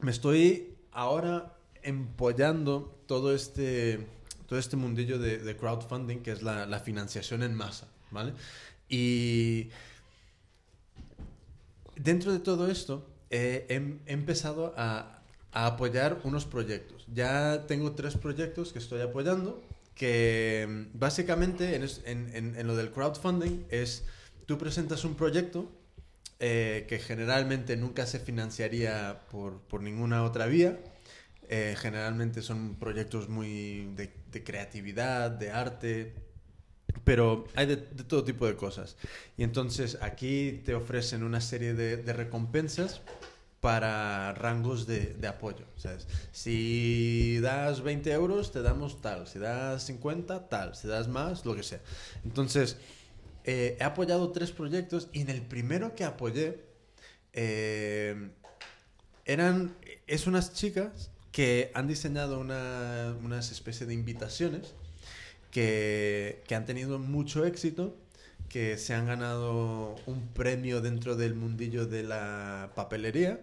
me 0.00 0.10
estoy 0.10 0.74
ahora 0.90 1.54
empollando 1.84 3.00
todo 3.06 3.36
este, 3.36 4.04
todo 4.50 4.58
este 4.58 4.74
mundillo 4.74 5.20
de, 5.20 5.56
crowdfunding, 5.56 6.24
que 6.24 6.32
es 6.32 6.42
la, 6.42 6.66
la 6.66 6.80
financiación 6.80 7.44
en 7.44 7.54
masa, 7.54 7.86
¿vale? 8.10 8.32
Y 8.88 9.68
dentro 11.94 12.32
de 12.32 12.40
todo 12.40 12.68
esto, 12.68 13.06
eh, 13.30 13.64
he, 13.68 14.10
he 14.10 14.12
empezado 14.12 14.74
a, 14.76 15.22
apoyar 15.52 16.20
unos 16.24 16.46
proyectos. 16.46 17.06
Ya 17.14 17.64
tengo 17.68 17.92
tres 17.92 18.16
proyectos 18.16 18.72
que 18.72 18.80
estoy 18.80 19.02
apoyando, 19.02 19.62
que 19.94 20.66
mm, 20.68 20.98
básicamente 20.98 21.76
en- 21.76 22.56
en 22.56 22.66
lo 22.66 22.74
del 22.74 22.90
crowdfunding 22.90 23.66
es, 23.70 24.02
tú 24.46 24.58
presentas 24.58 25.04
un 25.04 25.14
proyecto 25.14 25.70
eh, 26.40 26.86
que 26.88 26.98
generalmente 26.98 27.76
nunca 27.76 28.04
se 28.06 28.18
financiaría 28.18 29.20
por, 29.30 29.60
por 29.60 29.80
ninguna 29.80 30.24
otra 30.24 30.46
vía. 30.46 30.76
Eh, 31.52 31.74
generalmente 31.76 32.42
son 32.42 32.76
proyectos 32.76 33.28
muy 33.28 33.90
de, 33.96 34.12
de 34.30 34.44
creatividad, 34.44 35.32
de 35.32 35.50
arte, 35.50 36.14
pero 37.02 37.44
hay 37.56 37.66
de, 37.66 37.74
de 37.74 38.04
todo 38.04 38.22
tipo 38.22 38.46
de 38.46 38.54
cosas. 38.54 38.96
Y 39.36 39.42
entonces 39.42 39.98
aquí 40.00 40.62
te 40.64 40.76
ofrecen 40.76 41.24
una 41.24 41.40
serie 41.40 41.74
de, 41.74 41.96
de 41.96 42.12
recompensas 42.12 43.00
para 43.60 44.32
rangos 44.34 44.86
de, 44.86 45.14
de 45.14 45.26
apoyo. 45.26 45.64
¿sabes? 45.74 46.06
Si 46.30 47.40
das 47.40 47.82
20 47.82 48.12
euros, 48.12 48.52
te 48.52 48.62
damos 48.62 49.00
tal. 49.00 49.26
Si 49.26 49.40
das 49.40 49.82
50, 49.82 50.48
tal. 50.48 50.76
Si 50.76 50.86
das 50.86 51.08
más, 51.08 51.44
lo 51.44 51.56
que 51.56 51.64
sea. 51.64 51.80
Entonces, 52.22 52.76
eh, 53.42 53.76
he 53.80 53.82
apoyado 53.82 54.30
tres 54.30 54.52
proyectos 54.52 55.08
y 55.12 55.22
en 55.22 55.30
el 55.30 55.42
primero 55.42 55.96
que 55.96 56.04
apoyé, 56.04 56.62
eh, 57.32 58.30
eran, 59.24 59.74
es 60.06 60.28
unas 60.28 60.54
chicas 60.54 61.09
que 61.32 61.70
han 61.74 61.86
diseñado 61.88 62.40
una, 62.40 63.14
unas 63.24 63.52
especie 63.52 63.86
de 63.86 63.94
invitaciones 63.94 64.74
que, 65.50 66.42
que 66.46 66.54
han 66.54 66.64
tenido 66.66 66.98
mucho 66.98 67.44
éxito, 67.44 67.96
que 68.48 68.78
se 68.78 68.94
han 68.94 69.06
ganado 69.06 69.96
un 70.06 70.28
premio 70.28 70.80
dentro 70.80 71.16
del 71.16 71.34
mundillo 71.34 71.86
de 71.86 72.02
la 72.04 72.72
papelería, 72.74 73.40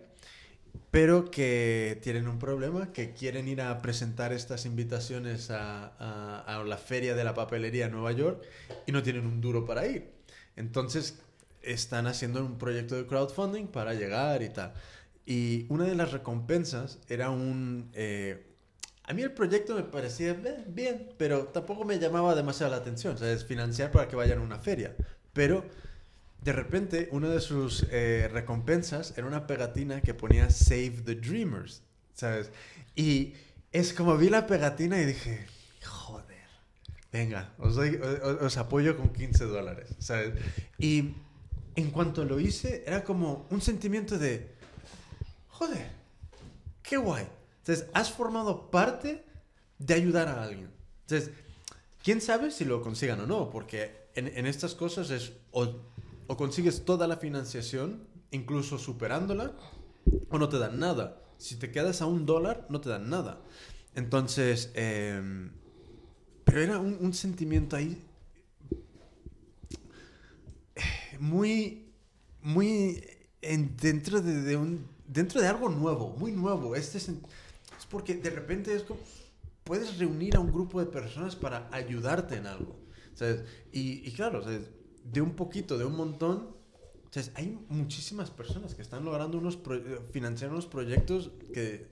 pero 0.92 1.32
que 1.32 2.00
tienen 2.02 2.28
un 2.28 2.40
problema, 2.40 2.92
que 2.94 3.14
quieren 3.14 3.48
ir 3.48 3.62
a 3.62 3.82
presentar 3.82 4.32
estas 4.34 4.66
invitaciones 4.66 5.50
a, 5.52 5.94
a- 6.00 6.44
a 6.60 6.64
la 6.64 6.78
feria 6.78 7.16
de 7.16 7.24
la 7.24 7.34
papelería 7.34 7.86
en 7.88 7.92
Nueva 7.94 8.12
York 8.12 8.44
y 8.86 8.92
no 8.92 9.04
tienen 9.04 9.26
un 9.26 9.42
duro 9.42 9.66
para 9.66 9.86
ir. 9.88 10.12
Entonces 10.56 11.20
están 11.62 12.08
haciendo 12.08 12.46
un 12.46 12.58
proyecto 12.58 12.96
de 12.96 13.06
crowdfunding 13.06 13.68
para 13.68 13.94
llegar 13.94 14.42
y 14.44 14.50
tal. 14.50 14.74
Y 15.30 15.66
una 15.70 15.84
de 15.84 15.94
las 15.94 16.14
recompensas 16.14 17.00
era 17.10 17.30
un... 17.30 17.92
eh, 17.94 18.46
a 19.04 19.14
mí 19.14 19.22
el 19.22 19.32
proyecto 19.34 19.76
me 19.76 19.84
parecía 19.84 20.32
"Eh, 20.32 20.64
bien, 20.68 21.10
pero 21.18 21.46
tampoco 21.48 21.84
me 21.86 22.00
llamaba 22.00 22.34
demasiado 22.34 22.72
la 22.72 22.78
atención. 22.78 23.18
¿sabes? 23.18 23.44
Financiar 23.46 23.92
para 23.92 24.08
que 24.08 24.16
vayan 24.16 24.40
a 24.40 24.42
una 24.42 24.58
feria. 24.60 24.96
Pero 25.34 25.66
de 26.42 26.54
repente, 26.54 27.10
una 27.12 27.28
de 27.30 27.42
sus 27.42 27.86
eh, 27.92 28.30
recompensas 28.32 29.18
era 29.18 29.28
una 29.28 29.48
pegatina 29.48 30.00
que 30.02 30.14
ponía 30.14 30.50
Save 30.50 31.02
the 31.06 31.16
Dreamers. 31.16 31.82
¿Sabes? 32.14 32.50
Y 32.96 33.34
es 33.74 33.92
como 33.94 34.16
vi 34.18 34.30
la 34.30 34.48
pegatina 34.48 35.00
y 35.02 35.06
dije, 35.06 35.46
joder, 35.84 36.38
venga, 37.12 37.54
os, 37.60 37.76
doy- 37.76 37.98
os- 38.02 38.42
os 38.42 38.58
apoyo 38.58 38.96
con 38.96 39.10
15 39.12 39.44
dólares. 39.44 39.90
¿Sabes? 40.00 40.34
Y 40.80 41.16
en 41.76 41.92
cuanto 41.92 42.24
lo 42.24 42.40
hice, 42.40 42.84
era 42.88 43.04
como 43.04 43.46
un 43.52 43.60
sentimiento 43.62 44.18
de, 44.18 44.57
joder, 45.58 45.90
qué 46.84 46.98
guay. 46.98 47.28
Entonces, 47.60 47.88
has 47.94 48.12
formado 48.12 48.70
parte 48.70 49.26
de 49.80 49.94
ayudar 49.94 50.28
a 50.28 50.44
alguien. 50.44 50.70
Entonces, 51.02 51.32
quién 52.04 52.22
sabe 52.22 52.52
si 52.52 52.64
lo 52.64 52.82
consigan 52.82 53.20
o 53.22 53.26
no, 53.26 53.50
porque 53.50 54.08
en, 54.14 54.28
en 54.28 54.46
estas 54.46 54.76
cosas 54.76 55.10
es 55.10 55.34
o, 55.52 55.76
consigues 56.36 56.86
toda 56.86 57.08
la 57.08 57.18
financiación, 57.18 58.08
incluso 58.32 58.78
superándola, 58.78 59.54
o 60.30 60.38
no 60.38 60.48
te 60.48 60.60
dan 60.60 60.80
nada. 60.80 61.22
Si 61.38 61.56
te 61.56 61.72
quedas 61.72 62.02
a 62.02 62.06
un 62.06 62.26
dólar, 62.26 62.68
no 62.70 62.80
te 62.82 62.90
dan 62.90 63.10
nada. 63.10 63.42
Entonces, 63.96 64.72
em, 64.76 65.52
pero 66.44 66.62
era 66.62 66.80
un, 66.80 67.14
sentimiento 67.14 67.76
ahí 67.76 68.02
eh, 70.76 71.18
muy, 71.20 71.92
muy 72.42 73.04
en- 73.42 73.76
dentro 73.78 74.22
de, 74.22 74.42
de 74.42 74.56
un, 74.56 74.86
dentro 75.08 75.42
de 75.42 75.48
algo 75.48 75.70
nuevo, 75.70 76.16
muy 76.18 76.32
nuevo. 76.32 76.76
Este 76.76 77.00
sen- 77.00 77.22
es 77.78 77.86
porque 77.90 78.16
de 78.16 78.30
repente 78.30 78.74
es 78.76 78.84
como, 78.84 79.00
puedes 79.64 79.98
reunir 79.98 80.36
a 80.36 80.40
un 80.40 80.52
grupo 80.52 80.80
de 80.80 80.86
personas 80.88 81.36
para 81.36 81.68
ayudarte 81.72 82.36
en 82.36 82.48
algo. 82.48 82.76
¿sabes? 83.14 83.44
Y, 83.72 84.08
y 84.08 84.12
claro, 84.12 84.44
¿sabes? 84.44 84.70
de 85.04 85.22
un 85.22 85.36
poquito, 85.36 85.78
de 85.78 85.86
un 85.86 85.96
montón, 85.96 86.56
¿sabes? 87.12 87.32
hay 87.36 87.58
muchísimas 87.70 88.30
personas 88.30 88.76
que 88.76 88.82
están 88.82 89.04
logrando 89.06 89.38
unos 89.40 89.58
eh, 89.72 90.00
financiar 90.12 90.52
unos 90.52 90.66
proyectos 90.68 91.32
que 91.54 91.88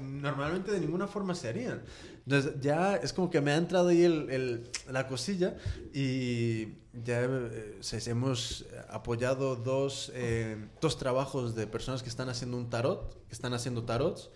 normalmente 0.00 0.70
de 0.72 0.80
ninguna 0.80 1.06
forma 1.06 1.34
se 1.34 1.48
harían. 1.48 1.82
Entonces 2.24 2.54
ya 2.60 2.96
es 2.96 3.12
como 3.12 3.28
que 3.30 3.40
me 3.40 3.50
ha 3.52 3.56
entrado 3.56 3.88
ahí 3.88 4.02
el, 4.04 4.30
el- 4.30 4.70
la 4.90 5.06
cosilla 5.06 5.56
y 5.92 6.68
ya 6.92 7.22
eh, 7.24 7.80
hemos 8.06 8.66
apoyado 8.88 9.56
dos, 9.56 10.10
eh, 10.14 10.68
dos 10.80 10.98
trabajos 10.98 11.54
de 11.54 11.66
personas 11.66 12.02
que 12.02 12.08
están 12.08 12.28
haciendo 12.28 12.56
un 12.56 12.68
tarot, 12.70 13.26
que 13.26 13.32
están 13.32 13.54
haciendo 13.54 13.84
tarots. 13.84 14.30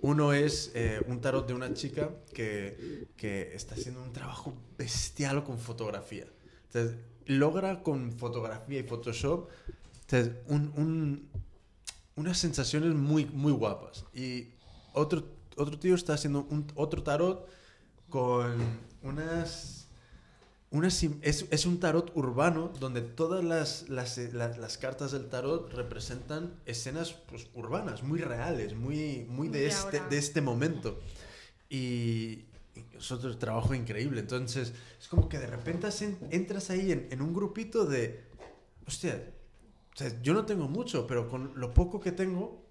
Uno 0.00 0.32
es 0.32 0.72
eh, 0.74 1.00
un 1.06 1.20
tarot 1.20 1.46
de 1.46 1.54
una 1.54 1.74
chica 1.74 2.10
que, 2.34 3.06
que 3.16 3.54
está 3.54 3.74
haciendo 3.76 4.02
un 4.02 4.12
trabajo 4.12 4.52
bestial 4.76 5.44
con 5.44 5.58
fotografía. 5.58 6.26
Entonces, 6.66 6.96
logra 7.26 7.82
con 7.82 8.10
fotografía 8.12 8.80
y 8.80 8.82
Photoshop 8.82 9.48
entonces, 10.02 10.34
un- 10.48 10.72
un- 10.76 11.30
unas 12.16 12.36
sensaciones 12.36 12.94
muy, 12.94 13.24
muy 13.26 13.52
guapas. 13.52 14.04
Y 14.12 14.48
otro, 14.92 15.24
otro 15.56 15.78
tío 15.78 15.94
está 15.94 16.14
haciendo 16.14 16.46
un, 16.50 16.66
otro 16.74 17.02
tarot 17.02 17.46
con 18.10 18.56
unas... 19.02 19.81
unas 20.72 21.02
im- 21.04 21.18
es, 21.22 21.46
es 21.50 21.66
un 21.66 21.78
tarot 21.78 22.10
urbano 22.16 22.72
donde 22.80 23.00
todas 23.02 23.44
las, 23.44 23.88
las, 23.88 24.18
eh, 24.18 24.30
la- 24.32 24.56
las 24.56 24.78
cartas 24.78 25.12
del 25.12 25.28
tarot 25.28 25.72
representan 25.72 26.54
escenas 26.66 27.12
pues, 27.12 27.46
urbanas, 27.54 28.02
muy 28.02 28.20
reales, 28.20 28.74
muy, 28.74 29.24
muy 29.28 29.48
de, 29.48 29.66
este, 29.66 30.00
de 30.10 30.18
este 30.18 30.40
momento. 30.40 30.98
Y, 31.68 32.46
es 32.96 33.12
otro 33.12 33.36
trabajo 33.36 33.74
increíble. 33.74 34.20
Entonces, 34.20 34.72
es 35.00 35.08
como 35.08 35.28
que 35.28 35.38
de 35.38 35.46
repente 35.46 35.88
entras 36.30 36.70
ahí 36.70 36.90
en, 36.92 37.08
en 37.10 37.20
un 37.20 37.34
grupito 37.34 37.84
de, 37.84 38.24
hostia, 38.86 39.30
o 39.94 39.96
sea, 39.96 40.22
yo 40.22 40.32
no 40.32 40.46
tengo 40.46 40.68
mucho, 40.68 41.06
pero 41.06 41.28
con 41.28 41.52
lo 41.54 41.74
poco 41.74 42.00
que 42.00 42.12
tengo, 42.12 42.64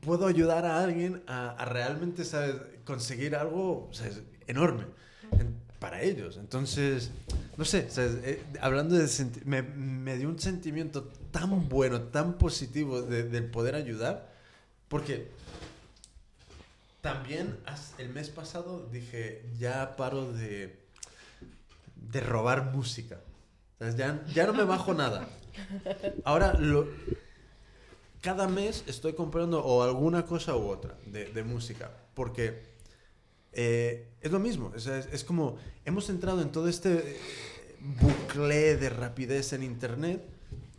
puedo 0.00 0.26
ayudar 0.26 0.64
a 0.64 0.82
alguien 0.82 1.22
a, 1.26 1.50
a 1.50 1.64
realmente, 1.64 2.24
¿sabes? 2.24 2.54
Conseguir 2.84 3.34
algo, 3.34 3.88
¿sabes? 3.92 4.22
Enorme 4.46 4.86
en- 5.32 5.61
para 5.82 6.00
ellos. 6.00 6.38
Entonces, 6.38 7.10
no 7.58 7.66
sé. 7.66 7.88
Eh, 7.98 8.42
hablando 8.60 8.94
de... 8.96 9.06
Me, 9.44 9.60
me 9.60 10.16
dio 10.16 10.28
un 10.28 10.38
sentimiento 10.38 11.04
tan 11.30 11.68
bueno, 11.68 12.04
tan 12.04 12.38
positivo 12.38 13.02
de, 13.02 13.24
del 13.24 13.50
poder 13.50 13.74
ayudar, 13.74 14.32
porque 14.88 15.28
también 17.02 17.58
el 17.98 18.08
mes 18.10 18.30
pasado 18.30 18.88
dije, 18.90 19.44
ya 19.58 19.96
paro 19.96 20.32
de 20.32 20.82
de 22.10 22.20
robar 22.20 22.72
música. 22.72 23.20
¿Sabes? 23.78 23.96
Ya, 23.96 24.22
ya 24.32 24.46
no 24.46 24.52
me 24.52 24.64
bajo 24.64 24.94
nada. 24.94 25.28
Ahora, 26.24 26.54
lo, 26.54 26.86
cada 28.20 28.48
mes 28.48 28.84
estoy 28.86 29.14
comprando 29.14 29.64
o 29.64 29.82
alguna 29.82 30.24
cosa 30.26 30.56
u 30.56 30.68
otra 30.68 30.96
de, 31.06 31.26
de 31.26 31.42
música, 31.42 31.90
porque 32.14 32.71
eh, 33.52 34.08
es 34.20 34.30
lo 34.32 34.38
mismo. 34.38 34.72
Sea, 34.78 34.98
es, 34.98 35.06
es 35.12 35.24
como, 35.24 35.56
hemos 35.84 36.08
entrado 36.10 36.40
en 36.42 36.50
todo 36.52 36.68
este 36.68 36.94
eh, 36.98 37.16
bucle 38.00 38.76
de 38.76 38.88
rapidez 38.90 39.52
en 39.52 39.62
Internet 39.62 40.22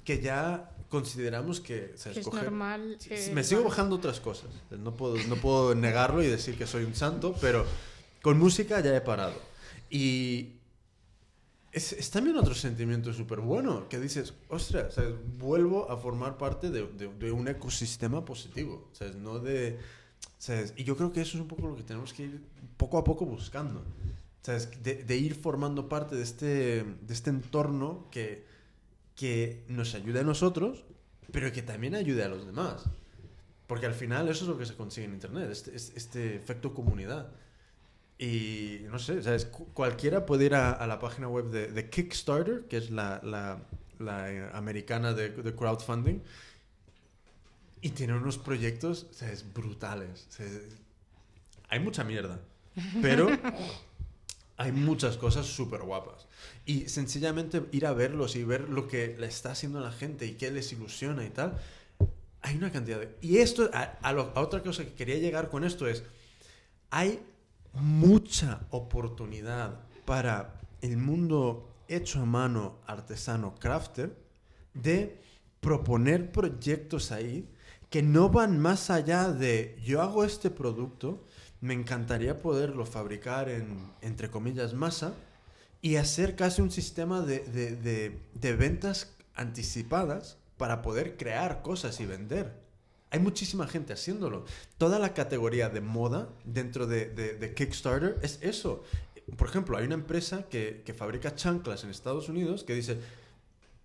que 0.04 0.22
ya 0.22 0.70
consideramos 0.90 1.60
que, 1.60 1.92
o 1.96 1.98
sea, 1.98 2.14
Que 2.14 2.20
es 2.20 2.28
escoger- 2.28 2.44
normal. 2.44 2.98
Sí, 3.00 3.10
eh, 3.12 3.32
me 3.34 3.44
sigo 3.44 3.64
bajando 3.64 3.96
otras 3.96 4.20
cosas. 4.20 4.50
No 4.72 4.94
puedo, 4.96 5.16
no 5.28 5.36
puedo 5.38 5.74
negarlo 5.88 6.24
y 6.24 6.28
decir 6.28 6.58
que 6.58 6.68
soy 6.68 6.84
un 6.84 6.96
santo, 6.96 7.36
pero 7.42 7.66
con 8.22 8.38
música 8.38 8.80
ya 8.80 8.96
he 8.96 9.02
parado. 9.02 9.36
Y 9.90 10.54
es, 11.72 11.94
es 11.94 12.10
también 12.12 12.38
otro 12.38 12.54
sentimiento 12.54 13.12
súper 13.14 13.40
bueno, 13.40 13.90
que 13.90 14.00
dices, 14.00 14.34
ostras, 14.50 14.94
¿sabes? 14.94 15.16
vuelvo 15.38 15.90
a 15.90 15.98
formar 15.98 16.38
parte 16.38 16.70
de, 16.70 16.86
de- 16.88 17.08
de 17.08 17.32
un 17.32 17.48
ecosistema 17.48 18.24
positivo, 18.24 18.90
¿sabes? 18.94 19.16
No 19.16 19.40
de... 19.40 19.80
¿sabes? 20.38 20.74
Y 20.78 20.84
yo 20.84 20.96
creo 20.98 21.12
que 21.12 21.22
eso 21.22 21.38
es 21.38 21.42
un 21.42 21.48
poco 21.48 21.68
lo 21.68 21.76
que 21.76 21.84
tenemos 21.84 22.14
que 22.14 22.24
ir 22.24 22.42
poco 22.84 22.98
a 22.98 23.04
poco 23.04 23.26
buscando. 23.26 23.80
¿sabes? 24.42 24.64
De, 24.84 24.96
de 25.10 25.16
ir 25.18 25.36
formando 25.36 25.88
parte 25.88 26.16
de 26.16 26.24
este, 26.24 26.84
de 27.08 27.14
este 27.18 27.30
entorno 27.30 28.08
que, 28.12 28.44
que 29.16 29.64
nos 29.70 29.96
ayude 29.96 30.20
a 30.20 30.24
nosotros, 30.24 30.84
pero 31.32 31.52
que 31.54 31.62
también 31.62 31.96
ayude 31.96 32.24
a 32.24 32.28
los 32.28 32.46
demás. 32.46 32.84
Porque 33.68 33.86
al 33.86 33.94
final 33.94 34.28
eso 34.28 34.44
es 34.44 34.50
lo 34.50 34.58
que 34.58 34.66
se 34.66 34.76
consigue 34.76 35.06
en 35.08 35.14
Internet, 35.14 35.50
este, 35.50 35.70
este- 35.76 36.36
efecto 36.36 36.74
comunidad. 36.74 37.32
Y 38.20 38.82
no 38.92 39.00
sé, 39.00 39.24
¿sabes? 39.24 39.46
Cu- 39.46 39.68
cualquiera 39.74 40.26
puede 40.26 40.46
ir 40.46 40.56
a, 40.56 40.72
a 40.72 40.86
la 40.88 41.00
página 41.00 41.28
web 41.30 41.46
de, 41.50 41.68
de 41.72 41.90
Kickstarter, 41.90 42.66
que 42.70 42.78
es 42.78 42.92
la, 42.92 43.22
la- 43.24 43.60
la, 44.00 44.32
eh, 44.32 44.50
americana 44.54 45.14
de, 45.14 45.30
de 45.30 45.56
crowdfunding, 45.56 46.20
y 47.82 47.90
tiene 47.92 48.14
unos 48.14 48.38
proyectos 48.38 49.08
¿sabes? 49.12 49.46
brutales. 49.54 50.28
O 50.30 50.32
sea, 50.34 50.48
hay 51.70 51.80
mucha 51.80 52.04
mierda, 52.04 52.40
pero 53.02 53.30
hay 54.58 54.72
muchas 54.72 55.18
cosas 55.18 55.46
súper 55.46 55.82
guapas. 55.82 56.28
Y 56.66 56.88
sencillamente 56.90 57.64
ir 57.72 57.86
a 57.86 57.94
verlos 57.94 58.36
y 58.36 58.44
ver 58.44 58.70
lo 58.70 58.88
que 58.88 59.16
le 59.18 59.28
está 59.28 59.52
haciendo 59.52 59.80
a 59.80 59.82
la 59.82 59.92
gente 59.92 60.26
y 60.26 60.34
qué 60.34 60.52
les 60.52 60.72
ilusiona 60.72 61.26
y 61.26 61.30
tal. 61.30 61.58
Hay 62.42 62.58
una 62.58 62.72
cantidad 62.72 63.00
de... 63.00 63.16
Y 63.22 63.38
esto, 63.38 63.70
a, 63.74 63.84
a 64.02 64.14
lo- 64.14 64.32
a 64.36 64.42
otra 64.42 64.62
cosa 64.64 64.84
que 64.84 64.94
quería 64.94 65.18
llegar 65.18 65.50
con 65.50 65.64
esto 65.64 65.88
es, 65.88 66.04
hay 66.90 67.20
mucha 67.74 68.62
oportunidad 68.70 69.80
para 70.06 70.60
el 70.82 70.98
mundo 70.98 71.70
hecho 71.88 72.20
a 72.22 72.26
mano, 72.26 72.78
artesano, 72.86 73.56
crafter, 73.56 74.16
de 74.74 75.20
proponer 75.60 76.32
proyectos 76.32 77.12
ahí 77.12 77.48
que 77.90 78.02
no 78.04 78.30
van 78.30 78.60
más 78.60 78.90
allá 78.90 79.30
de 79.30 79.80
yo 79.84 80.02
hago 80.02 80.24
este 80.24 80.50
producto, 80.50 81.24
me 81.64 81.74
encantaría 81.74 82.42
poderlo 82.42 82.86
fabricar 82.86 83.48
en, 83.48 83.78
entre 84.02 84.30
comillas, 84.30 84.74
masa 84.74 85.14
y 85.82 85.96
hacer 85.96 86.36
casi 86.36 86.62
un 86.62 86.72
sistema 86.72 87.22
de, 87.22 87.40
de- 87.40 88.20
de- 88.34 88.56
ventas 88.58 89.14
anticipadas 89.34 90.38
para 90.58 90.82
poder 90.82 91.16
crear 91.16 91.62
cosas 91.62 92.02
y 92.02 92.06
vender. 92.06 92.52
Hay 93.12 93.20
muchísima 93.20 93.66
gente 93.66 93.94
haciéndolo. 93.94 94.44
Toda 94.78 95.00
la 95.00 95.14
categoría 95.14 95.70
de 95.70 95.80
moda 95.80 96.28
dentro 96.44 96.86
de, 96.86 97.06
de- 97.10 97.54
Kickstarter 97.54 98.18
es 98.22 98.40
eso. 98.42 98.84
Por 99.38 99.48
ejemplo, 99.48 99.78
hay 99.78 99.86
una 99.86 99.96
empresa 99.96 100.44
que, 100.50 100.82
que 100.86 100.94
fabrica 100.94 101.34
chanclas 101.34 101.86
en 101.86 101.92
Estados 101.92 102.28
Unidos 102.28 102.66
que 102.66 102.74
dice, 102.76 102.98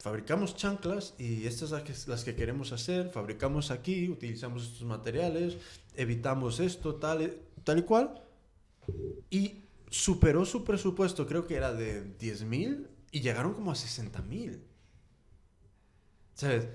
fabricamos 0.01 0.57
chanclas 0.57 1.15
y 1.17 1.47
estas 1.47 1.71
las 1.71 1.83
que, 1.85 1.95
las 2.11 2.25
que 2.25 2.35
queremos 2.35 2.73
hacer, 2.73 3.11
fabricamos 3.11 3.71
aquí, 3.71 4.09
utilizamos 4.09 4.65
estos 4.65 4.83
materiales, 4.83 5.57
evitamos 5.95 6.59
esto, 6.59 6.97
tal, 6.97 7.37
tal 7.69 7.81
y 7.81 7.83
cual. 7.83 8.23
Y 9.29 9.61
superó 9.91 10.47
su 10.47 10.65
presupuesto, 10.65 11.27
creo 11.27 11.47
que 11.47 11.55
era 11.55 11.75
de 11.75 12.17
10.000 12.19 12.87
y 13.11 13.21
llegaron 13.21 13.53
como 13.53 13.71
a 13.71 13.75
60.000. 13.75 14.59
¿Sabes? 16.33 16.67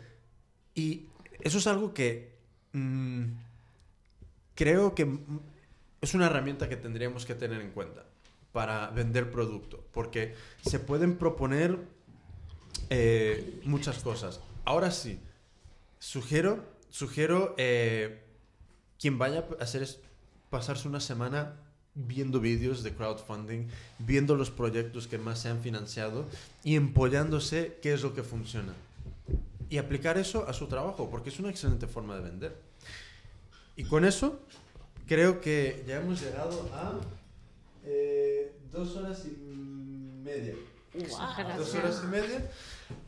Y 0.76 1.08
eso 1.40 1.58
es 1.58 1.66
algo 1.66 1.96
que 1.96 2.36
mm, 2.74 3.24
creo 4.54 4.94
que 4.94 5.18
es 6.00 6.14
una 6.14 6.28
herramienta 6.28 6.70
que 6.70 6.78
tendríamos 6.78 7.26
que 7.26 7.34
tener 7.34 7.60
en 7.62 7.72
cuenta 7.72 8.06
para 8.52 8.92
vender 8.92 9.32
producto, 9.32 9.84
porque 9.94 10.36
se 10.64 10.78
pueden 10.78 11.18
proponer 11.18 11.80
eh, 12.92 13.62
muchas 13.64 13.98
cosas. 14.04 14.42
Ahora 14.64 14.92
sí, 14.92 15.20
sugiero, 15.98 16.64
sugiero 16.92 17.56
eh, 17.58 18.22
quien 19.00 19.18
vaya 19.18 19.48
a 19.60 19.64
hacer 19.64 19.82
es 19.82 20.03
pasarse 20.54 20.88
una 20.88 21.00
semana 21.00 21.56
viendo 21.96 22.40
vídeos 22.40 22.84
de 22.84 22.94
crowdfunding, 22.94 23.66
viendo 23.98 24.36
los 24.36 24.52
proyectos 24.52 25.08
que 25.08 25.18
más 25.18 25.40
se 25.40 25.50
han 25.50 25.62
financiado 25.62 26.28
y 26.64 26.76
empollándose 26.76 27.80
qué 27.82 27.94
es 27.94 28.04
lo 28.04 28.14
que 28.14 28.22
funciona. 28.22 28.72
Y 29.72 29.80
aplicar 29.80 30.20
eso 30.20 30.48
a 30.48 30.54
su 30.54 30.68
trabajo, 30.68 31.10
porque 31.10 31.30
es 31.32 31.40
una 31.40 31.50
excelente 31.50 31.88
forma 31.88 32.16
de 32.18 32.22
vender. 32.22 32.56
Y 33.76 33.86
con 33.86 34.06
eso, 34.06 34.40
creo 35.08 35.42
que 35.42 35.84
ya 35.88 36.02
hemos 36.02 36.22
llegado 36.22 36.70
a 36.72 37.00
eh, 37.84 38.52
dos 38.72 38.96
horas 38.96 39.24
y 39.26 39.36
media. 40.24 40.54
Guau. 40.94 41.58
Dos 41.58 41.74
horas 41.76 42.02
y 42.04 42.08
media. 42.08 42.50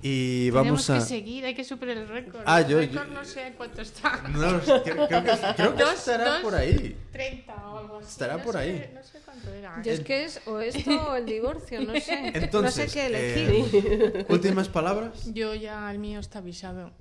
Y 0.01 0.45
Tenemos 0.49 0.65
vamos 0.65 0.89
a... 0.89 0.95
que 0.95 1.01
seguir, 1.05 1.45
hay 1.45 1.53
que 1.53 1.63
superar 1.63 1.97
el 1.97 2.07
récord. 2.07 2.41
Ah, 2.45 2.61
el 2.61 2.67
yo- 2.67 2.77
récord 2.79 3.07
yo- 3.07 3.13
no 3.13 3.25
sé 3.25 3.53
cuánto 3.55 3.81
está. 3.81 4.21
No, 4.29 4.59
creo, 4.61 4.83
creo 4.83 5.07
que, 5.07 5.37
creo 5.55 5.75
que 5.75 5.83
Dos- 5.83 5.93
estará 5.93 6.29
dos- 6.31 6.41
por 6.41 6.55
ahí. 6.55 6.95
30 7.11 7.53
o 7.67 7.77
algo 7.77 7.97
así. 7.99 8.07
Estará 8.09 8.37
no 8.37 8.43
por 8.43 8.53
sé- 8.53 8.59
ahí. 8.59 8.91
No 8.95 9.03
sé 9.03 9.19
cuánto 9.23 9.53
era. 9.53 9.81
Yo 9.83 9.91
¿eh? 9.91 9.93
es 9.93 9.99
que 9.99 10.23
es 10.25 10.41
o 10.47 10.59
esto 10.59 10.91
o 11.11 11.15
el 11.15 11.25
divorcio, 11.25 11.81
no 11.81 11.93
sé. 11.99 12.31
Entonces, 12.33 12.85
no 12.85 12.89
sé 12.91 12.93
qué 12.93 13.05
elegir. 13.05 13.69
eh, 14.17 14.25
últimas 14.29 14.69
palabras. 14.69 15.31
Yo 15.33 15.53
ya, 15.53 15.91
el 15.91 15.99
mío 15.99 16.19
está 16.19 16.39
avisado. 16.39 16.91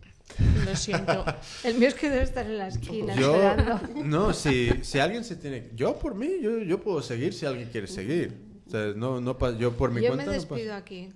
Lo 0.67 0.75
siento. 0.77 1.25
El 1.65 1.75
mío 1.77 1.89
es 1.89 1.95
que 1.95 2.09
debe 2.11 2.23
estar 2.25 2.47
en 2.47 2.57
la 2.59 2.69
esquina 2.69 3.15
Yo, 3.15 3.35
esperando. 3.37 3.81
no, 4.05 4.33
si, 4.33 4.71
si 4.83 4.99
alguien 4.99 5.23
se 5.23 5.37
tiene, 5.37 5.71
yo 5.75 5.99
por 5.99 6.15
mí, 6.15 6.29
yo, 6.41 6.59
yo 6.61 6.81
puedo 6.81 7.03
seguir 7.03 7.35
si 7.35 7.45
alguien 7.45 7.69
quiere 7.71 7.87
seguir. 7.87 8.54
O 8.67 8.71
sea, 8.71 8.93
no, 8.97 9.21
no, 9.21 9.59
yo 9.59 9.73
por 9.73 9.91
mi 9.91 9.97
Yo 10.03 10.11
me 10.11 10.17
cuenta 10.17 10.25
no 10.25 10.33
pasa. 10.33 10.47
despido 10.55 10.75
aquí. 10.75 11.11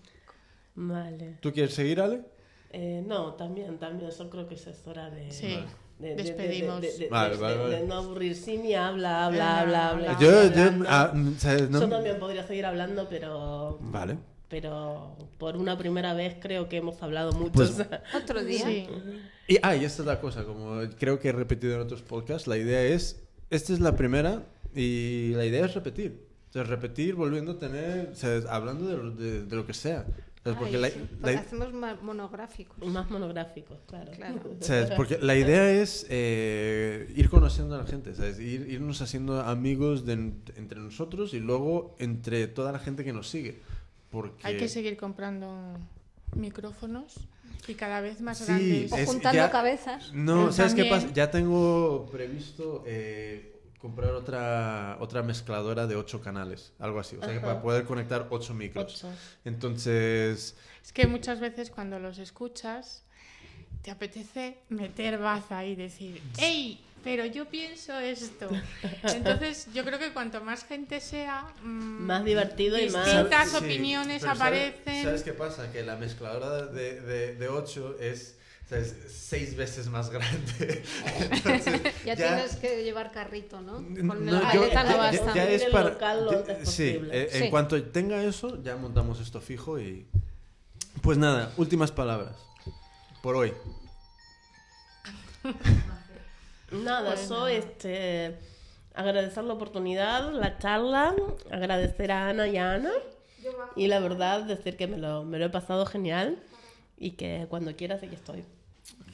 Vale. 0.74 1.36
¿Tú 1.40 1.52
quieres 1.52 1.74
seguir, 1.74 2.00
Ale? 2.00 2.22
Eh, 2.70 3.02
no, 3.06 3.34
también, 3.34 3.78
también. 3.78 4.10
Yo 4.10 4.30
creo 4.30 4.46
que 4.48 4.54
es 4.54 4.68
hora 4.86 5.10
de... 5.10 5.30
Sí. 5.30 5.46
de- 5.98 6.08
de- 6.10 6.14
de- 6.14 6.22
Despedimos. 6.22 6.80
De, 6.80 6.92
de- 6.92 6.98
de- 6.98 7.08
Vale, 7.08 7.34
de- 7.36 7.40
vale, 7.42 7.56
de- 7.56 7.62
vale. 7.62 7.76
de 7.80 7.86
no 7.86 7.94
aburrir. 7.94 8.36
Sí, 8.36 8.74
habla, 8.74 9.26
habla, 9.26 9.30
Venga, 9.38 9.60
habla, 9.60 9.88
habla. 9.88 10.10
habla. 10.12 10.20
yo, 10.20 10.52
yo, 10.54 10.84
ah, 10.88 11.12
¿sabes? 11.38 11.70
No- 11.70 11.80
Yo 11.80 11.88
también 11.88 12.18
podría 12.20 12.46
seguir 12.46 12.66
hablando, 12.66 13.08
pero, 13.08 13.78
Vale. 13.80 14.18
pero 14.48 15.16
por 15.38 15.56
una 15.56 15.76
primera 15.76 16.14
vez 16.14 16.36
creo 16.40 16.68
que 16.68 16.76
hemos 16.76 17.02
hablado 17.02 17.32
mucho. 17.32 17.52
Pues- 17.52 17.70
o 17.70 17.74
sea, 17.74 18.02
Otro 18.14 18.44
día. 18.44 18.64
Sí. 18.64 18.86
Y, 19.48 19.56
ah, 19.62 19.74
y 19.74 19.84
esta 19.84 20.02
es 20.02 20.06
la 20.06 20.20
cosa, 20.20 20.44
como 20.44 20.78
creo 20.98 21.18
que 21.18 21.30
he 21.30 21.32
repetido 21.32 21.74
en 21.74 21.80
otros 21.80 22.02
podcasts, 22.02 22.46
la 22.46 22.58
idea 22.58 22.82
es, 22.82 23.20
esta 23.50 23.72
es 23.72 23.80
la 23.80 23.96
primera 23.96 24.42
y 24.74 25.32
la 25.34 25.46
idea 25.46 25.64
es 25.64 25.74
repetir. 25.74 26.27
O 26.48 26.52
sea, 26.52 26.62
repetir 26.64 27.14
volviendo 27.14 27.52
a 27.52 27.58
tener, 27.58 28.10
o 28.12 28.14
sea, 28.14 28.40
hablando 28.50 28.86
de, 28.88 28.96
lo- 28.96 29.10
de- 29.10 29.44
de 29.44 29.56
lo 29.56 29.66
que 29.66 29.74
sea. 29.74 30.06
O 30.40 30.50
sea, 30.50 30.58
porque 30.58 30.76
Ay, 30.76 30.82
la- 30.82 30.88
sí, 30.90 30.98
la- 31.00 31.18
porque 31.20 31.36
hacemos 31.36 31.72
ma- 31.74 31.98
monográficos. 32.00 32.78
más 32.88 33.10
monográficos, 33.10 33.78
claro. 33.86 34.10
Claro. 34.12 34.40
¿Sabes? 34.60 34.90
Porque 34.92 35.18
la 35.20 35.36
idea 35.36 35.70
es 35.70 36.06
eh, 36.08 37.12
ir 37.16 37.28
conociendo 37.28 37.74
a 37.74 37.78
la 37.78 37.86
gente, 37.86 38.14
¿sabes? 38.14 38.38
Ir, 38.40 38.66
irnos 38.70 39.02
haciendo 39.02 39.40
amigos 39.42 40.06
de, 40.06 40.12
entre 40.56 40.80
nosotros 40.80 41.34
y 41.34 41.40
luego 41.40 41.94
entre 41.98 42.46
toda 42.46 42.72
la 42.72 42.78
gente 42.78 43.04
que 43.04 43.12
nos 43.12 43.28
sigue. 43.28 43.58
Porque... 44.10 44.46
Hay 44.46 44.56
que 44.56 44.68
seguir 44.68 44.96
comprando 44.96 45.52
micrófonos 46.34 47.14
y 47.66 47.74
cada 47.74 48.00
vez 48.00 48.20
más 48.20 48.38
Sí, 48.38 48.44
grandes. 48.46 48.92
O 48.92 48.96
juntando 49.06 49.36
ya- 49.36 49.50
cabezas. 49.50 50.12
No, 50.14 50.52
¿sabes 50.52 50.74
qué 50.74 50.82
también. 50.84 51.02
pasa? 51.02 51.14
Ya 51.14 51.30
tengo 51.30 52.06
previsto 52.10 52.84
eh, 52.86 53.47
comprar 53.78 54.10
otra, 54.12 54.96
otra 55.00 55.22
mezcladora 55.22 55.86
de 55.86 55.96
ocho 55.96 56.20
canales, 56.20 56.72
algo 56.78 56.98
así. 57.00 57.16
O 57.16 57.20
sea, 57.24 57.32
que 57.32 57.40
para 57.40 57.62
poder 57.62 57.84
conectar 57.84 58.26
ocho 58.30 58.54
micros. 58.54 59.04
Ocho. 59.04 59.08
Entonces, 59.44 60.56
Es 60.82 60.92
que 60.92 61.06
muchas 61.06 61.40
veces 61.40 61.70
cuando 61.70 61.98
los 61.98 62.18
escuchas 62.18 63.04
te 63.82 63.90
apetece 63.90 64.58
meter 64.68 65.18
baza 65.18 65.64
y 65.64 65.76
decir, 65.76 66.20
¡Ey! 66.38 66.84
Pero 67.04 67.24
yo 67.24 67.48
pienso 67.48 67.96
esto. 68.00 68.48
Entonces, 69.14 69.68
yo 69.72 69.84
creo 69.84 70.00
que 70.00 70.12
cuanto 70.12 70.42
más 70.42 70.64
gente 70.64 71.00
sea, 71.00 71.46
mm, 71.62 71.66
Más 72.06 72.24
divertido 72.24 72.76
y 72.78 72.90
más- 72.90 73.06
distintas 73.06 73.50
Sí, 73.50 73.56
opiniones 73.56 74.20
pero 74.22 74.34
¿sabes- 74.34 74.70
aparecen. 74.74 75.04
¿Sabes 75.04 75.22
qué 75.22 75.32
pasa? 75.32 75.70
Que 75.70 75.84
la 75.84 75.94
mezcladora 75.96 76.66
de, 76.66 77.00
de, 77.00 77.34
de 77.36 77.48
8 77.48 77.96
es... 78.00 78.37
O 78.68 78.70
sea, 78.70 78.78
es 78.80 78.94
seis 79.08 79.56
veces 79.56 79.88
más 79.88 80.10
grande. 80.14 80.82
Entonces, 81.30 81.80
Ya, 82.04 82.14
tienes 82.16 82.56
que 82.56 82.84
llevar 82.84 83.10
carrito, 83.12 83.62
¿no? 83.62 83.76
Con 83.76 84.26
No, 84.26 84.32
la 84.40 84.52
yo- 84.52 84.60
maleta 84.60 84.84
no 84.84 84.90
ya- 84.90 84.96
basta. 84.98 85.34
ya 85.34 85.44
es 85.50 85.64
para- 85.64 85.88
local 85.90 86.24
lo 86.26 86.30
de- 86.32 86.36
antes 86.52 86.68
sí, 86.68 86.92
posible. 86.92 87.18
eh, 87.22 87.28
en 87.32 87.42
Sí. 87.44 87.50
cuanto 87.50 87.82
tenga 87.84 88.22
eso, 88.22 88.62
ya 88.62 88.76
montamos 88.76 89.20
esto 89.20 89.40
fijo 89.40 89.80
y... 89.80 90.06
Pues 91.00 91.16
nada, 91.16 91.50
últimas 91.56 91.92
palabras. 91.92 92.36
Por 93.22 93.36
hoy. 93.36 93.54
Nada, 96.72 97.14
eso, 97.14 97.46
este, 97.48 98.36
agradecer 98.94 99.44
la 99.44 99.54
oportunidad, 99.54 100.30
la 100.32 100.58
charla, 100.58 101.14
agradecer 101.50 102.12
a 102.12 102.28
Ana 102.28 102.46
y 102.48 102.58
a 102.58 102.74
Ana. 102.74 102.92
Y 103.76 103.86
la 103.86 104.00
verdad, 104.00 104.42
decir 104.42 104.76
que 104.76 104.86
me 104.86 104.98
lo, 104.98 105.24
me 105.24 105.38
lo 105.38 105.46
he 105.46 105.50
pasado 105.50 105.86
genial 105.86 106.38
y 106.98 107.12
que 107.12 107.46
cuando 107.48 107.74
quieras 107.76 108.02
aquí 108.02 108.14
estoy. 108.14 108.44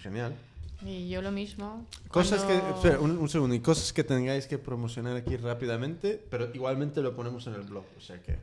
Genial. 0.04 0.36
Y 0.82 1.08
yo 1.08 1.22
lo 1.22 1.32
mismo. 1.32 1.86
Cosas 2.08 2.44
que... 2.44 2.54
Espera, 2.54 3.00
un, 3.00 3.16
un 3.16 3.28
segundo. 3.30 3.54
Y 3.54 3.60
cosas 3.60 3.90
que 3.90 4.04
tengáis 4.04 4.46
que 4.46 4.58
promocionar 4.58 5.16
aquí 5.16 5.34
rápidamente, 5.38 6.22
pero 6.30 6.50
igualmente 6.52 7.00
lo 7.00 7.16
ponemos 7.16 7.46
en 7.46 7.54
el 7.54 7.62
blog. 7.62 7.86
O 7.96 8.00
sea 8.02 8.20
que... 8.20 8.38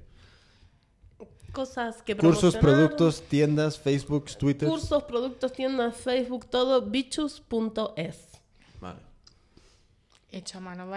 Cosas 1.51 2.01
que 2.01 2.17
Cursos, 2.17 2.57
productos, 2.57 3.22
tiendas, 3.22 3.77
Facebook, 3.77 4.25
Twitter. 4.40 4.67
Cursos, 4.67 5.03
productos, 5.03 5.53
tiendas, 5.53 5.98
Facebook, 5.98 6.48
todo, 6.48 6.81
bichus.es. 6.81 8.17
Vale. 8.80 8.99
hecho 10.31 10.57
a 10.57 10.61
mano 10.61 10.88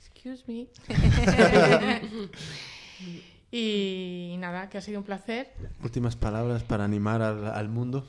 excuse 0.00 0.42
me 0.48 0.66
y 3.52 4.34
nada 4.38 4.68
que 4.70 4.78
ha 4.78 4.80
sido 4.80 4.98
un 4.98 5.04
placer 5.04 5.52
Últimas 5.84 6.16
palabras 6.16 6.62
para 6.62 6.84
animar 6.84 7.20
al, 7.22 7.46
al 7.46 7.68
mundo. 7.68 8.08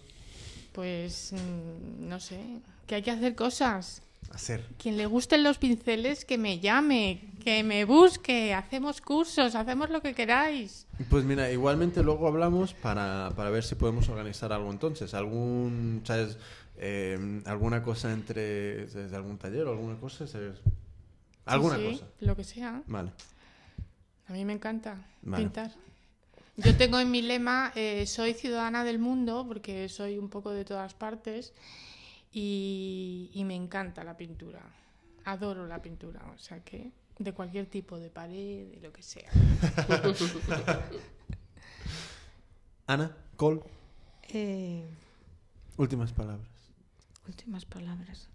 pues 0.72 1.34
mm, 1.34 2.08
no 2.08 2.20
sé 2.20 2.40
que 2.88 2.96
hay 2.96 3.02
que 3.04 3.12
hacer 3.12 3.36
cosas 3.36 4.02
Hacer. 4.32 4.66
quien 4.82 4.98
le 4.98 5.06
gusten 5.06 5.44
los 5.44 5.58
pinceles 5.60 6.24
que 6.26 6.38
me 6.38 6.60
llame 6.60 7.22
que 7.44 7.62
me 7.64 7.84
busque 7.86 8.54
hacemos 8.54 9.02
cursos 9.02 9.54
hacemos 9.54 9.90
lo 9.90 10.02
que 10.02 10.16
queráis 10.16 10.88
Pues 11.10 11.24
mira, 11.26 11.52
igualmente 11.52 12.02
luego 12.02 12.28
hablamos 12.28 12.74
para, 12.74 13.32
para 13.36 13.50
ver 13.50 13.64
si 13.66 13.76
podemos 13.76 14.08
organizar 14.10 14.54
algo 14.54 14.72
entonces. 14.72 15.14
Algún, 15.14 16.02
¿sabes? 16.06 16.38
Eh, 16.78 17.42
alguna 17.46 17.84
cosa 17.84 18.12
entre, 18.14 18.88
¿sabes? 18.90 19.12
algún 19.14 19.38
taller 19.38 19.66
o 19.68 19.72
alguna 19.72 19.98
cosa, 20.00 20.26
¿sabes? 20.26 20.58
Alguna 21.46 21.76
Sí, 21.76 21.82
sí, 21.86 21.92
cosa. 22.00 22.06
lo 22.22 22.36
que 22.36 22.44
sea 22.46 22.82
Vale. 22.88 23.12
A 24.34 24.36
mí 24.36 24.46
me 24.46 24.54
encanta 24.54 24.98
Vale. 25.22 25.44
pintar. 25.44 25.72
Yo 26.58 26.76
tengo 26.76 26.98
en 27.00 27.12
mi 27.12 27.22
lema, 27.22 27.72
eh, 27.76 28.08
soy 28.08 28.34
ciudadana 28.34 28.84
del 28.84 28.98
mundo, 28.98 29.46
porque 29.48 29.88
soy 29.90 30.18
un 30.18 30.28
poco 30.28 30.50
de 30.50 30.66
todas 30.66 30.96
partes, 30.96 31.54
y, 32.32 33.30
y 33.36 33.44
me 33.44 33.54
encanta 33.56 34.04
la 34.04 34.18
pintura. 34.18 34.60
Adoro 35.26 35.68
la 35.68 35.84
pintura, 35.84 36.20
o 36.34 36.38
sea 36.40 36.64
que 36.64 36.92
de 37.20 37.32
cualquier 37.32 37.68
tipo, 37.68 38.00
de 38.00 38.10
pared, 38.10 38.72
de 38.72 38.80
lo 38.82 38.92
que 38.92 39.04
sea. 39.04 39.30
Ana, 42.88 43.16
Cole, 43.36 43.62
Eh, 44.30 44.84
últimas 45.78 46.12
palabras. 46.12 46.50
últimas 47.28 47.66
palabras. 47.66 48.30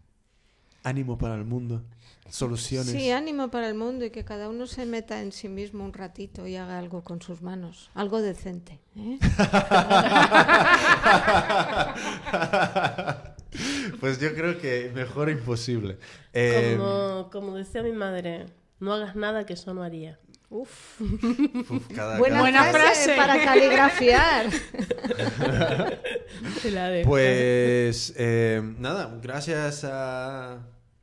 Ánimo 0.89 1.19
para 1.19 1.35
el 1.35 1.45
mundo. 1.45 1.83
Soluciones. 2.31 2.91
Sí, 2.93 3.11
ánimo 3.11 3.51
para 3.51 3.69
el 3.69 3.75
mundo 3.75 4.05
y 4.05 4.11
que 4.11 4.23
cada 4.25 4.49
uno 4.51 4.67
se 4.67 4.85
meta 4.85 5.23
en 5.23 5.33
sí 5.33 5.49
mismo 5.49 5.83
un 5.85 5.95
ratito 5.95 6.47
y 6.47 6.57
haga 6.57 6.79
algo 6.79 7.03
con 7.03 7.23
sus 7.23 7.41
manos. 7.41 7.91
Algo 7.95 8.21
decente. 8.21 8.81
¿eh? 8.97 9.19
pues 14.01 14.21
yo 14.21 14.35
creo 14.35 14.59
que 14.61 14.91
mejor 14.95 15.31
imposible. 15.31 15.99
Eh, 16.33 16.77
Como, 16.79 17.31
como 17.31 17.57
decía 17.57 17.83
mi 17.83 17.93
madre, 17.93 18.47
no 18.81 18.93
hagas 18.93 19.17
nada 19.17 19.45
que 19.47 19.55
yo 19.55 19.75
no 19.75 19.83
haría. 19.83 20.19
Uf, 20.51 21.01
uf, 21.03 21.89
cada- 21.95 22.19
buena, 22.19 22.37
cada- 22.37 22.41
Buena 22.41 22.65
frase, 22.65 23.15
frase. 23.15 23.17
para 23.17 23.45
caligrafiar. 23.45 24.47
Te 26.63 26.71
la 26.71 26.89
dejo. 26.89 27.11
Pues 27.11 28.15
eh, 28.17 28.63
nada, 28.79 29.19
gracias 29.23 29.85
a 29.85 30.59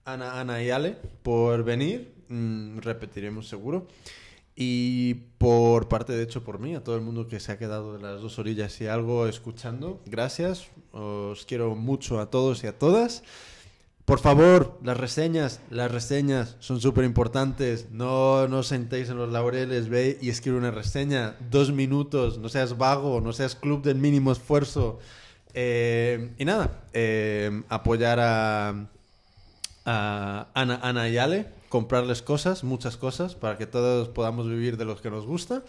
Ana, 0.05 0.39
Ana 0.39 0.61
y 0.63 0.69
Ale 0.69 0.97
por 1.23 1.63
venir. 1.63 2.13
Mm, 2.29 2.77
repetiremos 2.77 3.47
seguro. 3.47 3.87
Y 4.55 5.15
por 5.37 5.89
parte, 5.89 6.13
de 6.13 6.23
hecho, 6.23 6.43
por 6.43 6.59
mí, 6.59 6.75
a 6.75 6.83
todo 6.83 6.95
el 6.95 7.01
mundo 7.01 7.27
que 7.27 7.39
se 7.39 7.51
ha 7.51 7.57
quedado 7.57 7.97
de 7.97 8.01
las 8.01 8.21
dos 8.21 8.39
orillas 8.39 8.79
y 8.79 8.87
algo 8.87 9.27
escuchando, 9.27 10.01
gracias. 10.05 10.67
Os 10.91 11.45
quiero 11.45 11.75
mucho 11.75 12.19
a 12.19 12.29
todos 12.29 12.63
y 12.63 12.67
a 12.67 12.77
todas. 12.77 13.23
Por 14.05 14.19
favor, 14.19 14.79
las 14.83 14.97
reseñas, 14.97 15.59
las 15.71 15.91
reseñas 15.91 16.55
son 16.59 16.79
súper 16.79 17.03
importantes. 17.03 17.89
No, 17.89 18.47
no 18.47 18.61
sentéis 18.61 19.09
en 19.09 19.17
los 19.17 19.31
laureles, 19.31 19.89
ve 19.89 20.19
y 20.21 20.29
escribe 20.29 20.57
una 20.57 20.71
reseña. 20.71 21.35
Dos 21.49 21.73
minutos, 21.73 22.37
no 22.37 22.47
seas 22.47 22.77
vago, 22.77 23.19
no 23.19 23.33
seas 23.33 23.55
club 23.55 23.81
del 23.81 23.97
mínimo 23.97 24.31
esfuerzo. 24.31 24.99
Eh, 25.55 26.35
y 26.37 26.45
nada, 26.45 26.83
eh, 26.93 27.63
apoyar 27.67 28.19
a, 28.19 28.89
a 29.85 30.47
Ana, 30.53 30.79
Ana 30.81 31.09
y 31.09 31.17
Ale, 31.17 31.47
comprarles 31.69 32.21
cosas, 32.21 32.63
muchas 32.63 32.97
cosas, 32.97 33.35
para 33.35 33.57
que 33.57 33.65
todos 33.65 34.09
podamos 34.09 34.47
vivir 34.47 34.77
de 34.77 34.85
los 34.85 35.01
que 35.01 35.09
nos 35.09 35.25
gusta. 35.25 35.63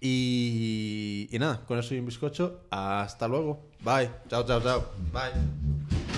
Y, 0.00 1.28
y 1.30 1.38
nada, 1.38 1.64
con 1.66 1.78
eso 1.78 1.94
y 1.94 1.98
un 1.98 2.06
bizcocho. 2.06 2.60
Hasta 2.70 3.26
luego. 3.28 3.68
Bye. 3.80 4.10
Chao, 4.28 4.44
chao, 4.44 4.60
chao. 4.60 4.84
Bye. 5.12 6.17